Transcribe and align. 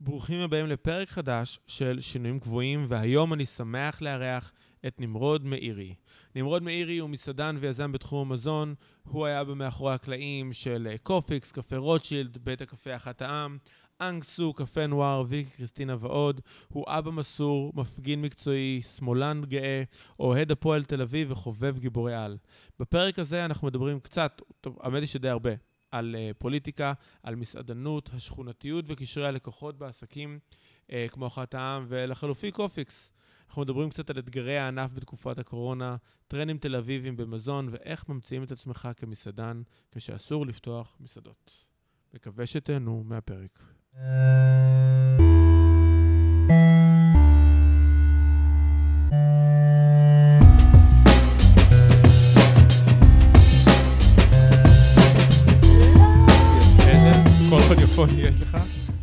ברוכים 0.00 0.40
הבאים 0.40 0.66
לפרק 0.66 1.08
חדש 1.08 1.60
של 1.66 2.00
שינויים 2.00 2.40
קבועים, 2.40 2.86
והיום 2.88 3.32
אני 3.32 3.46
שמח 3.46 4.02
לארח 4.02 4.52
את 4.86 5.00
נמרוד 5.00 5.44
מאירי. 5.44 5.94
נמרוד 6.34 6.62
מאירי 6.62 6.98
הוא 6.98 7.10
מסעדן 7.10 7.56
ויזם 7.60 7.92
בתחום 7.92 8.30
המזון, 8.30 8.74
הוא 9.02 9.26
היה 9.26 9.44
במאחורי 9.44 9.94
הקלעים 9.94 10.52
של 10.52 10.88
אה, 10.90 10.98
קופיקס, 10.98 11.52
קפה 11.52 11.76
רוטשילד, 11.76 12.38
בית 12.38 12.60
הקפה 12.60 12.96
אחת 12.96 13.22
העם, 13.22 13.58
אנגסו, 14.00 14.52
קפה 14.52 14.86
נואר, 14.86 15.24
ויקי 15.28 15.50
קריסטינה 15.56 15.96
ועוד. 16.00 16.40
הוא 16.68 16.84
אבא 16.88 17.10
מסור, 17.10 17.72
מפגין 17.74 18.22
מקצועי, 18.22 18.82
שמאלן 18.82 19.42
גאה, 19.48 19.82
אוהד 20.20 20.50
הפועל 20.50 20.84
תל 20.84 21.02
אביב 21.02 21.30
וחובב 21.30 21.78
גיבורי 21.78 22.14
על. 22.14 22.36
בפרק 22.80 23.18
הזה 23.18 23.44
אנחנו 23.44 23.66
מדברים 23.66 24.00
קצת, 24.00 24.42
טוב, 24.60 24.78
האמת 24.80 25.00
היא 25.00 25.08
שדי 25.08 25.28
הרבה, 25.28 25.50
על 25.90 26.16
אה, 26.18 26.34
פוליטיקה, 26.34 26.92
על 27.22 27.34
מסעדנות, 27.34 28.10
השכונתיות 28.14 28.84
וקשרי 28.88 29.28
הלקוחות 29.28 29.78
בעסקים, 29.78 30.38
אה, 30.86 30.90
כמו 31.08 31.26
אחת 31.26 31.54
העם, 31.54 31.86
ולחלופין 31.88 32.50
קופיקס. 32.50 33.12
אנחנו 33.48 33.62
מדברים 33.62 33.90
קצת 33.90 34.10
על 34.10 34.18
אתגרי 34.18 34.58
הענף 34.58 34.90
בתקופת 34.94 35.38
הקורונה, 35.38 35.96
טרנדים 36.28 36.58
תל 36.58 36.76
אביביים 36.76 37.16
במזון, 37.16 37.68
ואיך 37.70 38.08
ממציאים 38.08 38.42
את 38.42 38.52
עצמך 38.52 38.88
כמסעדן 38.96 39.62
כשאסור 39.92 40.46
לפתוח 40.46 40.96
מסעדות. 41.00 41.66
מקווה 42.14 42.46
שתהנו 42.46 43.04
מהפרק. 43.04 43.58
איזה 49.10 49.47
קול 57.98 58.06
רדיופוני 58.06 58.28
יש 58.28 58.36
לך? 58.36 58.56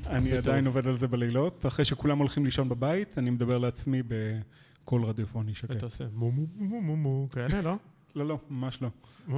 אני 0.08 0.32
עדיין. 0.38 0.68
עובד 0.68 0.88
על 0.88 0.98
זה 0.98 1.08
בלילות. 1.08 1.66
אחרי 1.66 1.86
שכולם 1.86 2.18
הולכים 2.18 2.46
לישון 2.46 2.70
בבית, 2.70 3.18
אני 3.18 3.30
מדבר 3.30 3.58
לעצמי 3.58 4.02
בקול 4.08 5.06
רדיופוני 5.06 5.56
שקט. 5.56 5.72
אתה 5.72 5.86
עושה 5.86 6.04
מו 6.14 6.32
מו 6.32 6.46
מו 6.56 6.82
מו 6.82 6.96
מו 6.96 7.28
כאלה, 7.32 7.62
לא? 7.62 7.76
לא, 8.16 8.28
לא, 8.28 8.40
ממש 8.50 8.80
לא. 8.82 8.90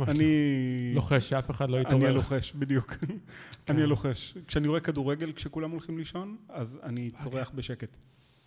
אני... 0.07 0.91
לוחש 0.95 1.29
שאף 1.29 1.51
אחד 1.51 1.69
לא 1.69 1.77
אני 1.77 1.85
יתעורר. 1.85 2.07
הלוחש, 2.07 2.53
בדיוק. 2.55 2.93
כן. 2.93 3.73
אני 3.73 3.83
הלוחש. 3.83 4.37
כשאני 4.47 4.67
רואה 4.67 4.79
כדורגל 4.79 5.31
כשכולם 5.31 5.71
הולכים 5.71 5.97
לישון, 5.97 6.37
אז 6.49 6.79
אני 6.83 7.11
צורח 7.11 7.51
בשקט. 7.55 7.97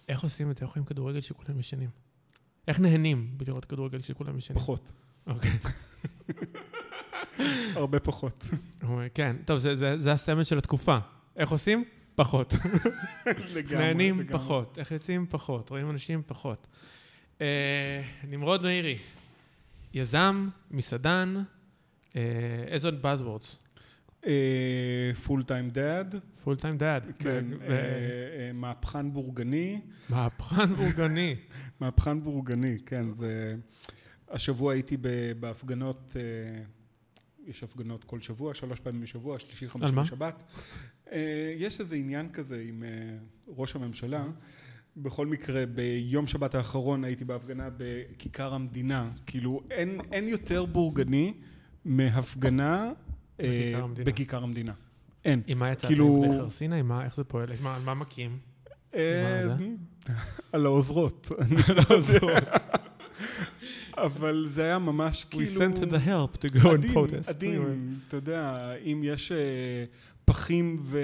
איך 0.08 0.22
עושים 0.22 0.50
את 0.50 0.56
זה? 0.56 0.64
איך 0.64 0.70
רואים 0.70 0.84
כדורגל 0.84 1.20
שכולם 1.20 1.61
ישנים? 1.61 1.91
איך 2.69 2.80
נהנים 2.80 3.30
בלראות 3.36 3.64
כדורגל 3.64 4.00
שכולם 4.00 4.39
ישנים? 4.39 4.61
פחות. 4.61 4.92
אוקיי. 5.27 5.50
הרבה 7.77 8.00
פחות. 8.00 8.47
הוא 8.83 8.91
אומר, 8.91 9.06
כן, 9.14 9.36
טוב, 9.45 9.59
זה- 9.59 9.77
זה 9.77 9.98
זה 10.00 10.12
הסמל 10.12 10.45
של 10.45 10.59
התקופה. 10.59 10.98
איך 11.36 11.50
עושים? 11.50 11.84
פחות. 12.14 12.55
לגמרי. 13.55 13.77
נהנים? 13.78 14.20
לגמרי. 14.20 14.34
פחות. 14.39 14.78
איך 14.78 14.91
יוצאים? 14.91 15.27
פחות. 15.31 15.70
רואים 15.70 15.91
אנשים? 15.91 16.23
פחות. 16.27 16.67
אה, 17.41 18.03
נמרוד 18.28 18.62
מאירי, 18.62 18.98
יזם, 19.95 20.48
מסעדן, 20.70 21.34
אה, 22.17 22.23
איזה 22.67 22.89
עוד 22.89 23.06
buzzwords? 23.06 23.56
full 25.24 25.42
time 25.42 25.70
dad. 25.70 26.14
full 26.44 26.56
time 26.56 26.78
dad. 26.78 27.05
כן. 27.19 27.45
אה, 27.62 27.69
אה, 27.69 28.51
מהפכן 28.55 29.12
בורגני. 29.12 29.81
מהפכן 30.08 30.75
בורגני. 30.75 31.36
מהפכן 31.81 32.20
בורגני, 32.23 32.77
כן, 32.86 33.12
זה... 33.12 33.48
השבוע 34.31 34.73
הייתי 34.73 34.97
בהפגנות, 35.41 36.17
אה, 36.17 36.62
יש 37.50 37.62
הפגנות 37.62 38.04
כל 38.04 38.20
שבוע, 38.20 38.54
שלוש 38.54 38.80
פעמים 38.80 39.00
בשבוע, 39.02 39.38
שלישי, 39.38 39.64
על 39.64 39.70
חמישי? 39.70 40.00
ושבת. 40.00 40.42
אה, 41.12 41.54
יש 41.58 41.80
איזה 41.80 41.96
עניין 41.96 42.28
כזה 42.28 42.64
עם 42.68 42.82
אה, 42.84 42.88
ראש 43.48 43.76
הממשלה. 43.76 44.24
בכל 44.96 45.26
מקרה, 45.26 45.66
ביום 45.66 46.26
שבת 46.26 46.54
האחרון 46.54 47.04
הייתי 47.04 47.24
בהפגנה 47.24 47.68
בכיכר 47.76 48.54
המדינה. 48.54 49.10
כאילו, 49.26 49.62
אין, 49.70 50.00
אין 50.12 50.28
יותר 50.28 50.64
בורגני 50.64 51.34
מהפגנה 51.84 52.92
אה, 53.40 53.46
בכיכר 53.48 53.83
המדינה. 53.84 54.10
בכיכר 54.10 54.42
המדינה. 54.42 54.72
אין. 55.24 55.42
עם 55.46 55.58
מה 55.58 55.72
יצאת? 55.72 55.86
כאילו- 55.86 56.22
בני 56.27 56.36
חרסינה? 56.39 56.77
עם 56.77 56.89
מה? 56.89 57.05
איך 57.05 57.14
זה 57.16 57.24
פועל? 57.24 57.48
מה- 57.62 57.77
על 57.77 57.83
מה 57.83 57.94
מכים? 57.94 58.39
אה? 58.94 59.56
על 60.52 60.66
העוזרות. 60.66 61.28
לא 61.77 61.83
עוזרות. 61.96 62.42
אבל 64.06 64.46
זה 64.48 64.64
היה 64.64 64.78
ממש 64.78 65.27
We 65.28 65.30
כאילו... 65.30 65.50
sent 65.50 65.78
the 65.78 66.06
help 66.06 66.38
to 66.38 66.52
go 66.52 66.62
and 66.62 66.68
עדין, 66.68 66.94
protest. 66.94 67.28
עדין, 67.28 67.98
אתה 68.08 68.16
יודע, 68.16 68.72
אם 68.84 69.00
יש 69.05 69.33
אה, 69.33 69.84
פחים 70.24 70.78
ו... 70.83 70.98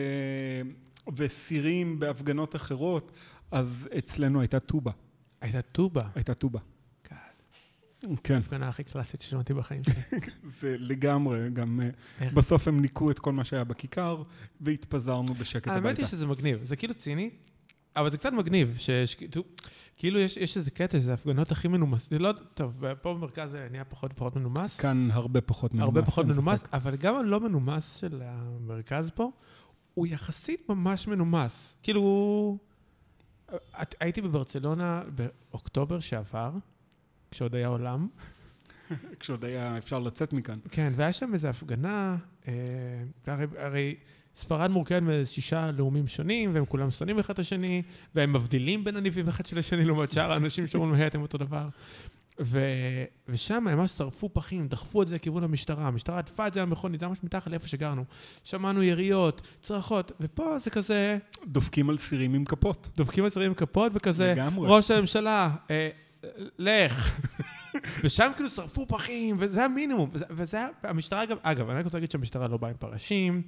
וסירים 1.17 1.99
בהפגנות 1.99 2.57
אחרות, 2.57 3.13
אז 3.51 3.89
אצלנו 3.99 4.41
הייתה 4.41 4.61
טובה. 4.61 4.93
הייתה 5.41 5.63
טובה. 5.63 6.03
הייתה 6.15 6.35
טובה. 6.35 6.61
כן, 8.23 8.35
ההפגנה 8.35 8.69
הכי 8.69 8.85
קלאסית 8.85 9.21
ששמעתי 9.21 9.55
בחיים 9.55 9.83
שלי. 9.83 10.21
זה 10.61 10.77
לגמרי, 10.79 11.51
גם 11.53 11.81
אה? 12.21 12.29
בסוף 12.35 12.69
הם 12.69 12.81
ניקו 12.81 13.11
את 13.11 13.19
כל 13.19 13.33
מה 13.33 13.45
שהיה 13.45 13.65
בכיכר, 13.65 14.23
והתפזרנו 14.61 15.35
בשקט 15.35 15.69
הביתה. 15.69 15.89
האמת 15.89 15.99
היא 15.99 16.07
שזה 16.07 16.27
מגניב. 16.27 16.65
זה 16.65 16.77
כאילו 16.77 16.95
ציני, 16.95 17.31
אבל 17.97 18.11
זה 18.11 18.19
קצת 18.19 18.33
מגניב, 18.33 18.75
שיש 18.79 19.15
כאילו- 19.15 19.43
כאילו 19.97 20.19
יש 20.21 20.37
יש 20.37 20.57
איזה 20.57 20.71
קטע, 20.71 20.99
שזה 20.99 21.11
ההפגנות 21.11 21.51
הכי 21.53 21.69
מנומס. 21.69 22.11
זה 22.11 22.19
לא, 22.19 22.33
טוב, 22.55 22.73
פה 23.03 23.15
במרכז 23.15 23.51
זה 23.51 23.69
נהיה 23.71 23.85
פחות 23.85 24.11
ופחות 24.13 24.37
מנומס. 24.37 24.81
כאן 24.81 25.09
הרבה 25.13 25.41
פחות 25.41 25.75
מנומס. 25.75 25.85
הרבה 25.87 26.03
פחות 26.03 26.25
אין 26.25 26.33
ספק. 26.35 26.43
מנומס, 26.43 26.65
אבל 26.73 26.97
גם 26.97 27.15
הלא 27.17 27.41
מנומס 27.41 27.97
של 27.97 28.23
המרכז 28.25 29.11
פה, 29.15 29.31
הוא 29.95 30.07
יחסית 30.07 30.69
ממש 30.69 31.09
מנומס. 31.09 31.77
כאילו, 31.83 32.59
את- 33.83 33.95
הייתי 34.01 34.21
בברצלונה 34.23 35.03
באוקטובר 35.15 36.01
שעבר, 36.01 36.53
כשעוד 37.31 37.55
היה 37.55 37.69
עולם, 37.69 38.09
כשעוד 39.21 39.45
היה 39.45 39.79
אפשר 39.79 39.99
לצאת 39.99 40.33
מכאן. 40.33 40.59
כן, 40.71 40.93
והיה 40.97 41.13
שם 41.13 41.31
איזו 41.33 41.49
הפגנה, 41.49 42.17
אה, 42.49 42.53
הרי, 43.27 43.47
הרי 43.59 43.95
ספרד 44.37 44.71
מורכבת 44.71 45.03
מאיזה 45.03 45.31
שישה 45.31 45.71
לאומים 45.71 46.07
שונים, 46.07 46.55
והם 46.55 46.65
כולם 46.65 46.91
שונאים 46.91 47.19
אחד 47.19 47.35
את 47.35 47.39
השני, 47.39 47.83
והם 48.15 48.33
מבדילים 48.33 48.85
בין 48.85 48.97
הניבים 48.97 49.29
אחד 49.29 49.47
של 49.47 49.59
השני 49.59 49.85
לעומת 49.85 50.13
שאר 50.13 50.33
האנשים 50.33 50.67
שאומרים 50.67 50.95
להם, 50.95 51.23
אותו 51.23 51.39
דבר. 51.39 51.67
ו... 52.41 52.61
ושם 53.29 53.69
הם 53.69 53.79
ממש 53.79 53.91
שרפו 53.91 54.31
פחים, 54.33 54.69
דחפו 54.69 55.03
את 55.03 55.09
זה 55.09 55.15
לכיוון 55.15 55.45
המשטרה. 55.45 55.87
המשטרה 55.87 56.19
עטפה 56.19 56.47
את 56.47 56.53
זה 56.53 56.63
במכונית, 56.63 57.01
זה 57.01 57.07
ממש 57.07 57.19
מתחת 57.23 57.51
לאיפה 57.51 57.69
שגרנו. 57.69 58.05
שמענו 58.45 58.83
יריות, 58.83 59.49
צרחות, 59.63 60.13
ופה 60.21 60.59
זה 60.59 60.71
כזה, 60.71 61.19
דופקים 61.47 61.91
על 61.91 61.99
סירים 61.99 62.35
עם 62.35 62.45
כפות. 62.45 62.89
דופקים 62.97 63.25
על 63.25 63.31
צרים 63.31 63.55
כפות 63.55 63.93
וכזה, 63.95 64.33
לגמרי. 64.37 64.69
ראש 64.71 64.91
הממשלה, 64.91 65.51
אה, 65.71 65.89
לך. 66.59 67.21
ושם 68.05 68.31
כאילו 68.37 68.51
שרפו 68.51 68.87
פחים, 68.87 69.37
וזה 69.39 69.65
המינימום. 69.65 70.11
וזה, 70.13 70.25
וזה 70.31 70.57
היה, 70.57 70.69
המשטרה 70.83 71.23
אגב, 71.23 71.37
אגב, 71.43 71.71
אני 71.71 71.79
רק 71.79 71.85
רוצה 71.85 71.97
להגיד 71.97 72.11
שהמשטרה 72.11 72.49
לא 72.49 72.57
באה 72.57 72.71
עם 72.71 72.77
פרשים, 72.77 73.43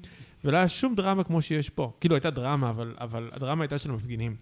ולא 0.45 0.57
היה 0.57 0.69
שום 0.69 0.95
דרמה 0.95 1.25
כמו 1.25 1.43
שיש 1.43 1.71
פה. 1.71 1.93
כאילו 2.01 2.15
הייתה 2.15 2.31
דרמה, 2.31 2.71
אבל, 2.71 2.95
אבל 2.99 3.31
הדרמה 3.33 3.65
הייתה 3.65 3.79
של 3.79 3.91
המפגינים. 3.91 4.37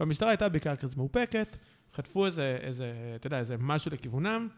והמשטרה 0.00 0.28
הייתה 0.28 0.48
בעיקר 0.48 0.76
כזה 0.76 0.96
מאופקת, 0.96 1.56
חטפו 1.94 2.26
איזה, 2.26 2.58
איזה, 2.60 2.92
אתה 3.16 3.26
יודע, 3.26 3.38
איזה 3.38 3.56
משהו 3.58 3.90
לכיוונם, 3.90 4.48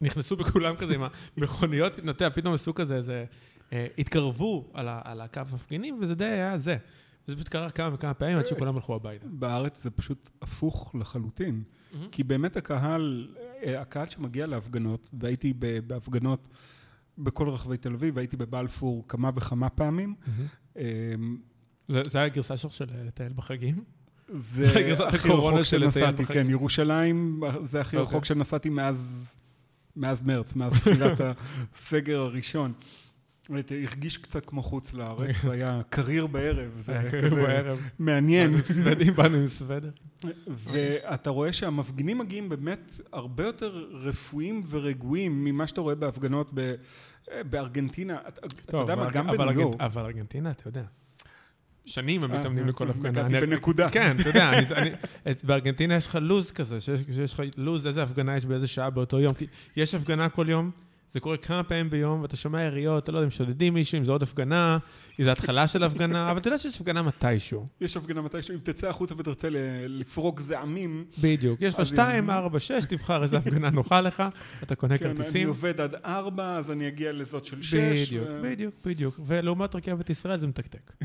נכנסו 0.00 0.36
בכולם 0.36 0.76
כזה 0.76 0.94
עם 0.94 1.02
המכוניות, 1.36 1.98
אתה 1.98 2.10
יודע, 2.10 2.30
פתאום 2.30 2.54
עשו 2.54 2.74
כזה 2.74 2.96
איזה, 2.96 3.24
אה, 3.72 3.86
התקרבו 3.98 4.70
על, 4.74 4.88
ה, 4.88 5.00
על 5.04 5.20
הקו 5.20 5.40
המפגינים, 5.50 5.98
וזה 6.00 6.14
די 6.14 6.24
היה 6.24 6.58
זה. 6.58 6.76
וזה 7.28 7.36
פשוט 7.36 7.48
קרה 7.48 7.70
כמה 7.70 7.94
וכמה 7.94 8.14
פעמים 8.14 8.38
עד 8.38 8.46
שכולם 8.46 8.74
הלכו 8.74 8.94
הביתה. 8.94 9.26
בארץ 9.28 9.82
זה 9.82 9.90
פשוט 9.90 10.30
הפוך 10.42 10.94
לחלוטין. 11.00 11.62
מהמם. 11.92 12.08
כי 12.10 12.24
באמת 12.24 12.56
הקהל, 12.56 13.34
אה, 13.62 13.80
הקהל 13.80 14.08
שמגיע 14.08 14.46
להפגנות, 14.46 15.10
והייתי 15.12 15.52
בהפגנות 15.86 16.48
בכל 17.18 17.48
רחבי 17.48 17.76
תל 17.76 17.94
אביב, 17.94 18.18
הייתי 18.18 18.36
בבלפור 18.36 19.04
כמה 19.08 19.30
וכמה 19.34 19.68
פעמים. 19.68 20.14
אה, 20.76 20.82
זה, 21.88 22.02
זה 22.08 22.18
היה 22.18 22.26
הגרסה 22.26 22.56
שלך 22.56 22.72
של 22.72 22.86
אה, 22.94 23.04
לטייל 23.04 23.32
בחגים? 23.32 23.84
זה 24.28 24.66
הכי 25.08 25.28
רחוק 25.28 25.62
שנסעתי. 25.62 26.24
כן, 26.24 26.50
ירושלים 26.50 27.40
זה 27.62 27.80
הכי 27.80 27.96
אוקיי. 27.96 28.08
רחוק 28.08 28.24
שנסעתי 28.24 28.68
מאז, 28.68 29.34
מאז 29.96 30.22
מרץ, 30.22 30.54
מאז 30.54 30.72
תחילת 30.80 31.20
הסגר 31.74 32.20
הראשון. 32.20 32.72
באמת, 33.48 33.72
הרגיש 33.72 34.16
קצת 34.16 34.46
כמו 34.46 34.62
חוץ 34.62 34.94
לארץ, 34.94 35.36
זה 35.42 35.52
היה 35.52 35.80
קריר 35.90 36.26
בערב, 36.26 36.70
זה 36.78 36.98
היה 36.98 37.10
כזה 37.10 37.34
בערב. 37.36 37.88
מעניין. 37.98 38.54
באנו 39.16 39.36
עם 39.36 39.46
סוודר. 39.46 39.90
ואתה 40.48 41.30
רואה 41.30 41.52
שהמפגינים 41.52 42.18
מגיעים 42.18 42.48
באמת 42.48 43.00
הרבה 43.12 43.46
יותר 43.46 43.86
רפואיים 43.92 44.62
ורגועים 44.70 45.44
ממה 45.44 45.66
שאתה 45.66 45.80
רואה 45.80 45.94
בהפגנות 45.94 46.50
ב- 46.54 46.74
בארגנטינה. 47.50 48.18
אתה 48.68 48.76
יודע 48.76 48.96
מה, 48.96 49.10
גם 49.10 49.26
בניו 49.26 49.60
יורק. 49.60 49.80
אבל 49.80 50.02
ארגנטינה, 50.02 50.50
אתה 50.50 50.68
יודע. 50.68 50.84
שנים 51.84 52.24
הם 52.24 52.32
אה, 52.32 52.38
מתאמנים 52.38 52.64
אה, 52.64 52.68
לכל 52.68 52.90
הפגנה. 52.90 53.28
נגעתי 53.28 53.46
בנקודה. 53.46 53.90
כן, 53.90 54.16
אתה 54.20 54.28
יודע, 54.28 54.50
בארגנטינה 55.46 55.94
יש 55.94 56.06
לך 56.06 56.18
לו"ז 56.20 56.50
כזה, 56.50 56.80
שיש 56.80 57.00
שיש 57.14 57.34
לך 57.34 57.42
לו"ז 57.56 57.86
איזה 57.86 58.02
הפגנה 58.02 58.36
יש 58.36 58.44
באיזה 58.46 58.66
שעה 58.66 58.90
באותו 58.90 59.20
יום. 59.20 59.34
כי 59.34 59.46
יש 59.76 59.94
הפגנה 59.94 60.28
כל 60.28 60.46
יום, 60.48 60.70
זה 61.14 61.20
קורה 61.20 61.36
כמה 61.36 61.62
פעמים 61.62 61.90
ביום, 61.90 62.22
ואתה 62.22 62.36
שומע 62.36 62.62
יריות, 62.62 63.02
אתה 63.02 63.12
לא 63.12 63.18
יודע 63.18 63.24
אם 63.26 63.30
שודדים 63.30 63.74
מישהו, 63.74 63.98
אם 63.98 64.04
זה 64.04 64.12
עוד 64.12 64.22
הפגנה, 64.22 64.78
אם 65.20 65.24
זה 65.24 65.32
התחלה 65.32 65.68
של 65.68 65.82
הפגנה, 65.82 66.30
אבל 66.30 66.38
אתה 66.40 66.48
יודע 66.48 66.58
שיש 66.58 66.76
הפגנה 66.76 67.02
מתישהו. 67.02 67.66
יש 67.80 67.96
הפגנה 67.96 68.22
מתישהו, 68.22 68.54
אם 68.54 68.60
תצא 68.62 68.88
החוצה 68.88 69.14
ותרצה 69.18 69.48
לפרוק 69.88 70.40
זעמים, 70.40 71.04
בדיוק. 71.22 71.62
יש 71.62 71.74
לך 71.74 71.80
אז 71.80 71.86
2, 71.88 72.24
אם- 72.24 72.30
4, 72.30 72.60
6, 72.60 72.84
תבחר 72.88 73.22
איזה 73.22 73.36
הפגנה 73.38 73.70
נוחה 73.70 74.00
לך, 74.00 74.22
אתה 74.62 74.74
קונה 74.74 74.98
כן, 74.98 75.06
אני 75.06 75.16
כרטיסים. 75.16 75.48
עובד 75.48 75.80
עד 75.80 75.94
ארבע, 76.04 76.56
אז 76.56 76.70
אני 76.70 76.88
אגיע 76.88 77.12
לזאת 77.12 77.44
של 77.44 77.62
שש. 77.62 77.74
בדיוק, 77.74 78.28
ו- 78.30 78.40
בדיוק, 78.42 78.74
בדיוק. 78.84 79.20
ולעומת 79.26 79.74
רכבת 79.74 80.10
ישראל 80.10 80.38
זה 80.38 80.46
מתקתק. 80.46 80.92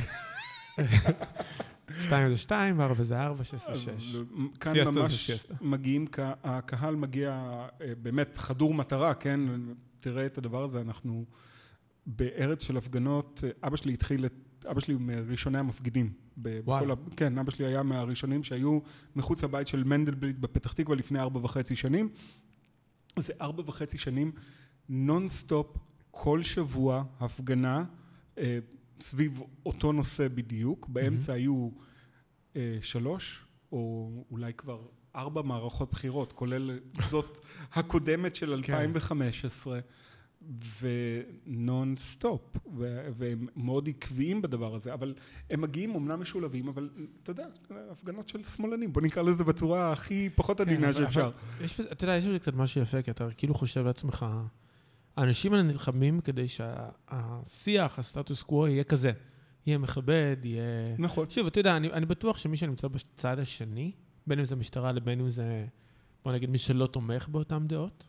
2 2.06 2.30
זה 2.30 2.38
2, 2.38 2.82
4 2.82 3.04
זה 3.04 3.20
4, 3.22 3.44
6 3.44 3.52
זה 3.56 3.72
אז 3.72 3.78
6. 4.00 4.16
כאן 4.60 4.74
ממש. 4.94 5.32
מגיעים, 5.62 6.06
הקהל 6.44 6.96
מגיע 6.96 7.32
אה, 7.82 7.94
באמת 8.02 8.38
חדור 8.38 8.74
מטרה, 8.74 9.14
כן? 9.14 9.40
תראה 10.00 10.26
את 10.26 10.38
הדבר 10.38 10.64
הזה, 10.64 10.82
אנחנו 10.82 11.26
בארץ 12.06 12.64
של 12.64 12.78
הפגנות, 12.78 13.44
אבא 13.64 13.78
שלי 13.78 13.94
התחיל 13.94 14.26
את, 14.26 14.34
אבא 14.72 14.80
שלי 14.80 14.94
הוא 14.94 15.02
מראשוני 15.02 15.58
המפגינים. 15.58 16.14
וואלה. 16.38 16.62
בכל 16.96 17.12
ה- 17.12 17.16
כן, 17.16 17.38
אבא 17.38 17.52
שלי 17.52 17.66
היה 17.66 17.84
מהראשונים 17.84 18.44
שהיו 18.44 18.80
מחוץ 19.16 19.44
לבית 19.44 19.68
של 19.68 19.84
מנדלבליט 19.84 20.38
בפתח 20.38 20.74
תקווה 20.74 20.96
לפני 20.98 21.20
ארבע 21.20 21.40
וחצי 21.44 21.76
שנים. 21.76 22.10
זה 23.20 23.34
ארבע 23.42 23.64
וחצי 23.66 23.98
שנים 23.98 24.32
נונסטופ, 24.90 25.78
כל 26.12 26.44
שבוע, 26.44 27.04
הפגנה 27.20 27.84
אה, 28.38 28.60
סביב 29.00 29.42
אותו 29.66 29.92
נושא 29.92 30.28
בדיוק. 30.28 30.88
באמצע 30.90 31.34
היו 31.34 31.70
אה, 32.56 32.78
שלוש, 32.82 33.46
או 33.72 34.12
אולי 34.32 34.54
כבר 34.54 34.82
ארבע 35.16 35.42
מערכות 35.42 35.92
בחירות, 35.92 36.34
כולל 36.34 36.80
זאת 37.10 37.40
הקודמת 37.74 38.36
של 38.36 38.54
2015, 38.54 39.80
ונון 40.82 41.96
סטופ, 41.98 42.42
ו- 42.78 43.08
והם 43.18 43.48
מאוד 43.56 43.90
עקביים 43.90 44.42
בדבר 44.42 44.76
הזה, 44.76 44.94
אבל 44.94 45.14
הם 45.50 45.62
מגיעים 45.62 45.96
אומנם 45.96 46.20
משולבים, 46.22 46.68
אבל 46.68 46.90
אתה 47.24 47.32
יודע, 47.32 47.46
הפגנות 47.92 48.30
של 48.30 48.44
שמאלנים, 48.44 48.94
בוא 48.94 49.02
נקרא 49.02 49.24
לזה 49.24 49.44
בצורה 49.44 49.92
הכי 49.92 50.30
פחות 50.36 50.58
כן, 50.58 50.64
עדינה 50.64 50.90
אבל- 50.90 50.94
שאפשר. 50.94 51.32
יש 51.64 51.80
אתה 51.80 52.04
יודע, 52.04 52.16
יש 52.16 52.26
בזה 52.26 52.40
קצת 52.40 52.54
משהו 52.54 52.82
יפה, 52.82 53.02
כי 53.02 53.12
אתה 53.12 53.28
כאילו 53.38 53.54
חושב 53.54 53.86
לעצמך, 53.86 54.26
האנשים 55.18 55.54
האלה 55.54 55.64
נלחמים 55.64 56.22
כדי 56.22 56.46
שהשיח, 56.48 58.00
הסטטוס 58.00 58.44
קוו 58.44 58.68
יהיה 58.68 58.84
כזה. 58.84 59.12
יהיה 59.66 59.78
מכבד, 59.78 60.38
יהיה... 60.44 60.64
נכון. 60.98 61.30
שוב, 61.30 61.48
אתה 61.48 61.60
יודע, 61.60 61.78
אני, 61.78 61.92
אני 61.94 62.06
בטוח 62.06 62.38
שמי 62.38 62.58
שנמצא 62.58 62.88
בצד 62.88 63.40
השני, 63.40 63.92
בין 64.30 64.40
אם 64.40 64.46
זה 64.46 64.56
משטרה 64.56 64.92
לבין 64.92 65.20
אם 65.20 65.30
זה, 65.30 65.66
בוא 66.24 66.32
נגיד, 66.32 66.50
מי 66.50 66.58
שלא 66.58 66.88
תומך 66.88 67.28
באותן 67.28 67.68
דעות, 67.68 68.08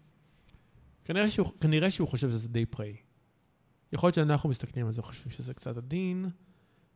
כנראה 1.04 1.30
שהוא, 1.30 1.46
כנראה 1.60 1.90
שהוא 1.90 2.08
חושב 2.08 2.30
שזה 2.30 2.48
די 2.48 2.66
פראי. 2.66 2.96
יכול 3.92 4.06
להיות 4.06 4.14
שאנחנו 4.14 4.48
מסתכלים 4.48 4.86
על 4.86 4.92
זה 4.92 5.00
וחושבים 5.00 5.30
שזה 5.30 5.54
קצת 5.54 5.76
עדין. 5.76 6.26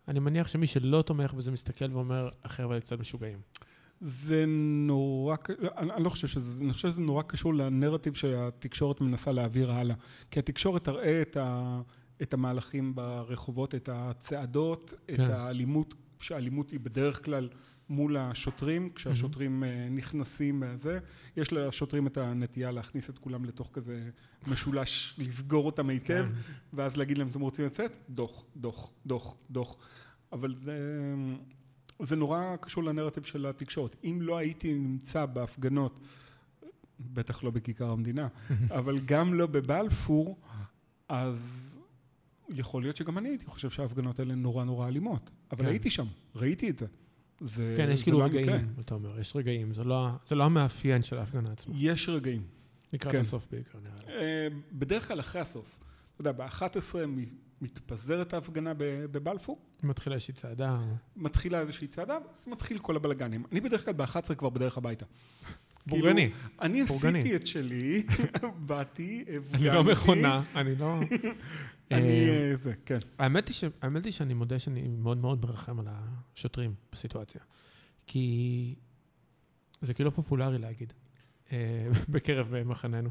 אני 0.09 0.21
מניח 0.21 0.49
שמי 0.49 0.67
שלא 0.67 1.03
תומך 1.03 1.35
בזה 1.35 1.51
מסתכל 1.51 1.93
ואומר, 1.93 2.29
החבר'ה 2.45 2.81
קצת 2.81 2.99
משוגעים. 2.99 3.39
זה 4.01 4.45
נורא, 4.87 5.37
אני, 5.79 5.93
אני 5.93 6.05
לא 6.05 6.11
חושב 6.11 6.29
שזה, 6.29 6.65
אני 6.65 6.73
חושב 6.73 6.89
שזה 6.89 7.01
נורא 7.01 7.23
קשור 7.23 7.55
לנרטיב 7.55 8.15
שהתקשורת 8.15 9.01
מנסה 9.01 9.33
להעביר 9.33 9.73
הלאה. 9.73 9.97
כי 10.31 10.39
התקשורת 10.39 10.85
תראה 10.85 11.23
את, 11.23 11.37
ה, 11.37 11.81
את 12.23 12.35
המהלכים 12.35 12.95
ברחובות, 12.95 13.75
את 13.75 13.89
הצעדות, 13.93 14.95
כן. 15.07 15.15
את 15.15 15.31
האלימות, 15.31 15.95
שהאלימות 16.19 16.71
היא 16.71 16.81
בדרך 16.81 17.25
כלל 17.25 17.49
מול 17.89 18.17
השוטרים, 18.17 18.91
כשהשוטרים 18.95 19.65
אה, 19.65 19.89
נכנסים 19.91 20.63
זה. 20.77 20.99
יש 21.37 21.53
לשוטרים 21.53 22.07
את 22.07 22.17
הנטייה 22.17 22.71
להכניס 22.71 23.11
את 23.11 23.19
כולם 23.19 23.45
לתוך 23.45 23.71
כזה 23.73 24.11
משולש, 24.47 25.15
לסגור 25.19 25.67
אותם 25.67 25.89
היטב, 25.89 26.27
כן. 26.29 26.55
ואז 26.73 26.97
להגיד 26.97 27.19
להם, 27.19 27.29
אתם 27.29 27.41
רוצים 27.41 27.65
לצאת? 27.65 27.99
דוח, 28.11 28.45
דוח, 28.57 28.91
דוח, 29.07 29.37
דוח. 29.51 29.77
אבל 30.33 30.55
זה, 30.55 30.79
זה 32.03 32.17
נורא 32.17 32.57
קשור 32.61 32.85
לנרטיב 32.85 33.25
של 33.25 33.47
התקשורת. 33.47 33.97
אם 34.05 34.19
לא 34.21 34.37
הייתי 34.39 34.75
נמצא 34.75 35.27
בהפגנות, 35.27 36.01
בטח 37.01 37.45
לא 37.45 37.51
בכיכר 37.51 37.91
המדינה, 37.91 38.29
אבל 38.79 38.99
גם 39.05 39.35
לא 39.35 39.47
בבלפור, 39.47 40.39
אז 41.09 41.71
יכול 42.49 42.83
להיות 42.83 42.97
שגם 42.97 43.19
אני 43.19 43.29
הייתי 43.29 43.47
חושב 43.47 43.71
שההפגנות 43.71 44.19
האלה 44.19 44.35
נורא 44.35 44.65
נורא 44.65 44.89
אלימות. 44.89 45.31
אבל 45.53 45.63
כן. 45.63 45.71
הייתי 45.71 45.91
שם, 45.91 46.07
ראיתי 46.35 46.71
את 46.71 46.79
זה. 46.79 46.87
זה 47.45 47.75
כן, 47.77 47.89
יש 47.91 47.99
זה 47.99 48.05
כאילו 48.05 48.19
לא. 48.19 48.25
רגעים, 48.25 48.75
אתה 48.81 48.95
אומר, 48.95 49.21
יש 49.21 49.37
רגעים, 49.37 49.75
זה 49.75 49.85
לא, 49.85 50.09
זה 50.27 50.35
לא 50.35 50.45
המאפיין 50.45 51.03
של 51.03 51.19
ההפגנה 51.19 51.53
עצמה. 51.53 51.75
יש 51.79 52.09
רגעים. 52.09 52.43
לקראת 52.93 53.13
כן. 53.13 53.21
הסוף 53.21 53.47
בעיקר, 53.51 53.79
נראה 53.83 53.95
לי. 54.07 54.13
אה, 54.25 54.49
בדרך 54.73 55.09
כלל 55.09 55.21
אחרי 55.21 55.41
הסוף. 55.41 55.79
אתה 56.13 56.21
יודע, 56.21 56.33
ב-11 56.33 56.95
מתפזרת 57.61 58.33
ההפגנה 58.35 58.75
ב- 58.75 58.83
בבלפור, 59.11 59.59
מתחילה 59.83 60.15
איזושהי 60.15 60.35
צעדה. 60.35 60.75
מתחילה 61.17 61.61
איזושהי 61.61 61.87
צעדה, 61.87 62.13
ואז 62.15 62.49
מתחיל 62.49 62.79
כל 62.79 62.97
הבלגנים. 62.97 63.45
אני 63.53 63.61
בדרך 63.61 63.85
כלל 63.85 63.95
ב-11 63.95 64.35
כבר 64.35 64.49
בדרך 64.49 64.79
הביתה. 64.79 65.07
בורגני. 65.87 66.31
כאילו, 66.31 66.37
אני 66.61 66.83
בורגני. 66.85 67.19
עשיתי 67.19 67.37
את 67.37 67.47
שלי, 67.47 68.07
באתי, 68.67 69.25
הפגנתי. 69.37 69.55
אני 69.71 69.77
לא 69.77 69.85
מכונה, 69.85 70.43
אני 70.55 70.75
לא... 70.75 71.01
אני, 71.91 72.29
אה, 72.29 72.51
אה, 72.51 72.57
זה, 72.57 72.73
כן. 72.87 72.99
האמת 73.19 73.49
היא, 73.49 73.55
ש... 73.55 73.65
האמת 73.83 74.05
היא 74.05 74.13
שאני 74.13 74.35
מודה 74.35 74.59
שאני 74.59 74.89
מאוד 74.89 75.19
מאוד 75.19 75.47
מרחם 75.47 75.81
על 75.81 75.87
השוטרים 75.89 76.75
בסיטואציה. 76.93 77.41
כי 78.07 78.75
זה 79.83 79.95
כאילו 79.95 80.15
פופולרי 80.15 80.59
להגיד, 80.59 80.93
אה, 81.53 81.89
בקרב 82.13 82.55
אה, 82.55 82.65
מחננו. 82.65 83.11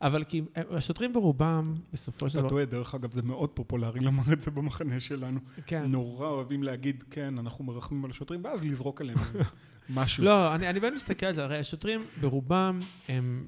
אבל 0.00 0.24
כי 0.24 0.42
אה, 0.56 0.62
השוטרים 0.70 1.12
ברובם, 1.12 1.74
בסופו 1.92 2.28
של 2.28 2.38
אתה 2.38 2.40
דבר... 2.40 2.48
טועה, 2.48 2.64
דרך 2.64 2.94
אגב, 2.94 3.12
זה 3.12 3.22
מאוד 3.22 3.50
פופולרי 3.50 4.00
לומר 4.00 4.32
את 4.32 4.42
זה 4.42 4.50
במחנה 4.50 5.00
שלנו. 5.00 5.40
כן. 5.66 5.84
נורא 5.84 6.28
אוהבים 6.28 6.62
להגיד, 6.62 7.04
כן, 7.10 7.38
אנחנו 7.38 7.64
מרחמים 7.64 8.04
על 8.04 8.10
השוטרים, 8.10 8.44
ואז 8.44 8.64
לזרוק 8.64 9.00
עליהם 9.00 9.18
משהו. 9.90 10.24
לא, 10.24 10.54
אני, 10.54 10.70
אני 10.70 10.80
באמת 10.80 10.94
מסתכל 10.94 11.26
על 11.26 11.34
זה, 11.34 11.44
הרי 11.44 11.58
השוטרים 11.58 12.04
ברובם 12.20 12.80
הם... 13.08 13.46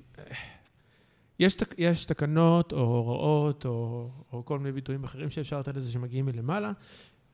יש, 1.38 1.56
יש 1.78 2.04
תקנות 2.04 2.72
או 2.72 2.78
הוראות 2.78 3.64
או, 3.66 4.10
או 4.32 4.44
כל 4.44 4.58
מיני 4.58 4.72
ביטויים 4.72 5.04
אחרים 5.04 5.30
שאפשר 5.30 5.58
לתת 5.58 5.76
לזה 5.76 5.92
שמגיעים 5.92 6.26
מלמעלה, 6.26 6.72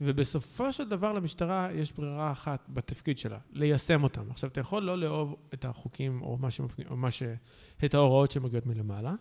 ובסופו 0.00 0.72
של 0.72 0.88
דבר 0.88 1.12
למשטרה 1.12 1.68
יש 1.72 1.92
ברירה 1.92 2.32
אחת 2.32 2.66
בתפקיד 2.68 3.18
שלה, 3.18 3.38
ליישם 3.50 4.02
אותם. 4.02 4.30
עכשיו, 4.30 4.50
אתה 4.50 4.60
יכול 4.60 4.82
לא 4.82 4.98
לאהוב 4.98 5.36
את 5.54 5.64
החוקים 5.64 6.22
או 6.22 6.36
מה, 6.36 6.50
שמפג... 6.50 6.86
או 6.86 6.96
מה 6.96 7.10
ש... 7.10 7.22
את 7.84 7.94
ההוראות 7.94 8.30
שמגיעות 8.30 8.66
מלמעלה, 8.66 9.14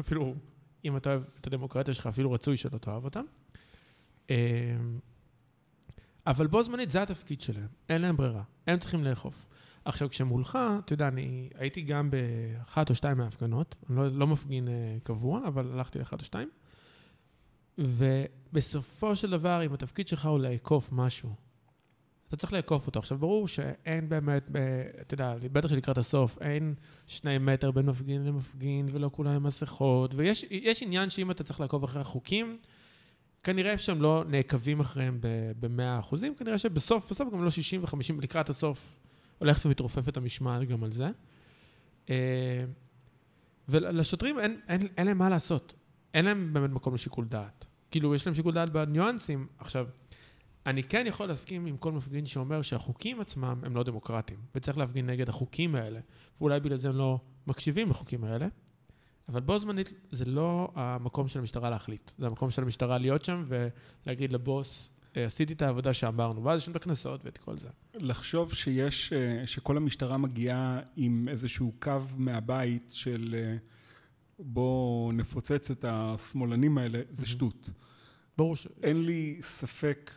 אפילו 0.00 0.34
אם 0.84 0.96
אתה 0.96 1.10
אוהב 1.10 1.22
את 1.40 1.46
הדמוקרטיה 1.46 1.94
שלך, 1.94 2.06
אפילו 2.06 2.32
רצוי 2.32 2.56
שלא 2.56 2.78
תאהב 2.78 3.04
אותם. 3.04 3.24
אמ, 4.30 4.34
אבל 6.26 6.46
בו 6.46 6.62
זמנית 6.62 6.90
זה 6.90 7.02
התפקיד 7.02 7.40
שלהם, 7.40 7.68
אין 7.88 8.02
להם 8.02 8.16
ברירה, 8.16 8.42
הם 8.66 8.78
צריכים 8.78 9.04
לאכוף. 9.04 9.48
עכשיו, 9.84 10.08
כשמולך, 10.08 10.58
אתה 10.84 10.92
יודע, 10.92 11.08
אני 11.08 11.48
הייתי 11.54 11.82
גם 11.82 12.10
באחת 12.10 12.90
או 12.90 12.94
שתיים 12.94 13.18
מההפגנות, 13.18 13.74
אני 13.88 13.96
לא, 13.96 14.08
לא 14.08 14.26
מפגין 14.26 14.68
אה, 14.68 14.96
קבוע, 15.02 15.40
אבל 15.46 15.72
הלכתי 15.72 15.98
לאחת 15.98 16.20
או 16.20 16.24
שתיים, 16.24 16.50
ובסופו 17.78 19.16
של 19.16 19.30
דבר, 19.30 19.66
אם 19.66 19.72
התפקיד 19.72 20.08
שלך 20.08 20.26
הוא 20.26 20.38
לאכוף 20.38 20.88
משהו, 20.92 21.30
אתה 22.28 22.36
צריך 22.36 22.52
לאכוף 22.52 22.86
אותו. 22.86 22.98
עכשיו, 22.98 23.18
ברור 23.18 23.48
שאין 23.48 24.08
באמת, 24.08 24.46
ב, 24.52 24.56
אתה 25.00 25.14
יודע, 25.14 25.34
בטח 25.52 25.68
שלקראת 25.68 25.98
הסוף, 25.98 26.38
אין 26.42 26.74
שני 27.06 27.38
מטר 27.38 27.70
בין 27.70 27.86
מפגין 27.86 28.24
למפגין, 28.24 28.88
ולא 28.92 29.10
כולם 29.12 29.30
עם 29.30 29.42
מסכות, 29.42 30.14
ויש 30.14 30.44
יש 30.50 30.82
עניין 30.82 31.10
שאם 31.10 31.30
אתה 31.30 31.44
צריך 31.44 31.60
לעקוב 31.60 31.84
אחרי 31.84 32.00
החוקים, 32.00 32.58
כנראה 33.42 33.78
שהם 33.78 34.02
לא 34.02 34.24
נעקבים 34.28 34.80
אחריהם 34.80 35.18
ב-100 35.60 36.00
אחוזים, 36.00 36.34
כנראה 36.34 36.58
שבסוף, 36.58 37.10
בסוף 37.10 37.32
גם 37.32 37.44
לא 37.44 37.50
60 37.50 37.82
ו-50, 37.82 38.22
לקראת 38.22 38.48
הסוף 38.48 38.98
הולכת 39.44 39.66
ומתרופפת 39.66 40.16
המשמעת 40.16 40.68
גם 40.68 40.84
על 40.84 40.92
זה. 40.92 41.08
אה, 42.10 42.64
ולשוטרים 43.68 44.38
אין, 44.38 44.60
אין, 44.68 44.88
אין 44.96 45.06
להם 45.06 45.18
מה 45.18 45.28
לעשות. 45.28 45.74
אין 46.14 46.24
להם 46.24 46.52
באמת 46.52 46.70
מקום 46.70 46.94
לשיקול 46.94 47.24
דעת. 47.24 47.64
כאילו, 47.90 48.14
יש 48.14 48.26
להם 48.26 48.34
שיקול 48.34 48.54
דעת 48.54 48.70
בניואנסים. 48.70 49.46
עכשיו, 49.58 49.86
אני 50.66 50.82
כן 50.82 51.04
יכול 51.06 51.28
להסכים 51.28 51.66
עם 51.66 51.76
כל 51.76 51.92
מפגין 51.92 52.26
שאומר 52.26 52.62
שהחוקים 52.62 53.20
עצמם 53.20 53.60
הם 53.62 53.76
לא 53.76 53.82
דמוקרטיים, 53.82 54.38
וצריך 54.54 54.78
להפגין 54.78 55.06
נגד 55.06 55.28
החוקים 55.28 55.74
האלה, 55.74 56.00
ואולי 56.40 56.60
בגלל 56.60 56.78
זה 56.78 56.88
הם 56.88 56.96
לא 56.96 57.20
מקשיבים 57.46 57.90
לחוקים 57.90 58.24
האלה, 58.24 58.46
אבל 59.28 59.40
בו 59.40 59.58
זמנית 59.58 59.92
זה 60.10 60.24
לא 60.24 60.72
המקום 60.74 61.28
של 61.28 61.38
המשטרה 61.38 61.70
להחליט, 61.70 62.10
זה 62.18 62.26
המקום 62.26 62.50
של 62.50 62.62
המשטרה 62.62 62.98
להיות 62.98 63.24
שם 63.24 63.44
ולהגיד 64.06 64.32
לבוס, 64.32 64.90
"אה, 64.90 65.03
עשיתי 65.14 65.52
את 65.52 65.62
העבודה 65.62 65.92
שאמרנו, 65.92 66.44
ואז 66.44 66.60
יש 66.60 66.68
לנו 66.68 66.76
את 66.76 66.82
הקנסות 66.82 67.24
ואת 67.24 67.36
כל 67.38 67.58
זה. 67.58 67.68
לחשוב 67.94 68.54
שיש, 68.54 69.12
אה, 69.12 69.46
שכל 69.46 69.76
המשטרה 69.76 70.18
מגיעה 70.18 70.80
עם 70.96 71.28
איזשהו 71.30 71.72
קו 71.82 71.92
מהבית 72.16 72.92
של 72.92 73.34
אה, 73.38 73.56
בוא 74.38 75.12
נפוצץ 75.12 75.70
את 75.70 75.84
השמאלנים 75.88 76.78
האלה, 76.78 77.00
זה 77.10 77.22
Mhm. 77.22 77.26
שטות. 77.26 77.70
ברור 78.38 78.56
ש... 78.56 78.68
אין 78.82 79.04
לי 79.04 79.38
ספק 79.42 80.10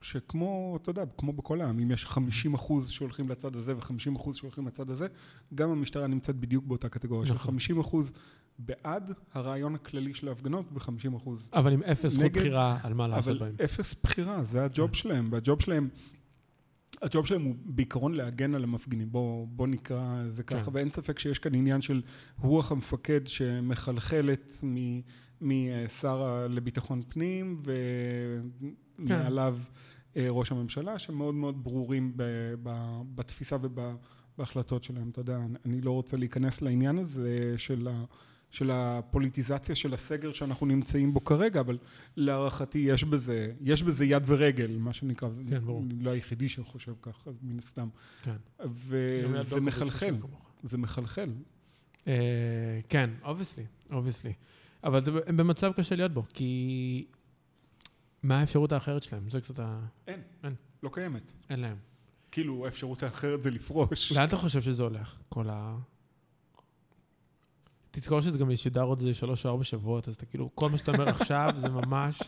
שכמו, 0.00 0.78
אתה 0.82 0.90
יודע, 0.90 1.02
כמו 1.18 1.32
בכל 1.32 1.60
העם, 1.60 1.78
אם 1.78 1.90
יש 1.90 2.06
50 2.06 2.54
אחוז 2.54 2.90
שהולכים 2.90 3.28
לצד 3.28 3.56
הזה 3.56 3.76
ו-50 3.76 4.16
אחוז 4.16 4.36
שהולכים 4.36 4.66
לצד 4.66 4.90
הזה, 4.90 5.06
גם 5.54 5.70
המשטרה 5.70 6.06
נמצאת 6.06 6.36
בדיוק 6.36 6.64
באותה 6.64 6.88
קטגוריה 6.88 7.26
של 7.26 7.34
נכון. 7.34 7.46
50 7.46 7.80
אחוז 7.80 8.12
בעד 8.58 9.12
הרעיון 9.32 9.74
הכללי 9.74 10.14
של 10.14 10.28
ההפגנות 10.28 10.66
ו-50 10.72 11.16
אחוז 11.16 11.48
אבל 11.52 11.72
עם 11.72 11.82
אפס 11.82 12.12
זכות 12.12 12.32
בחירה 12.32 12.78
על 12.82 12.94
מה 12.94 13.08
לעשות 13.08 13.36
אבל 13.36 13.46
בהם. 13.46 13.54
אפס 13.64 13.94
בחירה, 14.02 14.44
זה 14.44 14.64
הג'וב 14.64 14.88
כן. 14.90 14.94
שלהם, 14.94 15.28
והג'וב 15.32 15.62
שלהם, 15.62 15.88
הג'וב 17.02 17.26
שלהם 17.26 17.42
הוא 17.42 17.54
בעיקרון 17.64 18.14
להגן 18.14 18.54
על 18.54 18.64
המפגינים, 18.64 19.12
בוא, 19.12 19.46
בוא 19.50 19.66
נקרא 19.66 20.22
זה 20.30 20.42
ככה, 20.42 20.64
כן. 20.64 20.70
ואין 20.74 20.90
ספק 20.90 21.18
שיש 21.18 21.38
כאן 21.38 21.54
עניין 21.54 21.80
של 21.80 22.02
רוח 22.40 22.72
המפקד 22.72 23.20
שמחלחלת 23.26 24.52
מ- 24.64 25.00
משר 25.40 26.22
ה- 26.22 26.46
לביטחון 26.48 27.02
פנים 27.08 27.62
ומעליו 28.98 29.58
אה, 30.16 30.26
ראש 30.30 30.52
הממשלה, 30.52 30.98
שמאוד 30.98 31.34
מאוד 31.34 31.64
ברורים 31.64 32.12
ב- 32.16 32.22
ב- 32.62 33.00
בתפיסה 33.14 33.56
ובהחלטות 33.62 34.84
שלהם. 34.84 35.08
אתה 35.10 35.20
יודע, 35.20 35.38
אני 35.66 35.80
לא 35.80 35.90
רוצה 35.90 36.16
להיכנס 36.16 36.62
לעניין 36.62 36.98
הזה 36.98 37.54
של 37.56 37.88
ה... 37.88 38.04
של 38.52 38.70
הפוליטיזציה 38.70 39.74
של 39.74 39.94
הסגר 39.94 40.32
שאנחנו 40.32 40.66
נמצאים 40.66 41.14
בו 41.14 41.24
כרגע, 41.24 41.60
אבל 41.60 41.78
להערכתי 42.16 42.78
יש 42.78 43.04
בזה, 43.04 43.52
יש 43.60 43.82
בזה 43.82 44.04
יד 44.04 44.22
ורגל, 44.26 44.76
מה 44.78 44.92
שנקרא. 44.92 45.28
כן, 45.50 45.58
ברור. 45.58 45.82
אני 45.82 46.04
לא 46.04 46.10
היחידי 46.10 46.48
שחושב 46.48 46.92
ככה, 47.02 47.30
מן 47.42 47.58
הסתם. 47.58 47.88
כן. 48.22 48.36
וזה 48.66 49.60
מחלחל. 49.60 50.14
זה 50.62 50.78
מחלחל. 50.78 51.30
אה, 52.06 52.80
כן, 52.88 53.10
obviously, 53.24 53.64
obviously. 53.92 54.32
אבל 54.84 55.04
זה, 55.04 55.10
הם 55.26 55.36
במצב 55.36 55.72
קשה 55.72 55.96
להיות 55.96 56.12
בו, 56.12 56.24
כי 56.34 57.06
מה 58.22 58.40
האפשרות 58.40 58.72
האחרת 58.72 59.02
שלהם? 59.02 59.30
זה 59.30 59.40
קצת 59.40 59.58
ה... 59.58 59.80
אין, 60.06 60.20
אין. 60.44 60.54
לא 60.82 60.90
קיימת. 60.92 61.32
אין 61.50 61.60
להם. 61.60 61.76
כאילו, 62.30 62.64
האפשרות 62.64 63.02
האחרת 63.02 63.42
זה 63.42 63.50
לפרוש. 63.50 64.12
לאן 64.12 64.28
אתה 64.28 64.36
חושב 64.36 64.62
שזה 64.62 64.82
הולך, 64.82 65.20
כל 65.28 65.50
ה... 65.50 65.76
תזכור 67.92 68.20
שזה 68.20 68.38
גם 68.38 68.50
ישודר 68.50 68.82
עוד 68.82 69.00
איזה 69.00 69.14
שלוש 69.14 69.46
או 69.46 69.50
ארבע 69.50 69.64
שבועות, 69.64 70.08
אז 70.08 70.14
אתה 70.14 70.26
כאילו, 70.26 70.50
כל 70.54 70.68
מה 70.68 70.78
שאתה 70.78 70.92
אומר 70.92 71.08
עכשיו 71.08 71.54
זה 71.56 71.68
ממש 71.68 72.22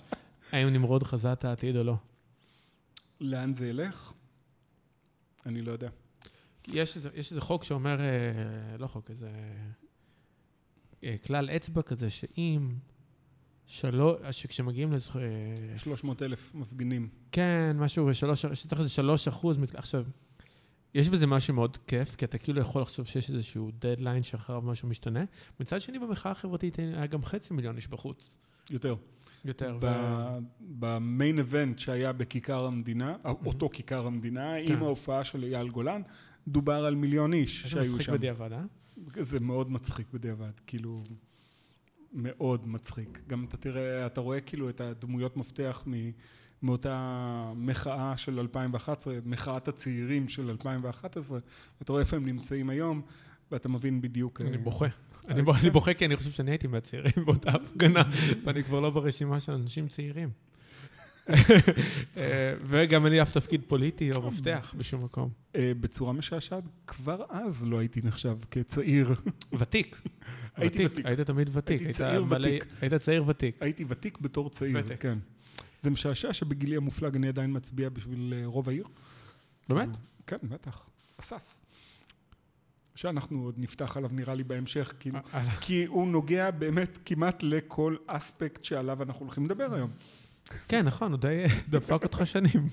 האם 0.53 0.69
נמרוד 0.69 1.03
חזה 1.03 1.33
את 1.33 1.45
העתיד 1.45 1.77
או 1.77 1.83
לא. 1.83 1.97
לאן 3.21 3.55
זה 3.55 3.69
ילך? 3.69 4.13
אני 5.47 5.63
לא 5.63 5.73
יודע. 5.73 5.89
יש 6.69 6.97
איזה, 6.97 7.09
יש 7.15 7.31
איזה 7.31 7.41
חוק 7.41 7.65
שאומר, 7.65 8.01
אה, 8.01 8.77
לא 8.79 8.87
חוק, 8.87 9.11
איזה 9.11 9.31
אה, 11.05 11.15
כלל 11.27 11.51
אצבע 11.51 11.83
כזה, 11.83 12.11
שאם 12.11 12.75
שלוש, 13.67 14.19
שכשמגיעים 14.31 14.93
לזכו... 14.93 15.19
אה, 15.19 15.79
300 15.79 16.23
אלף 16.23 16.55
מפגינים. 16.55 17.09
כן, 17.33 17.77
משהו, 17.79 18.07
בשלוש, 18.07 18.47
שצריך 18.47 18.81
איזה 18.81 18.91
שלוש 18.91 19.29
אחוז, 19.29 19.57
עכשיו, 19.75 20.05
יש 20.95 21.09
בזה 21.09 21.27
משהו 21.27 21.55
מאוד 21.55 21.77
כיף, 21.87 22.17
כי 22.17 22.25
אתה 22.25 22.39
כאילו 22.39 22.61
יכול 22.61 22.83
לחשוב 22.83 23.07
שיש 23.07 23.31
איזשהו 23.31 23.71
דדליין 23.79 24.23
שאחריו 24.23 24.63
משהו 24.63 24.89
משתנה. 24.89 25.25
מצד 25.61 25.81
שני, 25.81 25.99
במחאה 25.99 26.33
החברתית 26.33 26.79
היה 26.79 27.07
גם 27.07 27.25
חצי 27.25 27.55
מיליון 27.55 27.77
איש 27.77 27.89
בחוץ. 27.89 28.39
יותר. 28.71 28.95
יותר. 29.45 29.79
במיין 30.61 31.39
איבנט 31.39 31.79
שהיה 31.79 32.13
בכיכר 32.13 32.67
המדינה, 32.67 33.17
אותו 33.47 33.69
כיכר 33.69 34.07
המדינה, 34.07 34.55
כן. 34.67 34.73
עם 34.73 34.83
ההופעה 34.83 35.25
של 35.25 35.45
אייל 35.45 35.69
גולן, 35.69 36.03
דובר 36.49 36.85
על 36.85 36.95
מיליון 36.95 37.33
איש 37.33 37.67
שהיו 37.67 37.85
מצחיק 37.93 38.03
שם. 38.03 38.13
בדיעבד, 38.13 38.53
אה? 38.53 38.63
זה 39.21 39.41
מאוד 39.41 39.71
מצחיק 39.71 40.07
בדיעבד, 40.13 40.61
כאילו, 40.67 41.03
מאוד 42.13 42.69
מצחיק. 42.69 43.21
גם 43.27 43.45
אתה 43.45 43.57
תראה, 43.57 44.07
אתה 44.07 44.21
רואה 44.21 44.41
כאילו 44.41 44.69
את 44.69 44.81
הדמויות 44.81 45.37
מפתח 45.37 45.83
מ, 45.87 45.93
מאותה 46.65 47.53
מחאה 47.57 48.17
של 48.17 48.39
2011, 48.41 49.15
מחאת 49.25 49.69
הצעירים 49.69 50.29
של 50.29 50.51
2011, 50.51 51.39
ואתה 51.81 51.93
רואה 51.93 52.03
איפה 52.03 52.17
הם 52.17 52.27
נמצאים 52.27 52.71
היום, 52.71 53.03
ואתה 53.53 53.69
מבין 53.69 54.01
בדיוק... 54.01 54.41
אני 54.41 54.53
אה, 54.53 54.59
בוכה. 54.59 54.87
אני 55.29 55.43
בוח- 55.43 55.61
אני 55.63 55.71
בוכה 55.71 55.95
כי 55.95 56.07
אני 56.07 56.17
חושב 56.17 56.31
שאני 56.31 56.51
הייתי 56.51 56.67
מהצעירים 56.67 57.13
באותה 57.25 57.51
הפגנה, 57.51 58.03
ואני 58.45 58.63
כבר 58.63 58.81
לא 58.81 58.91
ברשימה 58.91 59.41
של 59.41 59.53
אנשים 59.53 59.89
צעירים. 59.89 60.29
אה, 61.29 61.35
וגם 62.67 63.05
אין 63.05 63.13
לי 63.13 63.23
אף 63.23 63.33
תפקיד 63.33 63.61
פוליטי 63.69 64.13
או 64.13 64.23
מפתח 64.29 64.75
בשום 64.79 65.05
מקום. 65.05 65.29
אה, 65.57 65.73
בצורה 65.81 66.13
משעשעת, 66.13 66.65
כבר 66.87 67.25
אז 67.31 67.65
לא 67.65 67.79
הייתי 67.79 68.01
נחשב 68.05 68.37
כצעיר. 68.51 69.15
ותיק. 69.59 70.01
הייתי 70.57 70.87
ותיק. 70.87 71.07
היית 71.07 71.21
תמיד 71.21 71.57
ותיק. 71.57 71.81
הייתי 71.81 71.85
היית 71.85 71.97
צעיר 71.97 72.25
ותיק. 72.31 72.67
היית 72.81 72.95
צעיר 72.95 73.25
ותיק. 73.29 73.57
הייתי 73.63 73.85
ותיק 73.89 74.19
בתור 74.21 74.51
צעיר. 74.51 74.83
כן. 75.01 75.19
זה 75.85 75.91
משעשע 75.91 76.33
שבגילי 76.33 76.77
המופלג 76.77 77.17
אני 77.17 77.29
עדיין 77.29 77.57
מצביע 77.57 77.89
בשביל 77.89 78.35
אה, 78.37 78.47
רוב 78.47 78.69
העיר. 78.69 78.87
באמת? 79.69 79.89
כן, 80.27 80.37
בטח. 80.43 80.87
אסף. 81.21 81.57
שאנחנו 82.95 83.45
עוד 83.45 83.55
נפתח 83.59 83.97
עליו 83.97 84.11
נראה 84.13 84.35
לי 84.35 84.45
בהמשך, 84.45 84.93
כאילו, 85.01 85.19
אה, 85.35 85.51
כי 85.61 85.85
הוא 85.85 86.09
נוגע 86.09 86.51
באמת 86.51 86.99
כמעט 87.05 87.43
לכל 87.43 87.97
אספקט 88.07 88.65
שעליו 88.65 89.03
אנחנו 89.03 89.21
הולכים 89.21 89.45
לדבר 89.45 89.75
היום. 89.75 89.91
כן, 90.69 90.87
נכון, 90.87 91.13
הוא 91.13 91.21
די 91.21 91.45
דפק 91.69 92.03
אותך 92.03 92.23
שנים. 92.25 92.69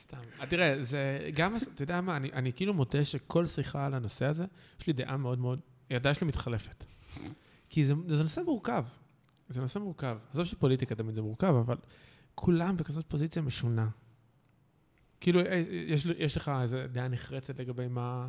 סתם. 0.00 0.16
אה, 0.40 0.46
תראה, 0.46 0.84
זה 0.84 1.30
גם, 1.34 1.56
אתה 1.56 1.82
יודע 1.82 2.00
מה, 2.00 2.16
אני, 2.16 2.32
אני 2.32 2.52
כאילו 2.52 2.74
מודה 2.74 3.04
שכל 3.04 3.46
שיחה 3.46 3.86
על 3.86 3.94
הנושא 3.94 4.24
הזה, 4.24 4.44
יש 4.80 4.86
לי 4.86 4.92
דעה 4.92 5.16
מאוד 5.16 5.38
מאוד, 5.38 5.60
הדעה 5.90 6.14
שלי 6.14 6.26
מתחלפת. 6.26 6.84
כי 7.68 7.84
זה, 7.84 7.94
זה 8.08 8.22
נושא 8.22 8.40
מורכב. 8.40 8.84
זה 9.48 9.60
נושא 9.60 9.78
מורכב. 9.78 10.18
עזוב 10.30 10.44
שפוליטיקה 10.44 10.94
תמיד 10.94 11.14
זה 11.14 11.22
מורכב, 11.22 11.54
אבל 11.54 11.76
כולם 12.34 12.76
בכזאת 12.76 13.04
פוזיציה 13.08 13.42
משונה. 13.42 13.88
כאילו, 15.20 15.40
אה, 15.40 15.62
יש, 15.70 16.06
לי- 16.06 16.14
יש 16.18 16.36
לך 16.36 16.50
איזו 16.62 16.76
דעה 16.92 17.08
נחרצת 17.08 17.58
לגבי 17.58 17.88
מה, 17.88 18.28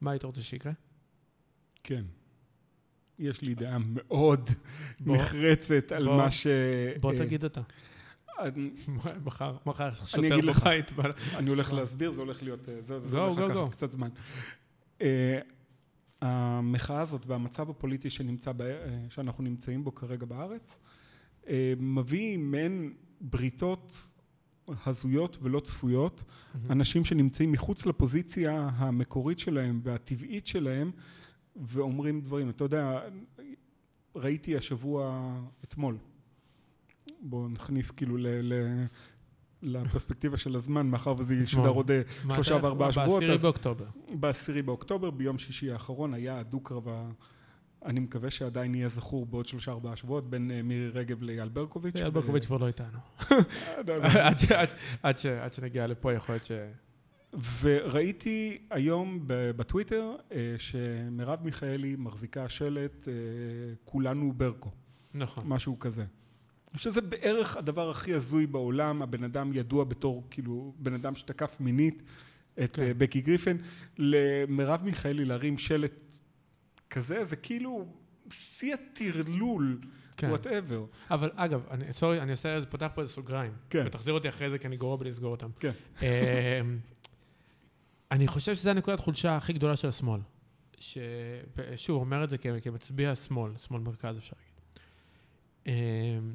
מה 0.00 0.10
היית 0.10 0.24
רוצה 0.24 0.42
שיקרה? 0.42 0.72
כן. 1.82 2.04
יש 3.18 3.42
לי 3.42 3.54
דעה 3.54 3.78
מאוד 3.80 4.50
בוא- 5.00 5.16
נחרצת 5.16 5.92
על 5.92 6.04
בוא- 6.04 6.16
מה 6.16 6.30
ש... 6.30 6.46
בוא 7.00 7.12
אה, 7.12 7.18
תגיד 7.18 7.44
אותה. 7.44 7.60
מחר, 9.24 9.56
מחר 9.66 9.90
שוטר. 9.94 10.20
בבית. 10.60 10.90
אני 11.36 11.48
הולך 11.50 11.72
להסביר, 11.72 12.12
זה 12.12 12.20
הולך 12.20 12.42
להיות... 12.42 12.68
אה, 12.68 12.74
זה 12.82 13.18
הולך 13.18 13.38
לקחת. 13.50 13.72
קצת 13.72 13.92
זמן. 13.92 14.08
אה, 16.22 16.58
המחאה 16.58 17.00
הזאת 17.00 17.26
והמצב 17.26 17.70
הפוליטי 17.70 18.10
שנמצא, 18.10 18.52
אה, 18.60 18.66
שאנחנו 19.08 19.44
נמצאים 19.44 19.84
בו 19.84 19.94
כרגע 19.94 20.26
בארץ, 20.26 20.78
אה, 21.48 21.72
מביא 21.78 22.38
מעין 22.38 22.94
בריתות 23.20 24.08
הזויות 24.86 25.38
ולא 25.42 25.60
צפויות, 25.60 26.24
אנשים 26.70 27.04
שנמצאים 27.04 27.52
מחוץ 27.52 27.86
לפוזיציה 27.86 28.70
המקורית 28.74 29.38
שלהם 29.38 29.80
והטבעית 29.82 30.46
שלהם 30.46 30.90
ואומרים 31.56 32.20
דברים. 32.20 32.50
אתה 32.50 32.64
יודע, 32.64 33.00
ראיתי 34.16 34.56
השבוע, 34.56 35.32
אתמול, 35.64 35.98
בואו 37.20 37.48
נכניס 37.48 37.90
כאילו 37.90 38.16
ל... 38.16 38.26
ל 38.26 38.52
לפרספקטיבה 39.62 40.36
של 40.36 40.56
הזמן, 40.56 40.86
מאחר 40.86 41.14
וזה 41.18 41.34
ישודר 41.34 41.68
עוד 41.68 41.90
אה, 41.90 42.02
שלושה 42.34 42.58
וארבעה 42.62 42.92
שבועות, 42.92 43.20
בעשירי 43.20 43.38
באוקטובר. 43.38 43.84
בעשירי 44.14 44.62
באוקטובר, 44.62 45.10
ביום 45.10 45.38
שישי 45.38 45.70
האחרון, 45.70 46.14
היה 46.14 46.38
הדו-קרב, 46.38 46.88
אני 47.84 48.00
מקווה 48.00 48.30
שעדיין 48.30 48.74
יהיה 48.74 48.88
זכור 48.88 49.26
בעוד 49.26 49.46
שלושה 49.46 49.72
ארבעה 49.72 49.96
שבועות, 49.96 50.30
בין 50.30 50.50
אה, 50.50 50.62
מירי 50.62 50.88
רגב 50.88 51.22
לאייל 51.22 51.48
ברקוביץ'. 51.48 51.96
אייל 51.96 52.10
ברקוביץ' 52.10 52.44
כבר 52.44 52.56
לא 52.56 52.66
איתנו. 52.66 52.98
לא, 53.86 53.98
לא. 53.98 54.08
עד 55.42 55.52
שנגיע 55.52 55.86
לפה 55.86 56.12
יכול 56.12 56.34
להיות 56.34 56.44
ש... 56.44 56.52
וראיתי 57.60 58.58
היום 58.70 59.18
בטוויטר 59.26 60.12
אה, 60.32 60.54
שמרב 60.58 61.38
מיכאלי 61.44 61.96
מחזיקה 61.98 62.48
שלט 62.48 63.08
כולנו 63.84 64.32
ברקו, 64.32 64.70
נכון. 65.14 65.44
משהו 65.46 65.78
כזה. 65.78 66.04
שזה 66.76 67.00
בערך 67.00 67.56
הדבר 67.56 67.90
הכי 67.90 68.14
הזוי 68.14 68.46
בעולם, 68.46 69.02
הבן 69.02 69.24
אדם 69.24 69.52
ידוע 69.52 69.84
בתור 69.84 70.24
כאילו 70.30 70.74
בן 70.78 70.94
אדם 70.94 71.14
שתקף 71.14 71.56
מינית 71.60 72.02
את 72.64 72.76
כן. 72.76 72.82
אה, 72.82 72.94
בקי 72.94 73.20
גריפין, 73.20 73.56
למרב 73.98 74.82
מיכאלי 74.84 75.24
להרים 75.24 75.58
שלט 75.58 75.92
כזה, 76.90 77.24
זה 77.24 77.36
כאילו 77.36 77.86
שיא 78.30 78.74
הטרלול, 78.74 79.80
כן. 80.16 80.28
whatever. 80.28 80.84
אבל 81.10 81.30
אגב, 81.34 81.62
אני- 81.70 81.92
sorry, 81.92 82.20
אני 82.20 82.30
עושה, 82.30 82.54
איזה- 82.54 82.66
פותח 82.66 82.88
פה 82.94 83.00
איזה 83.00 83.12
סוגריים. 83.12 83.52
כן. 83.70 83.82
ותחזיר 83.86 84.14
אותי 84.14 84.28
אחרי 84.28 84.50
זה, 84.50 84.58
כי 84.58 84.66
אני 84.66 84.76
גרוע 84.76 84.96
בלסגור 84.96 85.30
אותם. 85.30 85.50
כן. 85.60 85.72
אמ, 86.02 86.06
אני 88.10 88.28
חושב 88.28 88.54
שזו 88.54 88.70
הנקודת 88.70 89.00
חולשה 89.00 89.36
הכי 89.36 89.52
גדולה 89.52 89.76
של 89.76 89.88
השמאל. 89.88 90.20
ש... 90.78 90.98
שוב, 91.76 92.00
אומר 92.00 92.24
את 92.24 92.30
זה 92.30 92.36
כמצביע 92.38 93.14
שמאל, 93.14 93.56
שמאל 93.56 93.80
מרכז 93.80 94.16
אפשר 94.18 94.36
להגיד. 95.66 96.32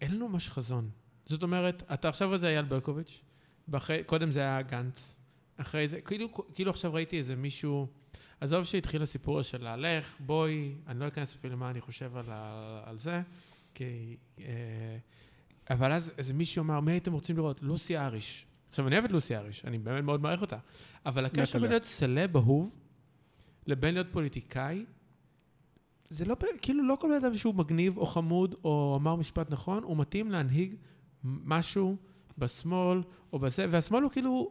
אין 0.00 0.14
לנו 0.14 0.28
ממש 0.28 0.48
חזון. 0.48 0.90
זאת 1.26 1.42
אומרת, 1.42 1.82
אתה 1.94 2.08
עכשיו 2.08 2.38
זה 2.38 2.48
אייל 2.48 2.64
ברקוביץ', 2.64 3.20
ואחרי, 3.68 4.04
קודם 4.04 4.32
זה 4.32 4.40
היה 4.40 4.62
גנץ, 4.62 5.16
אחרי 5.56 5.88
זה, 5.88 6.00
כאילו, 6.00 6.28
כאילו 6.54 6.70
עכשיו 6.70 6.94
ראיתי 6.94 7.18
איזה 7.18 7.36
מישהו, 7.36 7.86
עזוב 8.40 8.64
שהתחיל 8.64 9.02
הסיפור 9.02 9.42
של 9.42 9.62
להלך, 9.62 10.16
בואי, 10.20 10.74
אני 10.86 11.00
לא 11.00 11.08
אכנס 11.08 11.34
אפילו 11.34 11.54
למה 11.54 11.70
אני 11.70 11.80
חושב 11.80 12.16
על, 12.16 12.24
ה- 12.28 12.82
על 12.84 12.98
זה, 12.98 13.22
כי... 13.74 14.16
אה, 14.38 14.44
אבל 15.70 15.92
אז 15.92 16.12
איזה 16.18 16.34
מישהו 16.34 16.62
אמר, 16.62 16.80
מי 16.80 16.92
הייתם 16.92 17.12
רוצים 17.12 17.36
לראות? 17.36 17.62
לוסי 17.62 17.98
אריש. 17.98 18.46
עכשיו, 18.68 18.86
אני 18.86 18.94
אוהב 18.94 19.04
את 19.04 19.12
לוסי 19.12 19.36
אריש, 19.36 19.64
אני 19.64 19.78
באמת 19.78 20.04
מאוד 20.04 20.22
מעריך 20.22 20.42
אותה. 20.42 20.58
אבל 21.06 21.24
הקשר. 21.24 21.58
בין 21.58 21.70
להיות 21.70 21.84
סלב 21.84 22.36
אהוב 22.36 22.76
לבין 23.66 23.94
להיות 23.94 24.06
פוליטיקאי, 24.12 24.84
זה 26.14 26.24
לא, 26.24 26.36
כאילו, 26.62 26.88
לא 26.88 26.96
כל 27.00 27.08
בן 27.08 27.24
אדם 27.24 27.34
שהוא 27.36 27.54
מגניב 27.54 27.98
או 27.98 28.06
חמוד 28.06 28.54
או 28.64 28.98
אמר 29.00 29.16
משפט 29.16 29.50
נכון, 29.50 29.82
הוא 29.82 29.96
מתאים 29.96 30.30
להנהיג 30.30 30.74
משהו 31.24 31.96
בשמאל 32.38 33.02
או 33.32 33.38
בזה, 33.38 33.66
והשמאל 33.70 34.02
הוא 34.02 34.10
כאילו, 34.10 34.50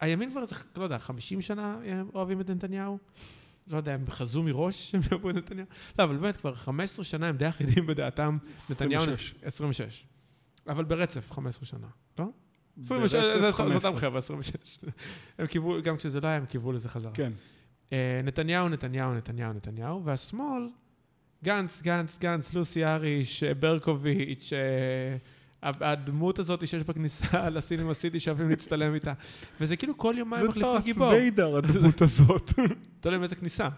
הימין 0.00 0.30
כבר, 0.30 0.40
איזה, 0.40 0.54
לא 0.76 0.84
יודע, 0.84 0.98
50 0.98 1.40
שנה 1.40 1.78
אוהבים 2.14 2.40
את 2.40 2.50
נתניהו? 2.50 2.98
לא 3.66 3.76
יודע, 3.76 3.94
הם 3.94 4.04
חזו 4.10 4.42
מראש 4.42 4.90
שהם 4.90 5.00
יאהבו 5.10 5.30
את 5.30 5.34
נתניהו? 5.34 5.66
לא, 5.98 6.04
אבל 6.04 6.16
באמת, 6.16 6.36
כבר 6.36 6.54
15 6.54 7.04
שנה 7.04 7.28
הם 7.28 7.36
די 7.36 7.48
אחידים 7.48 7.86
בדעתם. 7.86 8.38
נתניהו... 8.70 9.02
26. 9.02 9.34
26. 9.42 10.04
אבל 10.68 10.84
ברצף 10.84 11.30
15 11.32 11.64
שנה, 11.66 11.86
לא? 12.18 12.24
26, 12.82 13.14
ברצף 13.14 13.34
זה- 13.34 13.40
זה 13.40 13.52
15. 13.52 13.74
אותם 13.90 14.00
חבר'ה, 14.00 14.18
26. 14.18 14.78
הם 15.38 15.46
קיוו, 15.46 15.82
גם 15.82 15.96
כשזה 15.96 16.20
לא 16.20 16.28
היה, 16.28 16.36
הם 16.36 16.46
קיוו 16.46 16.72
לזה 16.72 16.88
חזרה. 16.88 17.12
כן. 17.12 17.32
אה, 17.92 18.20
נתניהו, 18.24 18.68
נתניהו, 18.68 19.14
נתניהו, 19.14 19.52
נתניהו, 19.52 20.04
והשמאל, 20.04 20.68
גנץ, 21.44 21.82
גנץ, 21.82 22.18
גנץ, 22.18 22.54
לוסי 22.54 22.84
אריש, 22.84 23.42
אה, 23.42 23.54
ברקוביץ', 23.54 24.52
אה, 24.52 25.16
הדמות 25.62 26.38
הזאת 26.38 26.68
שיש 26.68 26.82
בכניסה 26.82 27.50
לסינמה 27.54 27.94
סיטי 27.94 28.20
שאוהבים 28.20 28.48
להצטלם 28.48 28.94
איתה. 28.94 29.12
וזה 29.60 29.76
כאילו 29.76 29.98
כל 29.98 30.14
יומיים 30.18 30.42
זה 30.42 30.48
מחליפים 30.48 30.80
גיבור. 30.82 31.08
ויידר, 31.08 31.56
הדמות 31.58 32.02
הזאת. 32.02 32.52
תלוי 33.00 33.18
באיזה 33.18 33.36
כניסה. 33.36 33.68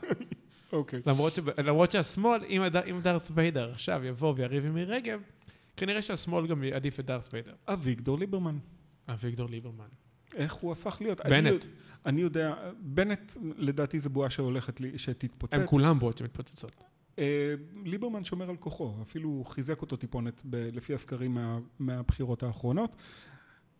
אוקיי. 0.72 1.00
למרות, 1.58 1.90
שהשמאל, 1.90 2.44
אם, 2.48 2.62
דארת 3.02 3.30
ויידר 3.34 3.70
עכשיו 3.70 4.04
יבוא 4.04 4.34
ויריב 4.36 4.66
עם 4.66 4.76
רגב, 4.76 5.20
כנראה 5.76 6.02
שהשמאל 6.02 6.46
גם 6.46 6.64
יעדיף 6.64 7.00
את 7.00 7.06
דארת 7.06 7.28
ויידר. 7.32 7.52
אביגדור 7.68 8.18
ליברמן. 8.18 8.58
אביגדור 9.08 9.48
ליברמן. 9.48 10.03
איך 10.34 10.52
הוא 10.54 10.72
הפך 10.72 10.96
להיות? 11.00 11.20
בנט. 11.20 11.32
אני, 11.32 11.48
יודע- 11.48 11.66
אני 12.06 12.20
יודע, 12.20 12.54
בנט 12.80 13.32
לדעתי 13.56 14.00
זה 14.00 14.08
בועה 14.08 14.30
שהולכת, 14.30 14.80
לי- 14.80 14.98
שתתפוצץ. 14.98 15.54
הם 15.54 15.66
כולם 15.66 15.98
בועות 15.98 16.18
שמתפוצצות. 16.18 16.72
אה, 17.18 17.54
ליברמן 17.84 18.24
שומר 18.24 18.50
על 18.50 18.56
כוחו, 18.56 18.94
אפילו 19.02 19.44
חיזק 19.48 19.80
אותו 19.82 19.96
טיפונת 19.96 20.42
ב- 20.50 20.68
לפי 20.72 20.94
הסקרים 20.94 21.34
מה, 21.34 21.58
מהבחירות 21.78 22.42
האחרונות. 22.42 22.96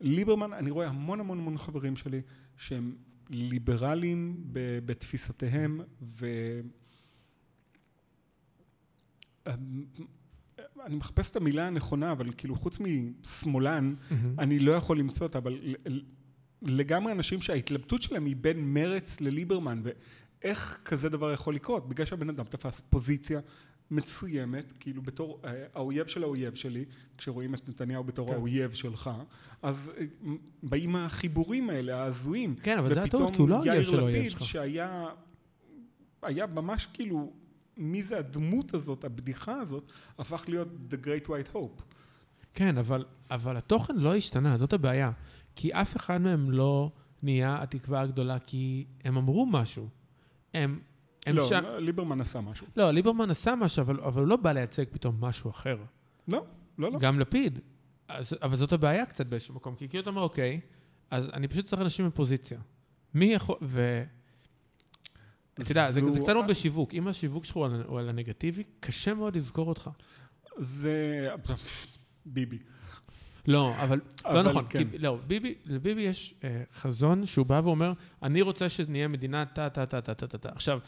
ליברמן, 0.01 0.53
אני 0.53 0.71
רואה 0.71 0.89
המון 0.89 1.21
המון 1.21 1.39
המון 1.39 1.59
חברים 1.59 1.97
שלי 1.97 2.21
שהם 2.57 2.97
ליברליים 3.31 4.45
ב- 4.53 4.79
בתפיסותיהם 4.87 5.81
ו... 6.03 6.27
אני 10.87 10.97
מחפש 10.97 11.31
את 11.31 11.37
המילה 11.37 11.67
הנכונה, 11.67 12.13
אבל 12.13 12.27
כאילו 12.37 12.55
חוץ 12.55 12.79
משמאלן, 12.81 13.95
אני 14.39 14.59
לא 14.59 14.73
יכול 14.73 14.99
למצוא 14.99 15.27
אותה, 15.27 15.39
אבל 15.39 15.59
לגמרי 16.63 17.13
אנשים 17.13 17.41
שההתלבטות 17.41 18.03
שלהם 18.03 18.25
היא 18.25 18.37
בין 18.41 18.75
מרץ 18.75 19.21
לליברמן, 19.21 19.83
ואיך 19.83 20.79
כזה 20.85 21.09
דבר 21.09 21.33
יכול 21.33 21.55
לקרות? 21.55 21.89
בגלל 21.89 22.07
שהבן 22.07 22.29
אדם 22.29 22.45
תפס 22.45 22.81
פוזיציה 22.91 23.41
מסוימת, 23.91 24.73
כאילו 24.81 25.03
בתור 25.03 25.41
אה, 25.45 25.65
האויב 25.75 26.07
של 26.07 26.23
האויב 26.23 26.55
שלי, 26.55 26.85
כשרואים 27.19 27.55
את 27.55 27.69
נתניהו 27.69 28.05
בתור 28.05 28.29
כן. 28.29 28.35
האויב 28.35 28.73
שלך, 28.73 29.11
אז 29.63 29.91
אה, 29.99 30.05
באים 30.63 30.97
החיבורים 30.97 31.71
האלה, 31.71 32.03
ההזויים. 32.03 32.55
כן, 32.63 32.79
אבל 32.79 32.95
זה 32.95 33.03
ופתאום 33.03 33.23
הטעות, 33.23 33.35
כי 33.37 33.43
הוא 33.43 33.49
לא 33.49 33.55
האויב 33.55 33.75
יאיר 33.75 33.91
של 33.91 33.99
האויב 33.99 34.17
לפיד, 34.17 34.31
שלך. 34.31 34.45
שהיה 34.45 35.07
היה 36.23 36.47
ממש 36.47 36.89
כאילו, 36.93 37.33
מי 37.77 38.03
זה 38.03 38.19
הדמות 38.19 38.75
הזאת, 38.75 39.05
הבדיחה 39.05 39.55
הזאת, 39.55 39.93
הפך 40.19 40.45
להיות 40.49 40.69
The 40.91 41.07
Great 41.07 41.29
White 41.29 41.55
Hope. 41.55 41.83
כן, 42.55 42.79
אבל, 42.79 43.05
אבל 43.31 43.57
התוכן 43.57 43.97
לא 43.97 44.17
השתנה, 44.17 44.57
זאת 44.57 44.73
הבעיה. 44.73 45.11
כי 45.57 45.73
אף 45.73 45.97
אחד 45.97 46.21
מהם 46.21 46.51
לא 46.51 46.91
נהיה 47.23 47.63
התקווה 47.63 48.01
הגדולה, 48.01 48.39
כי 48.39 48.87
הם 49.05 49.17
אמרו 49.17 49.47
משהו. 49.47 49.89
הם, 50.55 50.81
הם 51.27 51.37
לא, 51.37 51.45
שם... 51.49 51.65
ליברמן 51.79 52.21
עשה 52.21 52.41
משהו. 52.41 52.67
לא, 52.77 52.91
ליברמן 52.91 53.31
עשה 53.31 53.55
משהו, 53.55 53.83
אבל, 53.83 54.01
אבל 54.01 54.21
הוא 54.21 54.29
לא 54.29 54.37
בא 54.37 54.53
לייצג 54.53 54.85
פתאום 54.91 55.17
משהו 55.21 55.51
אחר. 55.51 55.77
לא, 56.29 56.45
לא, 56.79 56.93
לא. 56.93 56.99
גם 56.99 57.21
לפיד. 57.21 57.59
אז, 58.09 58.37
אבל 58.43 58.57
זאת 58.57 58.73
הבעיה 58.73 59.07
קצת 59.07 59.27
באיזשהו 59.27 59.55
מקום, 59.55 59.75
כי 59.75 59.89
כאילו 59.89 60.03
אתה 60.03 60.11
אומר, 60.11 60.23
אוקיי, 60.23 60.61
אז 61.11 61.31
אני 61.33 61.49
פשוט 61.49 61.67
צריך 61.67 61.83
אנשים 61.83 62.07
בפוזיציה. 62.07 62.59
מי 63.15 63.25
יכול... 63.25 63.57
ו... 63.63 64.03
אתה 65.55 65.73
יודע, 65.73 65.93
זה, 65.93 66.01
זה 66.13 66.21
קצת 66.21 66.33
מאוד 66.33 66.47
בשיווק. 66.47 66.95
אם 66.95 67.09
השיווק 67.09 67.45
שלך 67.45 67.57
הוא 67.57 67.99
על 67.99 68.09
הנגטיבי, 68.09 68.63
קשה 68.81 69.15
מאוד 69.15 69.37
לזכור 69.37 69.69
אותך. 69.69 69.91
זה... 70.59 71.29
ביבי. 72.27 72.59
לא, 73.47 73.75
אבל, 73.83 74.01
אבל 74.25 74.35
לא 74.35 74.43
נכון. 74.43 74.65
כן. 74.69 74.91
כי, 74.91 74.99
לא, 74.99 75.19
ביבי, 75.27 75.55
לביבי 75.65 76.01
יש 76.01 76.35
אה, 76.45 76.63
חזון 76.75 77.27
שהוא 77.27 77.47
בא 77.47 77.61
ואומר, 77.65 77.93
אני 78.23 78.43
רוצה 78.43 78.69
שנהיה 78.69 79.09
מדינה 79.09 79.45
טה 79.45 79.71
טה 79.71 79.87
טה 79.87 80.01
טה 80.01 80.15
טה 80.15 80.27
טה 80.27 80.39
טה. 80.39 80.49
עכשיו, 80.49 80.79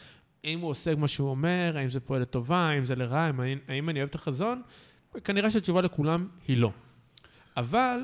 האם 0.43 0.59
הוא 0.59 0.69
עושה 0.69 0.95
מה 0.95 1.07
שהוא 1.07 1.29
אומר, 1.29 1.73
האם 1.77 1.89
זה 1.89 1.99
פועל 1.99 2.21
לטובה, 2.21 2.57
האם 2.57 2.85
זה 2.85 2.95
לרע, 2.95 3.19
האם, 3.19 3.57
האם 3.67 3.89
אני 3.89 3.99
אוהב 3.99 4.09
את 4.09 4.15
החזון, 4.15 4.61
כנראה 5.23 5.51
שהתשובה 5.51 5.81
לכולם 5.81 6.27
היא 6.47 6.57
לא. 6.57 6.71
אבל, 7.57 7.99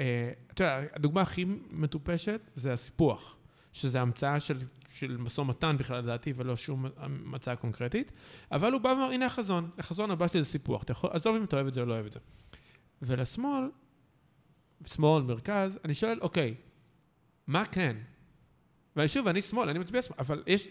אה, 0.00 0.32
אתה 0.54 0.64
יודע, 0.64 0.80
הדוגמה 0.94 1.20
הכי 1.20 1.44
מטופשת 1.70 2.40
זה 2.54 2.72
הסיפוח, 2.72 3.36
שזה 3.72 4.00
המצאה 4.00 4.40
של, 4.40 4.58
של 4.88 5.16
משא 5.16 5.40
ומתן 5.40 5.76
בכלל 5.78 5.98
לדעתי, 5.98 6.32
ולא 6.36 6.56
שום 6.56 6.86
מצאה 7.24 7.56
קונקרטית, 7.56 8.12
אבל 8.52 8.72
הוא 8.72 8.80
בא 8.80 8.88
ואומר, 8.88 9.12
הנה 9.12 9.26
החזון, 9.26 9.70
החזון 9.78 10.10
הבא 10.10 10.28
שלי 10.28 10.42
זה 10.42 10.48
סיפוח, 10.48 10.82
אתה 10.82 10.92
יכול, 10.92 11.10
עזוב 11.12 11.36
אם 11.36 11.44
אתה 11.44 11.56
אוהב 11.56 11.66
את 11.66 11.74
זה 11.74 11.80
או 11.80 11.86
לא 11.86 11.94
אוהב 11.94 12.06
את 12.06 12.12
זה. 12.12 12.20
ולשמאל, 13.02 13.70
שמאל, 14.86 15.22
מרכז, 15.22 15.78
אני 15.84 15.94
שואל, 15.94 16.18
אוקיי, 16.20 16.54
מה 17.46 17.64
כן? 17.64 17.96
ושוב, 18.96 19.26
אני 19.26 19.42
שמאל, 19.42 19.68
אני 19.68 19.78
מצביע 19.78 20.02
שמאל, 20.02 20.18
אבל 20.18 20.42
יש, 20.46 20.68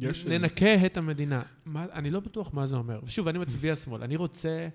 יש... 0.00 0.26
ננקה 0.26 0.86
את 0.86 0.96
המדינה. 0.96 1.42
מה, 1.64 1.86
אני 1.92 2.10
לא 2.10 2.20
בטוח 2.20 2.54
מה 2.54 2.66
זה 2.66 2.76
אומר. 2.76 3.00
ושוב, 3.04 3.28
אני 3.28 3.38
מצביע 3.38 3.76
שמאל, 3.76 4.02
אני 4.02 4.16
רוצה 4.16 4.68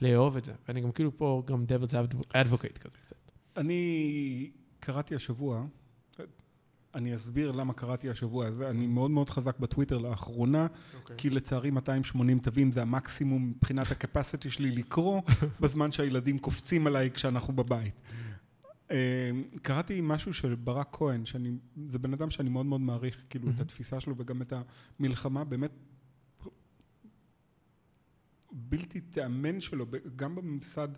לאהוב 0.00 0.36
את 0.36 0.44
זה, 0.44 0.52
ואני 0.68 0.80
גם 0.80 0.92
כאילו 0.92 1.16
פה 1.16 1.42
גם 1.46 1.64
devil's 1.68 1.92
advocate 2.32 2.78
כזה 2.78 2.98
קצת. 3.02 3.16
אני 3.56 4.50
קראתי 4.80 5.14
השבוע, 5.14 5.66
אני 6.96 7.14
אסביר 7.14 7.52
למה 7.52 7.72
קראתי 7.72 8.10
השבוע 8.10 8.46
הזה, 8.46 8.70
אני 8.70 8.86
מאוד 8.86 9.10
מאוד 9.10 9.30
חזק 9.30 9.58
בטוויטר 9.58 9.98
לאחרונה, 9.98 10.66
כי 11.16 11.30
לצערי 11.30 11.70
280 11.70 12.38
תווים 12.38 12.70
זה 12.70 12.82
המקסימום 12.82 13.48
מבחינת 13.50 13.90
הקפסיטי 13.90 14.50
שלי 14.50 14.70
לקרוא, 14.70 15.22
בזמן 15.60 15.92
שהילדים 15.92 16.38
קופצים 16.38 16.86
עליי 16.86 17.10
כשאנחנו 17.10 17.56
בבית. 17.56 17.94
אה, 18.90 19.30
קראתי 19.62 20.00
משהו 20.02 20.32
של 20.34 20.54
ברק 20.54 20.88
כהן, 20.92 21.24
שאני, 21.24 21.50
זה 21.88 21.98
בן 21.98 22.12
אדם 22.12 22.30
שאני 22.30 22.48
מאוד 22.48 22.66
מאוד 22.66 22.80
מעריך, 22.80 23.24
כאילו, 23.30 23.50
את 23.50 23.60
התפיסה 23.60 24.00
שלו 24.00 24.14
וגם 24.18 24.42
את 24.42 24.52
המלחמה, 25.00 25.44
באמת 25.44 25.72
בלתי 28.52 29.00
תיאמן 29.00 29.60
שלו, 29.60 29.86
גם 30.16 30.34
בממסד 30.34 30.88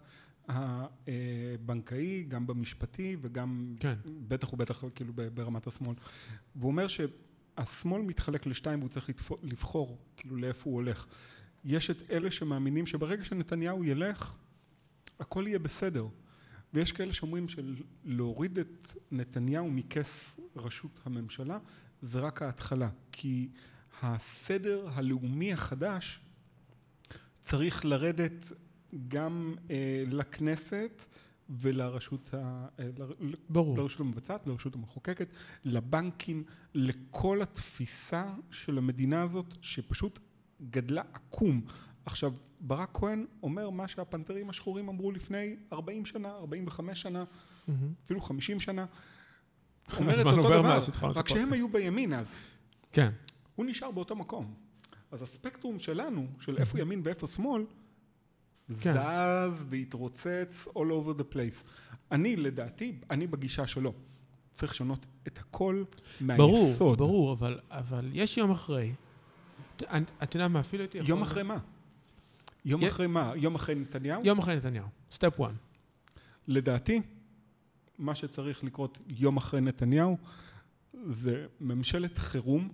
הבנקאי, 0.48 2.24
גם 2.28 2.46
במשפטי 2.46 3.16
וגם 3.20 3.74
כן. 3.80 3.94
בטח 4.28 4.52
ובטח 4.52 4.84
כאילו 4.94 5.12
ברמת 5.34 5.66
השמאל. 5.66 5.94
והוא 6.56 6.70
אומר 6.70 6.86
שהשמאל 6.88 8.02
מתחלק 8.02 8.46
לשתיים 8.46 8.78
והוא 8.78 8.90
צריך 8.90 9.10
לבחור 9.42 9.98
כאילו 10.16 10.36
לאיפה 10.36 10.70
הוא 10.70 10.74
הולך. 10.74 11.06
יש 11.64 11.90
את 11.90 12.10
אלה 12.10 12.30
שמאמינים 12.30 12.86
שברגע 12.86 13.24
שנתניהו 13.24 13.84
ילך, 13.84 14.36
הכל 15.20 15.44
יהיה 15.46 15.58
בסדר. 15.58 16.06
ויש 16.74 16.92
כאלה 16.92 17.12
שאומרים 17.12 17.46
שלהוריד 17.48 18.58
את 18.58 18.88
נתניהו 19.10 19.70
מכס 19.70 20.36
ראשות 20.56 21.00
הממשלה 21.04 21.58
זה 22.02 22.18
רק 22.18 22.42
ההתחלה. 22.42 22.88
כי 23.12 23.48
הסדר 24.02 24.88
הלאומי 24.92 25.52
החדש 25.52 26.20
צריך 27.42 27.84
לרדת 27.84 28.52
גם 29.08 29.54
אה, 29.70 30.04
לכנסת 30.06 31.04
ולרשות 31.50 32.34
ה... 32.34 32.66
אה, 32.78 32.88
ברור. 33.48 33.78
לרשות 33.78 34.00
המבצעת, 34.00 34.46
לרשות 34.46 34.74
המחוקקת, 34.74 35.28
לבנקים, 35.64 36.44
לכל 36.74 37.42
התפיסה 37.42 38.34
של 38.50 38.78
המדינה 38.78 39.22
הזאת 39.22 39.54
שפשוט 39.62 40.18
גדלה 40.70 41.02
עקום. 41.12 41.60
עכשיו, 42.04 42.32
ברק 42.60 42.90
כהן 42.94 43.26
אומר 43.42 43.70
מה 43.70 43.88
שהפנתרים 43.88 44.50
השחורים 44.50 44.88
אמרו 44.88 45.12
לפני 45.12 45.56
40 45.72 46.06
שנה, 46.06 46.30
45 46.30 47.02
שנה, 47.02 47.24
מהמם. 47.68 47.92
אפילו 48.04 48.20
50 48.20 48.60
שנה. 48.60 48.86
אומר 49.98 50.20
את 50.20 50.26
אותו 50.26 50.42
דבר, 50.42 50.78
רק 51.02 51.28
שהם. 51.28 51.52
היו 51.52 51.68
בימין 51.68 52.12
אז. 52.12 52.34
כן. 52.92 53.10
הוא 53.56 53.66
נשאר 53.66 53.90
באותו 53.90 54.16
מקום. 54.16 54.54
אז 55.10 55.22
הספקטרום 55.22 55.78
שלנו, 55.78 56.26
של 56.40 56.56
איפה 56.56 56.80
ימין 56.80 57.00
ואיפה 57.04 57.26
שמאל. 57.26 57.64
זז 58.68 59.64
והתרוצץ 59.68 60.68
all 60.68 60.90
over 60.90 61.20
the 61.20 61.34
place. 61.34 61.68
אני, 62.12 62.36
לדעתי, 62.36 62.98
אני 63.10 63.26
בגישה 63.26 63.66
שלו. 63.66 63.92
צריך 64.52 64.72
לשנות 64.72 65.06
את 65.26 65.38
הכל 65.38 65.84
ברור, 66.36 66.64
מהיסוד. 66.66 66.98
ברור, 66.98 67.32
אבל, 67.32 67.60
אבל 67.70 68.10
יש 68.12 68.38
יום 68.38 68.50
אחרי. 68.50 68.92
אתה 70.22 70.36
יודע 70.36 70.48
מה, 70.48 70.60
אפילו 70.60 70.82
הייתי 70.82 70.98
יכול... 70.98 71.10
יום 71.10 71.22
אחרי 71.22 71.42
מה? 71.42 71.58
יום 72.64 72.82
י- 72.82 72.88
אחרי 72.88 73.06
מה? 73.06 73.32
יום 73.36 73.54
אחרי 73.54 73.74
נתניהו? 73.74 74.22
יום 74.24 74.38
אחרי 74.38 74.56
נתניהו. 74.56 74.86
סטפ 75.12 75.40
1. 75.40 75.52
לדעתי, 76.48 77.00
מה 77.98 78.14
שצריך 78.14 78.64
לקרות 78.64 78.98
יום 79.06 79.36
אחרי 79.36 79.60
נתניהו 79.60 80.16
זה 81.10 81.46
ממשלת 81.60 82.18
חירום, 82.18 82.68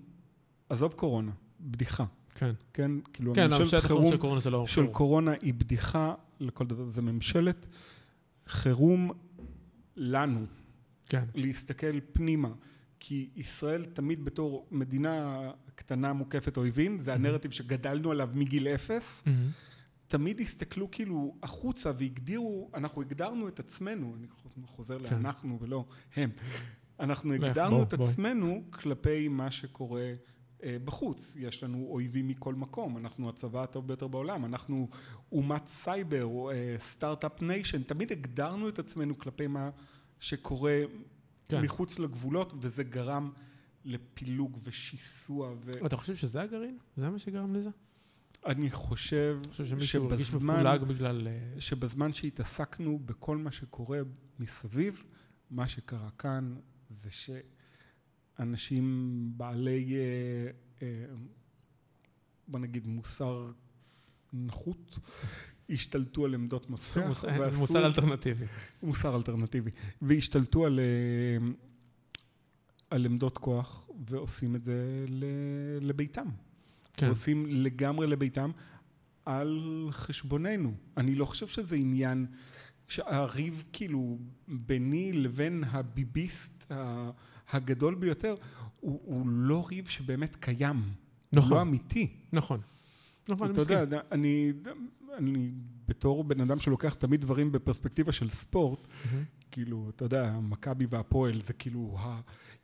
עזוב 0.69 0.93
קורונה, 0.93 1.33
בדיחה, 1.61 2.05
כן. 2.35 2.53
כן? 2.73 2.91
כאילו, 3.13 3.35
כן, 3.35 3.47
ממשלת 3.47 3.61
הממשלת 3.61 3.85
חירום 3.85 4.11
של 4.11 4.17
קורונה 4.17 4.41
זה 4.41 4.51
לא... 4.51 4.67
של 4.67 4.75
חירום. 4.75 4.93
קורונה 4.93 5.33
היא 5.43 5.55
בדיחה 5.55 6.15
לכל 6.41 6.67
דבר, 6.67 6.87
זה 6.87 7.03
ממשלת 7.03 7.67
חירום 8.47 9.11
לנו, 9.97 10.47
כן. 11.09 11.25
להסתכל 11.35 12.01
פנימה. 12.13 12.49
כי 13.01 13.31
ישראל 13.37 13.85
תמיד 13.85 14.25
בתור 14.25 14.67
מדינה 14.71 15.41
קטנה 15.75 16.13
מוקפת 16.13 16.57
אויבים, 16.57 17.01
זה 17.01 17.15
הנרטיב 17.15 17.51
שגדלנו 17.51 18.11
עליו 18.11 18.31
מגיל 18.35 18.69
אפס, 18.69 19.23
מהמם. 19.27 19.51
תמיד 20.07 20.41
הסתכלו 20.41 20.91
כאילו 20.91 21.35
החוצה 21.43 21.93
והגדירו, 21.99 22.71
אנחנו 22.75 23.03
הגדרנו 23.03 23.49
את 23.49 23.61
עצמנו, 23.61 24.15
אני 24.17 24.27
חוזר 24.67 24.99
כן. 24.99 25.15
לאנחנו 25.15 25.59
ולא 25.61 25.85
הם, 26.17 26.31
אנחנו 27.01 27.33
הגדרנו 27.33 27.77
בוא, 27.77 27.85
את 27.85 27.95
בואי. 27.95 28.11
עצמנו 28.11 28.65
כלפי 28.71 29.29
מה 29.29 29.51
שקורה 29.51 30.13
בחוץ, 30.85 31.37
יש 31.39 31.63
לנו 31.63 31.87
אויבים 31.91 32.29
מכל 32.29 32.55
מקום, 32.55 32.97
אנחנו 32.99 33.29
הצבא 33.29 33.63
הטוב 33.63 33.87
ביותר 33.87 34.09
בעולם, 34.09 34.45
אנחנו 34.45 34.89
אומת 35.33 35.69
סייבר, 35.69 36.27
אה, 36.53 36.77
start-up 36.79 37.43
nation, 37.43 37.83
תמיד 37.83 38.13
הגדרנו 38.13 38.69
את 38.69 38.79
עצמנו 38.79 39.19
כלפי 39.19 39.47
מה 39.47 39.71
שקורה 40.21 40.83
כן. 41.49 41.63
מחוץ 41.63 41.99
לגבולות 41.99 42.53
וזה 42.61 42.85
גרם 42.85 43.31
לפילוג 43.85 44.59
ושיסוע 44.65 45.55
ו... 45.65 45.87
אתה 45.87 45.97
חושב 45.97 46.17
שזה 46.17 46.43
הגרעין? 46.43 46.79
זה 46.97 47.11
מה 47.11 47.19
שגרם 47.19 47.55
לזה? 47.55 47.71
אני 48.47 48.71
חושב 48.71 49.39
חושב 49.51 49.67
שמישהו 49.67 50.09
שבזמן- 50.11 50.79
בגלל... 50.89 51.29
אה, 51.29 51.61
שבזמן 51.61 52.13
שהתעסקנו 52.13 52.99
בכל 52.99 53.37
מה 53.37 53.51
שקורה 53.51 53.99
מסביב, 54.39 55.05
מה 55.51 55.69
שקרה 55.69 56.11
כאן 56.19 56.55
זה 56.91 57.11
שאנשים 58.39 59.15
בעלי, 59.37 59.95
אה, 59.95 60.51
אה, 60.83 61.05
בוא 62.49 62.59
נגיד, 62.61 62.87
מוסר 62.87 63.51
נחות, 64.33 64.99
השתלטו 65.71 66.25
על 66.25 66.35
עמדות 66.35 66.71
מפתח, 66.71 66.97
ועשו- 67.41 67.59
מוסר 67.59 67.87
אלטרנטיבי. 67.87 68.45
מוסר 68.83 69.17
אלטרנטיבי, 69.17 69.71
והשתלטו 70.03 70.67
על, 70.67 70.81
אה, 70.81 71.47
על 72.91 73.05
עמדות 73.07 73.39
כוח 73.39 73.89
ועושים 74.09 74.57
את 74.57 74.65
זה 74.65 75.05
ל- 75.09 75.25
לביתם. 75.89 76.27
כן. 76.97 77.07
ועושים 77.07 77.47
לגמרי 77.47 78.07
לביתם 78.07 78.51
על 79.25 79.61
חשבוננו. 79.91 80.75
אני 80.97 81.15
לא 81.15 81.25
חושב 81.25 81.47
שזה 81.47 81.77
עניין 81.77 82.27
שהריב 82.89 83.65
כאילו 83.73 84.19
ביני 84.49 85.13
לבין 85.13 85.65
הביביסט 85.67 86.73
ה- 86.73 87.11
הגדול 87.51 87.95
ביותר 87.95 88.35
הוא, 88.81 89.01
הוא 89.05 89.29
לא 89.29 89.67
ריב 89.69 89.89
שבאמת 89.89 90.37
קיים. 90.37 90.77
הוא 90.77 90.85
לא 91.33 91.43
נכון, 91.43 91.59
אמיתי. 91.59 92.17
נכון. 92.33 92.61
נכון, 93.29 93.47
אני 93.47 93.53
אתה 93.53 93.61
מסכים. 93.63 93.79
יודע, 93.79 94.01
אני, 94.13 94.53
אני 95.17 95.51
בתור 95.89 96.25
בן 96.25 96.41
אדם 96.41 96.59
שלוקח 96.59 96.95
תמיד 96.95 97.21
דברים 97.21 97.53
בפרספקטיבה 97.53 98.13
של 98.13 98.29
ספורט, 98.29 98.87
מהמם. 99.05 99.25
כאילו, 99.51 99.91
אתה 99.97 100.05
יודע, 100.05 100.39
מכבי 100.43 100.87
והפועל 100.91 101.43
זה 101.43 101.53
כאילו 101.53 101.99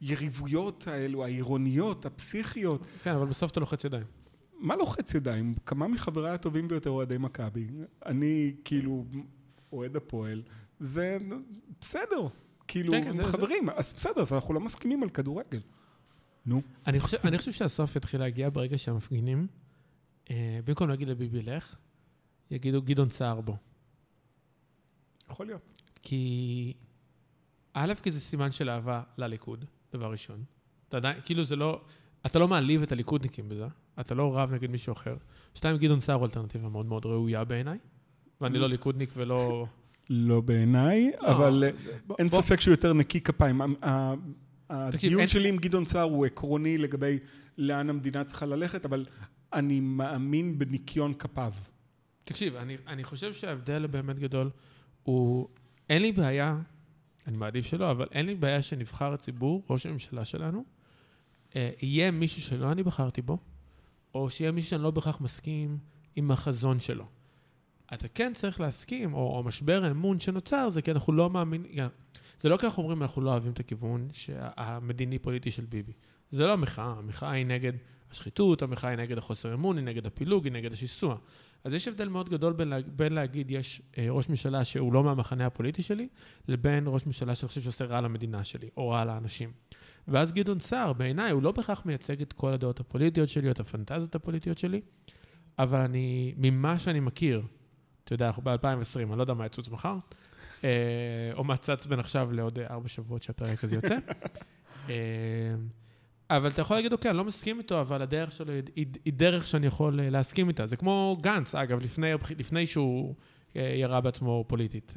היריבויות 0.01 0.87
האלו, 0.87 1.25
העירוניות, 1.25 2.07
הפסיכיות. 2.07 2.87
כן, 3.03 3.15
אבל 3.15 3.27
בסוף 3.27 3.51
אתה 3.53 3.61
לוחץ 3.61 3.85
ידיים. 3.85 4.07
מה 4.59 4.77
לוחץ 4.77 5.15
ידיים? 5.15 5.55
כמה 5.67 5.89
מחבריי 5.89 6.31
הטובים 6.33 6.69
ביותר 6.69 6.91
אוהדי 6.91 7.19
מכבי. 7.19 7.67
אני 8.07 8.55
כאילו 8.65 9.05
אוהד 9.73 9.97
הפועל. 9.97 10.43
זה 10.81 11.19
בסדר. 11.81 12.29
כאילו, 12.71 12.93
כן, 12.93 13.03
כן, 13.05 13.15
זה- 13.17 13.25
חברים, 13.25 13.71
אז 13.71 13.93
בסדר, 13.97 14.23
אז 14.23 14.33
אנחנו 14.33 14.55
לא 14.55 14.61
מסכימים 14.61 15.03
על 15.03 15.09
כדורגל. 15.09 15.61
נו. 16.47 16.63
אני 16.87 17.01
חושב, 17.01 17.17
אני 17.25 17.39
חושב 17.39 17.53
שהסוף 17.53 17.97
יתחיל 17.97 18.21
להגיע 18.21 18.51
ברגע 18.51 18.79
שהמפגינים, 18.79 19.47
אה, 20.31 20.61
במקום 20.65 20.89
להגיד 20.89 21.09
לביבי 21.09 21.43
לך, 21.43 21.77
יגידו 22.51 22.83
גדעון 22.83 23.11
סער 23.11 23.41
בו. 23.41 23.57
יכול 25.31 25.47
להיות. 25.47 25.83
כי 26.03 26.73
א', 27.75 27.93
כי 28.03 28.11
זה 28.11 28.21
סימן 28.21 28.53
של 28.53 28.71
אהבה 28.71 29.03
לליכוד, 29.19 29.65
דבר 29.93 30.11
ראשון. 30.11 30.45
אתה 30.89 30.97
עדיין, 30.97 31.21
כאילו 31.25 31.45
זה 31.45 31.57
לא, 31.57 31.81
אתה 32.27 32.39
לא 32.39 32.49
מעליב 32.49 32.83
את 32.83 32.93
הליכודניקים 32.93 33.49
בזה, 33.49 33.67
אתה 34.01 34.15
לא 34.15 34.39
רב 34.39 34.53
נגד 34.53 34.71
מישהו 34.71 34.93
אחר. 34.93 35.17
שתיים, 35.55 35.77
גדעון 35.77 36.01
סער 36.01 36.17
הוא 36.17 36.25
אלטרנטיבה 36.25 36.69
מאוד 36.69 36.87
מאוד 36.87 37.07
ראויה 37.07 37.45
בעיניי, 37.45 37.79
ואני 38.41 38.59
לא 38.59 38.69
ליכודניק 38.69 39.11
ולא... 39.17 39.67
לא 40.11 40.41
בעיניי, 40.41 41.11
לא, 41.21 41.29
אבל 41.29 41.65
אה, 41.67 41.95
אין 42.19 42.29
ספק 42.29 42.61
שהוא 42.61 42.73
יותר 42.73 42.93
נקי 42.93 43.21
כפיים. 43.21 43.61
הדיון 44.71 45.29
שלי 45.29 45.49
עם 45.49 45.57
גדעון 45.57 45.85
סער 45.85 46.03
הוא 46.03 46.27
עקרוני 46.27 46.79
לגבי 46.79 47.19
לאן 47.59 47.91
המדינה 47.91 48.25
צריכה 48.25 48.47
ללכת, 48.47 48.85
אבל 48.85 49.07
אני 49.53 49.81
מאמין 49.81 50.59
בניקיון 50.59 51.15
כפיו. 51.15 51.53
תקשיב, 52.25 52.57
אני, 52.57 52.77
אני 52.87 53.05
חושב 53.05 53.33
שההבדל 53.33 53.85
הבאמת 53.85 54.19
גדול 54.19 54.51
הוא, 55.03 55.49
אין 55.89 56.03
לי 56.03 56.13
בעיה, 56.13 56.59
אני 57.27 57.37
מעדיף 57.37 57.67
שלא, 57.67 57.91
אבל 57.91 58.07
אין 58.13 58.27
לי 58.27 58.35
בעיה 58.35 58.63
שנבחר 58.63 59.13
הציבור, 59.13 59.63
ראש 59.71 59.87
הממשלה 59.87 60.25
שלנו, 60.25 60.65
אה, 61.57 61.71
יהיה 61.83 62.11
מישהו 62.11 62.43
שלא 62.43 62.73
אני 62.73 62.83
בחרתי 62.83 63.23
בו, 63.23 63.39
או 64.15 64.31
שיהיה 64.31 64.53
מישהו 64.53 64.71
שאני 64.71 64.83
לא 64.83 64.91
בהכרח 64.91 65.21
מסכים 65.21 65.79
עם 66.17 66.31
החזון 66.31 66.81
שלו. 66.81 67.07
אתה 67.95 68.09
כן 68.09 68.33
צריך 68.35 68.61
להסכים, 68.61 69.15
או, 69.15 69.37
או 69.37 69.43
משבר 69.43 69.85
האמון 69.85 70.21
שנוצר, 70.21 70.71
זה 70.71 70.83
כי 70.83 70.91
אנחנו 70.91 71.13
לא 71.13 71.31
מאמינים, 71.31 71.71
זה 72.41 72.49
לא 72.49 72.57
כי 72.57 72.67
אנחנו 72.67 72.83
אומרים 72.83 73.03
אנחנו 73.03 73.23
לא 73.23 73.31
אוהבים 73.31 73.53
את 73.53 73.61
הכיוון 73.61 74.09
המדיני-פוליטי 74.57 75.51
של 75.51 75.65
ביבי. 75.65 75.93
זה 76.31 76.47
לא 76.47 76.53
המחאה, 76.53 76.95
המחאה 76.99 77.31
היא 77.31 77.47
נגד 77.47 77.73
השחיתות, 78.11 78.63
המחאה 78.63 78.91
היא 78.91 78.99
נגד 78.99 79.19
החוסר 79.19 79.55
אמון, 79.55 79.77
היא 79.77 79.85
נגד 79.85 80.07
הפילוג, 80.07 80.45
היא 80.45 80.53
נגד 80.53 80.73
השיסוע. 80.73 81.17
אז 81.65 81.73
יש 81.73 81.89
הבדל 81.89 82.09
מאוד 82.09 82.29
גדול 82.29 82.53
בין, 82.53 82.69
לה, 82.69 82.79
בין 82.97 83.13
להגיד 83.13 83.51
יש 83.51 83.83
אה, 83.99 84.07
ראש 84.11 84.29
ממשלה 84.29 84.65
שהוא 84.65 84.93
לא 84.93 85.05
מהמחנה 85.05 85.47
הפוליטי 85.47 85.83
שלי, 85.83 86.09
לבין 86.49 86.85
ראש 86.87 87.07
ממשלה 87.07 87.35
שאני 87.35 87.49
חושב 87.49 87.61
שעושה 87.61 87.85
רע 87.85 88.01
למדינה 88.01 88.45
שלי, 88.45 88.69
או 88.77 88.89
רע 88.89 89.05
לאנשים. 89.05 89.53
ואז 90.09 90.33
גדעון 90.33 90.59
סער, 90.59 90.93
בעיניי, 90.93 91.31
הוא 91.31 91.43
לא 91.43 91.53
בהכרח 91.53 91.87
מייצג 91.87 92.23
את 92.23 92.33
כל 92.33 92.53
הדעות 92.53 92.81
הפוליטיות 92.81 93.29
שלי, 93.29 93.47
או 93.47 93.53
את 93.53 93.61
הפנטזיות 93.61 94.15
הפוליטיות 94.15 94.59
שלי, 94.59 94.81
אבל 95.59 95.81
אני, 95.81 96.35
ממה 96.37 96.79
שאני 96.79 97.01
מכיר, 97.01 97.43
אתה 98.11 98.15
יודע, 98.15 98.27
אנחנו 98.27 98.43
ב-2020, 98.43 99.11
אני 99.11 99.19
לא 99.19 99.23
יודע 99.23 99.35
מה 99.35 99.47
יצוץ 99.47 99.69
מחר, 99.69 99.97
אה, 100.65 101.31
או 101.35 101.45
מה 101.45 101.57
צץ 101.57 101.87
בין 101.87 102.01
עכשיו 102.01 102.33
לעוד 102.33 102.59
ארבע 102.59 102.89
שבועות 102.89 103.23
שהפרק 103.23 103.65
הזה 103.65 103.75
יוצא. 103.75 103.97
אה, 104.91 104.95
אבל 106.31 106.49
אתה 106.49 106.61
יכול 106.61 106.77
להגיד, 106.77 106.93
אוקיי, 106.93 107.11
אני 107.11 107.19
לא 107.19 107.25
מסכים 107.25 107.59
איתו, 107.59 107.81
אבל 107.81 108.03
הדרך 108.03 108.33
שלו 108.33 108.53
היא, 108.53 108.87
היא, 109.05 109.13
דרך 109.13 109.47
שאני 109.47 109.67
יכול 109.67 110.01
אה, 110.01 110.11
להסכים 110.11 110.49
איתה. 110.49 110.67
זה 110.67 110.77
כמו 110.77 111.17
גנץ, 111.21 111.55
אגב, 111.55 111.81
לפני, 111.81 112.13
לפני 112.39 112.67
שהוא 112.67 113.15
ירה 113.55 114.01
בעצמו 114.01 114.45
פוליטית. 114.49 114.95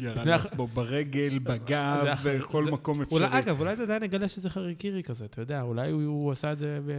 ירה 0.00 0.24
לעצמו 0.24 0.66
ברגל, 0.66 1.38
בגב, 1.38 2.06
בכל 2.24 2.64
מקום 2.64 3.02
אפשרי. 3.02 3.38
אגב, 3.38 3.60
אולי 3.60 3.76
זה 3.76 3.82
עדיין 3.82 4.02
נגלה 4.02 4.28
שזה 4.28 4.50
חריקירי 4.50 5.02
כזה, 5.02 5.24
אתה 5.24 5.40
יודע, 5.40 5.62
אולי 5.62 5.90
הוא, 5.90 6.02
הוא 6.02 6.32
עשה 6.32 6.52
את 6.52 6.58
זה 6.58 6.78
ב... 6.86 6.92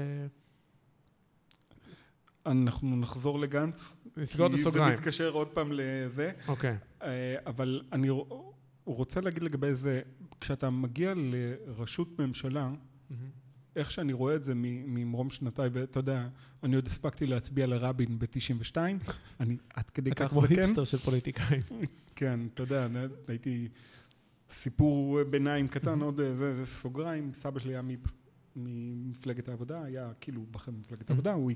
אנחנו 2.47 2.97
נחזור 2.97 3.39
לגנץ. 3.39 3.95
נסגור 4.17 4.47
את 4.47 4.51
כי 4.51 4.62
הסוגריים. 4.62 4.95
זה 4.95 5.01
מתקשר 5.01 5.29
עוד 5.29 5.47
פעם 5.47 5.69
לזה. 5.71 6.31
אוקיי. 6.47 6.77
אה, 7.01 7.36
אבל 7.45 7.81
אני 7.91 8.10
רוצה 8.86 9.21
להגיד 9.21 9.43
לגבי 9.43 9.75
זה, 9.75 10.01
כשאתה 10.41 10.69
מגיע 10.69 11.13
לראשות 11.15 12.19
ממשלה, 12.19 12.69
איך 13.75 13.91
שאני 13.91 14.13
רואה 14.13 14.36
את 14.36 14.43
זה 14.43 14.53
ממרום 14.55 15.29
שנותיי, 15.29 15.69
ואתה 15.73 15.99
יודע, 15.99 16.27
אני 16.63 16.75
עוד 16.75 16.88
הספקתי 16.88 17.27
להצביע 17.27 17.67
לרבין 17.67 18.19
ב-92, 18.19 18.75
אני 19.39 19.57
עד 19.73 19.89
כדי 19.89 20.12
אתה 20.12 20.25
כך 20.25 20.31
כמו 20.31 20.41
זקן. 20.41 20.60
היפסטר 20.60 20.83
של 20.83 20.97
פוליטיקאים. 20.97 21.62
כן, 22.15 22.39
אתה 22.53 22.63
יודע, 22.63 22.88
הייתי 23.27 23.67
סיפור 24.49 25.23
ביניים 25.23 25.67
קטן, 25.67 26.01
עוד 26.01 26.19
אה, 26.19 26.36
זה, 26.36 26.55
זה 26.55 26.65
סוגריים, 26.65 27.33
סבא 27.33 27.60
שלי 27.60 27.73
היה 27.73 27.81
ממפלגת 28.57 29.49
העבודה, 29.49 29.83
היה 29.83 30.11
כאילו 30.21 30.45
בחר 30.51 30.71
במפלגת 30.71 31.09
העבודה, 31.09 31.33
הוא 31.33 31.51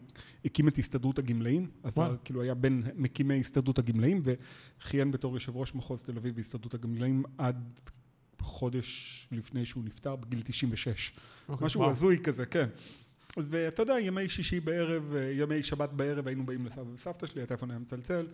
הקים 0.45 0.67
את 0.67 0.77
הסתדרות 0.77 1.19
הגמלאים, 1.19 1.69
וואו. 1.83 2.13
כאילו 2.23 2.41
היה 2.41 2.53
בין 2.53 2.83
מקימי 2.95 3.39
הסתדרות 3.39 3.79
הגמלאים, 3.79 4.21
וכיהן 4.23 5.11
בתור 5.11 5.33
יושב 5.33 5.55
ראש 5.55 5.75
מחוז 5.75 6.01
תל 6.01 6.17
אביב 6.17 6.35
בהסתדרות 6.35 6.73
הגמלאים 6.73 7.23
עד 7.37 7.79
חודש 8.41 9.27
לפני 9.31 9.65
שהוא 9.65 9.83
נפטר, 9.83 10.15
בגיל 10.15 10.41
96. 10.41 11.13
אוקיי, 11.49 11.65
משהו. 11.65 11.89
הזוי 11.89 12.19
כזה, 12.23 12.45
כן. 12.45 12.69
ואתה 13.37 13.81
יודע, 13.81 13.99
ימי 13.99 14.29
שישי 14.29 14.59
בערב, 14.59 15.13
אה, 15.15 15.31
ימי 15.31 15.63
שבת 15.63 15.89
בערב, 15.89 16.27
היינו 16.27 16.45
באים 16.45 16.65
לסבא 16.65 16.89
וסבתא 16.93 17.27
שלי, 17.27 17.41
הטלפון 17.41 17.71
היה 17.71 17.79
מצלצל, 17.79 18.27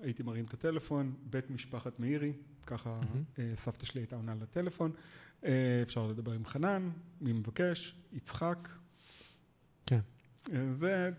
הייתי 0.00 0.22
מרים 0.22 0.44
את 0.44 0.54
הטלפון, 0.54 1.14
בית 1.30 1.50
משפחת 1.50 2.00
מאירי, 2.00 2.32
ככה 2.66 2.90
מהמם. 2.90 3.24
אה, 3.38 3.52
סבתא 3.56 3.86
שלי 3.86 4.00
הייתה 4.00 4.16
עונה 4.16 4.34
לטלפון, 4.34 4.92
אפשר 5.82 6.06
לדבר 6.06 6.32
עם 6.32 6.44
חנן, 6.44 6.90
מי 7.20 7.32
מבקש, 7.32 7.94
יצחק. 8.12 8.68
כן. 9.86 10.00
זה, 10.72 11.10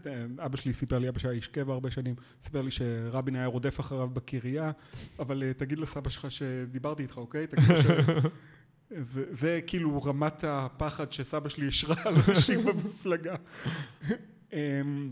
אבא 0.45 0.57
שלי 0.57 0.73
סיפר 0.73 0.99
לי, 0.99 1.09
אבא 1.09 1.19
שהיה 1.19 1.33
איש 1.33 1.47
קבע 1.47 1.73
הרבה 1.73 1.91
שנים, 1.91 2.15
סיפר 2.43 2.61
לי 2.61 2.71
שרבין 2.71 3.35
היה 3.35 3.45
רודף 3.45 3.79
אחריו 3.79 4.09
בקריה, 4.09 4.71
אבל 5.19 5.43
אה, 5.43 5.53
תגיד 5.53 5.79
לסבא 5.79 6.09
שלך 6.09 6.31
שדיברתי 6.31 7.03
איתך, 7.03 7.17
אוקיי? 7.17 7.47
תגיד 7.47 7.65
ש... 7.65 7.85
זה, 8.89 9.23
זה 9.31 9.59
כאילו 9.67 10.03
רמת 10.03 10.43
הפחד 10.47 11.11
שסבא 11.11 11.49
שלי 11.49 11.67
השרה 11.67 11.95
על 12.05 12.15
אנשים 12.29 12.63
במפלגה. 12.65 13.35
אמ, 14.53 15.09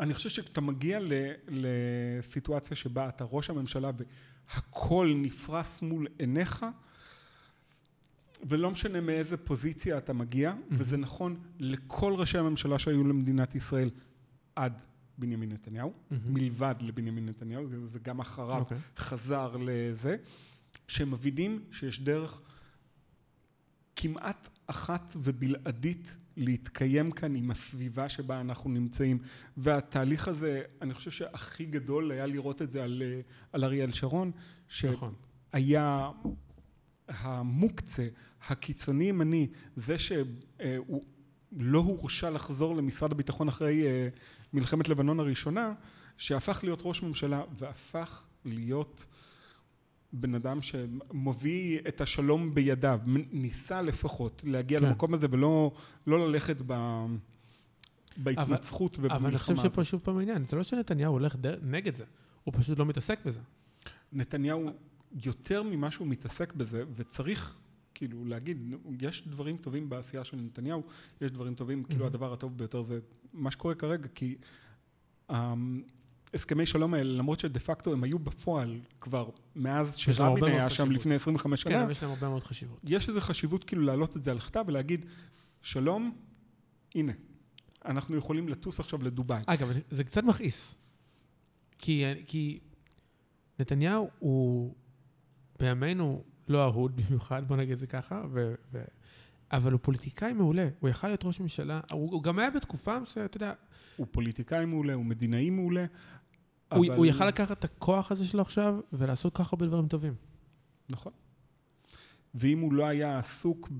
אני 0.00 0.14
חושב 0.14 0.28
שאתה 0.28 0.60
מגיע 0.60 0.98
לסיטואציה 1.48 2.76
שבה 2.76 3.08
אתה 3.08 3.24
ראש 3.30 3.50
הממשלה 3.50 3.90
והכל 4.48 5.12
נפרס 5.16 5.82
מול 5.82 6.06
עיניך, 6.18 6.66
ולא 8.44 8.70
משנה 8.70 9.00
מאיזה 9.00 9.36
פוזיציה 9.36 9.98
אתה 9.98 10.12
מגיע, 10.12 10.52
mm-hmm. 10.52 10.74
וזה 10.78 10.96
נכון 10.96 11.36
לכל 11.58 12.14
ראשי 12.16 12.38
הממשלה 12.38 12.78
שהיו 12.78 13.04
למדינת 13.04 13.54
ישראל 13.54 13.90
עד 14.56 14.72
בנימין 15.18 15.52
נתניהו, 15.52 15.92
mm-hmm. 15.92 16.14
מלבד 16.26 16.74
לבנימין 16.80 17.26
נתניהו, 17.26 17.66
זה 17.86 17.98
גם 17.98 18.20
אחריו 18.20 18.58
okay. 18.58 18.60
אוקיי. 18.60 18.78
חזר 18.96 19.56
לזה, 19.60 20.16
שמבינים 20.88 21.64
שיש 21.70 22.00
דרך 22.00 22.40
כמעט 23.96 24.48
אחת 24.66 25.12
ובלעדית 25.16 26.16
להתקיים 26.36 27.10
כאן 27.10 27.36
עם 27.36 27.50
הסביבה 27.50 28.08
שבה 28.08 28.40
אנחנו 28.40 28.70
נמצאים 28.70 29.18
והתהליך 29.56 30.28
הזה 30.28 30.62
אני 30.82 30.94
חושב 30.94 31.10
שהכי 31.10 31.64
גדול 31.64 32.10
היה 32.10 32.26
לראות 32.26 32.62
את 32.62 32.70
זה 32.70 32.84
על, 32.84 33.02
על 33.52 33.64
אריאל 33.64 33.92
שרון 33.92 34.30
נכון. 34.84 35.14
שהיה 35.52 36.10
המוקצה 37.08 38.08
הקיצוני 38.48 39.04
ימני 39.04 39.46
זה 39.76 39.98
שהוא 39.98 41.02
לא 41.52 41.78
הורשה 41.78 42.30
לחזור 42.30 42.76
למשרד 42.76 43.12
הביטחון 43.12 43.48
אחרי 43.48 43.86
אה, 43.86 44.08
מלחמת 44.52 44.88
לבנון 44.88 45.20
הראשונה 45.20 45.72
שהפך 46.16 46.60
להיות 46.62 46.80
ראש 46.82 47.02
ממשלה 47.02 47.42
והפך 47.58 48.22
להיות 48.44 49.06
בן 50.12 50.34
אדם 50.34 50.60
שמביא 50.60 51.78
את 51.88 52.00
השלום 52.00 52.54
בידיו, 52.54 53.00
ניסה 53.32 53.82
לפחות 53.82 54.42
להגיע 54.46 54.80
כן. 54.80 54.86
למקום 54.86 55.14
הזה 55.14 55.26
ולא 55.30 55.72
לא 56.06 56.28
ללכת 56.28 56.56
ב... 56.66 57.04
בהתנצחות 58.16 58.98
ובמלחמה 58.98 59.16
הזאת. 59.16 59.20
אבל 59.20 59.30
אני 59.30 59.38
חושב 59.38 59.56
שפה 59.56 59.84
שוב 59.84 60.00
פעם 60.04 60.18
העניין, 60.18 60.44
זה 60.44 60.56
לא 60.56 60.62
שנתניהו 60.62 61.12
הולך 61.12 61.36
דר... 61.36 61.58
נגד 61.62 61.94
זה, 61.94 62.04
הוא 62.44 62.54
פשוט 62.56 62.78
לא 62.78 62.86
מתעסק 62.86 63.18
בזה. 63.26 63.40
נתניהו 64.12 64.70
יותר 65.24 65.62
ממה 65.62 65.90
שהוא 65.90 66.06
מתעסק 66.06 66.52
בזה, 66.52 66.84
וצריך 66.96 67.58
כאילו 67.94 68.24
להגיד, 68.24 68.74
יש 69.00 69.28
דברים 69.28 69.56
טובים 69.56 69.88
בעשייה 69.88 70.24
של 70.24 70.36
נתניהו, 70.36 70.82
יש 71.20 71.30
דברים 71.30 71.54
טובים, 71.54 71.82
mm-hmm. 71.82 71.88
כאילו 71.88 72.06
הדבר 72.06 72.32
הטוב 72.32 72.58
ביותר 72.58 72.82
זה 72.82 72.98
מה 73.32 73.50
שקורה 73.50 73.74
כרגע, 73.74 74.08
כי 74.14 74.36
הסכמי 76.34 76.66
שלום 76.66 76.94
האלה, 76.94 77.12
למרות 77.12 77.40
שדה 77.40 77.60
פקטו 77.60 77.92
הם 77.92 78.04
היו 78.04 78.18
בפועל 78.18 78.80
כבר 79.00 79.30
מאז 79.56 79.96
שרבין 79.96 80.44
היה 80.44 80.70
שם 80.70 80.90
לפני 80.90 81.14
25 81.14 81.62
שנה. 81.62 81.84
כן, 81.84 81.90
יש 81.90 82.02
להם 82.02 82.12
הרבה 82.12 82.28
מאוד 82.28 82.44
חשיבות. 82.44 82.80
יש 82.84 83.08
איזו 83.08 83.20
חשיבות 83.20 83.64
כאילו 83.64 83.82
להעלות 83.82 84.16
את 84.16 84.24
זה 84.24 84.30
על 84.30 84.38
כתב 84.38 84.64
ולהגיד, 84.66 85.06
שלום, 85.62 86.16
הנה, 86.94 87.12
אנחנו 87.84 88.16
יכולים 88.16 88.48
לטוס 88.48 88.80
עכשיו 88.80 89.02
לדובאי. 89.02 89.42
אגב, 89.46 89.72
זה 89.90 90.04
קצת 90.04 90.24
מכעיס. 90.24 90.76
כי, 91.78 92.04
כי 92.26 92.60
נתניהו 93.58 94.10
הוא 94.18 94.74
בימינו 95.58 96.24
לא 96.48 96.64
אהוד 96.64 96.96
במיוחד, 96.96 97.48
בוא 97.48 97.56
נגיד 97.56 97.72
את 97.72 97.78
זה 97.78 97.86
ככה, 97.86 98.22
ו, 98.30 98.54
ו, 98.72 98.82
אבל 99.52 99.72
הוא 99.72 99.80
פוליטיקאי 99.82 100.32
מעולה. 100.32 100.68
הוא 100.80 100.90
יכל 100.90 101.06
להיות 101.06 101.24
ראש 101.24 101.40
ממשלה, 101.40 101.80
הוא, 101.90 102.12
הוא 102.12 102.22
גם 102.22 102.38
היה 102.38 102.50
בתקופה 102.50 103.04
שאתה 103.04 103.36
יודע... 103.36 103.52
הוא 103.96 104.06
פוליטיקאי 104.10 104.64
מעולה, 104.64 104.94
הוא 104.94 105.04
מדינאי 105.04 105.50
מעולה, 105.50 105.84
הוא, 106.72 106.86
אבל... 106.86 106.96
הוא 106.96 107.06
יכל 107.06 107.26
לקחת 107.26 107.58
את 107.58 107.64
הכוח 107.64 108.12
הזה 108.12 108.26
שלו 108.26 108.42
עכשיו 108.42 108.80
ולעשות 108.92 109.36
כל 109.36 109.44
כך 109.44 109.52
הרבה 109.52 109.66
דברים 109.66 109.88
טובים. 109.88 110.14
נכון. 110.88 111.12
ואם 112.34 112.60
הוא 112.60 112.72
לא 112.72 112.86
היה 112.86 113.18
עסוק 113.18 113.70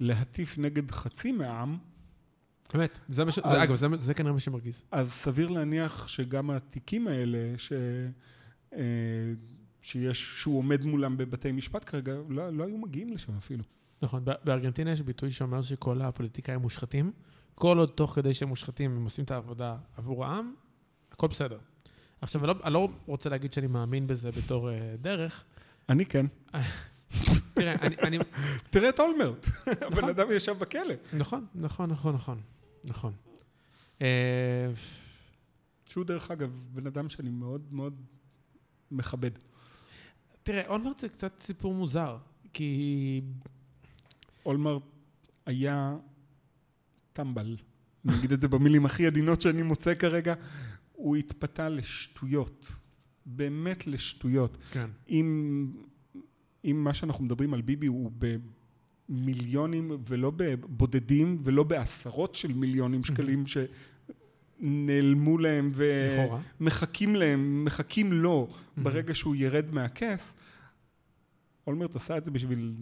בלהטיף 0.00 0.58
נגד 0.58 0.90
חצי 0.90 1.32
מהעם... 1.32 1.78
באמת, 2.74 2.98
זה 3.08 3.24
מה 3.24 3.32
ש... 3.32 3.38
אז, 3.38 3.50
זה, 3.50 3.62
אגב, 3.62 3.76
זה, 3.76 3.86
זה 3.96 4.14
כנראה 4.14 4.32
מה 4.32 4.40
שמרגיז. 4.40 4.82
אז 4.90 5.12
סביר 5.12 5.48
להניח 5.48 6.08
שגם 6.08 6.50
התיקים 6.50 7.08
האלה, 7.08 7.38
ש... 7.58 7.72
שיש, 9.86 10.42
שהוא 10.42 10.58
עומד 10.58 10.84
מולם 10.84 11.16
בבתי 11.16 11.52
משפט 11.52 11.90
כרגע, 11.90 12.14
לא, 12.28 12.50
לא 12.50 12.64
היו 12.64 12.78
מגיעים 12.78 13.12
לשם 13.12 13.36
אפילו. 13.36 13.64
נכון, 14.02 14.24
בארגנטינה 14.44 14.90
יש 14.90 15.00
ביטוי 15.02 15.30
שאומר 15.30 15.62
שכל 15.62 16.00
הפוליטיקאים 16.00 16.60
מושחתים. 16.60 17.12
כל 17.54 17.78
עוד 17.78 17.88
תוך 17.88 18.14
כדי 18.14 18.34
שהם 18.34 18.48
מושחתים, 18.48 18.96
הם 18.96 19.04
עושים 19.04 19.24
את 19.24 19.30
העבודה 19.30 19.76
עבור 19.96 20.24
העם, 20.24 20.54
הכל 21.12 21.26
בסדר. 21.26 21.58
עכשיו, 22.20 22.40
אני 22.44 22.48
לא, 22.48 22.54
אני 22.64 22.74
לא 22.74 22.88
רוצה 23.06 23.30
להגיד 23.30 23.52
שאני 23.52 23.66
מאמין 23.66 24.06
בזה 24.06 24.30
בתור 24.30 24.70
uh, 24.70 24.72
דרך. 25.00 25.44
אני 25.88 26.06
כן. 26.06 26.26
תראה, 27.54 27.74
אני, 27.82 27.96
אני... 28.02 28.18
תראה 28.70 28.88
את 28.88 29.00
אולמרט, 29.00 29.46
הבן 29.66 29.96
נכון. 29.96 30.08
אדם 30.08 30.26
ישב 30.30 30.58
בכלא. 30.58 30.94
נכון, 31.12 31.46
נכון, 31.54 31.90
נכון, 31.90 32.14
נכון, 32.14 32.40
נכון. 32.84 33.12
אה, 34.02 34.70
שהוא 35.88 36.04
דרך 36.04 36.30
אגב 36.30 36.66
בן 36.72 36.86
אדם 36.86 37.08
שאני 37.08 37.30
מאוד 37.30 37.62
מאוד 37.70 38.00
מכבד. 38.90 39.30
תראה, 40.46 40.66
אולמרט 40.68 41.00
זה 41.00 41.08
קצת 41.08 41.40
סיפור 41.40 41.74
מוזר, 41.74 42.16
כי... 42.52 43.20
אולמרט 44.46 44.82
היה 45.46 45.96
טמבל. 47.12 47.56
אני 48.04 48.18
אגיד 48.18 48.32
את 48.32 48.40
זה 48.40 48.48
במילים 48.48 48.86
הכי 48.86 49.06
עדינות 49.06 49.40
שאני 49.40 49.62
מוצא 49.62 49.94
כרגע, 49.94 50.34
הוא 50.92 51.16
התפתה 51.16 51.68
לשטויות, 51.68 52.80
באמת 53.26 53.86
לשטויות. 53.86 54.56
כן. 54.70 54.90
אם, 55.08 55.70
אם 56.64 56.84
מה 56.84 56.94
שאנחנו 56.94 57.24
מדברים 57.24 57.54
על 57.54 57.60
ביבי 57.60 57.86
הוא 57.86 58.10
במיליונים 59.08 59.90
ולא 60.04 60.32
בבודדים 60.36 61.36
ולא 61.42 61.62
בעשרות 61.62 62.34
של 62.34 62.52
מיליונים 62.52 63.04
שקלים 63.04 63.46
שנעלמו 64.60 65.38
להם 65.38 65.72
ומחכים 66.60 67.16
להם, 67.16 67.64
מחכים 67.64 68.12
לו 68.12 68.48
ברגע 68.76 69.14
שהוא 69.14 69.36
ירד 69.36 69.64
מהכס, 69.72 70.34
אולמרט 71.66 71.96
עשה 71.96 72.16
את 72.18 72.24
זה 72.24 72.30
בשביל 72.30 72.74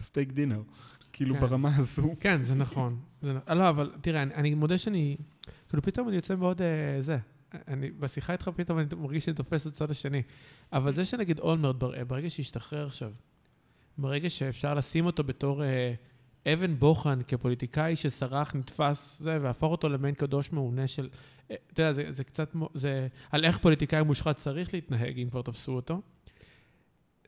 סטייק 0.00 0.32
דינר. 0.32 0.62
כאילו 1.12 1.34
כן. 1.34 1.40
ברמה 1.40 1.76
הזו. 1.76 2.14
כן, 2.20 2.42
זה 2.42 2.54
נכון. 2.54 3.00
זה, 3.22 3.32
לא, 3.48 3.68
אבל 3.68 3.92
תראה, 4.00 4.22
אני, 4.22 4.34
אני 4.34 4.54
מודה 4.54 4.78
שאני, 4.78 5.16
כאילו 5.68 5.82
פתאום 5.82 6.08
אני 6.08 6.16
יוצא 6.16 6.36
מאוד 6.36 6.62
אה, 6.62 6.96
זה. 7.00 7.18
אני, 7.68 7.90
בשיחה 7.90 8.32
איתך 8.32 8.50
פתאום 8.56 8.78
אני 8.78 8.86
מרגיש 8.96 9.24
שאני 9.24 9.36
תופס 9.36 9.66
את 9.66 9.72
הצד 9.72 9.90
השני. 9.90 10.22
אבל 10.72 10.92
זה 10.92 11.04
שנגיד 11.04 11.38
אולמרט, 11.38 11.76
ברגע 12.06 12.30
שהשתחרר 12.30 12.86
עכשיו, 12.86 13.12
ברגע 13.98 14.30
שאפשר 14.30 14.74
לשים 14.74 15.06
אותו 15.06 15.24
בתור 15.24 15.64
אה, 15.64 15.94
אבן 16.46 16.74
בוחן 16.74 17.22
כפוליטיקאי 17.22 17.96
שסרח, 17.96 18.54
נתפס, 18.54 19.18
זה, 19.20 19.38
והפוך 19.42 19.72
אותו 19.72 19.88
למעין 19.88 20.14
קדוש 20.14 20.52
מעונה 20.52 20.86
של... 20.86 21.08
אה, 21.50 21.56
אתה 21.72 21.82
יודע, 21.82 21.92
זה, 21.92 22.04
זה 22.10 22.24
קצת... 22.24 22.52
זה 22.74 23.08
על 23.30 23.44
איך 23.44 23.58
פוליטיקאי 23.58 24.02
מושחת 24.02 24.36
צריך 24.36 24.74
להתנהג 24.74 25.18
אם 25.18 25.28
כבר 25.30 25.42
תפסו 25.42 25.72
אותו. 25.72 26.00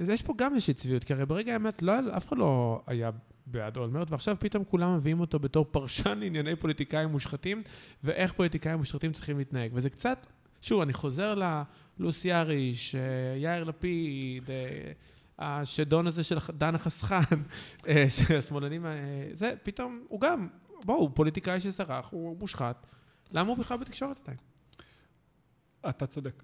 אז 0.00 0.11
יש 0.11 0.22
פה 0.22 0.35
גם 0.37 0.55
איזושהי 0.55 0.74
צביעות, 0.74 1.05
כי 1.05 1.12
הרי 1.12 1.27
ברגע 1.27 1.53
האמת 1.53 1.83
לא, 1.83 1.92
אף 2.16 2.29
אחד 2.29 2.38
לא 2.38 2.83
היה 2.87 3.11
בעד 3.46 3.77
אולמרט, 3.77 4.11
ועכשיו 4.11 4.37
פתאום 4.40 4.64
כולם 4.64 4.96
מביאים 4.96 5.20
אותו 5.20 5.38
בתור 5.38 5.66
פרשן 5.70 6.18
לענייני 6.18 6.57
פוליטיקאים 6.57 7.09
מושחתים, 7.09 7.62
ואיך 8.05 8.33
פוליטיקאים 8.33 8.79
מושחתים 8.79 9.12
צריכים 9.12 9.38
להתנהג. 9.38 9.70
וזה 9.74 9.90
קצת, 9.90 10.27
שוב, 10.61 10.81
אני 10.81 10.92
חוזר 10.92 11.35
ללוסי 11.98 12.33
אריש, 12.33 12.96
יאיר 13.37 13.64
לפיד, 13.64 14.50
אה, 14.50 14.92
השדון 15.38 16.07
הזה 16.07 16.25
של 16.25 16.38
דן 16.51 16.75
החסכן, 16.75 17.37
אה, 17.88 18.07
של 18.09 18.37
השמאלנים, 18.37 18.87
אה, 18.87 18.92
זה, 19.33 19.55
פתאום, 19.62 20.05
הוא 20.09 20.20
גם, 20.20 20.49
בואו, 20.85 20.99
הוא 20.99 21.11
פוליטיקאי 21.14 21.61
שסרח, 21.61 22.11
הוא 22.11 22.37
מושחת. 22.40 22.87
למה 23.33 23.49
הוא 23.49 23.57
בכלל 23.57 23.77
בתקשורת 23.77 24.20
עדיין? 24.23 24.38
אתה 25.88 26.07
צודק. 26.07 26.42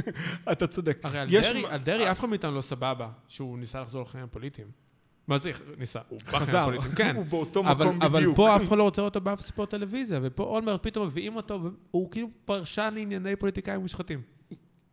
אתה 0.52 0.66
צודק. 0.66 0.98
הרי 1.02 1.18
על 1.18 1.28
דרעי, 1.30 1.66
על 1.66 1.78
דרעי 1.78 2.10
אף 2.10 2.20
אחד 2.20 2.28
מאיתנו 2.28 2.54
לא 2.54 2.60
סבבה 2.60 3.08
שהוא 3.28 3.58
ניסה 3.58 3.80
לחזור 3.80 4.02
לחיים 4.02 4.24
הפוליטיים. 4.24 4.66
מה 5.28 5.38
זה 5.38 5.52
ניסה? 5.78 6.00
הוא 6.08 6.20
חזר, 6.26 6.68
כן. 6.96 7.16
הוא 7.18 7.24
באותו 7.24 7.60
אבל, 7.60 7.86
מקום 7.86 8.02
אבל 8.02 8.20
בדיוק. 8.20 8.38
אבל 8.38 8.46
פה 8.46 8.56
אף 8.56 8.62
אחד 8.68 8.78
לא 8.78 8.82
רוצה 8.82 9.02
אותו 9.02 9.20
באף 9.20 9.40
ספורט 9.40 9.70
טלוויזיה, 9.70 10.20
ופה 10.22 10.42
אולמרט 10.42 10.82
פתאום 10.82 11.06
מביאים 11.06 11.36
אותו, 11.36 11.60
והוא 11.90 12.10
כאילו 12.10 12.28
פרשן 12.44 12.90
לענייני 12.94 13.36
פוליטיקאים 13.36 13.80
מושחתים. 13.80 14.22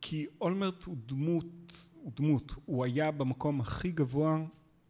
כי 0.01 0.25
אולמרט 0.41 0.83
הוא 0.83 0.97
דמות, 1.05 1.89
הוא 1.93 2.11
דמות, 2.15 2.55
הוא 2.65 2.85
היה 2.85 3.11
במקום 3.11 3.61
הכי 3.61 3.91
גבוה 3.91 4.45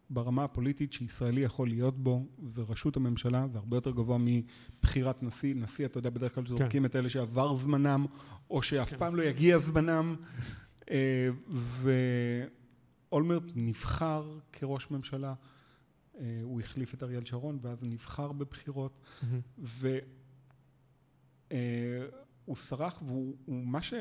ברמה 0.10 0.44
הפוליטית 0.44 0.94
שישראלי 0.94 1.42
יכול 1.42 1.68
להיות 1.68 1.98
בו, 1.98 2.26
זה 2.48 2.62
ראשות 2.62 2.98
הממשלה, 2.98 3.48
זה 3.48 3.60
הרבה 3.60 3.78
יותר 3.78 3.92
גבוה 3.92 4.18
מבחירת 4.20 5.24
נשיא, 5.24 5.56
נשיא 5.56 5.86
אתה 5.86 5.98
יודע 5.98 6.10
בדרך 6.10 6.36
כלל 6.36 6.44
כן. 6.44 6.50
זורקים 6.50 6.82
כן. 6.82 6.86
את 6.86 6.96
אלה 6.96 7.10
שעבר 7.10 7.56
זמנם, 7.56 8.06
או 8.50 8.62
שאף 8.62 8.90
כן. 8.90 8.98
פעם 8.98 9.16
לא 9.16 9.24
יגיע 9.24 9.58
זמנם, 9.58 10.16
אה, 10.92 11.30
ו... 11.50 11.92
אולמרט 13.12 13.44
נבחר 13.56 14.40
כראש 14.54 14.92
ממשלה, 14.92 15.34
אה, 16.20 16.40
הוא 16.44 16.62
החליף 16.62 16.94
את 16.94 17.04
אריאל 17.04 17.26
שרון 17.26 17.60
ואז 17.62 17.84
נבחר 17.84 18.32
בבחירות. 18.32 19.02
והוא 19.58 20.02
סרח 22.56 23.02
והוא 23.06 23.36
הוא 23.46 23.66
מה, 23.66 23.82
ש, 23.82 23.94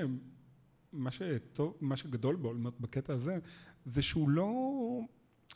מה, 0.92 1.11
שטוב, 1.11 1.74
מה 1.81 1.96
שגדול 1.96 2.37
בו, 2.37 2.55
בקטע 2.81 3.12
הזה, 3.12 3.38
זה 3.85 4.03
שהוא 4.03 4.29
לא, 4.31 4.42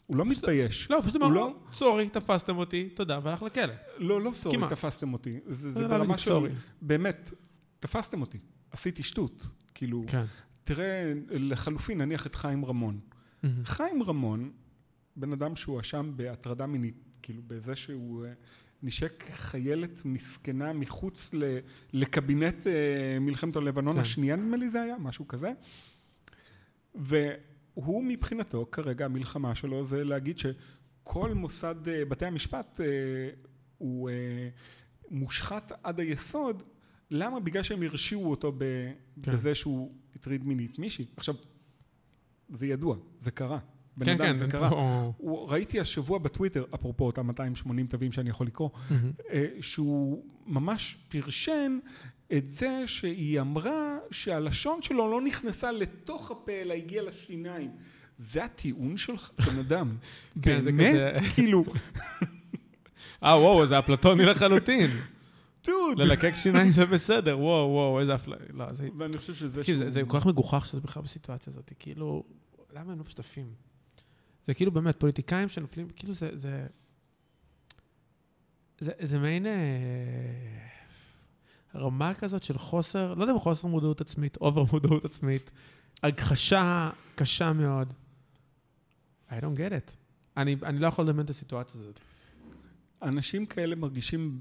הוא 0.06 0.16
לא 0.16 0.24
מתבייש. 0.24 0.90
לא, 0.90 1.00
פשוט 1.02 1.14
הוא 1.16 1.24
אמר, 1.24 1.34
לא- 1.34 1.54
סורי, 1.72 2.08
תפסתם 2.08 2.56
אותי, 2.58 2.88
תודה, 2.88 3.18
והלך 3.22 3.42
לכלא. 3.42 3.74
לא, 3.98 4.20
לא 4.20 4.32
סורי, 4.34 4.56
כמעט. 4.56 4.70
תפסתם 4.70 5.12
אותי. 5.12 5.40
זה, 5.46 5.72
זה 5.72 5.88
ברמה 5.88 6.18
של. 6.18 6.32
באמת, 6.82 7.32
תפסתם 7.78 8.20
אותי, 8.20 8.38
עשיתי 8.70 9.02
שטות. 9.02 9.46
כאילו, 9.74 10.02
כן. 10.08 10.24
תראה, 10.64 11.12
לחלופין, 11.30 11.98
נניח 12.00 12.26
את 12.26 12.34
חיים 12.34 12.64
רמון. 12.64 13.00
חיים 13.64 14.02
רמון, 14.02 14.50
בן 15.16 15.32
אדם 15.32 15.56
שהואשם 15.56 16.12
בהטרדה 16.16 16.66
מינית, 16.66 17.08
כאילו 17.22 17.42
בזה 17.46 17.76
שהוא 17.76 18.24
אה, 18.24 18.32
נשק 18.82 19.24
חיילת 19.32 20.02
מסכנה 20.04 20.72
מחוץ 20.72 21.30
ל- 21.34 21.58
לקבינט 21.92 22.66
אה, 22.66 22.72
מלחמת 23.20 23.56
הלבנון 23.56 23.94
כן. 23.94 24.00
השנייה, 24.00 24.36
נדמה 24.36 24.56
לי 24.56 24.68
זה 24.68 24.82
היה, 24.82 24.98
משהו 24.98 25.28
כזה. 25.28 25.52
והוא 26.94 28.04
מבחינתו, 28.04 28.66
כרגע 28.72 29.04
המלחמה 29.04 29.54
שלו 29.54 29.84
זה 29.84 30.04
להגיד 30.04 30.38
שכל 30.38 31.34
מוסד 31.34 31.88
אה, 31.88 32.04
בתי 32.04 32.26
המשפט 32.26 32.80
אה, 32.80 32.86
הוא 33.78 34.10
אה, 34.10 34.48
מושחת 35.10 35.72
עד 35.82 36.00
היסוד. 36.00 36.62
למה? 37.10 37.40
בגלל 37.40 37.62
שהם 37.62 37.82
הרשיעו 37.82 38.30
אותו 38.30 38.52
ב- 38.58 38.92
כן. 39.22 39.32
בזה 39.32 39.54
שהוא 39.54 39.94
הטריד 40.16 40.44
מינית 40.44 40.78
מישהי. 40.78 41.06
עכשיו, 41.16 41.34
זה 42.48 42.66
ידוע, 42.66 42.96
זה 43.18 43.30
קרה. 43.30 43.58
בן 43.96 44.04
כן, 44.04 44.12
אדם, 44.12 44.24
כן, 44.24 44.34
זה 44.34 44.46
קרה. 44.46 44.70
פה- 44.70 45.12
הוא, 45.18 45.48
ראיתי 45.48 45.80
השבוע 45.80 46.18
בטוויטר, 46.18 46.64
אפרופו 46.74 47.06
אותם 47.06 47.26
280 47.26 47.86
תווים 47.86 48.12
שאני 48.12 48.30
יכול 48.30 48.46
לקרוא. 48.46 48.70
אה, 49.30 49.46
שהוא 49.60 50.24
ממש 50.46 50.96
פרשן 51.08 51.78
את 52.32 52.48
זה 52.48 52.82
שהיא 52.86 53.40
אמרה 53.40 53.98
שהלשון 54.10 54.82
שלו 54.82 55.10
לא 55.10 55.20
נכנסה 55.20 55.72
לתוך 55.72 56.30
הפה 56.30 56.52
אלא 56.52 56.74
הגיעה 56.74 57.04
לשיניים. 57.04 57.70
זה 58.18 58.44
הטיעון 58.44 58.96
שלך, 58.96 59.30
בן 59.46 59.58
אדם. 59.58 59.96
כן, 60.42 60.62
זה 60.64 60.72
באמת? 60.72 60.90
כזה- 60.90 61.12
כאילו, 61.34 61.64
אה, 63.24 63.38
וואו, 63.40 63.66
זה 63.66 63.78
אפלטוני 63.78 64.24
לחלוטין. 64.24 64.90
דוד. 65.66 65.98
ללקק 65.98 66.32
שיניים 66.34 66.72
זה 66.72 66.86
בסדר, 66.86 67.38
וואו, 67.38 67.68
וואו, 67.70 68.00
איזה 68.00 68.14
אפליה. 68.14 68.38
לא, 68.52 68.72
זה... 68.72 68.88
ואני 68.98 69.18
חושב 69.18 69.34
שזה 69.34 69.60
תקשיב, 69.60 69.76
זה- 69.76 69.90
זה 69.90 70.02
כל 70.06 70.20
כך 70.20 70.26
מגוחך 70.26 70.66
שזה 70.66 70.80
בכלל 70.80 71.02
בסיטואציה 71.02 71.50
הזאת. 71.50 71.72
כאילו, 71.78 72.24
למה 72.74 72.92
הם 72.92 72.98
לא 72.98 73.04
שותפים? 73.08 73.46
זה 74.46 74.54
כאילו 74.54 74.72
באמת, 74.72 75.00
פוליטיקאים 75.00 75.48
שנופלים, 75.48 75.88
כאילו 75.88 76.14
זה... 76.14 76.38
זה, 76.38 76.66
זה, 78.78 78.92
זה 78.98 79.18
מעין 79.18 79.46
אה, 79.46 79.52
רמה 81.74 82.14
כזאת 82.14 82.42
של 82.42 82.58
חוסר, 82.58 83.14
לא 83.14 83.22
יודע 83.22 83.32
אם 83.32 83.38
חוסר 83.38 83.68
מודעות 83.68 84.00
עצמית, 84.00 84.36
אובר 84.36 84.64
מודעות 84.72 85.04
עצמית, 85.04 85.50
הכחשה 86.02 86.90
קשה 87.14 87.52
מאוד. 87.52 87.92
I 89.30 89.32
don't 89.32 89.56
get 89.56 89.72
it. 89.72 89.92
אני, 90.36 90.56
אני 90.62 90.78
לא 90.78 90.86
יכול 90.86 91.04
לדמיין 91.04 91.24
את 91.24 91.30
הסיטואציה 91.30 91.80
הזאת. 91.80 92.00
אנשים 93.02 93.46
כאלה 93.46 93.76
מרגישים 93.76 94.40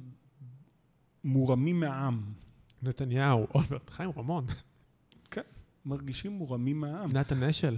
מורמים 1.24 1.80
מהעם. 1.80 2.34
נתניהו, 2.84 3.48
אולמרט, 3.54 3.90
חיים 3.90 4.12
רמון, 4.18 4.46
מרגישים 5.86 6.32
מורמים 6.32 6.82
מהעם. 6.82 7.12
נתן 7.12 7.44
אשל. 7.44 7.78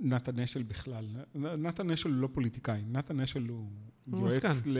נתן 0.00 0.40
אשל 0.40 0.62
בכלל. 0.62 1.06
נתן 1.34 1.90
אשל 1.90 2.08
הוא 2.08 2.16
לא 2.16 2.28
פוליטיקאי, 2.32 2.82
נתן 2.90 3.20
אשל 3.20 3.46
הוא 3.48 3.70
הוא 4.10 4.20
יועץ 4.20 4.44
עסקן. 4.44 4.70
ל... 4.70 4.78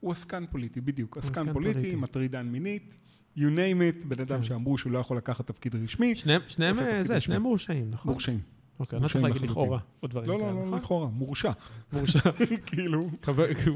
הוא 0.00 0.12
עסקן 0.12 0.44
פוליטי, 0.46 0.80
בדיוק. 0.80 1.16
עסקן 1.16 1.40
עסקן 1.40 1.52
פוליטי, 1.52 1.74
פוליטי. 1.74 1.96
מטרידן 1.96 2.46
מינית, 2.46 2.96
you 3.36 3.40
name 3.40 4.02
it, 4.02 4.06
בן 4.06 4.20
אדם 4.20 4.38
כן. 4.38 4.44
שאמרו 4.44 4.78
שהוא 4.78 4.92
לא 4.92 4.98
יכול 4.98 5.16
לקחת 5.16 5.46
תפקיד 5.46 5.74
רשמי, 5.74 6.14
שניהם, 6.14 6.40
אה, 6.80 7.04
זה. 7.04 7.20
שניהם 7.20 7.42
מורשעים, 7.42 7.90
נכון? 7.90 8.12
מורשעים. 8.12 8.40
אוקיי, 8.80 8.96
אני 8.96 9.02
לא 9.02 9.08
צריך 9.08 9.24
להגיד. 9.24 9.42
לכאורה, 9.42 9.78
או 10.02 10.08
דברים 10.08 10.30
לא, 10.30 10.38
כאלה, 10.38 10.50
לא, 10.50 10.56
לא, 10.56 10.66
נכון? 10.66 10.78
לכאורה, 10.78 11.08
מורשע. 11.08 11.52
מורשע. 11.92 12.30
כאילו, 12.66 13.00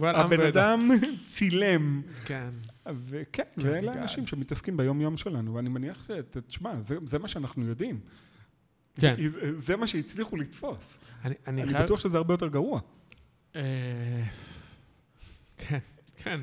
הבן. 0.01 0.41
אדם 0.41 0.91
צילם. 1.25 2.03
כן. 2.25 2.51
וכן, 2.87 3.23
כן, 3.33 3.43
ואלה 3.57 3.93
גל. 3.93 3.99
האנשים 3.99 4.27
שמתעסקים 4.27 4.77
ביום 4.77 5.01
יום 5.01 5.17
שלנו, 5.17 5.55
ואני 5.55 5.69
מניח 5.69 6.05
ש... 6.07 6.11
תשמע, 6.49 6.73
זה 6.83 7.19
מה 7.19 7.29
שאנחנו 7.29 7.65
יודעים. 7.65 8.01
כן. 9.01 9.15
זה- 9.57 9.77
מה 9.77 9.87
שהצליחו 9.87 10.37
לתפוס. 10.37 10.99
אני, 11.25 11.35
אני 11.47 11.63
אני 11.63 11.73
חייב... 11.73 11.85
בטוח 11.85 12.01
שזה 12.01 12.17
הרבה 12.17 12.35
יותר 12.35 12.49
גרוע. 12.49 12.81
אה, 13.57 14.25
כן, 15.57 15.79
כן. 16.17 16.41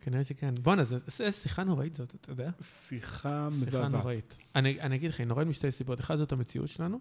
כנראה 0.00 0.24
שכן. 0.24 0.54
בואנה, 0.62 0.84
זה- 0.84 0.98
זה 1.06 1.24
איזה 1.24 1.36
שיחה 1.36 1.64
נוראית 1.64 1.94
זאת, 1.94 2.14
אתה 2.20 2.32
יודע? 2.32 2.50
שיחה 2.62 2.88
שיחה 2.88 3.48
מזעזעת. 3.48 3.90
נוראית. 3.92 4.34
אני, 4.56 4.80
אני 4.80 4.96
אגיד 4.96 5.10
לך, 5.10 5.18
היא 5.18 5.26
נוראית 5.26 5.48
משתי 5.48 5.70
סיבות. 5.70 6.00
אחד, 6.00 6.16
זאת 6.16 6.32
המציאות 6.32 6.68
שלנו. 6.68 6.98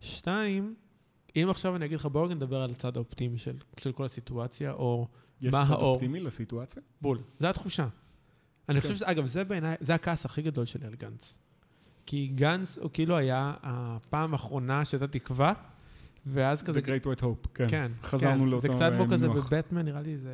שתיים, 0.00 0.74
אם 1.36 1.46
עכשיו 1.50 1.76
אני 1.76 1.84
אגיד 1.84 1.98
לך, 1.98 2.06
בואו 2.06 2.28
נדבר 2.28 2.56
על 2.60 2.70
הצד 2.70 2.96
האופטימי 2.96 3.38
של, 3.38 3.56
של 3.80 3.92
כל 3.92 4.04
הסיטואציה, 4.04 4.72
או 4.72 5.08
יש 5.40 5.52
מה 5.52 5.64
צד 5.66 5.72
האור? 5.72 5.92
אופטימי 5.94 6.20
לסיטואציה? 6.20 6.82
בול. 7.00 7.18
זו 7.40 7.46
התחושה. 7.46 7.88
אני 8.68 8.80
חושב 8.80 8.92
כן. 8.92 8.96
שזה, 8.96 9.10
אגב, 9.10 9.26
זה 9.26 9.44
בעיניי, 9.44 9.76
זה 9.80 9.94
הכעס 9.94 10.24
הכי 10.24 10.42
גדול 10.42 10.64
שלי 10.64 10.86
על 10.86 10.94
גנץ. 10.94 11.38
כי 12.08 12.26
גנץ 12.34 12.78
הוא 12.78 12.90
כאילו 12.92 13.16
היה 13.16 13.54
הפעם 13.62 14.32
האחרונה 14.32 14.84
שהייתה 14.84 15.06
תקווה, 15.06 15.52
ואז 16.26 16.62
כזה... 16.62 16.80
The 16.80 16.82
Great 16.82 17.04
White 17.04 17.22
Hope, 17.22 17.48
כן. 17.54 17.66
כן, 17.68 17.92
חזרנו 18.02 18.44
כן. 18.44 18.50
לאותו 18.50 18.62
זה 18.62 18.68
קצת 18.68 18.90
כמו 18.94 19.04
אה, 19.04 19.10
כזה 19.10 19.28
מינוח. 19.28 19.52
בבטמן, 19.52 19.84
נראה 19.84 20.00
לי 20.00 20.18
זה 20.18 20.30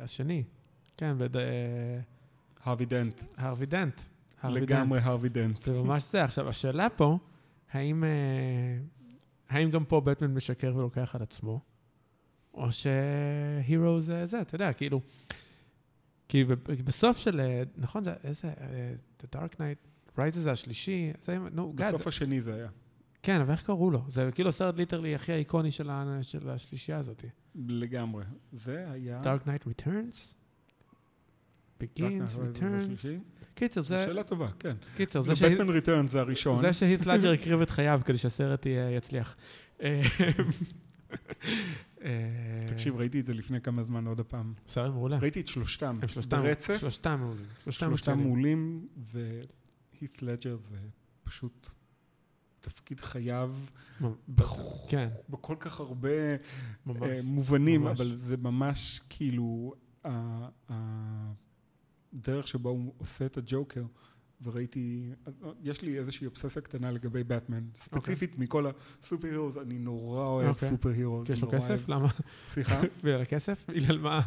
השני. 0.00 0.44
כן, 0.96 1.16
הרווי 2.64 2.86
דנט. 2.86 3.22
הרווי 3.36 3.66
דנט. 3.66 4.00
לגמרי 4.44 5.00
הרווי 5.00 5.28
דנט. 5.28 5.62
זה 5.62 5.72
ממש 5.72 6.12
זה. 6.12 6.24
עכשיו, 6.24 6.48
השאלה 6.48 6.88
פה, 6.88 7.18
האם, 7.72 8.04
אה, 8.04 8.78
האם 9.48 9.70
גם 9.70 9.84
פה 9.84 10.00
בטמן 10.00 10.34
משקר 10.34 10.76
ולוקח 10.76 11.14
על 11.14 11.22
עצמו, 11.22 11.60
או 12.54 12.68
ש 12.72 13.15
hero 13.15 14.00
זה 14.00 14.26
זה, 14.26 14.40
אתה 14.40 14.54
יודע, 14.54 14.72
כאילו... 14.72 15.00
כי 16.28 16.44
בסוף 16.84 17.16
של, 17.16 17.40
אה, 17.40 17.62
נכון, 17.76 18.04
זה 18.04 18.12
איזה, 18.24 18.52
The 19.20 19.36
Dark 19.36 19.54
Knight 19.54 19.97
Rises 20.18 20.30
זה 20.38 20.52
השלישי, 20.52 21.10
זה, 21.24 21.38
נו, 21.52 21.72
God, 21.72 21.88
בסוף 21.88 22.06
השני 22.06 22.40
זה 22.40 22.54
היה. 22.54 22.68
כן, 23.22 23.40
אבל 23.40 23.50
איך 23.50 23.62
קראו 23.66 23.90
לו? 23.90 24.04
זה 24.08 24.30
כאילו 24.34 24.48
הסרט 24.48 24.76
literally 24.76 25.14
הכי 25.14 25.32
איקוני 25.32 25.70
של, 25.70 25.90
ה- 25.90 26.18
של 26.22 26.50
השלישייה 26.50 26.98
הזאת. 26.98 27.24
לגמרי. 27.54 28.24
זה 28.52 28.86
היה... 28.90 29.20
Dark 29.22 29.46
Knight 29.48 29.66
Returns? 29.68 30.34
Begins, 31.82 32.34
Returns. 32.36 33.06
קיצר, 33.54 33.80
זה, 33.80 34.04
שאלה 34.06 34.22
טובה, 34.22 34.48
כן. 34.58 34.74
קיצר, 34.96 35.22
זה 35.22 35.36
שהית'- 35.36 35.58
Batman 35.58 35.68
Returns 35.70 36.10
זה 36.10 36.20
הראשון. 36.20 36.60
זה 36.60 36.72
שהית' 36.72 37.06
לדג'ר 37.10 37.32
הקריב 37.32 37.60
את 37.60 37.70
חייו 37.70 38.00
כדי 38.04 38.16
שהסרט 38.16 38.66
יצליח. 38.96 39.36
אה, 39.82 40.02
אה, 42.04 42.64
תקשיב, 42.66 42.96
ראיתי 42.96 43.20
את 43.20 43.26
זה 43.26 43.34
לפני 43.34 43.60
כמה 43.60 43.82
זמן 43.82 44.06
עוד 44.06 44.20
הפעם. 44.20 44.52
סרט 44.66 44.92
מעולה. 44.92 45.18
ראיתי 45.18 45.40
את 45.40 45.48
שלושתם. 45.48 45.98
הם 46.02 46.08
שלושתם, 46.08 46.42
ברצף. 46.42 46.76
שלושתם 46.80 47.20
מעולים. 47.20 47.44
שלושתם. 47.60 48.18
מעולים, 48.18 48.86
והיט 50.00 50.22
לג'ר 50.22 50.56
זה 50.70 50.76
פשוט 51.24 51.68
תפקיד 52.60 53.00
חייו 53.00 53.54
בכ- 54.28 54.88
כן, 54.88 55.08
בכל 55.28 55.56
כך 55.60 55.80
הרבה 55.80 56.08
ממש. 56.86 57.02
אה, 57.02 57.20
מובנים, 57.22 57.80
ממש. 57.80 58.00
אבל 58.00 58.14
זה 58.16 58.36
ממש 58.36 59.00
כאילו 59.08 59.74
הדרך 62.12 62.48
שבו 62.48 62.68
הוא 62.68 62.94
עושה 62.98 63.26
את 63.26 63.36
הג'וקר. 63.36 63.84
וראיתי, 64.42 65.10
יש 65.62 65.82
לי 65.82 65.98
איזושהי 65.98 66.26
אובססיה 66.26 66.62
קטנה 66.62 66.90
לגבי 66.90 67.24
באטמן, 67.24 67.64
ספציפית 67.74 68.38
מכל 68.38 68.66
הסופר 69.02 69.28
הירוס, 69.28 69.56
אני 69.56 69.78
נורא 69.78 70.24
אוהב 70.26 70.48
אוקיי. 70.48 70.68
סופר 70.68 70.88
הירוס. 70.90 71.26
כי 71.26 71.32
יש 71.32 71.42
לו 71.42 71.50
כסף? 71.52 71.88
למה? 71.88 72.08
סליחה? 72.48 72.80
בגלל 73.04 73.20
הכסף? 73.22 73.64
בגלל 73.68 73.98
מה? 73.98 74.20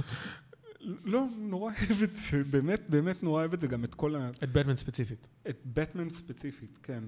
לא, 1.05 1.25
נורא 1.39 1.71
אוהב 1.89 2.01
את 2.03 2.15
זה, 2.15 2.43
באמת, 2.43 2.81
באמת 2.89 3.23
נורא 3.23 3.39
אוהב 3.41 3.53
את 3.53 3.61
זה, 3.61 3.67
גם 3.67 3.83
את 3.83 3.95
כל 3.95 4.15
ה... 4.15 4.29
את 4.43 4.51
בטמן 4.53 4.75
ספציפית. 4.75 5.27
את 5.49 5.59
בטמן 5.65 6.09
ספציפית, 6.09 6.79
כן. 6.83 7.03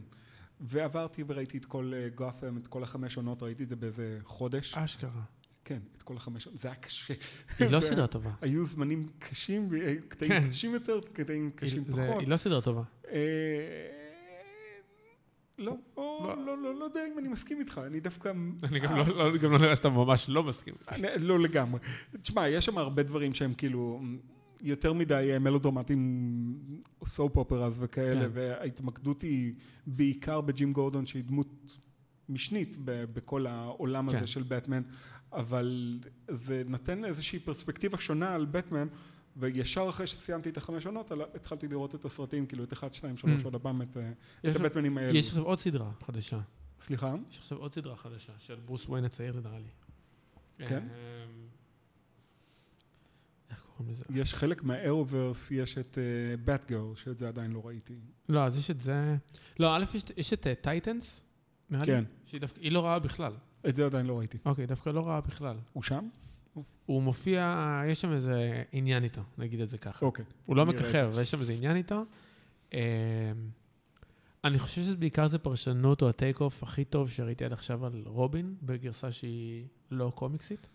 ועברתי 0.62 1.24
וראיתי 1.28 1.58
את 1.58 1.66
כל 1.66 1.94
גות'ם, 2.16 2.58
את 2.58 2.68
כל 2.68 2.84
החמש 2.84 3.18
עונות, 3.18 3.44
ראיתי 3.44 3.64
את 3.64 3.70
זה 3.70 3.76
באיזה 3.76 4.20
חודש. 4.24 4.74
אשכרה. 4.78 5.22
כן, 5.66 5.80
את 5.98 6.02
כל 6.02 6.16
החמש 6.18 6.46
עונות, 6.46 6.60
זה 6.60 6.68
היה 6.68 6.76
קשה. 6.76 7.14
היא 7.60 7.70
לא 7.70 7.82
סדרה 7.90 8.08
טובה. 8.08 8.32
היו 8.42 8.66
זמנים 8.66 9.10
קשים, 9.20 9.68
ו- 9.72 9.78
קטעים 10.08 10.32
כן. 10.32 10.48
קשים 10.48 10.74
יותר, 10.74 11.00
קטעים 11.14 11.52
קשים 11.56 11.86
פחות. 11.86 12.20
היא 12.20 12.28
לא 12.28 12.38
סדרה 12.38 12.62
טובה. 12.62 12.84
לא, 15.58 15.78
לא. 15.98 16.36
לא, 16.46 16.58
לא, 16.58 16.76
לא 16.80 16.86
יודע 16.86 17.02
אם 17.14 17.20
אני 17.20 17.28
מסכים 17.28 17.60
איתך, 17.60 17.82
אני 17.88 18.00
דווקא... 18.00 18.32
אני 18.64 18.80
גם 18.80 19.52
לא- 19.52 19.60
נראה 19.60 19.76
שאתה 19.76 19.90
ממש 19.90 20.30
לא 20.30 20.44
מסכים. 20.44 20.74
לא 21.20 21.40
לגמרי. 21.40 21.80
תשמע, 22.22 22.48
יש 22.48 22.66
שם 22.66 22.78
הרבה 22.78 23.04
דברים 23.04 23.34
שהם 23.34 23.54
כאילו 23.54 24.02
יותר 24.62 24.94
מדי 24.94 25.30
אה, 25.34 25.40
מלודרמטיים, 25.40 26.58
סופ 27.06 27.38
אופרס 27.38 27.78
וכאלה, 27.80 28.22
כן. 28.22 28.30
וההתמקדות 28.34 29.22
היא 29.22 29.54
בעיקר 29.88 30.42
בג'ים 30.42 30.74
גורדון, 30.74 31.06
שהיא 31.06 31.24
דמות 31.24 31.78
משנית 32.30 32.78
בכל 32.86 33.48
העולם 33.48 34.08
הזה 34.08 34.18
כן. 34.20 34.28
של 34.28 34.44
בטמן, 34.44 34.82
אבל 35.34 36.00
זה 36.28 36.64
נותן 36.68 37.06
איזושהי 37.06 37.40
פרספקטיבה 37.40 37.98
שונה 37.98 38.34
על 38.34 38.46
בטמן, 38.46 38.88
וישר 39.38 39.86
אחרי 39.90 40.08
שסיימתי 40.08 40.50
את 40.50 40.58
החמש 40.58 40.86
עונות, 40.86 41.12
התחלתי 41.36 41.68
לראות 41.68 41.96
את 41.96 42.06
הסרטים, 42.06 42.46
כאילו 42.46 42.64
את 42.64 42.74
אחד, 42.74 42.94
שתיים, 42.94 43.18
שלוש, 43.18 43.42
Mm. 43.42 43.46
עוד 43.46 43.56
הפעם 43.56 43.82
את, 43.82 43.98
אה, 43.98 44.12
הבטמנים 44.56 44.98
האלו. 44.98 45.18
יש 45.18 45.28
עכשיו 45.30 45.44
עוד 45.44 45.60
סדרה 45.60 45.92
חדשה. 46.02 46.40
סליחה? 46.82 47.16
יש 47.30 47.38
עכשיו 47.40 47.58
עוד 47.58 47.74
סדרה 47.74 47.96
חדשה, 47.96 48.34
של 48.40 48.56
ברוס 48.66 48.86
וויין 48.90 49.06
הצעיר 49.06 49.40
נראה 49.44 49.60
לי. 49.60 49.68
כן? 50.68 50.84
אמ, 50.84 51.48
איך 53.50 53.64
קוראים 53.78 53.92
לזה? 53.94 54.04
יש 54.10 54.36
חלק 54.36 54.64
מה 54.64 54.77
Arrowverse, 54.77 55.52
יש 55.52 55.78
את 55.78 55.98
Batgirl, 56.46 56.96
שאת 56.96 57.20
זה 57.20 57.28
עדיין 57.28 57.52
לא 57.52 57.62
ראיתי. 57.68 57.96
לא, 58.30 58.44
אז 58.46 58.58
יש 58.58 58.72
את 58.72 58.80
זה... 58.82 59.16
לא, 59.60 59.76
א', 59.78 59.84
יש- 60.18 60.34
את 60.34 60.48
Titans, 60.62 61.24
נראה 61.70 61.82
לי. 61.86 61.88
כן. 61.92 62.04
שהיא 62.26 62.72
לא 62.72 62.86
רעה 62.86 63.00
בכלל. 63.00 63.34
את 63.70 63.76
זה 63.76 63.86
עדיין 63.86 64.06
לא 64.06 64.18
ראיתי. 64.20 64.38
אוקיי, 64.46 64.66
דווקא 64.66 64.90
לא 64.90 65.08
רעה 65.08 65.22
בכלל. 65.22 65.58
הוא 65.74 65.84
שם? 65.84 66.08
הוא 66.86 67.02
מופיע, 67.04 67.82
יש 67.88 68.02
שם 68.02 68.12
איזה 68.12 68.64
עניין 68.72 69.04
איתו, 69.04 69.22
נגיד 69.38 69.62
את 69.62 69.70
זה 69.70 69.78
ככה. 69.78 70.06
אוקיי. 70.06 70.26
הוא 70.46 70.56
לא 70.56 70.66
מככב, 70.66 71.10
אבל 71.12 71.22
יש 71.22 71.32
שם 71.32 71.40
איזה 71.40 71.54
עניין 71.54 71.76
איתו. 71.76 72.04
אמ, 72.74 72.80
אני 74.44 74.60
חושב 74.60 74.82
שבעיקר 74.84 75.28
זה 75.28 75.38
פרשנות 75.38 76.02
או 76.02 76.10
הטייק 76.10 76.42
אוף 76.42 76.64
הכי 76.64 76.86
טוב 76.86 77.10
שראיתי 77.10 77.46
עד 77.46 77.54
עכשיו 77.54 77.86
על 77.86 78.04
רובין, 78.06 78.56
בגרסה 78.62 79.12
שהיא 79.12 79.66
לא 79.92 80.12
קומיקסית. 80.16 80.68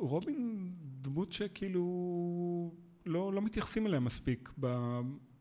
רובין 0.00 0.70
דמות 1.02 1.32
שכאילו 1.32 1.84
לא, 3.06 3.32
לא 3.32 3.42
מתייחסים 3.42 3.86
אליה 3.86 4.00
מספיק 4.00 4.50
ב, 4.60 4.76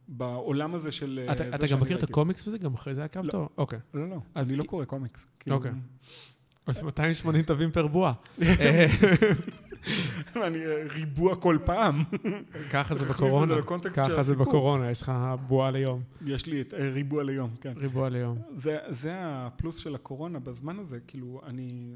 בעולם 0.07 0.76
הזה 0.76 0.91
של... 0.91 1.26
אה, 1.28 1.34
אתה 1.34 1.55
אתה 1.55 1.68
גם 1.68 1.80
מכיר 1.80 1.97
את. 1.97 2.03
הקומיקס 2.03 2.47
בזה? 2.47 2.57
גם 2.57 2.74
אחרי 2.74 2.95
זה 2.95 3.03
עקבת? 3.03 3.34
לא. 3.34 3.49
אוקיי. 3.57 3.80
לא, 3.93 4.09
לא, 4.09 4.18
אז 4.36 4.49
אני 4.49 4.57
לא 4.57 4.63
קורא 4.63 4.86
קומיקס. 4.86 5.28
כאילו, 5.39 5.55
אוקיי. 5.55 5.72
אז 6.66 6.82
280 6.84 7.43
תווים 7.43 7.72
פר 7.72 7.88
בועה. 7.88 8.13
אני 10.36 10.66
אה, 10.66 10.84
ריבוע 10.89 11.36
כל 11.36 11.57
פעם. 11.66 12.03
ככה 12.74 12.95
זה 12.95 13.05
בקורונה. 13.05 13.55
ככה 13.93 14.24
זה. 14.24 14.36
בקורונה, 14.36 14.91
יש 14.91 15.01
לך 15.01 15.11
בועה 15.47 15.72
ליום. 15.72 16.01
יש 16.26 16.45
לי 16.45 16.61
את 16.61 16.74
אה, 16.74 16.89
ריבוע 16.89 17.24
ליום, 17.24 17.49
כן. 17.61 17.74
ריבוע 17.78 18.09
ליום. 18.09 18.38
זה 18.89 19.13
הפלוס 19.18 19.78
של 19.78 19.95
הקורונה 19.95 20.39
בזמן 20.39 20.80
הזה, 20.80 20.99
כאילו, 21.07 21.41
אני 21.45 21.93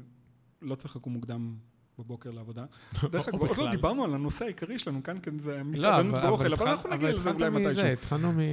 לא 0.62 0.74
צריך 0.74 0.96
לקום 0.96 1.12
מוקדם 1.12 1.54
בבוקר 2.00 2.30
לעבודה. 2.30 2.64
דרך 3.12 3.28
אגב, 3.28 3.40
עוד 3.40 3.58
לא. 3.58 3.70
דיברנו 3.70 4.04
על 4.04 4.14
הנושא 4.14 4.44
העיקרי 4.44 4.78
שלנו 4.78 5.02
כאן, 5.02 5.16
כן, 5.22 5.38
זה 5.38 5.56
לא, 5.56 5.62
מסעדנות 5.64 6.14
אבל- 6.14 6.28
ואוכל, 6.28 6.52
אבל 6.54 6.68
אנחנו 6.68 6.90
נגיע 6.90 7.12
לזה 7.12 7.30
אולי 7.30 7.46
התחלנו 7.46 7.60
מתישהו. 7.60 7.82
מזה, 7.82 7.92
התחלנו 7.92 8.32
מ... 8.32 8.38
אה, 8.40 8.44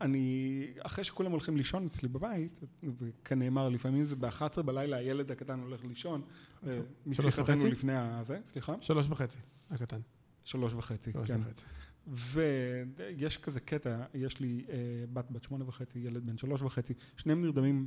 אני, 0.00 0.66
אחרי 0.80 1.04
שכולם 1.04 1.30
הולכים 1.30 1.56
לישון 1.56 1.86
אצלי 1.86 2.08
בבית, 2.08 2.60
וכנאמר, 2.98 3.68
לפעמים 3.68 4.04
זה 4.04 4.16
ב-11 4.16 4.62
בלילה, 4.62 4.96
הילד 4.96 5.30
הקטן 5.30 5.60
הולך 5.60 5.84
לישון, 5.84 6.22
אה, 6.66 6.72
שלוש 7.12 7.38
וחצי? 7.38 7.70
לפני 7.70 7.92
הזה, 7.96 8.38
סליחה? 8.46 8.74
שלוש 8.80 9.06
וחצי, 9.10 9.38
הקטן. 9.70 10.00
שלוש 10.44 10.74
וחצי, 10.74 11.12
כן. 11.12 11.40
ויש 12.06 13.38
כזה 13.38 13.60
קטע, 13.60 14.04
יש 14.14 14.40
לי 14.40 14.64
אה, 14.68 14.74
בת 15.12 15.30
בת 15.30 15.42
שמונה 15.42 15.68
וחצי, 15.68 15.98
ילד 15.98 16.26
בן 16.26 16.38
שלוש 16.38 16.62
וחצי, 16.62 16.94
שניהם 17.16 17.42
נרדמים 17.42 17.86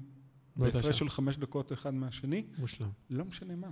בהפרש. 0.56 1.00
של 1.00 1.10
חמש 1.10 1.38
דקות 1.38 1.74
אחד 1.74 1.94
מהשני, 1.94 2.46
מושלם. 2.58 2.90
לא 3.10 3.26
משנה 3.26 3.56
מה. 3.56 3.70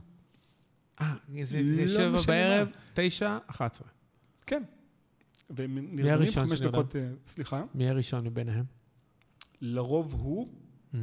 אה, 1.01 1.13
זה 1.43 1.61
לא 1.61 1.73
זה 1.75 1.87
שבע 1.87 2.09
משנה 2.11 2.21
בערב, 2.27 2.67
מה. 2.67 2.75
תשע, 2.93 3.37
אחת 3.47 3.71
עשרה. 3.73 3.87
כן. 4.45 4.63
והם 5.49 5.75
מי 5.75 5.81
נרדמים 6.03 6.31
חמש? 6.31 6.61
דקות, 6.61 6.95
אה, 6.95 7.09
סליחה, 7.27 7.63
מי 7.75 7.89
הראשון 7.89 8.25
מביניהם? 8.27 8.65
לרוב 9.61 10.13
הוא, 10.13 10.47
Mm. 10.93 10.95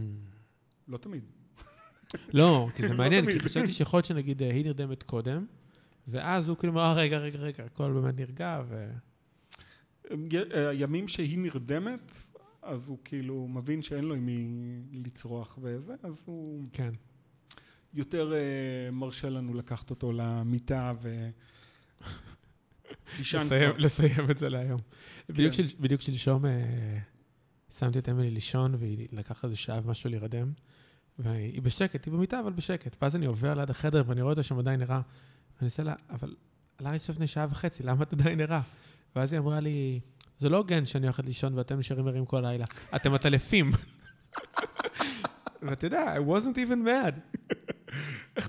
לא 0.88 0.96
תמיד. 0.98 1.24
לא, 2.32 2.68
כי 2.76 2.82
זה 2.82 2.88
לא 2.92 2.98
מעניין, 2.98 3.26
כי. 3.26 3.40
חשבתי 3.40 3.72
שיכול 3.72 3.98
להיות 3.98 4.04
שנגיד 4.06 4.42
אה, 4.42 4.50
היא 4.52 4.64
נרדמת 4.64 5.02
קודם, 5.02 5.46
ואז 6.08 6.48
הוא 6.48 6.56
כאילו 6.56 6.72
אמר, 6.72 6.82
"אה, 6.82 6.92
רגע, 6.94 7.18
רגע, 7.18 7.38
רגע, 7.38 7.64
הכל 7.64 7.92
באמת 7.92 8.14
נרגע, 8.16 8.62
ו... 8.68 8.90
הימים 10.68 11.08
שהיא 11.08 11.38
נרדמת, 11.38 12.14
אז 12.62 12.88
הוא 12.88 12.98
כאילו 13.04 13.48
מבין 13.48 13.82
שאין 13.82 14.04
לו 14.04 14.14
עם 14.14 14.26
מי 14.26 14.46
לצרוח 14.92 15.58
וזה, 15.62 15.94
אז 16.02 16.24
הוא 16.26 16.64
כן. 16.72 16.90
יותר 17.94 18.32
אה, 18.34 18.38
מרשה 18.92 19.28
לנו 19.30 19.54
לקחת 19.54 19.90
אותו 19.90 20.12
למיטה 20.12 20.92
ו... 21.02 21.28
לסיים-. 23.20 23.72
לסיים 23.78 24.30
את 24.30 24.38
זה 24.38 24.48
להיום. 24.48 24.80
בדיוק 25.28 25.54
כן. 25.54 25.66
של- 25.66 25.76
בדיוק 25.80 26.00
שלשום 26.00 26.46
אה, 26.46 26.98
שמתי 27.78 27.98
את 27.98 28.08
אמילי 28.08 28.30
לישון, 28.30 28.74
והיא 28.78 29.08
לקחה 29.12 29.46
איזה 29.46 29.56
שעה 29.56 29.80
ומשהו 29.84 30.10
להירדם, 30.10 30.52
והיא 31.18 31.62
בשקט, 31.62 32.04
היא 32.04 32.14
במיטה, 32.14 32.40
אבל 32.40 32.52
בשקט. 32.52 32.96
ואז 33.02 33.16
אני 33.16 33.26
עובר 33.26 33.54
ליד 33.54 33.70
החדר 33.70 34.02
ואני 34.06 34.22
רואה 34.22 34.32
אותה 34.32 34.42
שם 34.42 34.58
עדיין 34.58 34.82
ערה, 34.82 35.00
ואני 35.56 35.66
עושה 35.66 35.82
לה, 35.82 35.94
אבל 36.10 36.34
עלה 36.78 36.94
עכשיו 36.94 37.12
לפני 37.14 37.26
שעה 37.26 37.46
וחצי, 37.50 37.82
למה 37.82 38.02
את 38.02 38.12
עדיין 38.12 38.40
ערה? 38.40 38.60
ואז 39.16 39.32
היא 39.32 39.40
אמרה 39.40 39.60
לי, 39.60 40.00
זה 40.38 40.48
לא 40.48 40.56
הוגן 40.56 40.86
שאני 40.86 41.06
הולכת 41.06 41.24
לישון 41.24 41.54
ואתם 41.58 41.78
נשארים 41.78 42.06
ערים 42.08 42.26
כל 42.26 42.44
הלילה, 42.44 42.64
אתם 42.96 43.14
עטלפים. 43.14 43.70
ואתה 45.62 45.86
יודע, 45.86 46.14
I 46.16 46.30
wasn't 46.30 46.56
even 46.56 46.86
mad. 46.86 47.14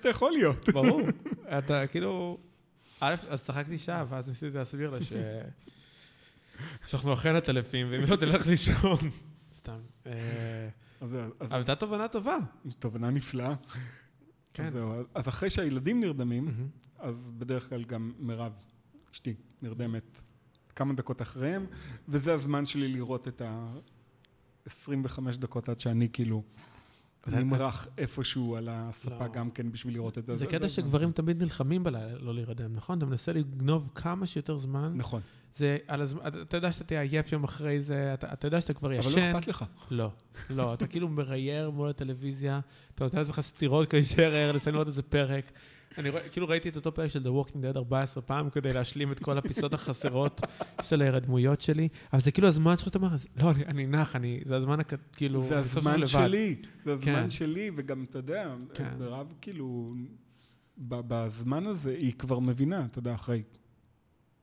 אתה 0.02 0.10
יכול 0.10 0.32
להיות? 0.32 0.70
ברור. 0.70 1.02
אתה 1.58 1.88
כאילו... 1.88 2.38
א', 3.00 3.16
אז 3.30 3.44
צחקתי 3.44 3.78
שעה, 3.78 4.06
ואז 4.10 4.28
ניסיתי 4.28 4.58
להסביר 4.58 4.90
לה 4.90 5.04
ש... 5.04 5.14
שאנחנו 6.88 7.14
אכן 7.14 7.36
עטלפים, 7.36 7.88
ואם 7.92 8.02
לא 8.10 8.16
תלך 8.16 8.48
לישון. 8.48 8.98
סתם. 9.54 9.80
אה, 10.06 10.70
אבל 11.02 11.30
הייתה 11.52 11.76
תובנה 11.76 12.08
טובה. 12.08 12.38
תובנה 12.80 13.10
נפלאה. 13.10 13.56
כן. 14.54 14.66
אז, 14.66 14.74
זהו, 14.74 14.94
אז 15.14 15.28
אחרי 15.28 15.50
שהילדים 15.50 16.00
נרדמים. 16.00 16.70
אז 17.00 17.32
בדרך 17.38 17.70
כלל 17.70 17.84
גם 17.84 18.12
מירב, 18.20 18.54
אשתי, 19.14 19.34
נרדמת 19.62 20.24
כמה 20.76 20.94
דקות 20.94 21.22
אחריהם, 21.22 21.66
וזה 22.10 22.34
הזמן 22.34 22.66
שלי 22.66 22.88
לראות 22.88 23.28
את 23.28 23.42
ה-25 23.42 25.20
דקות 25.40 25.70
עד 25.70 25.80
שאני 25.80 26.08
כאילו 26.14 26.44
נמרח 27.28 27.88
איפשהו 27.98 28.56
על 28.56 28.70
הספה 28.72 29.26
לא. 29.28 29.34
גם 29.34 29.52
כן 29.52 29.72
בשביל 29.72 29.94
לראות 29.94 30.18
את 30.18 30.26
זה. 30.26 30.36
זה 30.36 30.46
קטע. 30.46 30.68
שגברים 30.68 31.12
תמיד 31.12 31.42
נלחמים 31.44 31.84
בלילה 31.84 32.18
לא 32.20 32.34
להירדם, 32.36 32.74
נכון? 32.76 32.98
אתה 32.98 33.06
מנסה 33.06 33.34
לגנוב 33.34 33.90
כמה 33.96 34.26
שיותר 34.26 34.58
זמן. 34.58 34.94
נכון, 34.96 35.22
זה 35.56 35.78
על 35.88 36.02
הזמן, 36.02 36.22
אתה- 36.42 36.58
יודע 36.58 36.72
שאתה 36.72 36.84
תהיה 36.84 37.02
עייף 37.02 37.32
יום 37.32 37.44
אחרי 37.44 37.82
זה, 37.82 38.14
אתה 38.14 38.34
אתה 38.34 38.48
יודע 38.48 38.62
שאתה 38.62 38.74
כבר 38.74 38.88
אבל 38.88 39.00
ישן. 39.00 39.32
לא 39.34 39.38
אכפת 39.38 39.48
לך. 39.48 39.66
לא, 39.92 40.10
לא, 40.50 40.74
אתה 40.74 40.88
כאילו 40.88 41.08
מרייר 41.10 41.70
מול 41.70 41.90
הטלוויזיה, 41.90 42.60
אתה 42.96 43.04
נותן 43.04 43.18
לעצמך 43.18 43.40
סטירות 43.40 43.94
להישאר 43.94 44.34
ער, 44.36 44.52
לסיים 44.52 44.74
לראות 44.76 44.88
איזה 44.88 45.02
פרק. 45.02 45.52
אני 45.98 46.10
רואה, 46.10 46.30
כאילו 46.30 46.48
ראיתי 46.48 46.70
את 46.70 46.76
אותו 46.76 46.94
פרק 46.94 47.10
של 47.10 47.24
The 47.24 47.48
Walking 47.48 47.56
Dead 47.74 47.78
14 47.78 48.24
פעם 48.24 48.50
כדי 48.50 48.74
להשלים 48.74 49.12
את 49.12 49.20
כל 49.20 49.38
הפיסות 49.38 49.74
החסרות 49.74 50.42
של 50.82 51.02
ההירדמויות 51.02 51.62
שלי, 51.62 51.88
אבל 52.14 52.22
זה 52.22 52.32
כאילו 52.32 52.48
הזמן 52.48 52.78
שלך, 52.78 52.88
אתה 52.88 52.98
אומר, 52.98 53.14
"אז 53.14 53.28
לא, 53.42 53.52
אני, 53.52 53.88
נח, 53.88 54.16
אני, 54.16 54.42
זה 54.46 54.56
הזמן, 54.56 54.78
כאילו, 55.14 55.42
זה 55.48 55.60
הזמן 55.60 56.00
לבד." 56.00 56.08
שלי, 56.08 56.56
זה 56.86 56.94
הזמן 56.94 57.14
כן. 57.14 57.30
שלי, 57.30 57.72
וגם, 57.76 58.04
אתה 58.04 58.20
יודע, 58.20 58.56
כן. 58.74 58.94
מירב 59.00 59.34
כאילו, 59.42 59.94
ב- 60.78 61.02
בזמן 61.08 61.68
הזה 61.68 61.92
היא 61.92 62.14
כבר 62.14 62.40
מבינה, 62.40 62.86
אתה 62.86 63.00
יודע, 63.00 63.16
אחרי 63.16 63.44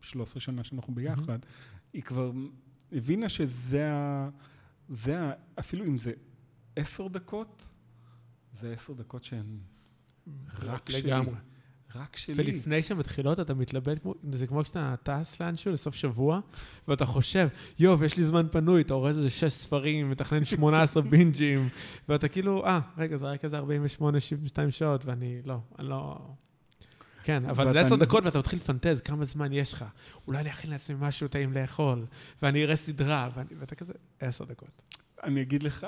13 0.01 0.41
שנה 0.41 0.65
שאנחנו 0.65 0.95
ביחד, 0.95 1.39
היא 1.93 2.03
כבר 2.03 2.33
הבינה 2.93 3.29
שזה 3.29 3.93
ה... 3.93 4.29
זה 4.89 5.21
ה... 5.21 5.33
אפילו 5.59 5.85
אם 5.85 5.99
זה 5.99 6.13
עשר 6.77 7.09
דקות, 7.09 7.71
זה 8.53 8.73
עשר 8.73 8.93
דקות 8.93 9.25
שהן 9.25 9.59
רק 10.63 10.91
שלי. 10.91 11.03
לגמרי. 11.03 11.35
רק 11.95 12.17
שלי. 12.17 12.35
ולפני 12.37 12.83
שמתחילות 12.83 13.41
אתה 13.41 13.55
מתלבט, 13.55 13.99
זה 14.33 14.47
כמו 14.47 14.63
כשאתה 14.65 14.95
טס 15.03 15.41
לאנשהו 15.41 15.73
לסוף 15.73 15.95
שבוע, 15.95 16.41
ואתה 16.89 17.05
חושב, 17.07 17.49
יואו, 17.79 18.05
יש 18.05 18.17
לי 18.17 18.25
זמן 18.25 18.47
פנוי, 18.51 18.83
אתה 18.83 18.95
אורז 18.95 19.17
איזה 19.17 19.31
שש 19.31 19.45
ספרים, 19.53 20.11
מתכנן 20.11 20.45
18 20.45 21.03
בינג'ים, 21.11 21.69
ואתה 22.09 22.29
כאילו, 22.29 22.65
אה, 22.67 22.81
רגע, 22.99 23.17
זה 23.17 23.27
רק 23.27 23.45
איזה 23.45 23.59
48-72 23.59 23.63
שעות, 24.71 25.05
ואני, 25.07 25.41
לא, 25.45 25.59
אני 25.79 25.89
לא... 25.89 26.19
כן, 27.25 27.45
אבל 27.45 27.73
זה 27.73 27.81
עשר 27.81 27.97
דקות 27.97 28.25
ואתה 28.25 28.39
מתחיל 28.39 28.59
לפנטז 28.59 29.01
כמה 29.01 29.25
זמן 29.25 29.53
יש 29.53 29.73
לך. 29.73 29.85
אולי 30.27 30.39
אני 30.41 30.51
אכין 30.51 30.71
לעצמי 30.71 30.97
משהו 31.01 31.29
טעים 31.29 31.53
לאכול, 31.53 32.07
ואני 32.43 32.65
אראה 32.65 32.77
סדרה, 32.77 33.29
ואני- 33.35 33.49
ואתה 33.61 33.75
כזה, 33.75 33.93
עשר 34.21 34.45
דקות. 34.45 34.83
אני 35.23 35.43
אגיד 35.43 35.63
לך, 35.63 35.87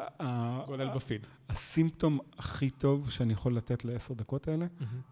כולל 0.66 0.88
בפיד. 0.94 1.26
הסימפטום 1.48 2.18
הכי 2.38 2.70
טוב 2.70 3.10
שאני 3.10 3.32
יכול 3.32 3.56
לתת 3.56 3.84
לעשר 3.84 4.14
דקות 4.14 4.48
האלה, 4.48 4.66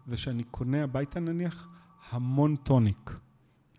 זה 0.07 0.17
שאני 0.17 0.43
קונה 0.43 0.83
הביתה 0.83 1.19
נניח 1.19 1.67
המון 2.09 2.55
טוניק. 2.55 3.11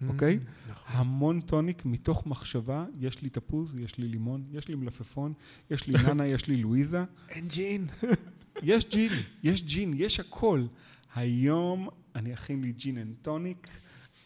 אוקיי? 0.09 0.39
נכון. 0.69 0.97
המון 0.97 1.41
טוניק 1.41 1.85
מתוך 1.85 2.27
מחשבה, 2.27 2.85
יש 2.99 3.23
לי 3.23 3.29
תפוז, 3.29 3.79
יש 3.79 3.99
לי 3.99 4.09
לימון, 4.09 4.45
יש 4.51 4.69
לי 4.69 4.75
מלפפון, 4.75 5.33
יש 5.71 5.87
לי 5.87 5.95
ננה, 6.07 6.27
יש 6.27 6.47
לי 6.47 6.57
לואיזה. 6.57 7.05
אין 7.29 7.49
ג'ין. 7.49 7.87
יש 8.63 8.87
ג'ין, 8.91 9.13
יש 9.43 9.63
ג'ין, 9.63 9.93
יש 9.97 10.21
הכל. 10.21 10.67
היום 11.15 11.89
אני 12.15 12.35
אכין 12.35 12.63
לי 12.63 12.73
gin 12.73 12.99
and 12.99 13.17
tonic, 13.23 13.69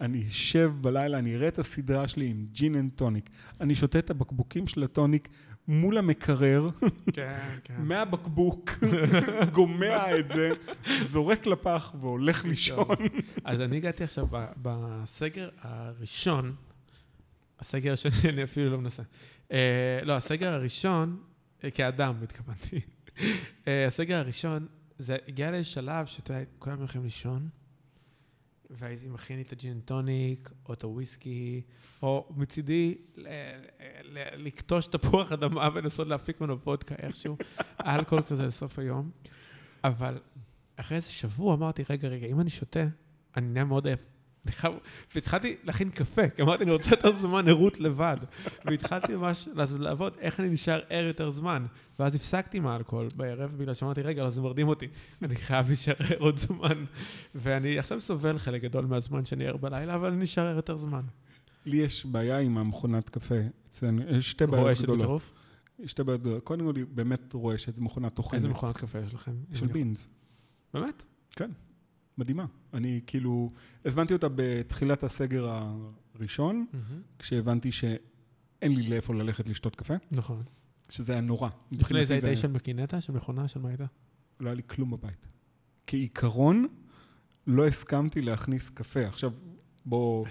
אני 0.01 0.29
אשב 0.29 0.73
בלילה, 0.81 1.19
אני 1.19 1.35
אראה 1.35 1.49
את 1.49 1.59
הסדרה 1.59 2.09
שלי 2.09 2.27
עם 2.27 2.47
gin 2.53 2.75
and 2.75 2.91
tonic. 2.95 3.31
אני 3.61 3.75
שותה 3.75 3.99
את 3.99 4.11
הבקבוקים 4.11 4.67
של 4.67 4.83
הטוניק 4.83 5.29
מול 5.69 5.99
המקרר, 5.99 6.69
כן, 7.13 7.39
כן. 7.65 7.75
מהבקבוק, 7.79 8.71
גומע 9.53 10.19
את 10.19 10.29
זה, 10.29 10.51
זורק 11.03 11.47
לפח 11.47 11.95
והולך 12.01 12.45
לישון. 12.45 12.97
אז 13.45 13.61
אני 13.61 13.77
הגעתי 13.77 14.05
עכשיו 14.05 14.27
בסגר 14.63 15.49
הראשון, 15.61 16.55
הסגר 17.61 17.93
השני 17.93 18.13
אני 18.29 18.45
אפילו 18.45 18.71
לא 18.71 18.79
מנסה. 18.79 19.03
אה, 19.53 19.99
לא, 20.03 20.13
הסגר 20.13 20.53
הראשון, 20.53 21.23
אה, 21.65 21.71
כאדם 21.71 22.15
התכוונתי. 22.23 22.81
אה, 23.69 23.87
הסגר 23.87 24.17
הראשון, 24.17 24.67
זה 24.99 25.17
הגיע 25.29 25.51
לשלב 25.51 26.07
שאתה 26.07 26.33
יודע, 26.33 26.45
כולם 26.59 26.79
הולכים 26.79 27.05
לישון, 27.05 27.49
והייתי 28.79 29.09
מכין 29.09 29.37
לי 29.37 29.43
את 29.43 29.53
הג'ין 29.53 29.81
טוניק, 29.81 30.51
או 30.69 30.73
את 30.73 30.83
הוויסקי, 30.83 31.63
או 32.03 32.29
מצידי 32.37 32.95
לקטוש 34.37 34.87
תפוח 34.87 35.33
אדמה 35.33 35.69
ולנסות 35.75 36.09
להפיק 36.09 36.41
ממנו 36.41 36.61
וודקה 36.61 36.95
איכשהו, 36.95 37.37
אלכוהול 37.87 38.23
כזה 38.23 38.47
לסוף 38.47 38.79
היום. 38.79 39.11
אבל 39.85 40.19
אחרי 40.77 40.97
איזה 40.97 41.11
שבוע 41.11 41.55
אמרתי, 41.55 41.83
רגע, 41.91 42.09
רגע, 42.09 42.27
אם 42.27 42.41
אני 42.41 42.51
שותה, 42.51 42.87
אני 43.37 43.47
נהיה 43.47 43.65
מאוד 43.65 43.87
עייף. 43.87 44.14
והתחלתי 45.15 45.57
להכין 45.65 45.91
קפה, 45.91 46.29
כי 46.29 46.43
אמרתי, 46.43 46.65
אני 46.65 46.73
רוצה 46.73 46.91
יותר 46.91 47.17
זמן 47.17 47.49
ערות 47.49 47.81
לבד. 47.81 48.17
והתחלתי 48.65 49.17
ממש 49.17 49.49
לעבוד 49.79 50.13
איך 50.19 50.41
אני 50.41 50.49
נשאר 50.49 50.81
ער 50.89 51.05
יותר 51.05 51.31
זמן. 51.31 51.67
ואז 51.99 52.15
הפסקתי 52.15 52.59
עם 52.59 52.67
האלכוהול 52.67 53.09
בערב, 53.17 53.55
בגלל 53.59 53.75
שאמרתי, 53.75 54.03
רגע, 54.03 54.31
זה 54.31 54.41
מרדים 54.41 54.69
אותי. 54.69 54.89
אני 55.23 55.37
חייב 55.37 55.67
להישאר 55.67 55.95
ער 56.11 56.19
עוד 56.19 56.37
זמן. 56.37 56.85
ואני 57.35 57.79
עכשיו 57.79 58.01
סובל 58.01 58.39
חלק 58.39 58.63
גדול 58.63 58.85
מהזמן 58.87 59.25
שאני 59.25 59.47
ער 59.47 59.57
בלילה, 59.57 59.95
אבל 59.95 60.13
אני 60.13 60.23
נשאר 60.23 60.45
ער 60.45 60.57
יותר 60.57 60.77
זמן. 60.77 61.03
לי 61.67 61.77
יש 61.77 62.07
בעיה 62.07 62.39
עם 62.39 62.59
המכונת 62.59 63.09
קפה 63.09 63.35
אצלנו, 63.71 64.03
יש 64.09 64.31
שתי 64.31 64.47
בעיות 64.47 64.63
רועשת 64.65 64.83
גדולות. 64.83 65.01
בטירוף? 65.03 65.35
שתי 65.87 66.05
בעיות 66.05 66.21
גדולות. 66.21 66.45
קודם 66.45 66.65
כל, 66.67 66.77
היא 66.77 66.85
באמת 66.91 67.33
רועשת, 67.33 67.79
מכונת 67.79 68.15
טוחנת. 68.15 68.35
איזה 68.35 68.49
מכונת 68.49 68.77
קפה 68.77 68.99
יש 68.99 69.15
לכם? 69.15 69.33
של 69.55 69.67
בינס. 69.67 70.09
באמת? 70.75 71.03
מדהימה. 72.19 72.47
אני 72.75 73.01
כאילו, 73.07 73.53
הזמנתי 73.85 74.13
אותה 74.13 74.27
בתחילת 74.35 75.03
הסגר 75.03 75.61
הראשון. 76.15 76.67
כשהבנתי 77.19 77.73
שאין 77.73 78.75
לי 78.75 78.83
לאיפה 78.83 79.15
ללכת 79.15 79.49
לשתות 79.49 79.77
קפה, 79.77 79.95
נכון. 80.11 80.43
שזה 80.89 81.13
היה 81.13 81.21
נורא. 81.21 81.49
לפני 81.73 82.07
זה 82.07 82.15
הייתה 82.15 82.37
של 82.37 82.49
מקינטה, 82.53 83.01
של 83.01 83.13
מכונה, 83.13 83.49
של 83.49 83.61
מה 83.61 83.69
הייתה? 83.69 83.87
לא 84.41 84.49
היה 84.49 84.55
לי 84.55 84.63
כלום 84.67 84.91
בבית. 84.91 85.27
כעיקרון, 85.87 86.67
לא 87.47 87.67
הסכמתי 87.67 88.23
להכניס 88.23 88.69
קפה. 88.69 89.07
עכשיו, 89.07 89.33
בוא, 89.87 90.27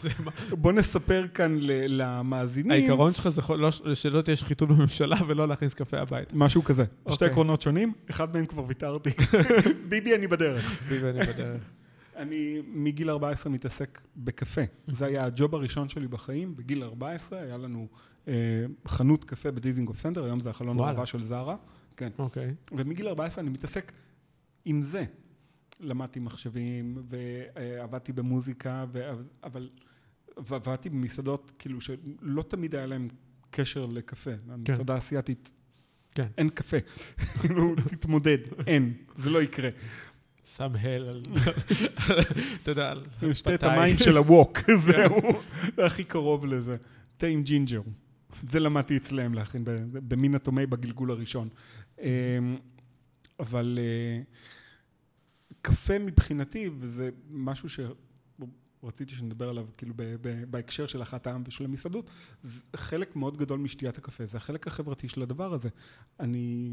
בוא 0.52 0.72
נספר 0.72 1.28
כאן 1.34 1.58
ל- 1.60 2.02
למאזינים. 2.02 2.72
העיקרון 2.72 3.14
שלך 3.14 3.30
זה 3.30 3.42
לא- 3.58 3.72
שלא 3.94 4.22
תהיה 4.22 4.36
שחיתות 4.36 4.70
בממשלה 4.70 5.16
ולא 5.28 5.48
להכניס 5.48 5.74
קפה 5.74 5.98
הביתה. 6.00 6.36
משהו 6.36 6.64
כזה. 6.64 6.84
שתי 6.86 7.12
אוקיי. 7.12 7.28
עקרונות 7.30 7.62
שונים, 7.62 7.94
אחד 8.10 8.34
מהם 8.34 8.46
כבר 8.46 8.64
ויתרתי. 8.68 9.10
ביבי, 9.90 10.16
אני 10.16 10.28
בדרך. 10.28 10.84
ביבי 10.90 11.10
אני 11.10 11.20
בדרך. 11.20 11.64
אני 12.18 12.62
מגיל 12.74 13.10
14 13.10 13.52
מתעסק 13.54 14.02
בקפה. 14.18 14.62
זה 14.88 15.06
היה 15.06 15.26
הג'וב 15.26 15.56
הראשון 15.56 15.90
שלי 15.90 16.08
בחיים. 16.08 16.56
בגיל 16.56 16.84
14 16.84 17.40
היה 17.40 17.58
לנו 17.58 17.88
אה, 18.28 18.34
חנות 18.88 19.24
קפה 19.24 19.52
בדיזינגוף 19.52 19.98
סנטר, 19.98 20.24
היום 20.26 20.40
זה 20.40 20.50
החלון 20.50 20.80
הראווה 20.80 21.06
של 21.06 21.24
זרה. 21.24 21.56
כן. 21.98 22.10
אוקיי. 22.20 22.54
ומגיל 22.72 23.08
14 23.08 23.42
אני 23.44 23.50
מתעסק 23.50 23.92
עם 24.66 24.82
זה. 24.82 25.04
למדתי 25.80 26.20
מחשבים, 26.20 26.98
ועבדתי 27.06 28.14
במוזיקה, 28.14 28.86
ו... 28.92 29.12
אבל 29.44 29.70
ועבדתי 30.38 30.90
במסעדות, 30.90 31.52
כאילו, 31.60 31.82
שלא 31.82 32.42
תמיד 32.42 32.76
היה 32.76 32.86
להם 32.86 33.08
קשר 33.52 33.86
לקפה. 33.86 34.32
המסעדה 34.50 34.96
האסייתית, 34.96 35.52
כן. 36.12 36.28
אין 36.38 36.50
קפה. 36.50 36.78
כאילו, 37.42 37.76
תתמודד, 37.76 38.38
אין, 38.68 38.94
זה 39.16 39.30
לא 39.30 39.44
יקרה. 39.44 39.70
שם 40.44 40.72
הל 40.82 41.10
על... 41.10 41.22
אתה 42.64 42.72
יודע, 42.72 42.92
על... 42.92 43.04
שתה 43.34 43.56
את 43.56 43.60
פאד 43.60 43.64
תאי. 43.64 43.70
המים 43.70 43.98
של 43.98 44.18
הווק, 44.18 44.60
זהו, 44.86 45.42
זה 45.76 45.86
הכי 45.86 46.04
קרוב 46.04 46.46
לזה. 46.46 46.76
תה 47.18 47.28
עם 47.28 47.44
ג'ינג'ר. 47.44 47.82
זה 48.50 48.60
למדתי 48.60 48.98
אצלם 48.98 49.34
להכין 49.34 49.64
במין 49.92 50.36
התומי 50.36 50.66
בגלגול 50.66 51.12
הראשון. 51.12 51.50
אמ, 52.02 52.06
אבל 53.40 53.80
אה, 53.82 54.22
קפה 55.64 56.00
מבחינתי, 56.00 56.70
וזה 56.80 57.10
משהו 57.30 57.70
שרציתי 57.70 59.16
שנדבר 59.16 59.50
עליו 59.50 59.66
כאילו 59.78 59.94
ב- 59.96 60.16
ב- 60.22 60.44
בהקשר 60.52 60.88
של 60.88 61.02
אחת 61.02 61.28
העם 61.28 61.44
ושל 61.48 61.66
המסעדות, 61.66 62.10
זה 62.44 62.62
חלק 62.76 63.16
מאוד 63.16 63.38
גדול 63.38 63.60
משתיית 63.60 63.98
הקפה, 63.98 64.26
זה 64.26 64.38
החלק 64.38 64.68
החברתי 64.68 65.10
של 65.10 65.22
הדבר 65.22 65.54
הזה. 65.54 65.70
אני... 66.20 66.72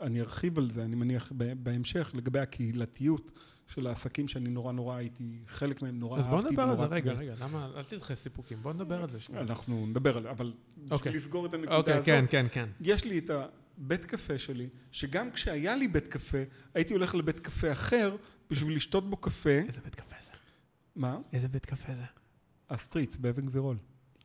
אני 0.00 0.20
ארחיב 0.20 0.58
על 0.58 0.70
זה, 0.70 0.84
אני 0.84 0.96
מניח, 0.96 1.32
בהמשך, 1.62 2.10
לגבי 2.14 2.38
הקהילתיות 2.38 3.32
של 3.66 3.86
העסקים 3.86 4.28
שאני 4.28 4.50
נורא 4.50 4.72
נורא 4.72 4.96
הייתי, 4.96 5.38
חלק 5.46 5.82
מהם 5.82 5.98
נורא 5.98 6.18
אז 6.18 6.26
אהבתי. 6.26 6.42
בוא 6.42 6.50
נדבר 6.50 6.62
על 6.62 6.76
זה, 6.88 6.94
רגע. 6.94 7.12
רגע, 7.12 7.34
למה... 7.40 7.70
אל 7.76 7.82
תדחה 7.82 8.14
סיפוקים, 8.14 8.58
בוא 8.62 8.72
נדבר 8.72 9.02
על 9.02 9.08
זה 9.08 9.20
שנייה. 9.20 9.42
אנחנו 9.42 9.86
נדבר 9.86 10.16
על 10.16 10.22
זה, 10.22 10.30
אבל 10.30 10.52
אוקיי. 10.90 10.96
בשביל 10.98 11.16
לסגור 11.16 11.46
את 11.46 11.54
הנקודה 11.54 11.76
אוקיי, 11.76 11.94
הזאת, 11.94 12.06
כן, 12.06 12.24
כן, 12.28 12.46
כן. 12.50 12.68
יש 12.80 13.04
לי 13.04 13.18
את 13.18 13.30
הבית 13.78 14.04
קפה 14.04 14.38
שלי, 14.38 14.68
שגם 14.90 15.30
כשהיה 15.30 15.76
לי 15.76 15.88
בית 15.88 16.08
קפה, 16.08 16.38
הייתי 16.74 16.92
הולך 16.92 17.14
לבית 17.14 17.40
קפה 17.40 17.72
אחר 17.72 18.16
בשביל 18.50 18.76
לשתות 18.76 19.10
בו 19.10 19.16
קפה. 19.16 19.50
איזה 19.50 19.80
בית 19.80 19.94
קפה 19.94 20.16
זה? 20.20 20.30
מה? 20.96 21.18
איזה 21.32 21.48
בית 21.48 21.66
קפה 21.66 21.94
זה? 21.94 22.04
הסטריץ 22.70 23.16
באבן 23.16 23.46
גבירול. 23.46 23.76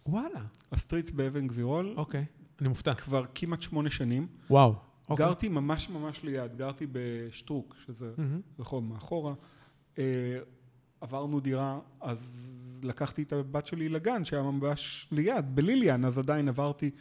וואלה. 0.05 0.41
הסטריץ 0.71 1.11
באבן 1.11 1.47
גבירול 1.47 1.93
אוקיי, 1.97 2.25
אני 2.61 2.69
מופתע. 2.69 2.93
כבר 2.93 3.25
כמעט 3.35 3.61
שמונה 3.61 3.89
שנים. 3.89 4.27
וואו. 4.49 4.75
אוקיי. 5.09 5.25
גרתי 5.25 5.49
ממש 5.49 5.89
ממש 5.89 6.23
ליד, 6.23 6.57
גרתי 6.57 6.87
בשטרוק, 6.91 7.75
שזה 7.85 8.11
מהמם. 8.17 8.41
רחוב 8.59 8.83
מאחורה. 8.83 9.33
אה, 9.99 10.03
עברנו 11.01 11.39
דירה, 11.39 11.79
אז 12.01 12.81
לקחתי 12.83 13.23
את 13.23 13.33
הבת 13.33 13.65
שלי 13.65 13.89
לגן, 13.89 14.25
שהיה 14.25 14.43
ממש 14.43 15.07
ליד, 15.11 15.55
בליליאן, 15.55 16.05
אז 16.05 16.17
עדיין 16.17 16.47
עברתי. 16.47 16.91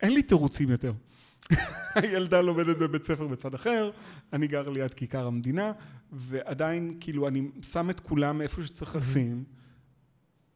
אין 0.00 0.14
לי 0.14 0.22
תירוצים 0.22 0.70
יותר. 0.70 0.92
הילדה 1.94 2.40
לומדת 2.40 2.76
בבית 2.78 3.04
ספר 3.04 3.26
בצד 3.26 3.54
אחר, 3.54 3.90
אני 4.32 4.46
גר 4.46 4.68
ליד 4.68 4.94
כיכר 4.94 5.26
המדינה, 5.26 5.72
ועדיין, 6.12 6.96
כאילו, 7.00 7.28
אני 7.28 7.50
שם 7.62 7.90
את 7.90 8.00
כולם 8.00 8.40
איפה 8.40 8.62
שצריך 8.62 8.96
לשים, 8.96 9.44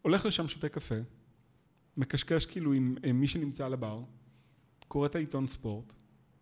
הולך 0.03 0.27
לשם, 0.27 0.49
שותה 0.49 0.69
קפה, 0.69 0.95
מקשקש 1.97 2.47
כאילו 2.47 2.73
עם 2.73 2.97
עם 3.03 3.21
מי 3.21 3.29
שנמצא 3.29 3.67
על 3.67 3.73
הבר, 3.73 3.99
קורא 4.89 5.07
את 5.07 5.15
העיתון 5.15 5.47
ספורט, 5.47 5.95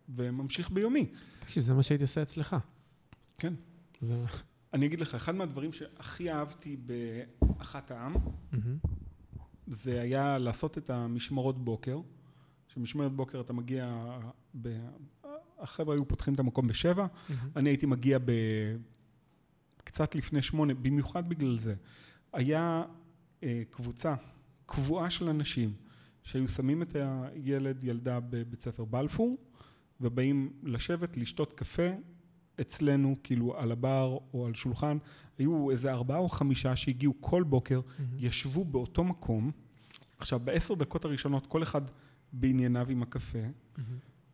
וממשיך 0.08 0.70
ביומי. 0.70 1.06
תקשיב, 1.40 1.62
זה 1.62 1.74
מה 1.74 1.82
שהייתי 1.82 2.04
עושה 2.04 2.22
אצלך. 2.22 2.56
כן. 3.38 3.54
זה... 4.00 4.24
אני 4.74 4.86
אגיד 4.86 5.00
לך, 5.00 5.14
אחד 5.14 5.34
מהדברים 5.34 5.72
שהכי 5.72 6.30
אהבתי 6.32 6.76
באחת 6.76 7.90
העם. 7.90 8.14
זה 9.66 10.00
היה 10.00 10.38
לעשות 10.38 10.78
את 10.78 10.90
המשמרות 10.90 11.64
בוקר. 11.64 12.00
שמשמרת 12.74 13.12
בוקר 13.12 13.40
אתה 13.40 13.52
מגיע, 13.52 14.16
ב... 14.62 14.68
החבר'ה 15.58 15.94
היו 15.94 16.08
פותחים 16.08 16.34
את 16.34 16.38
המקום 16.38 16.66
בשבע, 16.66 17.06
מהמם. 17.28 17.50
אני 17.56 17.70
הייתי 17.70 17.86
מגיע 17.86 18.18
ב... 18.24 18.32
קצת 19.84 20.14
לפני 20.14 20.42
שמונה, 20.42 20.74
במיוחד 20.74 21.28
בגלל 21.28 21.58
זה. 21.58 21.74
היה 22.32 22.84
אה, 23.42 23.62
קבוצה 23.70 24.14
קבועה 24.66 25.10
של 25.10 25.28
אנשים 25.28 25.72
שהיו 26.22 26.48
שמים 26.48 26.82
את 26.82 26.96
הילד, 26.96 27.84
ילדה 27.84 28.20
בבית 28.20 28.62
ספר 28.62 28.84
בלפור, 28.84 29.36
ובאים 30.00 30.52
לשבת, 30.62 31.16
לשתות 31.16 31.52
קפה 31.52 31.88
אצלנו, 32.60 33.16
כאילו 33.22 33.58
על 33.58 33.72
הבר 33.72 34.18
או 34.34 34.46
על 34.46 34.54
שולחן. 34.54 34.98
היו 35.38 35.70
איזה 35.70 35.92
ארבעה 35.92 36.18
או 36.18 36.28
חמישה 36.28 36.76
שהגיעו 36.76 37.14
כל 37.20 37.42
בוקר, 37.42 37.80
מהמם. 37.98 38.16
ישבו 38.18 38.64
באותו 38.64 39.04
מקום. 39.04 39.50
עכשיו, 40.18 40.40
בעשר 40.40 40.74
דקות 40.74 41.04
הראשונות 41.04 41.46
כל 41.46 41.62
אחד 41.62 41.82
בענייניו 42.34 42.86
עם 42.90 43.02
הקפה. 43.02 43.38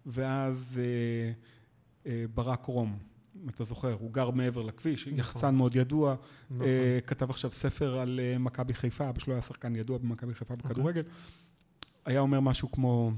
ואז 0.07 0.81
אה, 0.83 1.33
אה, 2.11 2.25
ברק 2.35 2.65
רום, 2.65 2.99
אם 3.45 3.49
אתה 3.49 3.65
זוכר, 3.65 3.93
הוא 3.93 4.13
גר 4.13 4.31
מעבר 4.31 4.63
לכביש, 4.63 5.07
נכון. 5.07 5.19
יחצן 5.19 5.55
מאוד 5.55 5.77
ידוע, 5.77 6.15
נכון. 6.51 6.67
אה, 6.67 6.99
כתב 7.07 7.31
עכשיו 7.31 7.51
ספר 7.53 7.99
על 7.99 8.21
אה, 8.23 8.39
מכבי 8.39 8.75
חיפה, 8.75 9.09
אבא 9.09 9.19
שלו 9.19 9.33
היה 9.33 9.43
שחקן 9.43 9.77
ידוע 9.77 9.99
במכבי 9.99 10.35
חיפה 10.35 10.55
אוקיי. 10.55 10.71
בכדורגל. 10.71 11.03
היה 12.05 12.21
אומר 12.21 12.41
משהו 12.41 12.73
כמו, 12.73 13.13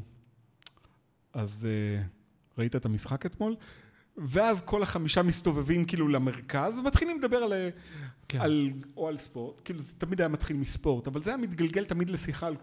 אז 1.32 1.66
אה, 1.66 2.02
ראית 2.58 2.76
את 2.76 2.84
המשחק 2.84 3.26
אתמול? 3.26 3.56
ואז 4.16 4.62
כל 4.62 4.82
החמישה 4.82 5.22
מסתובבים 5.22 5.84
כאילו 5.84 6.08
למרכז 6.08 6.78
ומתחילים 6.78 7.18
לדבר 7.18 7.36
על, 7.36 7.52
אה, 7.52 7.68
כן. 8.28 8.40
על, 8.40 8.70
או 8.96 9.08
על 9.08 9.16
ספורט, 9.16 9.60
כאילו 9.64 9.80
זה 9.82 9.94
תמיד 9.98 10.20
היה 10.20 10.28
מתחיל 10.28 10.56
מספורט, 10.56 11.06
אבל 11.06 11.22
זה 11.22 11.30
היה 11.30 11.36
מתגלגל 11.36 11.84
תמיד 11.84 12.10
לשיחה 12.10 12.46
על 12.46 12.56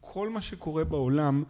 כל 0.00 0.28
מה 0.28 0.40
שקורה 0.40 0.84
בעולם, 0.84 1.44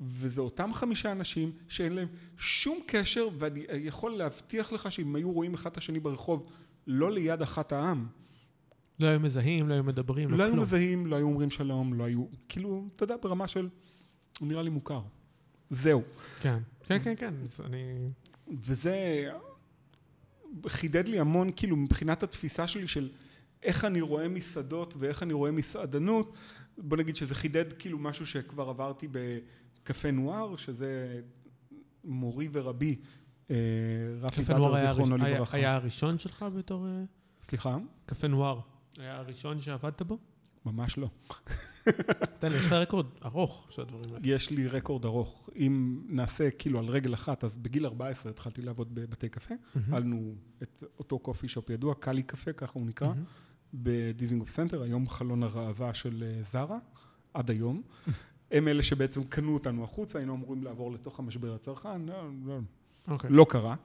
וזה 0.00 0.40
אותם 0.40 0.70
חמישה 0.74 1.12
אנשים 1.12 1.52
שאין 1.68 1.92
להם 1.92 2.08
שום 2.38 2.78
קשר, 2.86 3.28
ואני 3.38 3.64
יכול 3.74 4.16
להבטיח 4.16 4.72
לך 4.72 4.92
שאם 4.92 5.16
היו 5.16 5.32
רואים 5.32 5.54
אחד 5.54 5.70
את 5.70 5.76
השני 5.76 6.00
ברחוב, 6.00 6.46
לא 6.86 7.12
ליד 7.12 7.42
אחת 7.42 7.72
העם, 7.72 8.06
לא 9.00 9.06
היו 9.06 9.20
מזהים, 9.20 9.68
לא 9.68 9.74
היו 9.74 9.84
מדברים, 9.84 10.30
לא 10.30 10.42
היו 10.44 10.52
כלום. 10.52 10.64
מזהים, 10.64 11.06
לא 11.06 11.16
היו 11.16 11.26
אומרים 11.26 11.50
שלום, 11.50 11.94
לא 11.94 12.04
היו, 12.04 12.24
כאילו, 12.48 12.84
אתה 12.96 13.04
יודע, 13.04 13.16
ברמה 13.22 13.48
של 13.48 13.68
הוא 14.40 14.48
נראה 14.48 14.62
לי 14.62 14.70
מוכר. 14.70 15.00
זהו. 15.70 16.02
כן, 16.40 16.58
כן, 16.84 16.98
כן, 16.98 17.14
כן, 17.16 17.34
אז 17.42 17.60
אני... 17.64 18.08
וזה 18.62 19.28
חידד 20.66 21.08
לי 21.08 21.20
המון, 21.20 21.50
כאילו, 21.56 21.76
מבחינת 21.76 22.22
התפיסה 22.22 22.68
שלי 22.68 22.88
של 22.88 23.10
איך 23.62 23.84
אני 23.84 24.00
רואה 24.00 24.28
מסעדות 24.28 24.94
ואיך 24.98 25.22
אני 25.22 25.32
רואה 25.32 25.50
מסעדנות, 25.50 26.34
בוא 26.78 26.96
נגיד 26.96 27.16
שזה 27.16 27.34
חידד 27.34 27.72
כאילו 27.72 27.98
משהו 27.98 28.26
שכבר 28.26 28.68
עברתי 28.68 29.08
בקפה 29.10 30.10
נואר, 30.10 30.56
שזה 30.56 31.20
מורי 32.04 32.48
ורבי, 32.52 32.96
אה, 33.50 33.56
רפי 34.20 34.42
בדר, 34.42 34.88
זיכרונו 34.88 35.16
לברכה. 35.16 35.56
היה 35.56 35.74
הראשון 35.74 36.18
שלך 36.18 36.44
בתור... 36.56 36.86
אה, 36.86 37.04
סליחה? 37.42 37.76
קפה 38.06 38.28
נואר. 38.28 38.60
היה 38.98 39.16
הראשון 39.16 39.60
שעבדת 39.60 40.02
בו? 40.02 40.18
ממש 40.66 40.98
לא. 40.98 41.08
תן 42.38 42.52
לי, 42.52 42.58
יש 42.58 42.66
לך 42.66 42.72
רקורד 42.72 43.06
ארוך 43.24 43.66
של 43.70 43.82
הדברים 43.82 44.04
האלה. 44.14 44.18
יש 44.22 44.50
לי 44.50 44.68
רקורד 44.68 45.04
ארוך. 45.04 45.50
אם 45.56 46.02
נעשה 46.08 46.50
כאילו 46.50 46.78
על 46.78 46.84
רגל 46.84 47.14
אחת, 47.14 47.44
אז 47.44 47.56
בגיל 47.56 47.86
14 47.86 48.32
התחלתי 48.32 48.62
לעבוד 48.62 48.94
בבתי 48.94 49.28
קפה. 49.28 49.54
הפעלנו 49.90 50.34
את 50.62 50.84
אותו 50.98 51.18
coffee 51.18 51.48
shop 51.48 51.70
ידוע, 51.70 51.94
קאלי 51.94 52.22
קפה, 52.22 52.52
ככה 52.52 52.72
הוא 52.74 52.86
נקרא. 52.86 53.12
בדיזינגוף 53.74 54.50
סנטר, 54.50 54.82
היום 54.82 55.08
חלון 55.08 55.42
הראווה 55.42 55.94
של 55.94 56.24
אה, 56.26 56.42
זרה, 56.44 56.78
עד 57.34 57.50
היום. 57.50 57.82
הם 58.50 58.68
אלה 58.68 58.82
שבעצם 58.82 59.24
קנו 59.24 59.54
אותנו 59.54 59.84
החוצה, 59.84 60.18
היינו 60.18 60.34
אמורים 60.34 60.64
לעבור 60.64 60.92
לתוך 60.92 61.18
המשביר 61.18 61.54
לצרכן, 61.54 62.02
לא, 62.02 62.28
לא, 62.44 62.58
אוקיי. 63.08 63.30
לא 63.30 63.46
קרה. 63.48 63.76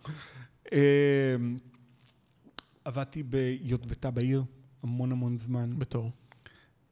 אה, 0.73 1.35
עבדתי 2.85 3.23
ביוטבתה 3.23 4.11
בעיר 4.11 4.43
המון 4.83 5.11
המון 5.11 5.37
זמן, 5.37 5.79
בתור. 5.79 6.11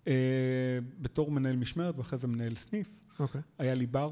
אה, 0.07 0.79
בתור 0.99 1.31
מנהל 1.31 1.55
משמרת 1.55 1.97
ואחרי 1.97 2.19
זה 2.19 2.27
מנהל 2.27 2.55
סניף. 2.55 2.89
אוקיי. 3.19 3.41
היה 3.57 3.73
לי 3.73 3.85
בר, 3.85 4.09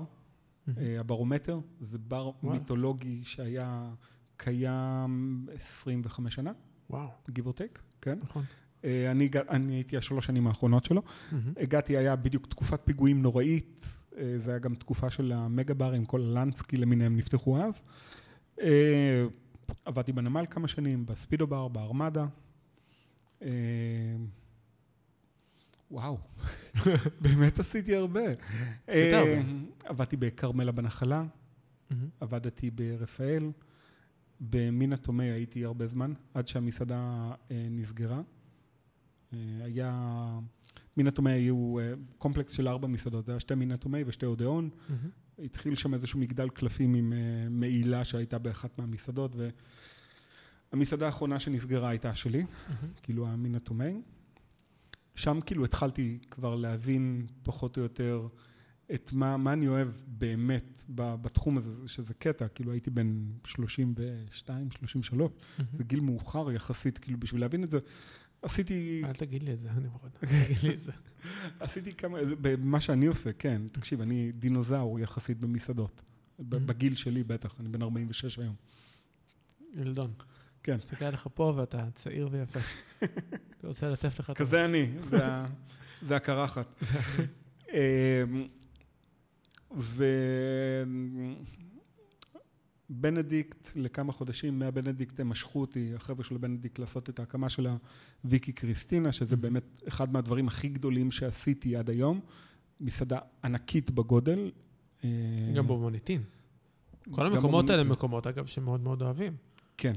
מהמם. 0.67 0.79
אה, 0.79 0.99
הברומטר, 0.99 1.59
זה 1.79 1.97
בר 1.97 2.31
וואלה. 2.43 2.59
מיתולוגי 2.59 3.21
שהיה 3.23 3.89
קיים 4.37 5.45
25 5.53 6.35
שנה, 6.35 6.51
וואו, 6.89 7.09
take, 7.29 7.79
כן? 8.01 8.19
נכון. 8.21 8.43
אה, 8.85 9.11
אני, 9.11 9.29
אני 9.49 9.73
הייתי 9.73 9.97
השלוש 9.97 10.25
שנים 10.25 10.47
האחרונות 10.47 10.85
שלו. 10.85 11.01
מהמם. 11.31 11.53
הגעתי, 11.57 11.97
היה 11.97 12.15
בדיוק 12.15 12.47
תקופת 12.47 12.81
פיגועים 12.83 13.21
נוראית, 13.21 13.85
אה, 14.17 14.33
זה 14.37 14.51
היה 14.51 14.59
גם 14.59 14.75
תקופה 14.75 15.09
של 15.09 15.31
המגה 15.31 15.73
ברים, 15.73 16.05
כל 16.05 16.21
הלנסקי 16.21 16.77
למיניהם 16.77 17.17
נפתחו 17.17 17.61
אז. 17.61 17.81
אה, 18.61 19.25
עבדתי 19.85 20.11
בנמל 20.11 20.45
כמה 20.49 20.67
שנים, 20.67 21.05
בספידו 21.05 21.47
בר, 21.47 21.67
בארמדה. 21.67 22.25
וואו, 25.91 26.17
באמת 27.21 27.59
עשיתי 27.59 27.95
הרבה. 27.95 28.21
עשית 28.87 29.13
הרבה. 29.13 29.41
עבדתי 29.83 30.17
בכרמלה 30.17 30.71
בנחלה. 30.71 31.23
עבדתי 32.19 32.69
ברפאל, 32.71 33.51
במינה 34.39 34.97
תומי 34.97 35.25
הייתי 35.25 35.65
הרבה 35.65 35.87
זמן, 35.87 36.13
עד 36.33 36.47
שהמסעדה 36.47 37.31
נסגרה. 37.51 38.21
אה, 39.35 39.65
היה, 39.65 40.39
מינה 40.97 41.11
תומי 41.11 41.31
היו 41.31 41.79
אה, 41.79 41.93
קומפלקס 42.17 42.51
של 42.51 42.67
ארבע 42.67 42.87
מסעדות, 42.87 43.25
זה 43.25 43.31
היה 43.31 43.39
שתי 43.39 43.55
מינה 43.55 43.77
תומי 43.77 44.03
ושתי 44.07 44.25
אודאון. 44.25 44.69
מהמם. 44.89 45.09
התחיל 45.39 45.75
שם 45.75 45.93
איזשהו 45.93 46.19
מגדל 46.19 46.49
קלפים 46.49 46.95
עם 46.95 47.13
אה, 47.13 47.49
מעילה 47.49 48.03
שהייתה 48.03 48.37
באחת 48.37 48.79
מהמסעדות, 48.79 49.35
והמסעדה 50.71 51.05
האחרונה 51.05 51.39
שנסגרה 51.39 51.89
הייתה 51.89 52.15
שלי, 52.15 52.41
מהמם. 52.41 52.93
כאילו 53.03 53.27
המינה 53.27 53.59
תומי. 53.59 54.01
שם 55.15 55.39
כאילו 55.45 55.65
התחלתי 55.65 56.19
כבר 56.31 56.55
להבין 56.55 57.25
פחות 57.43 57.77
או 57.77 57.83
יותר 57.83 58.27
את 58.93 59.13
מה, 59.13 59.37
מה 59.37 59.53
אני 59.53 59.67
אוהב 59.67 59.87
באמת 60.07 60.83
בתחום 60.89 61.57
הזה, 61.57 61.71
שזה 61.87 62.13
קטע, 62.13 62.47
כאילו 62.47 62.71
הייתי 62.71 62.89
בן 62.89 63.25
32, 63.45 64.71
33, 64.71 65.31
זה 65.77 65.83
גיל 65.83 65.99
מאוחר 65.99 66.51
יחסית, 66.51 66.97
כאילו 66.97 67.19
בשביל 67.19 67.41
להבין 67.41 67.63
את 67.63 67.71
זה, 67.71 67.79
עשיתי, 68.45 69.01
אל 69.05 69.13
תגיד 69.13 69.43
לי 69.43 69.53
את 69.53 69.59
זה, 69.59 69.69
אני 69.71 69.87
מורד. 69.87 70.11
אל 70.23 70.29
תגיד 70.45 70.57
לי 70.63 70.73
את 70.73 70.79
זה. 70.79 70.91
עשיתי 71.59 71.93
כמה, 71.93 72.17
במה 72.41 72.81
שאני 72.81 73.05
עושה, 73.05 73.33
כן, 73.33 73.61
תקשיב, 73.71 74.01
אני 74.01 74.31
דינוזאור 74.31 74.99
יחסית 74.99 75.39
במסעדות, 75.39 76.01
Mhm. 76.39 76.41
בגיל 76.41 76.95
שלי 76.95 77.23
בטח, 77.23 77.55
אני 77.59 77.69
בן 77.69 77.81
46 77.81 78.39
היום. 78.39 78.55
ילדון. 79.73 80.13
כן. 80.63 80.75
מסתכל 80.75 81.05
עליך 81.05 81.27
פה 81.33 81.53
ואתה 81.55 81.85
צעיר 81.93 82.29
ויפה. 82.31 82.59
אני 83.01 83.07
רוצה 83.63 83.89
לטף 83.89 84.19
לך 84.19 84.29
את 84.29 84.37
כזה 84.37 84.65
אני, 84.65 84.89
זה 86.01 86.15
הקרחת. 86.15 86.67
אמ, 87.73 87.77
ובנדיקט, 92.89 93.69
לכמה 93.75 94.11
חודשים 94.11 94.59
מהבנדיקט 94.59 95.19
הם 95.19 95.29
משכו 95.29 95.61
אותי, 95.61 95.91
החבר'ה 95.95 96.23
של 96.23 96.37
בנדיקט, 96.37 96.79
לעשות 96.79 97.09
את 97.09 97.19
ההקמה 97.19 97.49
של 97.49 97.67
הוויקי 98.23 98.51
קריסטינה, 98.51 99.11
שזה 99.11 99.35
באמת 99.35 99.81
אחד 99.87 100.13
מהדברים 100.13 100.47
הכי 100.47 100.69
גדולים 100.69 101.11
שעשיתי 101.11 101.75
עד 101.75 101.89
היום. 101.89 102.19
מסעדה 102.79 103.17
ענקית 103.43 103.91
בגודל. 103.91 104.51
אה, 105.03 105.09
גם 105.55 105.67
במוניטין. 105.67 106.23
כל 107.11 107.27
המקומות 107.27 107.69
האלה 107.69 107.81
הם. 107.81 107.89
מקומות, 107.89 108.27
אגב, 108.27 108.45
שמאוד 108.45 108.81
מאוד 108.81 109.01
אוהבים. 109.01 109.35
כן. 109.77 109.93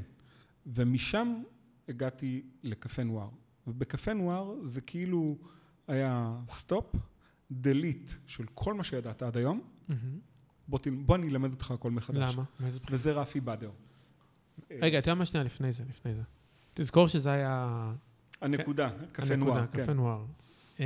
ומשם 0.67 1.43
הגעתי 1.89 2.43
לקפה 2.63 3.05
נואר. 3.05 3.29
ובקפה 3.67 4.13
נואר 4.13 4.55
זה 4.65 4.81
כאילו 4.81 5.37
היה 5.89 6.37
stop, 6.51 6.95
delete 7.51 8.13
של 8.27 8.45
כל 8.55 8.75
מה 8.75 8.85
שידעת 8.85 9.23
עד 9.23 9.37
היום. 9.37 9.61
מהמם. 9.89 10.19
בוא, 10.69 10.79
תל... 10.79 10.91
בוא 10.91 11.17
אני 11.17 11.29
אלמד 11.29 11.51
אותך 11.53 11.71
הכל 11.71 11.91
מחדש. 11.91 12.35
למה? 12.35 12.45
מאיזה 12.61 12.81
בחינה? 12.81 12.97
וזה 12.99 13.13
רפי 13.13 13.41
בדר. 13.41 13.71
רגע, 14.71 14.99
אתה 14.99 15.11
יודע 15.11 15.19
מה 15.19 15.25
שנייה 15.25 15.45
לפני 15.45 15.73
זה, 15.73 15.85
לפני 15.89 16.15
זה. 16.15 16.23
תזכור 16.75 17.09
שזה 17.09 17.33
היה... 17.33 17.93
הנקודה, 18.41 18.91
קפה 19.13 19.35
הנקודה, 19.35 19.53
נואר, 19.53 19.67
קפה 19.67 19.87
כן. 19.87 19.93
נואר. 19.93 20.25
אמ, 20.81 20.85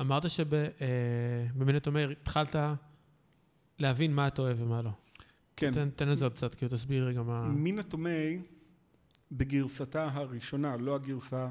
אמרת 0.00 0.22
שבמינט 0.30 1.86
אומר, 1.86 2.10
התחלת 2.10 2.56
להבין 3.78 4.14
מה 4.14 4.26
אתה 4.26 4.42
אוהב 4.42 4.62
ומה 4.62 4.82
לא. 4.82 4.90
כן. 5.56 5.90
תן- 5.96 6.08
לזה 6.08 6.24
עוד 6.24 6.34
קצת, 6.34 6.54
כאילו 6.54 6.70
תסביר 6.72 7.06
רגע 7.06 7.22
מה... 7.22 7.48
מן 7.48 7.78
התומי, 7.78 8.42
בגרסתה 9.32 10.08
הראשונה, 10.12 10.76
לא 10.76 10.94
הגרסה 10.94 11.48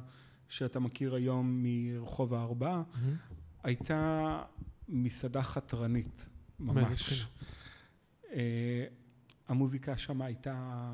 שאתה 0.50 0.80
מכיר 0.80 1.16
היום 1.16 1.64
מרחוב 1.64 2.34
הארבעה. 2.34 2.84
הייתה 3.64 4.44
מסעדה 4.90 5.42
חתרנית, 5.42 6.28
ממש. 6.62 7.28
אה, 8.34 8.86
המוזיקה 9.48 9.98
שם 9.98 10.22
הייתה 10.22 10.92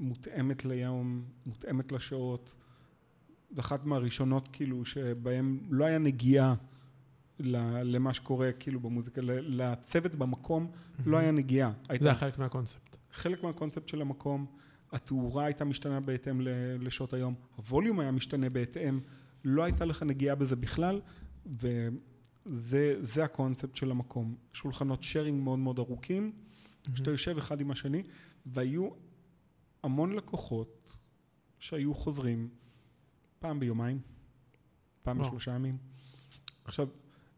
מותאמת 0.00 0.64
ליום, 0.64 1.24
מותאמת 1.46 1.92
לשעות. 1.92 2.56
זו 3.50 3.60
אחת 3.60 3.84
מהראשונות 3.84 4.48
כאילו 4.52 4.84
שבהם 4.84 5.60
לא 5.70 5.84
היה 5.84 5.98
נגיעה 5.98 6.54
למה 7.40 8.14
שקורה 8.14 8.52
כאילו 8.52 8.80
במוזיקה, 8.80 9.20
לצוות 9.24 10.14
במקום 10.14 10.70
לא 11.06 11.16
היה 11.16 11.30
נגיעה. 11.30 11.70
זה 11.70 11.86
הייתה 11.88 12.04
היה 12.04 12.14
חלק 12.14 12.38
מהקונספט. 12.38 12.96
חלק 13.12 13.42
מהקונספט 13.42 13.88
של 13.88 14.00
המקום, 14.00 14.46
התאורה 14.92 15.44
הייתה 15.44 15.64
משתנה 15.64 16.00
בהתאם 16.00 16.40
לשעות 16.80 17.12
היום, 17.12 17.34
הווליום 17.56 18.00
היה 18.00 18.10
משתנה 18.10 18.50
בהתאם, 18.50 19.00
לא 19.44 19.62
הייתה 19.62 19.84
לך 19.84 20.02
נגיעה 20.02 20.34
בזה 20.34 20.56
בכלל, 20.56 21.00
וזה 21.46 21.90
זה 23.00 23.24
הקונספט 23.24 23.76
של 23.76 23.90
המקום. 23.90 24.36
שולחנות 24.52 25.02
שיירינג 25.02 25.42
מאוד 25.42 25.58
מאוד 25.58 25.78
ארוכים, 25.78 26.32
שאתה 26.94 27.10
יושב 27.10 27.38
אחד 27.38 27.60
עם 27.60 27.70
השני, 27.70 28.02
והיו 28.46 28.88
המון 29.82 30.12
לקוחות 30.12 30.96
שהיו 31.58 31.94
חוזרים 31.94 32.48
פעם 33.38 33.60
ביומיים, 33.60 34.00
פעם 35.02 35.18
וואו. 35.18 35.28
בשלושה 35.28 35.54
ימים. 35.54 35.76
עכשיו, 36.64 36.88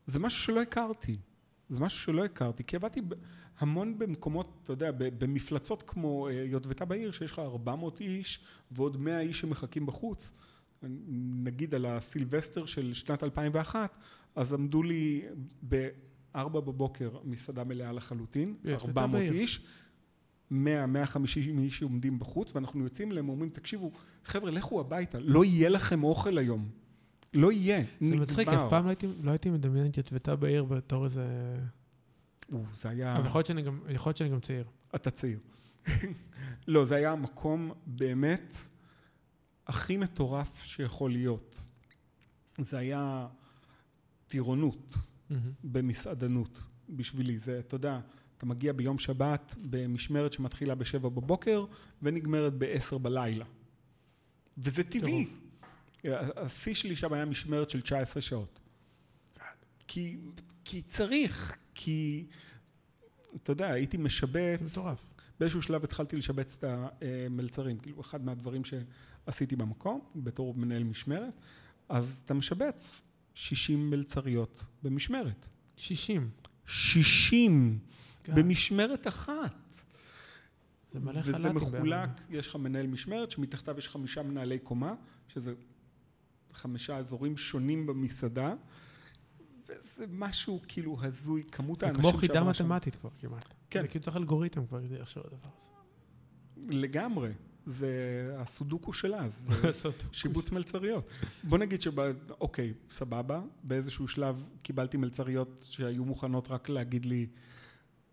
זה 0.07 0.19
משהו 0.19 0.43
שלא 0.45 0.63
הכרתי. 0.63 1.17
זה 1.69 1.79
משהו 1.81 2.01
שלא 2.01 2.25
הכרתי, 2.25 2.65
כי 2.65 2.77
עבדתי 2.77 3.01
המון 3.59 3.99
במקומות, 3.99 4.61
אתה 4.65 4.73
יודע, 4.73 4.91
במפלצות 4.93 5.83
כמו 5.83 6.29
אה, 6.29 6.33
יוטבתה 6.33 6.85
בעיר, 6.85 7.13
שיש 7.13 7.33
לך 7.33 7.39
400 7.39 8.01
איש 8.01 8.41
ועוד 8.71 8.97
100 8.97 9.21
איש 9.21 9.41
שמחכים 9.41 9.87
בחוץ. 9.87 10.33
נגיד 11.45 11.75
על 11.75 11.87
הסילבסטר 11.87 12.67
של 12.67 12.93
שנת 12.93 13.23
2001, 13.23 13.97
אז 14.39 14.53
עמדו 14.53 14.82
לי 14.82 15.22
ב-4 15.68 16.49
בבוקר 16.49 17.11
מסעדה 17.24 17.64
מלאה 17.64 17.93
לחלוטין, 17.93 18.57
יוטבתה 18.64 18.89
400 18.89 19.20
בעיר. 19.20 19.32
איש. 19.32 19.64
100, 20.51 20.86
150 20.86 21.59
איש 21.59 21.78
שעומדים 21.78 22.18
בחוץ, 22.18 22.55
ואנחנו 22.55 22.84
יוצאים 22.84 23.12
אליהם 23.12 23.28
ואומרים, 23.28 23.51
תקשיבו, 23.51 23.91
חבר'ה, 24.24 24.51
לכו 24.51 24.80
הביתה, 24.80 25.18
לא 25.18 25.45
יהיה 25.45 25.68
לכם 25.68 26.05
אוכל 26.05 26.39
היום. 26.39 26.68
לא 27.34 27.53
יהיה, 27.53 27.82
זה 28.01 28.16
מצחיק, 28.16 28.49
נגמר. 28.49 28.64
אף 28.66 28.70
פעם 28.70 28.84
לא 28.84 28.89
הייתי- 28.91 29.07
לא 29.22 29.30
הייתי 29.30 29.51
מדמיין 29.51 29.86
את 29.86 29.97
יוטבתה 29.97 30.36
בעיר 30.36 30.64
בתור 30.64 31.05
איזה... 31.05 31.26
או, 32.53 32.62
זה 32.74 32.89
היה... 32.89 33.16
אבל 33.16 33.26
יכול 33.26 33.39
להיות 33.39 33.47
שאני 33.47 33.62
גם- 33.62 33.80
יכול 33.91 34.11
להיות 34.11 34.16
שאני 34.16 34.30
גם 34.30 34.41
צעיר. 34.41 34.64
אתה 34.95 35.11
צעיר. 35.11 35.39
לא, 36.68 36.84
זה 36.84 36.95
היה 36.95 37.12
המקום 37.12 37.72
באמת 37.86 38.55
הכי 39.66 39.97
מטורף 39.97 40.62
שיכול 40.64 41.11
להיות. 41.12 41.64
זה 42.59 42.78
היה 42.78 43.26
טירונות. 44.29 44.95
מהמם. 45.31 45.53
במסעדנות 45.64 46.62
בשבילי. 46.89 47.39
זה, 47.39 47.59
אתה 47.59 47.74
יודע, 47.74 48.01
אתה 48.39 48.47
מגיע 48.47 48.72
ביום 48.72 48.99
שבת 48.99 49.55
במשמרת 49.61 50.33
שמתחילה 50.33 50.74
בשבע 50.74 51.09
בבוקר 51.09 51.64
ונגמרת 52.03 52.55
בעשר 52.55 52.99
בלילה. 52.99 53.45
וזה 54.59 54.85
טבעי. 54.85 55.26
השיא 56.37 56.74
שלי 56.74 56.97
שם 56.97 57.12
היה 57.12 57.24
משמרת 57.24 57.70
של 57.70 57.81
19 57.81 58.22
שעות. 58.22 58.61
כי, 59.87 60.16
כי 60.64 60.83
צריך, 60.83 61.57
כי, 61.74 62.26
אתה 63.37 63.53
יודע, 63.53 63.70
הייתי 63.72 63.97
משבץ, 63.97 64.61
מטורף. 64.72 65.14
באיזשהו 65.41 65.62
שלב 65.62 65.85
התחלתי 65.85 66.16
לשבץ 66.16 66.59
את 66.59 66.64
המלצרים, 66.64 67.79
כאילו 67.79 68.01
אחד 68.01 68.24
מהדברים 68.24 68.62
שעשיתי 68.64 69.57
במקום, 69.57 70.01
בתור 70.16 70.55
מנהל 70.55 70.85
משמרת, 70.85 71.37
אז 71.89 72.20
אתה 72.24 72.35
משבץ 72.35 73.01
60 73.39 73.91
מלצריות 73.91 74.66
במשמרת. 74.82 75.49
60. 75.76 76.30
60 76.66 77.78
כן. 78.24 78.34
במשמרת 78.34 79.07
אחת. 79.07 79.80
זה 80.93 81.01
מלא 81.01 81.20
וזה 81.20 81.32
חל"תים 81.32 81.57
מחולק, 81.57 82.09
בימינו. 82.09 82.39
יש 82.39 82.49
לך 82.49 82.57
מנהל 82.57 82.86
משמרת, 82.86 83.30
שמתחתיו 83.30 83.78
יש 83.78 83.89
חמישה 83.89 84.22
מנהלי 84.22 84.59
קומה, 84.59 84.95
שזה 85.28 85.55
חמישה 86.53 86.97
אזורים 86.97 87.36
שונים 87.36 87.86
במסעדה, 87.86 88.55
וזה 89.68 90.05
משהו 90.11 90.61
כאילו 90.68 90.99
הזוי, 91.03 91.43
כמות 91.53 91.80
זה 91.80 91.86
האנשים 91.86 92.03
כמו 92.03 92.12
חידה 92.12 92.34
שעברה 92.34 92.55
שם. 92.55 92.64
מתמטית 92.64 92.95
כבר 92.95 93.11
כמעט. 93.18 93.55
כן. 93.70 93.80
זה 93.82 93.89
כאילו 93.89 94.05
צריך 94.05 94.16
אלגוריתם 94.16 94.66
כבר 94.66 94.82
כדי 94.82 94.99
לחשוב 94.99 95.22
על 95.26 95.30
הדבר 95.32 95.51
לגמרי. 96.57 97.32
זה 97.69 97.89
הסודוקו 98.39 98.93
זה 98.93 99.21
הזה. 99.25 99.66
לעשות. 99.66 100.05
שיבוץ 100.12 100.51
מלצריות. 100.53 101.09
בוא 101.45 101.59
נגיד 101.59 101.81
שב... 101.81 102.01
אוקיי, 102.41 102.73
סבבה, 102.91 103.41
באיזשהו 103.62 104.09
שלב 104.09 104.45
קיבלתי 104.62 104.97
מלצריות 104.97 105.64
שהיו 105.69 106.05
מוכנות 106.05 106.49
רק 106.51 106.69
להגיד 106.69 107.05
לי, 107.07 107.27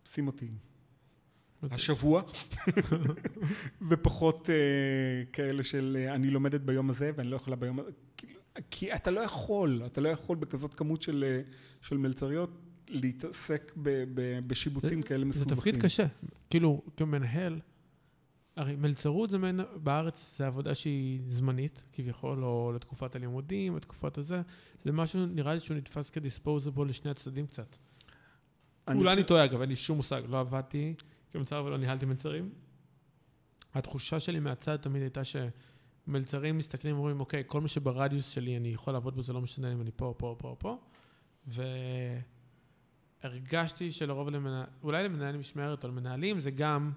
שים 0.06 0.28
אותי 0.28 0.48
השבוע, 1.72 2.22
ופחות 3.90 4.50
אה, 4.50 4.56
כאלה 5.34 5.64
של 5.64 5.98
אה, 6.00 6.16
אני 6.16 6.30
לומדת 6.30 6.62
ביום 6.62 6.90
הזה 6.90 7.12
ואני 7.16 7.30
לא 7.30 7.36
יכולה 7.36 7.56
ביום 7.56 7.80
הזה, 7.80 7.92
כאילו, 8.18 8.40
כי 8.72 8.94
אתה 8.94 9.12
לא 9.12 9.20
יכול, 9.20 9.82
אתה 9.86 10.02
לא 10.02 10.10
יכול 10.10 10.38
בכזאת 10.38 10.74
כמות 10.74 11.02
של, 11.02 11.24
אה, 11.28 11.42
של 11.82 11.98
מלצריות 11.98 12.52
להתעסק 12.88 13.74
ב, 13.78 13.90
ב, 14.14 14.40
בשיבוצים 14.48 15.02
זה- 15.02 15.08
כאלה 15.08 15.20
זה 15.20 15.26
מסובכים. 15.26 15.56
תפקיד 15.58 15.82
קשה. 15.82 16.06
כאילו, 16.50 16.82
כמנהל, 16.98 17.60
הרי 18.56 18.76
מלצרות 18.76 19.30
זה 19.30 19.38
מעין, 19.38 19.60
בארץ 19.84 20.38
זה 20.38 20.48
עבודה 20.48 20.76
שהיא 20.76 21.22
זמנית, 21.28 21.84
כביכול, 21.94 22.44
או 22.44 22.72
לתקופת 22.76 23.16
הלימודים, 23.16 23.74
או 23.74 23.78
לתקופת 23.78 24.18
הזה. 24.18 24.42
זה 24.84 24.92
משהו, 24.92 25.26
נראה 25.26 25.54
לי 25.54 25.60
שהוא 25.60 25.78
נתפס 25.78 26.10
כדיספוזיבול 26.10 26.90
לשני 26.90 27.12
הצדדים 27.12 27.48
קצת. 27.48 27.76
אולי 28.88 29.14
אני 29.14 29.24
טועה, 29.24 29.46
אגב, 29.46 29.62
אין 29.62 29.70
לי 29.70 29.76
שום 29.76 29.98
מושג. 29.98 30.22
לא 30.28 30.40
עבדתי 30.40 30.94
כמלצר 31.32 31.64
ולא 31.66 31.78
ניהלתי 31.78 32.06
מלצרים. 32.06 32.50
התחושה 33.74 34.20
שלי 34.20 34.40
מהצד 34.40 34.76
תמיד 34.76 35.02
הייתה 35.02 35.22
שמלצרים 35.24 36.58
מסתכלים 36.58 36.96
ואומרים, 36.96 37.20
אוקיי, 37.20 37.44
כל 37.48 37.62
מה 37.62 37.68
שברדיוס 37.68 38.30
שלי 38.30 38.58
אני 38.58 38.68
יכול 38.68 38.94
לעבוד 38.94 39.16
בזה, 39.16 39.34
לא 39.34 39.42
משנה 39.42 39.74
אם 39.74 39.82
אני 39.82 39.92
פה, 39.96 40.14
פה, 40.18 40.36
פה, 40.40 40.56
פה. 40.60 40.78
והרגשתי 43.24 43.92
שלרוב, 43.92 44.30
למנה... 44.30 44.66
אולי 44.84 45.04
למנהל 45.04 45.38
משמרת 45.38 45.84
או 45.84 45.90
למנהלים, 45.90 46.40
זה 46.40 46.52
גם, 46.52 46.92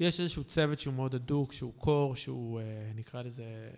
יש 0.00 0.20
איזשהו 0.20 0.44
צוות 0.44 0.78
שהוא 0.78 0.94
מאוד 0.94 1.14
הדוק, 1.14 1.52
שהוא 1.52 1.72
קור, 1.74 2.16
שהוא, 2.16 2.60
אה, 2.60 2.92
נקרא 2.94 3.22
לזה, 3.22 3.70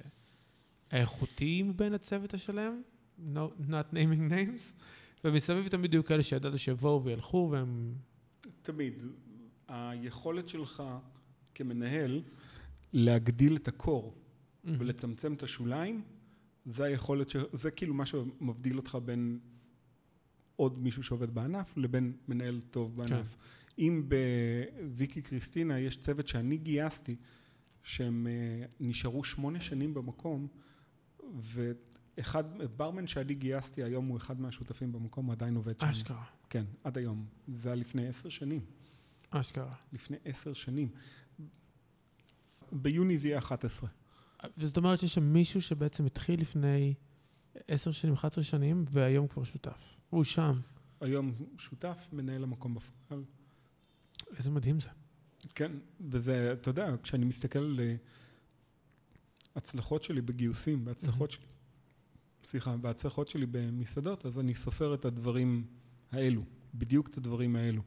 האיכותי 0.90 1.62
מבין 1.62 1.94
הצוות 1.94 2.34
השלם, 2.34 2.82
no, 3.18 3.62
not 3.68 3.92
naming 3.92 4.30
names, 4.30 4.82
ומסביב 5.24 5.68
תמיד 5.68 5.94
יהיו 5.94 6.04
כאלה 6.04 6.22
שידעת 6.22 6.58
שיבואו 6.58 7.04
וילכו, 7.04 7.48
והם... 7.52 7.94
תמיד. 8.62 8.94
היכולת 9.68 10.48
שלך 10.48 10.82
כמנהל 11.54 12.22
להגדיל 12.92 13.56
את 13.56 13.68
הקור 13.68 14.14
ולצמצם 14.64 15.32
את 15.32 15.42
השוליים, 15.42 16.02
זה 16.66 16.84
היכולת, 16.84 17.30
ש... 17.30 17.36
זה 17.52 17.70
כאילו 17.70 17.94
מה 17.94 18.06
שמבדיל 18.06 18.76
אותך 18.76 18.98
בין 19.04 19.38
עוד 20.56 20.78
מישהו 20.78 21.02
שעובד 21.02 21.34
בענף 21.34 21.76
לבין 21.76 22.12
מנהל 22.28 22.60
טוב 22.60 22.96
בענף. 22.96 23.10
כן. 23.10 23.40
אם 23.78 24.08
בוויקי 24.08 25.22
קריסטינה 25.22 25.78
יש 25.78 25.96
צוות 25.96 26.28
שאני 26.28 26.56
גייסתי, 26.56 27.16
שהם 27.82 28.26
אה, 28.26 28.66
נשארו 28.80 29.24
שמונה 29.24 29.60
שנים 29.60 29.94
במקום, 29.94 30.48
ואחד, 31.42 32.44
ברמן 32.76 33.06
שאני 33.06 33.34
גייסתי 33.34 33.82
היום 33.82 34.06
הוא 34.06 34.16
אחד 34.16 34.40
מהשותפים 34.40 34.92
במקום, 34.92 35.26
הוא 35.26 35.32
עדיין 35.32 35.56
עובד 35.56 35.80
שם. 35.80 35.86
אשכרה, 35.86 36.24
כן, 36.50 36.64
עד 36.84 36.98
היום. 36.98 37.26
זה 37.48 37.68
היה 37.68 37.76
לפני 37.76 38.08
עשר 38.08 38.28
שנים. 38.28 38.60
אשכרה. 39.30 39.74
לפני 39.92 40.16
עשר 40.24 40.52
שנים. 40.52 40.88
ביוני 42.72 43.18
זה 43.18 43.28
יהיה 43.28 43.38
11. 43.38 43.90
וזאת 44.58 44.76
אומרת 44.76 44.98
שיש 44.98 45.14
שם 45.14 45.32
מישהו 45.32 45.62
שבעצם 45.62 46.06
התחיל 46.06 46.40
לפני 46.40 46.94
עשר 47.68 47.90
שנים, 47.90 48.14
11 48.14 48.44
שנים, 48.44 48.84
והיום 48.90 49.28
כבר 49.28 49.44
שותף. 49.44 49.96
הוא 50.10 50.24
שם. 50.24 50.60
היום 51.00 51.32
שותף, 51.58 52.08
מנהל 52.12 52.42
המקום 52.42 52.74
בפועל. 52.74 53.24
איזה 54.36 54.50
מדהים 54.50 54.80
זה. 54.80 54.90
כן, 55.54 55.72
וזה, 56.00 56.52
אתה 56.52 56.70
יודע, 56.70 56.94
כשאני 57.02 57.24
מסתכל 57.24 57.58
על 57.58 57.80
אה, 57.80 57.94
הצלחות 59.56 60.02
שלי 60.02 60.20
בגיוסים, 60.20 60.86
והצלחות 60.86 61.30
שלי, 61.30 61.46
סליחה, 62.44 62.76
והצלחות 62.80 63.28
שלי 63.28 63.46
במסעדות, 63.46 64.26
אז 64.26 64.38
אני 64.38 64.54
סופר 64.54 64.94
את 64.94 65.04
הדברים 65.04 65.66
האלו, 66.12 66.42
בדיוק 66.74 67.08
את 67.08 67.16
הדברים 67.16 67.56
האלו. 67.56 67.82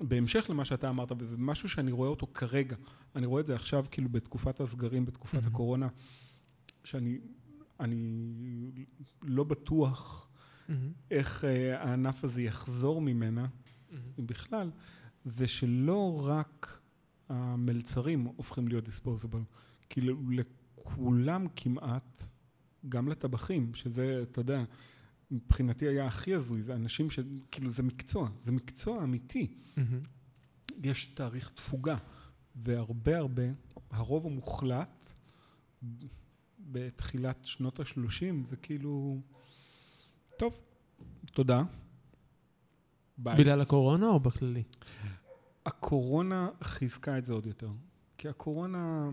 ובהמשך 0.00 0.46
למה 0.50 0.64
שאתה 0.64 0.88
אמרת, 0.88 1.12
וזה 1.18 1.36
משהו 1.38 1.68
שאני 1.68 1.92
רואה 1.92 2.08
אותו 2.08 2.26
כרגע, 2.34 2.76
אני 3.16 3.26
רואה 3.26 3.40
את 3.40 3.46
זה 3.46 3.54
עכשיו 3.54 3.84
כאילו 3.90 4.08
בתקופת 4.08 4.60
הסגרים, 4.60 5.06
בתקופת 5.06 5.34
מהמם. 5.34 5.46
הקורונה, 5.46 5.88
שאני 6.84 7.18
אני 7.80 8.86
לא 9.22 9.44
בטוח 9.44 10.28
מהמם, 10.68 10.92
איך 11.10 11.44
אה, 11.44 11.82
הענף 11.82 12.24
הזה 12.24 12.42
יחזור 12.42 13.02
ממנה, 13.02 13.46
בכלל, 14.18 14.70
זה 15.24 15.46
שלא 15.46 16.26
רק 16.26 16.80
המלצרים 17.28 18.24
הופכים 18.24 18.68
להיות 18.68 18.84
דיספוזיבל, 18.84 19.40
כאילו 19.88 20.30
לכולם 20.30 21.46
כמעט, 21.56 22.28
גם 22.88 23.08
לטבחים, 23.08 23.74
שזה, 23.74 24.22
אתה 24.22 24.40
יודע, 24.40 24.64
מבחינתי 25.30 25.88
היה 25.88 26.06
הכי 26.06 26.34
הזוי, 26.34 26.62
זה 26.62 26.74
אנשים 26.74 27.10
ש... 27.10 27.18
כאילו 27.50 27.70
זה 27.70 27.82
מקצוע, 27.82 28.30
זה 28.44 28.52
מקצוע 28.52 29.02
אמיתי. 29.04 29.54
מהמם. 29.76 30.00
יש 30.82 31.06
תאריך 31.06 31.50
תפוגה, 31.50 31.96
והרבה 32.56 33.18
הרבה, 33.18 33.42
הרוב 33.90 34.26
המוחלט, 34.26 35.12
בתחילת 36.58 37.44
שנות 37.44 37.80
ה-30, 37.80 38.44
זה 38.48 38.56
כאילו, 38.56 39.20
טוב, 40.38 40.60
תודה. 41.32 41.62
ביי. 43.18 43.38
בגלל 43.38 43.60
הקורונה 43.60 44.08
או 44.08 44.20
בכללי? 44.20 44.62
הקורונה 45.66 46.48
חיזקה 46.62 47.18
את 47.18 47.24
זה 47.24 47.32
עוד 47.32 47.46
יותר. 47.46 47.70
כי 48.18 48.28
הקורונה 48.28 49.10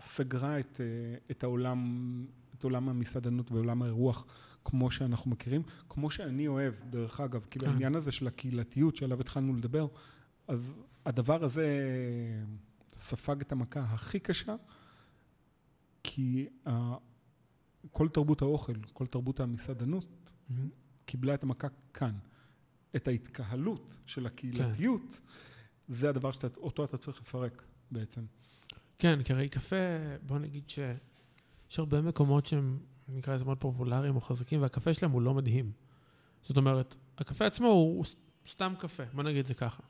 סגרה 0.00 0.60
את, 0.60 0.80
אה, 0.80 1.16
את 1.30 1.44
העולם, 1.44 2.26
את 2.58 2.64
עולם 2.64 2.88
המסעדנות 2.88 3.52
ועולם 3.52 3.82
האירוח 3.82 4.24
כמו 4.64 4.90
שאנחנו 4.90 5.30
מכירים, 5.30 5.62
כמו 5.88 6.10
שאני 6.10 6.46
אוהב, 6.46 6.74
דרך 6.90 7.20
אגב, 7.20 7.46
כאילו 7.50 7.66
כן. 7.66 7.72
העניין 7.72 7.94
הזה 7.94 8.12
של 8.12 8.26
הקהילתיות 8.26 8.96
שעליו 8.96 9.20
התחלנו 9.20 9.54
לדבר, 9.54 9.86
אז 10.48 10.74
הדבר 11.06 11.44
הזה 11.44 11.78
ספג 12.98 13.40
את 13.40 13.52
המכה 13.52 13.80
הכי 13.80 14.20
קשה, 14.20 14.54
כי 16.02 16.46
כל 17.90 18.08
תרבות 18.08 18.42
האוכל, 18.42 18.72
כל 18.92 19.06
תרבות 19.06 19.40
המסעדנות, 19.40 20.06
מהמם. 20.48 20.68
קיבלה 21.04 21.34
את 21.34 21.42
המכה 21.42 21.68
כאן. 21.94 22.12
את 22.96 23.08
ההתקהלות 23.08 23.96
של 24.06 24.26
הקהילתיות, 24.26 25.20
זה 25.88 26.08
הדבר 26.08 26.32
שאותו 26.32 26.84
אתה 26.84 26.98
צריך 26.98 27.20
לפרק 27.20 27.62
בעצם. 27.90 28.24
כן, 28.98 29.22
כי 29.22 29.32
הרי 29.32 29.48
קפה, 29.48 29.76
בוא 30.26 30.38
נגיד 30.38 30.70
שיש 30.70 31.78
הרבה 31.78 32.02
מקומות 32.02 32.46
שהם, 32.46 32.78
נקרא 33.08 33.34
לזה 33.34 33.44
מאוד 33.44 33.58
פופולריים 33.58 34.16
או 34.16 34.20
חזקים, 34.20 34.62
והקפה 34.62 34.94
שלהם 34.94 35.12
הוא 35.12 35.22
לא 35.22 35.34
מדהים. 35.34 35.72
זאת 36.42 36.56
אומרת, 36.56 36.96
הקפה 37.18 37.46
עצמו 37.46 37.68
הוא, 37.68 37.96
הוא 37.96 38.04
סתם 38.48 38.74
קפה, 38.78 39.02
בוא 39.12 39.22
נגיד 39.22 39.38
את 39.38 39.46
זה 39.46 39.54
ככה. 39.54 39.82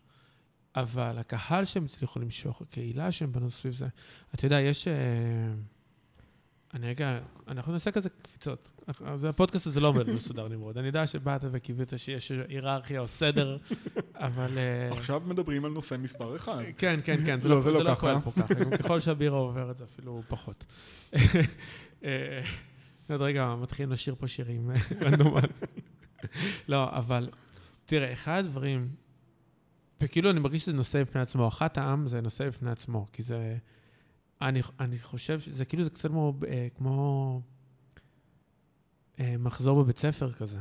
אבל 0.76 1.18
הקהל 1.18 1.64
שהם 1.64 1.84
הצליחו 1.84 2.20
למשוך, 2.20 2.62
הקהילה 2.62 3.12
שהם 3.12 3.32
בנו 3.32 3.50
סביב 3.50 3.74
זה, 3.74 3.88
אתה 4.34 4.46
יודע, 4.46 4.60
יש... 4.60 4.88
אה, 4.88 5.54
אני 6.74 6.86
רגע, 6.86 7.18
אנחנו 7.48 7.72
נעשה 7.72 7.90
כזה 7.90 8.08
קפיצות. 8.08 8.68
אז 9.04 9.24
הפודקאסט 9.24 9.66
הזה 9.66 9.80
לא 9.80 9.88
עומד 9.88 10.10
מסודר 10.10 10.48
נמרוד. 10.48 10.78
אני 10.78 10.86
יודע 10.86 11.06
שבאת 11.06 11.44
וקיווית 11.52 11.92
שיש 11.96 12.32
היררכיה 12.48 13.00
או 13.00 13.08
סדר, 13.08 13.56
אבל... 14.14 14.58
אה, 14.58 14.92
עכשיו 14.92 15.22
מדברים 15.26 15.64
על 15.64 15.70
נושא 15.70 15.94
מספר 15.98 16.36
אחד. 16.36 16.62
כן, 16.78 17.00
כן, 17.04 17.16
כן, 17.26 17.40
זה 17.40 17.48
לא, 17.48 17.64
לא, 17.64 17.72
לא 17.72 17.84
לא. 17.84 17.94
פועל 17.94 18.20
פה 18.20 18.32
ככה. 18.32 18.76
ככל 18.78 19.00
שהבירה 19.00 19.38
עוברת 19.38 19.76
זה 19.76 19.84
אפילו 19.84 20.22
פחות. 20.28 20.64
אה, 22.04 22.42
עוד 23.10 23.22
רגע 23.22 23.54
מתחילים 23.54 23.92
לשיר 23.92 24.14
פה 24.18 24.28
שירים 24.28 24.70
אה. 24.70 25.10
לא, 26.68 26.88
אבל 26.90 27.28
תראה, 27.84 28.12
אחד 28.12 28.38
הדברים, 28.38 28.88
וכאילו 30.00 30.30
אני 30.30 30.40
מרגיש 30.40 30.62
שזה 30.62 30.72
נושא 30.72 31.02
בפני 31.02 31.20
עצמו, 31.20 31.48
אחת 31.48 31.78
העם 31.78 32.06
זה 32.06 32.20
נושא 32.20 32.48
בפני 32.48 32.70
עצמו, 32.70 33.06
כי 33.12 33.22
זה... 33.22 33.56
אני, 34.48 34.60
אני 34.80 34.98
חושב 34.98 35.40
שזה 35.40 35.64
כאילו 35.64 35.84
זה 35.84 35.90
קצת 35.90 36.08
כמו, 36.08 36.34
אה, 36.48 36.68
כמו 36.74 37.40
אה, 39.20 39.34
מחזור 39.38 39.82
בבית 39.82 39.98
ספר 39.98 40.32
כזה. 40.32 40.58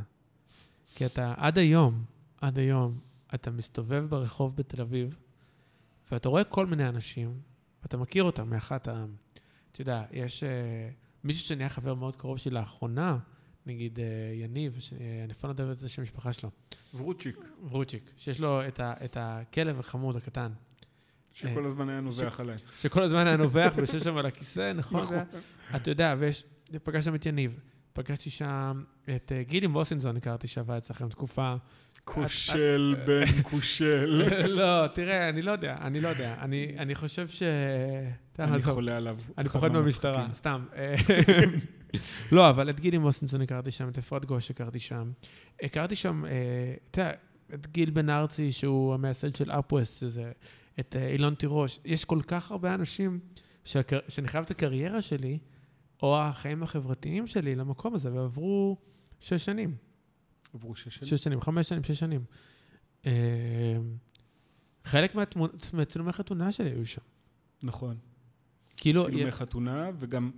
כי 0.96 1.06
אתה 1.06 1.34
עד 1.38 1.58
היום, 1.58 2.04
עד 2.42 2.58
היום, 2.58 3.00
אתה 3.36 3.52
מסתובב 3.52 4.06
ברחוב 4.10 4.56
בתל 4.56 4.82
אביב, 4.82 5.18
ואתה 6.12 6.30
רואה 6.30 6.44
כל 6.44 6.66
מיני 6.66 6.90
אנשים, 6.90 7.40
ואתה 7.84 7.98
מכיר 7.98 8.24
אותם 8.24 8.50
מאחת 8.50 8.88
העם. 8.88 9.16
אתה 9.72 9.82
יודע, 9.82 10.06
יש 10.12 10.44
אה, 10.44 10.90
מישהו 11.24 11.46
שנהיה 11.48 11.70
חבר 11.70 11.94
מאוד 11.94 12.16
קרוב 12.16 12.38
שלי 12.38 12.52
לאחרונה, 12.52 13.18
נגיד 13.66 14.00
אה, 14.00 14.06
יניב, 14.36 14.80
ש- 14.80 14.94
אה, 14.94 15.22
אני 15.24 15.34
אפילו 15.34 15.54
לא 15.54 15.64
יודע 15.64 15.74
את 15.74 15.84
השם 15.84 16.02
המשפחה 16.02 16.34
שלו, 16.34 16.50
ורוצ'יק, 16.96 17.38
רוטשיק, 17.62 18.12
שיש 18.18 18.40
לו 18.40 18.68
את, 18.68 18.80
ה, 18.80 18.94
את 19.06 19.18
הכלב 19.20 19.80
החמוד 19.80 20.16
הקטן, 20.16 20.52
שכל 21.34 21.66
הזמן 21.66 21.90
היה 21.90 22.02
נובח 22.02 22.40
עליי. 22.40 22.56
שכל 22.80 23.04
הזמן 23.04 23.28
היה 23.28 23.38
נובח 23.38 23.74
ויושב 23.76 24.00
שם 24.00 24.18
על 24.18 24.26
הכיסא, 24.26 24.74
נכון? 24.74 25.04
נכון. 25.04 25.18
אתה 25.76 25.92
יודע, 25.92 26.16
ויש, 26.20 26.44
פגשתי 26.84 27.06
שם 27.06 27.16
את 27.16 27.26
יניב, 27.26 27.60
פגשתי 27.94 28.30
שם 28.30 28.84
את 29.16 29.32
אה, 29.32 29.44
גילי 29.44 29.68
מוסינזון, 29.68 30.18
הכרתי 30.18 30.48
שעבד 30.48 30.76
אצלכם 30.76 31.10
תקופה. 31.10 31.56
כושל 32.04 32.96
בן 33.06 33.42
כושל. 33.44 34.24
לא, 34.60 34.88
תראה, 34.88 35.30
אני 35.30 35.42
לא 35.42 35.52
יודע, 35.52 35.78
אני 35.82 36.00
לא 36.00 36.08
יודע. 36.08 36.36
אני, 36.80 36.96
חושב 36.96 37.28
ש... 37.28 37.44
אני 38.40 38.62
חולה 38.62 38.98
עליו. 38.98 39.18
אני 39.38 39.50
פוחד 39.50 39.72
מהמשטרה. 39.72 40.28
סתם. 40.34 40.66
אה, 40.76 40.96
לא, 42.32 42.50
אבל 42.50 42.70
את 42.70 42.80
גילי 42.80 42.98
מוסינזון 42.98 43.42
הכרתי 43.42 43.72
שם, 43.72 43.90
את 43.90 43.98
אפרת 43.98 44.26
גוש 44.26 44.52
הכרתי 44.52 44.80
שם. 44.80 45.12
הכרתי 45.62 45.96
שם, 45.96 46.26
אה, 46.26 46.74
אתה 46.92 47.02
יודע, 47.02 47.14
את 47.54 47.68
גיל 47.68 47.90
בן 47.90 48.10
ארצי, 48.10 48.52
שהוא 48.52 48.94
המייסד 48.94 49.36
של 49.36 49.52
אפווסט, 49.52 50.00
שזה, 50.00 50.32
את 50.80 50.96
אה, 50.96 51.08
אילון 51.08 51.36
תירוש. 51.36 51.80
יש 51.86 52.06
כל 52.06 52.22
כך 52.28 52.52
הרבה 52.52 52.76
אנשים 52.76 53.20
שהקר... 53.64 54.00
שאני 54.08 54.28
חייב 54.28 54.44
את 54.46 54.52
הקריירה 54.52 55.02
שלי, 55.02 55.40
או 56.04 56.20
החיים 56.20 56.64
החברתיים 56.64 57.28
שלי 57.28 57.56
למקום 57.56 57.94
הזה, 57.96 58.14
ועברו 58.14 58.78
שש 59.20 59.46
שנים. 59.46 59.76
עברו 60.54 60.76
שש 60.76 60.96
שנים. 60.96 61.10
שש 61.10 61.24
שנים, 61.24 61.42
חמש 61.42 61.70
שנים, 61.70 61.84
שש 61.84 62.00
שנים. 62.00 62.24
אה, 63.06 63.78
חלק 64.84 65.16
מהתמונ- 65.16 65.74
מהצילומי 65.74 66.12
חתונה 66.12 66.52
שלי 66.52 66.70
היו 66.70 66.86
שם. 66.86 67.02
נכון. 67.64 67.98
כאילו, 68.78 69.06
צילומי 69.06 69.32
חתונה, 69.32 69.90
וגם 70.00 70.32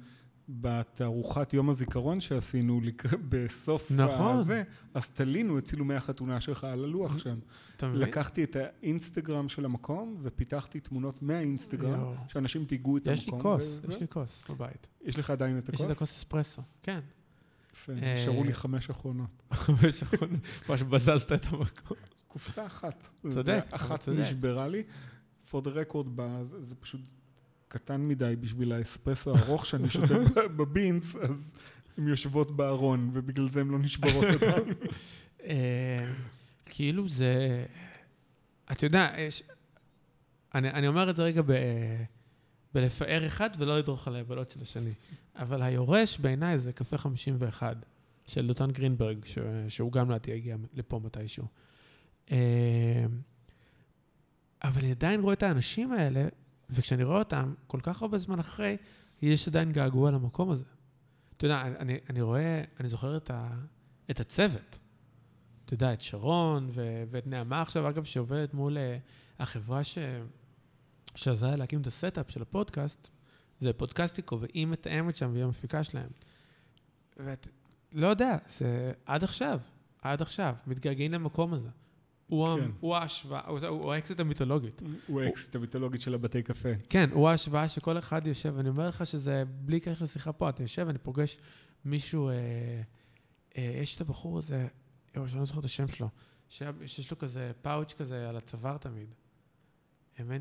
בתערוכת 0.49 1.53
יום 1.53 1.69
הזיכרון 1.69 2.19
שעשינו 2.19 2.81
בסוף 3.29 3.91
נכון. 3.91 4.35
הזה, 4.35 4.63
אז 4.93 5.09
תלינו 5.09 5.57
את 5.57 5.65
צילומי 5.65 5.95
החתונה 5.95 6.41
שלך 6.41 6.63
על 6.63 6.83
הלוח 6.83 7.17
שם. 7.17 7.39
אתה 7.75 7.87
מבין? 7.87 8.01
לקחתי 8.01 8.43
את 8.43 8.55
האינסטגרם 8.55 9.49
של 9.49 9.65
המקום 9.65 10.17
ופיתחתי 10.21 10.79
תמונות 10.79 11.21
מהאינסטגרם, 11.21 11.99
יואו. 11.99 12.13
שאנשים 12.27 12.65
תיגעו 12.65 12.97
את 12.97 13.07
המקום. 13.07 13.13
יש 13.13 13.27
לי 13.27 13.39
כוס, 13.41 13.79
וזה. 13.83 13.93
יש 13.93 13.99
לי 13.99 14.07
כוס 14.07 14.43
בבית. 14.49 14.87
יש 15.01 15.19
לך 15.19 15.29
עדיין 15.29 15.57
את 15.57 15.69
יש 15.73 15.79
לי 15.79 15.85
את 15.85 15.91
הכוס? 15.91 15.97
הכוס 15.97 16.17
אספרסו, 16.17 16.61
כן. 16.83 16.99
יפה, 17.73 17.93
אה, 17.93 18.13
נשארו 18.13 18.43
לי 18.43 18.53
חמש 18.53 18.89
אחרונות. 18.89 19.43
חמש 19.53 20.03
אחרונות, 20.03 20.39
ממש 20.69 20.81
בזזת 20.81 21.31
את 21.31 21.45
המקום. 21.45 21.97
קופסה 22.27 22.65
אחת. 22.65 23.07
צודק, 23.29 23.65
אבל 23.67 23.75
אחת 23.75 23.99
צודק. 23.99 24.19
נשברה 24.19 24.67
לי. 24.67 24.83
for 25.51 25.61
the 25.61 25.69
record, 25.69 26.21
זה 26.59 26.75
פשוט 26.75 27.01
קטן 27.73 28.07
מדי 28.07 28.35
בשביל 28.39 28.71
האספרסו 28.71 29.35
הארוך 29.35 29.65
שאני 29.65 29.89
שותה 29.89 30.47
בבינס, 30.57 31.15
אז 31.15 31.51
הן 31.97 32.07
יושבות 32.07 32.55
בארון, 32.55 33.09
ובגלל 33.13 33.49
זה 33.49 33.61
הן 33.61 33.67
לא 33.67 33.79
נשברות 33.79 34.25
עדיין. 34.25 34.63
אה, 35.45 36.11
כאילו 36.65 37.07
זה... 37.07 37.65
אתה 38.71 38.85
יודע, 38.85 39.13
יש... 39.17 39.43
אני, 40.55 40.69
אני 40.69 40.87
אומר 40.87 41.09
את 41.09 41.15
זה 41.15 41.23
רגע 41.23 41.41
ב... 41.41 41.51
בלפאר 42.73 43.27
אחד 43.27 43.49
ולא 43.57 43.77
לדרוך 43.77 44.07
על 44.07 44.15
היבלות 44.15 44.51
של 44.51 44.61
השני. 44.61 44.93
אבל 45.35 45.61
היורש 45.61 46.17
בעיניי 46.17 46.59
זה 46.59 46.73
קפה 46.73 46.97
51 46.97 47.77
של 48.25 48.47
דותן 48.47 48.71
גרינברג, 48.71 49.25
ש... 49.25 49.37
שהוא 49.67 49.91
גם 49.91 50.09
לדעתי 50.09 50.31
יגיע 50.31 50.55
לפה 50.73 51.01
מתישהו. 51.03 51.45
אה, 52.31 53.05
אבל 54.63 54.81
אני 54.81 54.91
עדיין 54.91 55.21
רואה 55.21 55.33
את 55.33 55.43
האנשים 55.43 55.91
האלה, 55.91 56.27
וכשאני 56.69 57.03
רואה 57.03 57.19
אותם 57.19 57.53
כל 57.67 57.79
כך 57.83 58.01
הרבה 58.01 58.17
זמן 58.17 58.39
אחרי, 58.39 58.77
יש 59.21 59.47
עדיין 59.47 59.71
געגוע 59.71 60.11
למקום 60.11 60.51
הזה. 60.51 60.63
אתה 61.37 61.45
יודע, 61.45 61.61
אני, 61.61 61.97
אני 62.09 62.21
רואה, 62.21 62.63
אני 62.79 62.87
זוכר 62.87 63.17
את, 63.17 63.31
ה, 63.31 63.49
את 64.11 64.19
הצוות. 64.19 64.79
אתה 65.65 65.73
יודע, 65.73 65.93
את 65.93 66.01
שרון 66.01 66.69
ו, 66.73 67.03
ואת 67.11 67.27
נעמה 67.27 67.61
עכשיו, 67.61 67.89
אגב, 67.89 68.03
שעובדת 68.03 68.53
מול 68.53 68.77
אה, 68.77 68.97
החברה 69.39 69.83
ש, 69.83 69.97
שעזרה 71.15 71.55
להקים 71.55 71.81
את 71.81 71.87
ה 71.87 71.95
setup 71.95 72.31
של 72.31 72.41
הפודקאסט, 72.41 73.07
זה 73.59 73.73
פודקסטיקו, 73.73 74.39
והיא 74.39 74.67
מתאמת 74.67 75.15
שם 75.15 75.29
והיא 75.33 75.43
המפיקה 75.43 75.83
שלהם. 75.83 76.09
ואת, 77.17 77.47
לא 77.95 78.07
יודע, 78.07 78.37
זה 78.47 78.91
עד 79.05 79.23
עכשיו, 79.23 79.59
עד 80.01 80.21
עכשיו, 80.21 80.55
מתגעגעים 80.67 81.11
למקום 81.11 81.53
הזה. 81.53 81.69
הוא, 82.33 82.59
כן. 82.59 82.71
הוא 82.79 82.95
ההשוואה, 82.95 83.41
הוא, 83.67 83.93
האקס 83.93 84.19
המיתולוגית. 84.19 84.81
הוא 85.07 85.21
האקס 85.21 85.55
המיתולוגית 85.55 86.01
של 86.01 86.13
הבתי 86.13 86.43
קפה. 86.43 86.69
כן, 86.89 87.09
הוא 87.13 87.29
ההשוואה 87.29 87.67
שכל 87.67 87.97
אחד 87.97 88.27
יושב, 88.27 88.57
אני 88.57 88.69
אומר 88.69 88.89
לך 88.89 89.05
שזה 89.05 89.43
בלי 89.47 89.79
קשר 89.79 90.03
לשיחה 90.03 90.31
פה, 90.31 90.49
אתה 90.49 90.63
יושב, 90.63 90.87
אני 90.89 90.97
פוגש 90.97 91.37
מישהו, 91.85 92.29
אה, 92.29 92.33
אה, 93.57 93.77
יש 93.81 93.95
את 93.95 94.01
הבחור 94.01 94.39
הזה, 94.39 94.67
יואו, 95.15 95.27
שאני 95.27 95.39
לא 95.39 95.45
זוכר 95.45 95.59
את 95.59 95.65
השם 95.65 95.87
שלו, 95.87 96.09
שיש 96.49 97.11
לו 97.11 97.17
כזה 97.17 97.51
פאוץ' 97.61 97.93
כזה 97.93 98.29
על 98.29 98.37
הצוואר 98.37 98.77
תמיד. 98.77 99.13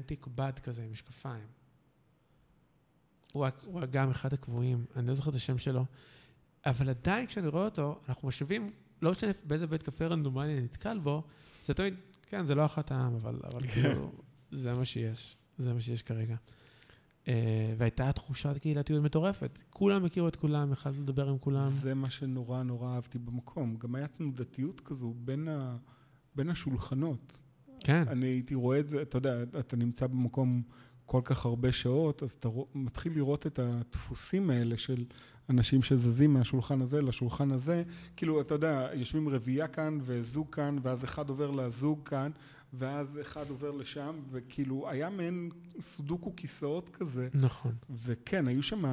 תיק 0.06 0.26
בד 0.26 0.58
כזה 0.58 0.82
עם 0.82 0.92
משקפיים. 0.92 1.46
הוא, 3.32 3.46
הוא 3.64 3.80
גם 3.90 4.10
אחד 4.10 4.32
הקבועים, 4.32 4.84
אני 4.96 5.06
לא 5.06 5.14
זוכר 5.14 5.30
את 5.30 5.34
השם 5.34 5.58
שלו, 5.58 5.84
אבל 6.66 6.90
עדיין 6.90 7.26
כשאני 7.26 7.48
רואה 7.48 7.64
אותו, 7.64 8.00
אנחנו 8.08 8.28
משווים, 8.28 8.72
לא 9.02 9.10
משנה 9.10 9.30
באיזה 9.44 9.66
בית 9.66 9.82
קפה 9.82 10.06
רנדומלי 10.06 10.52
אני 10.52 10.60
נתקל 10.60 10.98
בו, 10.98 11.22
זה 11.64 11.74
תמיד, 11.74 11.94
כן, 12.22 12.44
זה 12.44 12.54
לא 12.54 12.64
אחת 12.64 12.90
העם, 12.90 13.14
אבל, 13.14 13.40
אבל 13.44 13.66
כאילו, 13.66 14.12
זה 14.50 14.74
מה 14.74 14.84
שיש, 14.84 15.36
זה 15.56 15.74
מה 15.74 15.80
שיש 15.80 16.02
כרגע. 16.02 16.36
Uh, 17.24 17.28
והייתה 17.78 18.12
תחושת 18.12 18.58
קהילתיות 18.60 19.02
מטורפת. 19.02 19.58
כולם 19.70 20.04
הכירו 20.04 20.28
את 20.28 20.36
כולם, 20.36 20.72
יכלת 20.72 20.98
לדבר 20.98 21.28
עם 21.28 21.38
כולם. 21.38 21.70
זה 21.70 21.94
מה 21.94 22.10
שנורא 22.10 22.62
נורא 22.62 22.94
אהבתי 22.94 23.18
במקום. 23.18 23.76
גם 23.76 23.94
היה 23.94 24.06
תנודתיות 24.06 24.80
כזו 24.80 25.14
בין, 25.16 25.48
ה... 25.48 25.76
בין 26.34 26.50
השולחנות. 26.50 27.40
כן, 27.80 28.08
אני 28.08 28.26
הייתי 28.26 28.54
רואה 28.54 28.80
את 28.80 28.88
זה, 28.88 29.02
אתה 29.02 29.18
יודע, 29.18 29.42
אתה 29.58 29.76
נמצא 29.76 30.06
במקום 30.06 30.62
כל 31.06 31.20
כך 31.24 31.44
הרבה 31.44 31.72
שעות, 31.72 32.22
אז 32.22 32.30
אתה 32.30 32.48
מתחיל 32.74 33.12
לראות 33.14 33.46
את 33.46 33.58
הדפוסים 33.58 34.50
האלה 34.50 34.76
של 34.76 35.04
אנשים 35.52 35.82
שזזים 35.82 36.32
מהשולחן 36.34 36.82
הזה 36.82 37.02
לשולחן 37.02 37.50
הזה. 37.50 37.82
כאילו, 38.16 38.40
אתה 38.40 38.54
יודע, 38.54 38.88
יושבים 38.94 39.28
רביעייה 39.28 39.68
כאן 39.68 39.98
וזוג 40.02 40.46
כאן, 40.54 40.76
ואז 40.82 41.04
אחד 41.04 41.28
עובר 41.28 41.50
לזוג 41.50 42.00
כאן, 42.04 42.30
ואז 42.74 43.18
אחד 43.20 43.50
עובר 43.50 43.70
לשם, 43.70 44.20
וכאילו, 44.30 44.90
היה 44.90 45.10
מעין 45.10 45.50
סודוקו 45.80 46.32
כיסאות 46.36 46.88
כזה. 46.88 47.28
נכון. 47.34 47.72
וכן, 47.90 48.48
היו 48.48 48.62
שם 48.62 48.84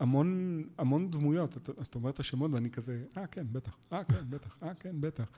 המון, 0.00 0.62
המון 0.78 1.10
דמויות. 1.10 1.56
אתה, 1.56 1.72
אתה 1.72 1.98
אומר 1.98 2.10
את 2.10 2.20
השמות 2.20 2.50
ואני 2.50 2.70
כזה, 2.70 3.04
אה, 3.16 3.26
כן, 3.26 3.46
בטח, 3.52 3.76
אה, 3.92 4.04
כן, 4.04 4.24
בטח, 4.30 4.56
אה, 4.62 4.74
כן, 4.74 5.00
בטח. 5.00 5.30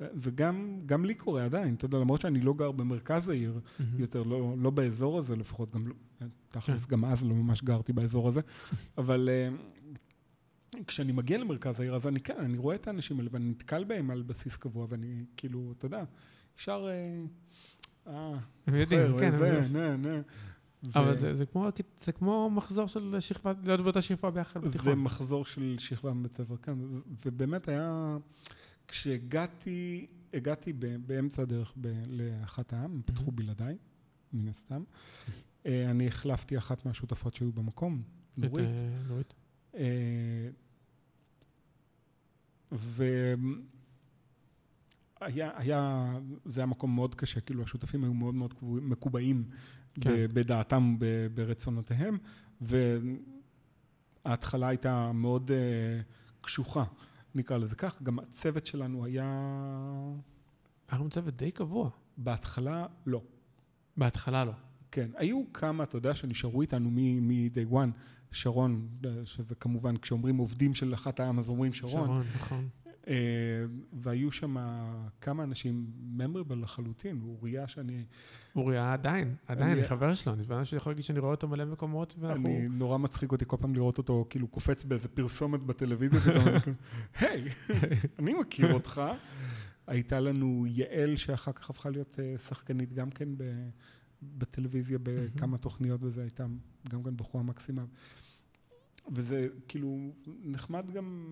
וגם 0.00 0.80
גם 0.86 1.04
לי 1.04 1.14
קורה 1.14 1.44
עדיין, 1.44 1.74
אתה 1.74 1.84
יודע, 1.84 1.98
למרות 1.98 2.20
שאני 2.20 2.40
לא 2.40 2.54
גר 2.54 2.72
במרכז 2.72 3.28
העיר. 3.28 3.60
יותר, 3.98 4.22
לא, 4.22 4.54
לא 4.58 4.70
באזור 4.70 5.18
הזה 5.18 5.36
לפחות, 5.36 5.74
גם 5.74 5.86
לא, 5.86 5.94
תכלס, 6.48 6.84
כן. 6.84 6.92
גם 6.92 7.04
אז 7.04 7.24
לא 7.24 7.34
ממש 7.34 7.62
גרתי 7.62 7.92
באזור 7.92 8.28
הזה, 8.28 8.40
אבל 8.98 9.28
אה, 9.32 9.48
כשאני 10.86 11.12
מגיע 11.12 11.38
למרכז 11.38 11.80
העיר, 11.80 11.94
אז 11.94 12.06
אני 12.06 12.20
כן, 12.20 12.36
אני 12.38 12.58
רואה 12.58 12.74
את 12.74 12.86
האנשים 12.86 13.18
האלה 13.18 13.28
ואני 13.32 13.50
נתקל 13.50 13.84
בהם 13.84 14.10
על 14.10 14.22
בסיס 14.22 14.56
קבוע, 14.56 14.86
ואני 14.90 15.24
כאילו, 15.36 15.72
אתה 15.78 15.86
יודע, 15.86 16.04
ישר, 16.58 16.88
אה, 16.88 17.24
אה, 18.06 18.38
זוכר, 18.70 19.18
כן, 19.18 19.32
הם 19.32 19.38
זה. 19.38 19.62
נה, 19.72 19.96
נה. 19.96 20.20
אבל 20.94 21.16
זה, 21.16 21.34
זה, 21.34 21.46
כמו, 21.46 21.68
זה 21.98 22.12
כמו 22.12 22.50
מחזור 22.50 22.86
של 22.86 23.16
שכבה, 23.20 23.52
להיות 23.64 23.80
באותה 23.80 24.02
שכבה 24.02 24.30
ביחד 24.30 24.62
זה 24.62 24.68
בתיכון. 24.68 24.98
מחזור 24.98 25.44
של 25.44 25.76
שכבה 25.78 26.12
מבית 26.12 26.34
ספר, 26.34 26.56
כן, 26.56 26.78
ובאמת 27.26 27.68
היה, 27.68 28.16
כשהגעתי, 28.88 30.06
הגעתי 30.34 30.72
באמצע 31.06 31.42
הדרך 31.42 31.74
לאחת 32.08 32.72
העם, 32.72 32.92
הם 32.92 33.02
פתחו 33.04 33.30
בלעדיי, 33.30 33.76
מן 34.32 34.48
הסתם. 34.48 34.82
אה, 35.66 35.90
אני 35.90 36.06
החלפתי 36.06 36.58
אחת 36.58 36.86
מהשותפות 36.86 37.34
שהיו 37.34 37.52
במקום, 37.52 38.02
נורית. 38.36 38.66
אה, 38.66 39.02
נורית. 39.08 39.34
אה, 39.74 40.48
והיה, 42.72 43.26
היה, 45.56 46.12
זה 46.44 46.60
היה 46.60 46.66
מקום 46.66 46.94
מאוד 46.94 47.14
קשה, 47.14 47.40
כאילו 47.40 47.62
השותפים 47.62 48.04
היו 48.04 48.14
מאוד 48.14 48.34
מאוד 48.34 48.54
מקובעים 48.62 49.44
כן. 50.00 50.26
בדעתם, 50.32 50.96
ברצונותיהם, 51.34 52.18
וההתחלה 54.24 54.68
הייתה 54.68 55.12
מאוד 55.12 55.50
אה, 55.50 56.00
קשוחה. 56.40 56.84
נקרא 57.34 57.56
לזה 57.56 57.76
כך. 57.76 58.02
גם 58.02 58.18
הצוות 58.18 58.66
שלנו 58.66 59.04
היה... 59.04 59.24
היה 60.88 61.00
לנו 61.00 61.10
צוות 61.10 61.36
די 61.36 61.50
קבוע. 61.50 61.90
בהתחלה, 62.16 62.86
לא. 63.06 63.22
בהתחלה 63.96 64.44
לא. 64.44 64.52
כן, 64.90 65.10
היו 65.16 65.42
כמה, 65.52 65.84
אתה 65.84 65.96
יודע, 65.96 66.14
שנשארו 66.14 66.62
איתנו 66.62 66.90
מ-day 66.90 67.72
one, 67.72 67.90
שרון, 68.30 68.88
שזה 69.24 69.54
כמובן, 69.54 69.96
כשאומרים 69.96 70.36
עובדים 70.36 70.74
של 70.74 70.94
אחת 70.94 71.20
העם, 71.20 71.38
אז 71.38 71.48
אומרים 71.48 71.72
שרון. 71.72 72.06
שרון, 72.06 72.24
נכון. 72.34 72.68
אה, 73.08 73.14
והיו 73.92 74.32
שם 74.32 74.56
כמה 75.20 75.42
אנשים 75.42 75.86
ממרבל 76.00 76.58
לחלוטין, 76.62 77.20
אוריה 77.22 77.68
שאני... 77.68 78.04
אוריה 78.56 78.92
עדיין, 78.92 79.34
עדיין, 79.46 79.78
אני- 79.78 79.84
חבר 79.88 80.14
שלו, 80.14 80.32
אני 80.32 80.42
בן 80.42 80.64
שיכול 80.64 80.90
להגיד 80.92 81.04
שאני 81.04 81.18
רואה 81.18 81.30
אותו 81.30 81.48
מלא 81.48 81.64
מקומות, 81.64 82.14
ואנחנו... 82.18 82.48
אני, 82.48 82.68
נורא 82.68 82.98
מצחיק 82.98 83.32
אותי 83.32 83.44
כל 83.48 83.56
פעם 83.60 83.74
לראות 83.74 83.98
אותו 83.98 84.26
כאילו 84.30 84.48
קופץ 84.48 84.84
באיזה 84.84 85.08
פרסומת 85.08 85.60
בטלוויזיה, 85.62 86.32
היי, 87.20 87.44
אני 88.18 88.34
מכיר 88.40 88.72
אותך. 88.72 89.02
הייתה 89.86 90.20
לנו 90.20 90.64
יעל, 90.68 91.16
שאחר 91.16 91.52
כך 91.52 91.70
הפכה 91.70 91.90
להיות 91.90 92.20
אה, 92.20 92.38
שחקנית 92.38 92.92
גם 92.92 93.10
כן 93.10 93.28
בטלוויזיה 94.22 94.98
בכמה 95.02 95.58
תוכניות, 95.58 96.00
וזה 96.02 96.20
הייתה 96.22 96.46
גם 96.88 97.02
כן 97.02 97.16
בחורה 97.16 97.42
מקסימה. 97.44 97.84
וזה 99.12 99.48
כאילו 99.68 100.12
נחמד 100.26 100.90
גם, 100.90 101.26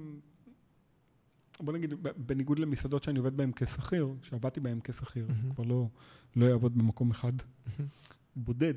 בוא 1.61 1.73
נגיד, 1.73 1.95
בניגוד 2.17 2.59
למסעדות 2.59 3.03
שאני 3.03 3.19
עובד 3.19 3.37
בהן 3.37 3.53
כשכיר, 3.57 4.15
שעבדתי 4.23 4.61
בהן 4.61 4.79
כשכיר, 4.85 5.27
מהמם. 5.29 5.55
כבר 5.55 5.65
לא, 5.65 5.89
לא 6.37 6.53
אעבוד 6.53 6.79
במקום 6.79 7.11
אחד. 7.11 7.33
בודד. 8.37 8.75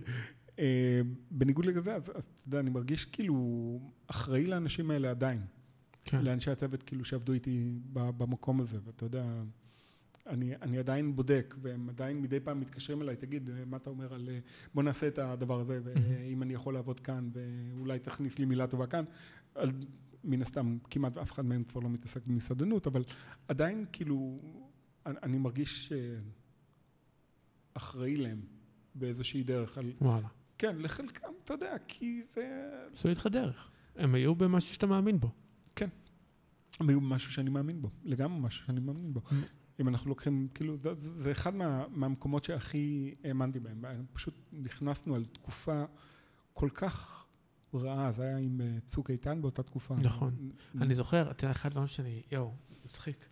אה, 0.60 1.02
בניגוד 1.32 1.66
לזה, 1.66 1.96
אז, 1.96 2.10
אתה 2.10 2.20
יודע, 2.48 2.60
אני 2.60 2.70
מרגיש 2.70 3.06
כאילו 3.06 3.80
אחראי 4.08 4.46
לאנשים 4.46 4.92
האלה 4.92 5.10
עדיין. 5.10 5.42
כן. 6.06 6.22
לאנשי 6.22 6.52
הצוות 6.52 6.84
כאילו 6.84 7.06
שעבדו 7.06 7.34
איתי 7.34 7.74
במקום 7.94 8.62
הזה, 8.62 8.78
ואתה 8.86 9.06
יודע, 9.06 9.26
אני, 10.28 10.56
אני 10.62 10.78
עדיין 10.78 11.16
בודק, 11.16 11.56
והם 11.62 11.90
עדיין 11.90 12.22
מדי 12.22 12.40
פעם 12.40 12.60
מתקשרים 12.60 13.02
אליי, 13.02 13.16
תגיד, 13.16 13.50
אה, 13.50 13.66
מה 13.66 13.78
אתה 13.78 13.90
אומר 13.90 14.14
על, 14.14 14.30
אה, 14.32 14.40
בוא 14.74 14.84
נעשה 14.84 15.08
את 15.08 15.20
הדבר 15.20 15.60
הזה, 15.60 15.80
ואם 15.84 16.44
אני 16.44 16.54
יכול 16.54 16.74
לעבוד 16.74 17.00
כאן, 17.00 17.30
ואולי 17.34 18.00
תכניס 18.00 18.40
לי 18.40 18.46
מילה 18.46 18.68
טובה 18.68 18.88
כאן. 18.88 19.06
על, 19.56 19.72
מן 20.24 20.42
הסתם, 20.42 20.78
כמעט 20.90 21.18
אף 21.18 21.32
אחד 21.32 21.46
מהם 21.46 21.64
כבר 21.64 21.82
לא 21.82 21.90
מתעסק 21.90 22.26
במסעדנות, 22.26 22.88
אבל 22.88 23.04
עדיין 23.48 23.86
כאילו, 23.92 24.40
אני, 25.06 25.16
אני 25.24 25.38
מרגיש 25.38 25.92
אה, 25.92 25.98
אחראי 27.74 28.16
להם 28.16 28.42
באיזושהי 28.96 29.44
דרך. 29.44 29.78
על, 29.78 29.94
וואלה. 30.02 30.28
כן, 30.58 30.76
לחלקם, 30.80 31.32
אתה 31.44 31.54
יודע, 31.54 31.76
כי 31.88 32.22
זה... 32.24 32.70
עשו 32.92 33.10
איתך 33.10 33.28
דרך. 33.32 33.72
הם 33.96 34.16
היו 34.16 34.36
במשהו 34.36 34.74
שאתה 34.74 34.88
מאמין 34.88 35.20
בו. 35.20 35.32
הם 36.80 36.90
היו 36.90 37.02
משהו 37.02 37.32
שאני 37.32 37.50
מאמין 37.50 37.82
בו, 37.82 37.90
לגמרי 38.04 38.40
משהו 38.40 38.66
שאני 38.66 38.80
מאמין 38.80 39.14
בו. 39.14 39.22
אם 39.80 39.88
אנחנו 39.88 40.10
לוקחים, 40.10 40.48
כאילו, 40.54 40.78
זה 40.78 40.94
זה 40.96 41.32
אחד 41.32 41.56
מה, 41.56 41.86
מהמקומות 41.90 42.44
שהכי 42.44 43.16
האמנתי 43.24 43.60
בהם. 43.60 43.86
פשוט 44.14 44.34
נכנסנו 44.52 45.16
על 45.16 45.26
תקופה 45.26 45.84
כל 46.54 46.70
כך 46.74 47.27
רעה, 47.74 48.12
זה 48.12 48.24
היה 48.24 48.38
עם 48.38 48.62
אה, 48.62 48.78
צוק 48.86 49.10
איתן 49.10 49.42
באותה 49.42 49.64
תקופה. 49.64 49.96
נכון. 49.96 50.52
אני 50.82 50.96
זוכר, 50.96 51.32
אתה 51.32 51.44
יודע, 51.44 51.52
אחד 51.52 51.70
הדברים 51.70 51.88
שאני, 51.88 52.22
יואו, 52.32 52.54
מצחיק. 52.86 53.28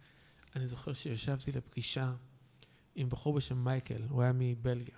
אני 0.56 0.68
זוכר 0.68 0.94
שישבתי 0.94 1.52
לפגישה 1.52 2.14
עם 2.96 3.10
בחור 3.10 3.34
בשם 3.34 3.64
מייקל, 3.64 4.04
הוא 4.10 4.22
היה 4.22 4.32
מבלגיה. 4.34 4.96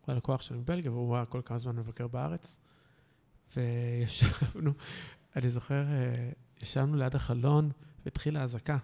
הוא 0.00 0.04
היה 0.06 0.16
לקוח 0.16 0.42
שלי 0.42 0.58
מבלגיה, 0.58 0.90
והוא 0.90 1.16
היה 1.16 1.24
כל 1.24 1.40
כמה 1.44 1.58
זמן 1.58 1.76
מבקר 1.76 2.06
בארץ. 2.06 2.58
וישבנו, 3.56 4.72
אני 5.36 5.50
זוכר, 5.50 5.84
אה, 5.86 6.30
ישבנו 6.62 6.96
ליד 6.96 7.14
החלון, 7.14 7.70
והתחילה 8.04 8.42
אזעקה. 8.42 8.78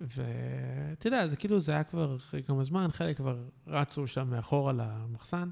ואתה 0.00 1.06
יודע, 1.06 1.28
זה 1.28 1.36
כאילו, 1.36 1.60
זה 1.60 1.72
היה 1.72 1.84
כבר 1.84 2.16
אחרי 2.16 2.42
כמה 2.42 2.64
זמן, 2.64 2.88
חלק 2.92 3.16
כבר 3.16 3.44
רצו 3.66 4.06
שם 4.06 4.30
מאחורה 4.30 4.72
למחסן, 4.72 5.50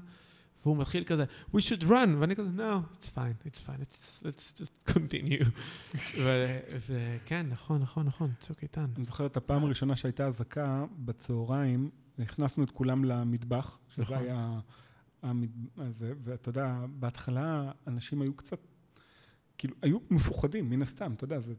והוא 0.67 0.77
מתחיל 0.77 1.03
כזה, 1.03 1.25
we 1.53 1.59
should 1.59 1.83
run, 1.83 2.09
ואני 2.19 2.35
כזה, 2.35 2.49
no, 2.57 2.95
it's 2.95 3.05
fine, 3.05 3.47
it's 3.47 3.59
fine, 3.59 3.81
it's, 3.81 4.23
let's 4.23 4.61
just 4.61 4.91
continue. 4.91 5.45
וכן, 6.87 7.45
נכון, 7.49 7.81
נכון, 7.81 8.05
נכון, 8.05 8.31
צוק 8.39 8.63
איתן. 8.63 8.85
אני 8.97 9.05
זוכר 9.05 9.25
את 9.25 9.37
הפעם 9.37 9.63
הראשונה 9.63 9.95
שהייתה 9.95 10.25
אזעקה 10.27 10.85
בצהריים, 10.97 11.89
הכנסנו 12.19 12.63
את 12.63 12.71
כולם 12.71 13.05
למטבח, 13.05 13.77
שזה 13.89 14.01
נכון. 14.03 14.17
היה... 14.17 14.59
המד... 15.21 15.49
הזה, 15.77 16.13
ואתה 16.23 16.49
יודע, 16.49 16.75
בהתחלה 16.89 17.71
אנשים 17.87 18.21
היו 18.21 18.33
קצת, 18.33 18.59
כאילו, 19.57 19.75
היו 19.81 19.97
מפוחדים, 20.09 20.69
מן 20.69 20.81
הסתם, 20.81 21.13
אתה 21.13 21.23
יודע, 21.23 21.39
זה 21.39 21.53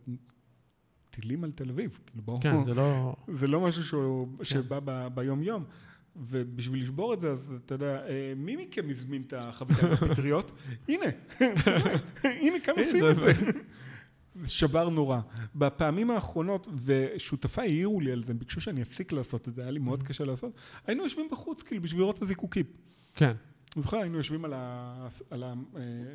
טילים 1.11 1.45
על 1.45 1.53
תל 1.53 1.71
אביב, 1.71 1.99
כאילו, 2.07 2.23
ברור. 2.23 2.41
כן, 2.41 2.65
זה 2.65 2.75
לא... 2.75 3.17
זה 3.35 3.47
לא 3.47 3.61
משהו 3.61 3.85
שהוא, 3.85 4.29
שבא 4.43 4.81
ב, 4.85 5.09
ביום-יום. 5.15 5.65
ובשביל 6.21 6.83
לשבור 6.83 7.15
את 7.15 7.21
זה, 7.21 7.31
אז 7.31 7.53
אתה 7.65 7.75
יודע, 7.75 8.07
אה, 8.09 8.33
מי 8.37 8.57
מכם 8.57 8.91
הזמין 8.91 9.23
את 9.23 9.33
החביתה 9.37 9.87
בפטריות? 9.87 10.53
הנה, 10.89 11.05
הנה 12.43 12.61
כמה 12.65 12.77
עושים 12.79 13.05
את 13.11 13.17
זה. 13.21 13.33
זה 14.35 14.49
שבר 14.49 14.89
נורא. 14.89 15.21
בפעמים 15.55 16.11
האחרונות, 16.11 16.69
ושותפיי 16.85 17.69
העירו 17.69 18.01
לי 18.01 18.13
על 18.13 18.23
זה, 18.23 18.33
הם 18.33 18.39
ביקשו 18.39 18.61
שאני 18.61 18.83
אפסיק 18.83 19.13
לעשות 19.13 19.49
את 19.49 19.55
זה, 19.55 19.63
היה 19.63 19.71
לי 19.71 19.79
מאוד 19.79 20.03
קשה 20.03 20.25
לעשות, 20.25 20.53
היינו 20.87 21.03
יושבים 21.03 21.29
בחוץ, 21.33 21.63
כאילו, 21.63 21.83
בשביל 21.83 22.01
לראות 22.01 22.17
את 22.17 22.23
הזיקוקים. 22.23 22.65
כן, 23.15 23.33
אני 23.77 23.83
זוכר, 23.83 23.97
היינו 23.97 24.17
יושבים 24.17 24.45
על 24.45 24.53
ה- 24.57 25.09
על 25.31 25.45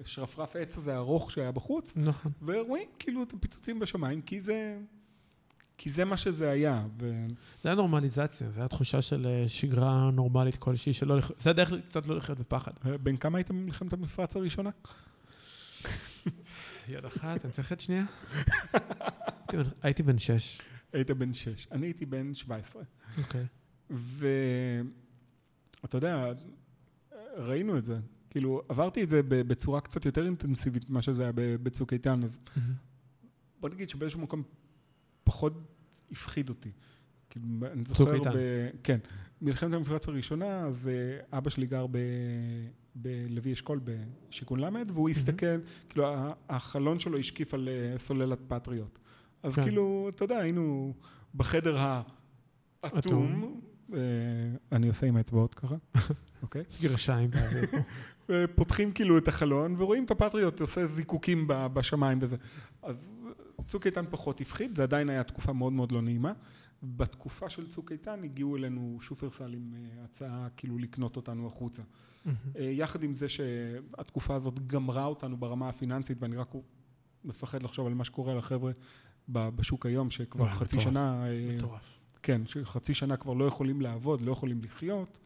השרפרף 0.01 0.55
עץ 0.55 0.77
הזה 0.77 0.93
הארוך 0.93 1.31
שהיה 1.31 1.51
בחוץ, 1.51 1.93
נכון. 1.95 2.31
ורואים 2.45 2.87
כאילו 2.99 3.23
את 3.23 3.33
הפיצוצים 3.33 3.79
בשמיים, 3.79 4.21
כי 4.21 4.41
זה... 4.41 4.77
כי 5.83 5.89
זה 5.89 6.05
מה 6.05 6.17
שזה 6.17 6.49
היה. 6.51 6.85
ו... 6.99 7.25
זה 7.61 7.69
היה 7.69 7.75
נורמליזציה, 7.75 8.49
זה 8.51 8.59
היה 8.59 8.67
תחושה 8.69 9.01
של 9.01 9.25
אה, 9.27 9.47
שגרה 9.47 10.11
נורמלית 10.11 10.55
כלשהי, 10.55 10.93
שלא... 10.93 11.17
לח- 11.17 11.31
זה 11.39 11.49
הדרך 11.49 11.73
קצת 11.89 12.05
לא 12.07 12.17
לחיות 12.17 12.39
בפחד. 12.39 12.71
בן 13.03 13.17
כמה 13.17 13.37
היית 13.37 13.51
במלחמת 13.51 13.93
המפרץ 13.93 14.35
הראשונה? 14.35 14.69
יד 16.89 17.05
אחת, 17.05 17.45
אני 17.45 17.53
צריך 17.53 17.71
את 17.73 17.79
שנייה? 17.79 18.05
הייתי 19.81 20.03
בן- 20.03 20.17
שש. 20.17 20.61
היית 20.93 21.11
בן 21.11 21.33
שש. 21.33 21.67
אני 21.71 21.85
הייתי 21.85 22.05
בן 22.05 22.35
17. 22.35 22.83
אוקיי. 23.17 23.45
ואתה 23.89 24.37
יודע, 25.97 26.31
ראינו 27.37 27.77
את 27.77 27.83
זה. 27.85 27.99
כאילו, 28.29 28.61
עברתי 28.69 29.03
את 29.03 29.09
זה 29.09 29.21
בצורה 29.23 29.81
קצת 29.81 30.05
יותר 30.05 30.25
אינטנסיבית 30.25 30.89
ממה 30.89 31.01
שזה 31.01 31.23
היה 31.23 31.31
בצוק 31.35 31.93
איתן, 31.93 32.23
אז 32.23 32.39
בוא 33.59 33.69
נגיד 33.69 33.89
שבאיזשהו 33.89 34.19
מקום 34.19 34.43
פחות 35.23 35.53
הפחיד 36.13 36.49
אותי. 36.49 36.71
כאילו, 37.29 37.45
אני 37.71 37.83
צוק 37.83 37.97
זוכר, 37.97 38.13
איתן. 38.13 38.31
ב... 38.33 38.69
כן, 38.83 38.99
מלחמת 39.41 39.73
המפרץ 39.73 40.07
הראשונה, 40.07 40.65
אז 40.65 40.87
אה, 40.87 41.37
אבא 41.37 41.49
שלי 41.49 41.65
גר 41.65 41.85
ב... 41.91 41.97
בלוי 42.95 43.53
אשכול 43.53 43.79
בשיכון 43.83 44.59
ל', 44.59 44.83
והוא 44.93 45.09
הסתכל, 45.09 45.59
כאילו 45.89 46.07
ה- 46.07 46.33
החלון 46.49 46.99
שלו 46.99 47.17
השקיף 47.17 47.53
על 47.53 47.69
אה, 47.69 47.99
סוללת 47.99 48.39
פטריוט. 48.47 48.99
אז 49.43 49.55
כן. 49.55 49.63
כאילו, 49.63 50.09
אתה 50.15 50.23
יודע, 50.23 50.37
היינו 50.37 50.93
בחדר 51.35 51.77
אטום. 51.77 52.03
האטום, 52.83 53.61
אה, 53.93 53.99
אני 54.71 54.87
עושה 54.87 55.07
עם 55.07 55.15
האצבעות 55.17 55.53
ככה, 55.55 55.75
אוקיי? 56.43 56.63
יש 56.69 56.81
גרשיים. 56.81 57.29
פותחים 58.55 58.91
כאילו 58.91 59.17
את 59.17 59.27
החלון 59.27 59.75
ורואים 59.77 60.05
את 60.05 60.11
הפטריוט 60.11 60.61
עושה 60.61 60.85
זיקוקים 60.85 61.45
בשמיים 61.47 62.19
וזה. 62.21 62.35
אז 62.83 63.22
צוק 63.67 63.85
איתן 63.85 64.05
פחות 64.09 64.41
הפחיד, 64.41 64.75
זה 64.75 64.83
עדיין 64.83 65.09
היה 65.09 65.23
תקופה 65.23 65.53
מאוד 65.53 65.73
מאוד 65.73 65.91
לא 65.91 66.01
נעימה. 66.01 66.33
בתקופה 66.83 67.49
של 67.49 67.67
צוק 67.67 67.91
איתן 67.91 68.23
הגיעו 68.23 68.55
אלינו 68.55 68.97
שופרסל 69.01 69.53
עם 69.53 69.73
אה, 69.73 70.03
הצעה 70.03 70.47
כאילו 70.57 70.77
לקנות 70.77 71.15
אותנו 71.15 71.47
החוצה. 71.47 71.81
אה, 72.25 72.31
יחד 72.55 73.03
עם 73.03 73.15
זה 73.15 73.29
שהתקופה 73.29 74.35
הזאת 74.35 74.67
גמרה 74.67 75.05
אותנו 75.05 75.37
ברמה 75.37 75.69
הפיננסית 75.69 76.17
ואני 76.21 76.35
רק 76.35 76.51
מפחד 77.23 77.63
לחשוב 77.63 77.87
על 77.87 77.93
מה 77.93 78.03
שקורה 78.03 78.35
לחבר'ה 78.35 78.71
בשוק 79.29 79.85
היום 79.85 80.09
שכבר 80.09 80.43
וואי, 80.43 80.53
חצי 80.53 80.77
מטורף. 80.77 80.93
שנה, 80.93 81.27
אה, 81.27 81.55
מטורף. 81.55 81.99
כן, 82.23 82.41
שחצי 82.45 82.93
שנה 82.93 83.17
כבר 83.17 83.33
לא 83.33 83.45
יכולים 83.45 83.81
לעבוד, 83.81 84.21
לא 84.21 84.31
יכולים 84.31 84.63
לחיות. 84.63 85.19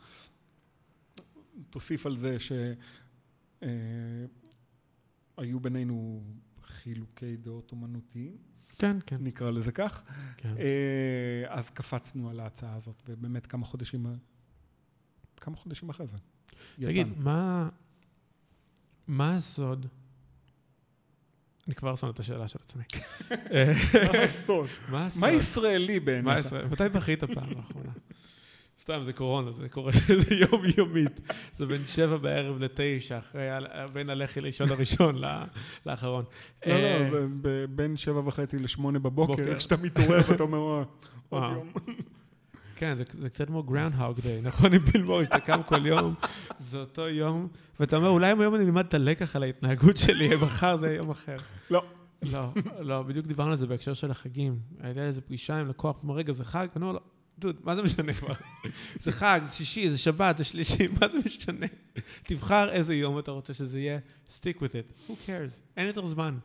תוסיף 1.69 2.05
על 2.05 2.17
זה 2.17 2.37
שהיו 3.59 5.59
בינינו 5.61 6.23
חילוקי 6.87 7.37
דעות 7.37 7.71
אומנותיים, 7.71 8.37
כן, 8.77 8.97
כן. 9.05 9.17
נקרא 9.19 9.51
לזה 9.51 9.71
כך. 9.71 10.03
כן. 10.37 10.53
אה, 10.59 11.43
אז 11.47 11.69
קפצנו 11.69 12.29
על 12.29 12.39
ההצעה 12.39 12.75
הזאת, 12.75 13.03
ובאמת 13.07 13.47
כמה 13.47 13.65
חודשים, 13.65 14.05
כמה 15.37 15.55
חודשים 15.55 15.89
אחרי 15.89 16.07
זה. 16.07 16.17
תגיד, 16.75 17.07
יצאנו. 17.07 17.23
מה... 17.23 17.69
מה 19.07 19.35
הסוד? 19.35 19.87
אני 21.67 21.75
כבר 21.75 21.95
שם 21.95 22.09
את 22.09 22.19
השאלה 22.19 22.47
של 22.47 22.59
עצמי. 22.63 22.83
מה 24.13 24.19
הסוד? 24.23 24.67
מה 24.91 25.05
הסוד? 25.05 25.21
מה 25.21 25.31
ישראלי 25.31 25.99
בעיניך? 25.99 26.53
מתי 26.71 26.89
בכית 26.93 27.23
פעם 27.23 27.57
האחרונה? 27.57 27.91
סתם, 28.79 28.99
זה 29.03 29.13
קורונה, 29.13 29.51
זה 29.51 29.69
קורה, 29.69 29.91
זה 30.27 30.35
יומיומית. 30.35 31.21
זה 31.53 31.65
בין 31.65 31.81
שבע 31.87 32.17
בערב 32.17 32.59
לתשע, 32.59 33.17
אחרי, 33.17 33.47
בין 33.93 34.09
הלכי 34.09 34.41
לישון 34.41 34.69
הראשון 34.71 35.21
לאחרון. 35.85 36.23
לא, 36.65 36.71
אה, 36.73 36.99
לא, 37.03 37.09
זה 37.09 37.27
ב- 37.41 37.65
בין 37.69 37.97
שבע 37.97 38.21
וחצי 38.25 38.59
לשמונה 38.59 38.99
בבוקר, 38.99 39.33
בוקר. 39.33 39.51
איך 39.51 39.61
שאתה 39.61 39.77
מתעורר 39.77 40.19
ואתה 40.29 40.43
אומר, 40.43 40.57
"וואו, 40.61 40.85
עוד. 41.29 41.43
יום. 41.53 41.71
כן, 42.79 42.95
זה, 42.95 43.03
זה 43.11 43.29
קצת 43.29 43.47
כמו 43.47 43.63
גראונדהוג 43.63 44.19
דיי, 44.19 44.41
נכון? 44.41 44.73
עם 44.73 44.79
ביל 44.79 45.03
מורי, 45.03 45.25
שאתה 45.25 45.39
קם 45.39 45.63
כל 45.63 45.85
יום, 45.85 46.13
זה 46.57 46.77
אותו 46.79 47.07
יום, 47.09 47.47
ואתה 47.79 47.95
אומר, 47.97 48.09
אולי 48.09 48.27
היום 48.39 48.55
אני 48.55 48.63
אלמד 48.63 48.85
את 48.85 48.93
הלקח 48.93 49.35
על 49.35 49.43
ההתנהגות 49.43 49.97
שלי, 49.97 50.29
מחר 50.41 50.77
זה 50.77 50.93
יום 50.93 51.09
אחר. 51.09 51.37
לא. 51.69 51.83
לא, 52.31 52.49
לא, 52.79 53.03
בדיוק 53.03 53.25
דיברנו 53.27 53.49
על 53.51 53.55
זה 53.57 53.67
בהקשר 53.67 53.93
של 53.93 54.11
החגים. 54.11 54.59
הייתה 54.79 55.01
איזו 55.01 55.21
פגישה 55.21 55.59
עם 55.59 55.67
לקוח, 55.69 56.03
אומר, 56.03 56.15
רגע, 56.15 56.33
זה 56.33 56.45
חג? 56.45 56.67
אני 56.75 56.81
אומר 56.83 56.93
לו, 56.93 56.99
דוד, 57.39 57.55
מה 57.63 57.75
זה 57.75 57.81
משנה 57.81 58.13
כבר? 58.13 58.33
זה 58.99 59.11
חג, 59.11 59.39
זה 59.43 59.51
שישי, 59.51 59.89
זה 59.89 59.97
שבת, 59.97 60.37
זה 60.37 60.43
שלישי, 60.43 60.87
מה 61.01 61.07
זה 61.07 61.17
משנה? 61.25 61.65
תבחר 62.23 62.69
איזה 62.69 62.95
יום 62.95 63.19
אתה 63.19 63.31
רוצה 63.31 63.53
שזה 63.53 63.79
יהיה, 63.79 63.99
stick 64.27 64.57
with 64.57 64.71
it. 64.71 65.09
Who 65.09 65.11
cares? 65.27 65.59
אין 65.77 65.87
יותר 65.87 66.07
זמן. 66.07 66.37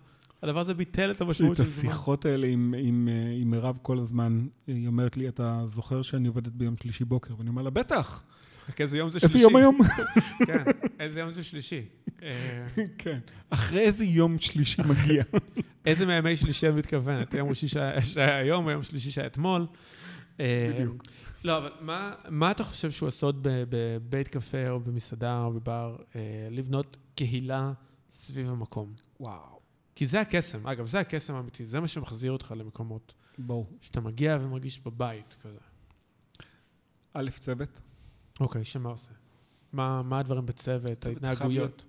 הדבר 0.42 0.60
הזה 0.60 0.74
ביטל 0.74 1.10
את 1.10 1.20
המשמעות 1.20 1.52
את 1.52 1.56
של 1.56 1.64
זמן. 1.64 1.90
השיחות 1.90 2.24
האלה 2.24 2.46
עם, 2.46 2.74
עם, 2.78 3.08
אה, 3.08 3.40
עם 3.40 3.50
מירב 3.50 3.78
כל 3.82 3.98
הזמן, 3.98 4.46
היא 4.66 4.86
אומרת 4.86 5.16
לי, 5.16 5.28
אתה 5.28 5.62
זוכר 5.66 6.02
שאני 6.02 6.28
עובדת 6.28 6.52
ביום 6.52 6.76
שלישי 6.76 7.04
בוקר? 7.04 7.34
ואני 7.38 7.48
אומר 7.48 7.62
לה, 7.62 7.70
בטח, 7.70 8.22
רק 8.68 8.80
איזה 8.80 8.98
יום 8.98 9.10
זה 9.10 9.18
איזה 9.22 9.28
שלישי. 9.28 9.42
יום 9.42 9.56
היום? 9.56 9.78
כן, 10.46 10.64
איזה 11.00 11.20
יום 11.20 11.32
זה 11.32 11.42
שלישי. 11.42 11.82
אה, 12.22 12.64
כן. 12.98 13.18
אחרי 13.50 13.80
איזה 13.80 14.04
יום 14.04 14.38
שלישי 14.38 14.82
מגיע? 14.88 15.24
איזה 15.86 16.06
מימי 16.06 16.36
שלישי 16.36 16.68
את 16.68 16.74
מתכוונת? 16.74 17.34
יום 17.34 17.48
ראשי 17.48 17.68
שהיה 17.68 18.36
היום, 18.38 18.68
יום 18.68 18.82
שלישי 18.82 19.10
שהיה 19.10 19.26
אתמול? 19.26 19.66
אה, 20.42 20.70
בדיוק. 20.74 21.02
לא, 21.44 21.58
אבל 21.58 21.70
מה, 21.80 22.12
מה 22.28 22.50
אתה 22.50 22.64
חושב 22.64 22.90
שהוא 22.90 23.08
הסוד 23.08 23.38
בבית 23.42 24.28
קפה 24.28 24.68
או 24.70 24.80
במסעדה 24.80 25.44
או 25.44 25.52
בבר, 25.52 25.96
אה, 26.16 26.48
לבנות 26.50 26.96
קהילה 27.14 27.72
סביב 28.10 28.50
המקום? 28.50 28.92
וואו. 29.20 29.60
כי 29.94 30.06
זה 30.06 30.20
הקסם, 30.20 30.66
אגב, 30.66 30.86
זה 30.86 31.00
הקסם 31.00 31.34
האמיתי, 31.34 31.64
זה 31.64 31.80
מה 31.80 31.88
שמחזיר 31.88 32.32
אותך 32.32 32.54
למקומות. 32.56 33.14
ברור. 33.38 33.66
שאתה 33.80 34.00
מגיע 34.00 34.38
ומרגיש 34.40 34.80
בבית 34.80 35.36
כזה. 35.42 35.58
א', 37.14 37.30
צוות. 37.40 37.80
אוקיי, 38.40 38.64
שמה 38.64 38.88
עושה? 38.88 39.10
מה, 39.72 40.02
מה 40.02 40.18
הדברים 40.18 40.46
בצוות, 40.46 40.82
צוות 41.00 41.04
חייב 41.04 41.24
ההתנהגויות? 41.24 41.70
להיות- 41.70 41.84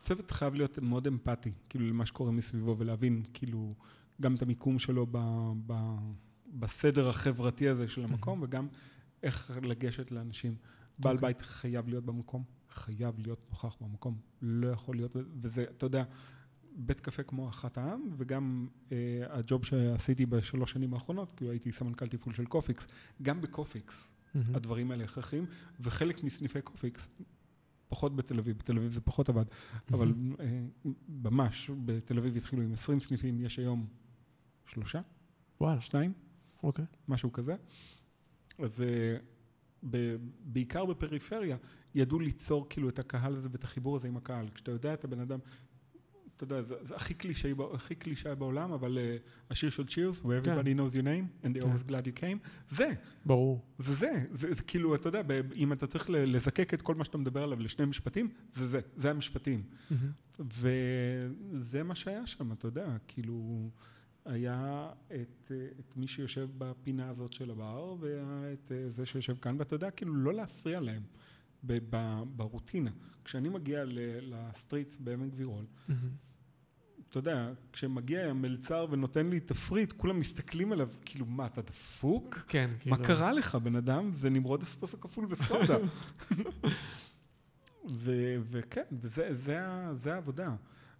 צוות 0.00 0.30
חייב 0.30 0.54
להיות 0.54 0.78
מאוד 0.78 1.06
אמפתי, 1.06 1.52
כאילו, 1.68 1.88
למה 1.88 2.06
שקורה 2.06 2.30
מסביבו, 2.30 2.74
ולהבין, 2.78 3.22
כאילו, 3.34 3.74
גם 4.20 4.34
את 4.34 4.42
המיקום 4.42 4.78
שלו 4.78 5.06
ב, 5.10 5.18
ב, 5.66 5.74
בסדר 6.52 7.08
החברתי 7.08 7.68
הזה 7.68 7.88
של 7.88 8.04
המקום, 8.04 8.42
וגם 8.42 8.68
איך 9.22 9.52
לגשת 9.62 10.10
לאנשים. 10.10 10.54
בעל 10.98 11.16
אוקיי. 11.16 11.28
בית 11.28 11.42
חייב 11.42 11.88
להיות 11.88 12.04
במקום, 12.04 12.44
חייב 12.70 13.14
להיות 13.18 13.46
נוכח 13.50 13.76
במקום. 13.80 14.18
לא 14.42 14.68
יכול 14.68 14.96
להיות, 14.96 15.16
וזה, 15.40 15.62
אתה 15.62 15.86
יודע, 15.86 16.04
בית 16.76 17.00
קפה 17.00 17.22
כמו 17.22 17.48
אחד 17.48 17.78
העם, 17.78 18.08
וגם 18.16 18.68
אה, 18.92 18.96
הג'וב 19.30 19.64
שעשיתי 19.64 20.26
בשלוש 20.26 20.72
שנים 20.72 20.94
האחרונות, 20.94 21.32
כאילו 21.36 21.50
הייתי 21.50 21.72
סמנכ"ל 21.72 22.06
תפעול 22.06 22.34
של 22.34 22.46
קופיקס, 22.46 22.86
גם 23.22 23.40
בקופיקס 23.40 24.08
מהמם. 24.34 24.54
הדברים 24.54 24.90
האלה 24.90 25.04
הכרחיים, 25.04 25.46
וחלק 25.80 26.24
מסניפי 26.24 26.62
קופיקס, 26.62 27.08
פחות 27.88 28.16
בתל 28.16 28.38
אביב, 28.38 28.58
בתל 28.58 28.76
אביב 28.76 28.90
זה 28.90 29.00
פחות 29.00 29.28
עבד, 29.28 29.44
אבל 29.92 30.14
אה, 30.40 30.64
ממש, 31.08 31.70
בתל 31.84 32.18
אביב 32.18 32.36
התחילו 32.36 32.62
עם 32.62 32.72
20 32.72 33.00
סניפים, 33.00 33.40
יש 33.40 33.58
היום 33.58 33.86
שלושה, 34.66 35.00
וואלה, 35.60 35.80
שניים, 35.80 36.12
אוקיי. 36.62 36.84
משהו 37.08 37.32
כזה. 37.32 37.54
אז 38.58 38.82
אה, 38.82 39.16
ב- 39.90 40.16
בעיקר 40.44 40.84
בפריפריה, 40.84 41.56
ידעו 41.94 42.20
ליצור 42.20 42.66
כאילו 42.70 42.88
את 42.88 42.98
הקהל 42.98 43.34
הזה 43.34 43.48
ואת 43.52 43.64
החיבור 43.64 43.96
הזה 43.96 44.08
עם 44.08 44.16
הקהל. 44.16 44.48
כשאתה 44.54 44.70
יודע 44.70 44.94
את 44.94 45.04
הבן 45.04 45.20
אדם, 45.20 45.38
אתה 46.36 46.44
יודע, 46.44 46.62
זה, 46.62 46.74
זה 46.82 46.96
הכי 46.96 47.14
קלישאי, 47.14 47.54
הכי 47.74 47.94
קלישאי 47.94 48.34
בעולם, 48.34 48.72
אבל 48.72 48.98
אה, 48.98 49.16
השיר 49.50 49.70
של 49.70 49.86
צ'ירס, 49.86 50.20
where 50.20 50.44
everybody 50.44 50.78
knows 50.78 50.94
your 50.94 51.02
name, 51.04 51.44
and 51.44 51.48
they 51.56 51.60
כן. 51.60 51.72
always 51.72 51.88
glad 51.90 52.04
you 52.06 52.20
came, 52.20 52.48
זה, 52.70 52.92
ברור. 53.26 53.64
זה 53.78 53.94
זה, 53.94 54.24
זה, 54.30 54.54
זה 54.54 54.62
כאילו, 54.62 54.94
אתה 54.94 55.08
יודע, 55.08 55.22
ב- 55.26 55.52
אם 55.52 55.72
אתה 55.72 55.86
צריך 55.86 56.10
לזקק 56.10 56.74
את 56.74 56.82
כל 56.82 56.94
מה 56.94 57.04
שאתה 57.04 57.18
מדבר 57.18 57.42
עליו 57.42 57.60
לשני 57.60 57.86
משפטים, 57.86 58.28
זה 58.50 58.66
זה, 58.66 58.80
זה 58.96 59.10
המשפטים. 59.10 59.62
מהמם. 59.90 60.12
וזה 61.52 61.82
מה 61.82 61.94
שהיה 61.94 62.26
שם, 62.26 62.52
אתה 62.52 62.66
יודע, 62.68 62.96
כאילו, 63.08 63.70
היה 64.28 64.90
את, 65.06 65.52
את 65.80 65.96
מי 65.96 66.06
שיושב 66.06 66.48
בפינה 66.58 67.08
הזאת 67.08 67.32
של 67.32 67.50
הבר, 67.50 67.94
ואת 68.00 68.72
אה, 68.72 68.90
זה 68.90 69.06
שיושב 69.06 69.36
כאן, 69.36 69.56
ואתה 69.58 69.74
יודע, 69.74 69.90
כאילו, 69.90 70.14
לא 70.14 70.34
להפריע 70.34 70.80
להם 70.80 71.02
ב- 71.66 71.78
ב- 71.90 72.22
ברוטינה. 72.36 72.90
כשאני 73.24 73.48
מגיע 73.48 73.84
ל- 73.84 73.98
לסטריטס 74.34 74.96
בעמק 74.96 75.32
גבירול, 75.32 75.64
מהמם. 75.88 76.10
אתה 77.08 77.18
יודע, 77.18 77.52
כשמגיע 77.72 78.26
המלצר 78.30 78.86
ונותן 78.90 79.26
לי 79.30 79.40
תפריט, 79.40 79.92
כולם 79.92 80.20
מסתכלים 80.20 80.72
עליו, 80.72 80.90
כאילו, 81.04 81.26
מה, 81.26 81.46
אתה 81.46 81.62
דפוק? 81.62 82.34
כן, 82.48 82.70
כאילו... 82.80 82.96
מה 82.96 83.04
קרה 83.06 83.32
לך, 83.32 83.54
בן 83.54 83.76
אדם? 83.76 84.12
זה 84.12 84.30
נמרוד 84.30 84.62
אספרסו 84.62 85.00
כפול 85.00 85.26
וסודה. 85.30 85.76
ו- 87.90 88.36
וכן, 88.50 88.82
וזה 88.92 89.34
זה, 89.34 89.60
זה 89.94 90.14
העבודה. 90.14 90.54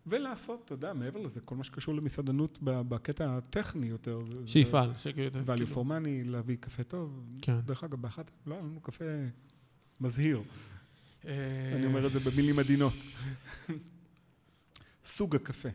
ולעשות, 0.06 0.62
אתה 0.64 0.74
יודע, 0.74 0.92
מעבר 0.92 1.20
לזה, 1.20 1.40
כל 1.40 1.56
מה 1.56 1.64
שקשור 1.64 1.94
למסעדנות 1.94 2.58
בקטע 2.62 3.36
הטכני 3.36 3.86
יותר. 3.86 4.20
שיפעל, 4.46 4.90
שכאילו... 4.98 5.30
זה- 5.30 5.54
value 5.54 5.68
for 5.74 5.86
money, 5.88 6.24
להביא 6.24 6.56
קפה 6.60 6.82
טוב. 6.82 7.24
כן. 7.42 7.60
דרך 7.60 7.84
אגב, 7.84 8.02
באחת, 8.02 8.30
לא, 8.46 8.54
היה 8.54 8.62
לנו 8.62 8.80
קפה 8.80 9.04
מזהיר. 10.00 10.42
אה, 11.26 11.32
אני 11.76 11.86
אומר 11.86 12.06
את 12.06 12.12
זה 12.12 12.30
במילים 12.30 12.58
עדינות. 12.58 12.92
סוג 15.06 15.36
הקפה. 15.36 15.68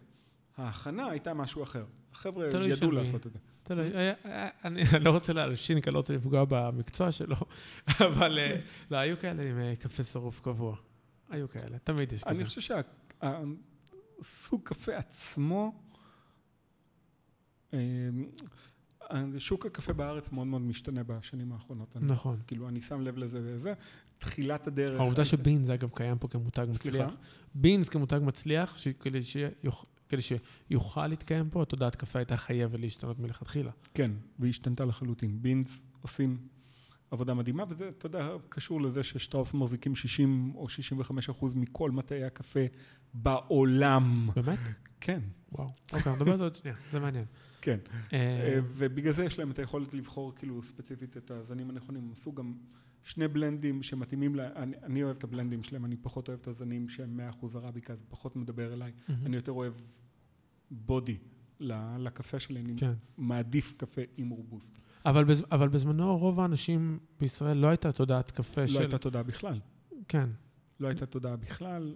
ההכנה 0.57 1.05
הייתה 1.09 1.33
משהו 1.33 1.63
אחר. 1.63 1.85
החבר'ה 2.11 2.45
ידעו. 2.45 2.91
לעשות 2.91 3.27
את 3.27 3.33
זה. 3.33 3.39
היה- 3.81 4.13
היה- 4.23 4.49
אני 4.65 4.83
לא 5.01 5.09
רוצה 5.11 5.33
להלשין, 5.33 5.81
כי 5.81 5.89
אני 5.89 5.93
לא 5.93 5.99
רוצה 5.99 6.13
לפגוע 6.13 6.45
במקצוע 6.49 7.11
שלו, 7.11 7.35
אבל 8.07 8.39
אה, 8.39 8.59
לא, 8.91 8.97
היו 8.97 9.19
כאלה 9.19 9.43
עם 9.43 9.59
אה, 9.59 9.73
קפה 9.75 10.03
שרוף 10.03 10.39
קבוע. 10.41 10.75
היו 11.29 11.49
כאלה, 11.49 11.77
תמיד 11.83 12.13
יש 12.13 12.23
כזה. 12.23 12.35
אני 12.35 12.45
חושב 12.45 12.61
שהסוג 14.21 14.61
קפה 14.63 14.95
עצמו, 14.95 15.73
אה, 17.73 17.79
שוק 19.39 19.65
הקפה 19.65 19.93
בארץ 19.93 20.31
מאוד 20.31 20.47
מאוד 20.47 20.61
משתנה 20.61 21.03
בשנים 21.03 21.51
האחרונות. 21.53 21.97
אני- 21.97 22.05
נכון. 22.05 22.39
כאילו, 22.47 22.67
אני 22.69 22.81
שם 22.81 23.01
לב 23.01 23.17
לזה 23.17 23.39
וזה. 23.43 23.73
תחילת 24.17 24.67
הדרך... 24.67 24.99
העובדה 24.99 25.25
שבינס, 25.25 25.69
אגב, 25.69 25.89
קיים 25.95 26.17
פה 26.17 26.27
כמותג 26.27 26.65
סליחה? 26.75 27.05
מצליח. 27.05 27.19
בינס 27.55 27.89
כמותג 27.89 28.19
מצליח, 28.23 28.77
שכדי 28.77 29.19
שיוכ- 29.23 29.85
כדי 30.09 30.21
שיוכל 30.21 31.07
להתקיים 31.07 31.49
פה, 31.49 31.65
תודעת 31.65 31.95
קפה 31.95 32.19
הייתה 32.19 32.37
חייבת 32.37 32.79
להשתנות 32.79 33.19
מלכתחילה. 33.19 33.71
כן, 33.93 34.11
והיא 34.39 34.49
השתנתה 34.49 34.85
לחלוטין. 34.85 35.41
בינס 35.41 35.85
עושים 36.01 36.37
עבודה 37.13 37.33
מדהימה, 37.33 37.63
וזה, 37.69 37.89
אתה 37.89 38.05
יודע, 38.05 38.29
קשור 38.49 38.81
לזה 38.81 39.03
ששטראוס 39.03 39.53
מחזיקים 39.53 39.95
60 39.95 40.51
או 40.55 40.69
65 40.69 41.29
אחוז 41.29 41.53
מכל 41.53 41.91
מטעי 41.91 42.23
הקפה 42.23 42.59
בעולם. 43.13 44.29
באמת? 44.35 44.59
כן, 44.99 45.21
וואו. 45.51 45.69
אוקיי, 45.93 46.13
נדבר 46.15 46.31
על 46.31 46.37
זה 46.37 46.43
עוד 46.43 46.55
שנייה, 46.55 46.75
זה 46.91 46.99
מעניין. 46.99 47.25
כן. 47.61 47.79
אה, 48.13 48.17
אה, 48.19 48.59
ובגלל 48.67 49.13
זה 49.13 49.25
יש 49.25 49.39
להם 49.39 49.51
את 49.51 49.59
היכולת 49.59 49.93
לבחור 49.93 50.35
כאילו 50.35 50.63
ספציפית 50.63 51.17
את 51.17 51.31
הזנים 51.31 51.69
הנכונים. 51.69 52.03
הם 52.03 52.11
עשו 52.11 52.33
גם 52.33 52.53
שני 53.03 53.27
בלנדים 53.27 53.83
שמתאימים 53.83 54.35
ל... 54.35 54.39
אני, 54.39 54.75
אני 54.83 55.03
אוהב 55.03 55.17
את 55.17 55.23
הבלנדים 55.23 55.63
שלהם, 55.63 55.85
אני 55.85 55.95
פחות 55.97 56.27
אוהב 56.27 56.39
את 56.39 56.47
הזנים 56.47 56.89
שהם 56.89 57.19
100% 57.41 57.57
ערביקה, 57.57 57.95
זה 57.95 58.03
פחות 58.09 58.35
מדבר 58.35 58.73
אליי. 58.73 58.91
אני 59.25 59.35
יותר 59.35 59.51
אוהב 59.51 59.73
בודי 60.71 61.17
לקפה 61.99 62.39
שלי, 62.39 62.59
אני 62.59 62.73
כן. 62.77 62.93
מעדיף 63.17 63.73
קפה 63.77 64.01
עם 64.17 64.29
רובוסט. 64.29 64.79
אבל 65.05 65.23
בז- 65.25 65.43
אבל 65.51 65.67
בזמנו 65.67 66.17
רוב 66.17 66.39
האנשים 66.39 66.99
בישראל 67.19 67.57
לא 67.57 67.67
הייתה 67.67 67.91
תודעת 67.91 68.31
קפה 68.31 68.61
לא 68.61 68.67
של... 68.67 68.81
הייתה 68.81 68.97
תודעה 68.97 69.23
בכלל. 69.23 69.59
כן. 70.07 70.29
לא 70.79 70.87
הייתה 70.87 71.05
תודעה 71.05 71.35
בכלל. 71.35 71.95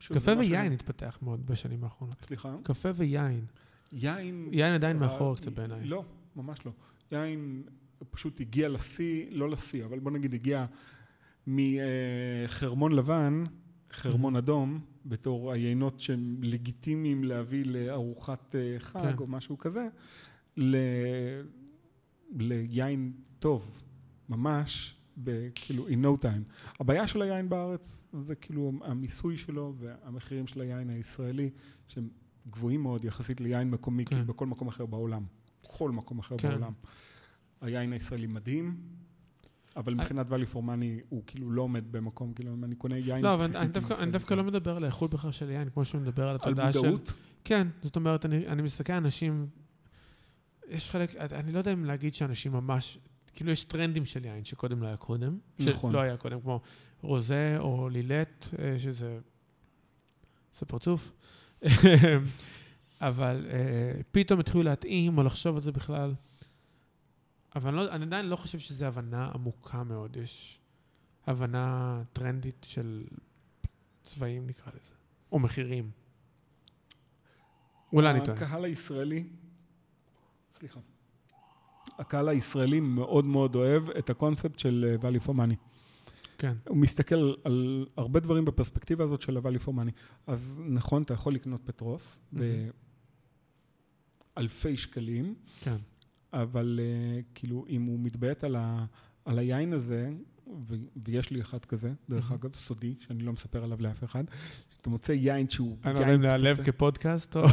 שוב, 0.00 0.16
קפה 0.16 0.32
ויין 0.38 0.50
שאני- 0.64 0.74
התפתח 0.74 1.18
מאוד 1.22 1.46
בשנים 1.46 1.84
האחרונות. 1.84 2.20
סליחה? 2.22 2.56
קפה 2.62 2.88
ויין. 2.94 3.44
יין... 3.92 4.48
יין 4.52 4.72
עדיין 4.72 4.96
אה, 4.96 5.00
מאחור 5.02 5.36
קצת 5.36 5.52
בעיניי. 5.52 5.84
לא, 5.84 6.04
ממש 6.36 6.58
לא. 6.66 6.72
יין 7.12 7.62
פשוט 8.10 8.40
הגיע 8.40 8.68
לשיא, 8.68 9.26
לא 9.30 9.50
לשיא, 9.50 9.84
אבל 9.84 9.98
בוא 9.98 10.10
נגיד 10.10 10.34
הגיע 10.34 10.66
מחרמון 11.46 12.92
לבן, 12.92 13.44
חרמון 13.92 14.36
אדום, 14.36 14.80
בתור 15.06 15.52
היינות 15.52 16.00
שהם 16.00 16.36
לגיטימיים 16.42 17.24
להביא 17.24 17.64
לארוחת 17.66 18.54
אה, 18.58 18.76
חג 18.78 19.00
כן. 19.00 19.18
או 19.18 19.26
משהו 19.26 19.58
כזה, 19.58 19.88
ל... 20.56 20.76
ליין 22.38 23.12
טוב, 23.38 23.82
ממש, 24.28 24.96
כאילו 25.54 25.88
in 25.88 25.90
no 25.90 26.22
time. 26.24 26.70
הבעיה 26.80 27.06
של 27.06 27.22
היין 27.22 27.48
בארץ 27.48 28.06
זה 28.20 28.34
כאילו 28.34 28.72
המיסוי 28.84 29.36
שלו 29.36 29.74
והמחירים 29.78 30.46
של 30.46 30.60
היין 30.60 30.90
הישראלי, 30.90 31.50
שהם 31.86 32.08
גבוהים 32.50 32.82
מאוד 32.82 33.04
יחסית 33.04 33.40
ליין 33.40 33.70
מקומי, 33.70 34.04
כן. 34.04 34.16
כאילו 34.16 34.26
בכל 34.26 34.46
מקום 34.46 34.68
אחר 34.68 34.86
בעולם. 34.86 35.24
כל 35.62 35.90
מקום 35.90 36.18
אחר 36.18 36.38
כן. 36.38 36.48
בעולם. 36.50 36.72
היין 37.60 37.92
הישראלי 37.92 38.26
מדהים, 38.26 38.76
אבל 39.76 39.94
מבחינת 39.94 40.26
value 40.28 40.54
for 40.54 40.58
money 40.58 41.04
הוא 41.08 41.22
כאילו 41.26 41.50
לא 41.50 41.62
עומד 41.62 41.92
במקום, 41.92 42.32
כאילו 42.32 42.52
אם 42.52 42.64
אני 42.64 42.74
קונה 42.74 42.96
יין 42.96 43.22
לא, 43.22 43.34
אבל 43.34 43.44
בסיסי, 43.44 43.58
אני 43.58 43.68
דווקא-. 43.68 43.94
אני 44.02 44.10
דווקא 44.10 44.34
לא 44.34 44.44
מדבר 44.44 44.76
על 44.76 44.84
האיכות 44.84 45.14
בכלל 45.14 45.30
של 45.30 45.50
יין, 45.50 45.68
כמו 45.70 45.84
שאני 45.84 46.02
מדבר 46.02 46.22
על 46.22 46.28
על 46.28 46.36
התודעה 46.36 46.72
של... 46.72 46.78
מודעות? 46.78 47.12
כן, 47.44 47.68
זאת 47.82 47.96
אומרת, 47.96 48.24
אני, 48.24 48.46
אני 48.46 48.62
מסתכל 48.62 48.92
על 48.92 48.98
אנשים, 48.98 49.46
יש 50.70 50.90
חלק, 50.90 51.16
אני 51.16 51.52
לא 51.52 51.58
יודע 51.58 51.72
אם 51.72 51.84
להגיד 51.84 52.14
שאנשים 52.14 52.52
ממש, 52.52 52.98
כאילו 53.32 53.50
יש 53.50 53.64
טרנדים 53.64 54.04
של 54.04 54.24
יין 54.24 54.44
שקודם 54.44 54.82
לא 54.82 54.86
היה 54.86 54.96
קודם, 54.96 55.38
נכון. 55.60 55.92
שלא 55.92 56.00
היה 56.00 56.16
קודם, 56.16 56.40
כמו 56.40 56.60
רוזה 57.02 57.56
או 57.58 57.88
לילט, 57.88 58.46
אה, 58.58 58.78
שזה, 58.78 59.18
זה 60.58 60.66
פרצוף, 60.66 61.12
אבל 63.00 63.46
אה, 63.50 64.00
פתאום 64.12 64.40
התחילו 64.40 64.62
להתאים 64.62 65.18
או 65.18 65.22
לחשוב 65.22 65.54
על 65.54 65.60
זה 65.60 65.72
בכלל. 65.72 66.14
אבל 67.56 67.68
אני, 67.68 67.76
לא, 67.76 67.90
אני 67.90 68.04
עדיין 68.04 68.26
לא 68.26 68.36
חושב 68.36 68.58
שזו 68.58 68.84
הבנה 68.84 69.30
עמוקה 69.34 69.84
מאוד, 69.84 70.16
יש 70.16 70.60
הבנה 71.26 72.02
טרנדית 72.12 72.66
של 72.68 73.04
צבעים 74.02 74.46
נקרא 74.46 74.72
לזה, 74.80 74.94
או 75.32 75.38
מחירים. 75.38 75.90
אולי 77.92 78.10
אני 78.10 78.24
טועה. 78.24 78.36
הקהל 78.36 78.64
הישראלי, 78.64 79.24
סליחה, 80.60 80.80
הקהל 81.98 82.28
הישראלי 82.28 82.80
מאוד 82.80 83.24
מאוד 83.24 83.54
אוהב 83.54 83.90
את 83.90 84.10
הקונספט 84.10 84.58
של 84.58 84.96
אה, 85.02 85.10
value 85.10 85.26
for 85.26 85.30
money. 85.30 85.54
כן. 86.38 86.56
הוא 86.68 86.76
מסתכל 86.76 87.34
על 87.44 87.86
הרבה 87.96 88.20
דברים 88.20 88.44
בפרספקטיבה 88.44 89.04
הזאת 89.04 89.20
של 89.20 89.36
ה-value 89.36 89.66
for 89.66 89.70
money. 89.70 89.90
אז 90.26 90.60
נכון, 90.68 91.02
אתה 91.02 91.14
יכול 91.14 91.34
לקנות 91.34 91.60
פטרוס 91.64 92.20
מהמם. 92.32 92.70
באלפי 94.36 94.76
שקלים, 94.76 95.34
כן. 95.60 95.76
אבל 96.32 96.80
uh, 96.82 97.24
כאילו, 97.34 97.64
אם 97.68 97.82
הוא 97.82 98.00
מתביית 98.00 98.44
על, 98.44 98.56
ה, 98.56 98.84
על 99.24 99.38
היין 99.38 99.72
הזה, 99.72 100.10
ו, 100.68 100.74
ויש 101.04 101.30
לי 101.30 101.40
אחד 101.40 101.64
כזה, 101.64 101.92
דרך 102.08 102.30
מהמם. 102.30 102.40
אגב, 102.42 102.54
סודי, 102.54 102.94
שאני 103.00 103.22
לא 103.22 103.32
מספר 103.32 103.64
עליו 103.64 103.82
לאף 103.82 104.04
אחד, 104.04 104.24
אתה 104.80 104.90
מוצא 104.90 105.12
יין 105.12 105.48
שהוא 105.48 105.76
אני 105.84 105.94
לא 105.94 105.98
יודע 105.98 106.14
אם 106.14 106.22
להיעלב 106.22 106.56
פצצה. 106.56 106.72
כפודקאסט 106.72 107.36
או... 107.36 107.44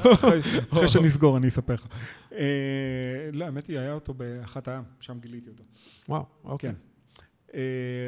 אחרי 0.71 0.89
שנסגור 0.89 1.37
אני 1.37 1.47
אספר 1.47 1.73
לך. 1.73 1.87
אה, 2.31 2.39
לא, 3.33 3.45
האמת 3.45 3.67
היא, 3.67 3.79
היה 3.79 3.93
אותו 3.93 4.13
באחת 4.13 4.67
העם, 4.67 4.83
שם 4.99 5.19
גיליתי 5.19 5.49
אותו. 5.49 5.63
וואו, 6.09 6.25
אוקיי. 6.43 6.71
כן. 6.71 6.75
אה, 7.53 7.61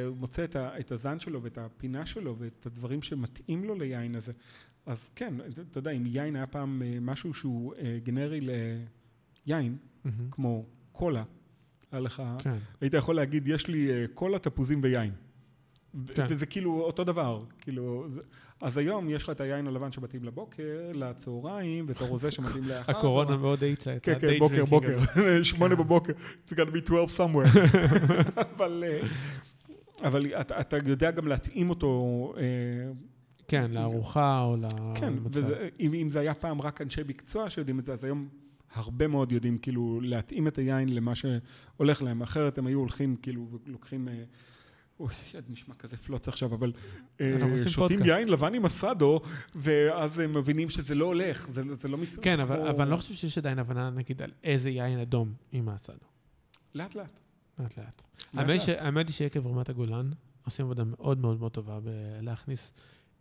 הוא 0.07 0.17
מוצא 0.17 0.45
את 0.55 0.91
הזן 0.91 1.19
שלו 1.19 1.43
ואת 1.43 1.57
הפינה 1.57 2.05
שלו 2.05 2.35
ואת 2.39 2.65
הדברים 2.65 3.01
שמתאים 3.01 3.63
לו 3.63 3.75
ליין 3.75 4.15
הזה. 4.15 4.31
אז 4.85 5.09
כן, 5.15 5.33
אתה 5.71 5.77
יודע, 5.77 5.91
אם 5.91 6.05
יין 6.05 6.35
היה 6.35 6.45
פעם 6.45 6.81
אה, 6.85 6.97
משהו 7.01 7.33
שהוא 7.33 7.73
גנרי 8.03 8.39
ליין. 9.45 9.77
כמו 10.31 10.65
קולה, 10.91 11.23
היה 11.91 12.01
לך, 12.01 12.23
כן. 12.39 12.55
היית 12.81 12.93
יכול 12.93 13.15
להגיד, 13.15 13.47
יש 13.47 13.67
לי 13.67 14.07
קולה, 14.13 14.39
תפוזים 14.39 14.79
ויין. 14.83 15.11
כן. 16.16 16.26
וזה 16.30 16.45
כאילו 16.45 16.82
אותו 16.82 17.03
דבר, 17.03 17.44
כאילו, 17.61 18.06
זה- 18.10 18.22
אז 18.61 18.78
היום 18.78 19.10
יש 19.10 19.24
לך 19.24 19.30
את 19.30 19.41
היין 19.41 19.68
הלבן 19.68 19.91
שמתאים 19.91 20.24
לבוקר, 20.24 20.91
לצהריים, 20.94 21.86
ואת 21.88 22.02
הרוזה 22.02 22.32
שמתאים 22.32 22.64
לאחר. 22.68 22.91
הקורונה 22.91 23.38
מאוד 23.38 23.64
האיצה 23.64 23.95
את 23.95 24.03
כן, 24.03 24.20
כן, 24.20 24.28
ה-day 24.28 24.40
בוקר, 24.40 24.66
בוקר, 24.66 24.99
הזה. 24.99 25.44
שמונה 25.52 25.76
כן. 25.76 25.82
בבוקר, 25.82 26.14
it's 26.48 26.52
gonna 26.52 26.76
be 26.76 26.86
12 26.88 27.26
somewhere. 27.28 27.57
אבל, 28.56 28.84
אה, 28.88 29.07
אבל 30.07 30.26
אתה, 30.26 30.60
אתה 30.61 30.78
יודע 30.86 31.11
גם 31.11 31.28
להתאים 31.28 31.70
אותו, 31.70 32.34
אה, 32.38 32.44
כן, 33.48 33.72
לארוחה 33.72 34.41
או 34.44 34.56
כן, 34.95 35.14
למצב. 35.14 35.44
וזה, 35.44 35.70
אם, 35.80 35.94
אם 35.94 36.10
זה 36.10 36.20
היה 36.20 36.34
פעם 36.34 36.61
רק 36.61 36.82
אנשי 36.82 37.02
מקצוע 37.07 37.49
שיודעים 37.49 37.80
את 37.80 37.86
זה, 37.86 37.94
אז 37.94 38.03
היום 38.03 38.28
הרבה 38.74 39.07
מאוד 39.07 39.32
יודעים 39.32 39.57
כאילו 39.57 39.99
להתאים 40.03 40.48
את 40.48 40.57
היין 40.57 40.95
למה 40.95 41.14
שהולך 41.16 42.02
להם, 42.02 42.22
אחרת 42.22 42.57
הם 42.57 42.68
היו 42.68 42.80
הולכים 42.80 43.16
כאילו 43.22 43.48
ולוקחים, 43.66 44.07
אה, 44.07 44.14
אוי, 44.99 45.09
נשמע 45.49 45.76
כזה 45.76 45.97
פלוץ 45.97 46.27
עכשיו, 46.27 46.53
אבל 46.55 46.71
אה, 47.21 47.38
שותים. 47.67 47.99
יין 48.05 48.30
לבן 48.30 48.53
עם 48.53 48.65
אסדו, 48.65 49.21
ואז 49.55 50.19
הם 50.19 50.38
מבינים 50.38 50.69
שזה 50.69 50.95
לא 50.95 51.05
הולך, 51.05 51.49
זה, 51.49 51.76
זה 51.76 51.88
לא 51.88 51.97
מת... 51.97 52.07
כן, 52.21 52.39
אבל 52.39 52.55
כמו- 52.55 52.69
אבל 52.69 52.81
אני 52.81 52.91
לא 52.91 52.97
חושב 52.97 53.13
שיש 53.13 53.38
עדיין 53.38 53.59
הבנה, 53.59 53.89
נגיד, 53.89 54.21
על 54.21 54.31
איזה 54.43 54.69
יין 54.69 54.99
אדום 54.99 55.34
עם 55.51 55.69
האסדו. 55.69 56.05
לאט 56.76 56.95
לאט. 56.95 57.19
לאט 57.59 57.77
לאט. 57.77 58.01
האמת 58.80 59.07
היא 59.07 59.13
שיקב 59.13 59.47
רמת 59.47 59.69
הגולן 59.69 60.09
עושים 60.45 60.65
עבודה 60.65 60.84
מאוד 60.84 61.17
מאוד 61.19 61.39
מאוד 61.39 61.51
טובה 61.51 61.80
בלהכניס 61.80 62.71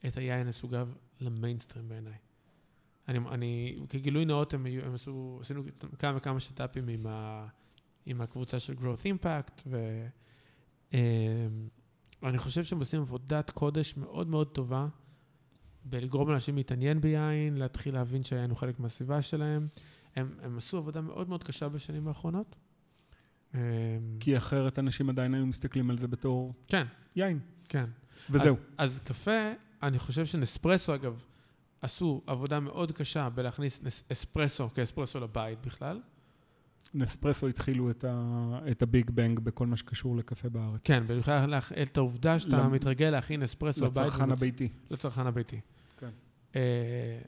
את 0.06 0.16
היין 0.16 0.46
לסוגיו 0.46 0.88
למיינסטרים 1.20 1.88
בעיניי. 1.88 2.12
אני, 3.08 3.18
אני, 3.30 3.78
כגילוי 3.88 4.24
נאות, 4.24 4.54
הם, 4.54 4.66
הם 4.84 4.94
עשו, 4.94 5.38
עשינו 5.40 5.62
כמה 5.98 6.16
וכמה 6.16 6.40
שת"פים 6.40 6.88
עם, 6.88 7.06
ה, 7.06 7.46
עם 8.06 8.20
הקבוצה 8.20 8.58
של 8.58 8.74
growth 8.74 9.04
impact, 9.24 9.68
ואני 12.22 12.38
חושב 12.38 12.64
שהם 12.64 12.78
עושים 12.78 13.00
עבודת 13.00 13.50
קודש 13.50 13.96
מאוד 13.96 14.28
מאוד 14.28 14.48
טובה 14.48 14.86
בלגרום 15.84 16.28
לאנשים 16.28 16.56
להתעניין 16.56 17.00
ביין, 17.00 17.56
להתחיל 17.56 17.94
להבין 17.94 18.24
שהיין 18.24 18.50
הוא 18.50 18.58
חלק 18.58 18.80
מהסביבה 18.80 19.22
שלהם. 19.22 19.68
הם, 20.16 20.38
הם 20.42 20.56
עשו 20.56 20.76
עבודה 20.78 21.00
מאוד 21.00 21.28
מאוד 21.28 21.44
קשה 21.44 21.68
בשנים 21.68 22.08
האחרונות. 22.08 22.56
אמ, 23.54 23.60
כי 24.20 24.36
אחרת 24.36 24.78
אנשים 24.78 25.10
עדיין 25.10 25.34
היו 25.34 25.46
מסתכלים 25.46 25.90
על 25.90 25.98
זה 25.98 26.08
בתור 26.08 26.54
כן, 26.68 26.86
יין, 27.16 27.40
כן. 27.68 27.84
וזהו. 28.30 28.56
אז, 28.78 28.92
אז 28.92 29.00
קפה, 29.04 29.52
אני 29.82 29.98
חושב 29.98 30.26
שנספרסו, 30.26 30.94
אגב, 30.94 31.24
עשו 31.80 32.22
עבודה 32.26 32.60
מאוד 32.60 32.92
קשה 32.92 33.28
בלהכניס 33.28 33.80
אספרסו 34.12 34.68
כאספרסו 34.74 35.20
לבית 35.20 35.66
בכלל. 35.66 36.00
נספרסו 36.94 37.48
התחילו 37.48 37.90
את, 37.90 38.04
ה, 38.08 38.22
את 38.70 38.82
הביג 38.82 39.10
בנג 39.10 39.40
בכל 39.40 39.66
מה 39.66 39.76
שקשור 39.76 40.16
לקפה 40.16 40.48
בארץ. 40.48 40.80
כן, 40.84 41.02
להכ- 41.46 41.72
את 41.82 41.96
העובדה 41.96 42.38
שאתה 42.38 42.56
למ- 42.58 42.72
מתרגל 42.72 43.10
להכין 43.10 43.42
אספרסו 43.42 43.84
בבית. 43.90 44.06
לצרכן 44.06 44.30
הביתי. 44.30 44.68
לצרכן 44.90 45.26
הביתי. 45.26 45.60
כן. 45.98 46.10
אה, 46.56 47.18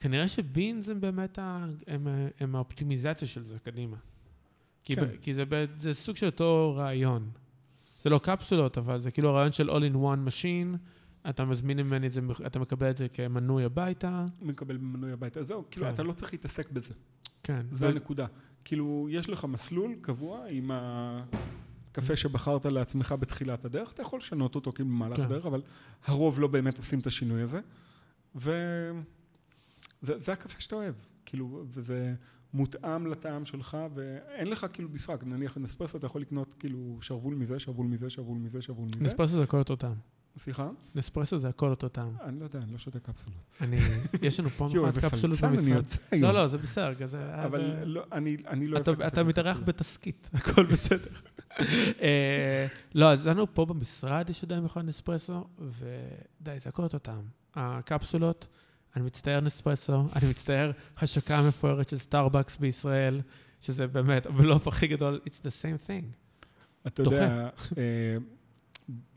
כנראה 0.00 0.28
שבינס 0.28 0.88
הם 0.88 1.00
באמת 1.00 1.38
ה, 1.38 1.66
הם, 1.86 2.06
הם 2.40 2.56
האופטימיזציה 2.56 3.28
של 3.28 3.44
זה 3.44 3.58
קדימה. 3.58 3.96
כי, 4.84 4.96
כן. 4.96 5.04
ב, 5.04 5.16
כי 5.20 5.34
זה, 5.34 5.44
זה 5.78 5.94
סוג 5.94 6.16
של 6.16 6.26
אותו 6.26 6.74
רעיון. 6.76 7.30
זה 8.02 8.10
לא 8.10 8.18
קפסולות, 8.18 8.78
אבל 8.78 8.98
זה 8.98 9.10
כאילו 9.10 9.28
הרעיון 9.28 9.52
של 9.52 9.70
All 9.70 9.92
in 9.92 9.96
one 9.96 10.28
machine, 10.28 10.76
אתה 11.28 11.44
מזמין 11.44 11.80
ממני 11.80 12.06
את 12.06 12.12
זה, 12.12 12.20
אתה 12.46 12.58
מקבל 12.58 12.90
את 12.90 12.96
זה 12.96 13.08
כמנוי 13.08 13.64
הביתה. 13.64 14.24
מקבל 14.42 14.76
במנוי 14.76 15.12
הביתה. 15.12 15.42
זהו, 15.42 15.64
כאילו, 15.70 15.86
כן. 15.86 15.92
אתה 15.94 16.02
לא 16.02 16.12
צריך 16.12 16.32
להתעסק 16.32 16.70
בזה. 16.70 16.94
כן. 17.42 17.66
זו 17.70 17.86
ו- 17.86 17.88
הנקודה. 17.88 18.26
כאילו, 18.64 19.06
יש 19.10 19.28
לך 19.28 19.44
מסלול 19.44 19.94
קבוע 20.00 20.46
עם 20.48 20.70
הקפה 20.74 22.16
שבחרת 22.16 22.66
לעצמך 22.66 23.14
בתחילת 23.20 23.64
הדרך, 23.64 23.92
אתה 23.92 24.02
יכול 24.02 24.18
לשנות 24.18 24.54
אותו 24.54 24.72
כאילו 24.72 24.88
במהלך 24.88 25.16
כן. 25.16 25.22
הדרך, 25.22 25.46
אבל 25.46 25.62
הרוב 26.04 26.40
לא 26.40 26.46
באמת 26.46 26.78
עושים 26.78 26.98
את 26.98 27.06
השינוי 27.06 27.42
הזה. 27.42 27.60
וזה 28.34 28.92
זה 30.02 30.32
הקפה 30.32 30.60
שאתה 30.60 30.76
אוהב, 30.76 30.94
כאילו, 31.24 31.64
וזה 31.68 32.14
מותאם 32.54 33.06
לטעם 33.06 33.44
שלך, 33.44 33.76
ואין 33.94 34.46
לך 34.46 34.66
כאילו 34.72 34.88
משחק. 34.88 35.24
נניח 35.24 35.58
נספרסו, 35.58 35.98
אתה 35.98 36.06
יכול 36.06 36.20
לקנות 36.20 36.54
כאילו 36.58 36.98
שרוול 37.00 37.34
מזה, 37.34 37.58
שרוול 37.58 37.86
מזה, 37.86 38.10
שרוול 38.10 38.38
מזה, 38.38 38.62
שרוול 38.62 38.88
מזה. 38.88 39.04
נספרסו 39.04 39.36
זה 39.36 39.42
הכל 39.42 39.58
אותו 39.58 39.76
טעם. 39.76 39.96
סליחה? 40.38 40.68
נספרסו 40.94 41.38
זה 41.38 41.48
הכל 41.48 41.70
אותו 41.70 41.88
טעם. 41.88 42.16
אני 42.24 42.40
לא 42.40 42.44
יודע, 42.44 42.58
אני 42.58 42.72
לא 42.72 42.78
שותה 42.78 43.00
קפסולות. 43.00 43.44
אני, 43.60 43.78
יש 44.22 44.40
לנו 44.40 44.48
מכונת 44.48 44.86
איזה 44.86 45.00
קפסולות 45.00 45.38
פלצן 45.38 45.48
אני 45.48 45.56
במשרד. 45.56 45.76
יוצא. 45.76 45.98
לא, 46.12 46.34
לא, 46.34 46.48
זה 46.48 46.58
בסדר, 46.58 47.06
זה... 47.06 47.44
אבל 47.44 47.60
לא, 47.84 48.04
אני 48.12 48.36
לא 48.66 48.80
אוהב 48.86 49.00
אתה, 49.00 49.24
מתארח. 49.24 49.60
בתסכית, 49.64 50.30
הכל 50.34 50.66
בסדר. 50.66 51.10
אה, 52.00 52.66
לא, 52.94 53.12
אז 53.12 53.26
לנו 53.26 53.54
פה 53.54 53.64
במשרד 53.64 54.30
יש 54.30 54.44
עדיין 54.44 54.64
מכונת 54.64 54.86
נספרסו, 54.86 55.44
ודי, 55.58 56.58
זה 56.58 56.68
הכל 56.68 56.82
אותו 56.82 56.98
טעם. 56.98 57.24
הקפסולות, 57.54 58.46
אני 58.96 59.04
מצטער 59.04 59.40
נספרסו, 59.40 59.92
אני 60.16 60.30
מצטער 60.30 60.70
השקה 60.98 61.38
המפוארת 61.38 61.88
של 61.88 61.98
סטארבקס 61.98 62.56
בישראל, 62.56 63.20
שזה 63.60 63.86
באמת 63.86 64.26
הבלוף 64.26 64.68
הכי 64.68 64.86
גדול, 64.86 65.20
it's 65.24 65.38
the 65.38 65.62
same 65.62 65.88
thing. 65.88 66.04
אתה. 66.86 67.02
יודע, 67.02 67.48
אה, 67.78 68.16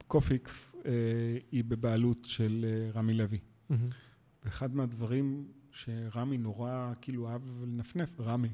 קופיקס 0.08 0.76
אה, 0.86 0.92
היא 1.52 1.64
בבעלות 1.68 2.26
של 2.26 2.66
אה, 2.68 2.92
רמי 3.00 3.14
לוי. 3.14 3.40
מהמם. 3.70 3.90
ואחד 4.46 4.76
מהדברים 4.76 5.48
שרמי 5.72 6.38
נורא 6.38 6.94
כאילו 7.02 7.30
אהב 7.30 7.42
לנפנף, 7.64 8.20
רמי, 8.20 8.48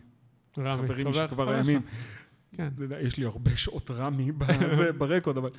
רמי, 0.57 0.77
חברים 0.87 1.11
חבר- 1.13 1.27
שכבר 1.27 1.49
הימים. 1.49 1.81
כן. 2.51 2.69
יש 3.01 3.17
לי 3.17 3.25
הרבה 3.25 3.57
שעות 3.57 3.91
רמי 3.91 4.31
בזה, 4.39 4.91
ברקורד, 4.91 5.37
אבל 5.37 5.49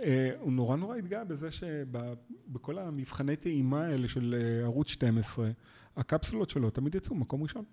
אה, 0.00 0.30
הוא 0.40 0.52
נורא 0.52 0.76
נורא 0.76 0.96
התגאה 0.96 1.24
בזה 1.24 1.48
שבכל 1.50 2.78
המבחני 2.78 3.36
טעימה 3.36 3.84
האלה 3.84 4.08
של 4.08 4.34
ערוץ 4.62 4.88
12, 4.88 5.50
הקפסולות 5.96 6.50
שלו 6.50 6.70
תמיד 6.70 6.94
יצאו 6.94 7.14
מקום 7.14 7.42
ראשון. 7.42 7.64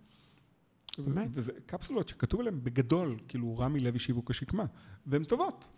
באמת? 0.98 1.30
וזה 1.32 1.52
קפסולות 1.66 2.10
שכתוב 2.10 2.40
עליהן 2.40 2.60
בגדול, 2.64 3.18
כאילו 3.28 3.58
רמי 3.58 3.80
לוי 3.80 4.00
שיווק 4.00 4.30
השקמה, 4.32 4.66
והן 5.06 5.24
טובות, 5.24 5.70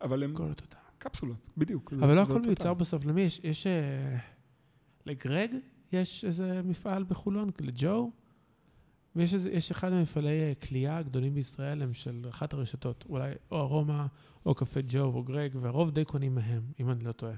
אבל 0.00 0.22
הן 0.22 0.30
אותו 0.30 0.64
טעם. 0.68 0.89
קפסולות, 1.00 1.48
בדיוק. 1.56 1.92
זה- 1.96 2.04
אבל 2.04 2.14
לא 2.14 2.20
הכל 2.20 2.40
מיוצר. 2.40 2.74
בסוף. 2.74 3.04
למי 3.04 3.20
יש? 3.20 3.40
יש... 3.44 3.66
אה, 3.66 4.16
לגרג 5.06 5.50
יש 5.92 6.24
איזה 6.24 6.60
מפעל 6.64 7.04
בחולון, 7.04 7.50
לג'ו, 7.60 8.10
ויש 9.16 9.34
איזה- 9.34 9.50
יש 9.50 9.70
אחד 9.70 9.92
ממפעלי 9.92 10.40
אה, 10.40 10.52
קליעה 10.60 10.98
הגדולים 10.98 11.34
בישראל, 11.34 11.82
הם 11.82 11.94
של 11.94 12.26
אחת 12.28 12.52
הרשתות, 12.52 13.04
אולי 13.08 13.32
או 13.50 13.60
ארומה, 13.60 14.06
או 14.46 14.54
קפה 14.54 14.80
ג'ו, 14.88 15.00
או 15.04 15.22
גרג, 15.22 15.50
והרוב 15.60 15.90
די 15.90 16.04
קונים 16.04 16.34
מהם, 16.34 16.62
אם 16.80 16.90
אני 16.90 17.04
לא 17.04 17.12
טועה. 17.12 17.34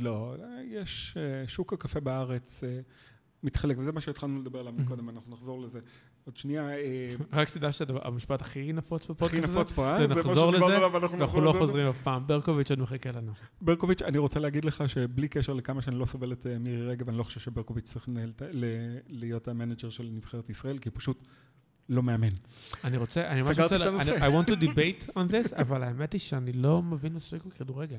לא, 0.00 0.34
יש, 0.64 1.16
אה, 1.16 1.48
שוק 1.48 1.72
הקפה 1.72 2.00
בארץ 2.00 2.60
מתחלק, 3.42 3.76
וזה 3.78 3.92
מה 3.92 4.00
שהתחלנו 4.00 4.40
לדבר 4.40 4.58
עליו. 4.58 4.72
מקודם, 4.72 5.08
אנחנו 5.08 5.32
נחזור 5.32 5.60
לזה 5.62 5.80
עוד 6.26 6.36
שנייה. 6.36 6.70
אה, 6.70 7.14
רק 7.32 7.48
שתדע 7.48 7.72
שהמשפט 7.72 8.40
הכי 8.40 8.72
נפוץ 8.72 9.02
הכי 9.02 9.12
בפודקאסט 9.12 9.44
הזה, 9.44 9.52
נפוץ 9.52 9.72
פה, 9.72 9.92
אה? 9.92 9.98
זה 9.98 10.14
נחזור 10.14 10.52
לזה, 10.52 10.64
ואנחנו 10.92 11.40
לא 11.40 11.50
לזה. 11.50 11.58
חוזרים 11.58 11.86
אף 11.86 12.02
פעם. 12.02 12.26
ברקוביץ' 12.26 12.70
עוד 12.70 12.80
מחכה 12.80 13.12
לנו. 13.12 13.32
ברקוביץ', 13.62 14.02
אני 14.02 14.18
רוצה 14.18 14.40
להגיד 14.40 14.64
לך 14.64 14.84
שבלי 14.88 15.28
קשר 15.28 15.52
לכמה 15.52 15.82
שאני 15.82 15.98
לא 15.98 16.04
סובל 16.04 16.32
את 16.32 16.46
אה, 16.46 16.58
מירי 16.58 16.86
רגב, 16.86 17.08
אני 17.08 17.18
לא 17.18 17.22
חושב 17.22 17.40
שברקוביץ' 17.40 17.84
צריך 17.84 18.08
את 18.36 18.42
להיות 19.08 19.48
המנג'ר 19.48 19.90
של 19.90 20.08
נבחרת 20.12 20.50
ישראל, 20.50 20.78
כי 20.78 20.90
פשוט 20.90 21.22
לא 21.88 22.02
מאמן. 22.02 22.28
אני 22.84 22.96
רוצה, 22.96 23.28
אני 23.28 23.42
ממש 23.42 23.58
רוצה, 23.58 23.76
את 23.76 23.80
לה- 23.80 23.88
הנושא. 23.88 24.16
I 24.16 24.44
want 24.44 24.48
to 24.48 24.54
debate 24.62 25.10
on 25.10 25.32
this, 25.32 25.60
אבל 25.60 25.82
האמת 25.82 26.12
היא 26.12 26.20
שאני 26.20 26.52
לא 26.52 26.82
מבין 26.82 27.12
מספיק 27.14 27.44
בכדורגל. 27.44 27.98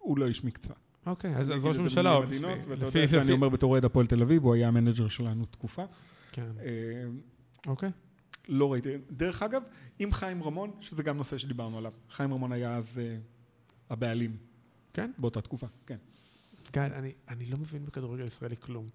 הוא 0.00 0.18
לא 0.18 0.26
איש 0.26 0.44
מקצוע. 0.44 0.76
אוקיי, 1.06 1.36
אז 1.36 1.50
ראש 1.50 1.76
את 1.76 1.80
ממשלה, 1.80 2.18
ואתה 2.68 2.84
יודע 2.98 3.06
שאני 3.06 3.32
אומר 3.32 3.48
בתור 3.48 3.70
אוהד 3.72 3.84
הפועל 3.84 4.06
תל 4.06 4.22
אביב, 4.22 4.42
הוא 4.44 4.54
היה 4.54 4.68
המנג'ר 4.68 5.08
שלנו 5.08 5.44
תקופה. 5.44 5.84
כן, 6.32 6.52
אה, 6.60 7.04
אוקיי. 7.66 7.90
לא 8.48 8.72
ראיתי. 8.72 8.88
דרך 9.10 9.42
אגב, 9.42 9.62
עם 9.98 10.12
חיים 10.12 10.42
רמון, 10.42 10.70
שזה 10.80 11.02
גם 11.02 11.16
נושא 11.16 11.38
שדיברנו 11.38 11.78
עליו. 11.78 11.92
חיים 12.10 12.32
רמון 12.32 12.52
היה 12.52 12.76
אז 12.76 12.98
אה, 12.98 13.16
הבעלים. 13.90 14.36
כן? 14.92 15.10
באותה 15.18 15.40
תקופה, 15.40 15.66
כן. 15.86 15.96
גיא, 16.72 16.82
אני, 16.82 17.12
אני 17.28 17.46
לא 17.46 17.58
מבין 17.58 17.86
בכדורגל 17.86 18.26
ישראלי 18.26 18.56
כלום. 18.56 18.86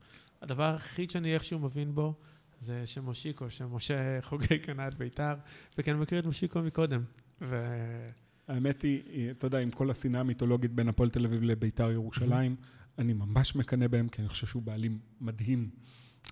הדבר 0.41 0.63
היחיד 0.63 1.09
שאני 1.09 1.33
איכשהו 1.33 1.59
מבין 1.59 1.95
בו, 1.95 2.13
זה 2.59 2.85
שמושיקו, 2.85 3.49
שמשה 3.49 3.95
חוגג 4.29 4.57
קנה 4.61 4.87
את 4.87 4.95
בית"ר, 4.95 5.33
וכי 5.77 5.91
אני 5.91 5.99
מכיר 5.99 6.19
את 6.19 6.25
מושיקו 6.25 6.61
מקודם. 6.61 7.03
ו... 7.41 7.67
האמת 8.47 8.81
היא, 8.81 9.31
אתה 9.31 9.47
יודע, 9.47 9.59
עם 9.59 9.71
כל 9.71 9.91
השנאה 9.91 10.19
המיתולוגית 10.19 10.71
בין 10.71 10.87
הפועל 10.87 11.09
תל 11.09 11.25
אביב 11.25 11.43
לביתר 11.43 11.91
ירושלים, 11.91 12.55
אני 12.97 13.13
ממש 13.13 13.55
מקנא 13.55 13.87
בהם, 13.87 14.09
כי 14.09 14.21
אני 14.21 14.29
חושב 14.29 14.47
שהוא 14.47 14.63
בעלים 14.63 14.99
מדהים, 15.21 15.69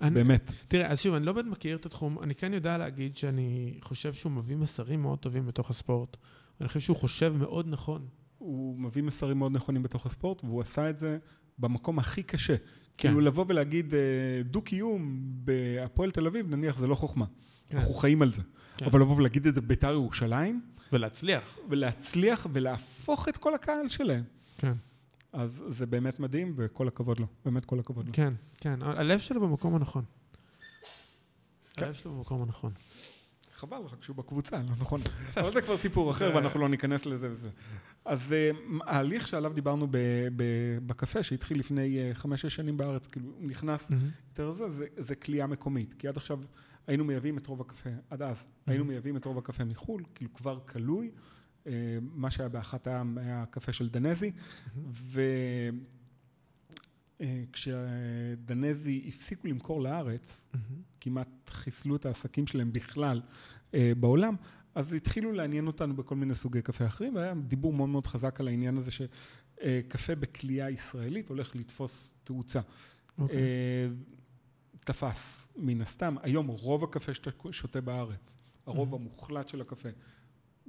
אני, 0.02 0.10
באמת. 0.10 0.52
תראה, 0.68 0.88
אז 0.88 1.00
שוב, 1.02 1.16
אני 1.16 1.26
לא 1.26 1.34
באמת 1.34 1.52
מכיר 1.52 1.76
את 1.76 1.86
התחום, 1.86 2.20
אני 2.24 2.36
כן 2.36 2.54
יודע 2.54 2.78
להגיד 2.78 3.18
שאני 3.18 3.78
חושב 3.82 4.14
שהוא 4.14 4.32
מביא 4.32 4.56
מסרים 4.56 5.02
מאוד 5.02 5.20
טובים 5.20 5.46
בתוך 5.46 5.70
הספורט. 5.70 6.18
אני 6.62 6.68
חושב 6.68 6.80
שהוא 6.80 6.98
חושב 6.98 7.34
מאוד 7.38 7.66
נכון. 7.68 8.08
הוא 8.38 8.80
מביא 8.80 9.04
מסרים 9.04 9.38
מאוד 9.38 9.52
נכונים 9.52 9.84
בתוך 9.84 10.06
הספורט, 10.06 10.44
והוא 10.44 10.62
עשה 10.62 10.90
את 10.90 11.00
זה 11.00 11.18
במקום 11.60 12.00
הכי 12.00 12.24
קשה. 12.24 12.56
כן. 12.58 13.08
כאילו 13.08 13.22
לבוא 13.22 13.46
ולהגיד 13.48 13.94
אה, 13.94 14.00
דו-קיום 14.44 15.22
בהפועל 15.24 16.12
תל 16.12 16.28
אביב, 16.28 16.50
נניח 16.50 16.78
זה 16.78 16.88
לא 16.88 16.96
חוכמה. 16.96 17.26
כן. 17.70 17.78
אנחנו 17.78 17.94
חיים 17.94 18.22
על 18.22 18.30
זה. 18.30 18.42
כן. 18.78 18.86
אבל 18.86 19.02
לבוא 19.02 19.16
ולהגיד 19.16 19.48
את 19.48 19.56
זה 19.56 19.62
בביתר 19.62 19.92
ירושלים, 19.92 20.62
ולהצליח. 20.94 21.60
ולהצליח 21.70 22.48
ולהפוך 22.54 23.30
את 23.30 23.38
כל 23.38 23.56
הקהל 23.56 23.88
שלהם. 23.88 24.24
כן. 24.58 24.74
אז 25.36 25.64
זה 25.68 25.86
באמת 25.86 26.20
מדהים, 26.20 26.54
וכל 26.58 26.88
הכבוד 26.88 27.20
לו. 27.20 27.28
באמת 27.46 27.66
כל 27.66 27.80
הכבוד 27.80 28.08
לו. 28.08 28.14
כן, 28.14 28.34
כן. 28.58 28.82
הלב 28.82 29.20
שלו 29.20 29.42
במקום 29.42 29.76
הנכון. 29.76 30.04
כן. 31.74 31.84
הלב 31.86 31.94
שלו 31.94 32.16
במקום 32.16 32.42
הנכון. 32.42 32.72
חבל 33.56 33.78
רק 33.78 34.04
שהוא 34.04 34.16
בקבוצה, 34.16 34.58
לא 34.58 34.72
נכון. 34.80 35.02
אבל 35.38 35.54
זה 35.54 35.62
כבר 35.62 35.78
סיפור 35.78 36.12
אחר 36.12 36.32
ואנחנו 36.36 36.60
לא 36.60 36.70
ניכנס 36.70 37.06
לזה 37.06 37.32
וזה. 37.32 37.50
אז 38.06 38.34
אה, 38.34 38.52
ההליך 38.82 39.28
שעליו 39.28 39.54
דיברנו 39.54 39.88
בקפה, 40.86 41.24
שהתחיל 41.24 41.60
לפני 41.60 42.00
אה, 42.00 42.14
חמש-שש 42.14 42.56
שנים 42.56 42.78
בארץ, 42.78 43.08
כאילו 43.08 43.26
הוא 43.40 43.48
נכנס. 43.48 43.92
יותר 44.30 44.52
זה, 44.52 44.70
זה, 44.70 44.86
זה 44.98 45.16
כליאה 45.16 45.48
מקומית. 45.48 45.94
כי 45.94 46.08
עד 46.08 46.18
עכשיו 46.18 46.40
היינו 46.88 47.04
מייבאים 47.04 47.38
את 47.38 47.48
רוב 47.48 47.62
הקפה, 47.62 47.90
עד 48.10 48.22
אז 48.22 48.46
היינו 48.68 48.86
מייבאים 48.86 49.18
את 49.18 49.26
רוב 49.26 49.38
הקפה 49.38 49.64
מחו"ל, 49.66 50.04
כאילו 50.16 50.34
כבר 50.34 50.60
כלוי. 50.60 51.12
מה 52.02 52.32
שהיה 52.32 52.50
באחת 52.50 52.88
העם 52.88 53.18
היה 53.18 53.42
הקפה 53.44 53.74
של 53.74 53.90
דנזי, 53.90 54.32
וכשדנזי 57.20 59.06
הפסיקו 59.08 59.48
למכור 59.48 59.82
לארץ. 59.82 60.46
כמעט 61.02 61.28
חיסלו 61.50 61.96
את 61.96 62.06
העסקים 62.06 62.48
שלהם 62.48 62.74
בכלל 62.74 63.22
אה, 63.74 63.92
בעולם, 64.00 64.36
אז 64.76 64.94
התחילו 64.94 65.32
לעניין 65.32 65.68
אותנו 65.68 65.96
בכל 65.96 66.16
מיני 66.16 66.36
סוגי 66.36 66.62
קפה 66.62 66.86
אחרים, 66.86 67.16
והיה 67.16 67.34
דיבור 67.48 67.74
מאוד 67.74 67.90
מאוד 67.90 68.08
חזק 68.08 68.40
על 68.40 68.48
העניין 68.48 68.78
הזה 68.78 68.92
שקפה 68.92 70.16
בכלייה 70.16 70.70
ישראלית 70.70 71.30
הולך 71.30 71.56
לתפוס 71.56 72.14
תאוצה. 72.24 72.60
אוקיי. 73.18 73.38
אה, 73.38 73.88
תפס, 74.80 75.48
מן 75.56 75.82
הסתם. 75.82 76.16
היום 76.22 76.48
רוב 76.48 76.84
הקפה 76.84 77.14
שאתה 77.14 77.30
שותה 77.52 77.82
בארץ, 77.82 78.36
הרוב 78.66 78.94
Mhm. 78.94 78.96
המוחלט 78.96 79.50
של 79.50 79.62
הקפה, 79.62 79.90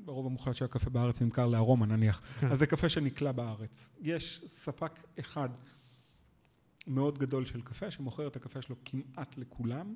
הרוב 0.06 0.26
המוחלט 0.26 0.54
של 0.54 0.64
הקפה 0.64 0.90
בארץ 0.90 1.22
נמכר 1.22 1.46
לארומה 1.46 1.86
נניח, 1.86 2.22
כן. 2.40 2.46
אז 2.46 2.58
זה 2.58 2.66
קפה 2.66 2.88
שנקלה 2.88 3.32
בארץ. 3.32 3.90
יש 4.00 4.44
ספק 4.46 5.00
אחד 5.20 5.48
מאוד 6.86 7.18
גדול 7.18 7.44
של 7.44 7.60
קפה 7.60 7.90
שמוכר 7.90 8.26
את 8.26 8.36
הקפה 8.36 8.62
שלו 8.62 8.76
כמעט 8.84 9.38
לכולם, 9.38 9.94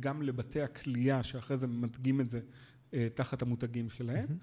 גם 0.00 0.22
לבתי 0.22 0.62
הקלייה 0.62 1.22
שאחרי 1.22 1.58
זה 1.58 1.66
ממתגים 1.66 2.20
את 2.20 2.30
זה 2.30 2.40
אה, 2.94 3.08
תחת 3.14 3.42
המותגים 3.42 3.90
שלהם, 3.90 4.26
מהמם. 4.28 4.38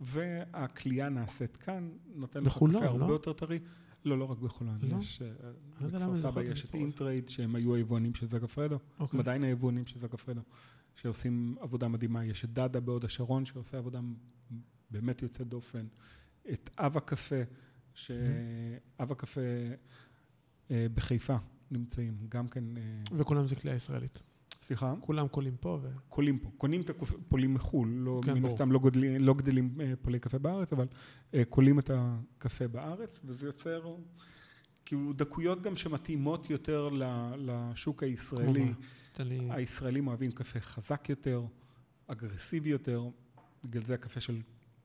והקלייה 0.00 1.08
נעשית 1.08 1.56
כאן, 1.56 1.90
נותן 2.14 2.44
לך 2.44 2.52
קפה 2.52 2.84
הרבה 2.84 3.06
לא? 3.06 3.12
יותר 3.12 3.32
טרי. 3.32 3.58
לא, 4.04 4.18
לא 4.18 4.24
רק 4.24 4.38
בחולון, 4.38 4.78
לא? 4.82 4.96
יש... 5.00 5.22
אה, 5.22 5.28
לא 5.80 5.88
בכפר 5.88 6.16
סבא 6.16 6.42
יש 6.42 6.64
את. 6.64 6.74
אינטרייד, 6.74 7.28
שהם 7.28 7.54
היו 7.54 7.74
היבואנים 7.74 8.14
של 8.14 8.26
סגפרדו, 8.26 8.74
הם 8.74 8.80
אוקיי. 9.00 9.20
עדיין 9.20 9.44
היבואנים 9.44 9.86
של 9.86 9.98
זגפרדו, 9.98 10.40
שעושים 10.96 11.56
עבודה 11.60 11.88
מדהימה. 11.88 12.24
יש 12.24 12.44
את 12.44 12.52
דאדה 12.52 12.80
בהוד 12.80 13.04
השרון, 13.04 13.44
שעושה 13.44 13.78
עבודה 13.78 14.00
באמת 14.90 15.22
יוצאת 15.22 15.46
דופן. 15.48 15.86
את 16.52 16.70
אב 16.78 16.96
הקפה, 16.96 17.42
שאב 17.94 19.12
הקפה 19.12 19.40
אה, 20.70 20.86
בחיפה 20.94 21.36
נמצאים, 21.70 22.16
גם 22.28 22.48
כן, 22.48 22.64
אה, 22.76 22.82
וכולם 23.12 23.46
זה 23.46 23.56
כלייה 23.56 23.76
ישראלית. 23.76 24.22
סליחה, 24.62 24.94
כולם 25.00 25.28
קולים 25.28 25.56
פה, 25.56 25.78
ו... 25.82 25.88
קולים 26.08 26.38
פה, 26.38 26.50
קונים 26.56 26.80
את 26.80 26.90
הפולים 26.90 27.54
מחו"ל, 27.54 27.88
לא, 27.88 28.20
כן, 28.24 28.34
מן. 28.34 28.44
הסתם 28.44 28.72
לא, 28.72 28.78
גודלים, 28.78 29.20
לא 29.20 29.34
גדלים 29.34 29.80
אה, 29.80 29.92
פולי 30.02 30.18
קפה 30.18 30.38
בארץ, 30.38 30.72
אבל 30.72 30.86
קולים 31.48 31.78
את 31.78 31.90
הקפה 31.94 32.68
בארץ, 32.68 33.20
וזה 33.24 33.46
יוצר 33.46 33.96
כאילו 34.86 35.12
דקויות 35.12 35.62
גם 35.62 35.76
שמתאימות 35.76 36.50
יותר 36.50 36.88
לשוק 37.38 38.02
הישראלי. 38.02 38.72
לי... 39.18 39.48
הישראלים 39.50 40.06
אוהבים 40.06 40.32
קפה 40.32 40.60
חזק 40.60 41.08
יותר, 41.08 41.42
אגרסיבי 42.06 42.68
יותר, 42.68 43.04
בגלל 43.64 43.82
זה 43.84 43.94
הקפה 43.94 44.20
של, 44.20 44.40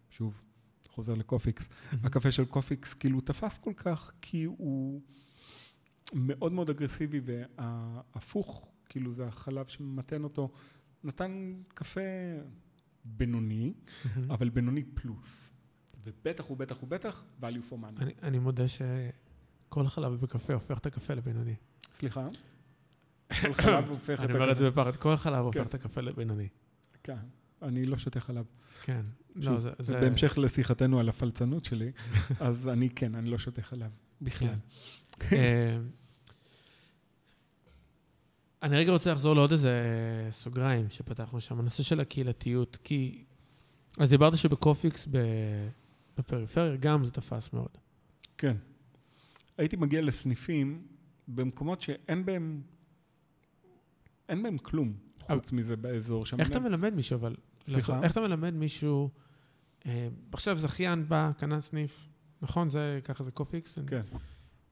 שוב, 0.10 0.44
חוזר 0.88 1.14
לקופיקס. 1.14 1.70
הקפה 2.04 2.32
של 2.32 2.46
קופיקס 2.46 2.94
כאילו 2.94 3.22
תפס 3.22 3.58
כל 3.58 3.74
כך, 3.78 4.12
כי 4.22 4.44
הוא 4.44 5.02
מאוד 6.14 6.52
מאוד 6.52 6.70
אגרסיבי, 6.70 7.22
וההפוך, 7.24 8.72
כאילו 8.90 9.12
זה 9.14 9.28
החלב 9.28 9.66
שממתן 9.66 10.24
אותו, 10.24 10.52
נתן 11.04 11.54
קפה 11.68 12.02
בינוני. 13.06 13.74
אבל 14.30 14.50
בינוני 14.50 14.84
פלוס. 14.84 15.54
ובטח 16.04 16.52
ובטח 16.52 16.84
ובטח 16.84 17.24
value 17.42 17.44
for 17.72 17.84
money. 17.84 18.00
אני- 18.02 18.14
אני 18.24 18.40
מודה 18.40 18.68
שכל 19.72 19.88
חלב 19.88 20.14
בקפה 20.14 20.54
הופך 20.54 20.78
את 20.78 20.86
הקפה 20.86 21.14
לבינוני. 21.14 21.56
סליחה? 21.96 22.26
כל 23.42 23.54
חלב 23.64 23.90
הופך 23.90 24.20
את 24.20 24.24
אני 24.24 24.34
אומר 24.34 24.52
את 24.52 24.58
זה 24.58 24.68
הקפה. 24.68 24.84
בפחד, 24.84 24.96
כל 25.02 25.16
חלב 25.16 25.46
הופך 25.46 25.58
כן. 25.60 25.66
את 25.66 25.74
הקפה 25.74 26.02
לבינוני. 26.02 26.48
כן, 27.04 27.16
אני 27.62 27.86
לא 27.86 27.98
שותה 27.98 28.20
חלב. 28.20 28.46
כן. 28.82 29.02
לא, 29.36 29.52
שוב, 29.52 29.60
זה... 29.60 29.72
זה- 29.80 30.00
בהמשך 30.02 30.38
לשיחתנו 30.38 31.00
על 31.00 31.10
הפלצנות 31.10 31.66
שלי, 31.66 31.92
אז 32.40 32.68
אני 32.70 32.90
כן, 32.90 33.16
אני 33.16 33.30
לא 33.30 33.38
שותה 33.38 33.62
חלב. 33.62 33.92
בכלל. 34.22 34.56
אה, 35.32 35.78
אני 38.64 38.78
רגע 38.78 38.92
רוצה 38.92 39.12
לחזור 39.12 39.36
לעוד 39.36 39.52
איזה 39.52 39.72
סוגריים 40.32 40.90
שפתחנו 40.90 41.42
שם, 41.42 41.60
הנושא 41.60 41.84
של 41.84 42.00
הקהילתיות, 42.00 42.78
כי... 42.84 43.24
אז 43.98 44.10
דיברת 44.10 44.38
שבקופיקס. 44.38 45.08
בפריפריה 46.18 46.76
גם 46.76 47.06
זה 47.06 47.12
תפס 47.12 47.54
מאוד. 47.54 47.78
כן. 48.38 48.56
הייתי 49.62 49.76
מגיע 49.76 50.02
לסניפים 50.02 50.88
במקומות 51.28 51.82
שאין 51.82 52.26
בהם, 52.26 52.62
אין 54.30 54.44
בהם 54.44 54.58
כלום, 54.58 54.94
חוץ 55.20 55.52
מזה 55.52 55.76
באזור 55.76 56.26
שם. 56.26 56.40
איך 56.40 56.50
אתה 56.50 56.60
מלמד 56.60 56.94
מישהו, 56.94 57.16
אבל... 57.16 57.36
סליחה? 57.68 58.04
איך 58.04 58.12
אתה 58.12 58.22
מלמד 58.22 58.54
מישהו... 58.54 59.10
אה, 59.86 60.08
עכשיו 60.32 60.58
זכיין 60.58 61.10
בא, 61.10 61.32
קנה 61.38 61.62
סניף, 61.62 62.08
נכון? 62.42 62.70
זה, 62.70 63.00
ככה 63.04 63.24
זה 63.24 63.32
קופיקס? 63.32 63.80
כן. 63.88 64.02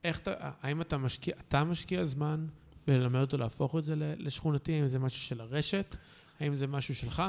איך 0.03 0.19
אתה, 0.19 0.33
האם 0.61 0.81
אתה 0.81 0.97
משקיע, 0.97 1.33
אתה 1.47 1.63
משקיע 1.63 2.05
זמן 2.05 2.47
בללמד 2.87 3.21
אותו 3.21 3.37
להפוך 3.37 3.75
את 3.75 3.83
זה 3.83 3.93
לשכונתי? 3.97 4.73
האם 4.73 4.87
זה 4.87 4.99
משהו 4.99 5.21
של 5.21 5.41
הרשת? 5.41 5.95
האם 6.39 6.55
זה 6.55 6.67
משהו 6.67 6.95
שלך? 6.95 7.23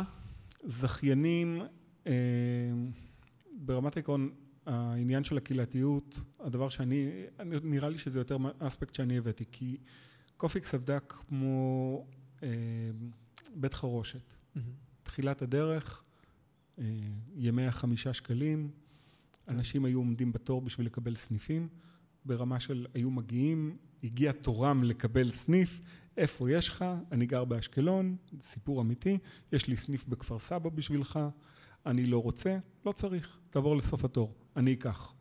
זכיינים, 0.65 1.63
אה, 2.07 2.13
ברמת 3.53 3.97
העיקרון, 3.97 4.31
העניין 4.71 5.25
של 5.25 5.37
הקהילתיות, 5.37 6.21
הדבר 6.41 6.69
שאני, 6.69 7.11
אני- 7.39 7.57
נראה 7.63 7.89
לי 7.89 7.99
שזה 7.99 8.21
יותר 8.21 8.37
אספקט 8.59 8.95
שאני 8.95 9.19
הבאתי, 9.19 9.45
כי 9.53 9.77
קופיקס 10.37 10.75
עבדה 10.75 11.01
כמו 11.01 12.07
אה, 12.43 12.49
בית 13.55 13.75
חרושת. 13.75 14.35
מהמם. 14.55 14.69
תחילת 15.03 15.43
הדרך, 15.43 16.05
אה, 16.79 16.85
ימי 17.37 17.67
החמישה 17.67 18.13
שקלים, 18.13 18.71
כן. 19.47 19.53
אנשים 19.55 19.85
היו 19.85 19.99
עומדים 19.99 20.33
בתור 20.33 20.61
בשביל 20.61 20.87
לקבל 20.87 21.15
סניפים, 21.15 21.69
ברמה 22.25 22.61
של 22.61 22.87
היו 22.95 23.11
מגיעים, 23.11 23.77
הגיע 24.05 24.33
תורם 24.33 24.85
לקבל 24.85 25.31
סניף, 25.31 25.81
איפה 26.17 26.51
יש 26.51 26.69
לך? 26.69 26.85
אני 27.13 27.27
גר 27.27 27.45
באשקלון, 27.45 28.17
סיפור 28.41 28.81
אמיתי, 28.81 29.19
יש 29.53 29.67
לי 29.69 29.77
סניף 29.77 30.07
בכפר 30.07 30.39
סבא 30.39 30.71
בשבילך, 30.71 31.19
אני 31.87 32.07
לא 32.07 32.23
רוצה, 32.23 32.59
לא 32.87 32.93
צריך, 32.93 33.39
תעבור 33.51 33.77
לסוף 33.77 34.05
התור, 34.05 34.35
אני 34.61 34.73
אקח. 34.73 35.13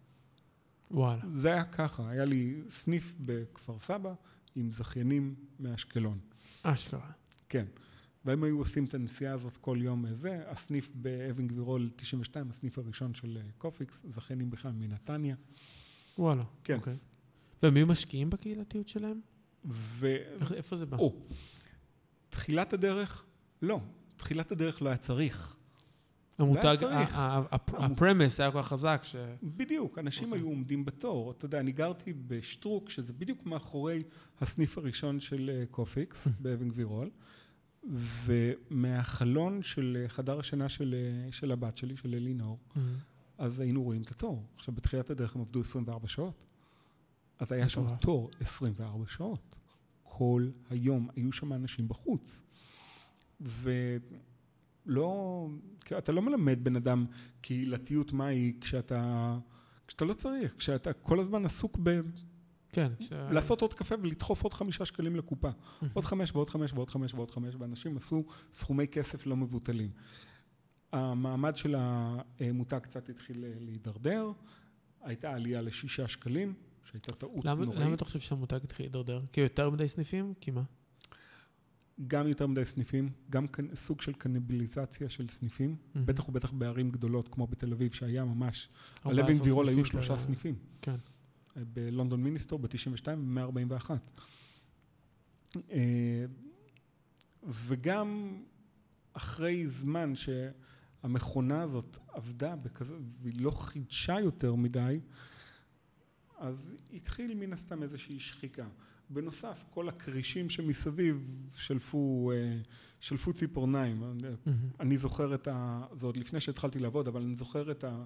וואלה. 0.91 1.21
זה 1.33 1.53
היה 1.53 1.63
ככה, 1.63 2.09
היה 2.09 2.25
לי 2.25 2.61
סניף 2.69 3.15
בכפר 3.19 3.79
סבא 3.79 4.13
עם 4.55 4.71
זכיינים 4.71 5.35
מאשקלון. 5.59 6.19
אשכרה. 6.63 7.11
כן. 7.49 7.65
והם 8.25 8.43
היו 8.43 8.57
עושים 8.59 8.83
את 8.83 8.93
הנסיעה 8.93 9.33
הזאת 9.33 9.57
כל 9.57 9.77
יום 9.81 10.05
זה. 10.13 10.43
הסניף 10.47 10.91
באבן 10.95 11.47
גבירול 11.47 11.89
92, 11.95 12.49
הסניף 12.49 12.77
הראשון 12.77 13.13
של 13.13 13.37
אה, 13.37 13.51
קופיקס, 13.57 14.01
זכיינים 14.09 14.49
בכלל 14.49 14.71
מנתניה. 14.71 15.35
וואלה. 16.17 16.43
כן. 16.63 16.75
אוקיי. 16.75 16.97
היו 17.61 17.87
משקיעים 17.87 18.29
בקהילתיות 18.29 18.87
שלהם? 18.87 19.21
ו... 19.65 20.15
איפה 20.53 20.77
זה 20.77 20.85
בא? 20.85 20.97
או, 20.97 21.15
תחילת 22.29 22.73
הדרך, 22.73 23.25
לא. 23.61 23.81
תחילת 24.17 24.51
הדרך 24.51 24.81
לא 24.81 24.89
היה 24.89 24.97
צריך. 24.97 25.58
המותג, 26.39 26.77
ה 27.73 27.82
promise 27.82 28.39
היה 28.39 28.51
כל 28.51 28.61
כך 28.61 28.67
חזק 28.67 29.01
ש... 29.03 29.15
בדיוק, 29.43 29.99
אנשים 29.99 30.25
אוקיי. 30.25 30.39
היו 30.39 30.47
עומדים 30.47 30.85
בתור. 30.85 31.31
אתה 31.31 31.45
יודע, 31.45 31.59
אני 31.59 31.71
גרתי 31.71 32.13
בשטרוק, 32.13 32.89
שזה 32.89 33.13
בדיוק 33.13 33.45
מאחורי 33.45 34.03
הסניף 34.41 34.77
הראשון 34.77 35.19
של 35.19 35.51
אה, 35.53 35.65
קופיקס, 35.71 36.27
באבן 36.41 36.69
גבירול, 36.69 37.09
ומהחלון 38.25 39.63
של 39.63 39.97
אה, 40.01 40.09
חדר 40.09 40.39
השינה 40.39 40.69
של, 40.69 40.95
אה, 40.97 41.31
של 41.31 41.51
הבת 41.51 41.77
שלי, 41.77 41.97
של 41.97 42.15
אלינור, 42.15 42.59
מהמם. 42.75 42.95
אז 43.37 43.59
היינו 43.59 43.83
רואים 43.83 44.01
את 44.01 44.11
התור. 44.11 44.43
עכשיו, 44.55 44.73
בתחילת 44.73 45.09
הדרך 45.09 45.35
הם 45.35 45.41
עבדו 45.41 45.59
24 45.59 46.07
שעות. 46.07 46.45
אז 47.39 47.51
היה 47.51 47.69
שם. 47.69 47.95
תור 48.01 48.29
24 48.39 49.07
שעות. 49.07 49.55
כל 50.03 50.49
היום 50.69 51.09
היו 51.15 51.31
שם 51.31 51.53
אנשים 51.53 51.87
בחוץ. 51.87 52.43
ולא, 53.41 53.99
כי 55.85 55.97
אתה 55.97 56.11
לא 56.11 56.21
מלמד 56.21 56.63
בן 56.63 56.75
אדם 56.75 57.05
קהילתיות 57.41 58.13
מהי 58.13 58.53
כשאתה, 58.61 59.37
כשאתה 59.87 60.05
לא 60.05 60.13
צריך, 60.13 60.55
כשאתה 60.57 60.93
כל 60.93 61.19
הזמן 61.19 61.45
עסוק 61.45 61.77
ב... 61.83 61.99
כן. 62.71 62.91
כש- 62.99 63.11
לעשות 63.11 63.61
עוד 63.61 63.73
קפה 63.73 63.95
ולדחוף 64.01 64.43
עוד 64.43 64.53
חמישה 64.53 64.85
שקלים 64.85 65.15
לקופה. 65.15 65.49
עוד 65.93 66.05
חמש 66.05 66.31
ועוד 66.35 66.49
חמש 66.49 66.73
ועוד 66.73 66.89
חמש 66.89 67.13
ועוד 67.13 67.31
חמש, 67.31 67.55
ואנשים 67.59 67.97
עשו 67.97 68.23
סכומי 68.53 68.87
כסף 68.87 69.25
לא 69.25 69.35
מבוטלים. 69.35 69.89
המעמד 70.91 71.57
של 71.57 71.75
המותג 71.77 72.79
קצת 72.79 73.09
התחיל 73.09 73.45
להידרדר, 73.59 74.31
הייתה 75.01 75.33
עלייה 75.33 75.61
לשישה 75.61 76.07
שקלים, 76.07 76.53
שהייתה 76.83 77.11
טעות 77.11 77.45
למה 77.45 77.65
נוראית. 77.65 77.81
למה 77.81 77.93
אתה 77.93 78.05
חושב 78.05 78.19
שהמותג 78.19 78.59
התחיל 78.63 78.85
להידרדר? 78.85 79.21
כי 79.31 79.41
יותר 79.41 79.69
מדי 79.69 79.87
סניפים? 79.87 80.33
כי 80.41 80.51
מה? 80.51 80.63
גם 82.07 82.27
יותר 82.27 82.47
מדי 82.47 82.65
סניפים, 82.65 83.09
גם 83.29 83.45
סוג 83.73 84.01
של 84.01 84.13
קניבליזציה 84.13 85.09
של 85.09 85.27
סניפים, 85.27 85.75
מהמם. 85.95 86.05
בטח 86.05 86.29
ובטח 86.29 86.51
בערים 86.51 86.91
גדולות 86.91 87.27
כמו 87.27 87.47
בתל 87.47 87.73
אביב, 87.73 87.91
שהיה 87.91 88.25
ממש, 88.25 88.69
על 89.03 89.11
14 89.11 89.25
אבן 89.25 89.39
גבירול 89.39 89.69
היו 89.69 89.85
שלושה 89.85 90.13
ב- 90.13 90.17
סניפים. 90.17 90.55
כן. 90.81 90.95
בלונדון 91.55 92.23
מיניסטור 92.23 92.59
ב-92 92.59 93.07
ו-141. 93.07 93.91
וגם 97.43 98.41
אחרי 99.13 99.67
זמן 99.67 100.13
שהמכונה 100.15 101.61
הזאת 101.61 101.97
עבדה 102.07 102.55
בכזה, 102.55 102.95
והיא 103.21 103.41
לא 103.41 103.51
חידשה 103.51 104.19
יותר 104.19 104.55
מדי, 104.55 104.99
אז 106.37 106.73
התחיל 106.93 107.33
מן 107.33 107.53
הסתם 107.53 107.83
איזושהי 107.83 108.19
שחיקה. 108.19 108.67
בנוסף, 109.09 109.65
כל 109.69 109.89
הכרישים 109.89 110.49
שמסביב 110.49 111.27
שלפו, 111.55 112.31
אה, 112.35 112.57
שלפו 112.99 113.33
ציפורניים. 113.33 113.99
מהמם. 113.99 114.19
אני 114.79 114.97
זוכר 114.97 115.35
את 115.35 115.47
ה... 115.47 115.81
זה 115.93 116.05
עוד 116.05 116.17
לפני 116.17 116.39
שהתחלתי 116.39 116.79
לעבוד, 116.79 117.07
אבל 117.07 117.21
אני 117.21 117.35
זוכר 117.35 117.71
את 117.71 117.83
ה... 117.83 118.03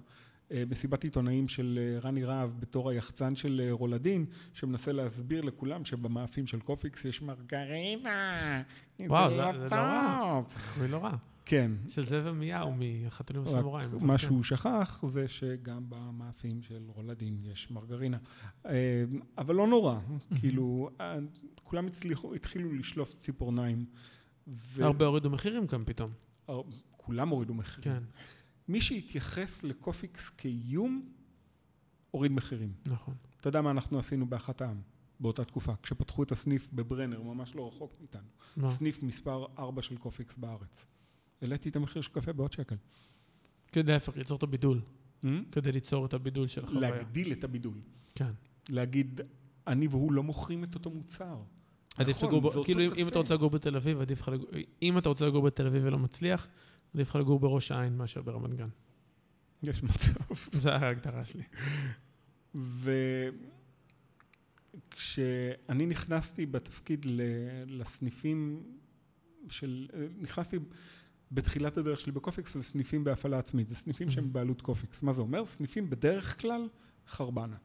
אה, 0.52 0.62
מסיבת 0.70 1.04
עיתונאים 1.04 1.48
של 1.48 1.78
אה, 1.82 2.00
רני 2.00 2.24
רהב 2.24 2.50
בתור 2.60 2.90
היחצן 2.90 3.36
של 3.36 3.68
רולדין, 3.70 4.24
שמנסה 4.52 4.92
להסביר 4.92 5.40
לכולם 5.42 5.84
שבמאפים 5.84 6.46
של 6.46 6.60
קופיקס 6.60 7.04
יש 7.04 7.22
מרגרינה. 7.22 8.62
וואו, 9.00 9.30
זה 9.30 9.68
זה- 9.68 9.74
לא 9.74 9.80
רע. 9.80 10.42
זה 10.78 10.88
לא 10.88 10.96
רע. 10.96 11.16
כן. 11.46 11.70
של 11.88 12.06
זה 12.06 12.30
ומיהו 12.30 12.72
מחתולים. 12.74 13.42
אבל 13.42 13.88
מה 14.00 14.12
כן. 14.14 14.18
שהוא 14.18 14.42
שכח 14.42 15.00
זה 15.06 15.28
שגם 15.28 15.84
במאפים 15.88 16.62
של 16.62 16.82
רולדין 16.88 17.38
יש 17.42 17.70
מרגרינה. 17.70 18.18
אה, 18.66 19.04
אבל 19.38 19.54
לא 19.54 19.66
נורא, 19.66 19.98
כאילו, 20.40 20.90
אה, 21.00 21.16
כולם 21.62 21.86
הצליחו, 21.86 22.34
התחילו 22.34 22.72
לשלוף 22.72 23.14
ציפורניים. 23.14 23.86
ו- 24.48 24.84
הרבה 24.84 25.06
הורידו 25.06 25.30
מחירים 25.30 25.66
גם 25.66 25.84
פתאום. 25.84 26.10
הר- 26.48 26.62
כולם 26.96 27.28
הורידו 27.28 27.54
מחירים. 27.54 27.82
כן, 28.00 28.02
מי 28.68 28.80
שהתייחס 28.80 29.62
לקופיקס 29.62 30.28
כאיום, 30.28 31.08
הוריד 32.10 32.32
מחירים. 32.32 32.72
נכון. 32.86 33.14
אתה 33.36 33.48
יודע 33.48 33.60
מה 33.62 33.70
אנחנו 33.70 33.98
עשינו 33.98 34.26
באחד 34.26 34.60
העם 34.62 34.80
באותה 35.20 35.44
תקופה, 35.44 35.72
כשפתחו 35.82 36.22
את 36.22 36.32
הסניף 36.32 36.68
בברנר, 36.72 37.22
ממש 37.22 37.54
לא 37.54 37.68
רחוק 37.68 37.96
מאיתנו. 38.00 38.28
מה? 38.56 38.70
סניף 38.70 39.02
מספר 39.02 39.46
4 39.58 39.82
של 39.82 39.96
קופיקס 39.96 40.36
בארץ. 40.36 40.86
העליתי 41.42 41.68
את 41.68 41.76
המחיר 41.76 42.02
של 42.02 42.12
קפה 42.12 42.32
בעוד 42.32 42.52
שקל. 42.52 42.76
כדי 43.72 43.92
להפך, 43.92 44.16
ליצור 44.16 44.36
את 44.38 44.42
הבידול. 44.42 44.80
Hmm? 45.22 45.26
כדי 45.52 45.72
ליצור 45.72 46.06
את 46.06 46.14
הבידול 46.14 46.46
של 46.46 46.64
החוויה. 46.64 46.90
להגדיל 46.90 47.32
את 47.32 47.44
הבידול. 47.44 47.74
כן. 48.14 48.30
להגיד, 48.68 49.20
אני 49.66 49.86
והוא 49.86 50.12
לא 50.12 50.22
מוכרים 50.22 50.64
את 50.64 50.74
אותו 50.74 50.90
מוצר. 50.90 51.36
עדיף 51.96 52.16
נכון, 52.16 52.28
לגור, 52.28 52.40
זה 52.42 52.44
ב- 52.44 52.50
אותו 52.50 52.64
כאילו 52.64 52.80
אם- 52.80 52.92
אם. 52.96 53.08
אתה 53.08 53.18
רוצה 53.18 53.34
לגור 53.34 53.50
בתל 53.50 53.76
אביב, 53.76 54.00
עדיף 54.00 54.20
לך 54.20 54.28
לגור, 54.28 54.46
אם 54.82 54.98
אתה 54.98 55.08
רוצה 55.08 55.26
לגור 55.26 55.42
בתל 55.42 55.66
אביב 55.66 55.82
ולא 55.84 55.98
מצליח, 55.98 56.48
עדיף 56.94 57.08
לך 57.08 57.16
לגור 57.16 57.40
בראש 57.40 57.72
העין 57.72 57.96
מאשר 57.96 58.22
ברמת 58.22 58.54
גן. 58.54 58.68
יש 59.62 59.82
מצב. 59.82 60.20
זו 60.62 60.70
ההגדרה 60.70 61.24
שלי. 61.24 61.42
וכשאני 64.94 65.86
נכנסתי 65.86 66.46
בתפקיד 66.46 67.06
לסניפים 67.66 68.62
של... 69.48 69.88
נכנסתי 70.18 70.58
בתחילת 71.34 71.76
הדרך 71.76 72.00
שלי 72.00 72.12
בקופיקס 72.12 72.56
לסניפים 72.56 73.04
בהפעלה 73.04 73.38
עצמית. 73.38 73.68
זה 73.68 73.74
סניפים 73.74 74.10
שהם 74.10 74.32
בעלות 74.32 74.62
קופיקס. 74.62 75.02
מה 75.02 75.12
זה 75.12 75.22
אומר? 75.22 75.44
סניפים 75.46 75.90
בדרך 75.90 76.40
כלל 76.40 76.68
חרבנה. 77.08 77.56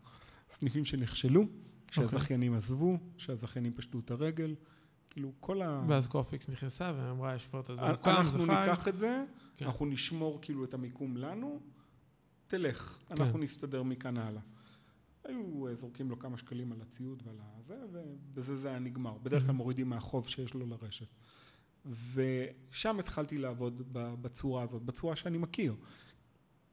סניפים 0.51 0.85
שנכשלו, 0.85 1.43
שהזכיינים 1.91 2.53
עזבו, 2.53 2.97
שהזכיינים 3.17 3.73
פשטו 3.73 3.99
את 3.99 4.11
הרגל. 4.11 4.55
כאילו 5.09 5.31
כל 5.39 5.61
ה... 5.61 5.83
ואז 5.87 6.07
קופיקס 6.07 6.49
נכנסה 6.49 6.93
ואמרה, 6.95 7.35
יש 7.35 7.45
כבר 7.45 7.59
את 7.59 7.69
הזה, 7.69 7.81
הוקם, 7.81 8.09
אנחנו 8.09 8.39
זה 8.39 8.45
חי. 8.45 8.59
ניקח 8.59 8.87
את 8.87 8.97
זה, 8.97 9.23
כן. 9.55 9.65
אנחנו 9.65 9.85
נשמור 9.85 10.39
כאילו 10.41 10.63
את 10.63 10.73
המיקום 10.73 11.17
לנו, 11.17 11.59
תלך, 12.47 12.97
אנחנו 13.11 13.39
נסתדר 13.39 13.83
מכאן 13.83 14.17
הלאה. 14.17 14.41
היו 15.23 15.67
אה, 15.67 15.75
זורקים 15.75 16.09
לו 16.09 16.19
כמה 16.19 16.37
שקלים 16.37 16.71
על 16.71 16.81
הציוד 16.81 17.23
ועל 17.25 17.35
הזה, 17.59 17.75
ובזה 17.91 18.55
זה 18.55 18.69
היה 18.69 18.79
נגמר. 18.79 19.17
בדרך 19.23 19.41
כלל 19.41 19.49
Mhm. 19.49 19.53
מורידים 19.53 19.89
מהחוב 19.89 20.27
שיש 20.27 20.53
לו 20.53 20.65
לרשת. 20.65 21.07
ושם 22.13 22.99
התחלתי 22.99 23.37
לעבוד 23.37 23.81
בצורה 24.21 24.63
הזאת, 24.63 24.81
בצורה 24.83 25.15
שאני 25.15 25.37
מכיר. 25.37 25.75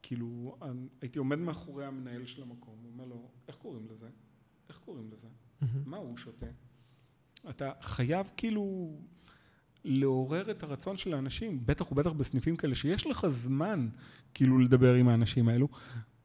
כאילו, 0.03 0.57
אני- 0.63 0.89
הייתי 1.01 1.19
עומד 1.19 1.39
מאחורי 1.39 1.87
המנהל 1.87 2.27
של 2.27 2.43
המקום, 2.43 2.75
הוא 2.83 2.91
אומר 2.93 3.05
לו, 3.05 3.29
איך 3.49 3.57
קוראים 3.57 3.87
לזה? 3.91 4.07
איך 4.69 4.79
קוראים 4.79 5.11
לזה? 5.13 5.29
מה 5.87 5.97
הוא 5.97 6.17
שותה? 6.17 6.47
אתה 7.51 7.71
חייב 7.81 8.31
כאילו 8.37 8.97
לעורר 9.85 10.51
את 10.51 10.63
הרצון 10.63 10.97
של 10.97 11.15
האנשים, 11.15 11.67
בטח 11.67 11.93
ובטח 11.93 12.11
בסניפים 12.13 12.57
כאלה, 12.57 12.75
שיש 12.75 13.07
לך 13.07 13.27
זמן 13.29 13.89
כאילו 14.35 14.59
לדבר 14.59 14.95
עם 14.95 15.09
האנשים 15.09 15.49
האלו, 15.49 15.69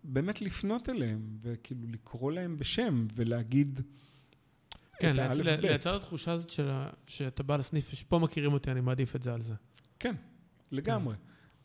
באמת 0.04 0.42
לפנות 0.42 0.90
אליהם, 0.90 1.38
וכאילו 1.42 1.88
לקרוא 1.88 2.32
להם 2.32 2.58
בשם, 2.58 3.08
ולהגיד 3.16 3.80
כן. 5.02 5.16
לייצר 5.62 5.98
את 5.98 6.02
התחושה 6.02 6.32
הזאת 6.32 6.50
של 6.50 6.72
שאתה 7.08 7.44
בא 7.44 7.56
לסניף, 7.56 7.90
שפה 7.90 8.20
מכירים 8.20 8.54
אותי, 8.54 8.72
אני 8.72 8.82
מעדיף 8.82 9.16
את 9.16 9.22
זה 9.22 9.34
על 9.34 9.42
זה. 9.42 9.54
כן, 10.00 10.16
לגמרי. 10.72 11.16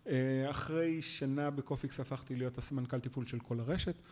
אה, 0.06 0.50
אחרי 0.50 1.02
שנה 1.02 1.50
בקופיקס 1.50 2.00
הפכתי 2.00 2.36
להיות 2.36 2.58
הסמנכ"ל 2.58 3.00
תפעול 3.00 3.26
של 3.26 3.38
כל 3.38 3.60
הרשת. 3.60 4.02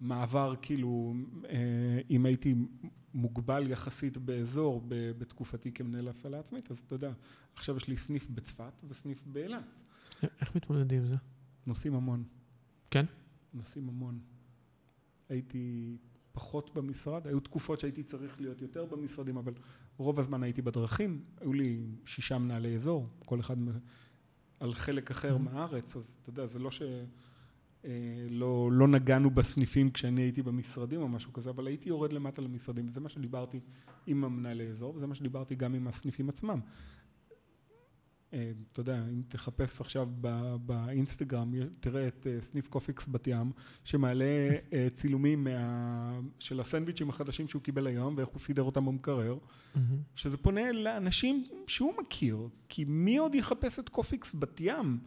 מעבר 0.00 0.54
כאילו, 0.62 1.14
אה, 1.48 2.00
אם 2.10 2.26
הייתי 2.26 2.54
מוגבל 3.14 3.70
יחסית 3.70 4.18
באזור 4.18 4.82
בתקופתי 4.88 5.72
כמנהל 5.72 6.08
הפעלה 6.08 6.38
עצמית, 6.38 6.70
אז 6.70 6.78
אתה 6.78 6.94
יודע, 6.94 7.12
עכשיו 7.54 7.76
יש 7.76 7.88
לי 7.88 7.96
סניף 7.96 8.26
בצפת 8.30 8.72
וסניף 8.88 9.22
באילת. 9.26 9.64
איך 10.40 10.56
מתמודדים 10.56 10.98
עם 10.98 11.06
זה? 11.06 11.16
נוסעים 11.66 11.94
המון. 11.94 12.24
כן? 12.90 13.04
נוסעים 13.54 13.88
המון. 13.88 14.18
הייתי 15.28 15.96
פחות 16.32 16.74
במשרד, 16.74 17.26
היו 17.26 17.40
תקופות 17.40 17.80
שהייתי 17.80 18.02
צריך 18.02 18.40
להיות 18.40 18.62
יותר 18.62 18.84
במשרדים, 18.84 19.36
אבל 19.36 19.52
רוב 19.96 20.18
הזמן 20.18 20.42
הייתי 20.42 20.62
בדרכים, 20.62 21.24
היו 21.40 21.52
לי 21.52 21.86
שישה 22.04 22.38
מנהלי 22.38 22.74
אזור, 22.74 23.08
כל 23.24 23.40
אחד 23.40 23.56
על 24.60 24.74
חלק 24.74 25.10
אחר 25.10 25.36
מהארץ, 25.36 25.96
אז 25.96 26.18
אתה 26.22 26.30
יודע, 26.30 26.46
זה 26.46 26.58
לא 26.58 26.70
ש... 26.70 26.82
לא, 28.30 28.70
לא 28.72 28.88
נגענו 28.88 29.30
בסניפים 29.30 29.90
כשאני 29.90 30.20
הייתי 30.20 30.42
במשרדים 30.42 31.02
או 31.02 31.08
משהו 31.08 31.32
כזה, 31.32 31.50
אבל 31.50 31.66
הייתי 31.66 31.88
יורד 31.88 32.12
למטה 32.12 32.42
למשרדים, 32.42 32.86
וזה 32.86 33.00
מה 33.00 33.08
שדיברתי 33.08 33.60
עם 34.06 34.24
המנהלי 34.24 34.68
אזור, 34.68 34.94
וזה 34.94 35.06
מה 35.06 35.14
שדיברתי 35.14 35.54
גם 35.54 35.74
עם 35.74 35.88
הסניפים 35.88 36.28
עצמם. 36.28 36.60
אתה 38.72 38.80
יודע, 38.80 39.04
אם 39.08 39.22
תחפש 39.28 39.80
עכשיו 39.80 40.08
באינסטגרם, 40.66 41.52
תראה 41.80 42.08
את 42.08 42.26
סניף 42.40 42.68
קופיקס 42.68 43.08
בת 43.08 43.26
ים, 43.26 43.52
שמעלה 43.84 44.24
צילומים 44.92 45.46
של 46.38 46.60
הסנדוויצ'ים 46.60 47.10
החדשים 47.10 47.48
שהוא 47.48 47.62
קיבל 47.62 47.86
היום, 47.86 48.14
ואיך 48.16 48.28
הוא 48.28 48.38
סידר 48.38 48.62
אותם 48.62 48.86
במקרר, 48.86 49.38
שזה 50.14 50.36
פונה 50.36 50.72
לאנשים 50.72 51.46
שהוא 51.66 51.92
מכיר, 52.00 52.48
כי 52.68 52.84
מי 52.84 53.16
עוד 53.16 53.34
יחפש 53.34 53.78
את 53.78 53.88
קופיקס 53.88 54.34
בת 54.34 54.60
ים 54.60 54.98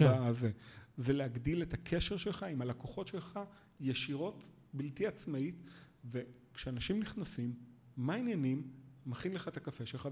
בזה? 0.00 0.50
זה 0.96 1.12
להגדיל 1.12 1.62
את 1.62 1.74
הקשר 1.74 2.16
שלך 2.16 2.42
עם 2.42 2.62
הלקוחות 2.62 3.06
שלך 3.06 3.40
ישירות, 3.80 4.48
בלתי 4.74 5.06
אמצעית, 5.06 5.62
וכשאנשים 6.10 7.00
נכנסים, 7.00 7.54
מה 7.96 8.14
העניינים? 8.14 8.62
מכין 9.06 9.32
לך 9.32 9.48
את 9.48 9.56
הקפה 9.56 9.86
שלך, 9.86 10.08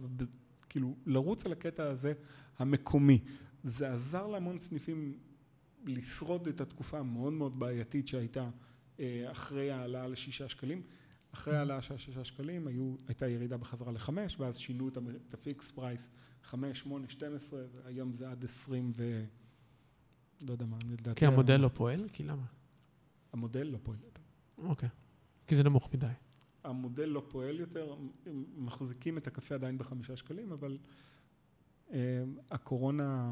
וכאילו 0.70 0.96
לרוץ 1.06 1.46
על 1.46 1.52
הקטע 1.52 1.84
הזה 1.84 2.12
המקומי. 2.58 3.18
זה 3.64 3.92
עזר 3.92 4.26
להמון 4.26 4.58
סניפים 4.58 5.18
לשרוד 5.86 6.48
את 6.48 6.60
התקופה 6.60 6.98
המאוד 6.98 7.32
מאוד 7.32 7.58
בעייתית 7.58 8.08
שהייתה 8.08 8.50
אחרי 9.30 9.70
העלאה 9.70 10.08
לשישה 10.08 10.48
שקלים. 10.48 10.82
אחרי 11.34 11.56
העלאה 11.56 11.82
של 11.82 11.96
שישה 11.96 12.24
שקלים 12.24 12.66
היו, 12.66 12.94
הייתה 13.08 13.28
ירידה 13.28 13.56
בחזרה 13.56 13.92
לחמש, 13.92 14.40
ואז 14.40 14.58
שינו 14.58 14.88
את 14.88 15.34
ה 15.34 15.40
fixed 15.40 15.70
price, 15.70 16.10
חמש, 16.42 16.78
שמונה, 16.78 17.08
שתים 17.08 17.34
עשרה, 17.34 17.60
והיום 17.74 18.12
זה 18.12 18.30
עד 18.30 18.44
עשרים 18.44 18.92
ו... 18.96 19.24
לא 20.42 20.52
יודע 20.52 20.66
מה, 20.66 20.76
לדעתי... 20.90 21.20
כי 21.20 21.26
המודל 21.26 21.56
לא 21.56 21.68
פועל? 21.68 22.08
כי 22.12 22.22
למה? 22.22 22.44
המודל 23.32 23.66
לא 23.66 23.78
פועל. 23.82 23.98
אוקיי. 24.58 24.88
כי 25.46 25.56
זה 25.56 25.62
נמוך 25.62 25.94
מדי. 25.94 26.06
המודל 26.64 27.04
לא 27.04 27.22
פועל 27.28 27.60
יותר, 27.60 27.94
הם 28.26 28.44
מחזיקים 28.56 29.18
את 29.18 29.26
הקפה 29.26 29.54
עדיין 29.54 29.78
בחמישה 29.78 30.16
שקלים, 30.16 30.52
אבל 30.52 30.78
הקורונה... 32.50 33.30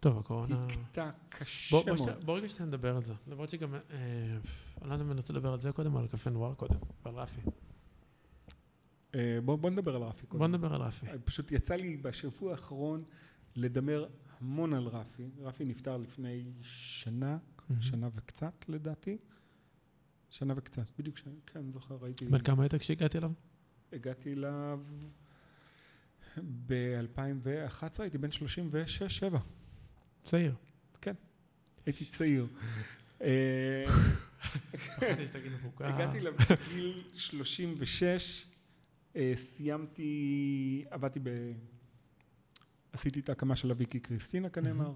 טוב, 0.00 0.18
הקורונה... 0.18 0.66
הכתה 0.66 1.10
קשה 1.28 1.76
מאוד. 1.86 2.24
בוא 2.24 2.38
רגע 2.38 2.48
שנייה 2.48 2.66
נדבר 2.66 2.96
על 2.96 3.02
זה. 3.02 3.14
למרות 3.26 3.50
שגם... 3.50 3.74
אני 3.74 4.88
לא 4.88 4.92
יודע 4.92 5.04
אם 5.04 5.10
אני 5.10 5.20
רוצה 5.20 5.32
לדבר 5.32 5.52
על 5.52 5.60
זה 5.60 5.72
קודם, 5.72 5.94
או 5.94 6.00
על 6.00 6.06
קפה 6.06 6.30
נואר 6.30 6.54
קודם, 6.54 6.78
ועל 7.04 7.14
רפי. 7.14 7.40
בוא 9.44 9.70
נדבר 9.70 9.96
על 9.96 10.02
רפי 10.02 10.26
קודם. 10.26 10.38
בוא 10.38 10.46
נדבר 10.46 10.74
על 10.74 10.82
רפי. 10.82 11.06
פשוט 11.24 11.52
יצא 11.52 11.74
לי 11.74 11.96
בשבוע 11.96 12.50
האחרון 12.52 13.04
לדבר 13.56 14.06
המון 14.40 14.74
על 14.74 14.86
רפי. 14.86 15.30
רפי 15.38 15.64
נפטר 15.64 15.96
לפני 15.96 16.52
שנה, 16.62 17.38
שנה 17.80 18.08
וקצת 18.14 18.64
לדעתי. 18.68 19.18
שנה 20.34 20.54
וקצת, 20.56 20.90
בדיוק 20.98 21.16
שנה, 21.16 21.32
כן, 21.46 21.70
זוכר, 21.72 21.96
ראיתי... 22.00 22.24
בן 22.24 22.42
כמה 22.42 22.62
היית 22.62 22.74
כשהגעתי 22.74 23.18
אליו? 23.18 23.32
הגעתי 23.92 24.32
אליו 24.32 24.80
ב-2011, 26.66 27.82
הייתי 27.98 28.18
בן 28.18 28.28
36-7. 29.32 29.36
צעיר. 30.24 30.54
כן, 31.00 31.14
הייתי 31.86 32.04
צעיר. 32.04 32.46
הגעתי 35.80 36.18
אליו 36.18 36.34
בגיל 36.50 37.04
36, 37.14 38.46
סיימתי, 39.34 40.84
עבדתי 40.90 41.20
ב... 41.22 41.52
עשיתי 42.92 43.20
את 43.20 43.28
ההקמה 43.28 43.56
של 43.56 43.70
הוויקי 43.70 44.00
קריסטינה 44.00 44.48
כנאמר, 44.48 44.94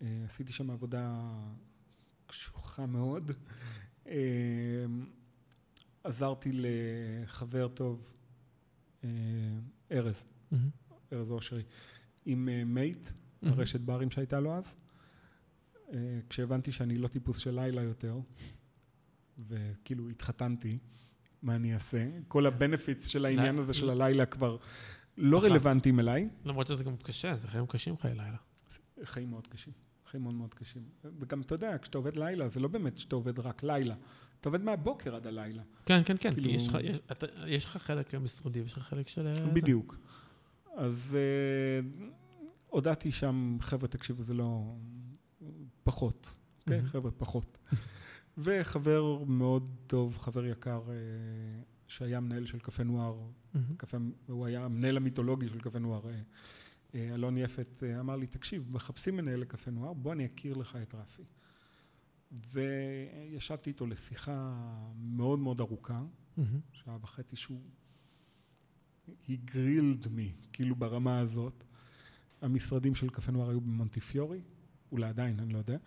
עשיתי 0.00 0.52
שם 0.52 0.70
עבודה 0.70 1.30
קשוחה 2.26 2.86
מאוד. 2.86 3.30
עזרתי 6.04 6.50
לחבר 6.52 7.68
טוב, 7.68 8.12
ארז, 9.92 10.24
ארז 11.12 11.30
אושרי, 11.30 11.62
עם 12.26 12.48
מייט, 12.74 13.08
הרשת 13.42 13.80
ברים 13.80 14.10
שהייתה 14.10 14.40
לו 14.40 14.54
אז. 14.54 14.74
כשהבנתי 16.28 16.72
שאני 16.72 16.98
לא 16.98 17.08
טיפוס 17.08 17.38
של 17.38 17.60
לילה 17.60 17.82
יותר, 17.82 18.18
וכאילו 19.38 20.08
התחתנתי, 20.08 20.78
מה 21.42 21.56
אני 21.56 21.74
אעשה? 21.74 22.08
כל 22.28 22.46
הבנפיטס 22.46 23.06
של 23.06 23.24
העניין 23.24 23.58
הזה 23.58 23.74
של 23.74 23.90
הלילה 23.90 24.26
כבר 24.26 24.56
לא 25.16 25.44
רלוונטיים 25.44 26.00
אליי. 26.00 26.28
למרות 26.44 26.66
שזה 26.66 26.84
גם 26.84 26.96
קשה, 26.96 27.36
זה 27.36 27.48
חיים 27.48 27.66
קשים 27.66 27.98
חיי 27.98 28.14
לילה. 28.14 28.36
חיים 29.04 29.30
מאוד 29.30 29.46
קשים. 29.46 29.72
חיים 30.10 30.22
מאוד 30.22 30.34
מאוד 30.34 30.54
קשים. 30.54 30.82
וגם 31.18 31.40
אתה 31.40 31.54
יודע, 31.54 31.78
כשאתה 31.82 31.98
עובד 31.98 32.16
לילה, 32.16 32.48
זה 32.48 32.60
לא 32.60 32.68
באמת 32.68 32.98
שאתה 32.98 33.16
עובד 33.16 33.38
רק 33.38 33.62
לילה. 33.62 33.94
אתה 34.40 34.48
עובד 34.48 34.62
מהבוקר 34.62 35.16
עד 35.16 35.26
הלילה. 35.26 35.62
כן, 35.86 36.02
כן, 36.04 36.16
כן, 36.20 36.34
כי 36.34 36.56
יש 37.46 37.64
לך 37.64 37.76
חלק 37.76 38.14
משרדי 38.14 38.60
ויש 38.60 38.76
לך 38.76 38.82
חלק 38.82 39.08
של... 39.08 39.32
בדיוק. 39.52 39.96
אז 40.76 41.18
הודעתי 42.66 43.12
שם, 43.12 43.56
חבר'ה, 43.60 43.88
תקשיבו, 43.88 44.22
זה 44.22 44.34
לא... 44.34 44.74
פחות. 45.84 46.36
כן, 46.66 46.86
חבר'ה, 46.86 47.10
פחות. 47.10 47.58
וחבר 48.38 49.24
מאוד 49.26 49.76
טוב, 49.86 50.16
חבר 50.16 50.44
יקר, 50.44 50.82
שהיה 51.86 52.20
מנהל 52.20 52.46
של 52.46 52.58
קפה 52.58 52.82
נוער, 52.82 53.16
הוא 54.26 54.46
היה 54.46 54.64
המנהל 54.64 54.96
המיתולוגי 54.96 55.48
של 55.48 55.60
קפה 55.60 55.78
נוער, 55.78 56.00
אלון 56.94 57.38
יפת, 57.38 57.82
אמר 58.00 58.16
לי, 58.16 58.26
תקשיב, 58.26 58.66
מחפשים 58.70 59.16
מנהל 59.16 59.40
לקפה 59.40 59.70
נוער, 59.70 59.92
בוא 59.92 60.12
אני 60.12 60.26
אכיר 60.26 60.54
לך 60.54 60.76
את 60.82 60.94
רפי. 60.94 61.22
וישבתי 62.52 63.70
איתו 63.70 63.86
לשיחה 63.86 64.54
מאוד 64.96 65.38
מאוד 65.38 65.60
ארוכה, 65.60 66.02
שעה 66.72 66.96
וחצי 67.00 67.36
שהוא... 67.36 67.60
he 69.26 69.32
grilled 69.50 70.06
me, 70.06 70.46
כאילו 70.52 70.76
ברמה 70.76 71.18
הזאת. 71.18 71.64
המשרדים 72.42 72.94
של 72.94 73.10
קפה 73.10 73.32
נוער 73.32 73.50
היו 73.50 73.60
במונטיפיורי, 73.60 74.40
אולי 74.92 75.08
עדיין, 75.08 75.40
אני 75.40 75.52
לא 75.52 75.58
יודע, 75.58 75.78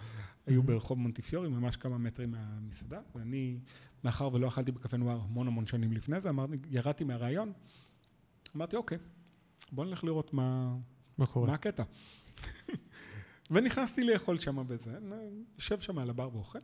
היו 0.45 0.63
ברחוב 0.63 0.99
מונטיפיורי, 0.99 1.49
ממש 1.49 1.75
כמה 1.75 1.97
מטרים 1.97 2.31
מהמסעדה, 2.31 3.01
ואני, 3.15 3.59
מאחר 4.03 4.33
ולא 4.33 4.47
אכלתי 4.47 4.71
בקפה 4.71 4.97
נוער 4.97 5.21
המון 5.21 5.47
המון 5.47 5.65
שנים 5.65 5.93
לפני 5.93 6.21
זה, 6.21 6.29
ירדתי 6.69 7.03
מהרעיון, 7.03 7.53
אמרתי, 8.55 8.75
אוקיי, 8.75 8.97
בוא 9.71 9.85
נלך 9.85 10.03
לראות 10.03 10.33
מה... 10.33 10.77
מה 11.17 11.25
קורה? 11.25 11.47
מה 11.47 11.53
הקטע. 11.53 11.83
ונכנסתי 13.51 14.03
לאכול 14.03 14.39
שם 14.39 14.67
בזה, 14.67 14.97
יושב 15.55 15.79
שם 15.79 15.97
על 15.97 16.09
הבר 16.09 16.29
ואוכל, 16.33 16.59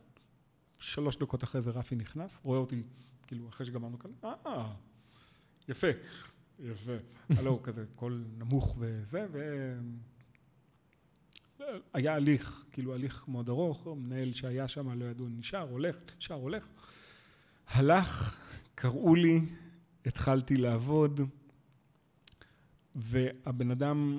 שלוש 0.78 1.16
דקות 1.16 1.44
אחרי 1.44 1.60
זה 1.60 1.70
רפי 1.70 1.96
נכנס, 1.96 2.40
רואה 2.42 2.58
אותי, 2.58 2.82
כאילו, 3.26 3.48
אחרי 3.48 3.66
שגמרנו 3.66 3.98
כאן, 3.98 4.10
אה, 4.24 4.72
יפה, 5.68 5.86
יפה. 6.58 6.92
הלו, 7.38 7.62
כזה, 7.62 7.84
קול 7.94 8.24
נמוך 8.38 8.76
וזה, 8.78 9.26
ו... 9.32 9.38
היה 11.92 12.14
הליך, 12.14 12.64
כאילו 12.72 12.94
הליך 12.94 13.28
מאוד 13.28 13.48
ארוך, 13.48 13.86
מנהל 13.86 14.32
שהיה 14.32 14.68
שם, 14.68 14.90
לא 15.00 15.04
ידעו, 15.04 15.28
נשאר, 15.28 15.70
הולך, 15.70 15.96
נשאר, 16.18 16.36
הולך. 16.36 16.66
הלך, 17.68 18.38
קראו 18.74 19.14
לי, 19.14 19.40
התחלתי 20.06 20.56
לעבוד, 20.56 21.20
והבן 22.94 23.70
אדם 23.70 24.18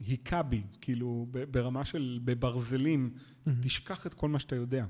היכה 0.00 0.42
בי, 0.42 0.62
כאילו 0.80 1.26
ברמה 1.30 1.84
של, 1.84 2.20
בברזלים, 2.24 3.14
תשכח 3.62 4.06
את 4.06 4.14
כל 4.14 4.28
מה 4.28 4.38
שאתה 4.38 4.56
יודע. 4.56 4.86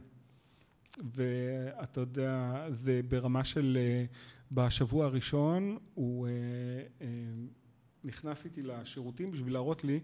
ואתה 1.12 2.00
יודע, 2.00 2.66
זה 2.70 3.00
ברמה 3.08 3.44
של, 3.44 3.78
בשבוע 4.52 5.06
הראשון 5.06 5.78
הוא 5.94 6.28
נכנס 8.04 8.44
איתי 8.44 8.62
לשירותים 8.62 9.30
בשביל 9.30 9.52
להראות 9.52 9.84
לי 9.84 10.00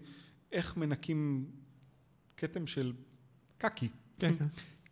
איך 0.51 0.77
מנקים 0.77 1.45
כתם 2.37 2.67
של 2.67 2.93
קקי. 3.57 3.89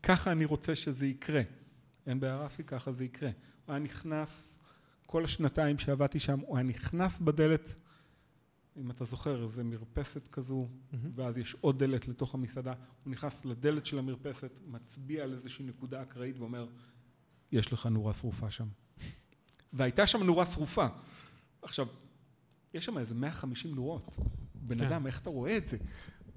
ככה 0.03 0.31
אני 0.31 0.45
רוצה 0.45 0.75
שזה 0.75 1.07
יקרה. 1.07 1.41
אין 2.07 2.19
בעיה 2.19 2.37
רפי, 2.37 2.63
ככה 2.63 2.91
זה 2.91 3.05
יקרה. 3.05 3.29
הוא 3.65 3.73
היה 3.73 3.79
נכנס, 3.79 4.59
כל 5.05 5.23
השנתיים 5.23 5.77
שעבדתי 5.77 6.19
שם, 6.19 6.39
הוא 6.39 6.57
היה 6.57 6.63
נכנס 6.63 7.19
בדלת, 7.19 7.77
אם 8.77 8.91
אתה 8.91 9.05
זוכר, 9.05 9.43
איזה 9.43 9.63
מרפסת 9.63 10.27
כזו, 10.27 10.67
ואז 11.15 11.37
יש 11.37 11.55
עוד 11.61 11.79
דלת 11.79 12.07
לתוך 12.07 12.33
המסעדה, 12.33 12.73
הוא 13.03 13.11
נכנס 13.11 13.45
לדלת 13.45 13.85
של 13.85 13.99
המרפסת, 13.99 14.59
מצביע 14.67 15.23
על 15.23 15.33
איזושהי 15.33 15.65
נקודה 15.65 16.01
אקראית 16.01 16.37
ואומר, 16.39 16.67
יש 17.51 17.73
לך 17.73 17.85
נורה 17.85 18.13
שרופה 18.13 18.51
שם. 18.51 18.67
והייתה 19.73 20.07
שם 20.07 20.23
נורה 20.23 20.45
שרופה. 20.45 20.87
עכשיו, 21.61 21.87
יש 22.73 22.85
שם 22.85 22.97
איזה 22.97 23.15
150 23.15 23.75
נורות. 23.75 24.17
בן 24.55 24.81
אדם, 24.81 25.07
איך 25.07 25.21
אתה 25.21 25.29
רואה 25.29 25.57
את 25.57 25.67
זה? 25.67 25.77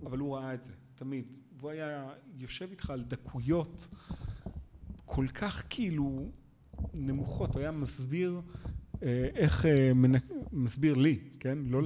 אבל 0.06 0.18
הוא 0.18 0.36
ראה 0.36 0.54
את 0.54 0.64
זה, 0.64 0.72
תמיד. 0.94 1.32
והוא 1.58 1.70
היה 1.70 2.12
יושב 2.34 2.68
איתך 2.70 2.90
על 2.90 3.02
דקויות 3.02 3.88
כל 5.04 5.26
כך 5.34 5.64
כאילו 5.68 6.30
נמוכות, 6.94 7.54
הוא 7.54 7.60
היה 7.60 7.70
מסביר 7.70 8.40
איך 9.34 9.66
אה, 9.66 9.90
מסביר 10.52 10.94
לי, 10.94 11.18
כן? 11.40 11.58
לא 11.66 11.82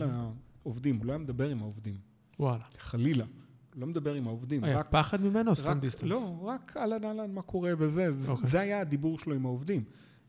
לעובדים, 0.64 0.96
הוא 0.96 1.06
לא 1.06 1.12
היה 1.12 1.18
מדבר 1.18 1.48
עם 1.48 1.58
העובדים, 1.58 1.96
וואלה. 2.38 2.64
חלילה. 2.78 3.24
לא 3.76 3.86
מדבר 3.86 4.14
עם 4.14 4.26
העובדים, 4.26 4.64
היה 4.64 4.78
רק 4.78 4.86
פחד 4.90 5.20
ממנו 5.22 5.50
או 5.50 5.56
סתם 5.56 5.78
דיסטנס? 5.80 6.10
לא, 6.10 6.40
רק 6.44 6.76
אהלן 6.76 7.04
אהלן, 7.04 7.32
מה 7.34 7.42
קורה 7.42 7.72
וזה. 7.78 8.12
זה- 8.12 8.30
אוקיי. 8.30 8.46
זה 8.46 8.60
היה 8.60 8.80
הדיבור 8.80 9.18
שלו 9.18 9.34
עם 9.34 9.46
העובדים. 9.46 9.84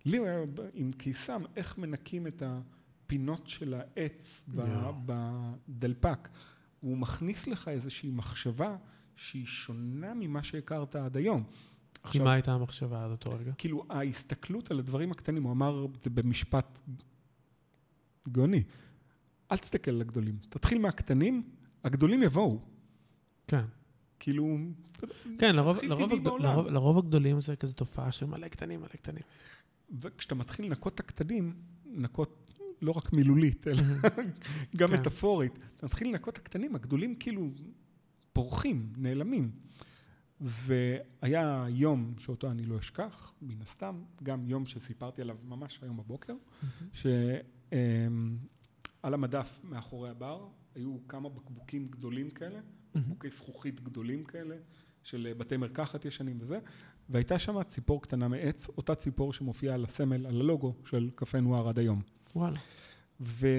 לי 0.06 0.18
הוא 0.18 0.28
היה 0.28 0.40
עם 0.74 0.92
קיסם, 0.92 1.42
איך 1.56 1.78
מנקים 1.78 2.28
את 2.28 2.44
הפינות 2.46 3.48
של 3.48 3.74
העץ 3.74 4.44
יואו. 4.54 4.94
בדלפק. 5.06 6.30
הוא 6.80 6.98
מכניס 6.98 7.48
לך 7.48 7.68
איזושהי 7.68 8.10
מחשבה 8.12 8.76
שהיא 9.16 9.46
שונה 9.46 10.14
ממה 10.14 10.44
שהכרת 10.44 10.96
עד 10.96 11.18
היום. 11.18 11.44
כי 12.12 12.20
מה 12.20 12.34
הייתה 12.34 12.54
המחשבה 12.54 13.06
עד 13.06 13.12
אותו 13.12 13.32
רגע? 13.40 13.52
כאילו, 13.58 13.84
ההסתכלות 13.90 14.72
על 14.72 14.80
הדברים 14.80 15.12
הקטנים, 15.12 15.44
הוא 15.44 15.52
אמר 15.52 15.86
את 15.98 16.04
זה 16.04 16.10
במשפט 16.10 16.80
גאוני. 18.30 18.64
אל 19.52 19.58
תסתכל 19.58 19.92
על 19.92 20.02
הגדולים. 20.02 20.38
תתחיל 20.50 20.80
מהקטנים, 20.80 21.50
הגדולים 21.84 22.24
יבואו. 22.24 22.60
כן. 23.48 23.66
כאילו, 24.20 24.58
כן, 25.40 25.56
לרוב, 25.56 25.78
לרוב. 25.84 26.12
לרוב, 26.42 26.68
לרוב 26.68 26.98
הגדולים 26.98 27.42
זה 27.42 27.56
כזה 27.56 27.74
תופעה 27.74 28.12
של 28.12 28.26
מלא 28.26 28.48
קטנים, 28.48 28.80
מלא 28.80 28.90
קטנים. 28.90 29.24
וכשאתה 30.02 30.36
מתחיל 30.36 30.66
לנקות 30.66 30.96
את 30.96 31.00
הקטנים, 31.00 31.54
לנקות 31.86 32.62
לא 32.82 32.92
רק 32.92 33.14
מילולית, 33.14 33.68
אלא 33.68 33.84
גם 34.78 34.90
כן. 34.90 35.00
מטאפורית, 35.00 35.60
אתה 35.78 35.86
מתחיל 35.86 36.08
לנקות 36.08 36.34
את 36.34 36.38
הקטנים, 36.38 36.76
הגדולים 36.76 37.16
כאילו 37.16 37.52
פורחים, 38.34 38.94
נעלמים. 38.98 39.52
והיה 40.42 41.66
יום 41.70 42.14
שאותו 42.18 42.52
אני 42.52 42.64
לא 42.64 42.80
אשכח, 42.80 43.34
מן 43.42 43.62
הסתם, 43.62 44.04
גם 44.24 44.46
יום 44.46 44.66
שסיפרתי 44.66 45.22
עליו 45.22 45.38
ממש 45.44 45.80
היום 45.82 45.98
בבוקר, 45.98 46.34
שעל 46.94 47.14
המדף 49.04 49.60
מאחורי 49.64 50.10
הבר 50.10 50.48
היו 50.76 50.98
כמה 51.08 51.30
בקבוקים 51.30 51.88
גדולים 51.88 52.30
כאלה, 52.30 52.60
בקבוקי 52.96 53.30
זכוכית 53.30 53.80
גדולים 53.80 54.24
כאלה, 54.24 54.56
של 55.04 55.34
בתי 55.38 55.58
מרקחת 55.58 56.06
ישנים 56.06 56.38
וזה, 56.42 56.60
והייתה 57.10 57.40
שם 57.40 57.64
ציפור 57.64 58.02
קטנה 58.02 58.28
מעץ, 58.28 58.70
אותה 58.70 58.96
ציפור 58.96 59.34
שמופיעה 59.34 59.76
על 59.76 59.84
הסמל, 59.84 60.26
על 60.26 60.42
הלוגו 60.42 60.76
של 60.86 61.10
קפה 61.16 61.40
נוער 61.40 61.70
עד 61.70 61.80
היום. 61.80 62.02
וואלה. 62.36 62.60
והוא 63.20 63.56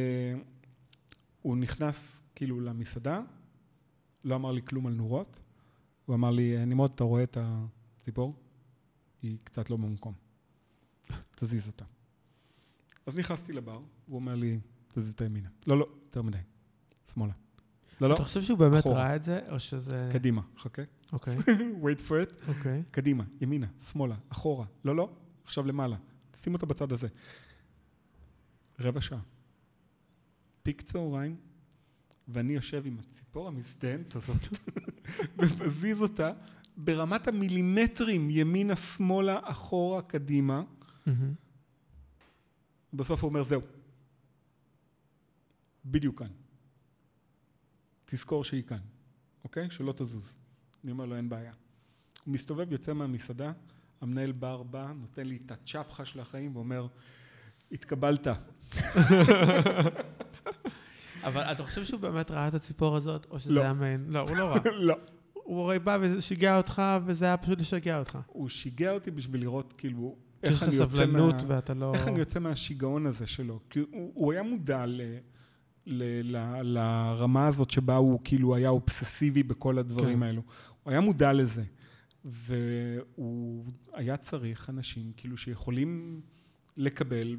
נכנס 1.57 2.23
כאילו 2.35 2.61
למסעדה, 2.61 3.23
לא 4.25 4.35
אמר 4.35 4.53
לי 4.53 4.63
כלום 4.63 4.87
על 4.87 4.93
נורות, 4.93 5.41
הוא 6.07 6.15
אמר 6.17 6.31
לי, 6.31 6.67
נמרוד, 6.67 6.91
אתה 6.95 7.05
רואה 7.05 7.23
את 7.23 7.39
הציפור? 7.41 8.35
היא 9.23 9.39
קצת 9.45 9.71
לא 9.71 9.77
במקום. 9.77 10.15
תזיז 11.37 11.69
אותה. 11.69 11.85
אז 13.07 13.19
נכנסתי 13.19 13.53
לבר, 13.53 13.81
הוא 14.07 14.17
אומר 14.17 14.35
לי, 14.35 14.61
תזיז 14.89 15.13
אותה 15.13 15.25
ימינה. 15.25 15.49
לא, 15.67 15.79
לא, 15.79 15.87
יותר 16.05 16.23
מדי. 16.23 16.39
שמאלה. 17.13 17.33
לא, 18.01 18.09
לא, 18.09 18.15
אתה 18.15 18.25
חושב 18.25 18.43
שהוא 18.43 18.59
באמת 18.59 18.81
אחורה. 18.81 18.99
ראה 18.99 19.17
את 19.17 19.23
זה, 19.23 19.41
או 19.51 19.61
שזה... 19.61 20.09
קדימה, 20.13 20.43
חכה. 20.59 20.83
אוקיי, 21.13 21.37
wait 21.85 22.09
for 22.09 22.31
it. 22.31 22.49
אוקיי. 22.49 22.83
קדימה, 22.91 23.25
ימינה, 23.41 23.67
שמאלה, 23.91 24.17
אחורה. 24.29 24.67
לא, 24.85 24.97
לא, 24.97 25.11
עכשיו 25.45 25.67
למעלה. 25.67 25.97
שים 26.35 26.55
אותה 26.55 26.67
בצד 26.67 26.93
הזה. 26.93 27.09
רבע 28.81 29.01
שעה. 29.01 29.21
פיק 30.63 30.83
צהריים, 30.83 31.37
ואני 32.29 32.53
יושב 32.53 32.83
עם 32.87 32.99
הציפור 32.99 33.49
המזדיינת 33.49 34.17
הזאת, 34.17 34.37
ומזיז 35.39 36.03
אותה 36.03 36.33
ברמת 36.77 37.29
המילימטרים, 37.29 38.31
ימינה, 38.31 38.77
שמאלה, 38.77 39.41
אחורה, 39.43 40.03
קדימה. 40.03 40.63
מהמם. 41.07 41.35
בסוף 42.93 43.23
הוא 43.23 43.29
אומר, 43.29 43.43
זהו. 43.43 43.61
בדיוק 45.85 46.19
כאן. 46.19 46.29
תזכור 48.05 48.45
שהיא 48.45 48.63
כאן, 48.63 48.79
אוקיי? 49.45 49.71
שלא 49.71 49.93
תזוז. 49.93 50.37
אני 50.85 50.93
אומר 50.93 51.05
לו, 51.05 51.17
אין 51.17 51.29
בעיה. 51.29 51.53
הוא 52.25 52.35
מסתובב, 52.35 52.73
יוצא 52.73 52.93
מהמסעדה, 52.93 53.53
המנהל 54.01 54.33
בר 54.33 54.63
בא, 54.63 54.93
נותן 54.97 55.27
לי 55.27 55.39
את 55.47 55.51
הצ'פחה 55.51 56.05
של 56.05 56.21
החיים 56.21 56.57
ואומר, 56.57 56.87
התקבלת. 57.73 58.27
אבל 61.25 61.41
אתה 61.43 61.65
חושב 61.65 61.85
שהוא 61.85 62.01
באמת 62.01 62.31
ראה 62.31 62.49
את 62.49 62.55
הציפור 62.55 62.97
הזאת, 62.97 63.27
או 63.31 63.41
שזה 63.41 63.53
לא. 63.53 63.61
היה 63.61 63.73
מעין... 63.73 64.05
לא, 64.09 64.19
הוא 64.19 64.37
לא 64.37 64.45
ראה. 64.45 64.61
לא. 64.89 64.95
הוא 65.33 65.63
הרי 65.63 65.79
בא 65.79 65.99
ושיגע 66.01 66.57
אותך, 66.57 66.83
וזה 67.05 67.25
היה 67.25 67.37
פשוט 67.37 67.61
לשגע 67.61 67.99
אותך. 67.99 68.19
הוא 68.27 68.49
שיגע 68.49 68.93
אותי 68.93 69.11
בשביל 69.11 69.41
לראות, 69.41 69.75
כאילו, 69.79 70.17
איך 70.43 70.63
אני 70.63 70.75
יוצא 70.75 71.07
מה... 71.07 71.31
ואתה 71.47 71.75
לא... 71.75 71.95
איך 71.95 72.09
אני 72.09 72.19
יוצא 72.19 72.39
מהשיגעון 72.39 73.07
הזה 73.07 73.27
שלו? 73.27 73.61
כי 73.71 73.79
הוא, 73.79 74.11
הוא 74.15 74.33
היה 74.33 74.43
מודע 74.43 74.87
ל, 74.87 75.01
ל, 75.87 76.03
ל, 76.37 76.63
לרמה 76.63 77.47
הזאת 77.47 77.71
שבה 77.71 77.97
הוא 77.97 78.21
כאילו 78.25 78.55
היה 78.55 78.69
אובססיבי 78.69 79.43
בכל 79.43 79.79
הדברים 79.79 80.17
כן. 80.17 80.23
האלו. 80.23 80.43
הוא 80.83 80.91
היה 80.91 81.01
מודע 81.01 81.33
לזה. 81.33 81.63
והוא 82.25 83.65
היה 83.93 84.17
צריך 84.17 84.71
אנשים 84.71 85.13
כאילו 85.17 85.37
שיכולים 85.37 86.21
לקבל 86.77 87.37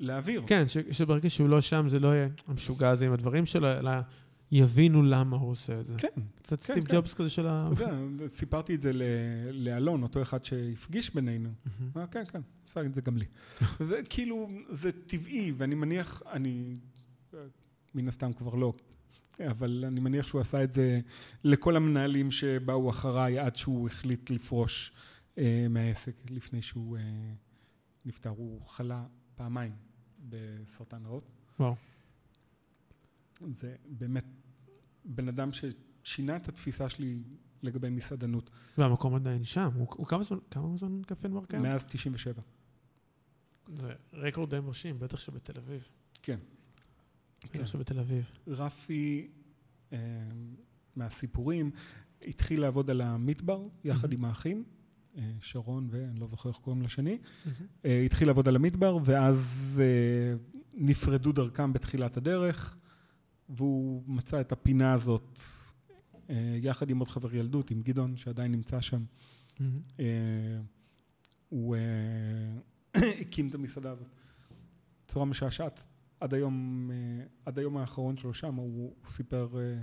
ולהעביר. 0.00 0.42
כן, 0.46 0.68
ש- 0.68 0.78
שברגע 0.90 1.30
שהוא 1.30 1.48
לא 1.48 1.60
שם, 1.60 1.88
זה 1.88 1.98
לא 1.98 2.08
יהיה 2.08 2.28
המשוגע 2.46 2.90
הזה 2.90 3.06
עם 3.06 3.12
הדברים 3.12 3.46
שלו, 3.46 3.68
אלא 3.78 3.90
יבינו 4.52 5.02
למה 5.02 5.36
הוא 5.36 5.50
עושה 5.50 5.80
את 5.80 5.86
זה. 5.86 5.94
כן, 5.98 6.08
קצת 6.42 6.62
כן, 6.64 6.72
סטיב 6.72 6.84
כן. 6.88 6.96
ג'ובס 6.96 7.14
כזה 7.14 7.30
של 7.30 7.46
ה... 7.46 7.70
אתה 7.72 7.82
יודע, 7.84 8.28
סיפרתי 8.28 8.74
את 8.74 8.80
זה 8.80 8.92
ל- 8.92 9.02
לאלון, 9.52 10.02
אותו 10.02 10.22
אחד 10.22 10.44
שהפגיש 10.44 11.14
בינינו. 11.14 11.48
אה, 11.96 12.06
כן, 12.06 12.22
כן, 12.32 12.40
עשה 12.68 12.80
את 12.80 12.94
זה 12.94 13.00
גם 13.00 13.16
לי. 13.16 13.24
זה 13.88 14.00
כאילו, 14.08 14.48
זה 14.70 14.90
טבעי, 15.06 15.52
ואני 15.56 15.74
מניח, 15.74 16.22
אני 16.32 16.76
מן 17.94 18.08
הסתם 18.08 18.32
כבר 18.32 18.54
לא, 18.54 18.72
אבל 19.50 19.84
אני 19.86 20.00
מניח 20.00 20.26
שהוא 20.26 20.40
עשה 20.40 20.64
את 20.64 20.72
זה 20.72 21.00
לכל 21.44 21.76
המנהלים 21.76 22.30
שבאו 22.30 22.90
אחריי 22.90 23.38
עד 23.38 23.56
שהוא 23.56 23.86
החליט 23.88 24.30
לפרוש 24.30 24.92
אה, 25.38 25.66
מהעסק 25.70 26.14
לפני 26.30 26.62
שהוא 26.62 26.96
אה, 26.96 27.02
נפטר. 28.04 28.30
הוא 28.30 28.60
חלה 28.66 29.04
פעמיים 29.34 29.72
בסרטן 30.18 31.06
ריאות. 31.06 31.24
וואו. 31.60 31.74
זה 33.40 33.76
באמת 33.88 34.24
בן 35.04 35.28
אדם 35.28 35.50
ששינה 35.52 36.36
את 36.36 36.48
התפיסה 36.48 36.88
שלי 36.88 37.22
לגבי 37.62 37.90
מסעדנות 37.90 38.50
והמקום 38.78 39.14
עדיין 39.14 39.44
שם. 39.44 39.70
הוא 39.74 39.86
הוא 39.90 40.06
כמה 40.06 40.24
זמן, 40.24 40.38
כמה 40.50 40.76
זמן 40.76 41.02
קפה 41.06 41.28
נוער 41.28 41.44
קיים? 41.44 41.62
מאז 41.62 41.84
97. 41.84 42.42
זה 43.68 43.92
רקורד 44.12 44.50
די 44.50 44.60
מרשים, 44.60 44.98
בטח 44.98 45.18
שבתל 45.18 45.58
אביב. 45.58 45.88
כן. 46.22 46.38
כן. 47.40 47.58
בטח 47.58 47.66
שבתל 47.66 47.98
אביב. 47.98 48.30
רפי, 48.46 49.30
אה, 49.92 49.98
מהסיפורים, 50.96 51.70
התחיל 52.22 52.60
לעבוד 52.60 52.90
על 52.90 53.00
המדבר 53.00 53.66
יחד 53.84 54.08
מהמם. 54.10 54.24
עם 54.24 54.24
האחים, 54.24 54.64
שרון 55.40 55.88
ואני 55.90 56.20
לא 56.20 56.26
זוכר 56.26 56.48
איך 56.48 56.58
קוראים 56.58 56.82
לשני. 56.82 57.18
אה, 57.84 58.00
התחיל 58.00 58.28
לעבוד 58.28 58.48
על 58.48 58.56
המדבר 58.56 58.98
ואז 59.04 59.82
אה, 59.84 60.36
נפרדו 60.74 61.32
דרכם 61.32 61.72
בתחילת 61.72 62.16
הדרך 62.16 62.76
והוא 63.48 64.02
מצא 64.06 64.40
את 64.40 64.52
הפינה 64.52 64.92
הזאת 64.92 65.40
אה, 66.30 66.58
יחד 66.62 66.90
עם 66.90 66.98
עוד 66.98 67.08
חבר 67.08 67.34
ילדות, 67.34 67.70
עם 67.70 67.82
גדעון 67.82 68.16
שעדיין 68.16 68.52
נמצא 68.52 68.80
שם. 68.80 69.04
אה, 70.00 70.04
הוא 71.48 71.76
אה, 71.76 73.00
הקים 73.20 73.48
את 73.48 73.54
המסעדה 73.54 73.90
הזאת 73.90 74.08
בצורה 75.06 75.24
משעשעת. 75.24 75.86
עד 76.20 76.34
היום, 76.34 76.90
אה, 76.92 77.24
עד 77.44 77.58
היום 77.58 77.76
האחרון 77.76 78.16
שלו 78.16 78.34
שם, 78.34 78.54
הוא, 78.54 78.94
סיפר 79.06 79.48
אה, 79.58 79.80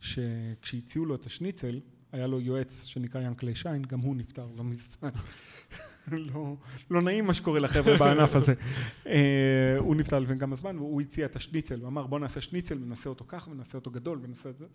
שכשהציעו 0.00 1.04
לו 1.04 1.14
את 1.14 1.26
השניצל, 1.26 1.80
היה 2.16 2.26
לו 2.26 2.40
יועץ 2.40 2.84
שנקרא 2.84 3.20
ינקלי 3.20 3.54
שיין, 3.54 3.82
גם 3.82 4.00
הוא 4.00 4.16
נפטר 4.16 4.48
לא 4.56 4.64
מזמן. 4.64 5.10
לא, 6.12 6.56
לא 6.90 7.02
נעים 7.02 7.26
מה 7.26 7.34
שקורה 7.34 7.60
לחבר'ה 7.60 7.96
בענף 7.98 8.34
הזה. 8.34 8.54
אה, 9.06 9.76
הוא 9.78 9.96
נפטר 9.96 10.18
לפני 10.18 10.38
כמה 10.38 10.56
זמן, 10.56 10.78
והוא 10.78 11.00
הציע 11.00 11.26
את 11.26 11.36
השניצל, 11.36 11.80
הוא 11.80 11.88
אמר 11.88 12.06
בוא 12.06 12.18
נעשה 12.18 12.40
שניצל 12.40 12.82
ונעשה 12.82 13.10
אותו 13.10 13.24
ככה 13.28 13.50
ונעשה 13.50 13.78
אותו 13.78 13.90
גדול 13.90 14.18
ונעשה 14.22 14.50
את 14.50 14.58
זה. 14.58 14.66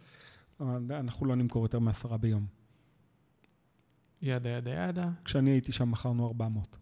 אנחנו 0.90 1.26
לא 1.26 1.36
נמכור 1.36 1.66
יותר 1.66 1.80
מעשרה 1.80 2.18
ביום. 2.18 2.46
ידה 4.22 4.50
ידה 4.50 4.72
ידה. 4.72 5.10
כשאני 5.26 5.50
הייתי 5.50 5.72
שם 5.72 5.92
מכרנו 5.92 6.28
400. 6.28 6.78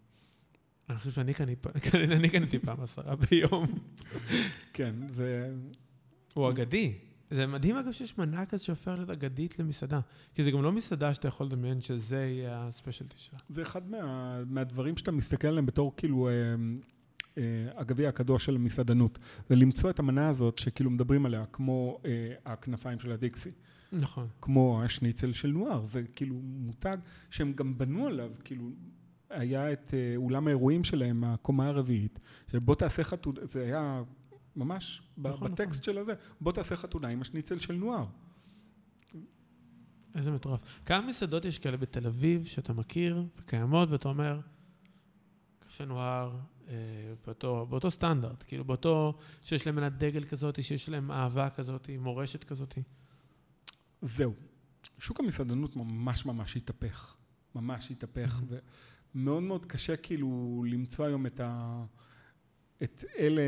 אני 0.88 0.98
חושב 0.98 1.10
שאני 1.10 1.34
קניתי 2.32 2.58
פעם 2.58 2.80
עשרה 2.80 3.16
ביום. 3.16 3.66
כן, 4.72 4.94
זה... 5.08 5.50
הוא 6.34 6.50
אגדי. 6.50 7.09
זה 7.30 7.46
מדהים 7.46 7.76
אגב 7.76 7.92
שיש 7.92 8.18
מנה 8.18 8.46
כזה 8.46 8.64
שהופך 8.64 8.92
להיות 8.96 9.10
אגדית 9.10 9.58
למסעדה. 9.58 10.00
כי 10.34 10.44
זה 10.44 10.50
גם 10.50 10.62
לא 10.62 10.72
מסעדה 10.72 11.14
שאתה 11.14 11.28
יכול 11.28 11.46
לדמיין 11.46 11.80
שזה 11.80 12.16
יהיה 12.16 12.66
הספיישלטי 12.66 13.18
שלה. 13.18 13.38
זה 13.48 13.62
אחד 13.62 13.90
מה, 13.90 14.44
מהדברים 14.46 14.96
שאתה 14.96 15.12
מסתכל 15.12 15.48
עליהם 15.48 15.66
בתור 15.66 15.92
כאילו 15.96 16.28
אה, 16.28 16.32
אה, 17.38 17.42
הגביע 17.76 18.08
הקדוש 18.08 18.44
של 18.44 18.54
המסעדנות. 18.54 19.18
זה 19.48 19.56
למצוא 19.56 19.90
את 19.90 19.98
המנה 19.98 20.28
הזאת 20.28 20.58
שכאילו 20.58 20.90
מדברים 20.90 21.26
עליה, 21.26 21.44
כמו 21.52 22.00
אה, 22.04 22.10
הכנפיים 22.44 22.98
של 22.98 23.12
הדיקסי, 23.12 23.50
נכון. 23.92 24.26
כמו 24.40 24.82
השניצל 24.84 25.32
של 25.32 25.48
נואר. 25.48 25.84
זה 25.84 26.02
כאילו 26.14 26.36
מותג 26.42 26.96
שהם 27.30 27.52
גם 27.52 27.78
בנו 27.78 28.06
עליו, 28.06 28.30
כאילו 28.44 28.70
היה 29.30 29.72
את 29.72 29.94
אה, 29.94 30.16
אולם 30.16 30.46
האירועים 30.46 30.84
שלהם, 30.84 31.24
הקומה 31.24 31.66
הרביעית, 31.66 32.18
שבוא 32.52 32.74
תעשה 32.74 33.04
חתונה, 33.04 33.40
זה 33.46 33.62
היה 33.62 34.02
ממש 34.56 35.02
ב- 35.16 35.28
נכון, 35.28 35.52
בטקסט 35.52 35.84
של 35.84 35.98
הזה, 35.98 36.14
בוא 36.40 36.52
תעשה 36.52 36.76
חתונה 36.76 37.08
עם 37.08 37.20
השניצל 37.20 37.58
של 37.58 37.74
נוער. 37.74 38.04
איזה 40.14 40.30
מטורף. 40.30 40.62
כמה 40.86 41.06
מסעדות 41.06 41.44
יש 41.44 41.58
כאלה 41.58 41.76
בתל 41.76 42.06
אביב 42.06 42.44
שאתה 42.44 42.72
מכיר 42.72 43.24
וקיימות, 43.36 43.90
ואתה 43.90 44.08
אומר, 44.08 44.40
קפה 45.58 45.84
נוער, 45.84 46.38
אה, 46.68 46.74
באותו, 47.26 47.66
באותו 47.66 47.90
סטנדרט, 47.90 48.44
כאילו 48.46 48.64
באותו, 48.64 49.18
שיש 49.44 49.66
להם 49.66 49.76
מנת 49.76 49.98
דגל 49.98 50.24
כזאת, 50.24 50.64
שיש 50.64 50.88
להם 50.88 51.10
אהבה 51.10 51.50
כזאת, 51.50 51.90
מורשת 51.98 52.44
כזאת. 52.44 52.78
זהו. 54.02 54.34
שוק 54.98 55.20
המסעדנות 55.20 55.76
ממש 55.76 56.26
ממש 56.26 56.56
התהפך. 56.56 57.16
ממש 57.54 57.90
התהפך. 57.90 58.40
ומאוד 59.14 59.42
מאוד 59.42 59.66
קשה 59.66 59.96
כאילו 59.96 60.62
למצוא 60.68 61.06
היום 61.06 61.26
את 61.26 61.40
ה... 61.40 61.84
את 62.82 63.04
אלה, 63.18 63.42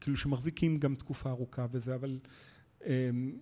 כאילו 0.00 0.16
שמחזיקים 0.16 0.78
גם 0.78 0.94
תקופה 0.94 1.30
ארוכה 1.30 1.66
וזה, 1.70 1.94
אבל 1.94 2.18
אמ, 2.86 3.38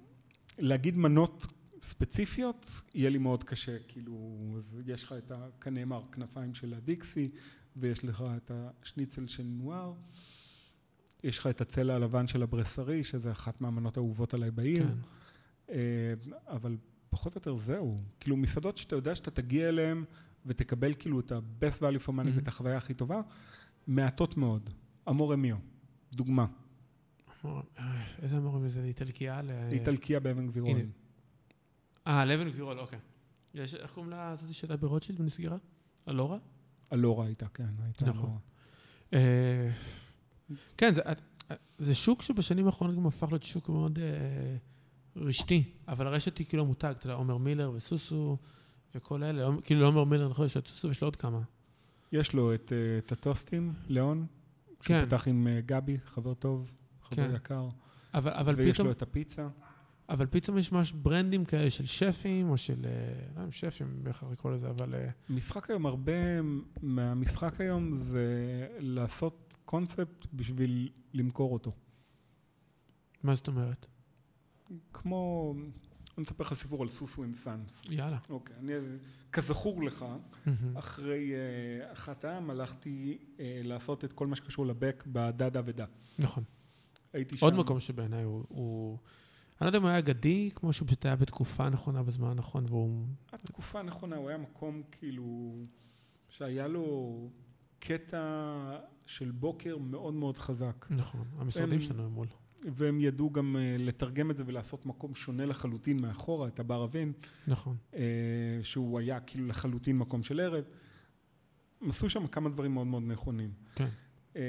להגיד 0.59 0.97
מנות 0.97 1.47
ספציפיות 1.83 2.83
יהיה 2.95 3.11
לי 3.11 3.19
מאוד 3.19 3.45
קשה, 3.45 3.77
כאילו, 3.89 4.15
אז 4.57 4.83
יש 4.87 5.05
לך 5.05 5.15
את 5.19 5.31
ה... 5.31 5.47
כנאמר, 5.61 6.03
כנפיים 6.13 6.55
של 6.55 6.75
הדיקסי, 6.75 7.31
ויש 7.77 8.05
לך 8.05 8.25
את 8.37 8.51
השניצל 8.55 9.27
של 9.27 9.43
נואר, 9.43 9.93
יש 11.25 11.39
לך 11.39 11.47
את 11.47 11.61
הצלע 11.61 11.95
הלבן 11.95 12.27
של 12.27 12.43
הברסרי, 12.43 13.05
שזה 13.05 13.31
אחת 13.31 13.61
מהמנות 13.61 13.97
האהובות 13.97 14.35
עליי 14.35 14.51
בעיר. 14.51 14.87
כן. 14.89 14.95
אה, 15.71 16.15
אבל 16.47 16.77
פחות 17.11 17.35
או 17.35 17.39
יותר 17.39 17.57
זהו. 17.57 17.99
כאילו 18.21 18.37
מסעדות 18.37 18.77
שאתה 18.77 18.97
יודע 18.97 19.15
שאתה 19.15 19.31
תגיע 19.31 19.69
אליהן 19.69 20.05
ותקבל 20.47 20.95
כאילו 20.99 21.21
את 21.21 21.33
ה-best 21.33 21.79
value 21.81 22.07
for 22.07 22.11
money 22.11 22.27
Mhm. 22.27 22.37
ואת 22.37 22.49
החוויה 22.49 22.77
הכי 22.77 22.95
טובה, 22.95 23.21
מעטות 23.87 24.37
מאוד. 24.37 24.71
אמורה 25.09 25.37
מיו, 25.37 25.57
דוגמה. 26.13 26.47
אה, 27.45 27.63
איזה 28.23 28.37
אמורים 28.37 28.69
זה? 28.69 28.85
איטלקיה? 28.85 29.41
איטלקיה 29.73 30.21
באבן 30.21 30.47
גבירול. 30.47 30.81
אה, 32.07 32.25
לבן 32.25 32.49
גבירול, 32.51 32.79
אוקיי. 32.79 32.99
יש, 33.55 33.75
איך 33.75 33.91
קוראים 33.91 34.11
לה 34.11 34.37
זאתי 34.37 34.53
שהייתה 34.53 34.77
ברוטשילד 34.77 35.21
ונסגרה? 35.21 35.57
אלורה? 36.09 36.39
אלורה 36.93 37.27
הייתה, 37.27 37.47
כן, 37.49 37.69
הייתה 37.85 38.07
נכון. 38.07 38.25
אלורה. 38.25 38.39
אה, 39.13 39.71
כן, 40.77 40.95
זה, 40.95 41.03
אה, 41.03 41.13
זה 41.79 41.95
שוק 41.95 42.23
שבשנים 42.23 42.67
האחרונות 42.67 42.97
גם 42.97 43.07
הפך 43.07 43.29
להיות 43.31 43.43
שוק 43.43 43.69
מאוד 43.69 43.99
אה, 43.99 44.57
רשתי, 45.17 45.65
אבל 45.89 46.07
הרשת 46.07 46.39
היא 46.39 46.47
כאילו 46.47 46.67
מותג, 46.67 46.95
אתה 46.99 47.07
יודע, 47.07 47.15
עומר 47.15 47.37
מילר 47.37 47.71
וסוסו 47.75 48.37
וכל 48.95 49.23
אלה, 49.23 49.49
כאילו 49.65 49.81
לא 49.81 49.87
עומר 49.87 50.05
מילר, 50.05 50.29
נכון, 50.29 50.47
יש 50.47 50.55
לו 50.57 50.61
את 50.61 50.67
סוסו 50.67 50.89
ויש 50.89 51.01
לו 51.01 51.07
עוד 51.07 51.17
כמה. 51.17 51.41
יש 52.13 52.33
לו 52.33 52.55
את, 52.55 52.73
את 52.99 53.13
הטוסטים, 53.13 53.73
ליאון, 53.89 54.27
כן. 54.83 55.07
פתח 55.07 55.29
עם 55.29 55.47
אה, 55.47 55.61
גבי, 55.67 55.99
חבר 56.05 56.35
טוב, 56.35 56.71
חבר 57.03 57.17
כן. 57.17 57.35
יקר, 57.35 57.69
אבל, 58.15 58.33
אבל 58.33 58.55
ויש 58.55 58.75
פתאום, 58.75 58.87
לו 58.87 58.93
את 58.93 59.03
הפיצה. 59.03 59.49
אבל 60.09 60.27
פתאום 60.27 60.59
יש 60.59 60.73
ממש 60.73 60.93
ברנדים 60.93 61.45
כאלה 61.45 61.71
של 61.71 61.87
שפים, 61.87 62.51
או 62.51 62.57
של, 62.57 62.87
אה, 62.87 62.91
לא 63.37 63.41
יודע 63.41 63.53
שפים 63.53 63.87
בהכרח 64.03 64.31
לקרוא 64.31 64.53
לזה, 64.53 64.71
אבל 64.71 64.95
אה, 64.95 65.09
משחק 65.31 65.71
היום, 65.71 65.87
הרבה 65.87 66.13
מהמשחק 66.83 67.61
היום 67.61 67.97
זה 67.97 68.67
לעשות 68.79 69.57
קונספט 69.65 70.27
בשביל 70.33 70.89
למכור 71.15 71.53
אותו. 71.53 71.73
מה 73.23 73.35
זאת 73.35 73.49
אומרת? 73.49 73.87
כמו, 74.93 75.55
אני 76.19 76.25
אספר 76.25 76.45
לך 76.45 76.55
סיפור 76.55 76.83
על 76.83 76.89
Susu 76.89 77.25
and 77.25 77.35
Sons. 77.35 77.85
יאללה. 77.91 78.19
אוקיי, 78.31 78.57
אני, 78.57 78.73
כזכור 79.33 79.83
לך. 79.83 80.05
אחרי 80.75 81.33
uh, 81.33 81.93
אחד 81.93 82.25
העם 82.25 82.51
הלכתי 82.51 83.19
uh, 83.21 83.41
לעשות 83.65 84.05
את 84.05 84.13
כל 84.13 84.27
מה 84.27 84.37
שקשור 84.37 84.67
לבק 84.67 85.05
בדדה 85.07 85.61
ודה. 85.65 85.85
נכון. 86.19 86.45
הייתי 87.13 87.37
שם. 87.37 87.47
עוד 87.47 87.55
מקום 87.55 87.81
שבעיניי 87.81 88.23
הוא, 88.23 88.45
הוא... 88.49 88.99
אני 89.61 89.65
לא 89.65 89.69
יודע 89.69 89.79
אם 89.79 89.83
הוא 89.83 89.91
היה 89.91 89.99
אגדי, 89.99 90.51
כמו 90.55 90.73
שהוא 90.73 90.87
פשוט 90.87 91.07
היה 91.07 91.17
בתקופה 91.17 91.69
נכונה, 91.69 92.03
בזמן 92.03 92.31
הנכון, 92.31 92.65
והוא... 92.69 93.07
התקופה 93.33 93.81
הנכונה, 93.81 94.17
הוא 94.17 94.29
היה 94.29 94.39
מקום 94.39 94.83
כאילו, 94.91 95.57
שהיה 96.29 96.69
לו 96.69 97.29
קטע 97.79 98.23
של 99.07 99.31
בוקר 99.31 99.79
מאוד 99.79 100.15
מאוד 100.15 100.37
חזק. 100.37 100.87
נכון, 100.91 101.25
המשרדים 101.39 101.81
שלנו 101.81 102.05
הם 102.05 102.13
מול. 102.13 102.29
והם 102.73 103.01
ידעו 103.01 103.31
גם 103.31 103.57
uh, 103.57 103.83
לתרגם 103.83 104.31
את 104.31 104.39
זה 104.39 104.45
ולעשות 104.47 104.87
מקום 104.87 105.15
שונה 105.15 105.47
לחלוטין 105.47 106.01
מאחורה, 106.01 106.49
את 106.49 106.61
הבר 106.61 106.85
אבין, 106.85 107.13
נכון. 107.47 107.77
uh, 107.93 107.97
שהוא 108.63 108.99
היה 108.99 109.21
כאילו 109.21 109.47
לחלוטין 109.47 109.99
מקום 109.99 110.23
של 110.23 110.41
ערב. 110.41 110.65
הם 111.81 111.89
עשו 111.89 112.11
שם 112.11 112.27
כמה 112.27 112.49
דברים 112.49 112.75
מאוד 112.75 112.87
מאוד 112.87 113.03
נכונים. 113.03 113.51
כן. 113.75 113.89
אה, 114.37 114.43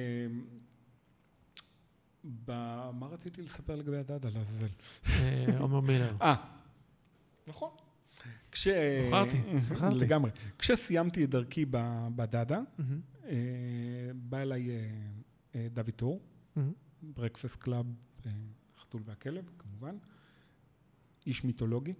ב- 2.45 2.89
מה 2.93 3.07
רציתי 3.11 3.41
לספר 3.41 3.75
לגבי 3.75 3.97
הדדה 3.97 4.29
לעזאזל? 4.29 4.67
אה, 5.09 5.59
עומר 5.59 5.79
מילר. 5.79 6.15
אה, 6.21 6.35
נכון. 7.47 7.69
כש... 8.51 8.67
זכרתי, 9.07 9.41
זכרתי. 9.69 9.95
לגמרי. 9.95 10.31
כשסיימתי 10.59 11.23
את 11.23 11.29
דרכי 11.29 11.65
ב- 11.71 12.07
בדדה, 12.15 12.61
מהמם, 12.77 13.01
אה, 13.25 13.35
בא 14.15 14.37
אליי 14.37 14.69
אה, 14.69 14.75
אה, 15.55 15.67
דוד 15.73 15.89
טור. 15.95 16.21
Breakfast 17.01 17.55
Club, 17.55 17.85
אה, 18.25 18.31
חתול 18.79 19.01
והכלב, 19.05 19.49
כמובן. 19.57 19.95
איש 21.25 21.43
מיתולוגי, 21.43 21.93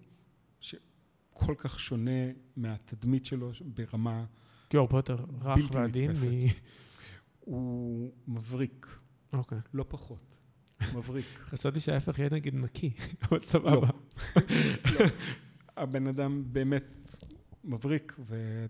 שכל 0.60 1.56
כך 1.58 1.80
שונה 1.80 2.12
מהתדמית 2.56 3.26
שלו 3.26 3.52
ברמה... 3.66 4.26
הוא 4.74 4.80
הרבה 4.82 4.98
יותר 4.98 5.26
רך 5.42 5.60
ועדין. 5.72 6.12
מ- 6.12 6.48
הוא 7.40 8.12
מבריק, 8.28 8.88
אוקיי. 9.34 9.58
לא 9.74 9.86
פחות. 9.88 10.40
מבריק. 10.96 11.26
חשבתי 11.50 11.80
שההפך 11.80 12.20
יהיה 12.20 12.30
נגיד 12.30 12.56
נקי, 12.56 12.92
אבל 13.24 13.38
לא. 13.38 13.46
סבבה. 13.46 13.90
לא. 15.00 15.06
הבן 15.78 16.08
אדם 16.08 16.44
באמת 16.54 17.16
מבריק, 17.64 18.16
ו... 18.20 18.66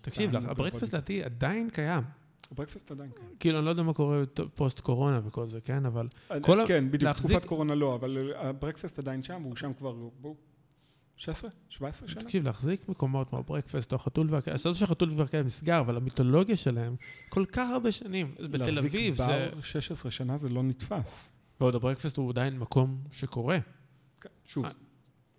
תקשיב, 0.00 0.36
הברקפסט 0.36 0.94
לדעתי 0.94 1.24
עדיין 1.24 1.70
קיים. 1.70 2.04
איתו. 2.50 2.62
הברקפסט 2.62 2.90
עדיין 2.90 3.10
כן. 3.16 3.22
כאילו, 3.40 3.58
אני 3.58 3.64
לא 3.64 3.70
יודע 3.70 3.82
מה 3.82 3.92
קורה 3.94 4.22
פוסט 4.54 4.80
קורונה 4.80 5.20
וכל 5.24 5.46
זה, 5.48 5.60
כן? 5.60 5.86
אבל 5.86 6.06
כל 6.42 6.60
ה- 6.60 6.66
כן, 6.66 6.86
בדיוק, 6.88 7.02
להחזיק- 7.02 7.30
תקופת 7.30 7.44
קורונה 7.48 7.74
לא, 7.74 7.94
אבל 7.94 8.32
הברקפסט 8.36 8.98
עדיין 8.98 9.22
שם, 9.22 9.42
הוא 9.42 9.56
שם 9.56 9.72
כבר, 9.78 9.92
בואו, 10.20 10.34
16? 11.16 11.50
17 11.68 12.08
שנה? 12.08 12.22
תקשיב, 12.22 12.44
להחזיק 12.44 12.88
מקומות 12.88 13.28
כמו 13.28 13.42
ברקפסט 13.42 13.92
או 13.92 13.96
החתול 13.96 14.28
אז 14.52 14.66
לא 14.66 14.74
שהחתול 14.74 15.10
והכלב 15.16 15.46
נסגר, 15.46 15.80
אבל 15.80 15.96
המיתולוגיה 15.96 16.56
שלהם, 16.56 16.96
כל 17.28 17.44
כך 17.44 17.70
הרבה 17.72 17.92
שנים. 17.92 18.34
בתל 18.50 18.78
אביב 18.78 19.14
זה... 19.16 19.22
להחזיק 19.26 19.54
בר 19.54 19.60
16 19.62 20.10
שנה 20.10 20.36
זה 20.38 20.48
לא 20.48 20.62
נתפס. 20.62 21.28
ועוד 21.60 21.74
הברקפסט 21.74 22.16
הוא 22.16 22.30
עדיין 22.30 22.58
מקום 22.58 22.98
שקורה. 23.12 23.58
כן, 24.20 24.28
שוב, 24.44 24.64
אה, 24.64 24.70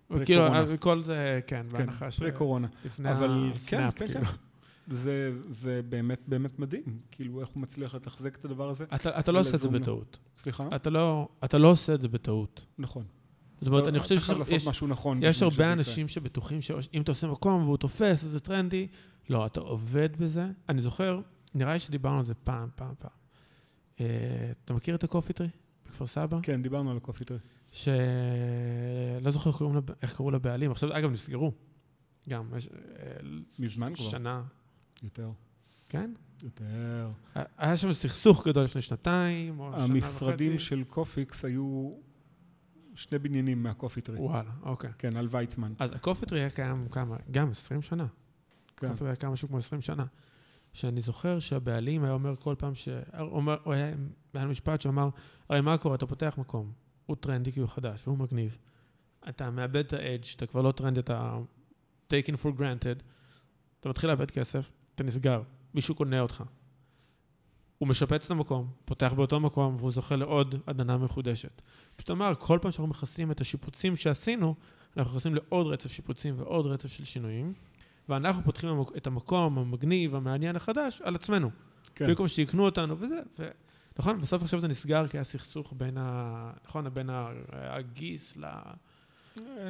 פרה 0.08 0.24
כאילו, 0.24 0.42
קורונה. 0.46 0.76
כל 0.76 1.00
זה, 1.02 1.40
כן, 1.46 1.66
כן, 1.70 1.76
בהנחה 1.78 2.10
פרה 2.10 2.30
קורונה. 2.30 2.68
שלפני 2.82 3.12
אבל 3.12 3.50
כן, 3.50 3.56
הסנאפ, 3.56 3.94
כן, 3.98 4.06
כאילו. 4.06 4.20
זה, 4.90 5.32
זה 5.48 5.80
באמת 5.88 6.20
באמת 6.26 6.58
מדהים, 6.58 7.00
כאילו 7.10 7.40
איך 7.40 7.48
הוא 7.48 7.62
מצליח 7.62 7.94
לתחזק 7.94 8.36
את 8.36 8.44
הדבר 8.44 8.70
הזה. 8.70 8.84
אתה 8.94 9.18
אתה 9.20 9.32
לא 9.32 9.40
עושה 9.40 9.56
את 9.56 9.60
זה. 9.60 9.68
בטעות. 9.68 10.18
סליחה? 10.36 10.68
אתה 10.76 10.90
לא- 10.90 11.28
אתה 11.44 11.58
לא 11.58 11.70
עושה 11.70 11.94
את 11.94 12.00
זה 12.00 12.08
בטעות. 12.08 12.66
נכון. 12.78 13.04
זאת 13.60 13.68
אומרת, 13.68 13.86
אני 13.88 13.98
חושב 13.98 14.20
שיש... 14.20 14.68
נכון. 14.88 15.18
יש 15.22 15.42
הרבה. 15.42 15.72
אנשים 15.72 16.08
שבטוחים 16.08 16.60
שאם 16.60 17.02
אתה 17.02 17.10
עושה 17.10 17.26
מקום 17.26 17.64
והוא 17.64 17.76
תופס, 17.76 18.24
אז 18.24 18.30
זה 18.30 18.40
טרנדי. 18.40 18.88
לא, 19.30 19.46
אתה 19.46 19.60
עובד 19.60 20.08
בזה. 20.18 20.46
אני 20.68 20.82
זוכר, 20.82 21.20
נראה 21.54 21.72
לי 21.72 21.78
שדיברנו 21.78 22.18
על 22.18 22.24
זה 22.24 22.34
פעם, 22.34 22.68
פעם, 22.76 22.94
פעם. 22.98 23.10
אה, 24.00 24.06
אתה 24.64 24.74
מכיר 24.74 24.94
את 24.94 25.04
ה 25.04 25.08
Coffee 25.08 25.32
Tree 25.32 25.48
בכפר 25.86 26.06
סבא? 26.06 26.38
כן, 26.42 26.62
דיברנו 26.62 26.90
על 26.90 26.96
ה 26.96 27.00
Coffee 27.00 27.24
Tree. 27.24 27.38
שלא 27.72 29.30
זוכר 29.30 29.50
איך 30.02 30.16
קראו 30.16 30.30
לבעלים. 30.30 30.70
עכשיו, 30.70 30.96
אגב, 30.98 31.10
נסגרו. 31.10 31.52
גם. 32.28 32.48
אה, 32.54 32.58
מזמן 33.58 33.94
כבר. 33.94 34.04
שנה. 34.04 34.42
יותר. 35.02 35.30
כן? 35.88 36.12
יותר. 36.42 37.10
היה 37.56 37.76
שם 37.76 37.92
סכסוך 37.92 38.46
גדול 38.46 38.64
לפני 38.64 38.82
שנתיים, 38.82 39.60
או 39.60 39.72
שנה 39.72 39.82
וחצי. 39.84 39.92
המשרדים 39.92 40.58
של 40.58 40.84
קופיקס 40.84 41.44
היו 41.44 41.92
שני 42.94 43.18
בניינים 43.18 43.62
מה 43.62 43.72
Coffee 43.72 44.00
Tree. 44.00 44.18
וואלה, 44.18 44.50
אוקיי. 44.62 44.90
כן, 44.98 45.16
על 45.16 45.28
ויצמן. 45.30 45.72
אז 45.78 45.92
ה 45.92 45.96
Coffee 45.96 46.22
Tree 46.22 46.40
היה 46.40 46.50
קיים 46.50 46.88
כמה? 46.90 47.16
גם 47.30 47.50
20 47.50 47.82
שנה. 47.82 48.06
כן. 48.76 48.88
Coffee 48.88 49.00
Tree 49.00 49.08
היה 49.08 49.16
קיים 49.16 49.32
משהו 49.32 49.48
כמו 49.48 49.58
20 49.58 49.80
שנה. 49.80 50.04
שאני 50.72 51.00
זוכר 51.00 51.38
שהבעלים 51.38 52.04
היה 52.04 52.12
אומר 52.12 52.36
כל 52.36 52.54
פעם 52.58 52.74
ש... 52.74 52.88
אומר, 53.18 53.56
הוא 53.64 53.72
היה, 53.72 53.94
היה 54.34 54.44
לו 54.44 54.50
משפט 54.50 54.80
שאמר, 54.80 55.08
הרי 55.48 55.60
מה 55.60 55.78
קורה? 55.78 55.94
אתה 55.94 56.06
פותח 56.06 56.34
מקום, 56.38 56.72
הוא 57.06 57.16
טרנדי 57.20 57.52
כי 57.52 57.60
הוא 57.60 57.68
חדש 57.68 58.02
והוא 58.06 58.18
מגניב. 58.18 58.58
אתה 59.28 59.50
מאבד 59.50 59.76
את 59.76 59.92
ה 59.92 59.98
edge, 59.98 60.26
אתה 60.36 60.46
כבר 60.46 60.62
לא 60.62 60.72
טרנדי, 60.72 61.00
אתה 61.00 61.38
taken 62.12 62.34
for 62.42 62.58
granted. 62.58 63.02
אתה 63.80 63.88
מתחיל 63.88 64.10
לאבד 64.10 64.30
כסף, 64.30 64.70
אתה 64.94 65.04
נסגר, 65.04 65.42
מישהו 65.74 65.94
קונה 65.94 66.20
אותך. 66.20 66.44
הוא 67.78 67.88
משפץ 67.88 68.24
את 68.24 68.30
המקום, 68.30 68.70
פותח 68.84 69.12
באותו 69.12 69.40
מקום, 69.40 69.76
והוא 69.78 69.92
זוכה 69.92 70.16
לעוד 70.16 70.54
עדנה 70.66 70.98
מחודשת. 70.98 71.62
פשוט 71.96 72.10
אמר, 72.10 72.32
כל 72.38 72.58
פעם 72.62 72.72
שאנחנו 72.72 72.86
מכסים 72.86 73.30
את 73.30 73.40
השיפוצים 73.40 73.96
שעשינו, 73.96 74.54
אנחנו 74.96 75.10
נכנסים 75.10 75.34
לעוד 75.34 75.66
רצף 75.66 75.92
שיפוצים 75.92 76.34
ועוד 76.38 76.66
רצף 76.66 76.92
של 76.92 77.04
שינויים, 77.04 77.52
ואנחנו 78.08 78.42
פותחים 78.44 78.82
את 78.96 79.06
המקום 79.06 79.58
המגניב, 79.58 80.14
המעניין 80.14 80.56
החדש, 80.56 81.00
על 81.04 81.14
עצמנו. 81.14 81.50
כן. 81.94 82.06
במקום 82.06 82.28
שיקנו 82.28 82.64
אותנו 82.64 82.98
וזה, 82.98 83.20
ו... 83.38 83.48
נכון, 83.98 84.20
בסוף 84.20 84.42
עכשיו 84.42 84.60
זה 84.60 84.68
נסגר 84.68 85.08
כי 85.08 85.16
היה 85.16 85.24
סכסוך 85.24 85.74
בין 85.76 85.98
ה... 85.98 86.52
נכון, 86.64 86.94
בין 86.94 87.10
הגיס 87.52 88.36
ל... 88.36 88.44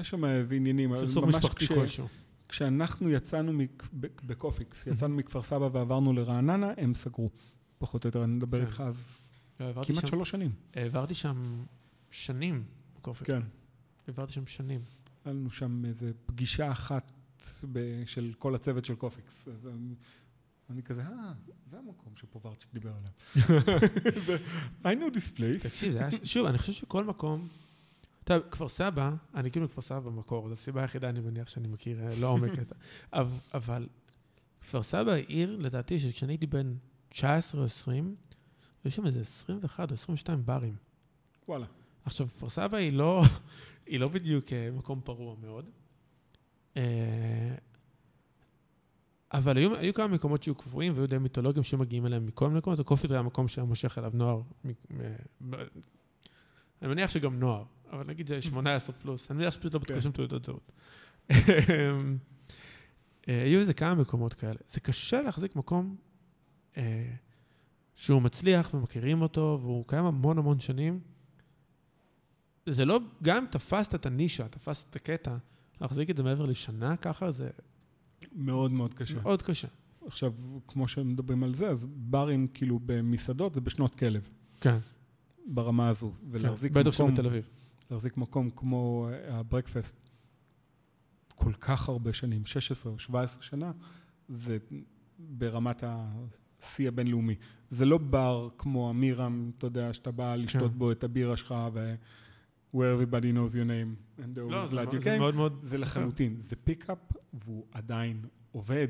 יש 0.00 0.10
שם 0.10 0.24
איזה 0.24 0.54
עניינים. 0.54 0.96
סכסוך 0.96 1.24
משפחתי 1.24 1.66
כלשהו. 1.66 2.08
כשאנחנו 2.50 3.10
יצאנו 3.10 3.52
מק- 3.52 3.88
בקופיקס, 4.26 4.86
יצאנו 4.86 5.16
מכפר 5.16 5.42
סבא 5.42 5.68
ועברנו 5.72 6.12
לרעננה, 6.12 6.72
הם 6.76 6.92
סגרו. 6.94 7.30
פחות 7.78 8.04
או 8.04 8.08
יותר, 8.08 8.24
אני 8.24 8.32
מדבר 8.32 8.58
כן. 8.60 8.66
איתך 8.66 8.80
אז 8.86 9.28
העברתי 9.58 9.92
כמעט 9.92 10.06
שלוש 10.06 10.30
שנים. 10.30 10.52
העברתי 10.74 11.14
שם 11.14 11.64
שנים 12.10 12.64
בקופיקס. 12.96 13.26
כן. 13.26 13.42
העברתי 14.08 14.32
שם 14.32 14.46
שנים. 14.46 14.80
היה 15.24 15.34
לנו 15.34 15.50
שם 15.50 15.84
איזה 15.84 16.10
פגישה 16.26 16.72
אחת 16.72 17.12
של 18.06 18.32
כל 18.38 18.54
הצוות 18.54 18.84
של 18.84 18.94
קופיקס. 18.94 19.48
אז 19.48 19.68
אני- 20.70 20.82
כזה, 20.82 21.02
אה, 21.02 21.32
זה 21.70 21.78
המקום 21.78 22.12
שפוברצ'יק 22.16 22.68
דיבר 22.72 22.92
עליו. 22.96 23.10
I 24.84 24.98
know 25.00 25.14
this 25.14 25.38
place. 25.38 25.62
תקשיב, 25.62 25.94
שוב, 26.24 26.46
אני 26.46 26.58
חושב 26.58 26.72
שכל 26.72 27.04
מקום... 27.04 27.48
יודע, 28.34 28.48
כפר 28.50 28.68
סבא, 28.68 29.10
אני 29.34 29.50
כאילו 29.50 29.66
מכפר 29.66 29.80
סבא 29.80 30.00
במקור, 30.00 30.46
זו 30.48 30.52
הסיבה 30.52 30.80
היחידה, 30.82 31.08
אני 31.08 31.20
מניח, 31.20 31.48
שאני 31.48 31.68
מכיר 31.68 32.00
אה, 32.02 32.14
לעומק 32.20 32.58
את 32.58 32.72
ה... 32.72 32.74
אבל- 33.54 33.88
כפר 34.60 34.82
סבא 34.82 35.12
היא 35.12 35.24
עיר, 35.28 35.56
לדעתי, 35.56 35.98
שכשאני 35.98 36.32
הייתי 36.32 36.46
בן 36.46 36.74
19 37.08 37.60
או 37.60 37.66
20, 37.66 38.16
היו 38.84 38.90
שם 38.92 39.06
איזה 39.06 39.20
21 39.20 39.90
או 39.90 39.94
22 39.94 40.42
ברים. 40.46 40.74
וואלה. 41.48 41.66
עכשיו, 42.04 42.26
כפר 42.28 42.48
סבא 42.48 42.76
היא 42.76 42.92
לא, 42.92 43.22
היא 43.86 44.00
לא 44.00 44.08
בדיוק 44.08 44.52
אה, 44.52 44.70
מקום 44.70 45.00
פרוע 45.04 45.36
מאוד. 45.40 45.64
אה, 46.76 47.54
אבל 49.32 49.56
היו, 49.56 49.76
היו 49.76 49.94
כמה 49.94 50.06
מקומות 50.08 50.42
שהיו 50.42 50.54
קבועים 50.54 50.92
והיו 50.96 51.06
די 51.06 51.18
מיתולוגיים 51.18 51.64
שמגיעים 51.64 52.06
אליהם 52.06 52.26
מכל 52.26 52.46
מיני 52.48 52.58
מקומות. 52.58 52.80
הקופית 52.80 53.10
היה 53.10 53.22
מקום 53.22 53.48
שהיה 53.48 53.64
מושך 53.64 53.98
אליו 53.98 54.10
נוער. 54.14 54.42
מ- 54.64 54.70
מ- 55.40 55.54
אני 56.82 56.90
מניח 56.90 57.10
שגם 57.10 57.40
נוער, 57.40 57.64
אבל 57.92 58.04
נגיד 58.06 58.28
זה 58.28 58.42
18 58.42 58.96
פלוס. 58.96 59.30
אני 59.30 59.38
מניח 59.38 59.54
שפשוט 59.54 59.74
לא 59.74 59.80
בדקו 59.80 59.94
כן. 59.94 60.00
שם 60.00 60.10
תעודות 60.10 60.44
זהות. 60.44 60.72
אה, 63.28 63.42
היו 63.42 63.60
איזה 63.60 63.74
כמה 63.74 63.94
מקומות 63.94 64.34
כאלה. 64.34 64.58
זה 64.66 64.80
קשה 64.80 65.22
להחזיק 65.22 65.56
מקום 65.56 65.96
אה, 66.76 67.12
שהוא 67.94 68.22
מצליח 68.22 68.74
ומכירים 68.74 69.22
אותו, 69.22 69.58
והוא 69.62 69.84
קיים 69.86 70.04
המון 70.04 70.38
המון 70.38 70.60
שנים. 70.60 71.00
זה 72.66 72.84
לא, 72.84 73.00
גם 73.22 73.36
אם 73.36 73.44
תפסת 73.50 73.94
את 73.94 74.06
הנישה, 74.06 74.48
תפסת 74.48 74.90
את 74.90 74.96
הקטע, 74.96 75.36
להחזיק 75.80 76.10
את 76.10 76.16
זה 76.16 76.22
מעבר 76.22 76.46
לשנה 76.46 76.96
ככה, 76.96 77.30
זה 77.30 77.48
מאוד 78.32 78.72
מאוד 78.72 78.94
קשה. 78.94 79.20
מאוד 79.22 79.42
קשה. 79.42 79.68
עכשיו, 80.06 80.32
כמו 80.66 80.88
שמדברים 80.88 81.42
על 81.42 81.54
זה, 81.54 81.68
אז 81.68 81.86
ברים 81.90 82.48
כאילו 82.54 82.80
במסעדות 82.86 83.54
זה 83.54 83.60
בשנות 83.60 83.94
כלב, 83.94 84.28
כן, 84.60 84.76
ברמה 85.46 85.88
הזו. 85.88 86.12
ולהחזיק 86.30 86.72
כן. 86.74 86.80
בטח 86.80 86.94
מקום, 86.94 87.10
שבתל 87.10 87.26
אביב. 87.26 87.48
להחזיק 87.90 88.16
מקום 88.16 88.50
כמו 88.50 89.08
אה, 89.12 89.38
הברקפסט 89.38 90.10
כל 91.34 91.52
כך 91.52 91.88
הרבה 91.88 92.12
שנים, 92.12 92.44
16 92.44 92.92
או 92.92 92.98
17 92.98 93.42
שנה, 93.42 93.72
זה 94.28 94.58
ברמת 95.18 95.84
השיא 95.86 96.88
הבינלאומי. 96.88 97.34
זה 97.70 97.84
לא 97.84 97.98
בר 97.98 98.48
כמו 98.58 98.90
אמירם, 98.90 99.50
אתה 99.58 99.66
יודע, 99.66 99.94
שאתה 99.94 100.10
בא 100.10 100.34
לשתות 100.34 100.72
כן. 100.72 100.78
בו 100.78 100.92
את 100.92 101.04
הבירה 101.04 101.36
שלך 101.36 101.54
ו... 101.72 101.94
where 102.74 102.92
everybody 102.96 103.32
knows 103.32 103.52
your 103.54 103.66
name 103.66 104.18
and 104.18 104.36
they're 104.36 104.52
לא, 104.52 104.64
always 104.64 104.70
זה 104.70 104.82
glad 104.82 104.92
you 104.92 105.00
זה 105.00 105.16
came. 105.16 105.18
מאוד 105.18 105.34
מאוד... 105.34 105.58
זה 105.62 105.78
לחלוטין, 105.78 106.36
זה 106.40 106.56
פיקאפ 106.56 106.98
והוא 107.32 107.66
עדיין 107.72 108.24
עובד. 108.52 108.88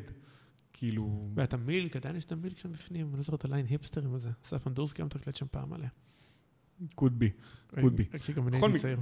כאילו, 0.73 1.29
ואת 1.35 1.55
המילק, 1.55 1.97
עדיין 1.97 2.17
יש 2.17 2.25
את 2.25 2.33
המילק 2.33 2.59
שם 2.59 2.73
בפנים, 2.73 3.09
אני 3.09 3.17
לא 3.17 3.23
זוכר 3.23 3.37
את 3.37 3.45
הליין 3.45 3.67
היפסטרים 3.67 4.15
הזה. 4.15 4.31
אסף 4.45 4.67
אנדורסקי 4.67 5.03
היה 5.03 5.07
מתקלט 5.07 5.35
שם 5.37 5.47
פעם 5.51 5.71
מלא. 5.71 5.87
Could 7.01 7.23
be. 7.23 7.31
Could 7.74 7.78
be. 7.78 8.40
בכל 8.40 8.70
מקרה. 8.70 8.94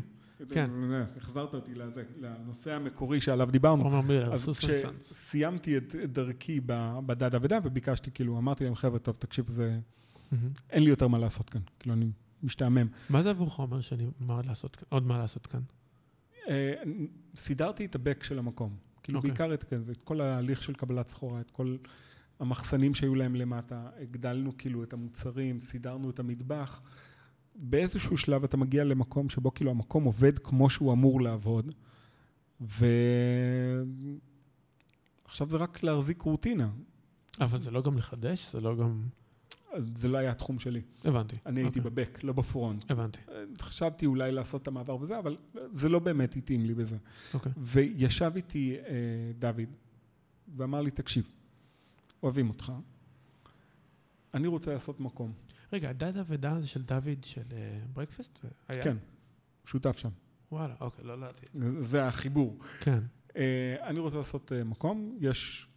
כן. 0.51 0.71
החזרת 1.17 1.55
אותי 1.55 1.75
לזה, 1.75 2.05
לנושא 2.21 2.73
המקורי 2.73 3.21
שעליו 3.21 3.51
דיברנו. 3.51 3.85
עומר 3.85 4.01
מילר, 4.01 4.35
אז 4.35 4.45
סוס 4.45 4.65
ונסאנס. 4.65 5.13
כשסיימתי 5.13 5.77
את 5.77 5.95
דרכי 5.95 6.61
בדד 7.07 7.35
אבדה 7.35 7.59
וביקשתי, 7.65 8.11
כאילו, 8.11 8.39
אמרתי 8.39 8.65
להם, 8.65 8.75
חבר'ה, 8.75 8.99
טוב, 8.99 9.17
תקשיב, 9.19 9.49
זה... 9.49 9.79
אין 10.71 10.83
לי 10.83 10.91
יותר 10.91 11.09
מה 11.09 11.19
לעשות 11.19 11.51
כאן. 11.51 11.61
כאילו, 11.79 11.95
אני 11.95 12.11
משתעמם. 12.43 12.87
מה 13.11 13.23
זה 13.23 13.31
עבורך 13.31 13.59
אומר 13.59 13.81
שאני 13.81 14.07
מה 14.21 14.35
עוד 14.35 14.47
לעשות 14.47 14.77
כאן? 14.77 14.87
עוד 14.91 15.07
מה 15.07 15.19
לעשות 15.19 15.47
כאן? 15.47 15.61
אה, 16.49 16.75
סידרתי 17.37 17.85
את 17.85 17.95
הבק 17.95 18.23
של 18.23 18.39
המקום. 18.39 18.77
כאילו, 19.03 19.19
אוקיי. 19.19 19.31
בעיקר 19.31 19.55
את 19.55 20.03
כל 20.05 20.21
ההליך 20.21 20.63
של 20.63 20.75
קבלת 20.75 21.09
סחורה, 21.09 21.41
את 21.41 21.51
כל 21.51 21.77
המחסנים 22.41 22.95
שהיו 22.95 23.15
להם 23.15 23.35
למטה, 23.35 23.87
הגדלנו 24.01 24.57
כאילו 24.59 24.83
את 24.83 24.93
המוצרים, 24.93 25.61
סידרנו 25.61 26.11
את 26.11 26.19
המטבח. 26.19 26.81
באיזשהו 27.59 28.17
שלב 28.17 28.45
אתה 28.45 28.57
מגיע 28.57 28.85
למקום 28.85 29.29
שבו 29.29 29.55
כאילו 29.55 29.71
המקום 29.71 30.05
עובד 30.05 30.39
כמו 30.39 30.71
שהוא 30.71 30.93
אמור 30.93 31.21
לעבוד, 31.21 31.75
ועכשיו 32.61 32.81
זה 35.51 35.57
רק 35.57 35.83
להחזיק 35.83 36.23
רוטינה. 36.23 36.71
אבל 37.41 37.61
זה 37.61 37.71
לא 37.71 37.83
גם 37.83 37.99
לחדש? 37.99 38.53
זה 38.53 38.61
לא 38.61 38.77
גם... 38.77 39.03
זה 39.95 40.09
לא 40.09 40.19
היה 40.19 40.31
התחום 40.31 40.59
שלי. 40.59 40.83
הבנתי. 41.05 41.37
אני 41.47 41.61
הייתי 41.61 41.79
אוקיי. 41.79 41.91
בבק, 41.91 42.25
לא 42.25 42.33
בפרונט. 42.33 42.91
הבנתי. 42.91 43.19
חשבתי 43.61 44.07
אולי 44.07 44.33
לעשות 44.33 44.63
את 44.63 44.69
המעבר 44.69 45.01
וזה, 45.01 45.19
אבל 45.19 45.37
זה 45.73 45.89
לא 45.89 45.99
באמת 45.99 46.37
התאים 46.37 46.65
לי 46.65 46.75
בזה. 46.75 46.97
אוקיי. 47.35 47.53
וישב 47.57 48.33
איתי 48.37 48.77
אה, 48.77 48.83
דוד, 49.39 49.69
ואמר 50.57 50.81
לי, 50.81 50.91
תקשיב, 50.91 51.33
אוהבים 52.23 52.49
אותך, 52.49 52.73
אני 54.35 54.47
רוצה 54.47 54.73
לעשות 54.73 55.01
מקום. 55.01 55.33
רגע, 55.73 55.93
דד 55.93 56.17
אבדה 56.17 56.61
זה 56.61 56.67
של 56.67 56.83
דוד 56.83 57.25
של 57.25 57.43
ברקפסט? 57.93 58.39
היה? 58.69 58.83
כן, 58.83 58.97
שותף 59.65 59.99
שם. 59.99 60.11
וואלה, 60.53 60.75
אוקיי, 60.81 61.05
לא 61.05 61.13
ידעתי. 61.13 61.47
זה 61.81 62.07
החיבור. 62.07 62.59
כן. 62.81 62.99
אה, 63.37 63.77
אני 63.83 63.99
רוצה 63.99 64.19
לעשות 64.19 64.53
אה, 64.53 64.65
מקום, 64.65 65.17
יש 65.21 65.69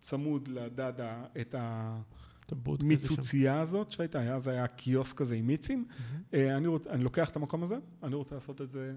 צמוד 0.00 0.48
לדדה 0.48 1.24
את 1.40 1.54
שם. 1.54 2.80
המיצוצייה 2.80 3.60
הזאת 3.60 3.90
שהייתה, 3.90 4.34
אז 4.34 4.46
היה 4.46 4.66
קיוסק 4.66 5.16
כזה 5.16 5.34
עם 5.34 5.46
מיצים. 5.46 5.88
אה, 6.34 6.56
אני, 6.56 6.66
רוצ, 6.66 6.86
אני 6.86 7.04
לוקח 7.04 7.30
את 7.30 7.36
המקום 7.36 7.62
הזה, 7.62 7.76
אני 8.02 8.14
רוצה 8.14 8.34
לעשות 8.34 8.60
את 8.60 8.72
זה, 8.72 8.96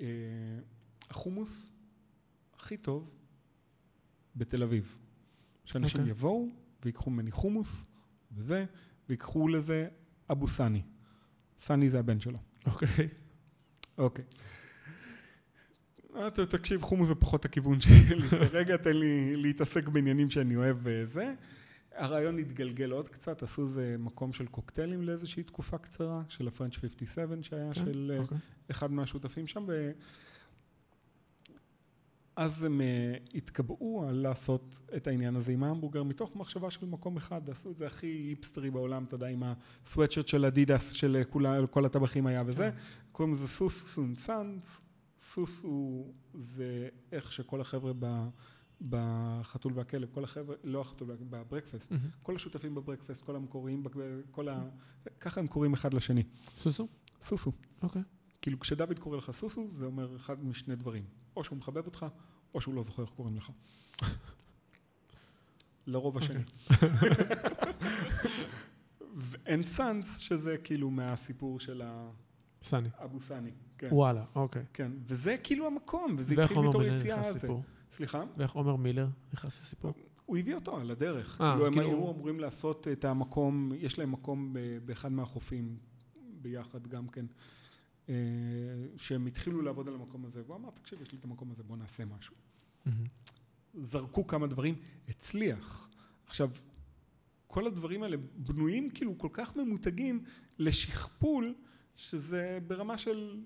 אה, 0.00 0.06
החומוס 1.10 1.72
הכי 2.54 2.76
טוב 2.76 3.10
בתל 4.36 4.62
אביב. 4.62 4.98
שאנשים 5.64 6.00
אוקיי. 6.00 6.10
יבואו 6.10 6.48
ויקחו 6.84 7.10
ממני 7.10 7.30
חומוס 7.30 7.86
וזה, 8.32 8.64
ויקחו 9.12 9.48
לזה 9.48 9.88
אבו 10.30 10.48
סני. 10.48 10.82
סני 11.60 11.90
זה 11.90 11.98
הבן 11.98 12.20
שלו. 12.20 12.38
אוקיי. 12.66 13.08
אוקיי. 13.98 14.24
אתה 16.26 16.46
תקשיב, 16.46 16.82
חומוס 16.82 17.08
זה 17.08 17.14
פחות 17.14 17.44
הכיוון 17.44 17.80
שלי. 17.80 18.22
כרגע 18.50 18.76
תן 18.76 18.96
לי 18.96 19.36
להתעסק 19.36 19.88
בעניינים 19.88 20.30
שאני 20.30 20.56
אוהב 20.56 20.76
וזה. 20.82 21.34
הרעיון 21.94 22.38
התגלגל 22.38 22.90
עוד 22.90 23.08
קצת, 23.08 23.42
עשו 23.42 23.62
איזה 23.62 23.96
מקום 23.98 24.32
של 24.32 24.46
קוקטיילים 24.46 25.02
לאיזושהי 25.02 25.42
תקופה 25.42 25.78
קצרה, 25.78 26.22
של 26.28 26.48
הפרנץ' 26.48 26.76
57 26.76 27.36
שהיה 27.42 27.72
כן, 27.72 27.84
של 27.84 28.12
אה, 28.14 28.18
אוקיי. 28.18 28.38
אחד 28.70 28.92
מהשותפים 28.92 29.46
שם, 29.46 29.66
ואז 32.36 32.64
הם 32.64 32.80
אה, 32.80 33.14
התקבעו 33.34 34.04
על 34.08 34.14
לעשות 34.14 34.80
את 34.96 35.06
העניין 35.06 35.36
הזה 35.36 35.52
עם 35.52 35.64
ההמבורגר 35.64 36.02
מתוך 36.02 36.36
מחשבה 36.36 36.70
של 36.70 36.86
מקום 36.86 37.16
אחד, 37.16 37.50
עשו 37.50 37.70
את 37.70 37.78
זה 37.78 37.86
הכי 37.86 38.06
היפסטרי 38.06 38.70
בעולם, 38.70 39.04
אתה 39.04 39.14
יודע, 39.14 39.26
עם 39.26 39.42
הסוואטשרט 39.86 40.28
של 40.28 40.44
אדידס 40.44 40.92
של 40.92 41.22
כולה, 41.30 41.66
כל 41.66 41.84
הטבחים 41.84 42.26
היה 42.26 42.42
וזה, 42.46 42.70
כן. 42.70 42.78
קוראים 43.12 43.34
לזה 43.34 43.48
סוס 43.48 43.94
סונסאנס, 43.94 44.82
סוס 45.20 45.62
הוא, 45.62 46.12
זה 46.34 46.88
איך 47.12 47.32
שכל 47.32 47.60
החבר'ה 47.60 47.92
ב... 47.98 48.28
בחתול 48.88 49.72
והכלב, 49.74 50.08
כל 50.12 50.24
החבר'ה, 50.24 50.56
לא 50.64 50.80
החתול 50.80 51.16
בברקפסט, 51.30 51.90
מהמם. 51.90 52.08
כל 52.22 52.36
השותפים 52.36 52.74
בברקפסט, 52.74 53.24
כל 53.24 53.36
המקוריים, 53.36 53.84
כל 54.30 54.48
ה... 54.48 54.68
ככה 55.20 55.40
הם 55.40 55.46
קוראים 55.46 55.72
אחד 55.72 55.94
לשני. 55.94 56.22
סוסו? 56.56 56.88
סוסו. 57.22 57.52
אוקיי. 57.82 58.02
כאילו 58.40 58.60
כשדוד 58.60 58.98
קורא 58.98 59.16
לך 59.16 59.30
סוסו, 59.30 59.68
זה 59.68 59.84
אומר 59.84 60.16
אחד 60.16 60.44
משני 60.44 60.76
דברים. 60.76 61.04
או 61.36 61.44
שהוא 61.44 61.58
מחבב 61.58 61.86
אותך, 61.86 62.06
או 62.54 62.60
שהוא 62.60 62.74
לא 62.74 62.82
זוכר 62.82 63.02
איך 63.02 63.10
קוראים 63.10 63.36
לך. 63.36 63.50
לרוב 65.86 66.18
השני. 66.18 66.42
ואין 69.16 69.62
סאנס, 69.62 70.18
שזה 70.18 70.56
כאילו 70.64 70.90
מהסיפור 70.90 71.60
של 71.60 71.82
סני. 72.62 72.88
האבו 72.98 73.20
סני. 73.20 73.50
כן. 73.78 73.88
וואלה, 73.92 74.24
אוקיי. 74.34 74.64
כן. 74.72 74.92
וזה 75.06 75.36
כאילו 75.42 75.66
המקום, 75.66 76.14
וזה 76.18 76.42
התחיל 76.44 76.58
מתור 76.58 76.82
יציאה 76.82 77.28
הזה. 77.28 77.48
סליחה? 77.92 78.22
ואיך 78.36 78.52
עומר 78.52 78.76
מילר 78.76 79.08
נכנס 79.32 79.60
לסיפור? 79.62 79.92
הוא 80.26 80.38
הביא 80.38 80.54
אותו 80.54 80.76
על 80.76 80.90
הדרך. 80.90 81.40
אה, 81.40 81.52
כאילו 81.52 81.66
הם 81.66 81.72
כאילו- 81.72 81.86
היו 81.86 82.10
אמורים 82.10 82.40
לעשות 82.40 82.88
את 82.88 83.04
המקום, 83.04 83.72
יש 83.76 83.98
להם 83.98 84.12
מקום 84.12 84.56
באחד 84.84 85.12
מהחופים 85.12 85.76
ביחד 86.42 86.86
גם 86.86 87.08
כן, 87.08 87.26
שהם 88.96 89.26
התחילו 89.26 89.62
לעבוד 89.62 89.88
על 89.88 89.94
המקום 89.94 90.24
הזה, 90.24 90.42
והוא 90.46 90.56
אמר, 90.56 90.70
תקשיב, 90.70 91.02
יש 91.02 91.12
לי 91.12 91.18
את 91.18 91.24
המקום 91.24 91.50
הזה, 91.50 91.62
בוא 91.62 91.76
נעשה 91.76 92.04
משהו. 92.04 92.34
מהמם. 92.86 93.06
זרקו 93.74 94.26
כמה 94.26 94.46
דברים, 94.46 94.74
הצליח. 95.08 95.88
עכשיו, 96.26 96.50
כל 97.46 97.66
הדברים 97.66 98.02
האלה 98.02 98.16
בנויים 98.36 98.90
כאילו 98.90 99.18
כל 99.18 99.28
כך 99.32 99.56
ממותגים 99.56 100.24
לשכפול, 100.58 101.54
שזה 101.96 102.58
ברמה 102.66 102.98
של 102.98 103.40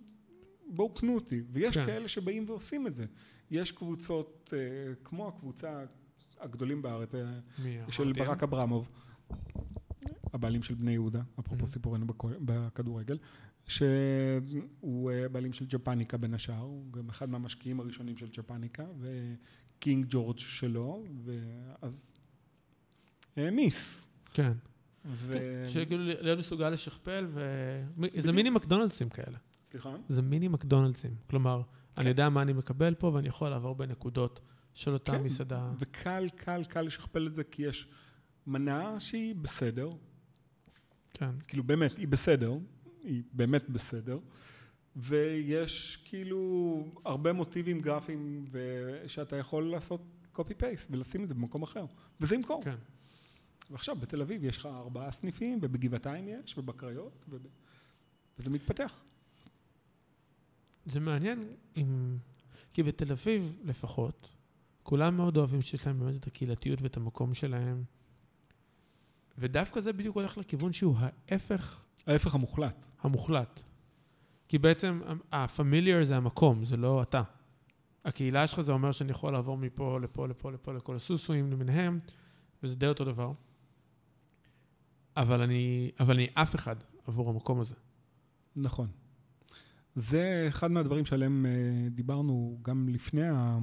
בואו 0.67 0.95
קנו 0.95 1.15
אותי. 1.15 1.43
ויש 1.51 1.79
כן. 1.79 1.87
כאלה 1.87 2.09
שבאים 2.09 2.45
ועושים 2.49 2.87
את 2.87 2.95
זה. 2.95 3.07
יש 3.51 3.73
קבוצות, 3.73 4.55
אה, 4.57 4.95
כמו 5.05 5.29
הקבוצה 5.29 5.85
הגדולים 6.41 6.83
בארץ, 6.83 7.15
אה, 7.15 7.41
של 7.89 8.13
ברק 8.13 8.43
אברמוב, 8.43 8.89
הבעלים 10.33 10.63
של 10.63 10.75
בני 10.75 10.93
יהודה, 10.93 11.23
אפרופו 11.41 11.65
mm-hmm. 11.65 11.69
סיפורנו 11.69 12.07
בכדורגל, 12.41 13.19
שהוא 13.67 15.11
אה, 15.11 15.29
בעלים 15.29 15.53
של 15.53 15.67
ג'פניקה 15.67 16.17
בין 16.17 16.35
השאר, 16.35 16.59
הוא 16.59 16.93
גם 16.93 17.09
אחד 17.09 17.31
מהמשקיעים 17.31 17.81
הראשונים 17.81 18.17
של 18.17 18.29
ג'פניקה, 18.33 18.85
וקינג 18.99 20.07
ג'ורג' 20.09 20.39
שלו, 20.39 21.05
ואז 21.25 22.15
העמיס. 23.37 24.09
כן. 24.33 24.53
ו... 25.05 25.33
כן, 25.33 25.69
שכאילו 25.69 26.05
להיות 26.05 26.39
מסוגל 26.39 26.71
לשכפל, 26.71 27.27
וזה 27.29 28.33
מיני 28.33 28.51
מקדונלדסים 28.51 29.09
כאלה. 29.09 29.39
סליחה? 29.67 29.97
זה 30.09 30.23
מיני 30.23 30.49
מקדונלדסים. 30.49 31.15
כלומר, 31.27 31.63
כן. 31.63 32.01
אני 32.01 32.09
יודע 32.09 32.29
מה 32.29 32.43
אני 32.43 32.53
מקבל 32.53 32.95
פה, 32.95 33.07
ואני 33.07 33.29
יכול 33.29 33.49
לעבור 33.49 33.75
בנקודות 33.75 34.41
של 34.75 34.93
אותה 34.93 35.13
כן. 35.13 35.23
מסעדה. 35.23 35.73
וקל, 35.79 36.29
קל, 36.37 36.65
קל 36.65 36.83
לשכפל 36.83 37.27
את 37.27 37.35
זה, 37.35 37.45
כי 37.45 37.63
יש 37.63 37.89
מנה 38.47 39.01
שהיא 39.01 39.35
בסדר. 39.35 39.91
כן. 41.15 41.31
כאילו, 41.49 41.65
באמת, 41.65 41.99
היא 41.99 42.09
בסדר. 42.09 42.53
היא 43.07 43.23
באמת 43.33 43.71
בסדר. 43.71 44.19
ויש 44.97 45.99
כאילו 46.05 46.85
הרבה 47.05 47.33
מוטיבים 47.33 47.81
גרפיים 47.81 48.47
שאתה 49.07 49.37
יכול 49.37 49.71
לעשות 49.71 50.01
קופי 50.33 50.55
פייסט 50.55 50.89
ולשים 50.91 51.25
את 51.25 51.29
זה 51.29 51.35
במקום 51.35 51.63
אחר, 51.63 51.85
וזה 52.21 52.35
ימכור. 52.35 52.63
כן. 52.63 52.77
ועכשיו 53.71 53.97
בתל 53.97 54.23
אביב 54.23 54.45
יש 54.45 54.59
לך 54.59 54.67
ארבעה 54.67 55.11
סניפים, 55.11 55.59
ובגבעתיים 55.63 56.29
יש, 56.29 56.59
ובקריות, 56.59 57.27
וב... 57.29 57.47
וזה 58.39 58.51
מתפתח. 58.51 59.01
זה 60.87 61.01
מעניין 61.01 61.49
אם... 61.77 62.17
כי 62.73 62.83
בתל 62.83 63.13
אביב 63.13 63.57
לפחות, 63.65 64.29
כולם 64.83 65.17
מאוד 65.17 65.37
אוהבים 65.37 65.63
שיש 65.63 65.87
להם 65.87 66.01
באמת 66.01 66.17
את 66.17 66.27
הקהילתיות 66.27 66.83
ואת 66.83 66.97
המקום 66.97 67.35
שלהם. 67.35 67.85
ודווקא 69.39 69.81
זה 69.81 69.93
בדיוק 69.93 70.17
הולך 70.17 70.39
לכיוון 70.39 70.73
שהוא 70.73 70.97
ההפך... 70.99 71.86
ההפך 72.07 72.35
המוחלט. 72.35 72.87
המוחלט. 73.01 73.63
כי 74.49 74.59
בעצם 74.59 75.01
הפמיליאר 75.33 76.05
זה 76.05 76.17
המקום, 76.17 76.65
זה 76.65 76.77
לא 76.77 77.03
אתה. 77.03 77.23
הקהילה 78.05 78.47
שלך 78.47 78.61
זה 78.61 78.73
אומר 78.73 78.93
שאני 78.93 79.11
יכול 79.11 79.33
לעבור 79.33 79.57
מפה 79.57 79.99
לפה, 80.01 80.29
לפה, 80.29 80.53
לפה, 80.53 80.73
לכל 80.73 80.97
הסוסואים 80.97 81.51
למיניהם, 81.53 81.99
וזה 82.63 82.75
די 82.75 82.87
אותו 82.87 83.05
דבר. 83.05 83.33
אבל 85.17 85.41
אני, 85.41 85.91
אבל 86.01 86.15
אני 86.15 86.27
אף 86.35 86.55
אחד 86.55 86.77
עבור 87.07 87.31
המקום 87.31 87.61
הזה. 87.61 87.75
נכון. 88.57 88.89
זה 89.97 90.45
אחד 90.49 90.71
מהדברים 90.71 91.05
שעליהם 91.05 91.47
uh, 91.47 91.91
דיברנו 91.91 92.59
גם 92.63 92.89
לפני, 92.89 93.29
ה... 93.29 93.59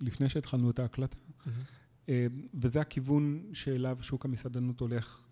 לפני 0.00 0.28
שהתחלנו 0.28 0.70
את 0.70 0.78
ההקלטה, 0.78 1.16
mm-hmm. 1.16 2.10
וזה 2.54 2.80
הכיוון 2.80 3.42
שאליו 3.52 3.98
שוק 4.00 4.24
המסעדנות 4.24 4.80
הולך 4.80 5.22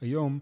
היום, 0.00 0.38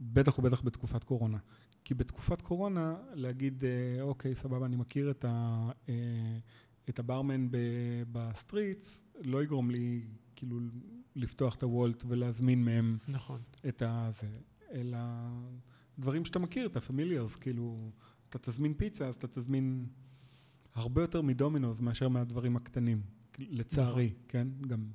בטח 0.00 0.38
ובטח 0.38 0.62
בתקופת 0.62 1.04
קורונה. 1.04 1.38
כי 1.84 1.94
בתקופת 1.94 2.42
קורונה 2.42 2.96
להגיד, 3.14 3.64
uh, 3.64 4.00
אוקיי, 4.02 4.36
סבבה, 4.36 4.66
אני 4.66 4.76
מכיר 4.76 5.10
את, 5.10 5.24
ה, 5.24 5.70
uh, 5.86 5.90
את 6.88 6.98
הברמן 6.98 7.48
בסטריטס, 8.12 9.02
לא 9.20 9.42
יגרום 9.42 9.70
לי 9.70 10.02
כאילו 10.36 10.58
לפתוח 11.16 11.54
את 11.54 11.62
הוולט 11.62 12.04
ולהזמין 12.08 12.64
מהם 12.64 12.98
נכון. 13.08 13.40
את 13.68 13.82
הזה, 13.86 14.28
אלא 14.72 14.98
דברים 15.98 16.24
שאתה 16.24 16.38
מכיר, 16.38 16.66
את 16.66 16.76
ה 16.76 16.81
familiars, 16.81 17.36
כאילו, 17.36 17.90
אתה 18.28 18.38
תזמין 18.38 18.74
פיצה, 18.74 19.08
אז 19.08 19.14
אתה 19.14 19.26
תזמין 19.26 19.86
הרבה 20.74 21.00
יותר 21.00 21.22
מדומינוס 21.22 21.80
מאשר 21.80 22.08
מהדברים 22.08 22.56
הקטנים, 22.56 23.02
לצערי, 23.38 24.06
נכון. 24.06 24.24
כן? 24.28 24.48
גם, 24.66 24.86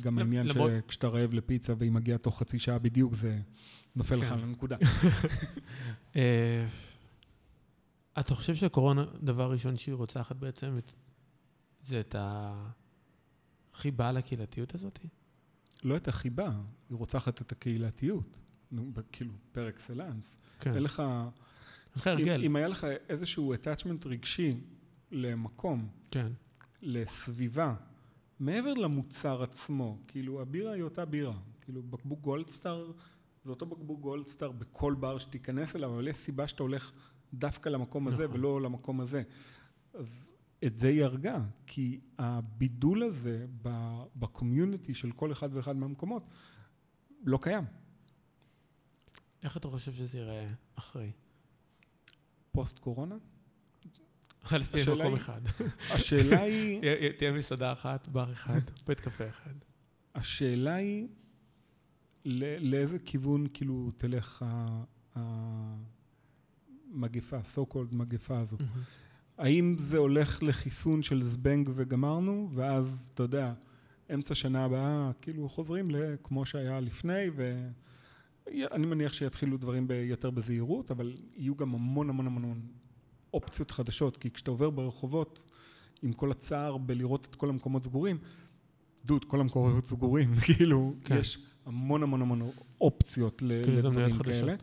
גם 0.00 0.18
העניין 0.18 0.46
למרות... 0.46 0.70
שכשאתה 0.84 1.08
רעב 1.08 1.32
לפיצה 1.32 1.74
והיא 1.78 1.92
מגיעה 1.92 2.18
תוך 2.18 2.38
חצי 2.38 2.58
שעה 2.58 2.78
בדיוק, 2.78 3.14
זה 3.14 3.40
נופל 3.96 4.14
לך 4.14 4.28
כן. 4.28 4.38
לנקודה. 4.38 4.76
אה, 6.16 6.66
אתה 8.20 8.34
חושב 8.34 8.54
שהקורונה, 8.54 9.04
דבר 9.22 9.50
ראשון 9.50 9.76
שהיא 9.76 9.94
רוצחת 9.94 10.36
בעצם, 10.36 10.78
זה 11.84 12.00
את 12.00 12.14
ה... 12.14 12.52
חיבה 13.74 14.12
לקהילתיות 14.12 14.74
הזאת? 14.74 14.98
לא 15.84 15.96
את 15.96 16.08
החיבה, 16.08 16.50
היא 16.90 16.96
רוצחת 16.96 17.42
את 17.42 17.52
הקהילתיות. 17.52 18.38
כאילו, 19.12 19.32
פר 19.52 19.68
אקסלנס. 19.68 20.38
כן. 20.58 20.74
אין 20.74 20.82
לך... 20.82 21.00
אין 21.00 22.00
לך 22.00 22.06
הרגל. 22.06 22.40
אם, 22.40 22.44
אם 22.44 22.56
היה 22.56 22.68
לך 22.68 22.86
איזשהו 23.08 23.54
attachment 23.54 24.06
רגשי 24.08 24.60
למקום, 25.10 25.88
כן. 26.10 26.32
לסביבה, 26.82 27.74
מעבר 28.40 28.74
למוצר 28.74 29.42
עצמו, 29.42 29.98
כאילו, 30.06 30.42
הבירה 30.42 30.72
היא 30.72 30.82
אותה 30.82 31.04
בירה. 31.04 31.38
כאילו, 31.60 31.82
בקבוק 31.82 32.20
גולדסטאר 32.20 32.92
זה 33.42 33.50
אותו 33.50 33.66
בקבוק 33.66 34.00
גולדסטאר 34.00 34.52
בכל 34.52 34.94
בר 34.94 35.18
שתיכנס 35.18 35.76
אליו, 35.76 35.94
אבל 35.94 36.08
יש 36.08 36.16
סיבה 36.16 36.48
שאתה 36.48 36.62
הולך 36.62 36.92
דווקא 37.34 37.68
למקום 37.68 38.08
הזה 38.08 38.24
נכון. 38.24 38.36
ולא 38.36 38.62
למקום 38.62 39.00
הזה. 39.00 39.22
אז 39.94 40.32
את 40.64 40.76
זה 40.76 40.88
היא 40.88 41.04
הרגה, 41.04 41.44
כי 41.66 42.00
הבידול 42.18 43.02
הזה 43.02 43.46
בקומיוניטי 44.16 44.94
של 44.94 45.12
כל 45.12 45.32
אחד 45.32 45.48
ואחד 45.52 45.76
מהמקומות 45.76 46.22
לא 47.24 47.38
קיים. 47.42 47.64
איך 49.42 49.56
אתה 49.56 49.68
חושב 49.68 49.92
שזה 49.92 50.18
ייראה 50.18 50.48
אחרי? 50.74 51.12
פוסט 52.52 52.78
קורונה? 52.78 53.16
לפי 54.56 54.82
מקום 54.82 55.14
אחד. 55.14 55.40
השאלה 55.90 56.42
היא... 56.42 56.80
תהיה 57.18 57.32
מסעדה 57.32 57.72
אחת, 57.72 58.08
בר 58.08 58.32
אחד, 58.32 58.60
בית 58.86 59.00
קפה 59.00 59.28
אחד. 59.28 59.54
השאלה 60.14 60.74
היא 60.74 61.08
לאיזה 62.60 62.98
כיוון 62.98 63.46
כאילו 63.54 63.90
תלך 63.96 64.44
המגפה, 66.94 67.38
so 67.54 67.74
called 67.74 67.94
מגפה 67.94 68.38
הזו. 68.38 68.56
האם 69.38 69.74
זה 69.78 69.98
הולך 69.98 70.42
לחיסון 70.42 71.02
של 71.02 71.22
זבנג 71.22 71.70
וגמרנו, 71.74 72.50
ואז, 72.54 73.10
אתה 73.14 73.22
יודע, 73.22 73.52
אמצע 74.14 74.34
שנה 74.34 74.64
הבאה, 74.64 75.10
כאילו 75.20 75.48
חוזרים 75.48 75.90
לכמו 75.90 76.46
שהיה 76.46 76.80
לפני, 76.80 77.24
ואני 77.36 78.86
מניח 78.86 79.12
שיתחילו 79.12 79.56
דברים 79.56 79.88
יותר 79.90 80.30
בזהירות, 80.30 80.90
אבל 80.90 81.14
יהיו 81.36 81.56
גם 81.56 81.74
המון 81.74 82.10
המון 82.10 82.26
המון 82.26 82.60
אופציות 83.34 83.70
חדשות, 83.70 84.16
כי 84.16 84.30
כשאתה 84.30 84.50
עובר 84.50 84.70
ברחובות 84.70 85.44
עם 86.02 86.12
כל 86.12 86.30
הצער 86.30 86.76
בלראות 86.76 87.26
את 87.30 87.34
כל 87.34 87.48
המקומות 87.48 87.84
סגורים, 87.84 88.18
דוד, 89.04 89.24
כל 89.24 89.40
המקומות 89.40 89.84
סגורים, 89.84 90.34
כאילו, 90.44 90.94
כן. 91.04 91.16
יש 91.18 91.38
המון 91.66 92.02
המון 92.02 92.22
המון 92.22 92.50
אופציות 92.80 93.42
לדברים 93.42 94.18
כאלה. 94.18 94.54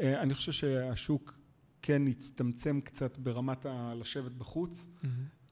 אה, 0.00 0.22
אני 0.22 0.34
חושב 0.34 0.52
שהשוק 0.52 1.38
כן 1.82 2.08
יצטמצם 2.08 2.80
קצת 2.80 3.18
ברמת 3.18 3.66
הלשבת 3.66 4.32
בחוץ, 4.32 4.88
mm-hmm. 4.88 5.06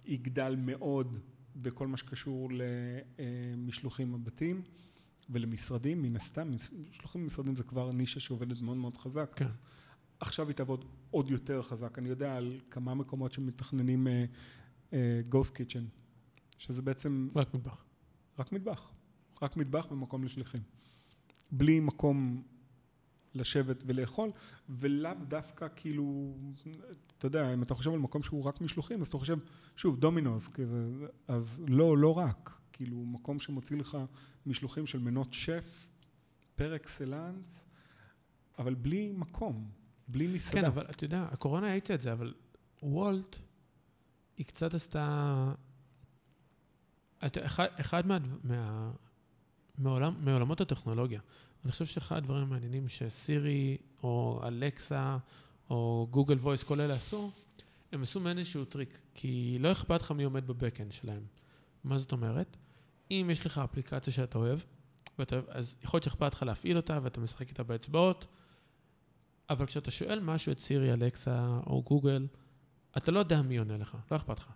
יגדל 0.04 0.54
מאוד 0.58 1.18
בכל 1.56 1.86
מה 1.86 1.96
שקשור 1.96 2.50
למשלוחים 3.58 4.12
בבתים 4.12 4.62
ולמשרדים, 5.30 6.02
מן 6.02 6.16
הסתם, 6.16 6.52
משלוחים 6.90 7.22
במשרדים 7.22 7.56
זה 7.56 7.62
כבר 7.62 7.92
נישה 7.92 8.20
שעובדת 8.20 8.60
מאוד 8.60 8.76
מאוד 8.76 8.96
חזק. 8.96 9.32
כן. 9.36 9.46
עכשיו 10.20 10.48
היא 10.48 10.54
תעבוד 10.54 10.84
עוד 11.10 11.30
יותר 11.30 11.62
חזק. 11.62 11.98
אני 11.98 12.08
יודע 12.08 12.36
על 12.36 12.60
כמה 12.70 12.94
מקומות 12.94 13.32
שמתכננים 13.32 14.06
גוסט 15.28 15.54
uh, 15.54 15.56
קיצ'ן, 15.56 15.84
uh, 15.84 15.88
שזה 16.58 16.82
בעצם... 16.82 17.28
רק 17.36 17.54
מטבח. 17.54 17.84
רק 18.38 18.52
מטבח. 18.52 18.90
רק 19.42 19.56
מטבח 19.56 19.86
ומקום 19.90 20.24
לשליחים. 20.24 20.62
בלי 21.52 21.80
מקום 21.80 22.42
לשבת 23.34 23.82
ולאכול, 23.86 24.30
ולאו 24.68 25.12
דווקא 25.28 25.66
כאילו, 25.76 26.34
אתה 27.18 27.26
יודע, 27.26 27.54
אם 27.54 27.62
אתה 27.62 27.74
חושב 27.74 27.90
על 27.90 27.98
מקום 27.98 28.22
שהוא 28.22 28.44
רק 28.44 28.60
משלוחים, 28.60 29.00
אז 29.00 29.08
אתה 29.08 29.18
חושב, 29.18 29.36
שוב, 29.76 29.96
דומינוס, 30.00 30.48
כזה, 30.48 31.06
אז 31.28 31.62
לא, 31.68 31.98
לא 31.98 32.18
רק, 32.18 32.58
כאילו, 32.72 32.96
מקום 32.96 33.38
שמוציא 33.38 33.76
לך 33.76 33.98
משלוחים 34.46 34.86
של 34.86 34.98
מנות 34.98 35.32
שף, 35.32 35.90
par 36.54 36.76
excellence, 36.76 37.64
אבל 38.58 38.74
בלי 38.74 39.12
מקום, 39.12 39.70
בלי 40.08 40.26
מסעדה. 40.26 40.60
כן, 40.60 40.64
אבל 40.64 40.84
אתה 40.90 41.04
יודע, 41.04 41.26
הקורונה 41.30 41.70
האיצה 41.70 41.94
את 41.94 42.00
זה, 42.00 42.12
אבל 42.12 42.34
וולט, 42.82 43.36
היא 44.36 44.46
קצת 44.46 44.74
עשתה... 44.74 45.52
אחד, 47.20 47.66
אחד 47.80 48.06
מה, 48.06 48.18
מה, 48.44 48.90
מעולם, 49.78 50.14
מעולמות 50.20 50.60
הטכנולוגיה, 50.60 51.20
אני 51.64 51.72
חושב 51.72 51.86
שאחד 51.86 52.16
הדברים 52.16 52.42
המעניינים 52.42 52.88
שסירי 52.88 53.76
או 54.02 54.40
אלקסה 54.44 55.16
או 55.70 56.08
Google 56.10 56.38
Voice, 56.38 56.62
כל 56.62 56.80
אלה 56.80 56.94
עשו, 56.94 57.30
הם 57.92 58.02
עשו 58.02 58.20
מעין 58.20 58.38
איזשהו 58.38 58.64
טריק, 58.64 59.00
כי 59.14 59.56
לא 59.60 59.72
אכפת 59.72 60.02
לך 60.02 60.10
מי 60.10 60.24
עומד 60.24 60.46
ב 60.46 60.52
backend 60.52 60.92
שלהם. 60.92 61.22
מה 61.84 61.98
זאת 61.98 62.12
אומרת? 62.12 62.56
אם 63.10 63.28
יש 63.32 63.46
לך 63.46 63.58
אפליקציה 63.58 64.12
שאתה 64.12 64.38
אוהב, 64.38 64.58
ואתה, 65.18 65.36
אז 65.48 65.76
יכול 65.82 65.98
להיות 65.98 66.04
שאכפת 66.04 66.34
לך 66.34 66.42
להפעיל 66.42 66.76
אותה 66.76 66.98
ואתה 67.02 67.20
משחק 67.20 67.48
איתה 67.48 67.62
באצבעות, 67.62 68.26
אבל 69.50 69.66
כשאתה 69.66 69.90
שואל 69.90 70.20
משהו 70.20 70.52
את 70.52 70.60
סירי, 70.60 70.92
אלקסה 70.92 71.58
או 71.66 71.82
גוגל, 71.82 72.26
אתה 72.96 73.10
לא 73.10 73.18
יודע 73.18 73.42
מי 73.42 73.56
עונה 73.56 73.76
לך, 73.76 73.96
לא 74.10 74.16
אכפת 74.16 74.38
לך. 74.38 74.50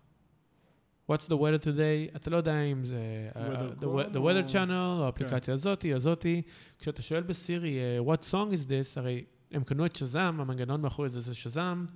What's 1.11 1.27
the 1.27 1.35
weather 1.35 1.65
today? 1.65 2.17
אתה 2.17 2.31
לא 2.31 2.37
יודע 2.37 2.61
אם 2.61 2.85
זה 2.85 3.31
uh, 3.33 3.37
Weather 3.37 4.15
the, 4.15 4.17
weather 4.17 4.53
channel 4.53 4.71
או 4.71 5.07
האפליקציה 5.07 5.55
הזאתי, 5.55 5.95
הזאתי. 5.95 6.43
כשאתה 6.79 7.03
שואל 7.03 7.23
בסירי, 7.23 7.79
uh, 7.79 8.09
what 8.09 8.21
song 8.31 8.53
is 8.53 8.67
this? 8.67 8.97
הרי 8.97 9.25
הם 9.51 9.65
קנו 9.65 9.87
את 9.87 9.97
שזאם, 9.97 10.41
המנגנון 10.41 10.81
מאחורי 10.81 11.11
זה 11.11 11.21
זה 11.21 11.35
שזאם, 11.35 11.87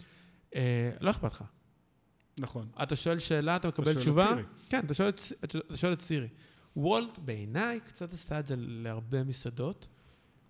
uh, 0.50 0.56
לא 1.00 1.10
אכפת 1.10 1.32
לך. 1.32 1.44
נכון. 2.40 2.68
אתה 2.82 2.96
שואל 2.96 3.18
שאלה, 3.18 3.56
אתה 3.56 3.68
מקבל 3.68 3.84
שואל 3.84 3.96
את 3.96 4.00
תשובה. 4.00 4.26
סירי. 4.28 4.42
כן, 4.68 4.84
אתה 4.84 4.94
שואל, 4.94 5.08
את, 5.08 5.20
אתה 5.44 5.76
שואל 5.76 5.92
את 5.92 6.00
סירי. 6.00 6.28
וולט 6.76 7.18
בעיניי 7.18 7.80
קצת 7.80 8.12
עשתה 8.12 8.38
את 8.38 8.46
זה 8.46 8.54
להרבה 8.58 9.24
מסעדות, 9.24 9.88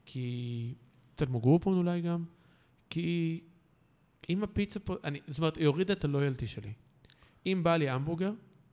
כי... 0.04 0.74
קצת 1.16 1.26
כמו 1.26 1.40
גרופון 1.40 1.78
אולי 1.78 2.00
גם, 2.00 2.24
כי 2.90 3.40
אם 4.28 4.44
הפיצה 4.44 4.80
פה, 4.80 4.94
אני, 5.04 5.20
זאת 5.26 5.38
אומרת, 5.38 5.56
היא 5.56 5.66
הורידה 5.66 5.92
את 5.92 6.04
הלויאלטי 6.04 6.46
שלי. 6.46 6.72
אם 7.46 7.60
בא 7.62 7.76
לי 7.76 7.88
המבורגר, 7.88 8.32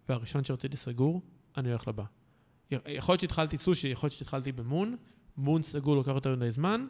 והראשון 0.09 0.43
שרציתי 0.43 0.77
סגור, 0.77 1.21
אני 1.57 1.69
הולך 1.69 1.87
לבא. 1.87 2.03
יכול 2.71 3.13
להיות 3.13 3.21
שהתחלתי 3.21 3.57
סושי, 3.57 3.87
יכול 3.87 4.07
להיות 4.07 4.17
שהתחלתי 4.17 4.51
במון, 4.51 4.95
מון 5.37 5.63
סגור 5.63 5.95
לוקח 5.95 6.11
יותר 6.11 6.35
מדי 6.35 6.51
זמן, 6.51 6.87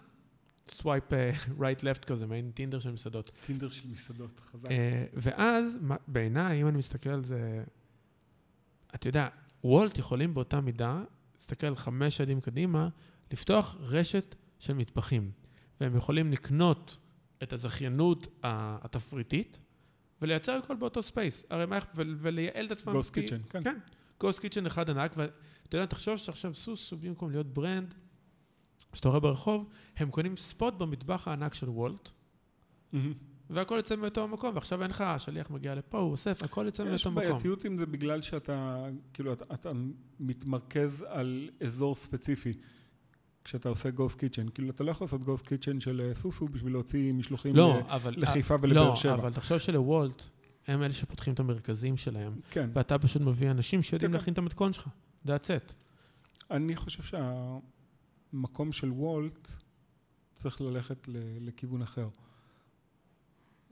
swipe 0.68 1.04
right-left 1.62 2.06
כזה, 2.06 2.28
מעין 2.28 2.52
טינדר 2.52 2.80
של 2.80 2.92
מסעדות. 2.92 3.32
טינדר 3.46 3.70
של 3.70 3.88
מסעדות, 3.90 4.42
חזק. 4.52 4.72
אה, 4.72 5.06
ואז, 5.14 5.78
בעיניי, 6.08 6.62
אם 6.62 6.68
אני 6.68 6.78
מסתכל 6.78 7.10
על 7.10 7.24
זה, 7.24 7.64
אתה 8.96 9.10
יודע, 9.10 9.28
וולט 9.64 9.98
יכולים 9.98 10.34
באותה 10.34 10.62
מידה, 10.62 11.02
להסתכל 11.36 11.76
חמש 11.76 12.18
שנים 12.18 12.42
קדימה, 12.42 12.90
לפתוח 13.32 13.78
רשת 13.80 14.36
של 14.60 14.74
מטבחים. 14.74 15.32
והם 15.82 15.96
יכולים 15.96 16.32
לקנות 16.32 16.98
את 17.44 17.54
הזכיינות 17.54 18.28
התפריטית, 18.44 19.60
ולייצר 20.22 20.52
הכל 20.52 20.76
באותו 20.76 21.04
space. 21.04 21.46
הרי 21.50 21.66
מה, 21.66 21.80
ולייעל 21.96 22.66
את 22.66 22.72
עצמם. 22.72 22.94
ghost 22.94 23.14
ki- 23.14 23.22
kitchen, 23.22 23.42
כן. 23.50 23.64
כן. 23.64 23.78
ghost 24.20 24.40
kitchen 24.40 24.66
אחד 24.66 24.90
ענק, 24.90 25.12
ואתה 25.18 25.78
יודע, 25.78 25.86
תחשוב 25.86 26.18
שעכשיו 26.18 26.54
סוס, 26.54 26.94
במקום 26.94 27.32
להיות 27.32 27.54
brand, 27.54 27.94
שאתה 28.94 29.10
רואה 29.10 29.20
ברחוב, 29.20 29.70
הם 29.98 30.10
קונים 30.12 30.38
ספוט 30.38 30.74
במטבח 30.74 31.28
הענק 31.28 31.54
של 31.54 31.70
וולט, 31.70 32.10
מהמם. 32.92 33.14
והכל 33.50 33.76
יוצא 33.78 33.96
מאותו 33.96 34.28
מקום, 34.28 34.56
ועכשיו 34.56 34.82
אין 34.82 34.90
לך, 34.92 35.02
השליח 35.02 35.50
מגיע 35.50 35.76
לפה, 35.76 35.98
הוא 35.98 36.12
אוסף, 36.12 36.44
הכל 36.44 36.66
יוצא 36.66 36.84
יש 36.84 36.88
מאותו 37.08 37.12
מקום. 37.12 37.32
בעייתיות 37.32 37.66
עם 37.66 37.78
זה 37.78 37.86
בגלל 37.86 38.22
שאתה, 38.22 38.86
כאילו, 39.14 39.34
אתה, 39.34 39.46
אתה 39.54 39.72
מתמרכז 40.20 41.06
על 41.08 41.50
אזור 41.66 41.96
ספציפי. 41.96 42.54
כשאתה 43.44 43.70
עושה 43.70 43.90
גוסט 43.92 44.20
קיצ'ן, 44.20 44.50
כאילו 44.50 44.70
אתה 44.70 44.84
לא 44.84 44.92
יכול 44.92 45.06
לעשות 45.06 45.24
גוסט 45.24 45.48
קיצ'ן 45.48 45.80
של 45.80 46.02
אה, 46.10 46.16
סוסו 46.16 46.48
בשביל 46.48 46.74
להוציא 46.74 47.14
משלוחים 47.14 47.56
לא, 47.56 47.76
ל- 47.80 47.92
אבל... 47.92 48.14
לחיפה 48.18 48.54
אה, 48.54 48.60
ולבאר 48.64 48.96
שבע. 48.96 49.16
לא, 49.16 49.22
אבל 49.22 49.34
תחשוב 49.34 49.58
שלוולט, 49.58 50.24
הם 50.68 50.84
אלה 50.84 50.94
שפותחים 50.94 51.34
את 51.34 51.40
המרכזים 51.40 51.98
שלהם, 51.98 52.40
כן. 52.52 52.70
ואתה 52.74 53.00
פשוט 53.00 53.22
מביא 53.22 53.52
אנשים 53.52 53.82
שיודעים 53.82 54.12
כן, 54.12 54.18
להכין 54.18 54.34
את 54.34 54.38
המתכון 54.38 54.74
שלך. 54.74 54.88
That's 55.26 55.30
it. 55.30 55.74
אני 56.52 56.76
חושב 56.76 57.04
שהמקום 58.34 58.72
של 58.72 58.92
וולט 58.92 59.50
צריך 60.36 60.62
ללכת 60.62 61.08
ל- 61.08 61.18
לכיוון 61.48 61.82
אחר. 61.82 62.10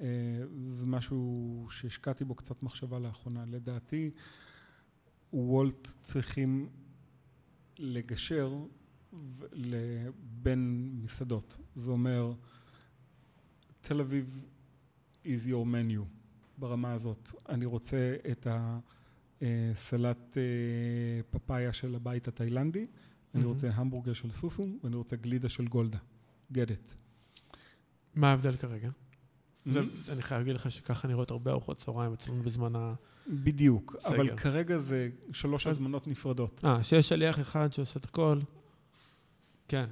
אה, 0.02 0.06
זה 0.72 0.86
משהו 0.86 1.68
שהשקעתי 1.70 2.26
בו 2.26 2.36
קצת 2.36 2.64
מחשבה 2.64 3.00
לאחרונה. 3.00 3.44
לדעתי, 3.48 4.12
וולט 5.34 5.88
צריכים 6.04 6.70
לגשר 7.80 8.54
בין 10.42 10.92
מסעדות. 11.04 11.58
זה 11.76 11.92
אומר, 11.92 12.34
תל 13.82 14.00
אביב 14.00 14.46
is 15.26 15.48
your 15.48 15.66
menu 15.66 16.02
ברמה 16.58 16.94
הזאת. 16.94 17.30
אני 17.50 17.66
רוצה 17.66 18.16
את 18.32 18.48
הסלט 19.42 20.38
אה, 20.38 20.44
פפאיה 21.30 21.74
של 21.74 21.96
הבית 21.96 22.28
התאילנדי, 22.28 22.80
אני 22.80 22.88
מהמם. 23.34 23.48
רוצה 23.48 23.70
המבורגר 23.74 24.14
של 24.14 24.32
סוסום, 24.32 24.80
ואני 24.84 24.96
רוצה 24.96 25.16
גלידה 25.16 25.50
של 25.50 25.68
גולדה. 25.68 25.98
get 26.54 26.56
it. 26.56 26.94
מה 28.16 28.30
ההבדל 28.30 28.56
כרגע? 28.56 28.90
זה-. 29.66 29.80
אני 30.10 30.22
חייב 30.22 30.40
להגיד 30.40 30.56
לך 30.56 30.72
שככה 30.72 31.08
נראות 31.08 31.32
הרבה 31.32 31.52
ארוחות 31.52 31.78
צהריים 31.78 32.14
אצלנו 32.14 32.44
בזמן 32.44 32.76
ה... 32.76 32.94
בדיוק. 33.28 33.96
אבל 34.08 34.38
כרגע 34.38 34.78
זה 34.78 35.10
שלוש 35.32 35.68
הזמנות 35.68 36.08
נפרדות. 36.08 36.62
אה, 36.66 36.84
שיש 36.84 37.10
שליח 37.10 37.40
אחד 37.40 37.74
שעושה 37.74 38.00
את 38.00 38.06
הכל. 38.06 38.40
כן. 39.70 39.86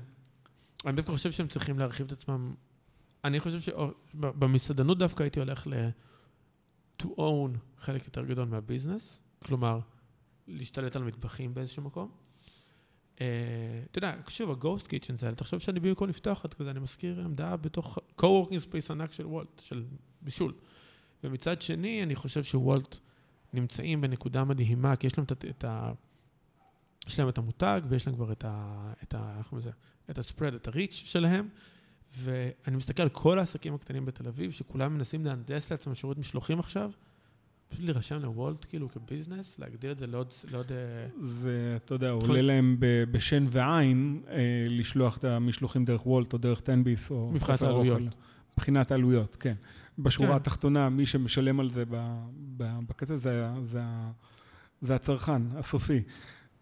אני 0.85 0.95
דווקא 0.95 1.11
חושב 1.11 1.31
שהם 1.31 1.47
צריכים 1.47 1.79
להרחיב 1.79 2.05
את 2.05 2.11
עצמם. 2.11 2.55
אני 3.23 3.39
חושב 3.39 3.59
שבמסעדנות 3.61 4.97
דווקא 4.97 5.23
הייתי 5.23 5.39
הולך 5.39 5.67
ל... 5.67 5.73
to 7.01 7.05
own 7.05 7.57
חלק 7.77 8.05
יותר 8.05 8.25
גדול 8.25 8.47
מהביזנס. 8.47 9.19
כלומר, 9.45 9.79
להשתלט 10.47 10.95
על 10.95 11.03
מטבחים 11.03 11.53
באיזשהו 11.53 11.83
מקום. 11.83 12.11
אה, 13.21 13.25
אתה 13.91 13.97
יודע, 13.97 14.15
שוב, 14.27 14.51
הגוסט 14.51 14.87
קיצ'ן 14.87 15.13
האלה, 15.21 15.35
תחשוב 15.35 15.59
שאני 15.59 15.79
במקום 15.79 16.09
לפתוח 16.09 16.45
את 16.45 16.53
כזה, 16.53 16.71
אני 16.71 16.79
מזכיר 16.79 17.21
עמדה 17.21 17.57
בתוך 17.57 17.97
co-working 18.21 18.65
space 18.71 18.91
ענק 18.91 19.11
של 19.11 19.25
וולט, 19.25 19.59
של 19.59 19.83
בישול. 20.21 20.53
ומצד 21.23 21.61
שני, 21.61 22.03
אני 22.03 22.15
חושב 22.15 22.43
שוולט 22.43 22.97
נמצאים 23.53 24.01
בנקודה 24.01 24.43
מדהימה, 24.43 24.95
כי 24.95 25.07
יש 25.07 25.17
להם 25.17 25.25
את 25.49 25.63
ה... 25.63 25.91
יש 27.07 27.19
להם 27.19 27.29
את 27.29 27.38
המותג, 27.38 27.81
ויש 27.89 28.07
להם 28.07 28.15
כבר 28.15 28.31
את 28.31 28.45
ה... 28.47 28.73
את 29.03 29.13
ה... 29.13 29.35
איך 29.38 29.47
קוראים 29.47 29.59
לזה? 29.59 29.71
את 30.09 30.17
הספרד, 30.17 30.53
את 30.53 30.67
הריץ' 30.67 30.93
שלהם. 31.05 31.47
ואני 32.17 32.75
מסתכל 32.75 33.03
על 33.03 33.09
כל 33.09 33.39
העסקים 33.39 33.73
הקטנים 33.73 34.05
בתל 34.05 34.27
אביב, 34.27 34.51
שכולם 34.51 34.93
מנסים 34.93 35.25
להנדס 35.25 35.71
לעצמם 35.71 35.95
שירות 35.95 36.17
משלוחים 36.17 36.59
עכשיו, 36.59 36.91
פשוט 37.69 37.84
להירשם 37.84 38.19
לוולט, 38.19 38.65
כאילו, 38.69 38.89
כביזנס, 38.89 39.59
להגדיל 39.59 39.91
את 39.91 39.97
זה 39.97 40.07
לעוד... 40.07 40.34
לעוד 40.51 40.71
אה, 40.71 40.77
זה, 41.19 41.77
אתה 41.85 41.93
יודע, 41.93 42.15
נכון. 42.15 42.29
עולה 42.29 42.41
להם 42.41 42.75
ב- 42.79 43.03
בשן 43.11 43.45
ועין 43.49 44.21
אה, 44.29 44.65
לשלוח 44.69 45.17
את 45.17 45.23
המשלוחים 45.23 45.85
דרך 45.85 46.07
וולט 46.07 46.34
או 46.34 46.38
דרך 46.38 46.61
תן 46.61 46.84
ביס 46.84 47.11
או 47.11 47.31
מבחינת 47.34 47.61
העלויות. 47.61 48.01
מבחינת 48.57 48.91
העלויות, 48.91 49.35
כן. 49.35 49.53
בשורה 49.99 50.29
כן. 50.29 50.35
התחתונה, 50.35 50.89
מי 50.89 51.05
שמשלם 51.05 51.59
על 51.59 51.69
זה 51.69 51.84
בקצה 52.57 53.17
זה, 53.17 53.47
זה, 53.61 53.79
ה- 53.84 54.11
זה 54.81 54.95
הצרכן 54.95 55.41
הסופי. 55.57 56.01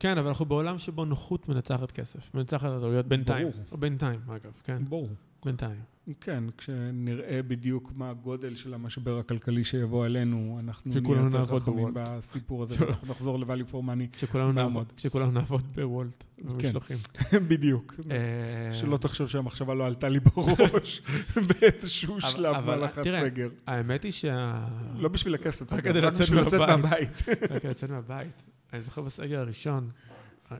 כן, 0.06 0.18
אבל 0.18 0.28
אנחנו 0.28 0.46
בעולם 0.46 0.78
שבו 0.78 1.06
נוחות 1.06 1.50
מנצחת 1.50 1.92
כסף, 1.92 2.34
מנצחת 2.34 2.66
את 2.66 2.72
העלויות 2.72 3.06
בינתיים. 3.06 3.48
ברור. 3.50 3.80
בינתיים, 3.80 4.20
אגב, 4.28 4.62
כן, 4.64 4.84
ברור. 4.90 5.10
בינתיים. 5.46 5.80
כן, 6.22 6.44
כשנראה 6.58 7.40
בדיוק 7.48 7.92
מה 7.96 8.10
הגודל 8.10 8.56
של 8.56 8.74
המשבר 8.74 9.20
הכלכלי 9.20 9.64
שיבוא 9.64 10.06
אלינו, 10.06 10.60
אנחנו 10.64 10.92
נהיה 10.92 11.22
יותר 11.26 11.46
חכמים 11.46 11.94
בוולט. 11.94 12.08
בסיפור 12.18 12.64
הזה, 12.64 12.76
ואנחנו 12.86 13.08
נחזור 13.08 13.40
ל-value 13.40 13.72
for 13.72 13.76
money. 13.76 14.12
כשכולנו. 14.12 14.52
נעבוד, 14.52 14.92
כשכולנו 14.96 15.32
נעבוד 15.32 15.62
בוולט, 15.76 16.24
במשלוחים. 16.42 16.98
בדיוק. 17.50 17.96
אה, 18.12 18.74
שלא 18.74 18.98
תחשוב 18.98 19.28
שהמחשבה 19.28 19.74
לא 19.74 19.86
עלתה 19.86 20.10
לי 20.10 20.20
בראש 20.20 21.02
באיזשהו 21.48 22.22
שלב 22.22 22.56
אבל 22.56 22.76
במהלך 22.76 22.98
הסגר. 22.98 23.50
האמת 23.68 24.04
היא 24.04 24.12
שה... 24.12 24.68
לא 24.96 25.10
בשביל 25.10 25.36
הכסף, 25.36 25.74
רק 25.74 25.84
כדי 25.84 26.02
לצאת. 26.02 26.30
מהבית. 26.60 27.24
רק 27.52 27.62
כדי 27.62 27.70
לצאת 27.70 27.90
מהבית. 27.90 28.44
אני 28.76 28.84
זוכר 28.84 29.02
בסגר 29.02 29.40
הראשון, 29.40 29.90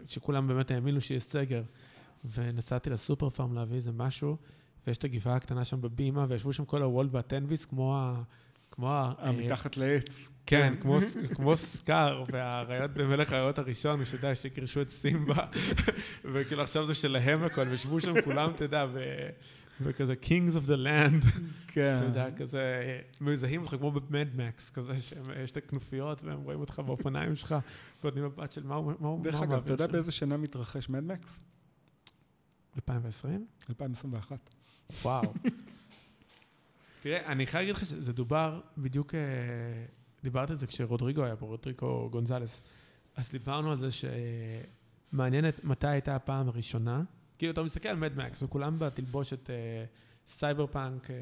כשכולם 0.08 0.48
באמת 0.48 0.72
האמינו 0.72 1.02
שיש 1.02 1.24
סגר, 1.24 1.64
ונסעתי 2.26 2.90
לסופר 2.90 3.30
פארם 3.30 3.54
להביא 3.54 3.76
איזה 3.76 3.92
משהו, 3.92 4.38
ויש 4.88 4.98
את 4.98 5.04
הגבעה 5.04 5.36
הקטנה 5.36 5.66
שם 5.66 5.82
בבימה, 5.82 6.26
וישבו 6.30 6.54
שם 6.54 6.66
כל 6.66 6.82
הוולט 6.82 7.10
והטנביס, 7.12 7.66
כמו 7.66 7.98
ה... 7.98 8.22
כמו 8.72 8.90
ה... 8.92 9.14
אה, 9.20 9.32
מתחת 9.32 9.78
לעץ. 9.78 10.30
כן, 10.46 10.74
כמו, 10.82 11.02
ס- 11.02 11.18
כמו 11.36 11.58
סקאר, 11.58 12.24
והאריות 12.32 12.92
במלך 12.92 13.34
האריות 13.34 13.60
הראשון, 13.60 14.00
הוא 14.00 14.06
שיודע 14.06 14.36
שגירשו 14.36 14.82
את 14.82 14.90
סימבה, 14.90 15.46
וכאילו 16.34 16.64
עכשיו 16.64 16.88
זה 16.88 16.94
שלהם 16.94 17.44
הכל, 17.44 17.68
וישבו 17.68 18.02
שם 18.02 18.22
כולם, 18.22 18.52
אתה 18.52 18.64
יודע, 18.64 18.86
ו... 18.94 19.00
וכזה 19.82 20.14
Kings 20.24 20.56
of 20.56 20.68
the 20.68 20.78
Land, 20.86 21.40
כן. 21.68 21.96
אתה 21.98 22.06
יודע, 22.06 22.32
כזה, 22.38 22.98
מזהים 23.22 23.62
אותך 23.62 23.76
כמו 23.76 23.92
במדמקס, 23.92 24.70
כזה 24.70 25.02
שיש 25.02 25.52
את 25.52 25.58
הכנופיות 25.58 26.24
והם 26.24 26.42
רואים 26.42 26.60
אותך 26.60 26.82
באופניים 26.86 27.36
שלך, 27.36 27.56
ונותנים 28.04 28.26
מבט 28.26 28.52
של 28.52 28.64
מה 28.64 28.76
הוא 28.76 29.24
דרך 29.24 29.42
אגב, 29.42 29.64
אתה 29.64 29.74
יודע. 29.74 29.88
באיזה 29.88 30.12
שנה 30.12 30.38
מתרחש 30.38 30.90
מדמקס? 30.90 31.44
2020? 32.76 33.46
2021. 33.70 34.50
וואו. 35.02 35.34
תראה, 37.02 37.32
אני 37.32 37.48
חייב 37.48 37.62
להגיד 37.62 37.76
לך 37.76 37.86
שזה 37.86 38.14
דובר 38.14 38.62
בדיוק, 38.78 39.16
אה, 39.16 39.20
דיברת 40.24 40.50
על 40.50 40.56
זה 40.56 40.68
כשרודריגו 40.68 41.24
היה 41.24 41.36
פה, 41.36 41.46
רודריגו 41.46 42.10
גונזלס. 42.12 42.62
אז 43.16 43.30
דיברנו 43.32 43.72
על 43.72 43.78
זה 43.78 43.88
שמעניין 43.92 45.46
מתי 45.64 45.88
הייתה 45.88 46.16
הפעם 46.16 46.48
הראשונה. 46.48 47.04
כאילו, 47.38 47.54
אתה 47.54 47.64
מסתכל 47.64 47.90
על 47.90 47.98
Mad 47.98 48.17
Max, 48.17 48.44
וכולם 48.44 48.80
בתלבושת 48.80 49.50
אה, 49.50 49.56
סייבר 50.28 50.68
פאנק, 50.68 51.12
אה, 51.12 51.16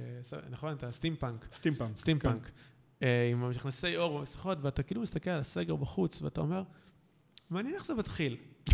נכון? 0.50 0.74
את 0.74 0.84
ה 0.84 1.16
steampunk, 1.16 1.48
steampunk. 1.56 1.98
steampunk. 1.98 2.52
אה, 3.04 3.30
עם 3.32 3.50
מכנסי 3.50 3.98
עור 3.98 4.14
ומסכות, 4.14 4.58
ואתה 4.62 4.84
כאילו 4.84 5.02
מסתכל 5.02 5.30
על 5.30 5.40
הסגר 5.40 5.76
בחוץ, 5.76 6.22
ואתה 6.22 6.42
אומר, 6.42 6.64
מעניין 7.50 7.76
איך 7.76 7.86
זה 7.86 7.94
מתחיל. 7.94 8.38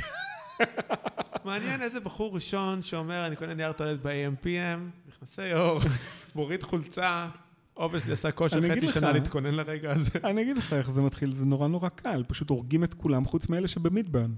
מעניין 1.45 1.82
איזה 1.82 1.99
בחור 1.99 2.36
ראשון 2.36 2.82
שאומר, 2.82 3.28
אני 3.28 3.36
קונה 3.36 3.53
נייר 3.53 3.72
טואלט 3.72 3.99
ב-AMPM, 4.02 5.07
מכנסי 5.07 5.53
עור, 5.53 5.80
מוריד 6.36 6.64
חולצה, 6.64 7.28
obviously 7.78 8.14
עשה 8.14 8.32
כושר 8.32 8.61
חצי. 8.61 8.88
שנה 8.88 9.11
להתכונן 9.11 9.53
לרגע 9.53 9.91
הזה. 9.91 10.20
אני 10.30 10.41
אגיד 10.41 10.57
לך 10.57 10.74
איך 10.74 10.91
זה 10.91 11.02
מתחיל, 11.02 11.32
זה 11.32 11.45
נורא 11.45 11.68
נורא 11.68 11.90
קל, 11.90 12.24
פשוט 12.28 12.49
הורגים 12.49 12.84
את 12.84 12.94
כולם 12.94 13.26
חוץ 13.26 13.49
מאלה 13.49 13.68
שבמידברן. 13.68 14.34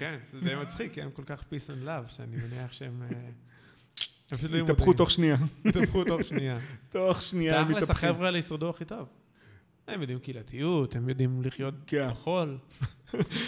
כן, 0.00 0.18
שזה 0.30 0.44
די 0.44 0.54
מצחיק, 0.62 0.92
כי 0.92 1.02
הם 1.02 1.10
כל 1.10 1.22
כך 1.26 1.40
peace 1.42 1.68
and 1.68 1.86
love, 1.86 2.12
שאני 2.12 2.36
מניח 2.36 2.72
שהם... 2.72 3.02
אה, 3.02 3.18
הם 4.30 4.38
פשוט 4.38 4.50
לא 4.50 4.58
התהפכו. 4.58 4.92
תוך 4.92 5.10
שנייה. 5.10 5.36
התהפכו 5.64 6.04
תוך 6.04 6.22
שנייה. 6.22 6.58
תוך 6.90 7.22
שנייה 7.22 7.60
הם 7.60 7.72
תכלס, 7.72 7.82
מתהפכים. 7.82 8.10
החבר'ה 8.10 8.26
האלה 8.26 8.38
ישרדו 8.38 8.70
הכי 8.70 8.84
טוב. 8.84 9.08
הם 9.88 10.00
יודעים 10.00 10.18
קהילתיות, 10.18 10.96
הם 10.96 11.08
יודעים 11.08 11.42
לחיות 11.42 11.74
כן. 11.86 12.10
בחול. 12.10 12.58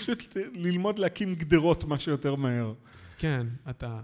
פשוט 0.01 0.37
ללמוד 0.55 0.99
להקים 0.99 1.35
גדרות 1.35 1.85
מה 1.85 1.99
שיותר 1.99 2.35
מהר. 2.35 2.75
כן, 3.19 3.47
אתה 3.71 4.01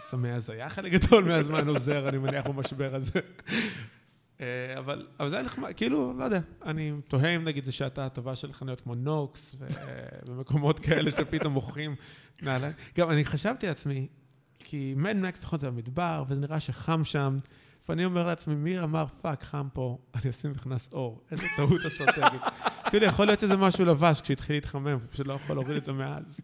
סמי 0.00 0.30
הזיה 0.30 0.68
חלק 0.68 0.92
גדול 0.92 1.24
מהזמן 1.24 1.68
עוזר, 1.68 2.08
אני 2.08 2.18
מניח, 2.18 2.46
במשבר 2.46 2.94
הזה. 2.94 3.20
אה, 4.40 4.78
אבל, 4.78 5.06
אבל 5.20 5.30
זה 5.30 5.36
היה 5.36 5.44
נחמד, 5.44 5.72
כאילו, 5.76 6.12
לא 6.18 6.24
יודע, 6.24 6.40
אני 6.64 6.92
תוהה 7.08 7.36
אם 7.36 7.44
נגיד 7.44 7.64
זה 7.64 7.72
שעתה 7.72 8.06
הטובה 8.06 8.36
של 8.36 8.52
חנויות 8.52 8.80
כמו 8.80 8.94
נוקס, 8.94 9.56
ומקומות 10.28 10.78
כאלה 10.78 11.10
שפתאום 11.10 11.52
מוכרים 11.52 11.94
נעליים. 12.42 12.72
גם 12.98 13.10
אני 13.10 13.24
חשבתי 13.24 13.66
לעצמי, 13.66 14.08
כי 14.58 14.94
Mad 14.96 15.16
Max, 15.16 15.42
נכון, 15.42 15.58
זה 15.58 15.70
במדבר, 15.70 16.24
וזה 16.28 16.40
נראה 16.40 16.60
שחם 16.60 17.04
שם, 17.04 17.38
ואני 17.88 18.04
אומר 18.04 18.26
לעצמי, 18.26 18.54
מי 18.54 18.80
אמר, 18.80 19.04
fuck, 19.20 19.44
חם 19.44 19.68
פה, 19.72 19.98
אני 20.14 20.30
אשים 20.30 20.50
מכנס 20.50 20.92
עור. 20.92 21.22
איזה 21.30 21.42
טעות 21.56 21.80
אסטרטגית. 21.86 22.42
כאילו, 22.90 23.06
יכול 23.06 23.26
להיות 23.26 23.40
שזה 23.40 23.56
משהו 23.56 23.84
לבש 23.84 24.20
כשהתחיל 24.20 24.56
להתחמם, 24.56 24.98
פשוט 25.10 25.26
לא 25.26 25.32
יכול 25.32 25.56
להוריד 25.56 25.76
את 25.76 25.84
זה 25.84 25.92
מאז. 25.92 26.40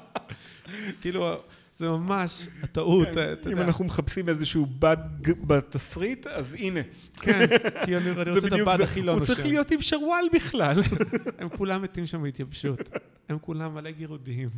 כאילו, 1.00 1.36
זה 1.78 1.88
ממש 1.88 2.48
הטעות, 2.62 3.08
אתה 3.08 3.14
כן, 3.42 3.46
אם 3.46 3.50
יודע. 3.50 3.62
אנחנו 3.64 3.84
מחפשים 3.84 4.28
איזשהו 4.28 4.66
באג 4.78 4.96
בתסריט, 5.46 6.26
אז 6.26 6.54
הנה. 6.54 6.80
כן, 7.20 7.46
כי 7.84 7.96
אני 7.96 8.10
רוצה 8.10 8.38
את 8.38 8.52
בדיוק 8.52 8.68
הבד. 8.68 8.80
הכי 8.80 9.02
לא 9.02 9.12
הוא 9.12 9.20
נושם. 9.20 9.34
צריך 9.34 9.46
להיות 9.46 9.70
עם 9.70 9.82
שרוואל 9.82 10.24
בכלל. 10.34 10.76
הם 11.38 11.48
כולם 11.48 11.82
מתים 11.82 12.06
שם 12.06 12.22
מהתייבשות. 12.22 12.88
הם 13.28 13.38
כולם 13.38 13.74
מלא 13.74 13.90
גירודים. 13.90 14.48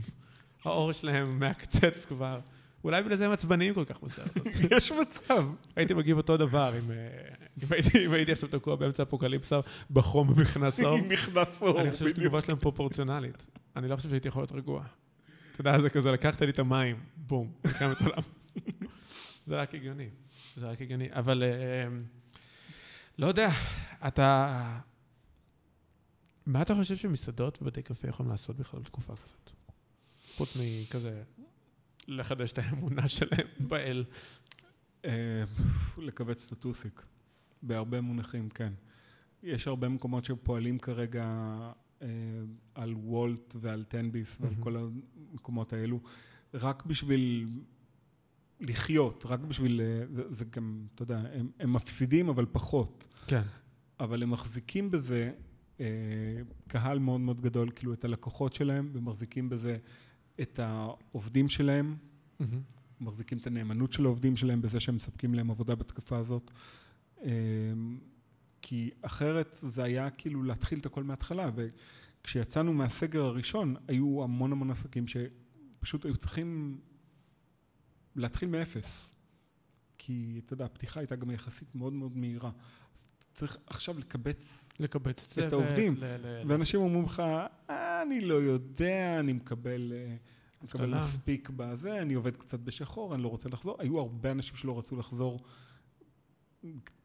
העור 0.65 0.93
שלהם 0.93 1.39
מעקצץ 1.41 2.05
כבר. 2.05 2.41
אולי 2.85 3.03
בגלל 3.03 3.17
זה 3.17 3.27
הם 3.27 3.33
עצבניים 3.33 3.75
כל 3.75 3.85
כך 3.85 4.01
בסרט 4.03 4.37
הזה. 4.37 4.67
יש 4.77 4.93
מצב. 4.93 5.45
הייתי 5.77 5.95
מגיב 5.95 6.17
אותו 6.17 6.37
דבר 6.37 6.73
אם, 6.79 6.91
אה, 6.91 7.77
הייתי- 8.13 8.33
עכשיו 8.33 8.49
תקוע 8.49 8.77
באמצע 8.77 9.03
אפוקליפסה 9.03 9.61
בחום 9.91 10.35
במכנס 10.35 10.81
אור. 10.81 10.97
עם 10.99 11.09
מכנס 11.09 11.63
אור. 11.63 11.81
אני 11.81 11.91
חושב 11.91 12.05
בדיוק. 12.05 12.17
שהתגובה 12.19 12.41
שלהם 12.43 12.59
פרופורציונלית. 12.59 13.45
אני 13.77 13.89
לא 13.89 13.97
חושב 13.97 14.09
שהייתי 14.09 14.29
יכול 14.29 14.43
להיות 14.43 14.53
רגוע. 14.53 14.83
אתה 15.61 15.69
יודע, 15.69 15.81
זה 15.81 15.91
כזה, 15.91 16.13
לקחת 16.13 16.43
לי 16.43 16.51
את 16.51 16.59
המים, 16.59 16.97
בום, 17.17 17.53
מלחמת 17.65 18.01
עולם. 18.01 18.23
זה 19.47 19.61
רק 19.61 19.75
הגיוני, 19.75 20.09
זה 20.57 20.71
רק 20.71 20.83
הגיוני. 20.83 21.09
אבל 21.13 21.43
אה, 21.43 21.89
לא 23.19 23.27
יודע, 23.27 23.49
אתה... 24.07 24.81
מה 26.47 26.63
אתה 26.63 26.75
חושב 26.75 26.97
שמסעדות 26.97 27.63
ובתי 27.63 27.83
קפה 27.83 28.09
יכולים 28.09 28.31
לעשות 28.31 28.57
בכלל 28.57 28.81
בתקופה 28.81 29.15
כזאת? 29.17 29.51
חוץ 30.37 30.57
מכזה, 30.57 31.23
לחדש 32.09 32.53
את 32.53 32.59
האמונה 32.59 33.09
שלהם 33.09 33.47
באל. 33.69 34.05
אה, 35.05 35.43
לכווץ 35.99 36.47
את 36.47 36.53
הטוסיק. 36.53 37.03
בהרבה 37.63 38.01
מונחים, 38.01 38.49
כן. 38.49 38.73
יש 39.43 39.67
הרבה 39.67 39.89
מקומות 39.89 40.25
שפועלים 40.25 40.79
כרגע 40.79 41.25
על 42.75 42.95
וולט 42.95 43.57
ועל 43.61 43.85
טנביס 43.85 44.39
ועל. 44.41 44.55
כל 44.61 44.77
המקומות 44.77 45.73
האלו, 45.73 46.01
רק 46.55 46.87
בשביל 46.87 47.47
לחיות, 48.61 49.27
רק 49.27 49.41
בשביל... 49.41 49.81
אה, 49.81 50.07
זה, 50.11 50.23
זה 50.31 50.45
גם, 50.45 50.87
אתה 50.95 51.03
יודע, 51.03 51.23
הם, 51.33 51.51
הם 51.59 51.73
מפסידים 51.73 52.29
אבל 52.29 52.47
פחות. 52.53 53.09
כן. 53.27 53.43
אבל 54.01 54.23
הם 54.23 54.31
מחזיקים 54.31 54.91
בזה 54.91 55.33
אה, 55.81 55.87
קהל 56.69 56.99
מאוד 56.99 57.21
מאוד 57.21 57.41
גדול, 57.41 57.71
כאילו 57.71 57.93
את 57.93 58.05
הלקוחות 58.05 58.55
שלהם, 58.55 58.91
ומחזיקים 58.93 59.49
בזה 59.49 59.77
את 60.41 60.59
העובדים 60.59 61.49
שלהם, 61.49 61.97
מחזיקים 63.01 63.39
את 63.39 63.47
הנאמנות 63.47 63.93
של 63.93 64.05
העובדים 64.05 64.37
שלהם 64.37 64.63
בזה 64.63 64.81
שהם 64.81 64.95
מספקים 64.97 65.35
להם 65.35 65.51
עבודה 65.51 65.75
בתקופה 65.75 66.19
הזאת. 66.19 66.51
אה, 67.23 67.31
כי 68.63 68.91
אחרת 69.03 69.59
זה 69.63 69.85
היה 69.85 70.11
כאילו 70.11 70.43
להתחיל 70.43 70.79
את 70.79 70.87
הכל 70.87 71.03
מההתחלה, 71.03 71.51
וכשיצאנו 71.55 72.73
מהסגר 72.73 73.25
הראשון, 73.25 73.77
היו 73.89 74.23
המון 74.25 74.53
המון 74.53 74.71
עסקים 74.71 75.05
שפשוט 75.07 76.05
היו 76.05 76.17
צריכים 76.17 76.81
להתחיל 78.17 78.49
מאפס. 78.51 79.15
כי 79.99 80.41
אתה 80.47 80.53
יודע, 80.53 80.65
הפתיחה 80.65 81.01
הייתה 81.01 81.17
גם 81.17 81.31
יחסית 81.31 81.75
מאוד 81.75 81.93
מאוד 81.93 82.17
מהירה. 82.17 82.51
אז 82.97 83.07
צריך 83.35 83.57
עכשיו 83.67 83.99
לקבץ 83.99 84.69
לקבץ 84.79 85.27
צוות. 85.29 85.53
העובדים. 85.53 85.95
ל- 85.97 86.05
ל- 86.05 86.43
ואנשים 86.51 86.81
אומרים 86.81 87.05
לך, 87.05 87.21
"אה, 87.71 88.03
אני 88.03 88.21
לא 88.21 88.35
יודע, 88.35 89.17
אני 89.21 89.33
מקבל, 89.33 89.93
אה, 89.97 90.17
מקבל. 90.63 90.95
מספיק 90.97 91.51
בזה, 91.57 92.03
אני 92.03 92.15
עובד 92.15 92.37
קצת 92.37 92.61
בשחור, 92.61 93.15
אני 93.15 93.23
לא 93.23 93.29
רוצה 93.29 93.49
לחזור. 93.49 93.77
היו 93.79 93.99
הרבה 93.99 94.31
אנשים 94.31 94.57
שלא 94.57 94.79
רצו 94.79 94.97
לחזור, 94.97 95.41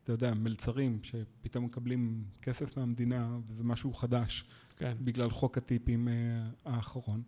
אתה 0.06 0.14
יודע, 0.14 0.34
מלצרים, 0.34 1.00
שפתאום 1.04 1.66
מקבלים 1.66 2.24
כסף 2.42 2.78
מהמדינה, 2.78 3.38
וזה 3.48 3.64
משהו 3.64 3.94
חדש, 3.94 4.46
כן. 4.76 4.98
בגלל 5.04 5.30
חוק 5.30 5.58
הטיפים 5.58 6.08
אה, 6.08 6.14
האחרון, 6.66 7.24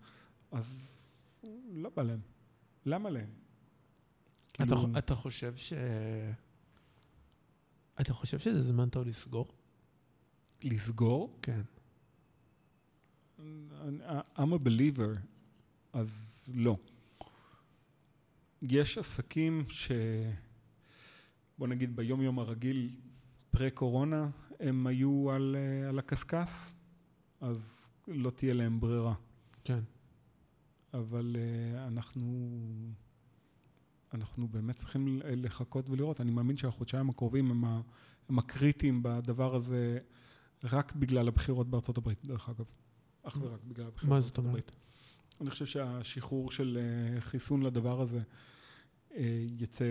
אז 0.51 1.01
לא 1.73 1.89
בא 1.95 2.03
להם. 2.03 2.19
למה 2.85 3.09
להם? 3.09 3.29
אתה, 4.51 4.65
כאילו, 4.65 4.97
אתה 4.97 5.15
חושב 5.15 5.55
ש... 5.55 5.73
אתה 8.01 8.13
חושב 8.13 8.39
שזה 8.39 8.61
זמן 8.61 8.89
טוב 8.89 9.07
לסגור? 9.07 9.47
לסגור? 10.63 11.39
כן. 11.41 11.61
I'm 14.35 14.51
a 14.53 14.59
believer, 14.65 15.19
אז 15.93 16.43
לא. 16.53 16.77
יש 18.61 18.97
עסקים 18.97 19.63
ש... 19.67 19.91
בוא 21.57 21.67
נגיד 21.67 21.95
ביום 21.95 22.21
יום 22.21 22.39
הרגיל, 22.39 22.95
פרה-קורונה, 23.51 24.29
הם 24.59 24.87
היו 24.87 25.31
על, 25.31 25.55
אה, 25.59 25.89
על 25.89 25.99
הקשקש, 25.99 26.49
אז 27.41 27.89
לא 28.07 28.29
תהיה 28.29 28.53
להם 28.53 28.79
ברירה. 28.79 29.13
כן. 29.63 29.79
אבל 30.93 31.35
אה, 31.39 31.87
אנחנו, 31.87 32.49
אנחנו 34.13 34.47
באמת 34.47 34.75
צריכים 34.75 35.19
לחכות 35.23 35.89
ולראות. 35.89 36.21
אני 36.21 36.31
מאמין 36.31 36.57
שהחודשיים 36.57 37.09
הקרובים 37.09 37.51
הם, 37.51 37.65
ה, 37.65 37.81
הם 38.29 38.39
הקריטיים 38.39 39.03
בדבר 39.03 39.55
הזה, 39.55 39.99
רק 40.63 40.95
בגלל 40.95 41.27
הבחירות 41.27 41.69
בארצות 41.69 41.97
הברית, 41.97 42.25
דרך 42.25 42.49
אגב. 42.49 42.65
אך 43.23 43.37
ורק 43.41 43.63
בגלל 43.63 43.87
הבחירות 43.87 44.09
מה 44.09 44.19
זאת 44.19 44.31
בארצות 44.31 44.45
הברית. 44.45 44.71
אומרת? 44.71 44.87
אני 45.41 45.49
חושב 45.49 45.65
שהשחרור 45.65 46.51
של 46.51 46.77
אה, 46.81 47.21
חיסון 47.21 47.63
לדבר 47.63 48.01
הזה 48.01 48.21
אה, 49.15 49.45
יצא 49.59 49.85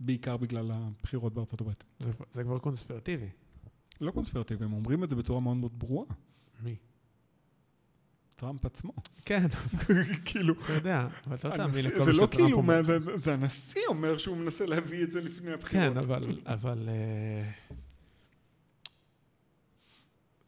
בעיקר 0.00 0.36
בגלל 0.36 0.70
הבחירות 0.74 1.34
בארצות 1.34 1.60
הברית. 1.60 1.84
זה, 2.00 2.10
זה 2.32 2.44
כבר 2.44 2.58
קונספירטיבי. 2.58 3.28
לא 4.00 4.10
קונספירטיבי, 4.10 4.64
הם 4.64 4.72
אומרים 4.72 5.04
את 5.04 5.10
זה 5.10 5.16
בצורה 5.16 5.40
מאוד 5.40 5.56
מאוד 5.56 5.78
ברורה. 5.78 6.06
מי? 6.62 6.76
טראמפ 8.36 8.66
עצמו. 8.66 8.92
כן, 9.24 9.46
כאילו, 10.24 10.54
אתה 10.64 10.72
יודע, 10.72 11.08
אבל 11.26 11.36
אתה 11.36 11.48
לא 11.48 11.56
תאמין 11.56 11.84
לכל 11.84 11.98
מה 11.98 12.06
לא 12.06 12.12
שטראמפ 12.14 12.30
כאילו, 12.34 12.56
אומר. 12.56 12.82
זה- 12.82 12.98
זה 13.16 13.34
הנשיא 13.34 13.80
אומר 13.88 14.18
שהוא 14.18 14.36
מנסה 14.36 14.66
להביא 14.66 15.02
את 15.04 15.12
זה 15.12 15.20
לפני 15.20 15.52
הבחירות. 15.52 15.92
כן, 15.92 15.96
אבל... 15.98 16.40
אבל 16.46 16.88
אה, 16.88 17.50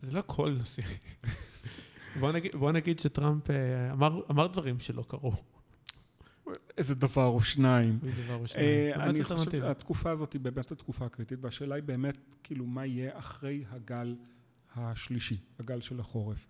זה 0.01 0.13
לא 0.13 0.23
כל 0.27 0.57
נשיא. 0.61 0.85
בוא 2.21 2.33
נגיד, 2.33 2.57
בוא 2.57 2.73
נגיד 2.73 3.01
שטראמפ 3.01 3.51
אה, 3.51 3.93
אמר, 3.93 4.21
אמר 4.31 4.47
דברים 4.47 4.81
שלא 4.81 5.05
קרו. 5.09 5.33
איזה 6.79 6.95
דבר 6.95 7.27
או 7.27 7.41
שניים. 7.41 7.99
מדבר 8.03 8.35
או 8.35 8.43
אה, 8.43 8.47
שניים. 8.47 8.95
אני 9.01 9.25
חושב. 9.25 9.51
שהתקופה 9.51 10.11
הזאת 10.11 10.33
היא 10.33 10.41
באמת 10.41 10.71
התקופה 10.73 11.07
הקריטית, 11.07 11.39
והשאלה 11.43 11.75
היא 11.75 11.83
באמת, 11.83 12.17
כאילו, 12.43 12.67
מה 12.67 12.87
יהיה 12.87 13.19
אחרי 13.19 13.65
הגל 13.71 14.17
השלישי, 14.77 15.37
הגל 15.59 15.81
של 15.81 16.01
החורף. 16.01 16.47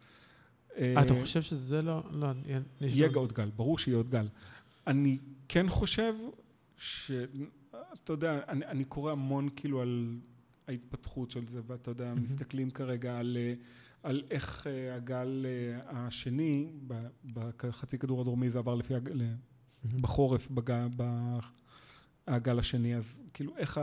אה, 0.76 1.02
אתה 1.02 1.14
חושב 1.14 1.42
שזה 1.42 1.82
לא... 1.82 2.02
לא, 2.10 2.26
יהיה- 2.46 2.60
יש 2.80 2.96
יהיה 2.96 3.08
עוד 3.14 3.32
גל, 3.32 3.50
ברור 3.56 3.78
שיהיה 3.78 3.96
עוד 3.96 4.10
גל. 4.10 4.28
אני 4.86 5.18
כן 5.48 5.68
חושב 5.68 6.14
ש... 6.76 7.10
אתה 7.92 8.12
יודע, 8.12 8.40
אני, 8.48 8.66
אני 8.66 8.84
קורא 8.84 9.12
המון 9.12 9.48
כאילו 9.56 9.82
על 9.82 10.18
ההתפתחות 10.68 11.30
של 11.30 11.46
זה, 11.46 11.60
ואתה 11.66 11.90
יודע, 11.90 12.04
מהמם. 12.04 12.22
מסתכלים 12.22 12.70
כרגע 12.70 13.18
על, 13.18 13.36
אה, 13.40 13.54
על 14.02 14.22
איך 14.30 14.66
הגל 14.96 15.46
השני, 15.86 16.70
בחצי 17.34 17.98
כדור 17.98 18.20
הדרומי 18.20 18.50
זה 18.50 18.58
עבר 18.58 18.74
לפי. 18.74 18.94
בחורף, 19.84 20.50
בג... 20.50 20.86
הגל 22.28 22.58
השני, 22.58 22.96
אז 22.96 23.20
כאילו 23.34 23.56
איך 23.56 23.80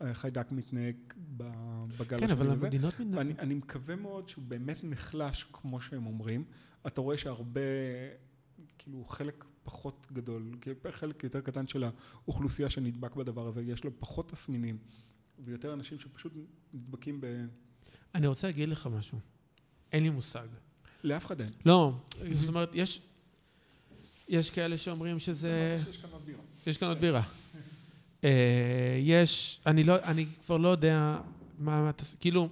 החיידק 0.00 0.52
מתנהג 0.52 0.96
בגל 1.18 2.18
כן, 2.18 2.24
השני 2.24 2.32
אבל 2.32 2.50
הזה. 2.50 2.66
המדינות 2.66 2.94
מתנהגות. 2.94 3.18
ואני 3.18 3.34
אני 3.38 3.54
מקווה 3.54 3.96
מאוד 3.96 4.28
שהוא 4.28 4.44
באמת 4.48 4.84
נחלש, 4.84 5.46
כמו 5.52 5.80
שהם 5.80 6.06
אומרים. 6.06 6.44
אתה 6.86 7.00
רואה 7.00 7.18
שהרבה, 7.18 7.60
כאילו 8.78 9.04
חלק 9.04 9.44
פחות 9.62 10.06
גדול, 10.12 10.52
כאילו, 10.60 10.76
חלק 10.90 11.24
יותר 11.24 11.40
קטן 11.40 11.66
של 11.66 11.84
האוכלוסייה 11.84 12.70
שנדבק 12.70 13.14
בדבר 13.14 13.46
הזה, 13.46 13.62
יש 13.62 13.84
לו 13.84 13.90
פחות 13.98 14.30
תסמינים, 14.30 14.78
ויותר 15.38 15.72
אנשים 15.72 15.98
שפשוט 15.98 16.36
נדבקים 16.74 17.20
ב... 17.20 17.26
אני 18.14 18.26
רוצה 18.26 18.46
להגיד 18.46 18.68
לך 18.68 18.86
משהו. 18.86 19.18
אין 19.92 20.02
לי 20.02 20.10
מושג. 20.10 20.48
לאף 21.04 21.26
אחד 21.26 21.40
אין. 21.40 21.50
לא, 21.66 21.92
זאת 22.32 22.48
אומרת, 22.48 22.70
יש... 22.74 23.02
יש 24.28 24.50
כאלה 24.50 24.78
שאומרים 24.78 25.18
שזה... 25.18 25.78
יש 25.90 25.96
כאן 25.96 26.10
עוד 26.12 26.22
בירה. 26.26 26.42
יש 26.66 26.76
כאן 26.76 26.88
עוד 26.88 26.98
בירה. 26.98 27.22
אה, 28.24 28.98
יש... 29.00 29.60
אני 29.66 29.84
לא... 29.84 29.96
אני 30.04 30.26
כבר 30.46 30.56
לא 30.56 30.68
יודע 30.68 31.18
מה... 31.58 31.82
מה 31.82 31.90
כאילו... 32.20 32.48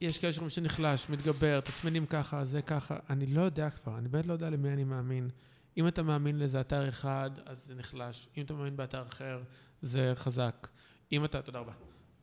יש 0.00 0.18
כאלה 0.18 0.32
שאומרים 0.32 0.50
שנחלש, 0.50 1.08
מתגבר, 1.08 1.60
תסמינים 1.60 2.06
ככה, 2.06 2.44
זה 2.44 2.62
ככה. 2.62 2.96
אני 3.10 3.26
לא 3.26 3.40
יודע 3.42 3.70
כבר, 3.70 3.98
אני 3.98 4.08
באמת 4.08 4.26
לא 4.26 4.32
יודע 4.32 4.50
למי 4.50 4.68
אני 4.72 4.84
מאמין. 4.84 5.30
אם 5.76 5.88
אתה 5.88 6.02
מאמין 6.02 6.38
לאיזה 6.38 6.60
אתר 6.60 6.88
אחד, 6.88 7.30
אז 7.46 7.64
זה 7.66 7.74
נחלש. 7.74 8.28
אם 8.36 8.44
אתה 8.44 8.54
מאמין 8.54 8.76
באתר 8.76 9.02
אחר, 9.02 9.42
זה 9.82 10.12
חזק. 10.14 10.68
אם 11.12 11.24
אתה... 11.24 11.42
תודה 11.42 11.58
רבה. 11.58 11.72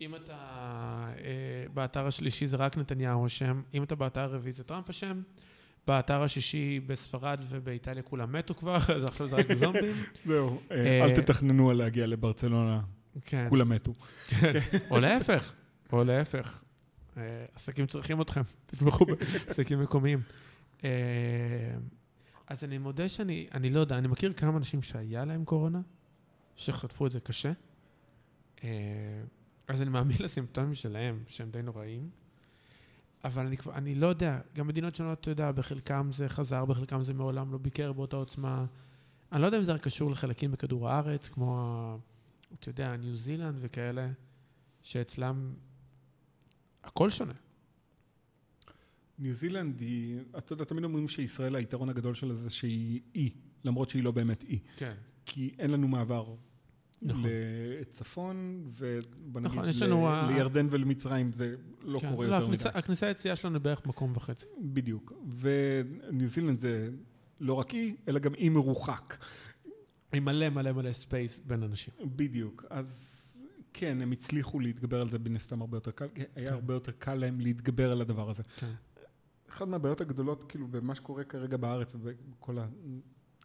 אם 0.02 0.16
אתה 0.16 0.34
אה, 1.18 1.66
באתר 1.74 2.08
השלישי 2.08 2.48
זה 2.48 2.58
רק 2.58 2.78
נתניהו 2.78 3.26
אשם, 3.26 3.62
אם 3.74 3.84
אתה 3.84 3.96
באתר 3.96 4.22
הרביעי 4.22 4.52
זה 4.52 4.64
טראמפ 4.64 4.90
אשם, 4.90 5.22
באתר 5.88 6.24
השישי 6.24 6.80
בספרד 6.80 7.40
ובאיטליה 7.50 8.04
כולם 8.04 8.32
מתו 8.32 8.56
כבר, 8.56 8.78
אז 8.96 9.04
עכשיו 9.04 9.28
זה 9.28 9.36
רק 9.36 9.54
זומבים. 9.54 9.96
זהו, 10.26 10.62
אה, 10.72 10.86
אה, 10.86 11.04
אל 11.06 11.12
תתכננו 11.12 11.70
על 11.70 11.78
להגיע 11.78 12.08
לברצלונה, 12.08 12.82
כן, 13.22 13.46
כולם 13.50 13.70
מתו. 13.70 13.94
כן. 14.28 14.54
או 14.92 15.00
להפך, 15.00 15.54
או 15.94 16.04
להפך. 16.04 16.64
אה, 17.18 17.46
עסקים 17.56 17.86
צריכים 17.88 18.22
אתכם, 18.22 18.42
תתמכו 18.66 19.06
בעסקים 19.06 19.82
מקומיים. 19.82 20.22
אז 22.48 22.64
אני 22.64 22.78
מודה 22.78 23.10
שאני, 23.10 23.48
אני 23.54 23.70
לא 23.70 23.80
יודע, 23.80 23.98
אני 23.98 24.08
מכיר 24.08 24.34
כמה 24.34 24.58
אנשים 24.58 24.82
שהיה 24.82 25.26
להם 25.26 25.46
קורונה, 25.46 25.82
שחטפו 26.56 27.06
את 27.06 27.12
זה 27.12 27.20
קשה. 27.20 27.52
אז 29.68 29.82
אני 29.82 29.90
מאמין 29.90 30.18
לסימפטומים 30.20 30.74
שלהם, 30.74 31.24
שהם 31.28 31.52
די 31.52 31.62
נוראים. 31.62 32.10
אבל 33.24 33.46
אני 33.46 33.56
אני 33.74 33.96
לא 33.96 34.08
יודע, 34.08 34.40
גם 34.56 34.68
מדינות 34.68 34.96
שונות, 34.96 35.20
אתה 35.20 35.30
יודע, 35.30 35.52
בחלקם 35.52 36.10
זה 36.14 36.30
חזר, 36.30 36.66
בחלקם 36.66 37.04
זה 37.04 37.14
מעולם 37.14 37.52
לא 37.52 37.58
ביקר 37.58 37.94
באותה 37.94 38.16
עוצמה. 38.16 38.66
אני 39.32 39.42
לא 39.42 39.46
יודע 39.46 39.58
אם 39.58 39.64
זה 39.64 39.74
רק 39.74 39.82
קשור 39.82 40.12
לחלקים 40.12 40.52
בכדור 40.52 40.90
הארץ, 40.90 41.30
כמו, 41.30 41.98
אתה 42.54 42.70
יודע, 42.70 42.98
ניו 42.98 43.16
זילנד 43.16 43.58
וכאלה, 43.62 44.10
שאצלם 44.82 45.54
הכל 46.84 47.10
שונה. 47.10 47.34
ניו 49.20 49.34
זילנד 49.34 49.80
היא, 49.80 50.20
אתה 50.38 50.54
יודע, 50.54 50.66
תמיד 50.66 50.84
אומרים 50.84 51.08
שישראל 51.08 51.56
היתרון 51.56 51.90
הגדול 51.90 52.16
שלה 52.16 52.36
זה 52.36 52.50
שהיא 52.50 53.02
אי, 53.16 53.30
למרות 53.64 53.90
שהיא 53.90 54.04
לא 54.04 54.12
באמת 54.12 54.44
אי. 54.44 54.60
כן. 54.78 54.94
כי 55.26 55.56
אין 55.60 55.72
לנו 55.72 55.88
מעבר 55.88 56.36
נכון. 57.02 57.24
לצפון, 57.82 58.64
ובוא 58.66 59.42
נגיד 59.42 59.52
נכון, 59.58 59.70
יש 59.70 59.82
ל- 59.82 59.94
ה- 59.94 60.32
לירדן 60.32 60.68
ולמצרים, 60.70 61.32
זה 61.32 61.56
לא 61.82 62.00
כן. 62.00 62.12
קורה 62.12 62.28
לא, 62.28 62.36
יותר 62.36 62.46
הכניסה, 62.46 62.70
מדי. 62.70 62.80
הכניסה 62.80 63.08
היציאה 63.08 63.36
שלנו 63.36 63.60
בערך 63.60 63.86
מקום 63.86 64.12
וחצי. 64.16 64.46
בדיוק. 64.62 65.14
וניו 65.40 66.28
זילנד 66.28 66.60
זה 66.60 66.90
לא 67.40 67.54
רק 67.54 67.74
אי, 67.74 67.96
אלא 68.08 68.20
גם 68.20 68.36
אי 68.36 68.50
מרוחק. 68.50 69.18
עם 70.14 70.26
מלא 70.26 70.50
מלא 70.50 70.72
מלא 70.72 70.92
space 70.92 71.40
בין 71.40 71.64
אנשים. 71.64 71.94
בדיוק. 72.16 72.66
אז 72.70 73.18
כן, 73.74 74.02
הם 74.02 74.12
הצליחו 74.12 74.60
להתגבר 74.60 75.02
על 75.02 75.10
זה 75.10 75.20
מן 75.20 75.36
הסתם 75.36 75.62
הרבה 75.62 75.78
יותר 75.78 75.92
קל, 75.92 76.08
כי 76.16 76.22
היה 76.36 76.48
כן. 76.48 76.54
הרבה 76.54 76.74
יותר 76.74 76.92
קל 76.92 77.16
להם 77.16 77.40
להתגבר 77.40 77.92
על 77.92 78.02
הדבר 78.02 78.30
הזה. 78.30 78.44
כן. 78.44 78.72
אחת 79.50 79.68
מהבעיות 79.68 80.02
הגדולות, 80.02 80.44
כאילו, 80.44 80.68
במה 80.68 80.96
שקורה 80.96 81.24
כרגע 81.24 81.58
בארץ 81.58 81.96
ובכל 81.96 82.58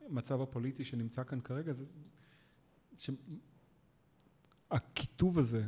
המצב 0.08 0.40
הפוליטי 0.40 0.84
שנמצא 0.84 1.24
כאן 1.24 1.40
כרגע, 1.40 1.72
זה 1.72 1.84
שהקיטוב 4.73 5.39
הזה 5.39 5.64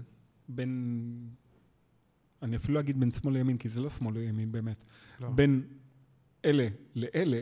בין, 0.49 1.29
אני 2.43 2.57
אפילו 2.57 2.75
לא 2.75 2.81
אגיד 2.81 3.01
בין 3.01 3.11
שמאל 3.11 3.35
לימין, 3.35 3.59
כי 3.59 3.69
זה 3.69 3.81
לא 3.81 3.91
שמאל 3.91 4.15
לימין 4.19 4.53
באמת, 4.53 4.85
לא. 5.21 5.31
בין 5.31 5.63
אלה 6.45 6.69
לאלה. 6.95 7.41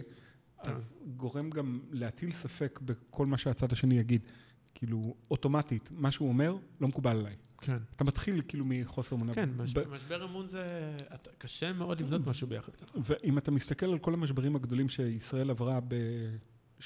אז 0.58 0.82
גורם 1.16 1.50
גם 1.50 1.80
להטיל 1.90 2.30
ספק 2.30 2.80
בכל 2.84 3.26
מה 3.26 3.38
שהצד 3.38 3.72
השני 3.72 3.98
יגיד. 3.98 4.20
כאילו, 4.74 5.14
אוטומטית, 5.30 5.90
מה 5.94 6.10
שהוא 6.10 6.28
אומר 6.28 6.56
לא 6.80 6.88
מקובל 6.88 7.16
עליי. 7.16 7.36
כן. 7.60 7.76
אתה 7.96 8.04
מתחיל 8.04 8.42
כאילו 8.48 8.64
מחוסר 8.68 9.16
אמונה. 9.16 9.34
כן, 9.34 9.48
מש- 9.56 9.72
ב- 9.72 9.88
משבר 9.94 10.24
אמון 10.24 10.48
זה... 10.48 10.96
אתה- 11.14 11.30
קשה 11.38 11.72
מאוד 11.72 12.00
לבנות 12.00 12.26
משהו 12.26 12.46
ביחד 12.46 12.76
ככה. 12.76 12.98
ואם 13.04 13.38
אתה 13.38 13.50
מסתכל 13.50 13.86
על 13.86 13.98
כל 13.98 14.14
המשברים 14.14 14.56
הגדולים 14.56 14.88
שישראל 14.88 15.50
עברה 15.50 15.80
ב-73 15.80 16.84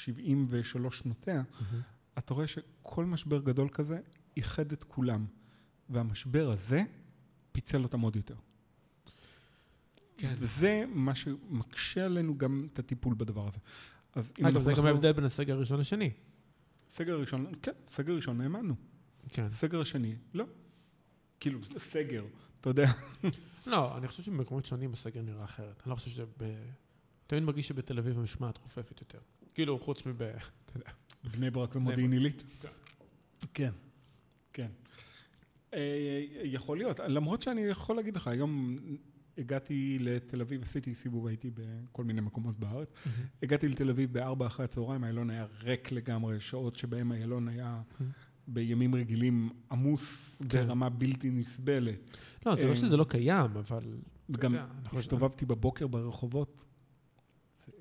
שנותיה, 0.91 1.43
אתה 2.19 2.35
רואה 2.35 2.47
שכל 2.47 3.05
משבר 3.05 3.41
גדול 3.41 3.69
כזה 3.69 4.01
איחד 4.37 4.73
את 4.73 4.85
כולם. 4.85 5.27
והמשבר 5.91 6.51
הזה 6.51 6.83
פיצל 7.53 7.83
אותם 7.83 8.01
עוד 8.01 8.17
יותר. 8.17 8.35
כן. 10.17 10.35
וזה 10.39 10.85
מה 10.89 11.15
שמקשה 11.15 12.05
עלינו 12.05 12.39
גם 12.39 12.69
את 12.73 12.79
הטיפול 12.79 13.15
בדבר 13.15 13.49
הזה. 13.49 13.59
אז 14.15 14.33
אם 14.39 14.47
אגב, 14.47 14.57
אנחנו 14.57 14.75
זה 14.75 14.81
גם 14.81 14.87
ההבדל 14.87 15.13
בין 15.13 15.25
הסגר 15.25 15.55
הראשון 15.55 15.81
לשני. 15.81 16.11
סגר 16.91 17.21
ראשון, 17.21 17.53
כן, 17.63 17.73
סגר 17.89 18.17
ראשון 18.17 18.41
האמנו. 18.41 18.75
כן. 19.29 19.51
סגר 19.51 19.81
השני, 19.81 20.17
לא. 20.35 20.45
כאילו, 21.41 21.61
זה 21.73 21.79
סגר, 21.79 22.25
אתה 22.61 22.71
יודע. 22.71 22.87
לא, 23.67 23.97
אני 23.97 24.09
חושב 24.09 24.23
שבמקומות 24.23 24.65
שונים 24.67 24.93
הסגר 24.93 25.23
נראה 25.23 25.45
אחרת. 25.45 25.83
אני 25.85 25.91
לא 25.91 25.95
חושב 25.95 26.11
שב... 26.11 26.29
תמיד 27.27 27.43
מרגיש 27.43 27.69
שבתל 27.69 27.99
אביב 27.99 28.19
המשמעת 28.19 28.59
רופפת 28.59 29.01
יותר. 29.01 29.19
כאילו, 29.55 29.79
חוץ 29.79 30.07
מב... 30.07 30.23
אתה 30.23 30.39
יודע. 30.75 30.91
בני 31.25 31.51
ברק 31.51 31.77
ומודיעין 31.77 32.13
עילית? 32.13 32.45
כן. 33.55 33.71
כן. 34.53 34.69
אה, 35.75 36.25
יכול 36.45 36.79
להיות, 36.79 37.01
למרות 37.01 37.43
שאני 37.43 37.61
יכול 37.61 37.97
להגיד 37.97 38.17
לך, 38.17 38.27
היום 38.29 38.79
הגעתי 39.39 39.99
לתל 40.01 40.41
אביב, 40.41 40.63
עשיתי 40.63 40.95
סיבוב, 40.95 41.27
הייתי 41.27 41.51
בכל 41.55 42.05
מיני 42.05 42.21
מקומות 42.21 42.59
בארץ. 42.59 42.89
הגעתי 43.43 43.69
לתל 43.69 43.91
אביב 43.91 44.13
בארבע 44.13 44.47
אחרי 44.47 44.65
הצהריים, 44.65 45.05
איילון 45.05 45.31
היה 45.31 45.47
ריק 45.63 45.93
לגמרי, 45.93 46.41
שעות 46.41 46.77
שבהם 46.77 47.13
איילון 47.13 47.49
היה 47.49 47.83
בימים 48.47 48.95
רגילים 48.95 49.51
עמוס 49.71 50.39
כן. 50.49 50.67
ברמה 50.67 50.89
בלתי 50.89 51.31
נסבלת. 51.31 52.17
לא, 52.47 52.57
זה 52.57 52.63
אה, 52.63 52.69
לא 52.69 52.75
שזה 52.75 52.97
לא 52.97 53.05
קיים, 53.05 53.57
אבל... 53.57 53.99
אנחנו- 54.85 54.99
הסתובבתי 54.99 55.47
בבוקר 55.47 55.87
ברחובות, 55.87 56.65
זה 57.67 57.73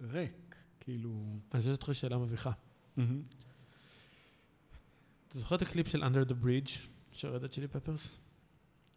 ריק, 0.00 0.56
כאילו... 0.80 1.24
אני 1.52 1.60
חושב 1.60 1.74
שזאת 1.74 1.94
שאלה 1.94 2.18
מביכה. 2.18 2.50
מהמם. 2.96 3.22
אתה 5.28 5.38
זוכר 5.38 5.56
את 5.56 5.62
הקליפ 5.62 5.88
של 5.88 6.02
Under 6.02 6.28
the 6.28 6.44
Bridge 6.44 6.70
של 7.12 7.28
רדת 7.28 7.50
צ'ילי 7.50 7.68
פפרס? 7.68 8.18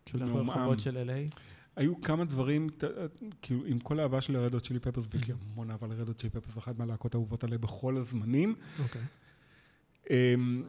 שולח 0.05 0.23
מעומעם. 0.23 0.45
ברחובות 0.45 0.79
של 0.79 1.09
LA? 1.09 1.35
היו 1.75 2.01
כמה 2.01 2.25
דברים, 2.25 2.69
כאילו, 3.41 3.65
עם 3.65 3.79
כל 3.79 3.99
האהבה 3.99 4.21
של 4.21 4.35
הרדות 4.35 4.65
שלי 4.65 4.79
פפרס, 4.79 5.07
ויש 5.11 5.27
לי 5.27 5.33
המון 5.33 5.71
אהבה 5.71 5.87
לרדות 5.87 6.19
שלי 6.19 6.29
פפרס, 6.29 6.57
אחת 6.57 6.77
מהלהקות 6.77 7.15
האהובות 7.15 7.43
עליי 7.43 7.57
בכל 7.57 7.97
הזמנים. 7.97 8.55
אוקיי. 8.79 9.01
אמ, 10.09 10.63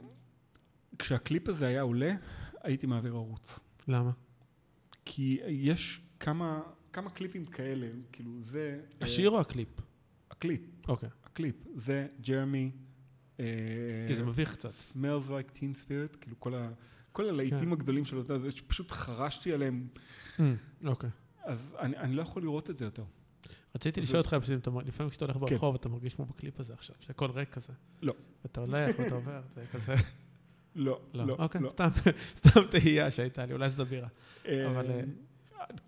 כשהקליפ 0.98 1.48
הזה 1.48 1.66
היה 1.66 1.82
עולה, 1.82 2.14
הייתי 2.62 2.86
מעביר 2.86 3.12
ערוץ. 3.12 3.58
למה? 3.88 4.10
כי 5.04 5.38
יש 5.46 6.00
כמה, 6.20 6.62
כמה 6.92 7.10
קליפים 7.10 7.44
כאלה, 7.44 7.86
כאילו 8.12 8.30
זה... 8.42 8.80
אה, 9.00 9.06
השיר 9.06 9.30
או 9.30 9.40
הקליפ? 9.40 9.68
הקליפ, 10.30 10.60
אוקיי. 10.88 11.08
הקליפ. 11.24 11.56
זה 11.74 12.06
Jeremy... 12.20 12.70
אה, 13.40 13.44
כי 14.08 14.14
זה 14.14 14.24
מביך 14.24 14.54
קצת. 14.54 14.68
smells 14.68 15.28
like 15.28 15.56
teen 15.58 15.78
spirit, 15.84 16.16
כאילו 16.20 16.40
כל, 16.40 16.54
ה, 16.54 16.68
כל 17.12 17.28
הלהיטים 17.28 17.58
כן. 17.58 17.72
הגדולים 17.72 18.04
יודע, 18.12 18.38
זה 18.38 18.50
שפשוט 18.50 18.90
חרשתי 18.90 19.52
עליהם, 19.52 19.86
אוקיי. 20.84 21.10
אז 21.44 21.74
אני, 21.78 21.96
אני 21.96 22.14
לא 22.14 22.22
יכול 22.22 22.42
לראות 22.42 22.70
את 22.70 22.76
זה 22.76 22.84
יותר. 22.84 23.04
רציתי 23.74 24.00
לשאול 24.00 24.18
אותך, 24.18 24.34
פשוט 24.40 24.68
לפעמים 24.86 25.10
כשאתה 25.10 25.24
הולך 25.24 25.36
כן. 25.36 25.40
ברחוב, 25.40 25.74
אתה 25.74 25.88
מרגיש 25.88 26.14
כמו 26.14 26.24
בקליפ 26.24 26.60
הזה 26.60 26.72
עכשיו, 26.72 26.96
שהכל 27.00 27.30
ריק 27.30 27.50
כזה. 27.50 27.72
לא. 28.02 28.14
אתה 28.46 28.60
הולך 28.60 28.98
ואתה 28.98 29.14
עובר, 29.14 29.40
זה 29.54 29.64
כזה... 29.72 29.94
לא, 30.74 31.00
לא. 31.14 31.26
לא, 31.26 31.36
אוקיי, 31.38 31.60
לא. 31.60 31.68
סתם- 31.70 31.88
סתם 32.40 32.60
תהייה 32.70 33.10
שהייתה 33.10 33.46
לי, 33.46 33.52
אולי 33.52 33.70
זה 33.70 33.84
בירה. 33.84 34.08
אה, 34.46 34.70
אבל, 34.70 34.90
אה, 34.90 35.00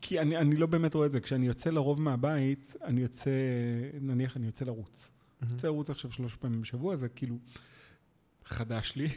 כי 0.01 0.21
אני, 0.21 0.37
אני 0.37 0.57
לא 0.57 0.67
באמת 0.67 0.95
רואה 0.95 1.07
את 1.07 1.13
זה. 1.13 1.21
כשאני 1.21 1.47
יוצא 1.47 1.71
לרוב 1.71 2.01
מהבית, 2.03 2.77
אני 2.85 3.01
יוצא, 3.01 3.31
נניח 4.01 4.37
אני 4.37 4.47
יוצא 4.47 4.65
לרוץ. 4.65 5.11
יוצא 5.53 5.67
לרוץ 5.67 5.91
עכשיו 5.91 6.13
שלוש 6.13 6.37
פעמים 6.37 6.61
בשבוע, 6.61 6.97
זה 6.97 7.09
כאילו 7.09 7.39
חדש 8.45 8.97
לי. 8.97 9.09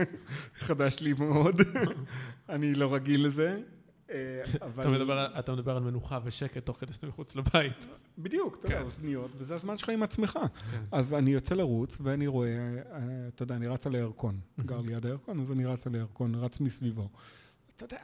חדש 0.66 1.00
לי 1.00 1.12
מאוד. 1.12 1.60
אני 2.48 2.74
לא 2.74 2.94
רגיל 2.94 3.26
לזה. 3.26 3.62
אה, 4.10 4.42
אבל... 4.62 4.82
אתה 4.82 4.90
מדבר 4.90 5.38
אתה 5.38 5.52
מדבר 5.52 5.76
על 5.76 5.82
מנוחה 5.82 6.18
ושקט 6.24 6.66
תוך 6.66 6.80
כדי 6.80 6.92
שאתה 6.92 7.06
מחוץ 7.06 7.36
לבית. 7.36 7.86
בדיוק, 8.18 8.56
אתה 8.58 8.66
יודע, 8.66 8.78
כן. 8.78 8.84
אוזניות, 8.84 9.30
וזה 9.36 9.54
הזמן 9.54 9.78
שלך 9.78 9.88
עם 9.88 10.02
עצמך. 10.02 10.38
כן. 10.70 10.82
אז 10.92 11.14
אני 11.14 11.30
יוצא 11.30 11.54
לרוץ, 11.54 11.98
ואני 12.02 12.26
רואה, 12.26 12.48
אה, 12.48 13.28
אתה 13.28 13.42
יודע, 13.42 13.56
אני 13.56 13.66
רץ 13.66 13.86
על 13.86 13.94
הירקון. 13.94 14.40
גר 14.60 14.80
ליד 14.80 15.06
הירקון, 15.06 15.40
אז 15.40 15.52
אני 15.52 15.64
רץ 15.64 15.86
על 15.86 15.94
הירקון, 15.94 16.34
רץ 16.34 16.60
מסביבו. 16.60 17.08
אתה 17.76 17.84
יודע, 17.84 17.98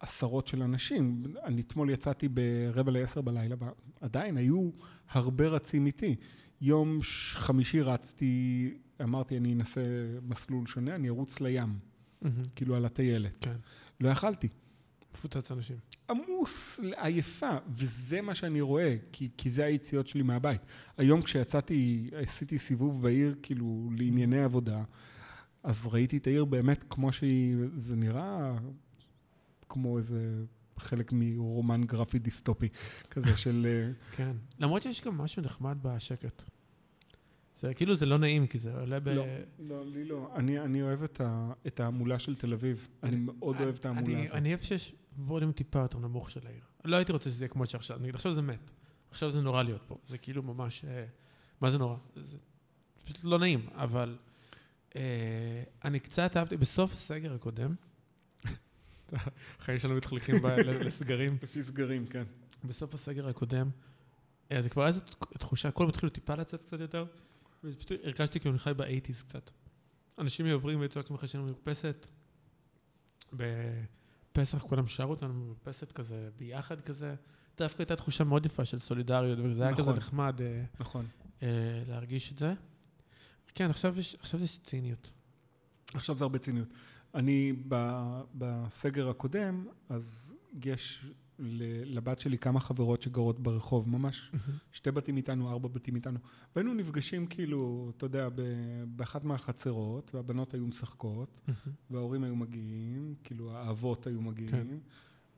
עשרות 0.00 0.46
של 0.46 0.62
אנשים. 0.62 1.22
אני 1.44 1.60
אתמול 1.60 1.90
יצאתי 1.90 2.28
ברבע 2.28 2.90
לעשר 2.90 3.20
בלילה, 3.20 3.56
ועדיין 4.00 4.36
היו 4.36 4.70
הרבה 5.10 5.48
רצים 5.48 5.86
איתי. 5.86 6.16
יום 6.60 6.98
חמישי 7.32 7.80
רצתי, 7.80 8.74
אמרתי, 9.02 9.36
אני 9.36 9.52
אנסה 9.54 9.80
מסלול 10.22 10.66
שונה, 10.66 10.94
אני 10.94 11.08
ארוץ 11.08 11.40
לים. 11.40 11.78
כאילו 12.56 12.76
על 12.76 12.84
הטיילת. 12.84 13.36
כן. 13.40 13.56
לא 14.00 14.08
יכלתי. 14.08 14.48
מפוצץ 15.14 15.52
אנשים. 15.52 15.76
עמוס, 16.10 16.80
עייפה, 16.96 17.56
וזה 17.68 18.20
מה 18.20 18.34
שאני 18.34 18.60
רואה, 18.60 18.96
כי, 19.12 19.28
כי 19.36 19.50
זה 19.50 19.64
היציאות 19.64 20.06
שלי 20.06 20.22
מהבית. 20.22 20.60
היום 20.96 21.22
כשיצאתי, 21.22 22.10
עשיתי 22.12 22.58
סיבוב 22.58 23.02
בעיר, 23.02 23.34
כאילו, 23.42 23.90
לענייני 23.96 24.42
עבודה, 24.42 24.84
אז 25.62 25.86
ראיתי 25.86 26.16
את 26.16 26.26
העיר 26.26 26.44
באמת 26.44 26.84
כמו 26.90 27.12
שהיא, 27.12 27.56
זה 27.74 27.96
נראה 27.96 28.54
כמו 29.68 29.98
איזה 29.98 30.44
חלק 30.78 31.10
מרומן 31.12 31.84
גרפי 31.84 32.18
דיסטופי, 32.18 32.68
כזה 33.10 33.36
של... 33.36 33.66
אה, 33.68 33.92
כן. 34.16 34.36
למרות 34.58 34.82
שיש 34.82 35.04
גם 35.04 35.18
משהו 35.18 35.42
נחמד 35.42 35.78
בשקט. 35.82 36.42
זה 37.60 37.74
כאילו 37.74 37.94
זה 37.94 38.06
לא 38.06 38.18
נעים, 38.18 38.46
כי 38.46 38.58
זה 38.58 38.74
עולה 38.80 39.00
ב... 39.00 39.08
לא, 39.08 39.24
לא, 39.58 39.86
לי 39.86 40.04
לא. 40.04 40.30
אני, 40.34 40.60
אני 40.60 40.82
אוהב 40.82 41.02
את, 41.02 41.20
ה, 41.20 41.52
את 41.66 41.80
ההמולה 41.80 42.18
של 42.18 42.34
תל 42.36 42.52
אביב. 42.52 42.88
אני, 43.02 43.16
מאוד 43.16 43.60
אוהב 43.60 43.74
את 43.74 43.86
ההמולה 43.86 44.06
אני- 44.14 44.24
הזאת. 44.24 44.36
אני 44.36 44.48
אוהב 44.48 44.60
שיש 44.60 44.94
ווליום 45.18 45.52
טיפה 45.52 45.78
יותר 45.78 45.98
נמוך 45.98 46.30
של 46.30 46.46
העיר. 46.46 46.60
לא 46.84 46.96
הייתי 46.96 47.12
רוצה 47.12 47.30
שזה 47.30 47.44
יהיה 47.44 47.48
כמו 47.48 47.66
שעכשיו, 47.66 47.98
נגיד 47.98 48.14
עכשיו 48.14 48.32
זה 48.32 48.42
מת. 48.42 48.70
עכשיו 49.10 49.30
זה 49.30 49.40
נורא 49.40 49.62
להיות 49.62 49.82
פה. 49.88 49.98
זה 50.06 50.18
כאילו 50.18 50.42
ממש... 50.42 50.84
אה, 50.84 51.04
מה 51.60 51.70
זה 51.70 51.78
נורא? 51.78 51.96
זה 52.16 52.36
פשוט 53.04 53.24
לא 53.24 53.38
נעים, 53.38 53.66
אבל 53.74 54.16
אה, 54.96 55.00
אני 55.84 56.00
קצת 56.00 56.36
אהבתי, 56.36 56.56
בסוף 56.56 56.92
הסגר 56.94 57.34
הקודם, 57.34 57.74
החיים 59.58 59.78
שלנו 59.78 59.94
מתחלקים 59.96 60.42
ב- 60.42 60.46
ל- 60.46 60.86
לסגרים. 60.86 61.38
לפי 61.42 61.62
סגרים, 61.62 62.06
כן. 62.06 62.24
בסוף 62.64 62.94
הסגר 62.94 63.28
הקודם, 63.28 63.70
אה, 64.52 64.62
זה 64.62 64.70
כבר 64.70 64.86
איזו 64.86 65.00
תחושה, 65.38 65.70
כולם 65.70 65.88
התחילו 65.88 66.10
טיפה 66.10 66.34
לצאת 66.34 66.60
קצת 66.60 66.80
יותר, 66.80 67.04
ופשוט 67.64 67.92
הרגשתי 68.04 68.40
כאילו 68.40 68.52
אני 68.52 68.58
חי 68.58 68.74
באייטיז 68.74 69.22
קצת. 69.22 69.50
אנשים 70.18 70.46
עוברים 70.46 70.78
וצועקים 70.82 71.16
לך 71.16 71.28
שהיינו 71.28 71.46
במרפסת, 71.46 72.06
בפסח 73.32 74.62
כולם 74.62 74.86
שרו 74.86 75.10
אותנו 75.10 75.32
במרפסת 75.34 75.92
כזה, 75.92 76.28
ביחד 76.36 76.80
כזה. 76.80 77.14
דווקא 77.58 77.82
הייתה 77.82 77.96
תחושה 77.96 78.24
מאוד 78.24 78.46
יפה 78.46 78.64
של 78.64 78.78
סולידריות, 78.78 79.38
וזה 79.38 79.62
היה 79.62 79.72
כזה 79.72 79.82
נכון. 79.82 79.96
נחמד 79.96 80.40
אה, 80.40 80.64
נכון. 80.80 81.06
אה, 81.42 81.82
להרגיש 81.88 82.32
את 82.32 82.38
זה. 82.38 82.54
כן, 83.54 83.70
עכשיו 83.70 83.98
יש, 83.98 84.14
עכשיו 84.20 84.42
יש 84.42 84.58
ציניות. 84.58 85.10
עכשיו 85.94 86.16
זה 86.16 86.24
הרבה 86.24 86.38
ציניות. 86.38 86.68
אני 87.14 87.52
בסגר 88.34 89.08
הקודם, 89.08 89.66
אז 89.88 90.34
יש 90.64 91.06
לבת 91.84 92.20
שלי 92.20 92.38
כמה 92.38 92.60
חברות 92.60 93.02
שגרות 93.02 93.40
ברחוב, 93.40 93.88
ממש 93.88 94.32
שתי 94.72 94.90
בתים 94.90 95.16
איתנו, 95.16 95.50
ארבע 95.50 95.68
בתים 95.68 95.94
איתנו. 95.96 96.18
והיינו 96.56 96.74
נפגשים 96.74 97.26
כאילו, 97.26 97.92
אתה 97.96 98.06
יודע, 98.06 98.28
באחת 98.86 99.24
מהחצרות, 99.24 100.14
והבנות 100.14 100.54
היו 100.54 100.66
משחקות, 100.66 101.40
וההורים 101.90 102.24
היו 102.24 102.36
מגיעים, 102.36 103.14
כאילו 103.24 103.52
האבות 103.56 104.06
היו 104.06 104.22
מגיעים. 104.22 104.50
כן. 104.50 104.66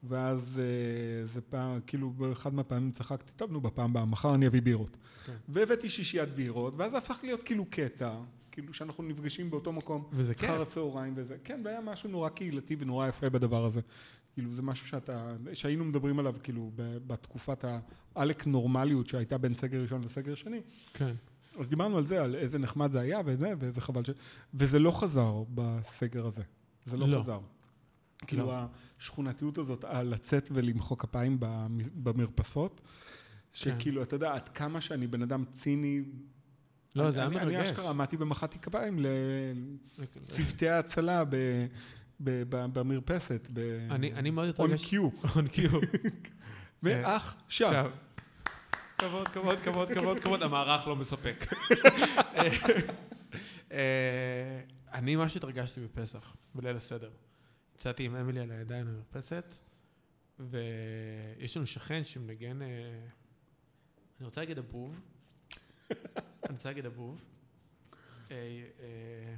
ואז 0.02 0.60
אה, 0.60 1.26
זה 1.26 1.40
פעם, 1.40 1.80
כאילו 1.86 2.10
באחד 2.10 2.54
מהפעמים 2.54 2.90
צחקתי, 2.92 3.32
טוב 3.36 3.52
נו 3.52 3.60
בפעם 3.60 3.90
הבאה, 3.90 4.04
מחר 4.04 4.34
אני 4.34 4.46
אביא 4.46 4.62
בירות. 4.62 4.96
כן. 5.26 5.32
והבאתי 5.48 5.90
שישיית 5.90 6.28
בירות, 6.28 6.74
ואז 6.76 6.90
זה 6.90 6.98
הפך 6.98 7.20
להיות 7.22 7.42
כאילו 7.42 7.64
קטע, 7.70 8.14
כאילו 8.50 8.74
שאנחנו 8.74 9.04
נפגשים 9.04 9.50
באותו 9.50 9.72
מקום. 9.72 10.04
וזה 10.12 10.34
כיף. 10.34 10.50
אחר 10.50 10.62
הצהריים 10.62 11.12
וזה, 11.16 11.36
כן, 11.44 11.60
והיה 11.64 11.80
משהו 11.80 12.10
נורא 12.10 12.28
קהילתי 12.28 12.76
ונורא 12.78 13.08
יפה 13.08 13.28
בדבר 13.30 13.64
הזה. 13.64 13.80
כאילו 14.34 14.52
זה 14.54 14.62
משהו 14.62 14.86
שאתה, 14.86 15.36
שהיינו 15.52 15.84
מדברים 15.84 16.18
עליו 16.18 16.34
כאילו 16.42 16.70
ב- 16.74 16.98
בתקופת 17.06 17.64
העלק 18.14 18.46
נורמליות 18.46 19.06
שהייתה 19.06 19.38
בין 19.38 19.54
סגר 19.54 19.82
ראשון 19.82 20.04
לסגר 20.04 20.34
שני. 20.34 20.60
כן. 20.94 21.14
אז 21.58 21.68
דיברנו 21.68 21.96
על 21.98 22.04
זה, 22.04 22.22
על 22.22 22.34
איזה 22.34 22.58
נחמד 22.58 22.92
זה 22.92 23.00
היה 23.00 23.20
וזה, 23.24 23.52
ואיזה 23.58 23.80
חבל 23.80 24.04
ש... 24.04 24.10
וזה 24.54 24.78
לא 24.78 24.90
חזר 24.90 25.42
בסגר 25.54 26.26
הזה. 26.26 26.42
זה 26.86 26.96
לא, 26.96 27.08
לא. 27.08 27.20
חזר. 27.20 27.40
כאילו 28.26 28.46
לא. 28.46 28.62
השכונתיות 29.00 29.58
הזאת, 29.58 29.84
על 29.84 30.06
לצאת 30.08 30.48
ולמחוא 30.52 30.96
כפיים 30.96 31.36
במ- 31.40 31.78
במרפסות, 31.94 32.80
שכאילו, 33.52 34.02
אתה 34.02 34.16
יודע, 34.16 34.32
עד 34.34 34.48
כמה 34.48 34.80
שאני 34.80 35.06
בן 35.06 35.22
אדם 35.22 35.44
ציני, 35.52 36.02
לא, 36.94 37.10
זה 37.10 37.18
היה 37.18 37.26
אני- 37.26 37.36
מרגש. 37.36 37.54
אני 37.54 37.70
אשכרה 37.70 37.90
עמדתי 37.90 38.16
ומחאתי 38.18 38.58
כפיים 38.58 38.98
לצוותי 39.98 40.68
ההצלה 40.68 41.24
ב- 41.24 41.30
ב- 42.20 42.42
ב- 42.48 42.66
במרפסת, 42.78 43.48
ב... 43.52 43.58
אני 43.90 44.12
אני 44.12 44.30
מאוד 44.30 44.48
on 44.48 44.50
התרגש. 44.50 44.94
cue, 44.94 45.24
on 45.26 45.56
cue. 45.56 45.86
ואח 46.82 47.36
שם. 47.48 47.64
עכשיו, 47.64 47.90
כבוד, 48.98 49.28
כבוד, 49.28 49.58
כבוד, 49.58 49.88
כבוד, 49.92 50.18
כבוד, 50.18 50.42
המערך 50.42 50.88
לא 50.88 50.96
מספק. 50.96 51.44
אה, 53.72 54.60
אני 54.92 55.16
ממש 55.16 55.36
התרגשתי 55.36 55.80
בפסח, 55.80 56.36
בליל 56.54 56.76
הסדר. 56.76 57.10
יצאתי 57.78 58.04
עם 58.04 58.16
אמילי 58.16 58.40
על 58.40 58.50
הידיים 58.50 58.86
למרפסת, 58.88 59.54
ויש 60.38 61.56
לנו 61.56 61.66
שכן 61.66 62.04
שמנגן, 62.04 62.62
אה, 62.62 62.66
אני 64.18 64.26
רוצה 64.26 64.40
להגיד 64.40 64.58
הבוב, 64.58 65.00
אני 65.90 65.96
רוצה 66.50 66.68
להגיד 66.68 66.86
אבוב. 66.86 67.24
אה, 68.30 68.36
אה, 68.80 69.34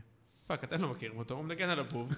fuck, 0.46 0.64
אתם 0.64 0.82
לא 0.82 0.88
מכירים 0.88 1.18
אותו, 1.18 1.34
הוא 1.34 1.44
מנגן 1.44 1.68
על 1.68 1.78
אבוב. 1.78 2.12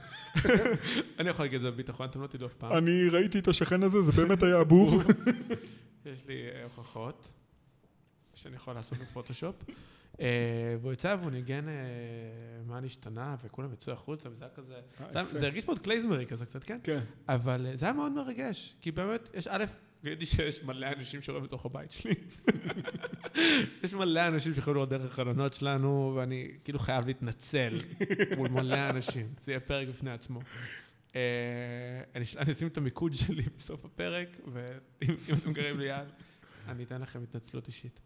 אני 1.19 1.31
יכול 1.31 1.45
להגיד 1.45 1.57
את 1.57 1.63
זה 1.63 1.71
בביטחון, 1.71 2.09
אתם 2.09 2.23
לא 2.23 2.27
תדעו 2.27 2.47
אף 2.49 2.55
פעם. 2.55 2.77
אני 2.77 3.09
ראיתי 3.09 3.39
את 3.39 3.49
השכן 3.49 3.83
הזה, 3.83 4.03
זה 4.03 4.27
באמת 4.27 4.43
היה 4.43 4.59
אבוב. 4.59 5.03
יש 6.07 6.27
לי 6.27 6.63
הוכחות 6.63 7.33
שאני 8.35 8.57
יכול 8.57 8.75
לעשות 8.75 8.99
בפוטושופ. 8.99 9.55
אה, 10.21 10.77
והוא 10.81 10.93
יצא 10.93 11.17
והוא 11.21 11.31
ניגן 11.31 11.69
אה, 11.69 11.75
מה 12.67 12.81
נשתנה, 12.81 13.37
וכולם 13.45 13.73
יצאו 13.73 13.93
החוצה, 13.93 14.29
וזה 14.31 14.45
היה 14.45 14.55
כזה... 14.55 14.75
זה 15.13 15.21
יפה. 15.21 15.39
זה 15.39 15.47
הרגיש 15.47 15.67
מאוד 15.67 15.79
כליזמרי 15.79 16.27
כזה 16.27 16.47
קצת, 16.47 16.65
כן? 16.65 16.79
כן. 16.83 17.01
אבל 17.29 17.67
אה, 17.67 17.77
זה 17.77 17.87
היה 17.87 17.93
מאוד 17.93 18.13
מרגש, 18.13 18.75
כי 18.81 18.91
באמת, 18.91 19.29
יש 19.35 19.47
א', 19.47 19.65
ראיתי 20.05 20.27
שיש 20.27 20.63
מלא 20.63 20.87
אנשים 20.97 21.23
שרואים 21.23 21.45
בתוך 21.45 21.67
הבית 21.67 21.91
שלי. 21.91 22.15
יש 23.85 23.95
מלא 23.95 24.29
אנשים 24.29 24.55
שיכולים 24.55 24.77
לראות 24.77 24.89
דרך 24.89 25.05
החלונות 25.13 25.55
שלנו, 25.55 26.13
ואני 26.17 26.51
כאילו 26.65 26.79
חייב 26.79 27.07
להתנצל 27.07 27.79
מול 28.37 28.49
מלא 28.49 28.91
אנשים. 28.91 29.29
זה 29.41 29.53
יהיה 29.53 29.61
פרק 29.61 29.89
בפני 29.89 30.11
עצמו. 30.11 30.41
אה, 31.17 31.21
אני 32.15 32.53
אשים 32.53 32.69
את 32.69 32.77
המיקוד 32.77 33.15
שלי 33.15 33.43
בסוף 33.57 33.85
הפרק, 33.85 34.29
ואם 34.53 35.15
אם 35.29 35.35
אתם 35.35 35.53
גרים 35.53 35.81
ליד, 35.81 36.09
אני 36.69 36.85
אתן 36.85 37.01
לכם 37.01 37.23
התנצלות 37.23 37.67
אישית. 37.67 38.01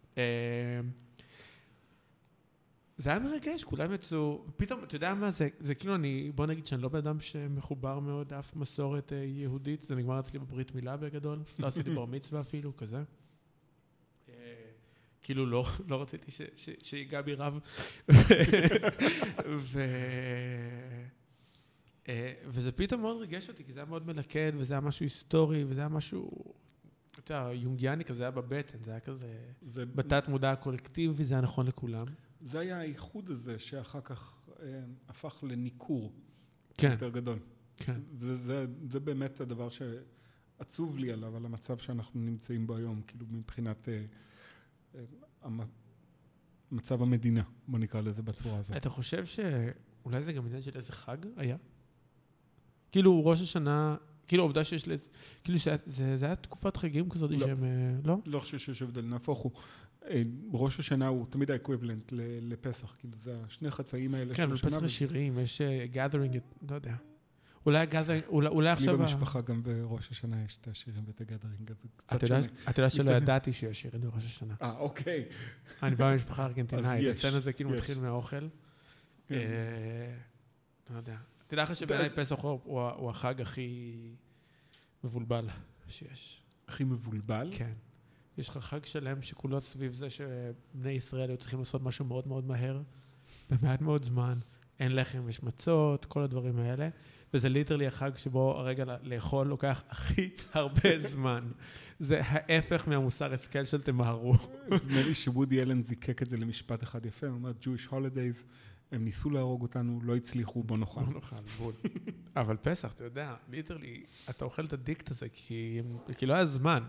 זה 2.98 3.10
היה 3.10 3.18
מרגש, 3.18 3.64
כולם 3.64 3.92
יצאו, 3.92 4.44
פתאום, 4.56 4.84
אתה 4.84 4.96
יודע 4.96 5.14
מה 5.14 5.30
זה, 5.30 5.48
זה 5.60 5.74
כאילו 5.74 5.94
אני, 5.94 6.32
בוא 6.34 6.46
נגיד 6.46 6.66
שאני 6.66 6.82
לא 6.82 6.88
בן 6.88 6.98
אדם 6.98 7.20
שמחובר 7.20 7.98
מאוד 7.98 8.34
לאף 8.34 8.56
מסורת 8.56 9.12
אה, 9.12 9.18
יהודית, 9.18 9.84
זה 9.84 9.94
נגמר 9.94 10.20
אצלי 10.20 10.38
בברית 10.38 10.74
מילה 10.74 10.96
בגדול, 10.96 11.38
לא 11.58 11.66
עשיתי 11.66 11.90
בר 11.90 12.04
מצווה 12.06 12.40
אפילו, 12.40 12.76
כזה. 12.76 13.02
אה, 14.28 14.34
כאילו 15.22 15.46
לא, 15.46 15.64
לא 15.88 16.02
רציתי 16.02 16.30
ש- 16.30 16.42
ש- 16.54 16.76
שיגע 16.82 17.22
בי 17.22 17.34
רב. 17.34 17.58
ו... 19.58 19.80
אה, 22.08 22.32
וזה 22.46 22.72
פתאום 22.72 23.00
מאוד 23.00 23.20
ריגש 23.20 23.48
אותי, 23.48 23.64
כי 23.64 23.72
זה 23.72 23.80
היה 23.80 23.88
מאוד 23.88 24.06
מלכד, 24.06 24.52
וזה 24.56 24.74
היה 24.74 24.80
משהו 24.80 25.04
היסטורי, 25.04 25.64
וזה 25.64 25.80
היה 25.80 25.88
משהו, 25.88 26.30
אתה 27.10 27.34
יודע, 27.34 27.52
יונגיאני 27.54 28.04
כזה, 28.04 28.18
זה 28.18 28.24
היה 28.24 28.30
בבטן, 28.30 28.78
זה 28.84 28.90
היה 28.90 29.00
כזה... 29.00 29.28
זה, 29.62 29.86
בתת 29.86 30.28
מודע 30.28 30.52
הקולקטיבי, 30.52 31.24
זה 31.24 31.34
היה 31.34 31.40
נכון 31.42 31.66
לכולם. 31.66 32.06
זה 32.40 32.58
היה 32.60 32.78
האיחוד 32.80 33.30
הזה 33.30 33.58
שאחר 33.58 34.00
כך 34.00 34.32
אה, 34.62 34.80
הפך 35.08 35.44
לניכור 35.48 36.12
כן, 36.78 36.90
יותר 36.90 37.08
גדול. 37.08 37.38
כן. 37.76 38.00
זה, 38.18 38.36
זה, 38.36 38.66
זה 38.90 39.00
באמת 39.00 39.40
הדבר 39.40 39.68
שעצוב 39.70 40.98
לי 40.98 41.12
עליו, 41.12 41.36
על 41.36 41.44
המצב 41.44 41.78
שאנחנו 41.78 42.20
נמצאים 42.20 42.66
בו 42.66 42.76
היום, 42.76 43.02
כאילו 43.06 43.26
מבחינת 43.30 43.88
אה, 43.88 44.04
אה, 45.44 45.48
מצב 46.72 47.02
המדינה, 47.02 47.42
בוא 47.68 47.78
נקרא 47.78 48.00
לזה 48.00 48.22
בצורה 48.22 48.58
הזאת. 48.58 48.76
אתה 48.76 48.90
חושב 48.90 49.26
שאולי 49.26 50.22
זה 50.22 50.32
גם 50.32 50.46
עניין 50.46 50.62
של 50.62 50.70
איזה 50.76 50.92
חג 50.92 51.16
היה? 51.36 51.56
כאילו 52.92 53.26
ראש 53.26 53.42
השנה, 53.42 53.96
כאילו 54.26 54.42
העובדה 54.42 54.64
שיש 54.64 54.88
לזה, 54.88 55.08
כאילו 55.44 55.58
שהיה- 55.58 55.76
זה 55.86 56.16
זה 56.16 56.26
היה 56.26 56.36
תקופת 56.36 56.76
חגים 56.76 57.10
כזאת 57.10 57.30
לא. 57.30 57.38
שהם, 57.38 57.64
אה, 57.64 57.68
לא? 58.04 58.16
לא 58.26 58.40
חושב 58.40 58.58
שיש 58.58 58.82
הבדל, 58.82 59.00
נהפוך 59.04 59.38
הוא. 59.38 59.52
אה, 60.10 60.22
ראש 60.52 60.80
השנה 60.80 61.06
הוא 61.06 61.26
תמיד 61.30 61.50
האקוויבלנט 61.50 62.12
לפסח, 62.42 62.94
כאילו 62.98 63.16
זה 63.16 63.36
השני 63.46 63.70
חצאים 63.70 64.14
האלה 64.14 64.34
כן, 64.34 64.42
אבל 64.42 64.54
השנה, 64.54 64.68
פסח 64.68 64.76
וזה- 64.76 64.86
השירים, 64.86 65.38
יש 65.38 65.60
אה, 65.60 65.86
gathering, 65.92 66.38
לא 66.70 66.74
יודע. 66.74 66.94
אולי 67.66 67.78
הגז, 67.78 68.10
אולי, 68.26 68.48
אולי 68.48 68.72
אצלי 68.72 68.82
עכשיו... 68.82 68.94
ה- 68.94 69.06
במשפחה 69.06 69.40
גם 69.40 69.62
בראש 69.62 70.08
השנה 70.10 70.44
יש 70.44 70.58
את 70.60 70.68
השירים 70.68 71.02
ואת 71.06 71.20
הגדרינג, 71.20 71.70
אז 71.70 71.76
זה 71.82 71.88
קצת 71.96 72.26
שונה. 72.26 72.40
אתה 72.70 72.80
יודע 72.80 72.90
שלא 72.90 73.10
ידעתי 73.10 73.52
שיש 73.52 73.80
שירים 73.80 74.00
בראש 74.00 74.24
השנה. 74.24 74.54
אה, 74.62 74.76
אוקיי. 74.78 75.24
אני 75.82 75.94
בא 75.94 76.12
ממשפחה 76.12 76.44
ארגנטינאית, 76.46 77.06
אצלנו 77.16 77.40
זה 77.40 77.52
כאילו. 77.52 77.70
מתחיל 77.70 77.98
מהאוכל. 77.98 78.48
כן. 79.28 79.34
אה, 79.34 80.16
לא 80.90 80.96
יודע. 80.96 81.16
תדע 81.46 81.62
לך 81.62 81.76
שבעיניי 81.76 82.10
פסח 82.10 82.36
הוא 82.42 83.10
החג 83.10 83.40
הכי 83.40 83.92
מבולבל 85.04 85.48
שיש. 85.88 86.42
הכי 86.68 86.84
מבולבל. 86.84 87.48
כן. 87.52 87.72
יש 88.38 88.48
לך 88.48 88.56
חג 88.56 88.84
שלם 88.84 89.22
שכולו 89.22 89.60
סביב 89.60 89.94
זה 89.94 90.06
שבני 90.10 90.90
ישראל 90.90 91.30
היו 91.30 91.36
צריכים 91.36 91.58
לעשות 91.58 91.82
משהו 91.82 92.04
מאוד 92.04 92.28
מאוד 92.28 92.46
מהר, 92.46 92.82
במעט 93.50 93.80
מאוד 93.80 94.04
זמן. 94.04 94.38
אין 94.80 94.96
לחם, 94.96 95.28
יש 95.28 95.42
מצות, 95.42 96.04
כל 96.04 96.22
הדברים 96.22 96.58
האלה. 96.58 96.88
וזה 97.34 97.48
ליטרלי 97.48 97.86
החג 97.86 98.16
שבו 98.16 98.58
הרגע 98.58 98.84
לאכול 99.02 99.46
לוקח 99.46 99.82
הכי 99.88 100.30
הרבה 100.52 100.98
זמן. 100.98 101.44
זה 101.98 102.20
ההפך 102.24 102.88
מהמוסר 102.88 103.32
השכל 103.32 103.64
של 103.64 103.82
תמהרו. 103.82 104.34
נדמה 104.70 105.02
לי 105.02 105.14
שוודי 105.14 105.62
אלן 105.62 105.82
זיקק 105.82 106.22
את 106.22 106.28
זה 106.28 106.36
למשפט 106.36 106.82
אחד 106.82 107.06
יפה, 107.06 107.26
הוא 107.26 107.34
אומר, 107.34 107.52
Jewish 107.62 107.90
holidays, 107.90 108.44
הם 108.92 109.04
ניסו 109.04 109.30
להרוג 109.30 109.62
אותנו, 109.62 110.00
לא 110.02 110.16
הצליחו, 110.16 110.62
בוא 110.62 110.78
נאכל. 110.78 111.00
לא 111.00 111.14
נאכל, 111.14 111.36
בול. 111.58 111.72
אבל 112.36 112.56
פסח, 112.56 112.92
אתה 112.92 113.04
יודע, 113.04 113.34
literally, 113.50 114.02
אתה 114.30 114.44
אוכל 114.44 114.64
את 114.64 114.72
הדיקט 114.72 115.10
הזה 115.10 115.26
כי, 115.32 115.80
כי 116.18 116.26
לא 116.26 116.34
היה 116.34 116.44
זמן, 116.44 116.82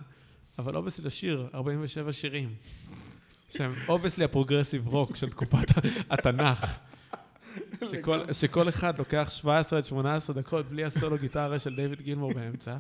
אבל 0.60 0.76
obviously 0.76 1.06
לשיר 1.06 1.48
47 1.54 2.14
שירים, 2.14 2.56
שהם 3.50 3.72
obviously 3.88 4.24
ה 4.26 4.31
progressive 4.31 4.88
rock 4.88 5.16
של 5.16 5.30
תקופת 5.30 5.68
התנ"ך. 6.10 6.80
שכל, 7.92 8.34
שכל 8.34 8.70
אחד 8.70 9.00
לוקח 9.00 9.28
17 9.30 9.80
עד 9.80 9.86
18 9.86 10.36
דקות 10.36 10.70
בלי 10.70 10.84
הסולו 10.84 11.18
גיטרה 11.18 11.60
של 11.60 11.76
דיוויד 11.76 12.02
גילמור 12.02 12.34
באמצע. 12.34 12.78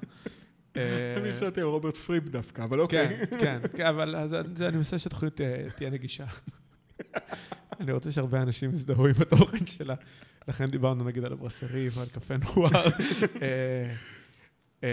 אה, 0.78 1.16
אני 1.18 1.36
חשבתי 1.36 1.62
על 1.62 1.68
רוברט 1.68 1.98
פריפ 1.98 2.24
דווקא, 2.24 2.64
אבל 2.64 2.80
אוקיי. 2.80 3.26
כן, 3.30 3.38
כן, 3.40 3.60
כן, 3.78 3.86
אבל 3.86 4.16
אני 4.62 4.78
מנסה 4.78 4.99
שהתוכנית 4.99 5.36
תהיה, 5.36 5.70
תהיה 5.70 5.90
נגישה. 5.90 6.26
אני 7.80 7.91
רוצה 7.91 8.12
שהרבה 8.12 8.41
אנשים 8.41 8.74
יזדהו 8.74 9.08
עם 9.08 9.16
התוכן 9.22 9.66
שלה. 9.66 9.95
לכן 10.48 10.72
דיברנו 10.72 11.04
נגיד 11.04 11.26
על 11.26 11.34
הברסרי 11.34 11.90
ועל 11.90 12.08
קפה 12.08 12.34
נוער. 12.38 12.86
אה, 13.41 13.94
אה, 14.84 14.90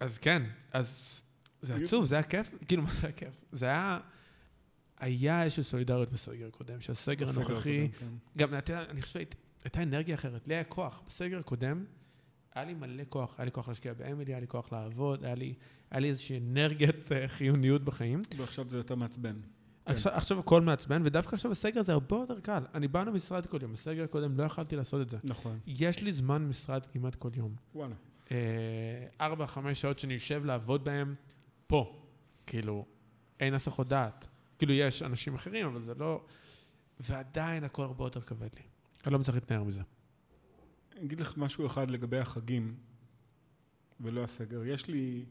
אז 0.00 0.18
כן, 0.18 0.42
אז 0.72 1.22
זה 1.66 1.74
עצוב, 1.74 2.04
זה 2.04 2.14
היה 2.14 2.22
כיף, 2.22 2.54
כאילו, 2.68 2.82
מה 2.82 2.90
זה 2.90 3.06
היה 3.06 3.12
כיף? 3.12 3.44
זה 3.52 3.66
היה, 3.66 4.00
היה 4.98 5.42
איזושהי 5.42 5.62
סולידריות 5.62 6.12
בסגר 6.12 6.46
הקודם, 6.46 6.80
שהסגר 6.80 7.28
הנוכחי, 7.28 7.88
כן. 7.98 8.06
גם, 8.38 8.54
אני 8.90 9.02
חושב 9.02 9.12
שהייתה 9.12 9.82
אנרגיה 9.82 10.14
אחרת, 10.14 10.48
לי 10.48 10.54
היה 10.54 10.64
כוח. 10.64 11.02
בסגר 11.06 11.38
הקודם, 11.38 11.84
היה 12.54 12.64
לי 12.64 12.74
מלא 12.74 13.02
כוח, 13.08 13.34
היה 13.38 13.44
לי 13.44 13.52
כוח 13.52 13.68
להשקיע 13.68 13.94
באמילי, 13.94 14.32
היה 14.32 14.40
לי 14.40 14.48
כוח 14.48 14.72
לעבוד, 14.72 15.24
היה 15.24 15.34
לי, 15.34 15.54
היה 15.90 16.00
לי 16.00 16.08
איזושהי 16.08 16.38
אנרגיית 16.38 17.12
אה, 17.12 17.28
חיוניות 17.28 17.84
בחיים. 17.84 18.22
ועכשיו 18.36 18.68
זה 18.68 18.76
יותר 18.76 18.94
מעצבן. 18.94 19.36
עכשיו, 19.86 20.12
עכשיו 20.12 20.38
הכל 20.38 20.60
מעצבן, 20.60 21.02
ודווקא 21.04 21.34
עכשיו 21.34 21.50
בסגר 21.50 21.82
זה 21.82 21.92
הרבה 21.92 22.16
יותר 22.16 22.40
קל. 22.40 22.62
אני 22.74 22.88
בא 22.88 23.02
למשרד 23.02 23.46
כל 23.46 23.58
יום, 23.62 23.72
בסגר 23.72 24.04
הקודם 24.04 24.38
לא 24.38 24.42
יכלתי 24.42 24.76
לעשות 24.76 25.00
את 25.00 25.10
זה. 25.10 25.18
נכון. 25.24 25.58
יש 25.66 26.02
לי 26.02 26.12
זמן 26.12 26.42
משרד 26.48 26.86
כמעט 26.86 27.14
כל 27.14 27.30
יום. 27.34 27.54
וואלה. 27.74 27.94
אה, 28.30 28.36
ארבע, 29.20 29.46
חמש 29.46 29.80
שעות 29.80 29.98
שאני 29.98 30.14
יושב 30.14 30.44
לעבוד 30.44 30.84
בהם 30.84 31.14
פה. 31.66 32.02
כאילו, 32.46 32.86
אין 33.40 33.54
הסחות 33.54 33.88
דעת. 33.88 34.26
כאילו, 34.58 34.72
יש 34.72 35.02
אנשים 35.02 35.34
אחרים, 35.34 35.66
אבל 35.66 35.82
זה 35.82 35.94
לא... 35.94 36.24
ועדיין 37.00 37.64
הכל 37.64 37.82
הרבה 37.84 38.04
יותר 38.04 38.20
כבד 38.20 38.54
לי. 38.54 38.62
אני 39.06 39.12
לא 39.12 39.18
מצליח 39.18 39.34
להתנער 39.34 39.62
מזה. 39.62 39.80
אני 40.92 41.04
אגיד 41.04 41.20
לך 41.20 41.36
משהו 41.36 41.66
אחד 41.66 41.90
לגבי 41.90 42.18
החגים, 42.18 42.74
ולא 44.00 44.24
הסגר. 44.24 44.64
יש 44.64 44.88
לי, 44.88 45.24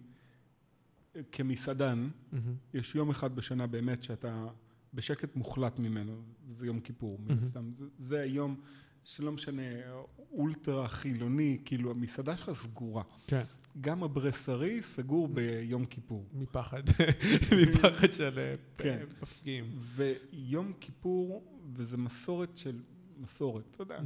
כמסעדן, 1.32 2.10
מהמם. 2.32 2.56
יש 2.74 2.96
יום 2.96 3.10
אחד 3.10 3.36
בשנה 3.36 3.68
באמת 3.68 4.04
שאתה 4.04 4.48
בשקט 4.94 5.36
מוחלט 5.36 5.80
ממנו, 5.80 6.22
זה 6.52 6.68
יום 6.68 6.80
כיפור, 6.80 7.20
מן 7.20 7.28
מהמם. 7.28 7.40
הסתם. 7.40 7.72
זה, 7.76 7.86
זה 7.98 8.20
היום 8.22 8.62
שלא 9.04 9.32
משנה, 9.32 9.62
אולטרה 10.32 10.88
חילוני, 10.88 11.58
כאילו 11.66 11.92
המסעדה 11.92 12.38
שלך 12.38 12.54
סגורה. 12.54 13.04
כן, 13.28 13.44
גם 13.82 14.04
הברסרי 14.04 14.82
סגור 14.82 15.28
ביום 15.28 15.86
כיפור. 15.86 16.26
מפחד. 16.34 16.84
מפחד 17.62 18.14
של 18.14 18.40
אה, 18.40 18.56
כן. 18.78 19.06
מפגיעים. 19.22 19.80
ויום 19.96 20.74
כיפור, 20.80 21.44
וזה 21.74 21.98
מסורת 21.98 22.58
של, 22.58 22.80
מסורת, 23.18 23.64
אתה 23.72 23.82
יודע. 23.82 24.00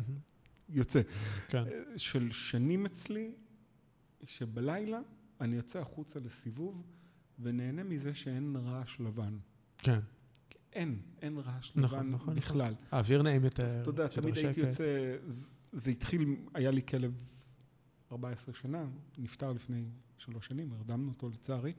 יוצא, 0.69 1.01
כן. 1.47 1.63
של 1.97 2.31
שנים 2.31 2.85
אצלי, 2.85 3.31
שבלילה 4.25 4.99
אני 5.41 5.55
יוצא 5.55 5.79
החוצה 5.79 6.19
לסיבוב 6.19 6.83
ונהנה 7.39 7.83
מזה 7.83 8.13
שאין 8.13 8.55
רעש 8.65 8.99
לבן. 8.99 9.37
כן. 9.77 9.99
אין, 10.73 10.99
אין 11.21 11.37
רעש 11.37 11.71
נכון, 11.75 11.99
לבן 11.99 12.09
נכון, 12.09 12.35
בכלל. 12.35 12.73
האוויר 12.91 13.21
נעים 13.21 13.43
יותר. 13.43 13.65
אז 13.65 13.81
אתה 13.81 13.89
יודע, 13.89 14.07
תמיד 14.07 14.37
הייתי. 14.37 14.59
יוצא, 14.59 15.15
זה 15.71 15.91
התחיל, 15.91 16.35
היה 16.53 16.71
לי 16.71 16.81
כלב 16.85 17.13
14 18.11 18.55
שנה, 18.55 18.85
נפטר 19.17 19.51
לפני 19.51 19.85
שלוש 20.17 20.47
שנים, 20.47 20.73
הרדמנו 20.73 21.09
אותו 21.09 21.29
לצערי. 21.29 21.73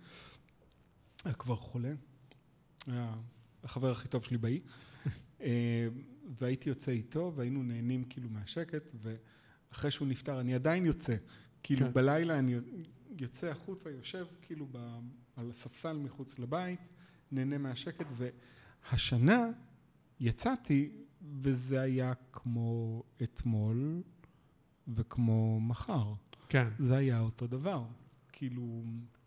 היה 1.24 1.34
כבר 1.34 1.56
חולה, 1.56 1.92
היה 2.86 3.14
החבר 3.64 3.90
הכי 3.90 4.08
טוב 4.08 4.24
שלי 4.24 4.38
באי. 4.38 4.60
אה, 5.40 5.88
והייתי 6.38 6.68
יוצא 6.68 6.92
איתו, 6.92 7.32
והיינו 7.36 7.62
נהנים 7.62 8.04
כאילו 8.04 8.28
מהשקט, 8.28 8.82
ואחרי 8.94 9.90
שהוא 9.90 10.08
נפטר 10.08 10.40
אני 10.40 10.54
עדיין 10.54 10.86
יוצא. 10.86 11.16
כאילו 11.62 11.86
כן. 11.86 11.92
בלילה 11.92 12.38
אני 12.38 12.54
יוצא 13.18 13.46
החוצה, 13.46 13.90
יושב 13.90 14.26
כאילו 14.42 14.66
ב, 14.72 14.98
על 15.36 15.50
הספסל 15.50 15.92
מחוץ 15.92 16.38
לבית, 16.38 16.80
נהנה 17.32 17.58
מהשקט, 17.58 18.06
והשנה 18.12 19.46
יצאתי, 20.20 20.90
וזה 21.42 21.80
היה 21.80 22.12
כמו 22.32 23.02
אתמול 23.22 24.02
וכמו 24.94 25.60
מחר. 25.60 26.12
כן, 26.48 26.68
זה 26.78 26.96
היה 26.96 27.20
אותו 27.20 27.46
דבר. 27.46 27.84
כאילו, 28.32 28.82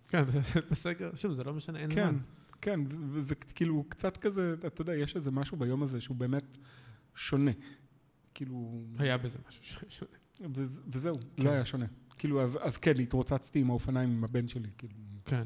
כן, 0.07 0.23
בסגר, 0.71 1.15
שוב, 1.15 1.33
זה 1.33 1.43
לא 1.43 1.53
משנה, 1.53 1.79
אין 1.79 1.95
כן, 1.95 2.09
זמן. 2.09 2.19
כן, 2.61 2.79
וזה 3.11 3.35
כאילו 3.35 3.83
קצת 3.89 4.17
כזה, 4.17 4.55
אתה 4.67 4.81
יודע, 4.81 4.95
יש 4.95 5.15
איזה 5.15 5.31
משהו 5.31 5.57
ביום 5.57 5.83
הזה 5.83 6.01
שהוא 6.01 6.17
באמת 6.17 6.57
שונה. 7.15 7.51
כאילו, 8.33 8.83
היה 8.99 9.17
בזה 9.17 9.39
משהו 9.47 9.63
שונה. 9.89 10.11
ו- 10.55 10.65
וזהו, 10.87 11.17
כן. 11.37 11.43
לא 11.43 11.49
היה 11.49 11.65
שונה. 11.65 11.85
כאילו, 12.17 12.41
אז, 12.41 12.59
אז 12.61 12.77
כן, 12.77 12.99
התרוצצתי 13.01 13.59
עם 13.59 13.69
האופניים 13.69 14.09
עם 14.11 14.23
הבן 14.23 14.47
שלי, 14.47 14.69
כאילו, 14.77 14.93
כן. 15.25 15.43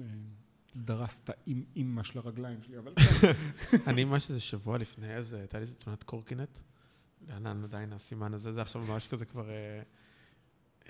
אה, 0.00 0.02
דרס 0.76 1.20
את 1.24 1.30
האימ- 1.30 1.64
אימא 1.76 2.02
של 2.02 2.18
הרגליים 2.18 2.62
שלי, 2.62 2.78
אבל 2.78 2.92
כן. 3.20 3.32
אני 3.86 4.04
ממש 4.04 4.30
איזה 4.30 4.40
שבוע 4.40 4.78
לפני, 4.78 5.14
אז 5.14 5.34
הייתה 5.34 5.58
לי 5.58 5.62
איזה 5.62 5.74
תאונת 5.74 6.02
קורקינט. 6.02 6.58
לענן 7.28 7.64
עדיין 7.64 7.92
הסימן 7.92 8.34
הזה, 8.34 8.52
זה 8.52 8.62
עכשיו 8.62 8.82
ממש 8.82 9.08
כזה 9.08 9.24
כבר... 9.24 9.50
אה, 9.50 9.82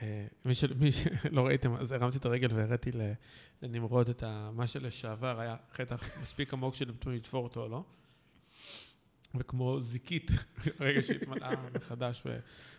אה, 0.02 0.27
מי 0.44 0.55
שלא 0.55 0.74
לא 1.36 1.47
ראיתם, 1.47 1.77
אז 1.77 1.93
הרמתי 1.93 2.19
את 2.19 2.24
הרגל 2.24 2.48
והראיתי 2.55 2.90
לנמרוד 3.62 4.09
את. 4.09 4.23
מה 4.52 4.66
שלשעבר 4.66 5.40
היה 5.40 5.56
חטח 5.73 6.23
מספיק 6.23 6.52
עמוק 6.52 6.74
שנתנו 6.74 7.12
לתפור 7.12 7.44
אותו 7.44 7.62
או 7.62 7.69
לא. 7.69 7.85
וכמו 9.35 9.81
זיקית, 9.81 10.31
רגע 10.81 11.02
שהתמלאה 11.02 11.55
מחדש 11.74 12.23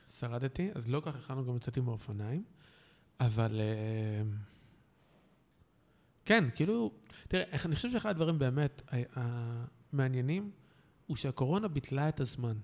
ושרדתי, 0.07 0.69
אז 0.75 0.89
לא 0.89 1.01
כך 1.05 1.15
הכנו 1.15 1.45
גם 1.45 1.55
יצאתי 1.55 1.79
מהאופניים, 1.79 2.43
אבל... 3.19 3.61
אה, 3.61 4.21
כן, 6.25 6.43
כאילו, 6.55 6.91
תראה, 7.27 7.43
אני 7.65 7.75
חושב 7.75 7.91
שאחד 7.91 8.09
הדברים 8.09 8.39
באמת 8.39 8.81
המעניינים 9.13 10.51
הוא 11.07 11.17
שהקורונה 11.17 11.67
ביטלה 11.67 12.09
את 12.09 12.19
הזמן. 12.19 12.57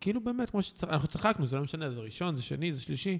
כאילו 0.00 0.20
באמת, 0.20 0.50
כמו 0.50 0.62
שאנחנו 0.62 1.08
צחקנו, 1.08 1.46
זה 1.46 1.56
לא 1.56 1.62
משנה, 1.62 1.90
זה 1.90 2.00
ראשון, 2.00 2.36
זה 2.36 2.42
שני, 2.42 2.72
זה 2.72 2.80
שלישי. 2.80 3.18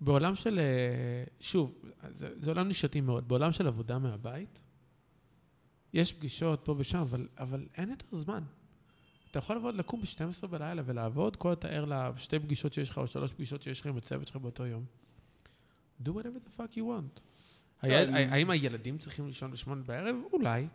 בעולם 0.00 0.34
של, 0.34 0.58
אה, 0.58 1.24
שוב, 1.40 1.74
זה, 2.14 2.28
זה 2.42 2.50
עולם 2.50 2.68
נישתי 2.68 3.00
מאוד, 3.00 3.28
בעולם 3.28 3.52
של 3.52 3.66
עבודה 3.66 3.98
מהבית, 3.98 4.60
יש 5.94 6.12
פגישות 6.12 6.60
פה 6.64 6.74
ושם, 6.78 6.98
אבל, 6.98 7.28
אבל 7.38 7.66
אין 7.76 7.90
יותר 7.90 8.16
זמן. 8.16 8.42
אתה 9.30 9.38
יכול 9.38 9.56
לבוא 9.56 9.72
לקום 9.72 10.00
ב-12 10.00 10.46
בלילה 10.46 10.82
ולעבוד, 10.86 11.36
כל 11.36 11.52
אתה 11.52 11.68
ער 11.68 11.84
לשתי 11.84 12.38
פגישות 12.38 12.72
שיש 12.72 12.90
לך, 12.90 12.98
או 12.98 13.06
שלוש 13.06 13.32
פגישות 13.32 13.62
שיש 13.62 13.80
לך 13.80 13.86
עם 13.86 13.96
הצוות 13.96 14.26
שלך 14.26 14.36
באותו 14.36 14.66
יום. 14.66 14.84
do 16.04 16.08
whatever 16.08 16.14
the 16.46 16.60
fuck 16.60 16.74
you 16.76 16.80
want. 16.80 17.20
אני- 17.82 17.92
האם 18.32 18.50
הילדים 18.50 18.98
צריכים 18.98 19.26
לישון 19.26 19.50
בשמונה 19.50 19.82
בערב? 19.82 20.16
אולי. 20.32 20.66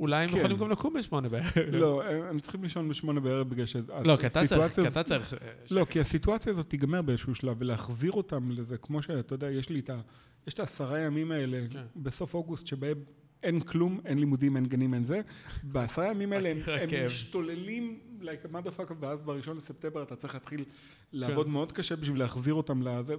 אולי 0.00 0.24
הם 0.24 0.30
כן. 0.30 0.36
יכולים 0.36 0.56
גם 0.56 0.70
לקום 0.70 0.94
בשמונה 0.94 1.28
בערב. 1.28 1.44
לא, 1.72 2.02
הם 2.04 2.38
צריכים 2.38 2.62
לישון 2.62 2.88
בשמונה 2.88 3.20
בערב 3.20 3.48
בגלל 3.48 3.66
ש... 3.66 3.76
לא, 4.04 4.16
כי 4.16 4.26
אתה 4.26 4.46
צריך, 4.46 4.74
כי 4.80 4.86
אתה 4.86 5.02
צריך... 5.02 5.34
לא. 5.70 5.84
כי 5.84 6.00
הסיטואציה 6.00 6.52
הזאת 6.52 6.68
תיגמר 6.68 7.02
באיזשהו 7.02 7.34
שלב, 7.34 7.56
ולהחזיר 7.58 8.12
אותם 8.12 8.50
לזה, 8.50 8.78
כמו 8.78 9.02
שאתה 9.02 9.34
יודע, 9.34 9.50
יש 9.50 9.68
לי 9.68 9.80
את 9.80 9.90
ה... 9.90 10.00
יש 10.46 10.54
את 10.54 10.60
העשרה 10.60 10.98
ימים 10.98 11.30
האלה 11.30 11.64
כן. 11.70 11.82
בסוף 11.96 12.34
אוגוסט, 12.34 12.66
שבהם 12.66 12.98
אין 13.42 13.60
כלום, 13.60 14.00
אין 14.04 14.18
לימודים, 14.18 14.56
אין 14.56 14.66
גנים, 14.66 14.94
אין 14.94 15.04
זה. 15.04 15.20
בעשרה 15.62 16.06
ימים 16.10 16.32
האלה 16.32 16.50
הם, 16.50 16.58
הם. 16.82 17.06
משתוללים 17.06 17.98
like 18.20 18.46
a 18.46 18.54
motherfucker, 18.54 18.94
ואז 19.00 19.22
בראשון 19.22 19.56
לספטמבר 19.56 20.02
אתה 20.02 20.16
צריך 20.16 20.34
להתחיל 20.34 20.64
לעבוד 21.12 21.46
כן. 21.46 21.52
מאוד 21.52 21.72
קשה 21.72 21.96
בשביל 21.96 22.18
להחזיר 22.18 22.54
אותם 22.54 22.82
לזה, 22.82 23.14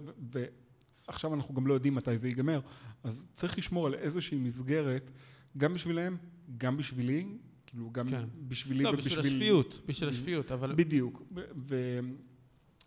ועכשיו 1.08 1.34
אנחנו 1.34 1.56
גם 1.56 1.68
לא 1.68 1.74
יודעים 1.74 1.96
מתי 1.96 2.18
זה 2.18 2.28
ייגמר. 2.28 2.60
אז 3.04 3.26
צריך 3.34 3.58
לשמור 3.58 3.88
על 3.88 3.94
איזושהי 3.94 4.38
מסגרת, 4.38 5.12
גם 5.58 5.74
בשבילם, 5.74 6.18
גם 6.58 6.78
בשבילי, 6.78 7.28
כאילו 7.66 7.92
גם 7.92 8.08
כן. 8.08 8.24
בשבילי 8.48 8.84
לא, 8.84 8.90
ובשביל... 8.90 9.20
בשביל 9.20 9.34
השפיות, 9.34 9.82
בשביל 9.86 10.10
השפיות, 10.10 10.52
אבל... 10.52 10.76
בדיוק. 10.76 11.22
ו- 11.36 11.42
ו... 11.58 12.00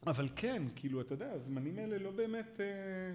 אבל 0.06 0.28
כן, 0.36 0.62
כאילו, 0.76 1.00
אתה 1.00 1.14
יודע, 1.14 1.30
הזמנים 1.32 1.78
האלה 1.78 1.98
לא 1.98 2.10
באמת... 2.10 2.60
אה, 2.60 3.14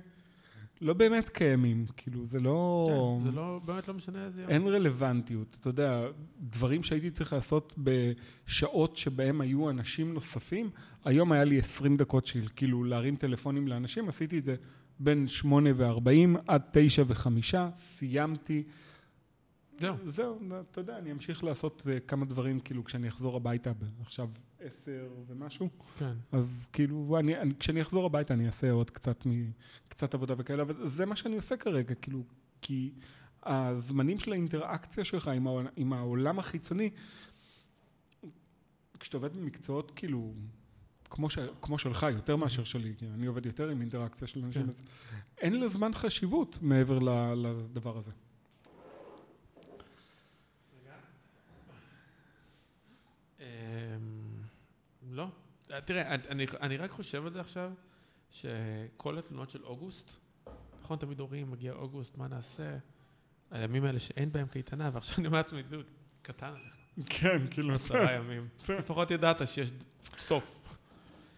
לא 0.82 0.94
באמת 0.94 1.30
קיימים, 1.30 1.86
כאילו, 1.98 2.26
זה 2.26 2.40
לא... 2.40 2.88
כן, 3.20 3.30
זה 3.30 3.36
לא, 3.36 3.60
באמת 3.66 3.88
לא 3.88 3.94
משנה 3.94 4.26
איזה 4.26 4.42
יום. 4.42 4.52
אין 4.52 4.68
רלוונטיות. 4.68 5.58
אתה 5.62 5.70
יודע, 5.70 6.08
דברים 6.42 6.84
שהייתי 6.84 7.12
צריך 7.12 7.34
לעשות 7.34 7.74
בשעות 7.78 8.98
שבהם 8.98 9.42
היו 9.42 9.70
אנשים 9.70 10.14
נוספים, 10.14 10.70
היום 11.06 11.32
היה 11.32 11.44
לי 11.44 11.60
20 11.60 11.98
דקות 11.98 12.26
של 12.26 12.48
כאילו 12.56 12.84
להרים 12.84 13.16
טלפונים 13.16 13.68
לאנשים, 13.68 14.10
עשיתי 14.10 14.40
את 14.40 14.44
זה 14.44 14.56
בין 15.00 15.28
8 15.28 15.70
ו-40 15.76 16.40
עד 16.48 16.62
9 16.72 17.04
ו-5, 17.08 17.28
סיימתי. 17.80 18.64
זהו. 19.80 19.96
זהו, 20.06 20.40
אתה 20.72 20.82
יודע, 20.82 20.98
אני 20.98 21.12
אמשיך 21.12 21.44
לעשות 21.44 21.82
אה, 21.90 22.00
כמה 22.00 22.26
דברים, 22.26 22.60
כאילו, 22.60 22.84
כשאני 22.84 23.08
אחזור 23.08 23.36
הביתה, 23.36 23.72
עכשיו 24.02 24.30
10 24.60 24.92
ומשהו, 25.28 25.70
כן. 25.98 26.14
אז 26.32 26.68
כאילו, 26.74 27.18
אני, 27.20 27.38
אני, 27.38 27.54
כשאני 27.60 27.82
אחזור 27.82 28.06
הביתה 28.06 28.34
אני 28.34 28.48
אעשה 28.48 28.72
עוד 28.72 28.92
קצת, 28.92 29.26
מ, 29.26 29.52
קצת 29.88 30.14
עבודה 30.14 30.34
וכאלה, 30.38 30.64
אבל 30.64 30.88
זה 30.88 31.06
מה 31.06 31.16
שאני 31.16 31.36
עושה 31.36 31.58
כרגע, 31.58 31.96
כאילו, 31.96 32.24
כי 32.62 32.92
הזמנים 33.44 34.20
של 34.20 34.32
האינטראקציה 34.32 35.04
שלך 35.04 35.28
עם, 35.28 35.48
העול, 35.48 35.68
עם 35.76 35.94
העולם 35.94 36.40
החיצוני, 36.40 36.90
כשאתה 39.00 39.18
עובד 39.18 39.34
במקצועות 39.36 39.92
כאילו, 39.96 40.34
כמו, 41.10 41.30
ש, 41.30 41.38
כמו 41.62 41.78
שלך, 41.78 42.06
יותר 42.14 42.36
מאשר 42.36 42.64
שלי, 42.64 42.94
כי 42.98 43.06
אני 43.14 43.26
עובד 43.26 43.46
יותר 43.46 43.70
עם 43.70 43.82
אינטראקציה 43.82 44.28
של 44.28 44.44
אנשים, 44.44 44.68
כן. 44.68 44.72
אין 45.38 45.60
לזמן 45.60 45.94
חשיבות 45.94 46.60
מעבר 46.62 47.00
ל, 47.00 47.10
לדבר 47.36 47.98
הזה. 47.98 48.12
לא. 55.12 55.28
אה, 55.72 55.82
תראה, 55.82 56.16
אני, 56.16 56.46
אני 56.62 56.78
רק 56.78 56.92
חושב 56.92 57.26
על 57.26 57.34
זה 57.34 57.40
עכשיו, 57.40 57.72
שכל 58.32 59.18
התלונות 59.18 59.50
של 59.50 59.64
אוגוסט, 59.64 60.18
נכון, 60.82 60.98
תמיד 60.98 61.20
אומרים, 61.20 61.52
מגיע 61.52 61.74
אוגוסט, 61.74 62.18
מה 62.18 62.28
נעשה? 62.28 62.78
הימים 63.52 63.84
האלה 63.84 64.00
שאין 64.00 64.32
בהם 64.32 64.48
קייטנה, 64.48 64.90
ועכשיו 64.94 65.16
אני 65.18 65.28
אומר 65.28 65.38
לעצמי, 65.38 65.64
דוד, 65.64 65.86
קטן 66.22 66.48
עליך, 66.48 66.76
כן, 67.06 67.48
כאילו, 67.52 67.74
עשרה 67.76 68.14
ימים. 68.14 68.48
לפחות 68.80 69.12
ידעת 69.12 69.48
שיש 69.48 69.72
סוף. 70.18 70.78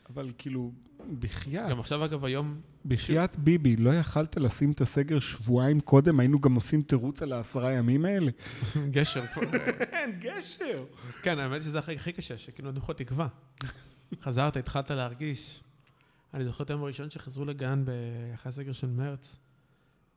אבל 0.10 0.32
כאילו, 0.38 0.72
בחייאת. 1.20 1.70
גם 1.70 1.80
עכשיו, 1.80 2.06
אגב, 2.06 2.26
היום, 2.26 2.62
בחייאת 2.86 3.36
ביבי, 3.36 3.76
לא 3.76 3.94
יכלת 3.94 4.38
לשים 4.38 4.72
את 4.72 4.82
הסגר 4.82 5.20
שבועיים 5.20 5.80
קודם? 5.80 6.20
היינו 6.20 6.40
גם 6.42 6.56
עושים 6.56 6.82
תירוץ 6.82 7.22
על 7.22 7.34
העשרה 7.34 7.74
ימים 7.74 8.06
האלה? 8.06 8.32
גשר 8.92 9.26
פה. 9.34 9.42
אין 9.92 10.20
גשר. 10.20 10.86
כן, 11.22 11.40
האמת 11.40 11.62
שזה 11.62 11.80
הכי, 11.80 11.96
הכי 11.96 12.12
קשה, 12.12 12.38
שכאילו 12.38 12.72
נוחות 12.72 12.98
תקווה. 12.98 13.28
חזרת, 14.22 14.58
התחלת 14.58 14.92
להרגיש. 14.92 15.64
אני 16.34 16.46
זוכר 16.46 16.64
את 16.64 16.70
היום 16.70 16.84
הראשון 16.84 17.10
שחזרו 17.10 17.46
לגן 17.46 17.84
אחרי 18.34 18.50
הסגר 18.50 18.72
של 18.72 18.88
מרץ, 18.88 19.38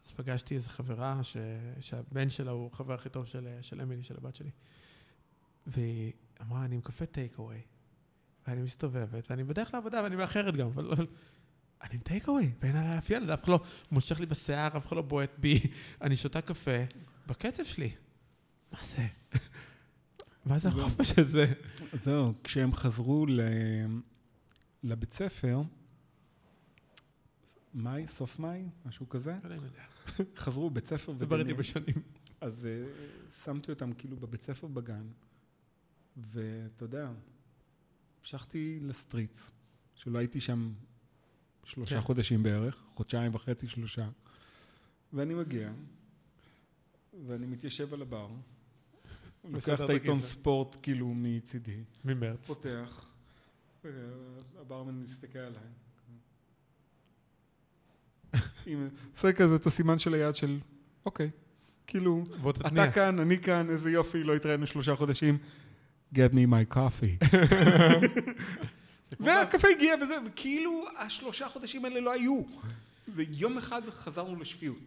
אז 0.04 0.12
פגשתי 0.12 0.54
איזו 0.54 0.70
חברה 0.70 1.22
ש... 1.22 1.36
שהבן 1.80 2.30
שלה 2.30 2.50
הוא 2.50 2.70
החבר 2.72 2.94
הכי 2.94 3.08
טוב 3.08 3.26
של, 3.26 3.48
של 3.60 3.80
אמילי, 3.80 4.02
של 4.02 4.14
הבת 4.18 4.36
שלי. 4.36 4.50
והיא 5.66 6.12
אמרה, 6.42 6.64
אני 6.64 6.74
עם 6.74 6.80
קפה 6.80 7.06
טייק 7.06 7.38
אווי. 7.38 7.60
ואני 8.46 8.62
מסתובבת, 8.62 9.30
ואני 9.30 9.44
בדרך 9.44 9.74
לעבודה, 9.74 10.02
ואני 10.02 10.16
מאחרת 10.16 10.56
גם, 10.56 10.66
אבל, 10.66 10.92
אבל 10.92 11.06
אני 11.82 11.94
עם 11.94 12.00
טייק 12.00 12.28
אווי, 12.28 12.50
ואין 12.62 12.76
עליי 12.76 12.98
אף 12.98 13.10
ילד, 13.10 13.30
אף 13.30 13.44
אחד 13.44 13.52
לא 13.52 13.60
מושך 13.90 14.20
לי 14.20 14.26
בשיער, 14.26 14.76
אף 14.76 14.86
אחד 14.86 14.96
לא 14.96 15.02
בועט 15.02 15.30
בי, 15.38 15.60
אני 16.02 16.16
שותה 16.16 16.40
קפה, 16.40 16.84
בקצב 17.26 17.64
שלי. 17.64 17.90
מה 18.72 18.78
זה? 18.82 19.06
מה 20.46 20.58
זה. 20.58 20.68
החופש 20.68 21.18
הזה? 21.18 21.52
זהו, 22.02 22.32
כשהם 22.44 22.72
חזרו 22.72 23.26
ל... 23.26 23.40
לבית 24.82 25.14
ספר, 25.14 25.62
מאי, 27.74 28.06
סוף 28.08 28.38
מאי, 28.38 28.68
משהו 28.86 29.08
כזה, 29.08 29.36
לא. 29.44 29.56
חזרו 30.36 30.70
בית 30.70 30.86
ספר 30.86 31.12
וגנים. 31.18 31.56
בשנים. 31.56 32.02
אז 32.40 32.66
uh, 32.66 33.34
שמתי 33.44 33.70
אותם 33.70 33.92
כאילו 33.92 34.16
בבית 34.16 34.44
ספר 34.44 34.66
בגן, 34.66 35.06
ואתה 36.16 36.84
יודע, 36.84 37.10
המשכתי 38.22 38.78
לסטריטס, 38.82 39.52
שלא 39.94 40.18
הייתי 40.18 40.40
שם 40.40 40.72
שלושה 41.64 41.94
כן. 41.94 42.00
חודשים 42.00 42.42
בערך, 42.42 42.82
חודשיים 42.94 43.34
וחצי, 43.34 43.68
שלושה, 43.68 44.08
ואני 45.12 45.34
מגיע, 45.34 45.72
ואני 47.26 47.46
מתיישב 47.46 47.94
על 47.94 48.02
הבר, 48.02 48.28
לוקח 49.44 49.80
את 49.84 49.90
העיתון. 49.90 50.20
ספורט 50.20 50.76
כאילו 50.82 51.12
מצידי, 51.14 51.84
ממרץ. 52.04 52.46
פותח, 52.46 53.12
הברמן 54.60 54.94
מסתכל 54.94 55.38
עליי. 55.38 55.62
עושה 59.14 59.32
כזה 59.32 59.56
את 59.56 59.66
הסימן 59.66 59.98
של 59.98 60.14
היד 60.14 60.34
של, 60.34 60.58
אוקיי, 61.06 61.30
כאילו. 61.86 62.24
אתה 62.66 62.92
כאן, 62.92 63.18
אני 63.18 63.38
כאן, 63.38 63.70
איזה 63.70 63.90
יופי, 63.90 64.24
לא 64.24 64.36
התראינו 64.36 64.66
שלושה 64.66 64.96
חודשים. 64.96 65.38
Get 66.14 66.32
me 66.32 66.46
my 66.46 66.74
coffee. 66.76 67.26
והקפה 69.20 69.68
הגיע 69.68 69.94
וזה, 70.02 70.14
וכאילו 70.26 70.84
השלושה 70.98 71.48
חודשים 71.48 71.84
האלה 71.84 72.00
לא 72.00 72.12
היו. 72.12 72.42
ויום 73.14 73.58
אחד 73.58 73.82
חזרנו 73.90 74.36
לשפיות. 74.40 74.78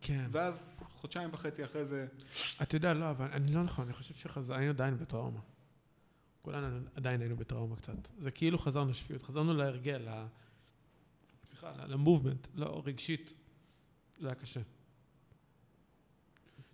כן. 0.00 0.24
ואז 0.30 0.54
חודשיים 0.94 1.28
וחצי 1.32 1.64
אחרי 1.64 1.84
זה, 1.84 2.06
אתה 2.62 2.76
יודע, 2.76 2.94
לא, 2.94 3.10
אבל 3.10 3.26
אני 3.32 3.52
לא 3.52 3.62
נכון, 3.62 3.84
אני 3.84 3.92
חושב 3.94 4.14
שחזרנו 4.14 4.68
עדיין 4.68 4.96
בטראומה. 4.98 5.40
כולנו 6.42 6.78
עדיין 6.94 7.20
היינו 7.20 7.36
בטראומה 7.36 7.76
קצת. 7.76 7.94
זה 8.18 8.30
כאילו 8.30 8.58
חזרנו 8.58 8.90
לשפיות, 8.90 9.22
חזרנו 9.22 9.54
להרגל, 9.54 9.96
ל... 10.08 10.24
סליחה, 11.48 11.72
למובמנט, 11.86 12.46
לא, 12.54 12.82
רגשית. 12.86 13.32
זה 14.20 14.26
היה 14.26 14.34
קשה. 14.34 14.60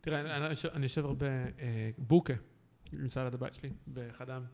תראה, 0.00 0.20
אני, 0.20 0.36
אני, 0.36 0.50
יושב- 0.50 0.68
אני 0.74 0.82
יושב 0.82 1.04
הרבה, 1.04 1.26
אה, 1.26 1.90
בוקה, 1.98 2.34
נמצא 2.92 3.24
ליד 3.24 3.34
הבית 3.34 3.54
שלי, 3.54 3.70
באחד 3.86 4.30
העם. 4.30 4.44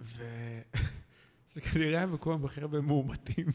וזה 0.00 1.60
כנראה 1.72 2.02
המקום 2.02 2.44
הכי 2.44 2.60
הרבה 2.60 2.80
מאומתים. 2.80 3.46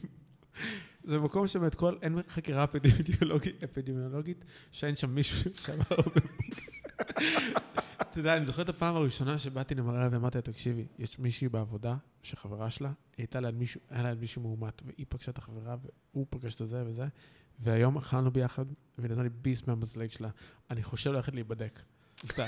זה 1.04 1.18
מקום 1.18 1.46
שבאמת 1.46 1.74
כל, 1.74 1.96
אין 2.02 2.18
חקירה 2.28 2.64
אפידמיולוגית, 2.64 3.62
אפידמיולוגית 3.64 4.44
שאין 4.70 4.96
שם 4.96 5.10
מישהו 5.10 5.50
שעבר 5.64 5.96
אתה 8.16 8.20
יודע, 8.20 8.36
אני 8.36 8.44
זוכר 8.44 8.62
את 8.62 8.68
הפעם 8.68 8.96
הראשונה 8.96 9.38
שבאתי 9.38 9.74
למראה 9.74 10.08
ואמרתי 10.10 10.38
לה, 10.38 10.42
תקשיבי, 10.42 10.86
יש 10.98 11.18
מישהי 11.18 11.48
בעבודה, 11.48 11.96
שחברה 12.22 12.70
שלה, 12.70 12.92
הייתה 13.16 13.40
ליד 13.40 13.54
מישהו, 13.54 13.80
היה 13.90 14.02
ליד 14.02 14.20
מישהו 14.20 14.42
מאומת, 14.42 14.82
והיא 14.86 15.06
פגשה 15.08 15.30
את 15.30 15.38
החברה, 15.38 15.76
והוא 16.12 16.26
פגש 16.30 16.54
את 16.54 16.68
זה 16.68 16.84
וזה, 16.86 17.06
והיום 17.58 17.96
אכלנו 17.96 18.30
ביחד, 18.30 18.64
והיא 18.98 19.10
נתנה 19.10 19.22
לי 19.22 19.28
ביס 19.28 19.66
מהמזלג 19.66 20.08
שלה, 20.08 20.28
אני 20.70 20.82
חושב 20.82 21.12
ללכת 21.12 21.34
להיבדק. 21.34 21.82
זה- 22.36 22.46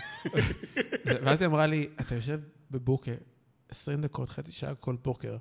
ואז 1.25 1.41
היא 1.43 1.47
אמרה 1.49 1.67
לי, 1.67 1.89
אתה 2.01 2.15
יושב 2.15 2.41
בבוקר 2.71 3.15
20 3.69 4.01
דקות, 4.01 4.29
חצי 4.31 4.53
שעה 4.53 4.75
כל 4.75 4.97
בוקר, 5.05 5.37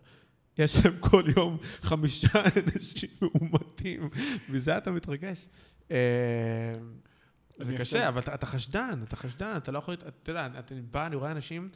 יש 0.57 0.73
שם 0.73 0.97
כל 0.99 1.23
יום 1.37 1.57
חמישה 1.81 2.27
אנשים 2.75 3.09
מאומתים, 3.21 4.09
מזה 4.49 4.77
אתה 4.77 4.91
מתרגש. 4.91 5.47
אה, 5.91 5.97
זה 7.61 7.69
אני 7.71 7.77
קשה, 7.77 8.07
אבל 8.09 8.19
אתה, 8.21 8.45
חשדן, 8.45 8.99
אתה 9.03 9.15
חשדן, 9.15 9.53
אתה 9.57 9.71
לא 9.71 9.79
יכול, 9.79 9.93
אתה 9.93 10.29
יודע, 10.31 10.47
אתה 10.59 10.75
בא, 10.91 11.05
אני 11.07 11.15
רואה 11.15 11.31
אנשים, 11.31 11.69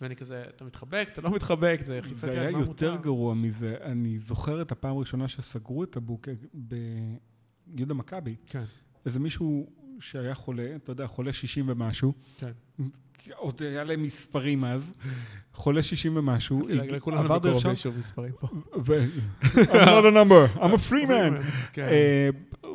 ואני 0.00 0.16
כזה, 0.16 0.44
אתה 0.48 0.64
מתחבק, 0.64 1.08
אתה 1.12 1.20
לא 1.20 1.30
מתחבק, 1.30 1.80
זה 1.84 2.00
חיצת 2.02 2.16
זה 2.20 2.26
יד, 2.26 2.38
היה 2.38 2.50
מה 2.50 2.58
יותר 2.60 2.70
מותר? 2.70 2.96
גרוע 2.96 3.34
מזה. 3.34 3.76
אני 3.82 4.18
זוכר 4.18 4.62
את 4.62 4.72
הפעם 4.72 4.96
הראשונה 4.96 5.28
שסגרו 5.28 5.84
את 5.84 5.96
הבוקה 5.96 6.30
ביהודה 7.66 7.94
מכבי. 7.94 8.36
כן, 8.46 8.64
איזה 9.06 9.20
מישהו 9.20 9.72
שהיה 10.00 10.34
חולה, 10.34 10.76
אתה 10.76 10.92
יודע, 10.92 11.06
חולה 11.06 11.32
60 11.32 11.68
ומשהו, 11.68 12.12
כן. 12.38 12.52
עוד 13.36 13.62
היה 13.62 13.84
להם 13.84 14.02
מספרים 14.02 14.64
אז, 14.64 14.92
חולה 15.52 15.82
60 15.82 16.16
ומשהו, 16.16 16.62
לכולנו 16.68 17.28
בקרוב 17.28 17.58
שם, 17.58 17.70
איזשהו 17.70 17.92
מספרים 17.92 18.32
פה. 18.40 18.46
I'm 18.46 19.68
not 19.68 20.04
a 20.04 20.14
number, 20.14 20.58
I'm 20.58 20.74
a 20.74 20.90
free 20.90 21.08
man. 21.08 21.44
כן. 21.72 21.88
אה, 21.88 22.28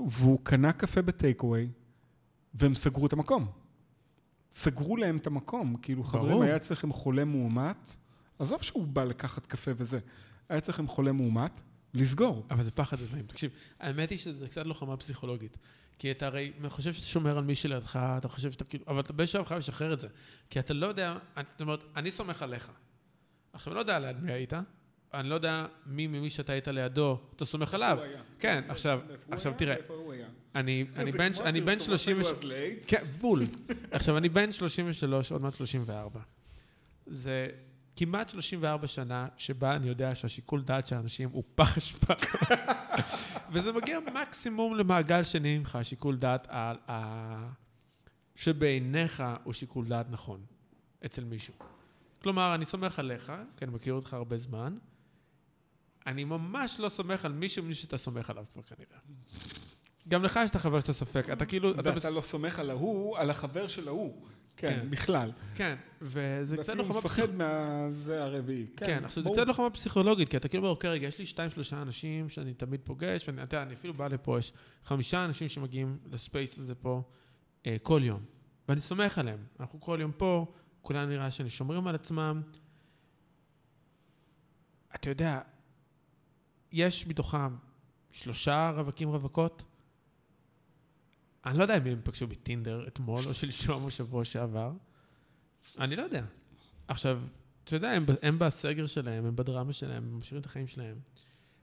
והוא 0.10 0.40
קנה 0.44 0.74
קפה 0.74 1.02
בטייק 1.02 1.44
אווי, 1.44 1.70
והם 2.54 2.76
סגרו 2.76 3.08
את 3.08 3.14
המקום. 3.14 3.48
סגרו 4.54 4.98
להם 4.98 5.18
את 5.18 5.28
המקום, 5.28 5.76
כאילו 5.82 6.04
חברים. 6.04 6.42
היה 6.42 6.56
אצלכם 6.56 6.92
חולה 6.92 7.26
מאומת, 7.26 7.96
עזוב 8.40 8.62
שהוא 8.62 8.88
בא 8.88 9.04
לקחת 9.04 9.46
קפה 9.46 9.72
וזה, 9.78 10.00
היה 10.50 10.58
אצלכם 10.58 10.88
חולה 10.88 11.12
מאומת, 11.12 11.62
לסגור. 11.94 12.46
אבל 12.52 12.64
זה 12.64 12.72
פחד 12.72 12.98
אלוהים. 13.10 13.26
תקשיב, 13.26 13.52
האמת 13.80 14.10
היא 14.10 14.20
שזה 14.20 14.48
קצת 14.48 14.66
לוחמה 14.66 14.98
פסיכולוגית. 14.98 15.58
כי 16.00 16.12
אתה 16.12 16.26
הרי 16.26 16.52
חושב 16.68 16.94
שאתה 16.94 17.06
שומר 17.06 17.38
על 17.38 17.44
מי 17.44 17.56
שלידך, 17.56 18.00
אתה 18.18 18.28
חושב 18.28 18.52
שאתה 18.52 18.64
כאילו... 18.64 18.84
אבל 18.88 19.00
אתה 19.00 19.14
באיזשהו 19.14 19.46
חייב 19.46 19.60
לשחרר 19.60 19.94
את 19.94 20.00
זה. 20.00 20.08
כי 20.50 20.60
אתה 20.60 20.74
לא 20.74 20.86
יודע... 20.86 21.18
זאת 21.36 21.62
אומרת, 21.62 21.84
אני 21.96 22.12
סומך 22.12 22.42
עליך. 22.42 22.72
עכשיו, 23.54 23.74
אני 23.74 23.76
לא 23.76 23.80
יודע 23.80 24.00
ליד 24.00 24.24
מי 24.24 24.32
היית, 24.32 24.54
אני 25.14 25.30
לא 25.30 25.36
יודע 25.36 25.66
מי 25.86 26.08
ממי 26.08 26.30
שאתה 26.30 26.52
היית 26.52 26.68
לידו, 26.68 27.20
אתה 27.36 27.46
סומך 27.46 27.74
עליו. 27.74 27.98
כן, 28.40 28.64
עכשיו, 28.70 29.00
עכשיו 29.32 29.54
תראה, 29.58 29.76
אני 30.56 30.84
בן, 31.18 31.32
אני 31.46 31.62
בן 31.62 31.80
30... 31.80 32.18
כן, 32.88 33.04
בול. 33.22 33.44
עכשיו, 33.92 34.18
אני 34.18 34.30
בן 34.30 34.52
33, 34.52 35.32
עוד 35.32 35.42
מעט 35.42 35.56
34. 35.56 36.20
זה 37.06 37.48
כמעט 37.98 38.30
34 38.30 38.88
שנה 38.88 39.28
שבה 39.38 39.76
אני 39.76 39.88
יודע 39.88 40.16
שהשיקול 40.16 40.62
דעת 40.62 40.88
של 40.88 40.96
אנשים 40.96 41.30
הוא 41.30 41.44
פח 41.56 41.78
אשפה. 41.78 42.14
וזה 43.52 43.74
מגיע 43.74 44.00
מקסימום 44.00 44.76
למעגל 44.76 45.24
שני 45.24 45.58
ממך, 45.58 45.78
שיקול 45.84 46.18
דעת 46.18 46.48
על 46.50 46.78
ה... 46.90 47.50
שבעיניך 48.36 49.24
הוא 49.44 49.54
שיקול 49.54 49.86
דעת 49.86 50.06
נכון, 50.10 50.46
אצל 51.06 51.24
מישהו. 51.24 51.54
כלומר, 52.22 52.56
אני 52.56 52.66
סומך 52.66 53.00
עליך, 53.00 53.34
כי 53.58 53.66
אני 53.66 53.74
מכיר 53.74 53.94
אותך 53.94 54.14
הרבה 54.14 54.38
זמן, 54.38 54.78
אני 56.08 56.24
ממש 56.24 56.80
לא 56.80 56.90
סומך 56.90 57.26
על 57.26 57.32
מישהו 57.32 57.64
ממי 57.64 57.74
שאתה 57.74 57.98
סומך 57.98 58.30
עליו 58.30 58.46
כבר 58.54 58.62
כנראה. 58.62 59.00
גם 60.08 60.24
לך 60.24 60.40
יש 60.44 60.52
את 60.52 60.56
החבר 60.56 60.80
שאתה 60.80 60.94
ספק, 60.94 61.30
אתה 61.34 61.46
כאילו... 61.46 61.78
ואתה 61.78 61.92
בס... 61.92 62.06
לא 62.06 62.22
סומך 62.22 62.60
על 62.60 62.70
ההוא, 62.70 63.18
על 63.18 63.30
החבר 63.30 63.68
של 63.68 63.88
ההוא. 63.88 64.28
כן, 64.58 64.68
כן, 64.68 64.90
בכלל. 64.90 65.32
כן, 65.56 65.76
וזה 66.02 66.58
קצת 66.58 66.76
לוחמה 66.76 67.02
פסיכולוגית. 67.02 67.36
מפחד 67.36 67.38
מהזה 67.38 68.24
הרביעי. 68.24 68.66
כן, 68.78 68.86
כן 68.86 69.06
עכשיו 69.06 69.24
זה 69.24 69.30
קצת 69.30 69.48
לוחמה 69.48 69.70
פסיכולוגית, 69.70 70.30
כי 70.30 70.38
אתה 70.38 70.48
כאילו 70.48 70.64
אומר, 70.64 70.76
אוקיי, 70.76 70.90
רגע, 70.90 71.08
יש 71.08 71.20
לי 71.20 71.26
שתיים, 71.26 71.50
שלושה 71.50 71.82
אנשים 71.82 72.30
שאני 72.30 72.54
תמיד 72.54 72.82
פוגש, 72.84 73.30
ואתה 73.30 73.42
יודע, 73.42 73.64
אני 73.64 73.74
אפילו 73.74 73.94
בא 73.94 74.08
לפה, 74.08 74.40
יש 74.40 74.54
חמישה 74.84 75.26
אנשים 75.26 75.50
שמגיעים 75.50 75.98
לספייס 76.12 76.60
הזה 76.60 76.76
פה 76.76 77.02
אה, 77.66 77.78
כל 77.84 78.02
יום, 78.04 78.22
ואני 78.70 78.82
סומך 78.82 79.18
עליהם. 79.18 79.40
אנחנו 79.60 79.82
כל 79.82 79.98
יום 80.02 80.12
פה, 80.18 80.46
כולם 80.82 81.10
נראה 81.10 81.32
שאני 81.32 81.50
שומרים 81.50 81.88
על 81.88 81.96
עצמם. 81.96 82.42
אתה 84.96 85.10
יודע, 85.10 85.42
יש 86.72 87.08
מתוכם 87.08 87.56
שלושה 88.12 88.72
רווקים 88.76 89.10
רווקות. 89.10 89.64
אני 91.48 91.58
לא 91.58 91.64
יודע 91.64 91.78
אם 91.78 91.88
הם 91.88 92.02
פגשו 92.04 92.28
בטינדר 92.28 92.88
אתמול, 92.88 93.28
או 93.28 93.34
שלשום, 93.34 93.84
או 93.84 93.92
שבוע 93.92 94.26
שעבר. 94.26 94.72
אני 95.80 95.96
לא 95.96 96.02
יודע. 96.02 96.24
עכשיו, 96.88 97.22
אתה 97.64 97.76
יודע, 97.76 97.90
הם, 97.90 98.06
הם 98.22 98.40
בסגר 98.40 98.86
שלהם, 98.86 99.26
הם 99.26 99.36
בדרמה 99.36 99.74
שלהם, 99.74 100.04
הם 100.04 100.14
ממשיכים 100.16 100.38
את 100.38 100.46
החיים 100.46 100.68
שלהם. 100.68 101.00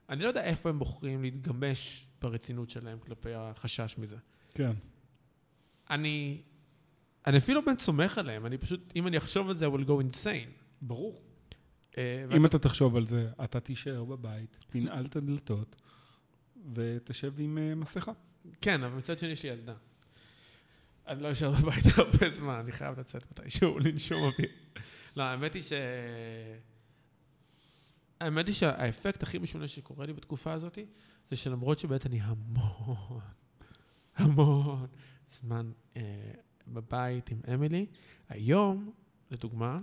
אני 0.09 0.23
לא 0.23 0.29
יודע 0.29 0.45
איפה 0.45 0.69
הם 0.69 0.79
בוחרים 0.79 1.23
להתגמש 1.23 2.07
ברצינות 2.23 2.71
שלהם 2.71 2.99
כלפי 2.99 3.35
החשש 3.35 3.95
מזה. 3.99 4.17
כן. 4.55 4.73
אני, 5.91 6.43
אני 7.27 7.39
אפילו 7.39 7.65
בן 7.65 7.79
סומך 7.79 8.19
עליהם, 8.19 8.47
אני 8.47 8.59
פשוט, 8.59 8.93
אם 8.97 9.07
אני 9.07 9.19
אחשוב 9.19 9.49
על 9.49 9.55
זה, 9.55 9.67
I 9.67 9.71
will 9.71 9.87
go 9.87 10.13
insane. 10.13 10.51
ברור. 10.83 11.23
אה, 11.99 12.25
אם 12.37 12.47
אתה 12.47 12.59
תחשוב 12.59 12.97
על 12.97 13.07
זה, 13.07 13.31
אתה 13.45 13.61
תישאר 13.61 14.05
בבית, 14.05 14.59
תנעל 14.71 15.07
את 15.07 15.17
הדלתות 15.17 15.77
ותשב 16.75 17.33
עם 17.39 17.59
אה, 17.59 17.75
מסכה. 17.75 18.13
כן, 18.61 18.83
אבל 18.83 18.97
מצד 18.99 19.19
שני 19.19 19.29
יש 19.29 19.43
לי 19.43 19.49
ילדה. 19.49 19.75
אני 21.07 21.23
לא 21.23 21.33
אשאר 21.33 21.51
בבית 21.51 21.85
הרבה 21.97 22.31
זמן, 22.31 22.55
אני 22.55 22.73
חייב 22.73 23.01
לצאת 23.01 23.31
מתישהו, 23.31 23.79
לנשום 23.85 24.19
אוויר. 24.23 24.51
לא, 25.17 25.23
האמת 25.23 25.55
היא 25.55 25.63
ש... 25.63 25.73
האמת 28.21 28.47
היא 28.47 28.55
שהאפקט 28.55 29.23
הכי 29.23 29.39
משונה 29.39 29.67
שקורה 29.67 30.07
לי 30.07 30.13
בתקופה 30.13 30.53
הזאת, 30.53 30.79
זה 31.31 31.37
שלמרות 31.37 31.79
שבאמת 31.79 32.07
אני 32.07 32.21
המון, 32.23 33.21
המון 34.17 34.87
זמן 35.31 35.73
אה, 35.97 36.03
בבית 36.69 37.31
עם 37.31 37.41
אמילי, 37.55 37.87
היום, 38.29 38.93
לדוגמה, 39.31 39.79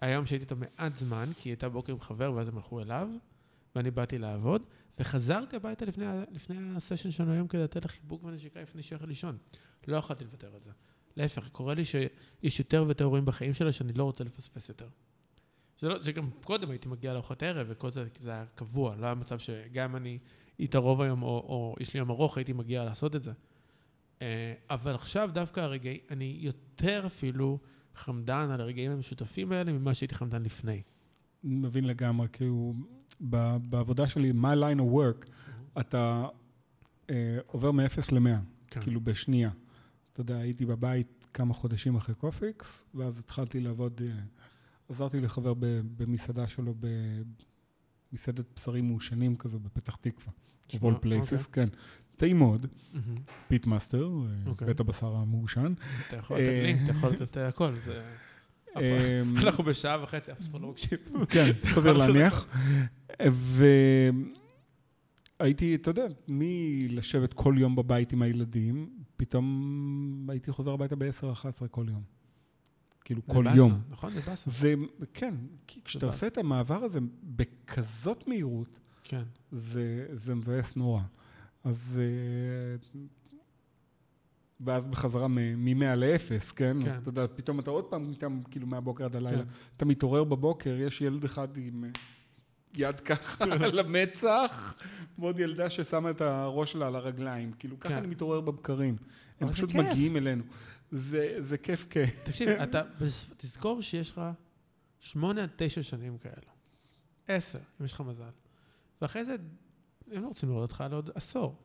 היום 0.00 0.26
שהייתי 0.26 0.44
איתו 0.44 0.56
מעט 0.56 0.94
זמן, 0.94 1.30
כי 1.36 1.48
היא 1.48 1.52
הייתה 1.52 1.68
בוקר 1.68 1.92
עם 1.92 2.00
חבר 2.00 2.32
ואז 2.32 2.48
הם 2.48 2.56
הלכו 2.56 2.80
אליו, 2.80 3.08
ואני 3.74 3.90
באתי 3.90 4.18
לעבוד, 4.18 4.62
וחזרתי 4.98 5.56
הביתה 5.56 5.84
לפני, 5.84 6.06
לפני 6.30 6.76
הסשן 6.76 7.10
שלנו 7.10 7.32
היום 7.32 7.48
כדי 7.48 7.62
לתת 7.62 7.84
לה 7.84 7.88
חיבוק 7.88 8.24
ונשיקה 8.24 8.62
לפני 8.62 8.82
הולכת 8.90 9.08
לישון. 9.08 9.38
לא 9.88 9.96
יכולתי 9.96 10.24
לוותר 10.24 10.54
על 10.54 10.60
זה. 10.64 10.70
להפך, 11.16 11.48
קורה 11.48 11.74
לי 11.74 11.84
שיש 11.84 12.58
יותר 12.58 12.84
ויותר 12.86 13.04
אירועים 13.04 13.24
בחיים 13.24 13.54
שלה 13.54 13.72
שאני 13.72 13.92
לא 13.92 14.04
רוצה 14.04 14.24
לפספס 14.24 14.68
יותר. 14.68 14.88
זה, 15.80 15.88
לא, 15.88 15.98
זה 15.98 16.12
גם 16.12 16.30
קודם 16.30 16.70
הייתי 16.70 16.88
מגיע 16.88 17.12
לארוחת 17.12 17.42
ערב, 17.42 17.66
וכל 17.70 17.90
זה, 17.90 18.04
זה 18.18 18.30
היה 18.30 18.44
קבוע, 18.54 18.96
לא 18.96 19.06
היה 19.06 19.14
מצב 19.14 19.38
שגם 19.38 19.96
אני 19.96 20.18
איתה 20.58 20.78
רוב 20.78 21.02
היום, 21.02 21.22
או, 21.22 21.28
או 21.28 21.76
יש 21.80 21.94
לי 21.94 22.00
יום 22.00 22.10
ארוך, 22.10 22.36
הייתי 22.36 22.52
מגיע 22.52 22.84
לעשות 22.84 23.16
את 23.16 23.22
זה. 23.22 23.32
אה, 24.22 24.54
אבל 24.70 24.94
עכשיו 24.94 25.30
דווקא 25.32 25.60
הרגעים, 25.60 26.00
אני 26.10 26.38
יותר 26.40 27.02
אפילו 27.06 27.58
חמדן 27.94 28.50
על 28.50 28.60
הרגעים 28.60 28.90
המשותפים 28.90 29.52
האלה 29.52 29.72
ממה 29.72 29.94
שהייתי 29.94 30.14
חמדן 30.14 30.42
לפני. 30.42 30.82
מבין 31.44 31.84
לגמרי, 31.84 32.28
כי 32.32 32.44
הוא, 32.44 32.74
בעבודה 33.20 34.08
שלי, 34.08 34.30
my 34.30 34.56
line 34.56 34.78
of 34.80 34.94
work, 34.94 35.24
mm-hmm. 35.24 35.80
אתה 35.80 36.26
אה, 37.10 37.38
עובר 37.46 37.70
מ-0 37.70 38.14
ל-100, 38.14 38.28
כן. 38.70 38.80
כאילו 38.80 39.00
בשנייה. 39.00 39.50
אתה 40.12 40.20
יודע, 40.20 40.38
הייתי 40.38 40.66
בבית 40.66 41.26
כמה 41.34 41.54
חודשים 41.54 41.96
אחרי 41.96 42.14
קופיקס, 42.14 42.84
ואז 42.94 43.18
התחלתי 43.18 43.60
לעבוד, 43.60 44.00
אה, 44.04 44.12
עזרתי 44.88 45.20
לחבר 45.20 45.54
במסעדה 45.96 46.46
שלו, 46.46 46.74
במסעדת 48.12 48.44
בשרים 48.56 48.88
מעושנים 48.88 49.36
כזה 49.36 49.58
בפתח 49.58 49.96
תקווה. 49.96 50.32
of 50.68 50.76
all 50.76 51.04
places, 51.04 51.46
okay. 51.46 51.52
כן. 51.52 51.68
טעים 52.16 52.38
מאוד, 52.38 52.66
pit 53.48 53.66
master, 53.66 54.10
בית 54.66 54.80
הבשר 54.80 55.16
המעושן. 55.16 55.74
אתה 56.08 56.16
יכול 56.16 56.38
לתת 56.38 56.62
לינק, 56.62 56.82
אתה 56.82 56.90
יכול 56.90 57.10
לתת 57.10 57.36
הכל, 57.36 57.74
זה... 57.78 58.04
אמ, 58.76 59.36
אנחנו 59.44 59.64
בשעה 59.64 60.02
וחצי, 60.02 60.32
אף 60.32 60.40
אחד 60.50 60.60
לא 60.60 60.68
מקשיב. 60.68 60.98
כן, 61.28 61.52
סביר 61.74 61.92
להניח. 61.92 62.46
והייתי, 65.40 65.74
אתה 65.74 65.90
יודע, 65.90 66.06
מלשבת 66.28 67.32
כל 67.32 67.54
יום 67.58 67.76
בבית 67.76 68.12
עם 68.12 68.22
הילדים, 68.22 68.88
פתאום 69.16 70.26
הייתי 70.30 70.52
חוזר 70.52 70.72
הביתה 70.72 70.96
ב-10-11 70.96 71.68
כל 71.70 71.86
יום. 71.88 72.02
כאילו, 73.04 73.26
כל 73.26 73.44
יום. 73.56 73.80
נכון, 73.90 74.12
זה 74.12 74.20
באסה. 74.20 74.50
זה, 74.50 74.74
כן, 75.14 75.34
כי 75.66 75.80
כשאתה 75.84 76.06
עושה 76.06 76.26
את 76.26 76.38
המעבר 76.38 76.84
הזה 76.84 76.98
בכזאת 77.22 78.28
מהירות, 78.28 78.80
כן. 79.04 79.22
זה 79.52 80.34
מבאס 80.34 80.76
נורא. 80.76 81.02
אז... 81.64 82.00
ואז 84.60 84.86
בחזרה 84.86 85.28
מ-100 85.28 85.84
ל-0, 85.96 86.52
כן? 86.56 86.76
כן? 86.82 86.88
אז 86.88 86.96
אתה 86.96 87.08
יודע, 87.08 87.26
פתאום 87.34 87.60
אתה 87.60 87.70
עוד 87.70 87.84
פעם, 87.84 88.08
איתם, 88.10 88.40
כאילו 88.50 88.66
מהבוקר 88.66 89.04
עד 89.04 89.16
הלילה. 89.16 89.42
כן. 89.44 89.48
אתה 89.76 89.84
מתעורר 89.84 90.24
בבוקר, 90.24 90.76
יש 90.78 91.00
ילד 91.00 91.24
אחד 91.24 91.56
עם 91.56 91.84
אה, 91.84 91.90
יד 92.74 93.00
ככה 93.00 93.44
על 93.64 93.78
המצח, 93.78 94.74
ועוד 95.18 95.38
ילדה 95.38 95.70
ששמה 95.70 96.10
את 96.10 96.20
הראש 96.20 96.72
שלה 96.72 96.86
על 96.86 96.96
הרגליים. 96.96 97.52
כאילו, 97.52 97.80
ככה 97.80 97.88
כן. 97.88 97.98
אני 97.98 98.06
מתעורר 98.06 98.40
בבקרים. 98.40 98.96
הם 99.40 99.52
פשוט 99.52 99.74
מגיעים 99.74 100.16
אלינו. 100.16 100.44
זה, 100.90 101.36
זה 101.38 101.58
כיף 101.58 101.88
כיף. 101.90 102.24
תקשיב, 102.24 102.48
אתה, 102.64 102.82
תזכור 103.36 103.82
שיש 103.82 104.10
לך 104.10 104.20
שמונה 105.00 105.42
עד 105.42 105.50
תשע 105.56 105.82
שנים 105.82 106.18
כאלה. 106.18 106.50
עשר, 107.28 107.58
אם 107.80 107.84
יש 107.84 107.92
לך 107.92 108.00
מזל. 108.00 108.30
ואחרי 109.02 109.24
זה 109.24 109.36
הם 110.12 110.22
לא 110.22 110.28
רוצים 110.28 110.48
לראות 110.48 110.70
אותך 110.70 110.84
לעוד 110.90 111.10
עשור. 111.14 111.62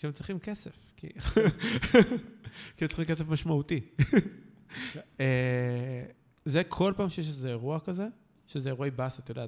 כשהם 0.00 0.12
צריכים 0.12 0.38
כסף, 0.38 0.92
כי 0.96 1.06
הם 2.80 2.86
צריכים 2.88 3.04
כסף 3.04 3.28
משמעותי. 3.28 3.80
אה, 5.20 6.04
זה 6.44 6.64
כל 6.64 6.92
פעם 6.96 7.08
שיש 7.08 7.28
איזה 7.28 7.48
אירוע 7.48 7.80
כזה, 7.80 8.06
שזה 8.46 8.68
אירועי 8.68 8.90
באס, 8.90 9.18
אתה 9.18 9.30
יודע, 9.30 9.46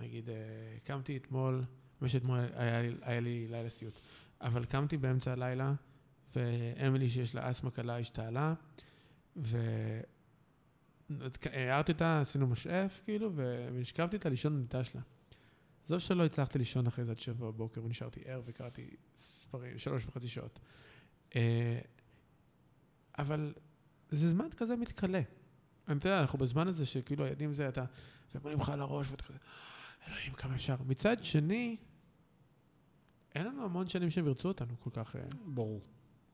נגיד, 0.00 0.28
אה, 0.28 0.34
קמתי 0.84 1.16
אתמול, 1.16 1.64
האמת 2.00 2.10
שאתמול 2.10 2.38
היה 3.02 3.20
לי 3.20 3.46
לילה 3.50 3.68
סיוט, 3.68 4.00
אבל 4.40 4.64
קמתי 4.64 4.96
באמצע 4.96 5.32
הלילה, 5.32 5.72
ואמילי 6.36 7.08
שיש 7.08 7.34
לה 7.34 7.50
אסתמה 7.50 7.70
קלה 7.70 7.98
השתעלה, 7.98 8.54
והערתי 11.10 11.92
אותה, 11.92 12.20
עשינו 12.20 12.46
משאף, 12.46 13.00
כאילו, 13.04 13.32
ונשכבתי 13.34 14.16
איתה 14.16 14.28
לישון 14.28 14.56
במיטה 14.56 14.84
שלה. 14.84 15.00
עזוב 15.84 15.98
שלא 15.98 16.24
הצלחתי 16.24 16.58
לישון 16.58 16.86
אחרי 16.86 17.04
זה 17.04 17.10
עד 17.10 17.20
שבע 17.20 17.46
בבוקר, 17.46 17.84
ונשארתי 17.84 18.20
ער 18.24 18.42
וקראתי 18.44 18.90
ספרים, 19.18 19.78
שלוש 19.78 20.06
וחצי 20.06 20.28
שעות. 20.28 20.58
אה, 21.36 21.78
אבל 23.18 23.54
זה 24.10 24.28
זמן 24.28 24.46
כזה 24.56 24.76
מתכלה. 24.76 25.20
אני 25.88 25.94
יודע, 25.94 26.20
אנחנו 26.20 26.38
בזמן 26.38 26.68
הזה 26.68 26.86
שכאילו 26.86 27.24
הילדים 27.24 27.52
זה, 27.52 27.68
אתה, 27.68 27.84
ובונים 28.34 28.58
לך 28.58 28.68
על 28.68 28.80
הראש, 28.80 29.10
ואתה 29.10 29.22
כזה, 29.22 29.38
אלוהים, 30.08 30.32
כמה 30.32 30.54
אפשר. 30.54 30.76
מצד 30.86 31.24
שני, 31.24 31.76
אין 33.34 33.46
לנו 33.46 33.64
המון 33.64 33.88
שנים 33.88 34.10
שהם 34.10 34.26
ירצו 34.26 34.48
אותנו 34.48 34.80
כל 34.80 34.90
כך. 34.92 35.16
אה. 35.16 35.22
ברור. 35.44 35.80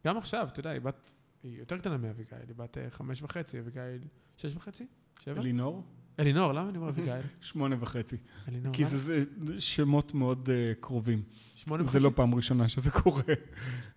גם 0.07 0.17
עכשיו, 0.17 0.49
אתה 0.52 0.60
יודע, 0.60 0.70
היא 0.70 0.81
בת, 0.81 1.10
היא 1.43 1.59
יותר 1.59 1.78
קטנה 1.78 1.97
מאביגיל, 1.97 2.39
היא 2.39 2.55
בת 2.57 2.78
אה, 2.78 2.91
חמש 2.91 3.23
וחצי, 3.23 3.60
אביגיל 3.60 4.09
שש 4.36 4.57
וחצי? 4.57 4.86
שבע? 5.20 5.41
לינור? 5.41 5.85
אלינור, 6.19 6.53
למה 6.53 6.69
אני 6.69 6.79
אומר 6.79 6.89
אביגיל? 6.89 7.13
שמונה 7.41 7.77
וחצי. 7.79 8.17
אלינור, 8.49 8.73
כי 8.73 8.83
למה? 8.83 8.97
זה 8.97 9.25
זה 9.45 9.61
שמות 9.61 10.15
מאוד 10.15 10.51
אה, 10.51 10.73
קרובים. 10.81 11.23
שמונה 11.55 11.83
זה 11.83 11.89
וחצי? 11.89 12.05
לא 12.05 12.11
פעם 12.15 12.35
ראשונה 12.35 12.69
שזה 12.69 12.91
קורה. 12.91 13.23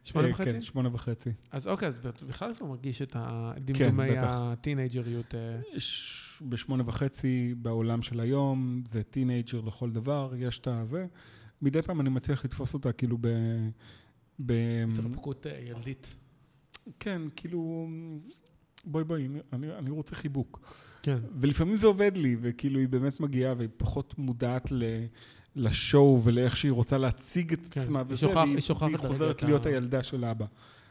שמונה 0.04 0.28
אה, 0.28 0.32
וחצי? 0.32 0.52
כן, 0.52 0.62
שמונה 0.62 0.90
וחצי. 0.94 1.30
אז 1.52 1.68
אוקיי, 1.68 1.88
אז 1.88 1.94
בכלל 2.28 2.52
אתה 2.52 2.66
מרגיש 2.66 3.02
את 3.02 3.12
כן, 3.14 3.20
הדמדומי 3.24 4.12
בטח. 4.12 4.28
הטינאייג'ריות. 4.34 5.36
אה, 5.36 5.80
ש- 5.80 6.42
בשמונה 6.50 6.84
וחצי 6.86 7.56
בעולם 7.58 8.02
של 8.02 8.20
היום, 8.20 8.82
זה 8.86 9.04
טינאייג'ר 9.04 9.62
לכל 9.62 9.92
דבר, 9.92 10.34
יש 10.38 10.60
את 10.60 10.68
הזה. 10.68 11.06
מדי 11.62 11.82
פעם 11.82 12.02
אני 12.02 12.10
מצליח 12.10 12.46
לתפוס 12.46 12.74
אותה 12.74 12.92
כאילו 12.92 13.18
ב... 13.22 13.28
ב... 14.46 14.54
התרפקות 14.94 15.46
ילדית. 15.68 16.16
כן, 17.00 17.22
כאילו... 17.36 17.88
בואי 18.86 19.04
בואי, 19.04 19.28
אני, 19.54 19.74
אני 19.78 19.90
רוצה 19.90 20.16
חיבוק. 20.16 20.60
כן. 21.04 21.18
ולפעמים 21.40 21.76
זה 21.76 21.88
עובד 21.88 22.12
לי, 22.18 22.36
וכאילו 22.42 22.80
היא 22.80 22.88
באמת 22.88 23.20
מגיעה 23.20 23.54
והיא 23.58 23.70
פחות 23.78 24.18
מודעת 24.18 24.72
ל... 24.72 24.84
לשואו 25.56 26.22
ולאיך 26.24 26.58
שהיא 26.58 26.72
רוצה 26.72 26.98
להציג 26.98 27.54
את 27.54 27.60
כן, 27.72 27.82
עצמה, 27.82 28.00
היא 28.00 28.06
וזה, 28.10 28.22
שוכחת- 28.22 28.38
והיא, 28.38 28.54
היא 28.54 28.62
שוכחת 28.62 28.84
והיא 28.88 28.98
חוזרת 28.98 29.44
להיות 29.44 29.66
ה- 29.66 29.70
הילדה 29.70 30.04
של 30.04 30.26
אבא. 30.26 30.46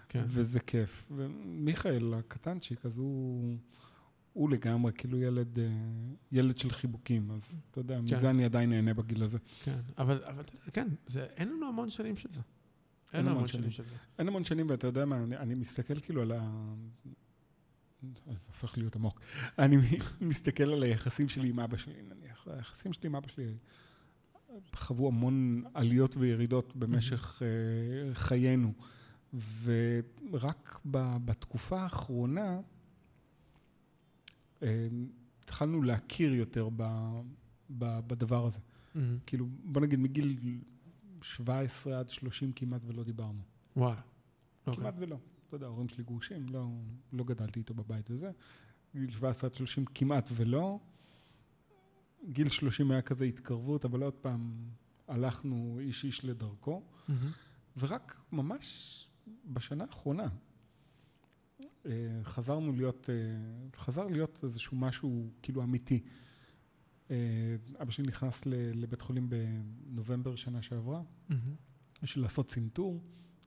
כן. 0.09 0.23
וזה 0.27 0.61
כיף. 0.61 1.05
ומיכאל 1.17 2.15
הקטנצ'יק, 2.15 2.87
אז 2.87 2.99
הוא, 2.99 3.57
הוא 4.33 4.51
לגמרי 4.51 4.93
כאילו 4.93 5.19
ילד, 5.19 5.59
אה, 5.59 5.65
ילד 6.33 6.59
של 6.59 6.71
חיבוקים, 6.71 7.31
אז 7.31 7.63
אתה 7.71 7.81
יודע, 7.81 7.97
כן. 8.09 8.15
מזה 8.17 8.31
אני 8.31 8.45
עדיין 8.45 8.71
נהנה 8.71 8.95
בגיל 8.95 9.23
הזה. 9.23 9.39
כן, 9.65 9.77
אבל, 9.99 10.21
אבל 10.25 10.43
כן, 10.73 10.89
זה, 11.07 11.27
אין 11.37 11.49
לנו 11.49 11.67
המון 11.69 11.91
שנים 11.91 12.17
של 12.17 12.29
זה. 12.33 12.41
אין 13.13 13.29
המון 13.29 13.47
שנים 13.47 13.71
של 13.71 13.85
זה. 13.89 13.95
אין 14.19 14.29
המון 14.29 14.45
שנים, 14.45 14.67
ואתה 14.71 14.87
יודע 14.87 15.05
מה, 15.05 15.17
אני, 15.25 15.37
אני 15.37 15.55
מסתכל 15.55 16.01
כאילו 16.01 16.23
על 16.23 16.33
ה... 16.33 16.51
אז 18.27 18.39
זה 18.41 18.47
הופך 18.49 18.79
להיות 18.79 18.97
עמוק. 18.97 19.21
אני 19.59 19.77
מסתכל 20.21 20.73
על 20.73 20.83
היחסים 20.83 21.29
שלי 21.29 21.49
עם 21.49 21.61
אבא 21.61 21.77
שלי, 21.77 22.03
נניח. 22.03 22.49
היחסים 22.49 22.93
שלי 22.93 23.07
עם 23.07 23.17
אבא 23.17 23.29
שלי 23.29 23.55
חוו 24.75 25.09
המון 25.09 25.63
עליות 25.75 26.17
וירידות 26.17 26.77
במשך 26.77 27.43
אה, 27.43 28.15
חיינו. 28.15 28.73
ורק 29.63 30.81
בתקופה 31.25 31.81
האחרונה 31.81 32.61
אה, 34.63 34.89
התחלנו 35.43 35.83
להכיר 35.83 36.35
יותר 36.35 36.69
בדבר 37.71 38.47
הזה. 38.47 38.59
כאילו, 39.27 39.47
בוא 39.65 39.81
נגיד 39.81 39.99
מגיל 39.99 40.39
17 41.23 41.99
עד 41.99 42.09
30 42.09 42.53
כמעט 42.53 42.81
ולא 42.87 43.05
דיברנו. 43.05 43.43
וואלה. 43.77 44.01
אוקיי. 44.67 44.81
כמעט 44.81 44.95
ולא. 44.99 45.17
אתה 45.51 45.57
יודע, 45.57 45.67
ההורים 45.67 45.89
שלי 45.89 46.05
גרושים, 46.05 46.49
לא, 46.49 46.69
לא 47.13 47.25
גדלתי 47.25 47.61
איתו 47.61 47.75
בבית 47.75 48.11
וזה. 48.11 48.31
גיל 48.95 49.11
17 49.11 49.51
עד 49.51 49.55
30 49.55 49.85
כמעט 49.85 50.31
ולא. 50.33 50.79
גיל 52.29 52.49
30 52.49 52.91
היה 52.91 53.03
כזה 53.03 53.25
התקרבות, 53.25 53.85
אבל 53.85 54.03
עוד 54.03 54.15
פעם 54.15 54.55
הלכנו 55.09 55.79
איש 55.81 56.05
איש 56.05 56.25
לדרכו. 56.25 56.83
מהמם. 57.09 57.31
ורק 57.77 58.21
ממש 58.33 59.07
בשנה 59.45 59.85
האחרונה 59.85 60.29
אה, 61.87 62.21
חזרנו 62.25 62.73
להיות, 62.73 63.11
אה, 63.11 63.79
חזר 63.79 64.07
להיות 64.07 64.41
איזשהו 64.43 64.77
משהו 64.77 65.31
כאילו 65.43 65.63
אמיתי. 65.63 66.03
אה, 67.11 67.17
אבא 67.83 67.91
שלי 67.91 68.07
נכנס 68.07 68.47
לבית 68.47 69.01
חולים 69.01 69.31
בנובמבר 69.31 70.37
שנה 70.37 70.63
שעברה. 70.63 71.03
בשביל 72.03 72.25
לעשות 72.25 72.49
צנתור. 72.49 73.01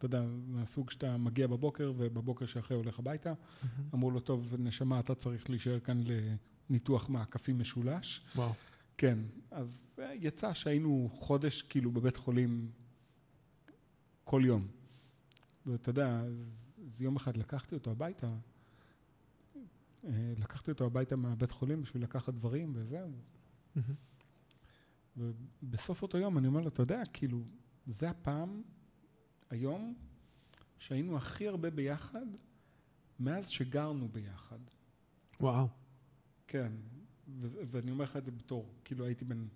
אתה 0.05 0.17
יודע, 0.17 0.27
מהסוג 0.47 0.91
שאתה 0.91 1.17
מגיע 1.17 1.47
בבוקר 1.47 1.93
ובבוקר 1.97 2.45
שאחרי 2.45 2.77
הולך 2.77 2.99
הביתה. 2.99 3.33
מהמם. 3.33 3.89
אמרו 3.93 4.11
לו, 4.11 4.19
טוב, 4.19 4.55
נשמה, 4.59 4.99
אתה 4.99 5.15
צריך 5.15 5.49
להישאר 5.49 5.79
כאן 5.79 6.01
לניתוח 6.69 7.09
מעקפים 7.09 7.59
משולש. 7.59 8.21
וואו. 8.35 8.51
כן, 8.97 9.19
אז 9.51 9.99
יצא 10.13 10.53
שהיינו 10.53 11.09
חודש 11.13 11.61
כאילו 11.61 11.91
בבית 11.91 12.17
חולים 12.17 12.71
כל 14.23 14.41
יום. 14.45 14.67
ואתה 15.65 15.89
יודע, 15.89 16.19
אז, 16.19 16.65
אז 16.87 17.01
יום 17.01 17.15
אחד 17.15 17.37
לקחתי 17.37 17.75
אותו 17.75 17.91
הביתה, 17.91 18.33
אה, 20.05 20.33
לקחתי 20.37 20.71
אותו 20.71 20.85
הביתה 20.85 21.15
מהבית 21.15 21.51
חולים 21.51 21.81
בשביל 21.81 22.03
לקחת 22.03 22.33
דברים 22.33 22.71
וזהו. 22.75 23.11
מהמם. 23.75 23.95
ובסוף 25.17 26.01
אותו 26.01 26.17
יום 26.17 26.37
אני 26.37 26.47
אומר 26.47 26.61
לו, 26.61 26.67
אתה 26.67 26.81
יודע, 26.81 27.01
כאילו, 27.13 27.43
זה 27.87 28.09
הפעם, 28.09 28.61
היום, 29.53 29.93
שהיינו 30.79 31.17
הכי 31.17 31.47
הרבה 31.47 31.69
ביחד 31.69 32.25
מאז 33.19 33.47
שגרנו 33.47 34.07
ביחד. 34.07 34.59
וואו. 35.39 35.67
כן, 36.47 36.71
ו- 37.27 37.61
ואני 37.71 37.91
אומר 37.91 38.03
לך 38.03 38.17
את 38.17 38.25
זה 38.25 38.31
בתור, 38.31 38.73
כאילו 38.83 39.05
הייתי 39.05 39.25
בן 39.25 39.47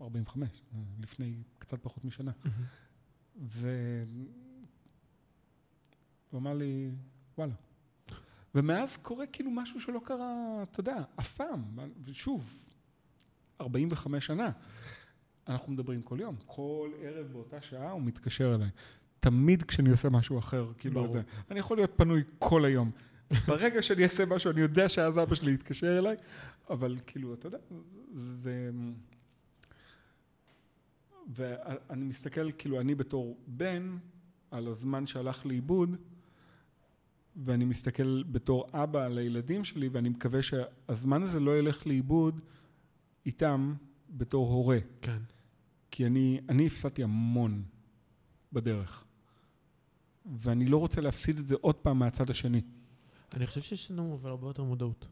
45, 0.00 0.62
אה, 0.74 0.78
לפני 1.00 1.42
קצת 1.58 1.82
פחות 1.82 2.04
משנה. 2.04 2.32
והוא 3.36 4.28
אמר 6.34 6.54
לי, 6.54 6.90
וואלה. 7.38 7.54
ומאז 8.54 8.96
קורה 8.96 9.26
כאילו 9.26 9.50
משהו 9.50 9.80
שלא 9.80 10.00
קרה, 10.04 10.62
אתה 10.62 10.80
יודע, 10.80 11.04
אף 11.20 11.34
פעם. 11.34 11.78
ושוב, 12.02 12.72
45 13.60 14.26
שנה. 14.26 14.50
אנחנו 15.48 15.72
מדברים 15.72 16.02
כל 16.02 16.18
יום. 16.20 16.36
כל 16.46 16.90
ערב 17.02 17.26
באותה 17.32 17.62
שעה 17.62 17.90
הוא 17.90 18.02
מתקשר 18.02 18.54
אליי. 18.54 18.70
תמיד 19.20 19.62
כשאני 19.62 19.90
עושה 19.90 20.10
משהו 20.10 20.38
אחר, 20.38 20.72
כאילו 20.78 20.94
ברור. 20.94 21.12
זה. 21.12 21.22
אני 21.50 21.60
יכול 21.60 21.76
להיות 21.76 21.92
פנוי 21.96 22.22
כל 22.38 22.64
היום. 22.64 22.90
ברגע 23.46 23.82
שאני 23.82 24.02
אעשה 24.02 24.26
משהו, 24.26 24.50
אני 24.50 24.60
יודע 24.60 24.88
שאז 24.88 25.18
אבא 25.18 25.34
שלי 25.34 25.54
יתקשר 25.54 25.98
אליי, 25.98 26.16
אבל 26.70 26.98
כאילו, 27.06 27.34
אתה 27.34 27.46
יודע, 27.46 27.58
זה... 28.14 28.70
ואני 31.28 32.04
מסתכל, 32.04 32.52
כאילו, 32.52 32.80
אני 32.80 32.94
בתור 32.94 33.38
בן, 33.46 33.96
על 34.50 34.68
הזמן 34.68 35.06
שהלך 35.06 35.46
לאיבוד, 35.46 35.96
ואני 37.36 37.64
מסתכל 37.64 38.22
בתור 38.22 38.66
אבא 38.72 39.04
על 39.04 39.18
הילדים 39.18 39.64
שלי, 39.64 39.88
ואני 39.88 40.08
מקווה 40.08 40.42
שהזמן 40.42 41.22
הזה 41.22 41.40
לא 41.40 41.58
ילך 41.58 41.86
לאיבוד 41.86 42.40
איתם 43.26 43.74
בתור 44.12 44.48
הורה. 44.48 44.78
כן. 45.02 45.18
כי 45.90 46.06
אני, 46.06 46.40
אני 46.48 46.66
הפסדתי 46.66 47.02
המון 47.02 47.62
בדרך. 48.52 49.04
ואני 50.40 50.66
לא 50.66 50.76
רוצה 50.76 51.00
להפסיד 51.00 51.38
את 51.38 51.46
זה 51.46 51.54
עוד 51.60 51.74
פעם 51.74 51.98
מהצד 51.98 52.30
השני. 52.30 52.60
אני 53.34 53.46
חושב 53.46 53.62
שיש 53.62 53.90
לנו 53.90 54.18
אבל 54.20 54.30
הרבה 54.30 54.46
יותר 54.46 54.62
מודעות. 54.62 55.06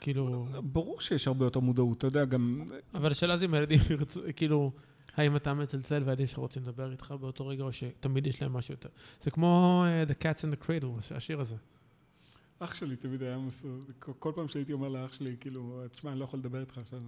כאילו... 0.00 0.46
ברור 0.62 1.00
שיש 1.00 1.26
הרבה 1.26 1.46
יותר 1.46 1.60
מודעות, 1.60 1.98
אתה 1.98 2.06
יודע, 2.06 2.24
גם... 2.24 2.64
אבל 2.94 3.10
השאלה 3.10 3.36
זה 3.36 3.44
אם 3.44 3.54
הילדים 3.54 3.78
ירצו, 3.90 4.20
כאילו, 4.36 4.72
האם 5.14 5.36
אתה 5.36 5.54
מצלצל 5.54 6.02
והילדים 6.04 6.26
שלך 6.26 6.38
רוצים 6.38 6.62
לדבר 6.62 6.92
איתך 6.92 7.14
באותו 7.20 7.46
רגע, 7.46 7.64
או 7.64 7.72
שתמיד 7.72 8.26
יש 8.26 8.42
להם 8.42 8.52
משהו 8.52 8.74
יותר. 8.74 8.88
זה 9.20 9.30
כמו 9.30 9.84
uh, 9.86 10.10
The 10.10 10.14
Cats 10.22 10.40
in 10.40 10.60
the 10.60 10.66
Cradle, 10.66 11.14
השיר 11.14 11.40
הזה. 11.40 11.56
אח 12.58 12.74
שלי 12.74 12.96
תמיד 12.96 13.22
היה 13.22 13.38
מסו... 13.38 13.68
כל- 13.98 14.32
פעם 14.34 14.48
שהייתי 14.48 14.72
אומר 14.72 14.88
לאח 14.88 15.12
שלי, 15.12 15.36
כאילו, 15.40 15.82
תשמע, 15.92 16.10
אני 16.12 16.20
לא 16.20 16.24
יכול 16.24 16.38
לדבר 16.38 16.60
איתך 16.60 16.78
עכשיו, 16.78 17.02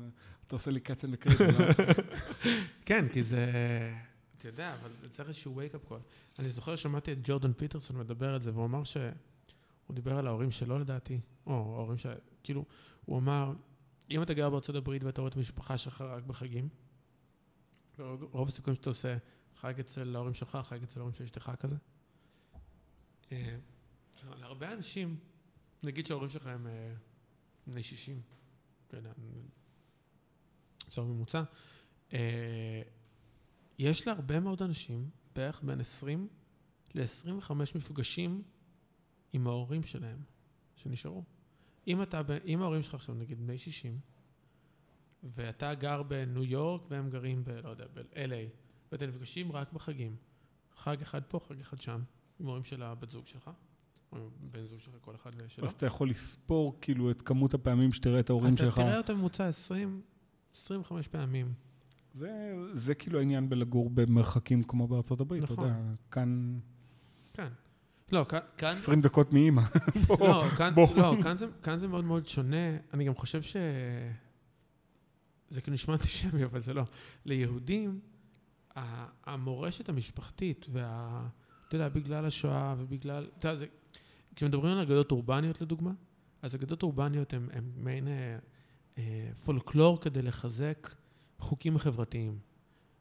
אתה 0.47 0.57
עושה 0.57 0.71
לי 0.71 0.81
קצן 0.81 1.11
לקרדיט, 1.11 1.41
לא? 1.41 1.85
כן, 2.87 3.09
כי 3.13 3.23
זה... 3.23 3.53
אתה 4.39 4.49
יודע, 4.49 4.75
אבל 4.75 4.91
זה 5.01 5.09
צריך 5.09 5.29
איזשהו 5.29 5.61
wake-up 5.61 5.91
call. 5.91 5.99
אני 6.39 6.51
זוכר 6.51 6.77
שמעתי 6.77 7.13
את 7.13 7.19
ג'ורדן 7.23 7.53
פיטרסון 7.53 7.99
מדבר 7.99 8.35
על 8.35 8.41
זה, 8.41 8.53
והוא 8.53 8.65
אמר 8.65 8.85
שהוא 8.85 9.11
דיבר 9.91 10.19
על 10.19 10.27
ההורים 10.27 10.51
שלו 10.51 10.79
לדעתי, 10.79 11.21
או 11.47 11.53
ההורים 11.53 11.99
של... 11.99 12.13
כאילו, 12.43 12.65
הוא 13.05 13.19
אמר, 13.19 13.53
אם 14.11 14.23
אתה 14.23 14.35
גר 14.35 14.51
בארצות 14.51 14.77
הברית 14.77 15.05
ואתה 15.05 15.21
רואה 15.21 15.31
את 15.31 15.37
המשפחה 15.37 15.79
שלך 15.79 16.01
רק 16.01 16.25
בחגים, 16.25 16.69
רוב 18.33 18.49
הסיכויים 18.49 18.75
שאתה 18.77 18.91
עושה 18.91 19.17
חג 19.61 19.81
אצל 19.81 20.17
ההורים 20.17 20.35
שלך, 20.35 20.59
חג 20.63 20.83
אצל 20.83 21.01
ההורים 21.01 21.15
של 21.15 21.25
אשתך 21.25 21.53
כזה. 21.61 21.77
אה, 23.33 23.57
להרבה 24.41 24.73
אנשים, 24.73 25.17
נגיד 25.83 26.07
שההורים 26.07 26.31
שלך 26.31 26.47
הם 26.47 26.67
אה, 26.67 26.95
בני 27.67 27.83
60, 27.83 28.21
לא 28.93 28.99
יודע, 28.99 29.13
עכשיו 30.87 31.05
ממוצע, 31.05 31.43
אה, 32.13 32.83
יש 33.79 34.07
להרבה 34.07 34.41
מאוד 34.41 34.63
אנשים, 34.63 35.11
בערך 35.35 35.63
בין 35.63 35.81
20 35.81 36.29
ל-25 36.95 37.53
מפגשים 37.75 38.43
עם 39.33 39.47
ההורים 39.47 39.83
שלהם 39.83 40.19
שנשארו. 40.77 41.25
אם, 41.87 42.03
אתה, 42.03 42.23
אם 42.45 42.63
ההורים 42.63 42.83
שלך 42.83 42.95
עכשיו 42.95 43.15
נגיד 43.15 43.39
בני 43.39 43.59
60, 43.59 44.01
ואתה 45.23 45.75
גר 45.75 46.03
בניו 46.03 46.45
יורק 46.45 46.83
והם 46.89 47.11
גרים 47.11 47.45
ב... 47.45 47.51
לא 47.51 47.69
יודע, 47.69 47.87
ב-LA, 47.95 48.51
ואתם 48.93 49.09
נפגשים 49.09 49.53
רק 49.53 49.73
בחגים, 49.73 50.17
חג 50.75 51.03
אחד 51.03 51.23
פה, 51.29 51.41
חג 51.41 51.61
אחד 51.61 51.81
שם, 51.81 52.03
עם 52.41 52.47
ההורים 52.47 52.65
של 52.65 52.83
הבת 52.83 53.11
זוג 53.11 53.27
שלך, 53.27 53.51
בן 54.41 54.67
זוג 54.67 54.79
שלך, 54.79 54.95
כל 55.01 55.15
אחד 55.15 55.31
ושלו. 55.47 55.65
אז 55.65 55.73
אתה 55.73 55.87
יכול 55.87 56.11
לספור, 56.11 56.79
כאילו, 56.81 57.11
את 57.11 57.23
כמות 57.23 57.55
הפעמים 57.55 57.93
שתראה 57.93 58.21
את 58.21 58.31
ההורים 58.31 58.57
שלך. 58.57 58.75
אתה 58.75 58.83
תראה 58.83 58.99
אותם 58.99 59.17
ממוצע 59.17 59.49
20, 59.49 60.01
25 60.55 61.09
פעמים. 61.09 61.53
זה, 62.15 62.55
זה 62.73 62.95
כאילו 62.95 63.19
העניין 63.19 63.49
בלגור 63.49 63.91
במרחקים 63.91 64.63
כמו 64.63 64.89
בארצות 64.89 65.21
הברית, 65.21 65.45
אתה 65.45 65.53
נכון. 65.53 65.69
יודע, 65.69 65.79
כאן... 66.11 66.59
כן. 67.35 67.49
לא, 68.13 68.25
כאן... 68.25 68.39
כאן 68.57 68.77
20 68.77 69.01
דקות 69.01 69.33
מאימא. 69.33 69.63
לא, 70.21 70.45
כאן, 70.57 70.75
בוא. 70.75 70.89
לא 70.97 71.15
כאן, 71.23 71.39
זה, 71.39 71.47
כאן 71.63 71.79
זה 71.79 71.89
מאוד 71.89 72.05
מאוד 72.05 72.27
שונה. 72.27 72.77
אני 72.95 73.05
גם 73.05 73.15
חושב 73.15 73.43
ש... 73.43 73.57
זה 75.51 75.61
כאילו 75.61 75.75
נשמע 75.75 75.95
אנטישמי, 75.95 76.45
אבל 76.45 76.61
זה 76.61 76.75
לא. 76.75 76.83
ליהודים, 77.25 78.01
המורשת 79.27 79.89
המשפחתית 79.89 80.67
וה... 80.73 81.27
אתה 81.69 81.77
יודע, 81.77 81.89
בגלל 81.89 82.25
השואה 82.25 82.75
ובגלל... 82.79 83.29
אתה 83.39 83.49
יודע, 83.49 83.59
זה... 83.59 83.67
כשמדברים 84.39 84.73
על 84.73 84.81
אגדות 84.81 85.13
אורבניות 85.13 85.61
לדוגמה, 85.61 85.91
אז 86.43 86.55
אגדות 86.55 86.83
אורבניות 86.83 87.33
הן 87.33 87.71
מעין 87.77 88.09
אה, 88.09 88.39
אה, 88.99 89.31
פולקלור 89.45 90.01
כדי 90.01 90.23
לחזק 90.23 90.95
חוקים 91.39 91.79
חברתיים. 91.79 92.39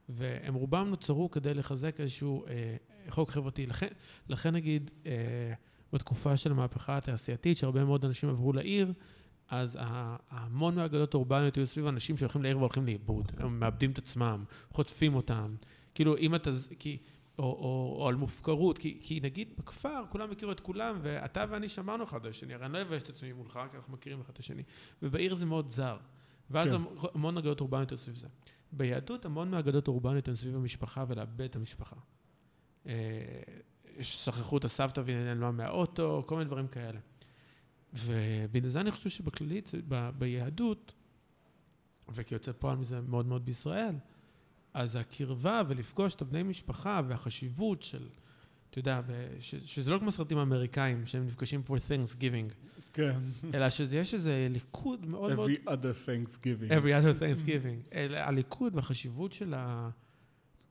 והם 0.10 0.54
רובם 0.54 0.88
נוצרו 0.90 1.32
כדי 1.32 1.54
לחזק 1.54 2.00
איזשהו 2.00 2.46
אה, 2.48 2.76
חוק 3.10 3.32
חברתי. 3.32 3.66
לכן, 3.66 3.88
לכן 4.30 4.54
נגיד, 4.54 4.92
אה, 5.06 5.54
בתקופה 5.94 6.38
של 6.38 6.52
המהפכה 6.52 6.98
התעשייתית, 6.98 7.58
שהרבה 7.58 7.86
מאוד 7.86 8.06
אנשים 8.06 8.30
עברו 8.30 8.54
לעיר, 8.54 8.94
אז 9.50 9.78
המון 10.30 10.76
מהאגדות 10.76 11.14
האורבניות 11.14 11.56
היו 11.56 11.68
סביב 11.68 11.88
אנשים 11.88 12.18
שהולכים 12.18 12.44
לעיר 12.44 12.58
והולכים 12.58 12.86
לאיבוד. 12.86 13.32
הם 13.38 13.60
מאבדים 13.60 13.92
את 13.92 13.98
עצמם, 13.98 14.44
חוטפים 14.72 15.16
אותם. 15.16 15.56
כאילו, 15.94 16.18
אם 16.18 16.36
אתה... 16.36 16.50
כי... 16.80 16.98
או, 17.40 17.44
או, 17.44 17.96
או 18.00 18.08
על 18.08 18.16
מופקרות, 18.16 18.78
כי, 18.78 18.98
כי 19.02 19.20
נגיד 19.24 19.54
בכפר 19.58 20.04
כולם 20.10 20.32
הכירו 20.32 20.52
את 20.52 20.60
כולם, 20.60 21.00
ואתה 21.02 21.46
ואני 21.50 21.70
שמענו 21.70 22.04
אחד 22.04 22.26
על 22.26 22.30
השני, 22.30 22.54
הרי 22.54 22.66
אני 22.66 22.74
לא 22.74 22.82
אבייש 22.82 23.04
את 23.04 23.10
עצמי 23.10 23.34
מולך, 23.34 23.60
כי 23.72 23.78
אנחנו 23.78 23.94
מכירים 23.94 24.22
אחד 24.22 24.34
את 24.34 24.40
השני, 24.40 24.64
ובעיר 25.04 25.36
זה 25.36 25.46
מאוד 25.46 25.72
זר. 25.72 25.98
ואז 26.50 26.70
כן. 26.70 26.76
המון 27.14 27.38
אגדות 27.38 27.62
אורבניות 27.62 27.90
היו 27.92 27.98
סביב 27.98 28.16
זה. 28.16 28.28
ביהדות 28.72 29.26
המון 29.26 29.52
מהאגדות 29.52 29.88
האורבניות 29.88 30.28
הן 30.28 30.36
סביב 30.36 30.56
המשפחה 30.56 31.06
ולאבד 31.08 31.42
את 31.42 31.56
המשפחה. 31.56 31.96
אה, 32.88 32.94
שכחו 34.02 34.58
את 34.58 34.66
הסבתא 34.66 35.02
ונעלמה 35.06 35.52
מהאוטו, 35.52 36.24
כל 36.26 36.36
מיני 36.36 36.48
דברים 36.48 36.68
כאלה. 36.68 37.00
ובגלל 37.94 38.70
זה 38.70 38.82
אני 38.82 38.92
חושב 38.92 39.10
שבכללית, 39.10 39.72
ב- 39.88 40.10
ביהדות, 40.18 40.94
וכיוצא 42.10 42.52
פועל 42.52 42.78
מזה 42.78 43.02
מאוד 43.02 43.26
מאוד 43.26 43.46
בישראל, 43.46 43.96
אז 44.74 44.96
הקרבה 44.96 45.62
ולפגוש 45.68 46.16
את 46.16 46.22
הבני 46.22 46.44
משפחה 46.44 47.02
והחשיבות 47.08 47.84
של, 47.84 48.08
אתה 48.70 48.80
יודע, 48.80 49.02
ש- 49.40 49.56
שזה 49.56 49.92
לא 49.92 50.00
כמו 50.00 50.12
סרטים 50.12 50.38
אמריקאים 50.38 51.06
שהם 51.06 51.28
נפגשים 51.28 51.62
for 51.68 51.72
Thanksgiving, 51.72 52.54
כן. 52.94 53.20
אלא 53.54 53.70
שיש 53.70 54.14
איזה 54.14 54.48
ליכוד 54.52 55.06
מאוד 55.08 55.36
מאוד... 55.36 55.50
Every 55.50 55.68
other 55.68 56.08
Thanksgiving. 56.08 56.72
every 56.72 56.94
other 57.04 57.22
Thanksgiving. 57.22 57.96
הליכוד 58.16 58.76
והחשיבות 58.76 59.32
של 59.32 59.54
ה... 59.54 59.90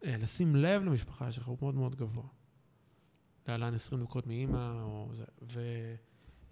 אה, 0.05 0.17
לשים 0.17 0.57
לב 0.57 0.83
למשפחה 0.83 1.33
שלך 1.33 1.47
הוא 1.47 1.59
מאוד 1.61 1.75
מאוד 1.75 1.97
גבוה. 1.97 2.25
להלן 3.49 3.75
20 3.75 4.03
דקות 4.03 4.27
מאימא, 4.27 4.83
או 4.83 5.11
זה. 5.15 5.25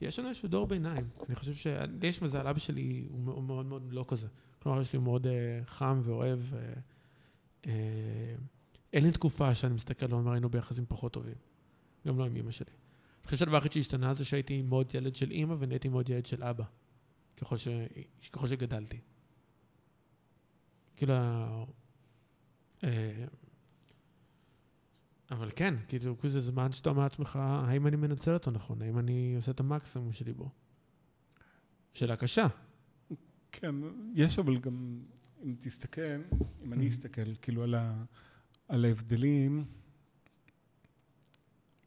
ויש 0.01 0.19
לנו 0.19 0.29
איזשהו 0.29 0.49
דור 0.49 0.67
ביניים. 0.67 1.09
אני 1.29 1.35
חושב 1.35 1.55
ש... 1.55 1.67
יש 2.03 2.23
מזל, 2.23 2.47
אבא 2.47 2.59
שלי 2.59 3.07
הוא 3.11 3.21
מאוד 3.21 3.67
מאוד, 3.67 3.93
לא 3.93 4.05
כזה. 4.09 4.27
כלומר, 4.59 4.81
יש 4.81 4.93
לי 4.93 4.99
מאוד 4.99 5.27
אה, 5.27 5.61
חם 5.67 6.01
ואוהב. 6.05 6.39
אה, 6.55 6.73
אין 8.93 9.05
לי 9.05 9.13
תקופה 9.13 9.55
שאני 9.55 9.75
מסתכל 9.75 10.15
ואומר, 10.15 10.33
היינו 10.33 10.49
ביחסים 10.49 10.85
פחות 10.89 11.13
טובים. 11.13 11.35
גם 12.07 12.19
לא 12.19 12.27
עם 12.27 12.37
אימא 12.37 12.51
שלי. 12.51 12.71
אני 12.71 13.25
חושב 13.25 13.37
שהדבר 13.37 13.57
היחיד 13.57 13.73
שהשתנה 13.73 14.15
זה 14.15 14.25
שהייתי 14.25 14.63
מאוד 14.63 14.95
ילד 14.95 15.17
של 15.17 15.31
אימא 15.31 15.57
ונהייתי 15.59 15.89
מאוד 15.89 16.09
ילד 16.11 16.27
של 16.27 16.45
אבא. 16.45 16.65
ככל, 17.37 17.57
ש... 17.57 17.69
ככל 18.33 18.49
שגדלתי. 18.49 18.99
כאילו... 20.97 21.15
אה, 22.85 23.25
אבל 25.31 25.51
כן, 25.57 25.75
כאילו, 25.89 26.17
זה 26.27 26.41
זמן 26.41 26.73
שאתה 26.73 26.91
אומר 26.91 27.03
לעצמך, 27.03 27.37
האם 27.37 27.87
אני 27.87 27.97
מנצל 27.97 28.35
אותו 28.35 28.51
נכון? 28.51 28.83
האם 28.83 28.99
אני 28.99 29.33
עושה 29.37 29.51
את 29.51 29.61
המקסימום 29.61 30.13
שלי 30.13 30.33
בו? 30.33 30.51
שאלה 31.95 32.17
קשה. 32.17 32.47
כן, 33.53 33.75
יש 34.15 34.39
אבל 34.39 34.59
גם, 34.59 35.03
אם 35.45 35.55
תסתכל, 35.61 36.01
אם 36.63 36.73
אני 36.73 36.87
Mhm. 36.87 36.91
אסתכל, 36.91 37.35
כאילו 37.35 37.63
על, 37.63 37.75
ה, 37.75 38.05
על 38.69 38.85
ההבדלים 38.85 39.65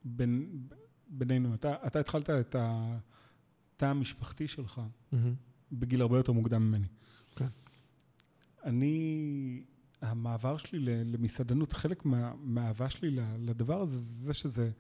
בין, 0.06 0.62
בינינו, 1.08 1.54
אתה, 1.54 1.76
אתה 1.88 2.00
התחלת 2.00 2.30
את 2.30 2.56
התא 2.60 3.86
המשפחתי 3.86 4.48
שלך 4.48 4.82
מהמם. 5.12 5.34
בגיל 5.72 6.02
הרבה 6.02 6.18
יותר 6.18 6.32
מוקדם 6.32 6.62
ממני. 6.68 6.88
כן. 7.36 7.48
אני, 8.64 9.64
המעבר 10.02 10.58
שלי 10.58 10.80
למסעדנות, 11.06 11.74
חלק 11.74 12.06
מה, 12.06 12.34
מהאהבה 12.40 12.90
שלי 12.90 13.12
לדבר 13.40 13.82
הזה, 13.82 13.98
זה 13.98 14.34
שזה 14.34 14.72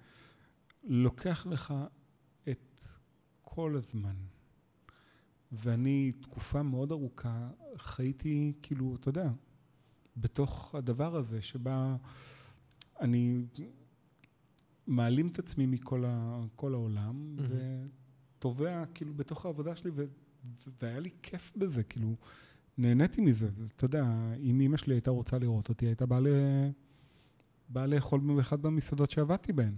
לוקח 0.84 1.46
לך 1.50 1.74
את 2.50 2.84
כל 3.42 3.76
הזמן. 3.76 4.16
ואני 5.52 6.12
תקופה 6.12 6.64
מאוד 6.64 6.92
ארוכה 6.92 7.50
חייתי, 7.78 8.54
כאילו, 8.62 8.96
אתה 8.96 9.10
יודע, 9.10 9.30
בתוך 10.18 10.76
הדבר 10.76 11.16
הזה, 11.16 11.42
שבה 11.42 11.96
אני 13.02 13.46
מעלים 14.88 15.28
את 15.28 15.40
עצמי 15.40 15.66
מכל 15.66 16.04
ה, 16.06 16.42
כל 16.56 16.74
העולם, 16.74 17.36
מהמם. 17.36 17.50
ותובע, 18.38 18.86
כאילו, 18.94 19.14
בתוך 19.14 19.46
העבודה 19.46 19.76
שלי, 19.76 19.92
ו, 19.94 20.06
והיה 20.82 21.00
לי 21.00 21.10
כיף 21.24 21.52
בזה, 21.56 21.84
כאילו, 21.84 22.16
נהניתי 22.78 23.22
מזה. 23.22 23.50
אתה 23.76 23.86
יודע, 23.86 24.06
אם 24.40 24.60
אימא 24.60 24.78
שלי 24.78 24.94
הייתה 24.94 25.12
רוצה 25.12 25.40
לראות 25.40 25.70
אותי, 25.70 25.86
הייתה 25.86 26.06
באה, 26.06 26.20
ל... 26.20 26.28
באה 27.70 27.88
לאכול 27.88 28.20
באחד 28.36 28.62
במסעדות 28.62 29.12
שעבדתי 29.12 29.54
בהן. 29.54 29.76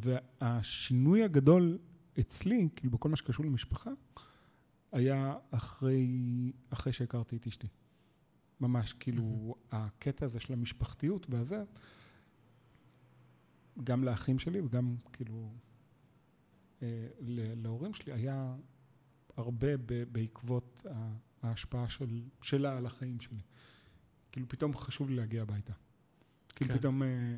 והשינוי 0.00 1.24
הגדול 1.24 1.78
אצלי, 2.20 2.68
כאילו 2.76 2.92
בכל 2.92 3.08
מה 3.08 3.16
שקשור 3.16 3.46
למשפחה, 3.46 3.90
היה 4.92 5.36
אחרי, 5.50 6.06
אחרי 6.70 6.92
שהכרתי 6.92 7.36
את 7.36 7.46
אשתי. 7.46 7.66
ממש, 8.60 8.92
כאילו, 8.92 9.54
הקטע 9.70 10.24
הזה 10.24 10.40
של 10.40 10.52
המשפחתיות 10.52 11.26
והזה, 11.30 11.64
גם 13.84 14.04
לאחים 14.04 14.38
שלי 14.38 14.60
וגם 14.60 14.96
כאילו 15.12 15.52
אה, 16.82 17.08
להורים 17.56 17.94
שלי, 17.94 18.12
היה 18.12 18.56
הרבה 19.36 19.76
בעקבות 20.12 20.86
ההשפעה 21.42 21.88
של, 21.88 22.22
שלה 22.42 22.76
על 22.76 22.86
החיים 22.86 23.20
שלי. 23.20 23.40
כאילו 24.32 24.48
פתאום 24.48 24.76
חשוב 24.76 25.10
לי 25.10 25.16
להגיע 25.16 25.42
הביתה. 25.42 25.72
כאילו 26.54 26.70
כן. 26.70 26.78
פתאום 26.78 27.02
אה, 27.02 27.36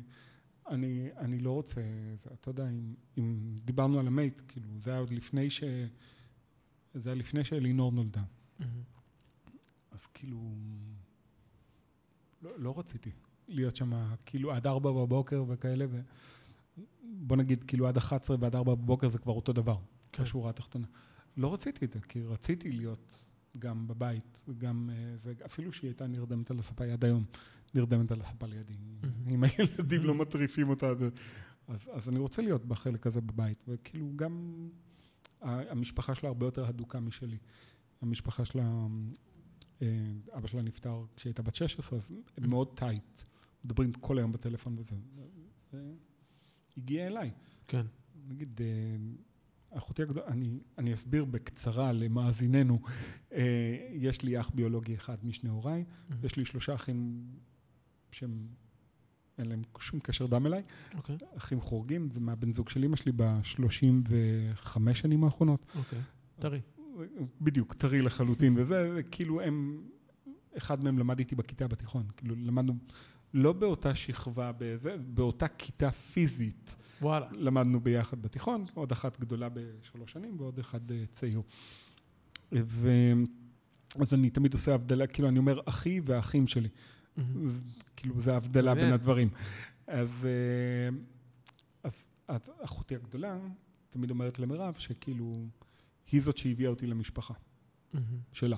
אני, 0.67 1.09
אני 1.17 1.39
לא 1.39 1.51
רוצה, 1.51 1.81
זה, 2.15 2.29
אתה 2.33 2.49
יודע, 2.49 2.69
אם, 2.69 2.93
אם 3.17 3.55
דיברנו 3.63 3.99
על 3.99 4.07
המייט, 4.07 4.41
כאילו 4.47 4.69
זה 4.79 4.91
היה 4.91 4.99
עוד 4.99 5.11
לפני 5.11 5.49
ש... 5.49 5.63
זה 6.95 7.09
היה 7.09 7.15
לפני 7.15 7.43
שאלינור 7.43 7.91
נולדה. 7.91 8.23
מהמם. 8.59 8.81
אז 9.91 10.07
כאילו, 10.07 10.55
לא, 12.41 12.59
לא 12.59 12.79
רציתי 12.79 13.11
להיות 13.47 13.75
שם 13.75 14.15
כאילו 14.25 14.51
עד 14.51 14.67
ארבע 14.67 14.91
בבוקר 14.91 15.43
וכאלה, 15.47 15.85
ו... 15.89 16.01
בוא 17.03 17.37
נגיד 17.37 17.63
כאילו 17.63 17.87
עד 17.87 17.97
11 17.97 18.37
ועד 18.39 18.55
ארבע 18.55 18.75
בבוקר 18.75 19.09
זה 19.09 19.17
כבר 19.17 19.33
אותו 19.33 19.53
דבר, 19.53 19.77
כן. 20.11 20.23
בשורה 20.23 20.49
התחתונה. 20.49 20.87
לא 21.37 21.53
רציתי 21.53 21.85
את 21.85 21.93
זה, 21.93 21.99
כי 21.99 22.23
רציתי 22.23 22.71
להיות 22.71 23.25
גם 23.59 23.87
בבית, 23.87 24.43
וגם 24.47 24.89
אה, 24.93 25.17
זה, 25.17 25.33
אפילו 25.45 25.73
שהיא 25.73 25.87
הייתה 25.87 26.07
נרדמת 26.07 26.51
על 26.51 26.59
הספה, 26.59 26.83
היא 26.83 26.93
עד 26.93 27.05
היום 27.05 27.25
נרדמת 27.73 28.11
על 28.11 28.21
הספה 28.21 28.47
לידי. 28.47 28.73
מהמם. 28.77 29.29
אם 29.29 29.43
הילדים 29.43 30.03
לא 30.03 30.15
מטריפים 30.15 30.69
אותה, 30.69 30.87
אז, 31.67 31.89
אז, 31.93 32.09
אני 32.09 32.19
רוצה 32.19 32.41
להיות 32.41 32.65
בחלק 32.65 33.07
הזה 33.07 33.21
בבית, 33.21 33.63
וכאילו 33.67 34.11
גם 34.15 34.67
המשפחה 35.41 36.15
שלה 36.15 36.29
הרבה 36.29 36.45
יותר 36.45 36.65
הדוקה 36.65 36.99
משלי. 36.99 37.37
המשפחה 38.01 38.45
שלה, 38.45 38.87
אה, 39.81 39.87
אבא 40.37 40.47
שלה 40.47 40.61
נפטר 40.61 41.05
כשהיא 41.15 41.29
הייתה 41.29 41.41
בת 41.41 41.55
16, 41.55 41.99
אז 41.99 42.11
הם 42.37 42.49
מאוד 42.49 42.77
טייט, 42.77 43.23
מדברים 43.63 43.93
כל 43.93 44.17
היום 44.17 44.31
בטלפון 44.31 44.75
וזה. 44.77 44.95
אה, 45.73 45.79
הגיע 46.77 47.07
אליי. 47.07 47.31
כן. 47.67 47.85
נגיד, 48.27 48.61
אה, 48.61 49.77
אחותי 49.77 50.01
הגדולה, 50.01 50.27
אני, 50.27 50.59
אני 50.77 50.93
אסביר 50.93 51.25
בקצרה 51.25 51.91
למאזיננו, 51.91 52.79
יש 53.91 54.21
לי 54.21 54.39
אח 54.39 54.49
ביולוגי 54.49 54.95
אחד 54.95 55.25
משני 55.25 55.49
הוריי, 55.49 55.85
מהמם. 56.09 56.25
יש 56.25 56.35
לי 56.37 56.45
שלושה 56.45 56.75
אחים 56.75 57.27
שהם, 58.11 58.47
אין 59.37 59.49
להם 59.49 59.61
שום 59.79 59.99
קשר 59.99 60.25
דם 60.25 60.45
אליי, 60.45 60.63
אוקיי, 60.97 61.17
אחים 61.37 61.61
חורגים, 61.61 62.09
זה 62.09 62.19
מהבן 62.19 62.53
זוג 62.53 62.69
של 62.69 62.83
אמא 62.83 62.95
שלי 62.95 63.11
בשלושים 63.15 64.03
וחמש 64.09 64.99
שנים 64.99 65.23
האחרונות. 65.23 65.65
אוקיי. 65.75 65.99
טרי. 66.39 66.59
אז, 67.19 67.27
בדיוק, 67.41 67.73
טרי 67.73 68.01
לחלוטין, 68.01 68.53
וזה 68.57 68.93
זה 68.93 69.03
כאילו 69.03 69.41
הם, 69.41 69.83
אחד 70.57 70.83
מהם 70.83 70.99
למד 70.99 71.19
איתי 71.19 71.35
בכיתה 71.35 71.67
בתיכון, 71.67 72.05
כאילו 72.17 72.35
למדנו 72.37 72.73
לא 73.33 73.53
באותה 73.53 73.95
שכבה, 73.95 74.51
בזה, 74.57 74.95
באותה 74.97 75.47
כיתה 75.47 75.91
פיזית. 75.91 76.75
וואלה. 77.01 77.27
למדנו 77.31 77.79
ביחד 77.79 78.21
בתיכון, 78.21 78.65
עוד 78.73 78.91
אחת 78.91 79.19
גדולה 79.19 79.49
בשלוש 79.53 80.11
שנים 80.11 80.35
ועוד 80.39 80.59
אחד 80.59 80.91
אה, 80.91 81.03
צעיר. 81.11 81.41
ו... 82.51 82.89
אז 83.99 84.13
אני 84.13 84.29
תמיד 84.29 84.53
עושה 84.53 84.75
הבדלה, 84.75 85.07
כאילו 85.07 85.27
אני 85.27 85.39
אומר 85.39 85.59
אחי 85.65 86.01
והאחים 86.03 86.47
שלי. 86.47 86.69
אז, 87.17 87.65
כאילו 87.95 88.19
זה 88.19 88.33
ההבדלה 88.33 88.75
בין. 88.75 88.93
הדברים. 88.93 89.29
אז, 89.87 90.27
אה, 92.29 92.37
אחותי 92.63 92.95
הגדולה 92.95 93.37
תמיד 93.89 94.09
אומרת 94.09 94.39
למירב 94.39 94.75
שכאילו, 94.77 95.47
היא 96.11 96.21
זאת 96.21 96.37
שהביאה 96.37 96.69
אותי 96.69 96.87
למשפחה 96.87 97.33
מהמם. 97.93 98.19
שלה, 98.31 98.57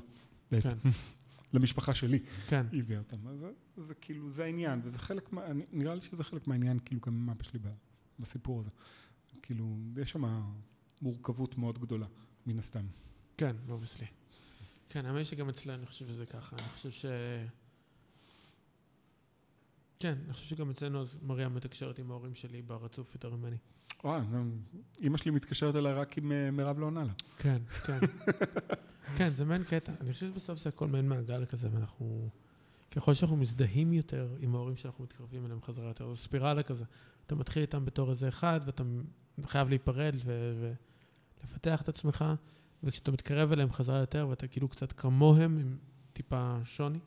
בעצם. 0.52 0.70
כן. 0.70 0.90
למשפחה 1.54 1.94
שלי, 1.94 2.20
כן, 2.48 2.66
היא 2.72 2.80
הביאה 2.80 3.00
אותם. 3.00 3.28
אז 3.28 3.40
זה, 3.40 3.52
זה 3.88 3.94
כאילו, 3.94 4.32
זה 4.32 4.44
העניין, 4.44 4.82
וזה 4.84 5.00
חלק, 5.00 5.34
מה, 5.34 5.42
נראה 5.72 5.96
לי 5.96 6.02
שזה 6.02 6.24
חלק 6.24 6.48
מהעניין, 6.48 6.80
כאילו, 6.86 7.02
גם 7.02 7.14
עם 7.14 7.30
אבא 7.30 7.44
שלי 7.44 7.60
בסיפור 8.20 8.60
הזה. 8.60 8.70
כאילו, 9.42 9.78
יש 9.98 10.12
שם 10.12 10.42
מורכבות 11.02 11.58
מאוד 11.58 11.80
גדולה, 11.80 12.08
מן 12.46 12.60
הסתם. 12.60 12.86
כן, 13.38 13.56
obviously. 13.70 14.08
כן, 14.90 15.06
האמת 15.06 15.26
שגם 15.26 15.50
אצלנו 15.50 15.78
אני 15.78 15.86
חושב 15.86 16.08
שזה 16.08 16.26
ככה. 16.26 16.56
אני 16.60 16.70
חושב 16.70 16.92
ש... 16.92 17.06
כן, 20.00 20.16
אני 20.26 20.34
חושב 20.34 20.46
שגם 20.46 20.70
אצלנו 20.70 21.02
אז 21.02 21.18
מריה 21.22 21.50
מתקשרת 21.50 22.00
עם 22.00 22.12
ההורים 22.12 22.36
שלי 22.36 22.62
ברצוף 22.62 23.14
יותר 23.14 23.36
ממני. 23.36 23.58
וואי, 24.04 24.22
אימא 25.00 25.18
שלי 25.18 25.32
מתקשרת 25.32 25.76
אליי 25.76 25.94
רק 25.94 26.18
אם 26.18 26.32
אה, 26.32 26.52
מירב 26.52 26.80
לא 26.80 26.86
עונה 26.86 27.04
לה. 27.04 27.14
כן, 27.38 27.58
כן. 27.86 28.00
כן, 29.18 29.30
זה 29.30 29.46
מעין 29.46 29.64
קטע. 29.64 29.92
אני 30.02 30.14
חושב 30.14 30.28
שבסוף 30.32 30.60
זה 30.60 30.70
הכל 30.70 30.88
מעין 30.88 31.10
מעגל 31.10 31.46
כזה, 31.46 31.70
ואנחנו... 31.72 32.30
ככל 32.92 33.14
שאנחנו 33.14 33.38
מזדהים 33.38 33.94
יותר 33.94 34.30
עם 34.40 34.56
ההורים 34.56 34.76
שאנחנו 34.76 35.04
מתקרבים 35.04 35.46
אליהם 35.46 35.62
חזרה 35.62 35.88
יותר, 35.88 36.12
זה 36.12 36.18
ספירלה 36.18 36.64
כזה. 36.64 36.86
אתה 37.26 37.36
מתחיל 37.36 37.62
איתם 37.62 37.86
בתור 37.86 38.10
איזה 38.10 38.28
אחד, 38.28 38.62
ואתה 38.66 38.84
חייב 39.46 39.70
להיפרד 39.70 40.16
ולפתח 41.44 41.82
את 41.82 41.90
עצמך, 41.90 42.26
וכשאתה 42.84 43.12
מתקרב 43.12 43.52
אליהם 43.52 43.72
חזרה 43.72 44.00
יותר, 44.00 44.28
ואתה 44.30 44.48
כאילו 44.48 44.68
קצת 44.68 44.92
כמוהם, 44.92 45.58
עם 45.58 45.78
טיפה 46.14 46.58
שוני. 46.64 47.00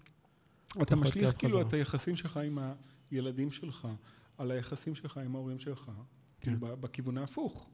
אתה 0.82 0.96
משליך 0.96 1.38
כאילו. 1.38 1.60
את 1.60 1.72
היחסים 1.72 2.16
שלך 2.16 2.36
עם 2.36 2.58
הילדים 3.10 3.50
שלך, 3.50 3.88
על 4.38 4.50
היחסים 4.50 4.94
שלך 4.94 5.16
עם 5.16 5.34
ההורים 5.34 5.58
שלך, 5.58 5.90
כאילו 6.40 6.60
ב- 6.60 6.74
בכיוון 6.74 7.18
ההפוך. 7.18 7.70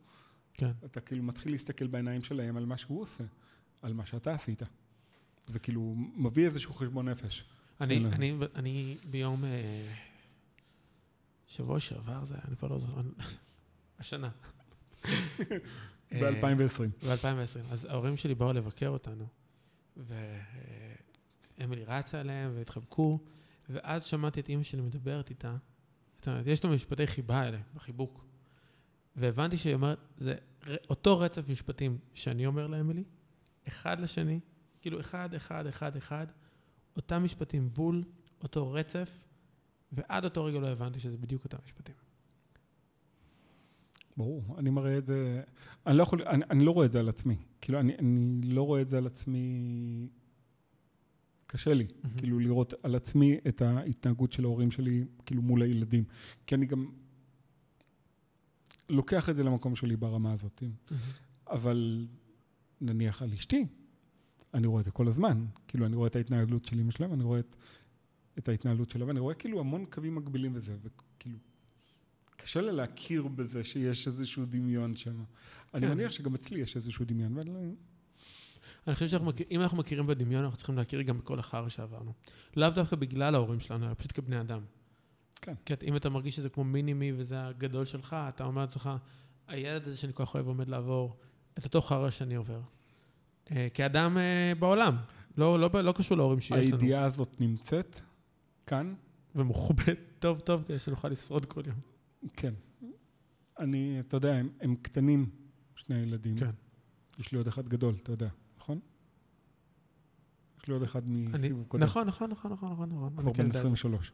כן. 0.55 0.71
אתה 0.85 1.01
כאילו 1.01 1.23
מתחיל 1.23 1.53
להסתכל 1.53 1.87
בעיניים 1.87 2.23
שלהם 2.23 2.57
על 2.57 2.67
מה 2.67 2.79
שהוא 2.79 3.03
עושה, 3.03 3.25
על 3.83 3.93
מה 3.93 4.07
שאתה 4.07 4.35
עשית. 4.35 4.63
זה 5.47 5.59
כאילו 5.59 5.95
מביא 6.17 6.45
איזשהו 6.45 6.75
חשבון 6.75 7.09
נפש. 7.09 7.45
אני, 7.81 7.97
אלא. 7.97 8.09
אני, 8.09 8.39
אני 8.55 8.97
ביום... 9.11 9.45
אה, 9.45 9.95
שבוע 11.47 11.79
שעבר 11.79 12.25
זה 12.25 12.35
היה, 12.35 12.43
אני 12.49 12.57
כבר 12.57 12.69
לא 12.69 12.79
זוכר. 12.79 13.01
השנה. 13.99 14.31
אה, 15.05 15.51
ב-2020. 16.13 17.07
ב-2020. 17.07 17.73
אז 17.73 17.85
ההורים 17.85 18.17
שלי 18.17 18.35
באו 18.35 18.53
לבקר 18.53 18.89
אותנו, 18.89 19.27
ואמילי 21.59 21.85
רצה 21.85 22.21
אליהם 22.21 22.53
והתחבקו, 22.55 23.19
ואז 23.69 24.05
שמעתי 24.05 24.41
את 24.41 24.49
אימא 24.49 24.63
שלי 24.63 24.83
מדברת 24.83 25.31
איתה. 25.31 25.57
זאת 26.19 26.29
אומרת, 26.29 26.47
יש 26.47 26.65
לו 26.65 26.71
משפטי 26.71 27.07
חיבה 27.07 27.41
האלה, 27.41 27.59
בחיבוק. 27.75 28.27
והבנתי 29.17 29.57
שהיא 29.57 29.75
אומרת, 29.75 29.99
זה 30.19 30.35
אותו 30.91 31.19
רצף 31.19 31.49
משפטים 31.49 31.99
שאני 32.15 32.47
אומר 32.47 32.67
לאמילי, 32.67 33.05
אחד 33.69 34.01
לשני, 34.01 34.41
כאילו 34.81 35.01
אחד, 35.01 35.35
אחד, 35.35 35.67
אחד, 35.67 35.97
אחד, 35.97 36.27
אותם 36.97 37.25
משפטים 37.25 37.71
בול, 37.73 38.05
אותו 38.43 38.73
רצף, 38.73 39.25
ועד 39.93 40.25
אותו 40.25 40.45
רגע 40.45 40.59
לא 40.59 40.69
הבנתי 40.69 41.01
שזה 41.01 41.17
בדיוק 41.17 41.45
אותם 41.45 41.59
משפטים. 41.65 41.95
ברור, 44.17 44.55
אני 44.59 44.71
מראה 44.71 44.99
את 44.99 45.07
זה, 45.07 45.43
אני 45.87 45.97
לא 45.97 46.03
יכול, 46.03 46.23
אני, 46.23 46.45
אני 46.51 46.65
לא 46.65 46.71
רואה 46.71 46.87
את 46.87 46.93
זה 46.93 46.99
על 46.99 47.09
עצמי. 47.09 47.37
כאילו, 47.61 47.81
אני, 47.81 47.97
אני 47.99 48.41
לא 48.43 48.63
רואה 48.63 48.81
את 48.81 48.89
זה 48.89 48.99
על 48.99 49.07
עצמי, 49.07 50.09
קשה 51.57 51.75
לי, 51.75 51.87
מהמם. 52.03 52.19
כאילו, 52.19 52.39
לראות 52.39 52.75
על 52.83 52.95
עצמי 52.95 53.39
את 53.49 53.63
ההתנהגות 53.63 54.33
של 54.33 54.45
ההורים 54.45 54.71
שלי, 54.71 55.05
כאילו, 55.27 55.43
מול 55.43 55.63
הילדים. 55.63 56.05
כי 56.47 56.55
אני 56.55 56.67
גם 56.67 56.87
לוקח 58.89 59.29
את 59.29 59.37
זה 59.37 59.45
למקום 59.45 59.77
שלי 59.77 59.97
ברמה 59.97 60.33
הזאת. 60.33 60.63
אבל 61.51 62.07
נניח 62.81 63.23
על 63.23 63.33
אשתי, 63.33 63.67
אני 64.55 64.67
רואה 64.67 64.81
את 64.81 64.85
זה 64.85 64.91
כל 64.91 65.09
הזמן. 65.09 65.47
כאילו, 65.69 65.87
אני 65.87 65.97
רואה 65.97 66.07
את 66.09 66.17
ההתנהלות 66.17 66.65
של 66.65 66.81
אמא 66.81 66.91
שלהם, 66.91 67.13
אני 67.13 67.25
רואה 67.25 67.41
את, 67.41 67.57
את 68.39 68.49
ההתנהלות 68.49 68.91
שלה, 68.91 69.07
ואני 69.07 69.21
רואה 69.21 69.35
כאילו 69.35 69.61
המון 69.61 69.85
קווים 69.91 70.15
מקבילים 70.15 70.53
וזה, 70.55 70.77
וכאילו, 70.83 71.39
קשה 72.37 72.61
לה 72.61 72.73
להכיר 72.73 73.29
בזה 73.29 73.65
שיש 73.65 74.07
איזשהו 74.07 74.45
דמיון 74.47 74.97
שם. 74.97 75.25
אני 75.75 75.87
כן. 75.87 75.93
מניח 75.95 76.13
שגם 76.13 76.35
אצלי 76.35 76.61
יש 76.61 76.77
איזשהו 76.77 77.05
דמיון, 77.05 77.39
ואני 77.39 77.51
לא... 77.51 77.61
אני 78.87 78.95
חושב 78.95 79.09
שאם 79.09 79.61
אנחנו 79.61 79.79
מכירים 79.79 80.07
בדמיון, 80.07 80.45
אנחנו 80.45 80.57
צריכים 80.57 80.77
להכיר 80.77 81.03
גם 81.03 81.19
בכל 81.19 81.39
החרא 81.39 81.69
שעברנו. 81.69 82.13
לאו 82.57 82.71
דווקא 82.71 82.97
בגלל 82.97 83.35
ההורים 83.35 83.61
שלנו, 83.61 83.87
אלא 83.87 83.95
פשוט 83.95 84.13
כבני 84.13 84.41
אדם. 84.41 84.61
כן. 85.35 85.55
כי 85.65 85.75
אם 85.83 85.97
אתה 85.97 86.11
מרגיש 86.11 86.37
שזה 86.37 86.49
כמו 86.49 86.65
מינימי 86.65 87.13
וזה 87.17 87.47
הגדול 87.47 87.85
שלך, 87.85 88.17
אתה 88.29 88.45
אומר 88.45 88.61
לעצמך, 88.61 88.91
הילד 89.49 89.89
הזה 89.89 89.97
שאני 89.97 90.13
כל 90.13 90.25
כך 90.25 90.35
אוהב 90.35 90.47
עומד 90.47 90.69
לעבור 90.69 91.17
את 91.59 91.65
אותו 91.65 91.81
חרא 91.81 92.11
שאני 92.11 92.35
עובר. 92.35 92.61
אה, 93.51 93.69
כאדם 93.75 94.19
אה, 94.19 94.53
בעולם, 94.59 94.97
לא, 95.37 95.61
לא, 95.61 95.71
לא 95.83 95.93
קשור 95.93 96.17
להורים 96.17 96.41
שיש 96.41 96.67
לנו. 96.67 96.77
הידיעה 96.77 97.05
הזאת 97.05 97.41
נמצאת 97.41 98.01
כאן, 98.67 98.95
ומוכבדת 99.35 99.99
טוב 100.19 100.41
טוב 100.41 100.65
כדי 100.67 100.79
שנוכל 100.79 101.09
לשרוד 101.09 101.45
כל 101.45 101.63
יום. 101.67 101.79
כן. 102.33 102.55
אני, 103.59 104.01
אתה 104.01 104.17
יודע, 104.17 104.35
הם, 104.35 104.49
הם 104.61 104.77
קטנים, 104.83 105.31
שני 105.77 105.97
הילדים. 105.97 106.37
כן. 106.37 106.51
יש 107.19 107.33
לי 107.33 107.39
עוד 107.39 107.47
אחד 107.47 107.69
גדול, 107.69 107.95
אתה 108.03 108.13
יודע, 108.13 108.29
נכון? 110.67 110.67
יש 110.67 110.69
לי 110.69 110.75
עוד 110.75 110.83
אחד 110.83 111.11
מסיבוב 111.11 111.65
קודם. 111.69 111.83
נכון, 111.83 112.07
נכון, 112.07 112.31
נכון, 112.31 112.53
נכון, 112.53 112.73
נכון, 112.73 112.89
נכון. 112.89 113.11
כבר 113.17 113.33
כן 113.33 113.43
בן 113.43 113.47
יודע 113.47 113.47
את 113.47 113.53
זה. 113.53 113.59
23. 113.59 114.13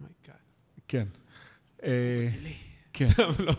oh 0.00 0.09
my 0.09 0.17
god. 0.17 0.34
כן. 0.88 1.06
אה. 1.82 2.28
כן. 2.92 3.08
סתם 3.12 3.44
לא. 3.44 3.52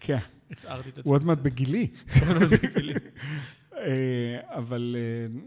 כן. 0.00 0.18
הצערתי 0.50 0.88
את 0.88 0.98
עצמי. 0.98 1.02
הוא 1.04 1.14
עוד 1.16 1.24
מעט 1.24 1.38
בגילי. 1.38 1.88
אה, 3.76 4.40
אבל 4.58 4.96
אה, 4.98 5.40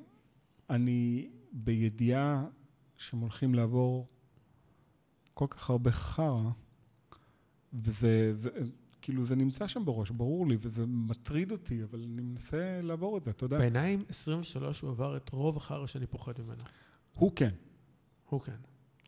אני 0.69 1.30
בידיעה 1.52 2.45
שהם 2.98 3.19
הולכים 3.19 3.56
לעבור 3.56 4.08
כל 5.34 5.45
כך 5.50 5.69
הרבה 5.69 5.92
חרא, 5.92 6.50
וזה, 7.74 8.34
זה, 8.34 8.50
כאילו, 9.08 9.26
זה 9.26 9.36
נמצא 9.36 9.68
שם 9.68 9.86
בראש, 9.86 10.10
ברור 10.10 10.48
לי, 10.48 10.58
וזה 10.60 10.86
מטריד 10.88 11.52
אותי, 11.52 11.84
אבל 11.84 12.03
אני 12.03 12.22
מנסה 12.22 12.80
לעבור 12.84 13.18
את 13.18 13.24
זה, 13.24 13.32
אתה 13.32 13.45
יודע. 13.45 13.58
בעיניי 13.57 14.03
23 14.10 14.82
הוא 14.82 14.90
עבר 14.90 15.18
את 15.18 15.30
רוב 15.30 15.58
החרא 15.58 15.88
שאני 15.88 16.08
פוחד 16.08 16.34
ממנו. 16.40 16.61
הוא 17.14 17.32
כן, 17.36 17.50
הוא 18.30 18.42
כן. 18.42 18.56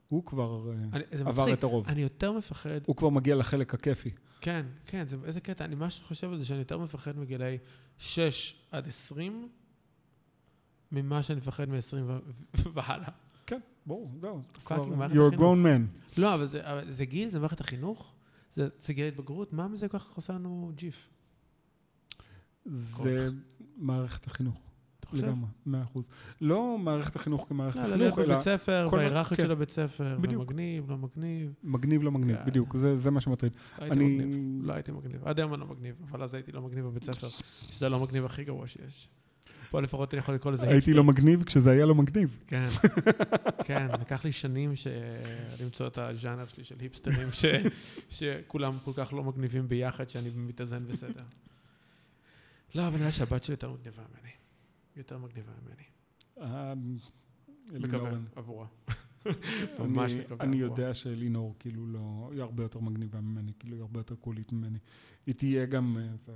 הוא 0.07 0.25
כבר 0.25 0.69
אה, 0.69 0.73
אני, 0.93 1.03
עבר 1.11 1.43
מצחיק. 1.43 1.59
את 1.59 1.63
הרוב. 1.63 1.87
אני 1.87 2.01
יותר 2.01 2.31
מפחד, 2.31 2.79
הוא 2.85 2.95
כבר 2.95 3.09
מגיע 3.09 3.35
לחלק 3.35 3.73
הכיפי. 3.73 4.11
כן, 4.41 4.65
כן, 4.85 5.07
זה, 5.07 5.17
איזה 5.25 5.41
קטע, 5.41 5.65
אני 5.65 5.75
ממש 5.75 6.01
חושב 6.03 6.31
על 6.31 6.39
זה 6.39 6.45
שאני 6.45 6.59
יותר 6.59 6.77
מפחד 6.77 7.17
מגילאי 7.17 7.57
6 7.97 8.55
עד 8.71 8.87
20, 8.87 9.49
ממה 10.91 11.23
שאני 11.23 11.37
מפחד 11.37 11.69
מ-20 11.69 11.95
והלאה. 12.75 13.09
כן, 13.45 13.59
ברור, 13.85 14.11
זהו, 14.21 14.41
אתה 14.51 14.59
fucking 14.59 14.87
כבר... 14.87 14.95
מערכת 14.95 15.15
You're 15.15 15.33
a 15.33 15.37
grown 15.37 15.65
man. 15.65 16.17
לא, 16.17 16.33
אבל 16.33 16.47
זה, 16.47 16.71
אבל 16.71 16.91
זה 16.91 17.05
גיל, 17.05 17.29
זה 17.29 17.39
מערכת 17.39 17.61
החינוך, 17.61 18.13
זה, 18.55 18.67
גיל 18.93 19.05
ההתבגרות, 19.05 19.53
מה 19.53 19.67
מזה 19.67 19.87
כל 19.87 19.99
כך 19.99 20.11
עושה 20.15 20.33
לנו 20.33 20.71
ג'יף? 20.75 21.09
זה 22.65 23.29
מערכת 23.77 24.27
החינוך. 24.27 24.61
לגמרי, 25.13 25.47
מאה 25.65 25.83
אחוז. 25.83 26.09
לא 26.41 26.77
מערכת 26.77 27.15
החינוך 27.15 27.45
כמערכת 27.49 27.75
לא, 27.75 27.81
להיות 27.95 28.11
החינוך, 28.13 28.19
אלא 28.19 28.27
בבית 28.35 28.43
ספר, 28.43 28.87
כל 28.89 28.95
מה- 28.97 29.01
בהיררכיות 29.03 29.39
כן. 29.39 29.45
של 29.45 29.51
הבית 29.51 29.69
ספר, 29.69 30.17
בדיוק. 30.21 30.41
ומגניב, 30.41 30.89
לא 30.91 30.97
מגניב. 30.97 31.53
מגניב 31.63 32.03
לא 32.03 32.11
מגניב, 32.11 32.37
כן. 32.37 32.45
בדיוק, 32.45 32.75
זה 32.77 32.97
זה 32.97 33.11
מה 33.11 33.21
שמטריד. 33.21 33.53
לא 33.79 33.83
הייתי 33.83 33.97
אני- 33.99 34.15
מגניב, 34.17 34.65
לא 34.65 34.73
הייתי 34.73 34.91
מגניב. 34.91 35.27
עד 35.27 35.39
היום 35.39 35.53
אני 35.53 35.61
לא 35.61 35.67
מגניב, 35.67 35.95
אבל 36.11 36.23
אז 36.23 36.33
הייתי 36.33 36.51
לא 36.51 36.61
מגניב 36.61 36.85
בבית 36.85 37.03
ספר, 37.03 37.27
שזה 37.67 37.89
לא 37.89 37.99
מגניב 37.99 38.25
הכי 38.25 38.43
גרוע 38.43 38.67
שיש. 38.67 39.09
פה 39.69 39.81
לפחות 39.81 40.13
אני 40.13 40.19
יכול 40.19 40.35
לקרוא 40.35 40.53
לזה 40.53 40.67
הייתי 40.67 40.93
לא 40.93 41.03
מגניב 41.03 41.43
כשזה 41.43 41.71
היה 41.71 41.85
לא 41.85 41.95
מגניב. 41.95 42.37
כן, 42.47 42.67
כן, 43.65 43.87
לקח 44.01 44.25
לי 44.25 44.31
שנים. 44.31 44.73
למצוא 45.61 45.87
את 45.87 45.97
הז'אנר 45.97 46.47
שלי 46.47 46.63
של 46.63 46.75
היפסטרים. 46.79 47.29
שכולם 48.09 48.77
כל 48.85 48.91
כך 48.95 49.13
לא 49.13 49.23
מגניבים 49.23 49.69
ביחד, 49.69 50.09
שאני 50.09 50.29
מתאזן 50.35 50.87
בסדר. 50.87 51.23
לא, 52.75 52.87
אבל 52.87 52.99
נראה 52.99 53.11
שהבת 53.11 53.43
שלי 53.43 53.53
יותר 53.53 53.71
מגניבה 53.71 54.01
ממני. 54.01 54.31
יותר 54.95 55.17
מגניבה 55.17 55.51
ממני. 55.63 55.83
אה, 56.41 56.73
מקווה, 57.79 58.11
עבורה. 58.35 58.65
ממש 59.79 60.11
אני- 60.13 60.21
מקווה 60.21 60.45
אני. 60.45 60.57
יודע 60.57 60.93
שאלינור 60.93 61.55
כאילו 61.59 61.87
לא, 61.87 62.29
היא 62.31 62.41
הרבה 62.41 62.63
יותר 62.63 62.79
מגניבה 62.79 63.21
ממני, 63.21 63.51
כאילו 63.59 63.75
היא 63.75 63.81
הרבה 63.81 63.99
יותר 63.99 64.15
קולית 64.15 64.51
ממני. 64.53 64.77
היא 65.27 65.35
תהיה 65.35 65.65
גם, 65.65 65.97
אה, 65.99 66.07
זה, 66.17 66.31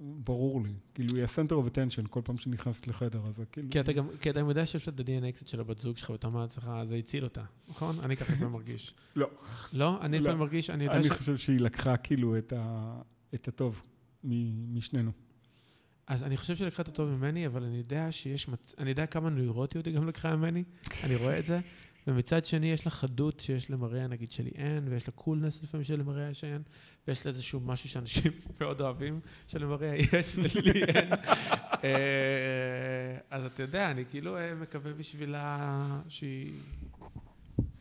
ברור 0.00 0.62
לי, 0.62 0.72
כאילו 0.94 1.14
היא 1.16 1.24
ה-center 1.24 1.50
of 1.52 1.68
attention 1.70 2.08
כל 2.08 2.20
פעם 2.24 2.36
שנכנסת 2.36 2.86
לחדר, 2.86 3.26
אז 3.26 3.40
כאילו... 3.52 3.68
כי 3.70 3.80
אתה 3.80 3.92
גם, 3.92 4.06
כי 4.20 4.30
אתה 4.30 4.40
יודע 4.40 4.66
שיש 4.66 4.88
לה 4.88 4.94
את 4.94 5.00
ה-DNA 5.00 5.32
קצת 5.32 5.48
של 5.48 5.60
הבת 5.60 5.78
זוג 5.78 5.96
שלך, 5.96 6.10
ואתה 6.10 6.26
אומר 6.26 6.40
לעצמך, 6.40 6.70
זה 6.84 6.94
הציל 6.96 7.24
אותה, 7.24 7.42
נכון? 7.68 7.96
אני 8.02 8.16
ככה 8.16 8.32
לפעמים 8.32 8.52
מרגיש. 8.52 8.94
לא. 9.16 9.30
לא? 9.72 9.98
אני 10.02 10.16
לא. 10.16 10.22
לפעמים 10.22 10.38
מרגיש, 10.40 10.70
אני 10.70 10.84
יודע 10.84 10.96
אני 10.96 11.04
ש... 11.04 11.10
חושב 11.10 11.36
שהיא 11.36 11.60
לקחה 11.60 11.96
כאילו 11.96 12.36
את 13.34 13.48
הטוב 13.48 13.82
מ- 14.24 14.74
משנינו. 14.76 15.10
אז 16.06 16.22
אני 16.24 16.36
חושב 16.36 16.56
שלקחה 16.56 16.82
את 16.82 16.88
הטוב 16.88 17.08
ממני, 17.10 17.46
אבל 17.46 17.62
אני 17.62 17.76
יודע 17.76 18.12
שיש 18.12 18.48
מצ... 18.48 18.74
אני 18.78 18.90
יודע 18.90 19.06
כמה 19.06 19.30
נוירוטיות 19.30 19.86
היא 19.86 19.94
גם 19.94 20.08
לקחה 20.08 20.36
ממני, 20.36 20.64
אני 21.04 21.16
רואה 21.16 21.38
את 21.38 21.46
זה, 21.46 21.60
ומצד 22.08 22.44
שני 22.44 22.72
יש 22.72 22.86
לה 22.86 22.90
חדות 22.90 23.40
שיש 23.40 23.70
למריה 23.70 24.06
נגיד 24.06 24.32
שלי 24.32 24.50
אין, 24.54 24.88
ויש 24.88 25.08
לה 25.08 25.12
קולנס 25.12 25.62
לפעמים 25.62 25.84
שלמריה 25.84 26.34
שאין, 26.34 26.62
ויש 27.08 27.26
לה 27.26 27.32
איזשהו 27.32 27.60
משהו 27.60 27.88
שאנשים 27.88 28.32
מאוד 28.60 28.80
אוהבים, 28.80 29.20
שלמריה 29.46 29.94
יש 29.96 30.36
ולי 30.36 30.84
אין. 30.84 31.08
אה, 31.84 31.88
אז 33.30 33.44
אתה 33.44 33.62
יודע, 33.62 33.90
אני 33.90 34.04
כאילו 34.04 34.36
אה, 34.36 34.54
מקווה 34.54 34.92
בשבילה 34.92 35.80
שהיא... 36.08 36.52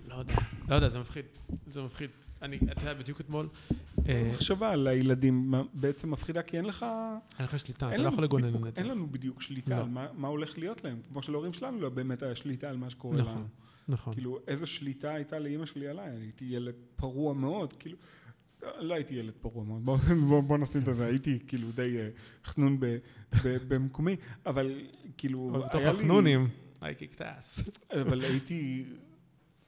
לא 0.07 0.15
יודע, 0.15 0.35
לא 0.69 0.75
יודע, 0.75 0.89
זה 0.89 0.99
מפחיד, 0.99 1.25
זה 1.67 1.81
מפחיד. 1.81 2.09
אני, 2.41 2.57
אתה 2.71 2.81
יודע, 2.81 2.93
בדיוק 2.93 3.21
אתמול... 3.21 3.47
אה, 4.09 4.21
המחשבה 4.31 4.71
על 4.71 4.87
הילדים 4.87 5.53
בעצם 5.73 6.11
מפחידה, 6.11 6.41
כי 6.41 6.57
אין 6.57 6.65
לך... 6.65 6.85
אין 7.39 7.45
לך 7.45 7.59
שליטה, 7.59 7.89
אתה 7.93 7.97
לא 7.97 8.07
יכול 8.07 8.23
לגונן 8.23 8.45
על 8.55 8.61
זה. 8.63 8.69
אין 8.75 8.87
לנו 8.87 9.07
בדיוק 9.07 9.41
שליטה 9.41 9.75
לא. 9.75 9.81
על 9.81 9.89
מה- 9.89 10.07
מה 10.17 10.27
הולך 10.27 10.57
להיות 10.57 10.83
להם. 10.83 10.99
כמו 11.09 11.23
שלהורים 11.23 11.53
שלנו 11.53 11.81
לא 11.81 11.89
באמת 11.89 12.23
היה 12.23 12.35
שליטה 12.35 12.69
על 12.69 12.77
מה 12.77 12.89
שקורה 12.89 13.17
נכון. 13.17 13.33
לנו. 13.33 13.41
נכון. 13.41 13.66
כאילו, 14.11 14.39
איזו 14.47 14.67
שליטה 14.67 15.13
הייתה 15.13 15.39
לאימא 15.39 15.65
שלי 15.65 15.87
עליי? 15.87 16.09
אני 16.09 16.19
הייתי 16.25 16.45
ילד 16.45 16.75
פרוע 16.95 17.33
מאוד, 17.33 17.73
כאילו... 17.73 17.97
לא 18.79 18.93
הייתי 18.93 19.15
ילד 19.15 19.33
פרוע 19.41 19.63
מאוד, 19.63 19.85
בוא, 19.85 19.97
בוא, 20.27 20.41
בוא 20.41 20.57
נשים 20.57 20.81
את 20.89 20.95
זה, 20.95 21.05
הייתי 21.05 21.39
כאילו 21.47 21.67
די 21.75 21.97
אה, 21.97 22.09
חנון 22.45 22.79
ב, 22.79 22.85
ב, 23.43 23.57
במקומי, 23.67 24.15
אבל 24.45 24.81
כאילו, 25.17 25.49
אבל 25.51 25.59
בתוך 25.59 25.81
היה 25.81 25.91
לי... 25.91 25.97
החנונים, 25.97 26.47
I 26.79 26.83
kicked 26.83 27.19
ass. 27.19 27.71
אבל 28.01 28.21
הייתי, 28.21 28.85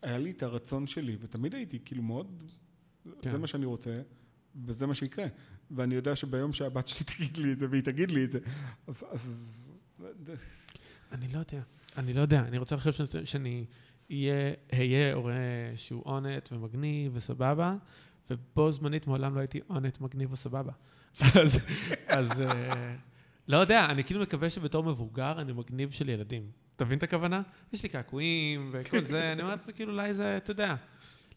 היה 0.01 0.17
לי 0.17 0.31
את 0.31 0.43
הרצון 0.43 0.87
שלי, 0.87 1.17
ותמיד 1.21 1.55
הייתי 1.55 1.79
כאילו 1.85 2.03
מאוד, 2.03 2.43
כן. 3.21 3.31
זה 3.31 3.37
מה 3.37 3.47
שאני 3.47 3.65
רוצה, 3.65 4.01
וזה 4.65 4.85
מה 4.87 4.95
שיקרה. 4.95 5.25
ואני 5.71 5.95
יודע 5.95 6.15
שביום 6.15 6.51
שהבת 6.51 6.87
שלי 6.87 7.05
תגיד 7.05 7.37
לי 7.37 7.51
את 7.53 7.59
זה, 7.59 7.67
והיא 7.69 7.83
תגיד 7.83 8.11
לי 8.11 8.23
את 8.23 8.31
זה, 8.31 8.39
אז... 8.87 9.03
אז 9.11 9.29
אני 11.11 11.27
לא 11.27 11.39
יודע, 11.39 11.61
אני 11.97 12.13
לא 12.13 12.21
יודע, 12.21 12.39
אני 12.41 12.57
רוצה 12.57 12.75
לחשוב 12.75 13.07
שאני- 13.25 13.65
אהיה 14.11 15.13
הורה 15.13 15.33
שהוא 15.75 16.03
אונט 16.05 16.49
ומגניב 16.51 17.11
וסבבה, 17.15 17.75
ובו 18.29 18.71
זמנית 18.71 19.07
מעולם 19.07 19.35
לא 19.35 19.39
הייתי 19.39 19.59
אונט, 19.69 20.01
מגניב 20.01 20.31
וסבבה. 20.31 20.71
אז, 21.41 21.59
אז 22.07 22.41
אה, 22.41 22.95
לא 23.47 23.57
יודע, 23.57 23.85
אני 23.85 24.03
כאילו 24.03 24.21
מקווה 24.21 24.49
שבתור 24.49 24.83
מבוגר 24.83 25.41
אני 25.41 25.53
מגניב 25.53 25.91
של 25.91 26.09
ילדים. 26.09 26.51
אתה 26.75 26.85
מבין 26.85 26.97
את 26.97 27.03
הכוונה? 27.03 27.41
יש 27.73 27.83
לי 27.83 27.89
קעקועים 27.89 28.69
וכל 28.73 29.05
זה, 29.05 29.31
אני 29.31 29.41
אומר 29.41 29.51
לעצמי, 29.51 29.73
כאילו, 29.73 29.91
אולי 29.91 30.13
זה, 30.13 30.37
אתה 30.37 30.51
יודע. 30.51 30.75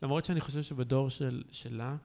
למרות 0.02 0.24
שאני 0.24 0.40
חושב 0.40 0.62
שבדור 0.62 1.10
של, 1.10 1.42
שלה, 1.52 1.96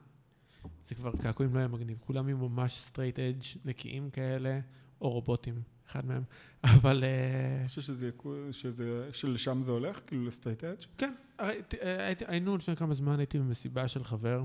זה 0.86 0.94
כבר 0.94 1.12
קעקועים 1.22 1.54
לא 1.54 1.58
היה 1.58 1.68
מגניב. 1.68 1.98
כולם 2.00 2.28
יהיו 2.28 2.36
ממש 2.36 2.72
straight 2.72 3.18
edge 3.18 3.42
נקיים 3.64 4.10
כאלה, 4.10 4.60
או 5.00 5.10
רובוטים, 5.10 5.62
אחד 5.90 6.06
מהם. 6.06 6.22
אבל... 6.64 7.04
אה, 7.04 7.58
אני 7.60 7.68
חושב 7.68 7.82
שזה, 7.82 8.10
שזה, 8.52 9.08
שלשם 9.12 9.62
זה 9.62 9.70
הולך, 9.70 10.00
כאילו 10.06 10.26
ל 10.26 10.30
straight 10.30 10.64
edge? 10.64 10.84
כן, 10.98 11.14
אה, 11.40 12.12
היינו 12.26 12.56
לפני 12.56 12.76
כמה 12.76 12.94
זמן, 12.94 13.18
הייתי 13.18 13.38
במסיבה 13.38 13.88
של 13.88 14.04
חבר 14.04 14.44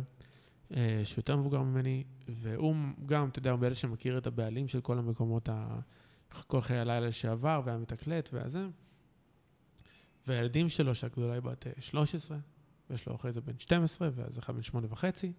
אה, 0.76 1.02
שהוא 1.04 1.20
יותר 1.20 1.36
מבוגר 1.36 1.62
ממני, 1.62 2.04
והוא 2.28 2.76
גם, 3.06 3.30
אתה 3.30 3.40
יודע, 3.40 3.52
הוא 3.52 3.60
מאלה 3.60 3.76
שמכיר 3.76 4.18
את 4.18 4.28
הבעלים 4.28 4.68
של 4.68 4.82
כל 4.82 4.98
המקומות, 4.98 5.50
ה... 5.50 5.80
כל 6.48 6.62
חיי 6.62 6.78
הלילה 6.78 7.08
לשעבר, 7.08 7.62
והמתקלט 7.66 8.30
והזה. 8.34 8.66
והילדים 10.28 10.70
שלו, 10.70 10.96
שהגדולה 10.96 11.34
היא 11.34 11.42
בת 11.42 11.68
אה, 11.68 11.72
13, 11.80 12.38
ויש 12.90 13.08
לו 13.08 13.16
אחרי 13.16 13.32
זה 13.32 13.42
בן 13.42 13.60
12, 13.60 14.10
ואז 14.16 14.40
אחד 14.40 14.56
בן 14.56 14.62
שמונה 14.62 14.88
וחצי, 14.90 15.34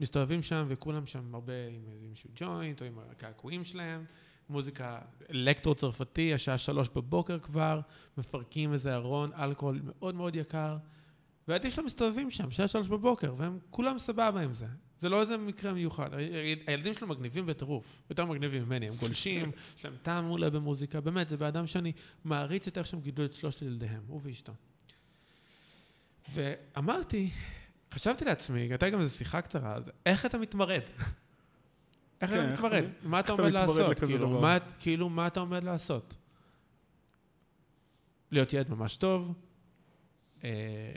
מסתובבים 0.00 0.42
שם, 0.42 0.64
וכולם 0.68 1.06
שם 1.06 1.34
הרבה 1.34 1.52
עם 1.70 1.82
איזשהו 2.08 2.30
ג'וינט, 2.34 2.80
או 2.80 2.86
עם 2.86 2.98
הקעקועים 3.10 3.64
שלהם. 3.64 4.04
מוזיקה 4.50 4.98
אלקטרו 5.30 5.74
צרפתי, 5.74 6.34
השעה 6.34 6.58
שלוש 6.58 6.88
בבוקר 6.88 7.38
כבר, 7.38 7.80
מפרקים 8.18 8.72
איזה 8.72 8.94
ארון 8.94 9.30
אלכוהול 9.32 9.80
מאוד 9.84 10.14
מאוד 10.14 10.36
יקר, 10.36 10.76
והילדים 11.48 11.70
שלהם 11.70 11.86
מסתובבים 11.86 12.30
שם, 12.30 12.50
שעה 12.50 12.68
שלוש 12.68 12.88
בבוקר, 12.88 13.34
והם 13.36 13.58
כולם 13.70 13.98
סבבה 13.98 14.40
עם 14.40 14.54
זה. 14.54 14.66
זה 14.98 15.08
לא 15.08 15.20
איזה 15.20 15.36
מקרה 15.36 15.72
מיוחד. 15.72 16.10
הילדים 16.66 16.94
שלו 16.94 17.08
מגניבים 17.08 17.46
בטירוף, 17.46 18.02
יותר 18.10 18.24
מגניבים 18.24 18.64
ממני, 18.64 18.88
הם 18.88 18.94
גולשים, 18.94 19.50
יש 19.78 19.84
להם 19.84 19.96
טעם 20.02 20.24
מעולה 20.24 20.50
במוזיקה, 20.50 21.00
באמת, 21.00 21.28
זה 21.28 21.36
בן 21.36 21.46
אדם 21.46 21.66
שאני 21.66 21.92
מעריץ 22.24 22.66
את 22.66 22.78
איך 22.78 22.86
שהם 22.86 23.00
גידלו 23.00 23.24
את 23.24 23.34
שלושת 23.34 23.62
ילדיהם, 23.62 24.02
הוא 24.06 24.20
ואשתו. 24.22 24.52
ואמרתי, 26.32 27.30
חשבתי 27.92 28.24
לעצמי, 28.24 28.60
הייתה 28.60 28.90
גם 28.90 29.00
איזו 29.00 29.14
שיחה 29.14 29.40
קצרה, 29.40 29.74
אז 29.74 29.90
איך 30.06 30.26
אתה 30.26 30.38
מתמרד? 30.38 30.82
איך 32.20 32.30
כן, 32.30 32.44
אתה 32.44 32.54
מתמרד? 32.54 32.84
מה 33.02 33.20
אתה 33.20 33.32
עומד 33.32 33.52
לעשות? 33.52 33.98
כאילו? 33.98 34.40
מה- 34.40 34.58
כאילו, 34.78 35.08
מה 35.08 35.26
אתה 35.26 35.40
עומד 35.40 35.64
לעשות? 35.64 36.14
להיות 38.30 38.52
ילד 38.52 38.70
ממש 38.70 38.96
טוב? 38.96 39.34
אה, 40.44 40.92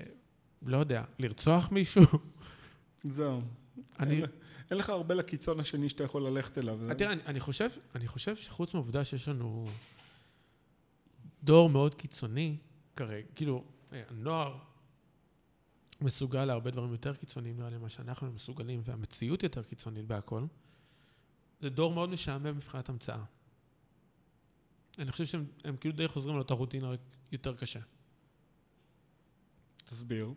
לא 0.65 0.77
יודע, 0.77 1.03
לרצוח 1.19 1.71
מישהו? 1.71 2.03
זהו. 3.03 3.41
אני, 3.99 4.21
אין, 4.71 4.77
לך 4.77 4.89
הרבה 4.89 5.15
לקיצון 5.15 5.59
השני 5.59 5.89
שאתה 5.89 6.03
יכול 6.03 6.27
ללכת 6.27 6.57
אליו. 6.57 6.79
תראה, 6.97 7.11
אני, 7.13 7.21
אני, 7.25 7.39
חושב, 7.39 7.69
אני 7.95 8.07
חושב 8.07 8.35
שחוץ 8.35 8.73
מהעובדה 8.73 9.03
שיש 9.03 9.27
לנו 9.27 9.65
דור 11.43 11.69
מאוד 11.69 11.95
קיצוני 11.95 12.57
כרגע, 12.95 13.27
כאילו, 13.35 13.63
אה, 13.93 14.03
הנוער 14.09 14.57
מסוגל 16.01 16.45
להרבה 16.45 16.71
דברים 16.71 16.91
יותר 16.91 17.15
קיצוניים 17.15 17.57
נראה 17.57 17.69
לי 17.69 17.77
ממה 17.77 17.89
שאנחנו 17.89 18.31
מסוגלים, 18.31 18.81
והמציאות 18.85 19.43
יותר 19.43 19.63
קיצונית 19.63 20.05
בהכל, 20.05 20.43
זה 21.63 21.69
דור 21.69 21.93
מאוד 21.93 22.09
משעמם 22.09 22.57
מבחינת 22.57 22.89
המצאה. 22.89 23.23
אני 24.97 25.11
חושב 25.11 25.25
שהם 25.25 25.45
הם 25.63 25.77
כאילו 25.77 25.95
די 25.95 26.07
חוזרים 26.07 26.35
לאותה 26.35 26.53
רוטינה, 26.53 26.89
רק 26.89 26.99
יותר 27.31 27.55
קשה. 27.55 27.79
תסביר. 29.85 30.33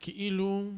כאילו... 0.00 0.72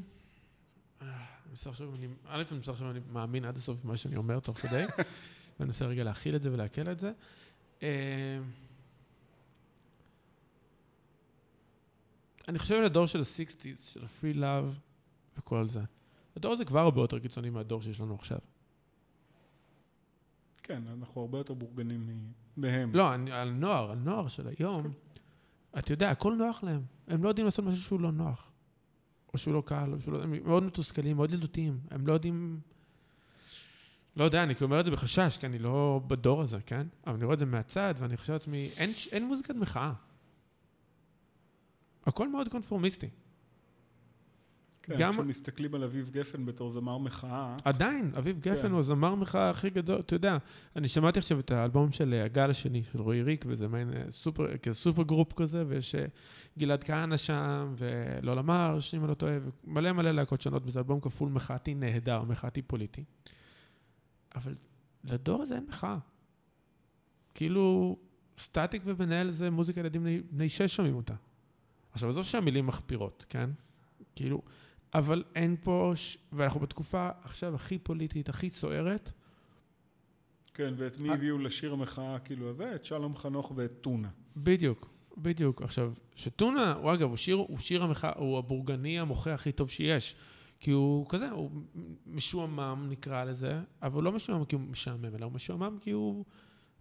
אני 1.00 1.10
מנסה 1.50 1.70
עכשיו, 1.70 1.94
אני, 1.94 2.06
א', 2.26 2.42
אני 2.50 2.56
מנסה 2.56 2.72
עכשיו, 2.72 2.90
אני 2.90 3.00
מאמין 3.12 3.44
עד 3.44 3.56
הסוף 3.56 3.78
במה 3.84 3.96
שאני 3.96 4.16
אומר 4.16 4.40
תוך 4.40 4.58
כדי, 4.58 4.84
ואני 5.58 5.66
מנסה 5.66 5.86
רגע 5.86 6.04
להכיל 6.04 6.36
את 6.36 6.42
זה 6.42 6.52
ולעכל 6.52 6.88
את 6.90 6.98
זה. 6.98 7.12
אה, 7.82 8.38
אני 12.48 12.58
חושב 12.58 12.74
על 12.74 12.84
הדור 12.84 13.06
של 13.06 13.20
ה-60's, 13.20 13.92
של 13.92 14.04
ה-free 14.04 14.36
love 14.36 14.89
וכל 15.38 15.66
זה. 15.66 15.80
הדור 16.36 16.52
הזה 16.52 16.64
כבר 16.64 16.80
הרבה 16.80 17.00
יותר 17.00 17.18
קיצוני 17.18 17.50
מהדור 17.50 17.82
שיש 17.82 18.00
לנו 18.00 18.14
עכשיו. 18.14 18.38
כן, 20.62 20.82
אנחנו 20.86 21.20
הרבה 21.20 21.38
יותר 21.38 21.54
בורגנים 21.54 22.10
מהם. 22.56 22.94
לא, 22.94 23.14
אני, 23.14 23.32
על 23.32 23.50
נוער, 23.50 23.90
הנוער 23.90 24.28
של 24.28 24.48
היום, 24.48 24.92
אתה 25.78 25.92
יודע, 25.92 26.10
הכל 26.10 26.34
נוח 26.34 26.62
להם. 26.62 26.82
הם 27.08 27.22
לא 27.22 27.28
יודעים 27.28 27.44
לעשות 27.44 27.64
משהו 27.64 27.82
שהוא 27.82 28.00
לא 28.00 28.12
נוח. 28.12 28.52
או 29.32 29.38
שהוא 29.38 29.54
לא 29.54 29.62
קל, 29.66 29.92
או 29.92 30.00
שהוא 30.00 30.14
לא... 30.14 30.22
הם 30.22 30.34
מאוד 30.44 30.62
מתוסכלים, 30.62 31.16
מאוד 31.16 31.32
ילדותיים. 31.32 31.80
הם 31.90 32.06
לא 32.06 32.12
יודעים... 32.12 32.60
לא 34.16 34.24
יודע, 34.24 34.42
אני 34.42 34.54
אומר 34.62 34.80
את 34.80 34.84
זה 34.84 34.90
בחשש, 34.90 35.36
כי 35.40 35.46
אני 35.46 35.58
לא 35.58 36.00
בדור 36.06 36.42
הזה, 36.42 36.58
כן? 36.66 36.86
אבל 37.06 37.14
אני 37.14 37.24
רואה 37.24 37.34
את 37.34 37.38
זה 37.38 37.46
מהצד, 37.46 37.94
ואני 37.98 38.16
חושב 38.16 38.32
לעצמי, 38.32 38.70
אין, 38.76 38.90
אין 39.12 39.26
מוזיקת 39.26 39.54
מחאה. 39.54 39.92
הכל 42.06 42.28
מאוד 42.28 42.48
קונפורמיסטי. 42.48 43.08
כן, 44.82 44.96
גם- 44.98 45.12
כשמסתכלים 45.14 45.74
על 45.74 45.84
אביב 45.84 46.10
גפן 46.10 46.46
בתור 46.46 46.70
זמר 46.70 46.98
מחאה, 46.98 47.56
עדיין, 47.64 48.12
אביב 48.18 48.40
גפן 48.40 48.62
כן. 48.62 48.70
הוא 48.70 48.80
הזמר 48.80 49.14
מחאה 49.14 49.50
הכי 49.50 49.70
גדול, 49.70 50.00
אתה 50.00 50.14
יודע, 50.14 50.36
אני 50.76 50.88
שמעתי 50.88 51.18
עכשיו 51.18 51.40
את 51.40 51.50
האלבום 51.50 51.92
של 51.92 52.14
אה, 52.14 52.24
הגל 52.24 52.50
השני, 52.50 52.82
של 52.92 53.00
רועי 53.00 53.22
ריק, 53.22 53.44
וזה 53.48 53.68
מעין 53.68 53.92
אה, 53.92 54.10
סופר, 54.10 54.56
כזה 54.56 54.74
super 54.74 55.02
group 55.02 55.32
כזה, 55.32 55.64
ויש 55.68 55.94
אה, 55.94 56.04
גלעד 56.58 56.84
כהנא 56.84 57.16
שם, 57.16 57.74
ולולה 57.78 58.42
מרש, 58.42 58.94
אם 58.94 59.00
אני 59.00 59.08
לא 59.08 59.14
טועה, 59.14 59.32
ומלא 59.64 59.92
מלא 59.92 60.10
להקות 60.10 60.40
שונות, 60.40 60.62
וזה 60.66 60.78
אלבום 60.78 61.00
כפול 61.00 61.28
מחאתי 61.28 61.74
נהדר, 61.74 62.22
מחאתי 62.22 62.62
פוליטי. 62.62 63.04
אבל 64.34 64.54
לדור 65.04 65.42
הזה 65.42 65.54
אין 65.54 65.64
מחאה. 65.68 65.98
כאילו, 67.34 67.96
סטטיק 68.38 68.82
ומנהל 68.84 69.30
זה 69.30 69.50
מוזיקה 69.50 69.80
ילדים 69.80 70.06
בני 70.30 70.48
שש 70.48 70.76
שומעים 70.76 70.96
אותה. 70.96 71.14
עכשיו, 71.92 72.08
עזוב 72.08 72.24
שהמילים 72.24 72.66
מחפירות, 72.66 73.26
כן? 73.28 73.50
כאילו, 74.16 74.42
אבל 74.94 75.24
אין 75.34 75.56
פה, 75.62 75.92
ש... 75.94 76.18
ואנחנו 76.32 76.60
בתקופה 76.60 77.08
עכשיו 77.22 77.54
הכי 77.54 77.78
פוליטית, 77.78 78.28
הכי 78.28 78.50
סוערת. 78.50 79.12
כן, 80.54 80.74
ואת 80.76 81.00
מי 81.00 81.08
אה. 81.08 81.14
הביאו 81.14 81.38
לשיר 81.38 81.72
המחאה 81.72 82.18
כאילו 82.18 82.50
הזה? 82.50 82.74
את 82.74 82.84
שלום 82.84 83.16
חנוך 83.16 83.52
ואת 83.56 83.72
טונה. 83.80 84.08
בדיוק, 84.36 84.90
בדיוק. 85.18 85.62
עכשיו, 85.62 85.92
שטונה, 86.14 86.72
הוא 86.72 86.94
אגב, 86.94 87.08
הוא 87.08 87.16
שיר, 87.16 87.36
הוא 87.36 87.58
שיר 87.58 87.82
המחאה, 87.82 88.12
הוא 88.16 88.38
הבורגני 88.38 89.00
המוחה 89.00 89.34
הכי 89.34 89.52
טוב 89.52 89.70
שיש. 89.70 90.16
כי 90.60 90.70
הוא 90.70 91.06
כזה, 91.08 91.30
הוא 91.30 91.50
משועמם 92.06 92.86
נקרא 92.88 93.24
לזה, 93.24 93.60
אבל 93.82 93.94
הוא 93.94 94.02
לא 94.02 94.12
משועמם 94.12 94.44
כי 94.44 94.54
הוא 94.54 94.62
משעמם, 94.62 95.04
אלא 95.04 95.24
הוא 95.24 95.32
משועמם 95.32 95.78
כי 95.80 95.90
הוא 95.90 96.24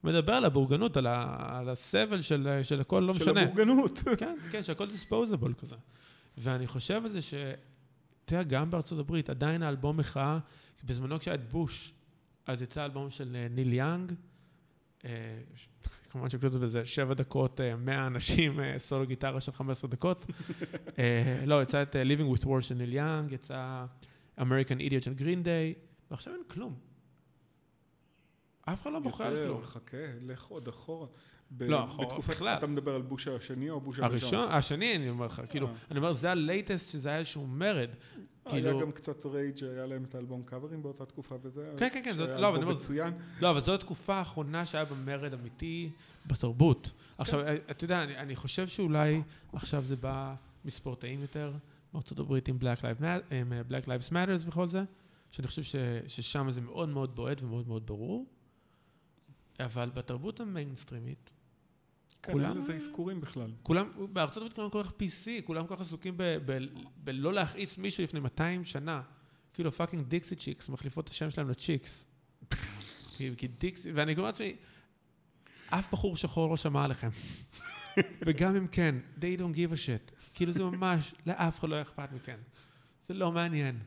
מדבר 0.04 0.34
על 0.34 0.46
הבורגנות, 0.46 0.98
על, 0.98 1.08
ה, 1.08 1.36
על 1.60 1.70
הסבל 1.70 2.22
של, 2.22 2.60
של 2.64 2.82
הכל, 2.82 3.00
לא 3.00 3.14
של 3.14 3.20
משנה. 3.20 3.42
הבורגנות. 3.42 3.98
כן, 4.18 4.38
כן, 4.52 4.64
שהכל 4.64 4.88
disposable 4.88 5.54
כזה. 5.54 5.76
ואני 6.38 6.68
חושב 6.68 7.02
על 7.06 7.12
זה 7.12 7.22
ש... 7.22 7.34
יודע, 8.36 8.44
גם 8.44 8.72
בארצות 8.72 9.00
הברית, 9.00 9.30
עדיין 9.30 9.64
האלבום 9.64 9.98
מחאה, 9.98 10.40
בזמנו 10.84 11.20
כשהיה 11.20 11.36
את 11.36 11.52
בוש, 11.52 11.94
אז 12.46 12.62
יצא 12.62 12.86
אלבום 12.86 13.10
של 13.10 13.36
אה, 13.36 13.48
ניל 13.50 13.74
יאנג, 13.74 14.14
אה, 15.06 15.42
כמובן 16.12 16.30
שהקלטנו 16.30 16.60
בזה 16.60 16.86
שבע 16.86 17.14
דקות, 17.14 17.62
אה, 17.62 17.76
100 17.76 18.08
אנשים, 18.08 18.60
סולו 18.78 19.08
גיטרה 19.08 19.42
של 19.42 19.52
15 19.52 19.90
דקות. 19.90 20.26
לא, 21.46 21.62
יצא 21.62 21.82
את 21.82 21.96
Living 21.96 22.38
with 22.38 22.46
War 22.46 22.62
של 22.62 22.76
ניל 22.76 22.94
יאנג, 22.94 23.32
יצא 23.32 23.86
American 24.38 24.80
Idiot 24.90 25.02
של 25.02 25.14
גרין 25.14 25.44
דיי, 25.44 25.74
ועכשיו 26.12 26.34
אין 26.34 26.44
כלום. 26.48 26.76
אף 28.62 28.82
אחד 28.82 28.92
לא 28.92 29.00
מוחה 29.00 29.24
על 29.24 29.48
כלום. 29.48 29.64
חכה, 29.64 29.98
לך 30.22 30.46
עוד 30.46 30.68
אחורה. 30.68 31.08
ב- 31.52 31.64
לא, 31.64 31.86
בתקופת- 32.00 32.30
בכלל. 32.30 32.58
אתה 32.58 32.68
מדבר 32.68 32.96
על 32.96 33.02
בוש 33.02 33.28
השני 33.28 33.70
או 33.70 33.82
בוש 33.82 34.00
הראשון? 34.00 34.40
הראשון, 34.40 34.58
השני, 34.58 34.96
אני 34.96 35.10
אומר 35.10 35.26
לך, 35.26 35.42
כאילו, 35.50 35.68
אה. 35.68 35.72
אני 35.92 36.00
אומר, 36.00 36.14
זה 36.14 36.32
ה 36.32 36.40
latest 36.40 36.90
שזה 36.90 37.10
היה 37.10 37.18
איזשהו 37.18 37.48
מרד. 37.48 37.90
היה 38.46 38.52
כאילו- 38.64 38.80
גם 38.80 38.92
קצת 38.92 39.26
רייג', 39.26 39.64
היה 39.64 39.86
להם 39.86 40.04
את 40.04 40.16
האלבום 40.16 40.44
קאברים 40.44 40.84
באותה 40.84 41.06
תקופה 41.06 41.36
וזה. 41.42 41.74
כן, 41.78 41.88
כן, 41.94 42.02
כן, 42.06 42.16
זאת- 42.18 42.30
לא, 42.30 42.48
אבל 42.50 42.56
אני 42.58 42.66
אומר, 42.66 42.76
מצוין. 42.76 43.14
לא, 43.42 43.52
אבל 43.52 43.62
זו 43.62 43.76
התקופה 43.76 44.16
האחרונה 44.16 44.66
שהיה 44.66 44.86
בה 44.86 44.96
מרד 45.06 45.34
אמיתי 45.34 45.90
בתרבות. 46.28 46.92
עכשיו, 47.18 47.40
אתה 47.72 47.84
יודע, 47.84 48.04
אני, 48.04 48.18
אני 48.18 48.36
חושב 48.36 48.68
שאולי 48.68 49.22
עכשיו 49.54 49.82
זה 49.84 49.96
בא 49.96 50.36
מספורטאים 50.66 51.22
יותר, 51.22 51.54
מארצות 51.94 52.20
הברית 52.20 52.48
עם 52.48 52.58
Black 52.62 52.80
Lives 52.82 53.02
Matter, 53.02 53.34
עם 53.34 53.54
אה, 53.54 53.62
Black 53.70 53.86
Lives 53.86 54.10
Matters 54.12 54.48
וכל 54.48 54.68
זה, 54.68 54.84
שאני 55.32 55.48
חושב 55.48 55.64
ש, 55.64 55.76
ששם 56.08 56.52
זה 56.52 56.62
מאוד 56.62 56.90
מאוד 56.90 57.16
בועט 57.16 57.42
ומאוד 57.44 57.68
מאוד 57.68 57.88
ברור, 57.88 58.26
אבל 59.60 59.90
בתרבות 59.94 60.40
המיינסטרימית, 60.40 61.30
כן, 62.22 62.32
כולם- 62.32 62.50
אין 62.50 62.58
לזה 62.58 62.76
אזכורים 62.76 63.22
בכלל. 63.22 63.52
כולם, 63.64 63.92
בארצות 64.14 64.38
הברית 64.38 64.54
כולם 64.54 64.70
כל 64.70 64.84
כך 64.84 64.90
PC, 64.92 65.42
כולם 65.46 65.68
כל 65.68 65.76
כך 65.76 65.82
עסוקים 65.82 66.18
בלא 67.04 67.34
להכעיס 67.34 67.78
מישהו 67.78 68.04
לפני 68.04 68.20
200 68.20 68.66
שנה. 68.66 69.02
כאילו 69.54 69.72
fucking 69.72 70.08
דיקסי 70.08 70.36
צ'יקס, 70.36 70.70
מחליפות 70.70 71.06
את 71.06 71.10
השם 71.12 71.32
שלהם 71.32 71.50
לצ'יקס. 71.50 72.06
כי 73.18 73.48
דיקסי, 73.60 73.92
ואני 73.92 74.14
אומר 74.14 74.24
לעצמי, 74.24 74.56
אף 75.70 75.92
בחור 75.94 76.18
שחור 76.18 76.50
לא 76.50 76.58
שמע 76.58 76.84
עליכם. 76.84 77.10
וגם 78.26 78.56
אם 78.56 78.68
כן, 78.68 78.96
they 79.20 79.40
don't 79.40 79.56
give 79.56 79.72
a 79.74 79.76
shit. 79.76 80.14
כאילו 80.34 80.52
זה 80.52 80.64
ממש, 80.64 81.14
לאף 81.26 81.60
אחד 81.60 81.70
לא 81.70 81.82
אכפת 81.82 82.12
מכם. 82.12 82.38
זה 83.08 83.14
לא 83.14 83.32
מעניין. 83.32 83.80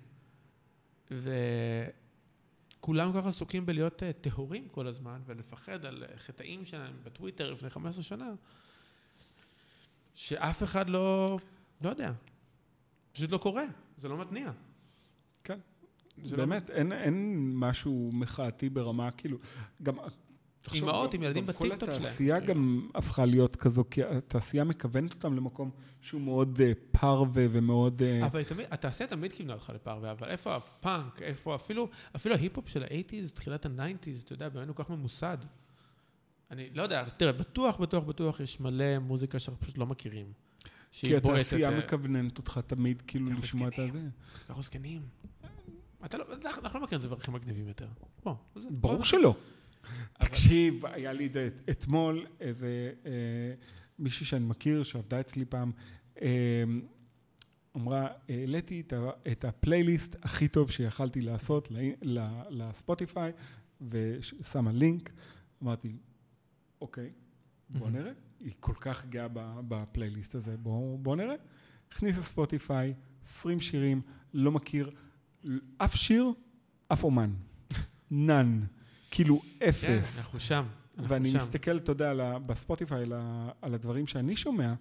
וכולם 2.82 3.12
כל 3.12 3.20
כך 3.20 3.26
עסוקים 3.26 3.66
בלהיות 3.66 4.02
אה, 4.02 4.12
טהורים 4.12 4.68
כל 4.68 4.86
הזמן, 4.86 5.20
ולפחד 5.26 5.84
על 5.84 6.04
אה, 6.04 6.18
חטאים 6.18 6.64
שלהם 6.66 6.94
בטוויטר 7.04 7.50
לפני 7.52 7.70
15 7.70 8.02
שנה, 8.02 8.32
שאף 10.14 10.62
אחד 10.62 10.88
לא, 10.90 11.38
לא 11.80 11.90
יודע. 11.90 12.12
פשוט 13.12 13.30
לא 13.30 13.38
קורה, 13.38 13.64
זה 13.98 14.08
לא 14.08 14.18
מתניע. 14.18 14.50
כן. 15.44 15.58
זה 16.24 16.36
לא- 16.36 16.44
באמת, 16.44 16.70
אין, 16.70 16.92
אין 16.92 17.50
משהו 17.56 18.10
מחאתי 18.12 18.68
ברמה, 18.68 19.10
כאילו, 19.10 19.38
גם... 19.82 19.96
אימהות 20.74 21.14
עם 21.14 21.22
ילדים 21.22 21.46
בטיקטוק 21.46 21.68
שלהם. 21.68 22.00
כל 22.00 22.06
התעשייה 22.06 22.40
כאילו. 22.40 22.54
גם 22.54 22.88
הפכה 22.94 23.24
להיות 23.24 23.56
כזו, 23.56 23.84
כי 23.90 24.04
התעשייה 24.04 24.64
מכוונת 24.64 25.14
אותם 25.14 25.36
למקום 25.36 25.70
שהוא 26.00 26.20
מאוד 26.20 26.60
אה, 26.60 26.72
פרווה 26.92 27.46
ומאוד... 27.50 28.02
אה, 28.02 28.26
אבל 28.26 28.42
תמיד, 28.42 28.66
התעשייה 28.70 29.08
תמיד 29.08 29.32
כיוונה 29.32 29.54
אותך 29.54 29.72
לפרווה, 29.74 30.10
אבל 30.10 30.28
איפה 30.28 30.56
הפאנק, 30.56 31.22
איפה 31.22 31.54
אפילו, 31.54 31.88
אפילו 32.16 32.34
ההיפ-הופ 32.34 32.68
של 32.68 32.82
האייטיז, 32.82 33.32
תחילת 33.32 33.66
הניינטיז, 33.66 34.22
אתה 34.22 34.32
יודע, 34.32 34.48
באמת 34.48 34.76
כל 34.76 34.84
כך 34.84 34.90
ממוסד. 34.90 35.38
אני 36.50 36.70
לא 36.74 36.82
יודע, 36.82 37.04
תראה, 37.08 37.32
בטוח, 37.32 37.76
בטוח, 37.76 38.04
בטוח 38.04 38.40
יש 38.40 38.60
מלא 38.60 38.98
מוזיקה 38.98 39.38
שאנחנו 39.38 39.60
פשוט 39.60 39.78
לא 39.78 39.86
מכירים. 39.86 40.26
כי 40.92 41.16
התעשייה 41.16 41.70
אה, 41.70 41.78
מכווננת 41.78 42.38
אותך 42.38 42.60
תמיד 42.66 43.02
כאילו 43.06 43.30
לשמוע 43.42 43.68
את. 43.68 43.78
הזה. 43.78 44.00
אנחנו 44.48 44.62
זקנים. 44.62 45.02
לא, 46.14 46.24
אנחנו 46.44 46.78
לא 46.78 46.84
מכירים 46.84 47.04
דברים 47.04 47.20
הכי 47.20 47.30
מגניבים 47.30 47.68
יותר. 47.68 47.88
ברור. 48.70 49.04
שלא. 49.04 49.34
תקשיב, 50.18 50.86
היה 50.86 51.12
לי 51.12 51.26
את 51.26 51.32
זה 51.32 51.46
את- 51.46 51.70
אתמול, 51.70 52.26
איזה 52.40 52.92
אה, 53.06 53.10
מישהי 53.98 54.26
שאני 54.26 54.44
מכיר, 54.44 54.82
שעבדה 54.82 55.20
אצלי 55.20 55.44
פעם, 55.44 55.72
אה, 56.22 56.64
אמרה, 57.76 58.08
העליתי 58.28 58.82
את 59.32 59.44
הפלייליסט 59.44 60.16
הכי 60.22 60.48
טוב 60.48 60.70
שיכלתי 60.70 61.20
לעשות 61.20 61.68
לספוטיפיי, 62.50 63.32
ושמה 63.90 64.72
לינק, 64.72 65.10
אמרתי, 65.62 65.96
אוקיי, 66.80 67.10
בוא. 67.70 67.90
נראה, 67.90 68.12
היא 68.40 68.52
כל 68.60 68.74
כך 68.80 69.06
גאה 69.06 69.26
בפלייליסט 69.68 70.34
הזה, 70.34 70.56
בוא 70.56 70.98
בוא 70.98 71.16
נראה. 71.16 71.34
הכניסה 71.92 72.22
ספוטיפיי, 72.22 72.94
20 73.26 73.60
שירים, 73.60 74.00
לא 74.34 74.52
מכיר 74.52 74.90
אף 75.78 75.94
שיר, 75.96 76.32
אף 76.88 77.04
אומן. 77.04 77.30
נאן. 78.10 78.60
כאילו 79.12 79.40
כן, 79.40 79.68
אפס. 79.68 80.18
אנחנו 80.18 80.40
שם. 80.40 80.64
אנחנו 80.98 81.10
ואני 81.10 81.30
שם. 81.30 81.36
מסתכל, 81.36 81.76
אתה 81.76 81.92
יודע, 81.92 82.38
בספוטיפיי, 82.46 83.02
על 83.02 83.12
על 83.62 83.74
הדברים 83.74 84.06
שאני 84.06 84.36
שומע, 84.36 84.74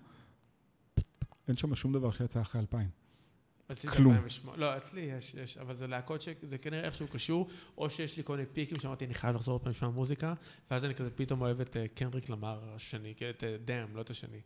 אין 1.48 1.56
שם 1.56 1.76
שום 1.76 1.94
דבר 1.94 2.12
שיצא 2.12 2.42
אחרי 2.42 2.62
2000. 2.62 2.90
אצלי 3.72 3.92
כלום. 3.92 4.14
זה 4.14 4.20
2008. 4.20 4.58
לא, 4.58 4.78
אצלי 4.78 5.02
יש, 5.02 5.34
יש, 5.34 5.58
אבל 5.58 5.76
זה 5.76 5.88
להקות 5.88 6.22
שזה 6.22 6.58
כנראה 6.58 6.84
איכשהו 6.84 7.08
קשור, 7.08 7.48
או 7.78 7.90
שיש 7.90 8.18
לי 8.18 8.24
כל 8.24 8.36
מיני 8.36 8.48
פיקים 8.54 8.80
שאמרתי, 8.80 9.06
אני 9.06 9.14
חייב 9.14 9.36
לחזור 9.36 9.54
עוד 9.54 9.62
פעם 9.62 9.72
לשמוע 9.72 9.92
מוזיקה, 9.92 10.34
ואז 10.72 10.86
אני 10.86 10.96
כזה 10.96 11.10
פתאום 11.12 11.42
אוהב 11.42 11.62
את 11.62 11.78
אה, 11.78 11.88
קנדריק 11.88 12.30
למר 12.30 12.60
השני, 12.76 13.14
את 13.30 13.44
דאם, 13.66 13.96
לא 13.96 14.02
את 14.02 14.10
השני. 14.10 14.42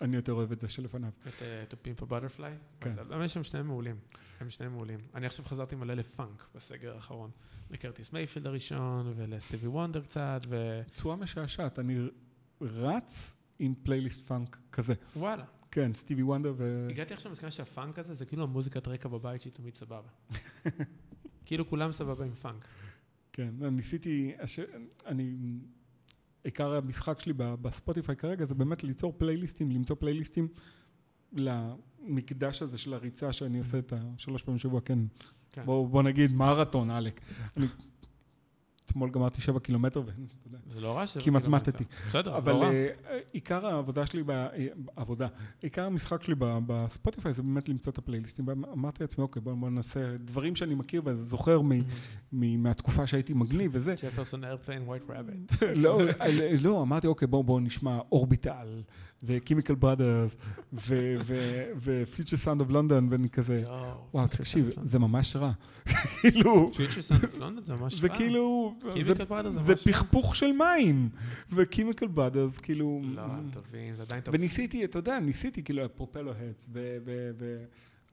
אני 0.00 0.16
יותר 0.16 0.32
אוהב 0.32 0.52
את 0.52 0.60
זה 0.60 0.68
שלפניו. 0.68 1.10
את 1.28 1.72
To 1.72 1.74
Pimp 1.74 2.02
a 2.02 2.06
Butterfly. 2.10 2.42
כן. 2.80 2.90
אז 2.90 2.98
אבל 2.98 3.26
הם 3.36 3.44
שניהם 3.44 3.66
מעולים. 3.66 3.96
הם 4.40 4.50
שניהם 4.50 4.72
מעולים. 4.72 5.00
אני 5.14 5.26
עכשיו 5.26 5.44
חזרתי 5.44 5.76
מלא 5.76 5.94
לפאנק 5.94 6.48
בסגר 6.54 6.94
האחרון. 6.94 7.30
לקרטיס 7.70 8.12
מייפילד 8.12 8.46
הראשון, 8.46 9.12
ולסטיבי 9.16 9.66
וונדר 9.66 10.00
קצת, 10.00 10.40
צורה 10.92 11.16
משעשעת, 11.16 11.78
אני 11.78 12.08
רץ 12.60 13.36
עם 13.58 13.74
פלייליסט 13.82 14.26
פאנק 14.26 14.58
כזה. 14.72 14.94
וואלה. 15.16 15.44
כן, 15.70 15.92
סטיבי 15.92 16.22
וונדר 16.22 16.54
ו... 16.56 16.86
הגעתי 16.90 17.14
עכשיו 17.14 17.30
למסקנה 17.30 17.50
שהפאנק 17.50 17.98
הזה 17.98 18.14
זה 18.14 18.26
כאילו 18.26 18.42
המוזיקת 18.42 18.88
רקע 18.88 19.08
בבית 19.08 19.40
שהיא 19.40 19.52
תמיד 19.52 19.74
סבבה. 19.74 20.08
כאילו 21.46 21.68
כולם 21.68 21.92
סבבה 21.92 22.24
עם 22.24 22.34
פאנק. 22.34 22.68
כן, 23.32 23.50
ניסיתי. 23.60 24.32
אני... 25.06 25.36
עיקר 26.44 26.74
המשחק 26.74 27.20
שלי 27.20 27.32
בספוטיפיי 27.36 28.16
כרגע 28.16 28.44
זה 28.44 28.54
באמת 28.54 28.84
ליצור 28.84 29.14
פלייליסטים, 29.18 29.70
למצוא 29.70 29.96
פלייליסטים 29.96 30.48
למקדש 31.32 32.62
הזה 32.62 32.78
של 32.78 32.94
הריצה 32.94 33.32
שאני 33.32 33.58
עושה 33.58 33.78
את 33.78 33.92
השלוש 33.96 34.42
פעמים 34.42 34.56
בשבוע, 34.58 34.80
כן. 34.80 34.98
כן. 35.52 35.64
בוא, 35.64 35.88
בוא 35.88 36.02
נגיד 36.02 36.32
מרתון, 36.32 36.90
עלק. 36.90 37.20
אני 37.56 37.66
אתמול 38.90 39.10
גמרתי 39.10 39.40
שבע 39.40 39.60
קילומטר, 39.60 40.02
זה 40.70 40.80
לא 40.80 40.96
רע 40.96 41.06
שזה... 41.06 41.20
כמעט 41.20 41.42
כאילו 41.42 41.56
מתתי. 41.56 41.84
בסדר, 42.08 42.36
אבל 42.36 42.52
לא 42.52 42.62
רע. 42.62 42.70
אה, 42.72 42.88
עיקר 43.32 43.66
העבודה 43.66 44.06
שלי, 44.06 44.22
אה, 44.30 44.46
עבודה, 44.96 45.28
עיקר 45.62 45.84
המשחק 45.84 46.22
שלי 46.22 46.34
בספוטיפיי 46.38 47.34
זה 47.34 47.42
באמת 47.42 47.68
למצוא 47.68 47.92
את 47.92 47.98
הפלייליסטים. 47.98 48.46
אמרתי 48.50 49.02
לעצמי, 49.02 49.22
אוקיי, 49.22 49.42
בוא 49.42 49.54
בוא 49.54 49.70
נעשה 49.70 50.16
דברים 50.16 50.56
שאני 50.56 50.74
מכיר 50.74 51.02
וזוכר 51.04 51.60
מ- 51.62 51.82
מהתקופה 52.62 53.06
שהייתי 53.06 53.34
מגניב 53.34 53.70
וזה. 53.74 53.94
ג'פרסון 54.02 54.44
איירפליין 54.44 54.82
White 54.82 55.02
Rabbit. 55.08 55.52
לא, 56.62 56.82
אמרתי, 56.82 57.06
אוקיי, 57.06 57.28
בואו 57.28 57.44
בוא 57.44 57.60
נשמע 57.60 57.98
אורביטל, 58.12 58.82
וקימיקל 59.22 59.74
בראדרס, 59.74 60.36
ופיוצ'ר 61.80 62.36
סאונד 62.36 62.60
אוף 62.60 62.70
לונדון, 62.70 63.08
ואני 63.10 63.28
כזה, 63.28 63.62
וואו, 64.14 64.26
תקשיב, 64.28 64.70
זה 64.84 64.98
ממש 64.98 65.36
רע. 65.36 65.52
כאילו, 66.20 66.70
פיוצ'ר 66.76 67.02
סאונד 67.02 67.24
אוף 67.24 67.36
לונדון 67.38 67.64
זה 67.64 67.74
ממש 67.74 67.94
זה 67.94 68.08
פעם. 68.08 68.16
כאילו, 68.16 68.74
Chemical 68.82 69.02
זה- 69.04 69.12
Brothers 69.14 69.48
זה 69.48 69.60
זה 69.62 69.70
ממש 69.72 69.86
רע. 69.86 69.92
פכפוך 69.92 70.36
של 70.36 70.52
מים, 70.52 71.08
וקימיקל 71.52 72.06
בראדרס, 72.06 72.58
כאילו, 72.58 73.00
לא, 73.04 73.22
טובים, 73.52 73.94
זה 73.94 74.02
עדיין 74.02 74.20
טוב. 74.20 74.34
וניסיתי, 74.34 74.84
אתה 74.84 74.98
יודע, 74.98 75.20
ניסיתי, 75.20 75.62
כאילו, 75.62 75.96
פרופלו 75.96 76.32
הדס, 76.32 76.68
ו... 76.72 76.96
ו- 77.04 77.30
ו- 77.38 77.64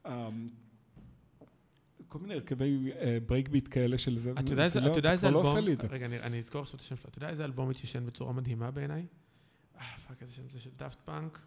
אמ, 0.07 0.47
כל 2.07 2.19
מיני 2.19 2.33
הרכבי 2.33 2.91
breakbeat 3.27 3.67
כאלה 3.71 3.97
של 3.97 4.19
זה, 4.19 4.31
אתה 4.31 4.53
יודע 4.53 5.11
איזה 5.11 5.27
אלבום, 5.27 5.55
זה. 5.81 5.87
רגע, 5.89 6.05
אני- 6.05 6.19
אני 6.19 6.39
אזכור 6.39 6.61
עכשיו 6.61 6.75
את 6.75 6.81
השם 6.81 6.95
שלו. 6.95 7.09
אתה 7.09 7.17
יודע 7.17 7.29
איזה 7.29 7.45
אלבום 7.45 7.69
התיישן 7.69 8.05
בצורה 8.05 8.33
מדהימה 8.33 8.71
בעיניי? 8.71 9.05
אה, 9.77 9.97
fuck, 9.97 10.21
איזה 10.21 10.33
שם 10.33 10.49
זה 10.49 10.59
של 10.59 10.75
דאפט 10.75 11.01
פאנק? 11.01 11.39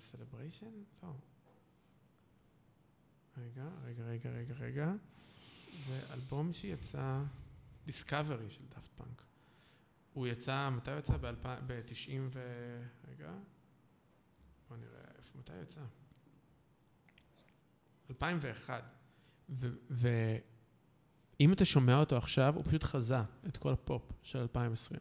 Celebration? 0.00 0.82
לא. 1.02 1.12
רגע, 3.38 3.68
רגע, 3.84 4.04
רגע, 4.04 4.30
רגע, 4.30 4.54
רגע. 4.54 4.92
זה 5.84 6.00
אלבום 6.14 6.52
שיצא, 6.52 7.22
Discovery 7.86 8.50
של 8.50 8.64
דאפט 8.68 8.90
פאנק. 8.96 9.22
הוא 10.12 10.26
יצא, 10.26 10.70
מתי 10.70 10.90
הוא 10.90 10.98
יצא? 10.98 11.16
ב-90 11.16 12.10
ו... 12.32 12.40
רגע. 13.08 13.32
בוא 14.68 14.76
נראה, 14.76 15.00
איפה, 15.18 15.38
מתי 15.38 15.52
הוא 15.52 15.62
יצא? 15.62 15.80
2001. 18.10 18.84
ואם 19.90 21.52
אתה 21.52 21.64
שומע 21.64 21.96
אותו 22.00 22.16
עכשיו, 22.16 22.54
הוא 22.56 22.64
פשוט 22.64 22.82
חזה 22.82 23.20
את 23.46 23.56
כל 23.56 23.72
הפופ 23.72 24.12
של 24.22 24.38
2020. 24.38 25.00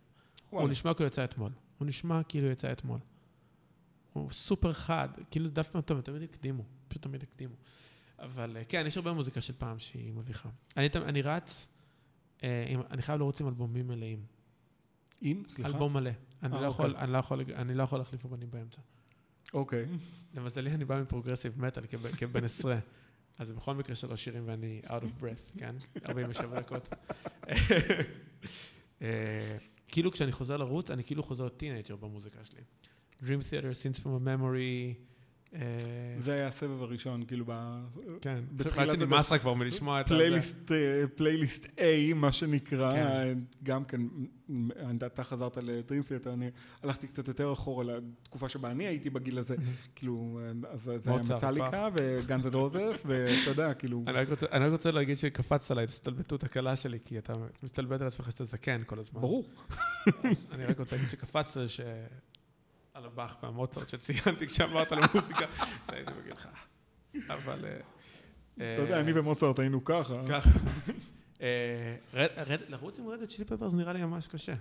הוא 0.56 0.62
וואלה. 0.62 0.72
נשמע 0.72 0.94
כאילו 0.94 1.08
יצא 1.08 1.24
אתמול. 1.24 1.52
הוא 1.78 1.88
נשמע 1.88 2.24
כאילו 2.24 2.48
יצא 2.48 2.72
אתמול. 2.72 3.00
הוא 4.14 4.30
סופר 4.32 4.74
חד, 4.74 5.10
כאילו 5.32 5.50
דווקא 5.50 5.82
טוב, 5.82 6.02
תמיד 6.02 6.22
הקדימו, 6.24 6.64
פשוט 6.88 7.02
תמיד 7.02 7.24
הקדימו. 7.24 7.56
אבל 8.20 8.58
אה, 8.58 8.64
כן, 8.64 8.84
יש 8.88 8.98
הרבה 8.98 9.14
מוזיקה 9.14 9.42
של 9.42 9.54
פעם 9.58 9.80
שהיא 9.80 10.14
מביכה. 10.14 10.50
אני, 10.78 10.90
אני 10.96 11.22
רץ 11.22 11.68
אה, 12.44 12.66
עם- 12.68 12.82
אני 12.92 13.02
חייב 13.02 13.20
לרוץ 13.20 13.42
עם 13.42 13.48
אלבומים 13.48 13.88
מלאים. 13.88 14.26
אם? 15.22 15.44
סליחה? 15.48 15.70
אלבום 15.70 15.94
מלא. 15.94 16.12
אני 16.44 16.56
אה, 16.56 16.62
לא 16.62 16.66
יכול- 16.68 16.90
אוקיי. 16.90 17.04
אני 17.04 17.14
לא 17.14 17.18
יכול- 17.18 17.44
אני 17.56 17.74
לא 17.76 17.84
יכול 17.84 18.00
להחליף 18.00 18.26
אמנים 18.26 18.52
באמצע. 18.52 18.82
אוקיי. 19.54 19.86
למזלי, 20.34 20.72
אני 20.72 20.86
בא 20.86 21.02
מ 21.02 21.07
progressive 21.07 21.62
metal 21.62 21.86
כב- 21.88 22.16
כבן 22.18 22.44
עשרה. 22.44 22.80
אז 23.38 23.48
זה 23.48 23.54
בכל 23.54 23.76
מקרה 23.76 23.96
שלוש 23.96 24.24
שירים 24.24 24.44
ואני 24.48 24.82
out 24.86 24.90
of 24.90 25.22
breath, 25.24 25.60
כן? 25.60 25.76
47 26.06 26.60
דקות. 26.62 26.90
כאילו 29.88 30.12
כשאני 30.12 30.32
חוזר 30.32 30.58
לרוץ, 30.58 30.92
אני 30.92 31.04
כאילו 31.04 31.24
חוזר 31.24 31.50
teenager 31.50 31.96
במוזיקה 31.96 32.46
שלי. 32.46 32.62
Dream 33.22 33.42
Theater, 33.42 33.72
Scenes 33.74 34.00
from 34.00 34.08
a 34.08 34.28
Memory. 34.28 34.96
אה, 35.54 35.60
זה 36.20 36.34
היה 36.34 36.48
הסבב 36.48 36.82
הראשון, 36.82 37.24
כאילו. 37.26 37.46
כן, 38.22 38.44
בתחילת 38.52 38.90
עד 38.90 38.96
שנמאס 38.96 39.32
לך 39.32 39.42
כבר 39.42 39.54
מלשמוע 39.54 40.02
את. 40.02 40.08
פלייליסט, 40.08 40.72
אה, 40.72 41.08
פלייליסט 41.16 41.66
A, 41.66 41.82
מה 42.16 42.32
שנקרא, 42.32 42.92
כן. 42.92 43.40
גם 43.64 43.86
כן, 43.86 44.02
אתה 45.06 45.24
חזרת 45.24 45.58
לדרים 45.58 46.04
תיאטר, 46.04 46.34
אני 46.34 46.50
הלכתי 46.84 47.08
קצת 47.08 47.28
יותר 47.28 47.54
אחורה 47.54 47.84
לתקופה 47.84 48.50
שבה 48.50 48.72
אני 48.72 48.88
הייתי 48.88 49.10
בגיל 49.10 49.38
הזה, 49.40 49.56
כאילו, 49.96 50.40
אז 50.70 50.92
זה 50.98 51.12
היה 51.12 51.22
מטאליקה 51.24 51.90
וגאנז 51.94 52.46
אנד 52.48 52.56
רוזס, 52.56 53.04
ואתה 53.06 53.50
יודע, 53.50 53.74
כאילו, 53.74 54.04
אני 54.08 54.18
רק 54.18 54.30
רוצה- 54.72 54.92
להגיד 54.92 55.16
שקפצת 55.16 55.72
על 55.72 55.80
ההסתלבטות 55.80 56.44
הקלה 56.44 56.76
שלי, 56.76 57.00
כי 57.06 57.18
אתה 57.18 57.34
מסתלבט 57.64 58.02
על 58.02 58.08
עצמך 58.08 58.32
שאתה 58.32 58.46
זקן 58.46 58.78
כל 58.86 59.00
הזמן. 59.00 59.22
ברור. 59.22 59.50
אני 60.52 60.66
רק 60.66 60.80
רוצה 60.80 60.96
להגיד 60.96 61.10
שקפצת 61.10 61.60
ש... 61.68 61.82
על 63.06 63.12
הבאך 63.12 63.38
והמוצרט 63.44 63.90
שציינתי 63.90 64.48
כשאמרת 64.48 64.92
על 64.92 65.00
המוזיקה, 65.04 65.46
כשהייתי 65.84 66.12
בגילך. 66.22 66.48
אבל... 67.30 67.66
אה, 67.66 68.74
אתה 68.74 68.82
יודע, 68.82 69.00
אני 69.00 69.12
ומוצרט 69.16 69.60
היינו 69.60 69.84
ככה. 69.86 70.22
ככה. 70.30 70.50
אה, 71.42 71.96
לרוץ 72.70 73.00
עם 73.00 73.08
רדת 73.08 73.30
צ'ילי 73.30 73.46
פפרס 73.46 73.74
נראה 73.74 73.94
לי 73.94 74.06
ממש 74.06 74.28
קשה. 74.28 74.54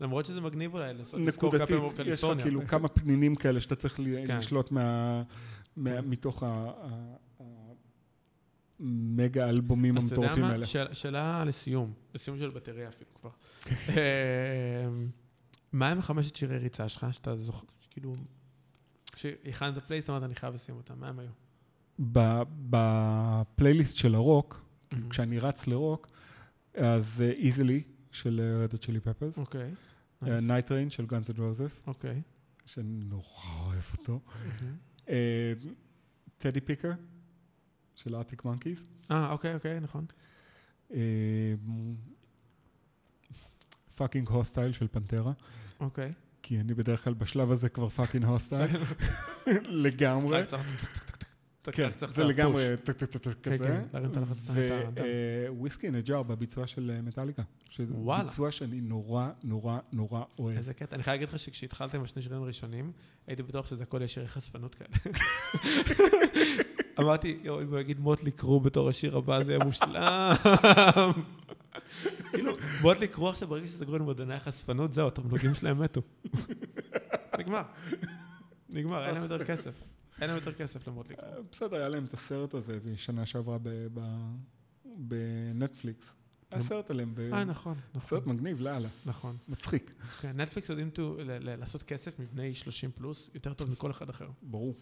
למרות 0.00 0.26
שזה 0.26 0.40
מגניב 0.40 0.74
אולי 0.74 0.94
לזכור 0.94 1.52
כמה 1.52 1.66
פעמים 1.66 1.84
יש 2.06 2.24
לך. 2.24 2.42
כאילו 2.42 2.66
כמה 2.66 2.88
פנינים 2.88 3.34
כאלה 3.34 3.60
שאתה 3.60 3.74
צריך 3.76 3.94
כן. 4.26 4.38
לשלוט 4.38 4.68
כן. 4.68 4.78
מתוך 6.04 6.42
המגה 8.80 9.48
אלבומים 9.48 9.96
אז 9.96 10.04
אתה 10.04 10.14
יודע 10.14 10.22
המטורפים 10.22 10.44
מה? 10.44 10.50
האלה. 10.52 10.66
שאל- 10.66 10.92
שאלה 10.92 11.44
לסיום, 11.46 11.92
לסיום 12.14 12.38
של 12.38 12.50
בטריה 12.50 12.88
אפילו 12.88 13.10
כבר. 13.14 13.30
אה, 15.74 15.78
מה 15.78 15.88
הם 15.88 15.98
החמשת 15.98 16.36
שירי 16.36 16.58
ריצה 16.58 16.88
שלך, 16.88 17.06
שאתה 17.10 17.36
זוכר, 17.36 17.66
כאילו, 17.90 18.14
כשהכנת 19.12 19.82
פלייליסט 19.82 20.10
אמרת 20.10 20.22
אני 20.22 20.34
חייב 20.34 20.54
לשים 20.54 20.76
אותם, 20.76 21.00
מה 21.00 21.08
הם 21.08 21.18
היו? 21.18 21.30
ב- 22.12 22.42
בפלייליסט 22.70 23.96
של 23.96 24.14
הרוק, 24.14 24.64
כשאני 25.10 25.38
רץ 25.38 25.66
לרוק, 25.66 26.08
אז 26.74 27.20
Easily 27.20 27.82
של 28.10 28.58
רד 28.62 28.76
צ'ילי 28.76 29.00
פפרס, 29.00 29.38
אוקיי. 29.38 29.74
Night 30.22 30.72
Train 30.72 30.90
של 30.90 31.06
גאנס 31.06 31.30
אנד 31.30 31.38
רוזס, 31.38 31.82
אוקיי. 31.86 32.22
שאני 32.66 33.00
נורא 33.04 33.24
אוהב 33.60 33.82
אותו. 33.98 34.20
Teddy 36.38 36.60
Picker 36.60 36.92
של 37.94 38.14
ארקטיק 38.16 38.44
מאנקיז, 38.44 38.86
אה, 39.10 39.30
אוקיי, 39.30 39.54
אוקיי, 39.54 39.80
נכון. 39.80 40.06
Fucking 43.98 44.28
Hostile 44.28 44.72
של 44.72 44.88
פנטרה, 44.88 45.32
אוקיי. 45.80 46.12
כי 46.42 46.60
אני 46.60 46.74
בדרך 46.74 47.04
כלל 47.04 47.14
בשלב 47.14 47.52
הזה 47.52 47.68
כבר 47.68 47.88
fucking 47.88 48.24
hostile, 48.24 48.70
לגמרי. 49.86 50.42
כן, 51.72 51.88
זה 52.08 52.24
לגמרי 52.24 52.74
כן, 52.84 52.92
כזה. 53.42 53.84
כן, 53.92 53.98
הדם. 54.86 55.02
Whiskey 55.48 55.90
in 55.90 55.98
the 55.98 56.10
Jar 56.10 56.22
בביצוע 56.22 56.66
של 56.66 56.90
אה, 56.94 57.02
מטאליקה. 57.02 57.42
שזה. 57.70 57.94
ביצוע 58.24 58.50
שאני 58.50 58.80
נורא 58.80 59.28
נורא 59.44 59.78
נורא 59.92 60.22
אוהב. 60.38 60.56
איזה 60.56 60.74
קטע. 60.74 60.96
אני 60.96 61.02
חייב 61.02 61.14
להגיד 61.14 61.28
לך 61.28 61.38
שכשהתחלת 61.38 61.94
עם 61.94 62.02
השני 62.02 62.22
שירים 62.22 62.42
הראשונים, 62.42 62.92
הייתי 63.26 63.42
בטוח 63.42 63.66
שזה 63.66 63.82
הכל 63.82 64.02
יש 64.02 64.14
שירי 64.14 64.28
חשפנות 64.28 64.74
כאלה. 64.74 65.14
אמרתי, 67.00 67.38
יואו, 67.42 67.62
אם 67.62 67.68
הוא 67.68 67.78
יגיד 67.78 68.00
מוטלי 68.00 68.30
קרו 68.30 68.60
בתור 68.60 68.88
השיר 68.88 69.16
הבא, 69.16 69.42
זה 69.42 69.52
יהיה 69.52 69.64
מושלם. 69.64 70.32
כאילו, 72.30 72.52
מוטלי 72.82 73.08
קרו 73.08 73.28
עכשיו, 73.28 73.48
ברגע 73.48 73.66
שסגרו 73.66 73.96
את 73.96 74.00
מועדוני 74.00 74.34
החשפנות, 74.34 74.92
זהו, 74.92 75.08
התמלוגים 75.08 75.54
שלהם 75.54 75.82
מתו. 75.82 76.02
נגמר. 77.38 77.62
נגמר, 78.68 79.06
אין 79.06 79.14
להם 79.14 79.22
יותר 79.22 79.44
כסף. 79.44 79.92
אין 80.20 80.28
להם 80.28 80.38
יותר 80.38 80.52
כסף 80.52 80.88
למוטלי 80.88 81.16
קרו. 81.16 81.26
אה, 81.26 81.42
בסדר, 81.52 81.76
היה 81.76 81.88
להם 81.88 82.04
את 82.04 82.14
הסרט 82.14 82.54
הזה 82.54 82.78
בשנה 82.84 83.26
שעברה 83.26 83.58
בנטפליקס. 84.84 86.12
היה 86.50 86.62
סרט 86.62 86.90
עליהם, 86.90 87.14
אה, 87.32 87.44
נכון, 87.44 87.76
נכון, 87.94 88.08
סרט 88.08 88.26
מגניב, 88.26 88.60
לאללה. 88.60 88.88
נכון. 89.06 89.36
מצחיק, 89.48 89.92
כן, 90.20 90.40
נטפליקס 90.40 90.68
יודעים 90.68 90.90
לעשות 91.40 91.82
כסף 91.82 92.18
מבני 92.18 92.54
30 92.54 92.90
פלוס 92.90 93.30
יותר 93.34 93.54
טוב 93.54 93.70
מכל 93.70 93.90
אחד 93.90 94.08
אחר. 94.08 94.28
ברור. 94.42 94.74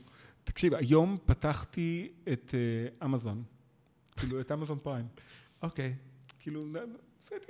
תקשיב, 0.45 0.75
היום 0.75 1.17
פתחתי 1.25 2.12
את 2.33 2.55
אה, 2.55 3.07
אמזון, 3.07 3.43
כאילו 4.17 4.41
את 4.41 4.53
אמזון 4.53 4.78
פריים. 4.78 5.07
אוקיי. 5.62 5.95
כאילו, 6.39 6.61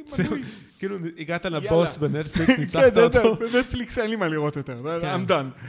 זהו. 0.06 0.26
מנוי. 0.26 0.42
כאילו, 0.78 0.96
הגעת. 1.18 1.44
לבוס 1.44 1.96
בנטפליקס, 1.96 2.50
כן, 2.54 2.60
ניצחת 2.60 2.82
יודע, 2.84 3.02
אותו. 3.02 3.36
בנטפליקס 3.36 3.98
אין 3.98 4.10
לי 4.10 4.16
מה 4.16 4.28
לראות 4.28 4.56
יותר, 4.56 5.00
כן. 5.00 5.24
I'm 5.24 5.28
done. 5.28 5.60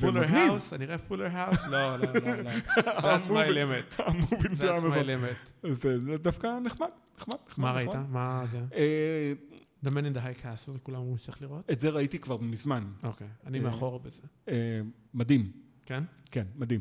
Fuller. 0.00 0.24
House, 0.28 0.72
אני 0.72 0.86
רואה 0.86 0.98
Fuller 0.98 1.26
House? 1.30 1.66
לא, 1.66 1.96
לא, 1.96 2.06
לא, 2.14 2.42
לא. 2.42 2.50
That's 2.98 3.28
my 3.28 3.30
limit. 3.30 4.02
המובי 4.02 4.52
That's 4.52 4.62
my 4.62 4.64
באמזון. 4.66 4.92
limit. 4.92 5.68
זה 5.76 6.18
דווקא 6.18 6.58
נחמד, 6.64 6.88
נחמד, 7.18 7.36
נחמד. 7.48 7.64
מה 7.64 7.72
ראית? 7.72 7.88
נכון. 7.88 8.06
מה 8.10 8.44
זה? 8.50 8.58
אה, 8.74 9.32
The 9.84 9.88
Man 9.88 9.92
in 9.92 10.16
the 10.16 10.20
High 10.20 10.44
Castle, 10.44 10.78
כולם 10.82 10.98
אומרים 10.98 11.18
שצריך 11.18 11.42
לראות? 11.42 11.70
את 11.70 11.80
זה 11.80 11.88
ראיתי 11.90 12.18
כבר 12.18 12.36
מזמן. 12.36 12.84
אוקיי, 13.02 13.26
אני 13.46 13.58
אה, 13.58 13.64
מאחורה 13.64 13.98
בזה. 13.98 14.22
אה, 14.48 14.80
מדהים, 15.14 15.52
כן? 15.86 16.04
כן, 16.30 16.44
מדהים. 16.56 16.80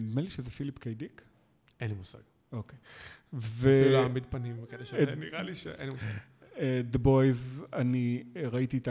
נדמה 0.00 0.20
לי 0.20 0.28
שזה 0.30 0.50
פיליפ 0.50 0.78
קיי 0.78 0.94
דיק. 0.94 1.22
אין 1.80 1.90
לי 1.90 1.96
מושג. 1.96 2.18
אוקיי. 2.56 2.78
ו... 3.32 3.80
אפילו 3.80 3.96
העמיד 3.96 4.24
פנים 4.30 4.56
וכאלה 4.62 4.84
ש... 4.84 4.94
אה, 4.94 5.14
נראה 5.14 5.42
לי 5.42 5.54
שאין 5.54 5.90
מושג. 5.90 6.06
The 6.92 6.98
Boys, 7.04 7.62
אני 7.72 8.22
ראיתי 8.52 8.78
את 8.78 8.88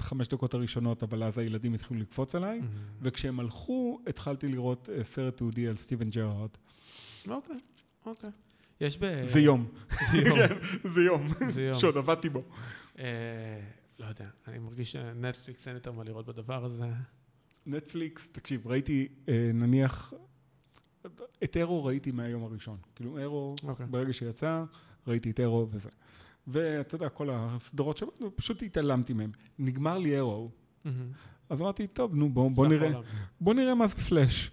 החמש 0.00 0.28
דקות 0.28 0.54
הראשונות, 0.54 1.02
אבל 1.02 1.24
אז 1.24 1.38
הילדים 1.38 1.74
התחילו 1.74 2.00
לקפוץ 2.00 2.34
עליי. 2.34 2.60
וכשהם 3.02 3.40
הלכו, 3.40 4.00
התחלתי 4.06 4.48
לראות 4.48 4.88
אה, 4.92 5.04
סרט 5.04 5.36
תיעודי 5.36 5.68
על 5.68 5.76
סטיבן 5.76 6.10
ג'רארד. 6.10 6.50
אוקיי, 7.28 7.56
אוקיי. 8.06 8.30
יש 8.80 8.98
ב... 8.98 9.24
זה 9.24 9.40
יום, 9.40 9.68
זה 10.12 10.18
יום. 10.18 10.38
זה 10.94 11.02
יום, 11.02 11.28
זה 11.50 11.62
יום. 11.62 11.78
שעוד 11.78 11.96
עבדתי 11.96 12.28
בו. 12.28 12.42
אה, 12.98 13.04
לא 13.98 14.06
יודע, 14.06 14.28
אני 14.48 14.58
מרגיש 14.58 14.92
שנטפליקס 14.92 15.68
אין 15.68 15.76
יותר 15.76 15.92
מה 15.92 16.04
לראות 16.04 16.26
בדבר 16.26 16.64
הזה. 16.64 16.86
נטפליקס, 17.66 18.28
תקשיב, 18.32 18.66
ראיתי 18.66 19.08
אה, 19.28 19.50
נניח, 19.54 20.12
את 21.44 21.56
אירו 21.56 21.84
ראיתי 21.84 22.10
מהיום 22.10 22.44
הראשון. 22.44 22.76
כאילו 22.94 23.18
אירו, 23.18 23.56
אוקיי. 23.62 23.86
ברגע 23.86 24.12
שיצא, 24.12 24.64
ראיתי 25.06 25.30
את 25.30 25.40
אירו 25.40 25.66
וזה. 25.70 25.88
ואתה 26.46 26.94
יודע, 26.94 27.08
כל 27.08 27.28
הסדרות 27.32 27.96
שם, 27.96 28.06
פשוט 28.34 28.62
התעלמתי 28.62 29.12
מהם. 29.12 29.30
נגמר 29.58 29.98
לי 29.98 30.14
אירו, 30.14 30.50
מהמם. 30.84 31.12
אז 31.48 31.60
אמרתי, 31.60 31.86
טוב, 31.86 32.14
נו, 32.14 32.28
בוא, 32.28 32.50
בוא 32.50 32.66
נראה. 32.66 32.88
העולם. 32.88 33.02
בוא 33.40 33.54
נראה 33.54 33.74
מה 33.74 33.88
זה 33.88 33.94
פלאש. 33.94 34.50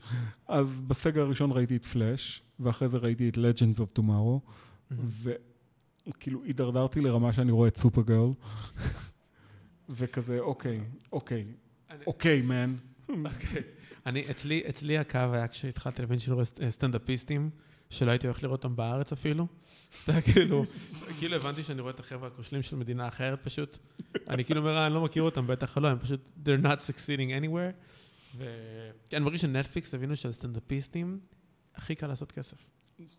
אז 0.48 0.82
בסגר 0.82 1.22
הראשון 1.22 1.52
ראיתי 1.52 1.76
את 1.76 1.86
פלאש, 1.86 2.42
ואחרי 2.60 2.88
זה 2.88 2.98
ראיתי 2.98 3.30
את 3.30 3.38
Legends 3.38 3.80
of 3.80 4.00
Tomorrow, 4.00 4.40
מהמם. 4.92 5.10
וכאילו 6.08 6.44
הידרדרתי 6.44 7.02
לרמה 7.02 7.34
שאני 7.34 7.52
רואה 7.52 7.68
את 7.68 7.78
סופרגרל, 7.78 8.30
וכזה, 9.90 10.40
אוקיי, 10.40 10.82
אוקיי, 11.12 11.46
אוקיי, 12.08 12.42
מן. 12.42 12.76
אני, 14.10 14.24
אצלי, 14.32 14.64
אצלי 14.70 14.98
הקו 14.98 15.20
היה 15.34 15.48
כשהתחלתי 15.48 16.02
להבין 16.02 16.20
שאני 16.20 16.34
רואה 16.34 16.46
סט- 16.46 16.70
סטנדאפיסטים, 16.70 17.50
שלא 17.90 18.12
הייתי 18.12 18.28
הולך 18.28 18.44
לראות 18.44 18.64
אותם 18.66 18.76
בארץ 18.76 19.12
אפילו. 19.12 19.48
אתה 20.04 20.12
יודע, 20.12 20.22
כאילו, 20.22 20.66
כאילו 21.20 21.36
הבנתי 21.36 21.64
שאני 21.64 21.82
רואה 21.82 21.94
את 21.94 22.00
החבר'ה 22.00 22.28
הכושלים 22.28 22.62
של 22.64 22.76
מדינה 22.76 23.08
אחרת 23.08 23.40
פשוט. 23.44 23.78
אני 24.30 24.46
כאילו 24.46 24.60
אומר, 24.60 24.78
"אה, 24.78 24.86
אני 24.86 24.94
לא 24.94 25.02
מכיר 25.02 25.24
אותם, 25.24 25.48
בטח 25.48 25.78
לא, 25.78 25.88
הם 25.88 26.00
פשוט, 26.00 26.20
they're 26.46 26.64
not 26.66 26.80
succeeding 26.80 27.44
anywhere. 27.44 27.74
וכן, 28.38 28.48
אני 29.18 29.26
מרגיש 29.26 29.42
שנטפליקס 29.42 29.94
הבינו 29.94 30.16
שלסטנדאפיסטים 30.16 31.20
הכי 31.76 31.96
קל 31.96 32.08
לעשות 32.08 32.32
כסף. 32.32 32.66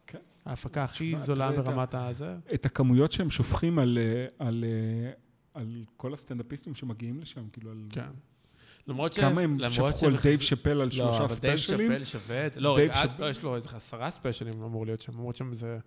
כן. 0.06 0.18
ההפקה 0.44 0.84
הכי 0.84 1.16
זולה 1.16 1.52
ברמת 1.52 1.94
הזה. 1.94 2.36
את 2.54 2.66
הכמויות 2.66 3.12
שהם 3.12 3.30
שופכים 3.30 3.78
על, 3.78 3.98
אה, 4.00 4.46
על, 4.46 4.64
אה, 4.64 5.10
על 5.54 5.66
כל 5.96 6.14
הסטנדאפיסטים 6.14 6.74
שמגיעים 6.74 7.20
לשם, 7.20 7.48
כאילו, 7.52 7.70
על 7.70 7.86
כן. 7.90 8.10
למרות 8.90 9.12
ש... 9.12 9.20
כמה 9.20 9.40
הם 9.40 9.56
שפכו 9.70 9.86
על 10.06 10.12
שהם 10.12 10.22
דייב 10.22 10.40
שאפל 10.40 10.70
על 10.70 10.78
לא, 10.78 10.90
שלושה 10.90 11.18
אבל 11.24 11.34
דייב 11.34 11.56
ספיישלים, 11.58 11.90
שאפל 11.92 12.04
שווה. 12.04 12.46
לא, 12.56 12.78
לא, 13.18 13.30
יש 13.30 13.42
לו 13.42 13.56
איזה 13.56 13.68
עשרה 13.76 14.10
ספיישלים 14.10 14.62
אמור 14.62 14.86
להיות 14.86 15.00
שם, 15.00 15.12
למרות 15.12 15.36
שם 15.36 15.54
זה... 15.54 15.78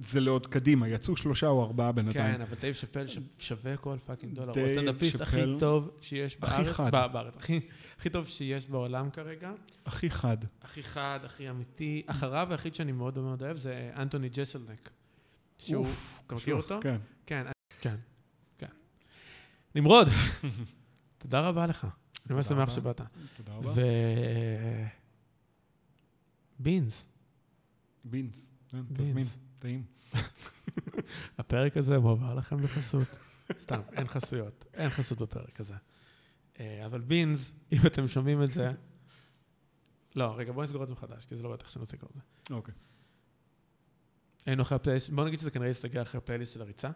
זה 0.00 0.20
לעוד 0.20 0.46
קדימה, 0.46 0.88
יצאו 0.88 1.16
שלושה 1.16 1.46
או 1.46 1.64
ארבעה 1.64 1.92
בינתיים. 1.92 2.34
כן, 2.36 2.40
אבל 2.40 2.54
דייב 2.60 2.74
שאפל 2.74 3.04
שווה 3.38 3.76
כל 3.76 3.96
fucking 4.06 4.34
דולר. 4.34 4.52
הוא 4.56 4.66
הסטנדאפיסט 4.66 5.20
הכי 5.20 5.42
טוב 5.60 5.90
שיש 6.00 6.36
הכי 6.42 6.62
בארץ. 6.62 6.74
חד. 6.76 6.92
בא- 6.92 7.06
בארץ. 7.06 7.36
הכי- 7.36 7.60
הכי 7.98 8.10
טוב 8.10 8.26
שיש 8.26 8.66
בעולם 8.68 9.10
כרגע. 9.10 9.52
הכי 9.86 10.10
חד. 10.10 10.36
הכי 10.62 10.82
חד, 10.82 11.20
הכי 11.24 11.50
אמיתי. 11.50 12.02
אחריו 12.06 12.46
היחיד 12.50 12.74
שאני 12.74 12.92
מאוד 12.92 13.18
מאוד 13.18 13.42
אוהב 13.42 13.56
זה 13.58 13.90
אנטוני 13.96 14.28
ג'סלנק. 14.28 14.90
שהוא... 15.58 15.84
אוף, 15.84 16.22
אתה 16.26 16.34
מכיר 16.34 16.54
אותו? 16.54 16.78
כן. 16.82 16.96
כן, 17.26 17.46
כן, 17.80 17.96
כן. 18.58 18.66
נמרוד, 19.74 20.08
תודה 21.18 21.40
רבה 21.40 21.66
לך. 21.66 21.86
אני 22.26 22.34
ממש 22.34 22.46
שמח. 22.46 22.70
שבאת. 22.70 23.00
תודה 23.36 23.52
רבה. 23.52 23.72
ו... 23.74 23.80
beans, 26.58 27.06
beans. 28.04 28.46
כן. 28.68 28.82
תזמין, 28.94 29.26
טעים. 29.58 29.84
הפרק 31.38 31.76
הזה 31.76 31.98
מועבר 31.98 32.34
לכם 32.34 32.62
בחסות. 32.62 33.08
סתם, 33.62 33.80
אין 33.92 34.08
חסויות. 34.08 34.64
אין 34.74 34.90
חסות 34.90 35.18
בפרק 35.18 35.60
הזה. 35.60 35.74
אה, 36.60 36.86
אבל 36.86 37.00
בינס, 37.00 37.52
אם 37.72 37.78
אתם 37.86 38.08
שומעים 38.08 38.42
את 38.42 38.52
זה... 38.52 38.72
לא, 40.16 40.34
רגע, 40.36 40.52
בואו 40.52 40.64
נסגור 40.64 40.82
את 40.82 40.88
זה 40.88 40.94
מחדש, 40.94 41.26
כי 41.26 41.36
זה 41.36 41.42
לא 41.42 41.52
בטח 41.52 41.70
שנעשה 41.70 41.96
את 41.96 42.04
זה. 42.14 42.20
אוקיי. 42.54 42.74
היינו 44.46 44.62
אחרי 44.62 44.76
הפלייליסט, 44.76 45.10
בואו 45.10 45.26
נגיד 45.26 45.38
שזה 45.38 45.50
כנראה 45.50 45.68
ייסגר 45.68 46.02
אחרי 46.02 46.18
הפלייליסט 46.18 46.54
של 46.54 46.62
הריצה. 46.62 46.90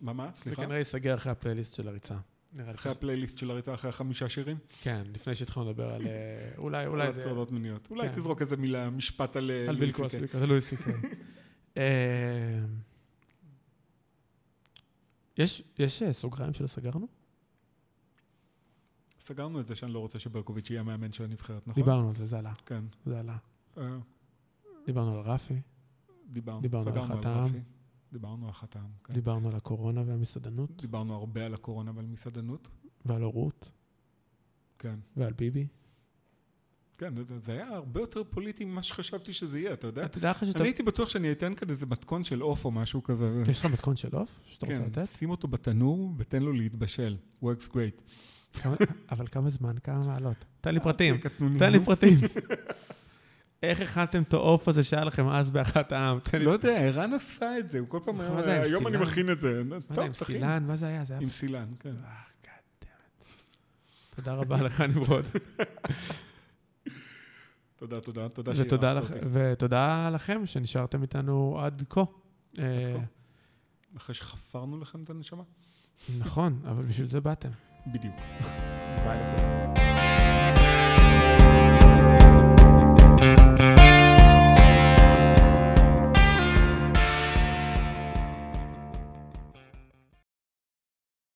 מה, 0.00 0.12
מה? 0.12 0.30
זה 0.34 0.42
סליחה? 0.42 0.62
כנראה 0.62 0.78
ייסגר 0.78 1.14
אחרי 1.14 1.32
הפלייליסט 1.32 1.74
של 1.74 1.88
הריצה. 1.88 2.16
נראה 2.52 2.68
לי. 2.68 2.74
אחרי 2.74 2.92
הפלייליסט 2.92 3.38
של 3.38 3.50
הריצה, 3.50 3.74
אחרי 3.74 3.88
החמישה 3.88 4.28
שירים? 4.28 4.56
כן, 4.82 5.02
לפני 5.14 5.34
שהתחלנו 5.34 5.70
לדבר 5.70 5.94
על... 5.94 6.06
אה, 6.06 6.52
אולי, 6.58 6.86
אולי 6.86 7.06
על 7.06 7.12
זה... 7.12 7.20
הטרדות 7.22 7.50
מיניות. 7.52 7.88
אולי 7.90 8.08
כן. 8.08 8.14
תזרוק 8.14 8.40
איזה 8.40 8.56
מילה, 8.56 8.90
משפט 8.90 9.36
על 9.36 9.50
על 9.68 9.76
ביל 9.76 9.92
סי 9.92 9.96
קיי. 9.96 10.04
קוסבי, 10.04 10.28
כזה 10.28 10.46
לואי 10.46 10.60
סי 10.60 10.76
קיי. 10.76 10.94
אה, 11.76 12.60
יש 15.78 16.02
אה, 16.02 16.12
סוגריים 16.12 16.52
שלא 16.52 16.66
סגרנו? 16.66 17.08
סגרנו 19.20 19.60
את 19.60 19.66
זה 19.66 19.74
שאני 19.74 19.92
לא 19.92 19.98
רוצה 19.98 20.18
שברקוביץ' 20.18 20.70
יהיה 20.70 20.80
המאמן 20.80 21.12
של 21.12 21.24
הנבחרת, 21.24 21.68
נכון? 21.68 21.82
דיברנו 21.82 22.08
על 22.08 22.14
זה, 22.14 22.26
זה 22.26 22.38
עלה. 22.38 22.52
כן. 22.66 22.84
זה 23.06 23.20
עלה. 23.20 23.36
דיברנו 24.86 25.18
על 25.18 25.20
רפי, 25.20 25.60
דיברנו. 26.30 26.60
דיברנו 26.60 26.90
על 26.90 27.02
חתם. 27.02 27.46
דיברנו 28.12 28.46
על 28.46 28.52
חתם, 28.52 28.84
כן. 29.04 29.14
דיברנו 29.14 29.48
על 29.48 29.56
הקורונה 29.56 30.02
והמסעדנות, 30.06 30.80
דיברנו 30.82 31.14
הרבה 31.14 31.46
על 31.46 31.54
הקורונה 31.54 31.92
ועל 31.94 32.06
מסעדנות. 32.06 32.68
ועל 33.04 33.22
הורות, 33.22 33.68
כן. 34.78 34.98
ועל 35.16 35.32
ביבי. 35.32 35.66
כן, 36.98 37.14
זה- 37.38 37.52
היה 37.52 37.68
הרבה 37.68 38.00
יותר 38.00 38.22
פוליטי 38.30 38.64
ממה 38.64 38.82
שחשבתי 38.82 39.32
שזה 39.32 39.58
יהיה, 39.58 39.72
אתה 39.72 39.86
יודע? 39.86 40.06
תדע 40.08 40.30
לך 40.30 40.46
שאתה... 40.46 40.58
אני 40.58 40.68
הייתי 40.68 40.82
בטוח 40.82 41.08
שאני 41.08 41.32
אתן 41.32 41.54
כאן 41.54 41.70
איזה 41.70 41.86
מתכון 41.86 42.24
של 42.24 42.40
עוף 42.40 42.64
או 42.64 42.70
משהו 42.70 43.02
כזה. 43.02 43.42
יש 43.50 43.60
לך 43.60 43.66
מתכון 43.66 43.96
של 43.96 44.16
עוף 44.16 44.40
שאתה 44.46 44.66
רוצה 44.66 44.78
כן, 44.78 44.86
לתת? 44.86 45.04
שים 45.18 45.30
אותו 45.30 45.48
בתנור 45.48 46.14
ותן 46.16 46.42
לו 46.42 46.52
להתבשל. 46.52 47.16
works 47.42 47.68
great. 47.72 48.00
כמה- 48.62 48.76
אבל 49.10 49.26
כמה 49.26 49.50
זמן? 49.50 49.74
כמה 49.84 50.06
מעלות? 50.06 50.44
תן 50.60 50.74
לי 50.74 50.80
פרטים. 50.80 51.14
אה, 51.14 51.20
קטנוני. 51.20 51.58
תן 51.58 51.72
לי 51.72 51.84
פרטים. 51.84 52.18
איך 53.62 53.80
הכנתם 53.80 54.22
את 54.22 54.32
העוף 54.32 54.68
הזה 54.68 54.84
שהיה 54.84 55.04
לכם 55.04 55.28
אז 55.28 55.50
באחת 55.50 55.92
העם? 55.92 56.18
לא 56.40 56.50
יודע, 56.50 56.78
ערן 56.80 57.12
עשה 57.14 57.58
את 57.58 57.70
זה, 57.70 57.78
הוא 57.78 57.88
כל 57.88 58.00
פעם 58.04 58.20
היה, 58.20 58.62
היום 58.62 58.86
אני? 58.86 58.96
מכין 58.96 59.30
את 59.30 59.40
זה. 59.40 59.62
מה 59.64 59.78
זה, 59.94 60.02
עם. 60.02 60.12
סילן? 60.12 60.64
מה 60.66 60.76
זה 60.76 60.86
היה? 60.86 61.02
עם 61.20 61.30
סילן, 61.30 61.66
כן. 61.80 61.94
אה. 62.04 62.28
תודה 64.18 64.34
רבה 64.34 64.62
לך, 64.62 64.80
נמרוד. 64.80 65.26
תודה, 67.76 68.00
תודה, 68.00 68.28
תודה 68.28 68.54
שאירחת 68.54 69.10
אותי. 69.10 69.26
ותודה 69.32 70.10
לכם 70.10 70.46
שנשארתם 70.46 71.02
איתנו 71.02 71.60
עד 71.60 71.82
כה. 71.88 72.00
אה, 72.58 72.94
כה. 72.96 73.02
אחרי 73.96 74.14
שחפרנו 74.14 74.80
לכם 74.80 75.02
את 75.02 75.10
הנשמה? 75.10 75.42
נכון, 76.18 76.60
אבל 76.64 76.82
בשביל 76.82 77.06
זה 77.06 77.20
באתם. 77.20 77.50
בדיוק. 77.86 78.14
ביי 79.04 79.18
לכולם. 79.18 79.67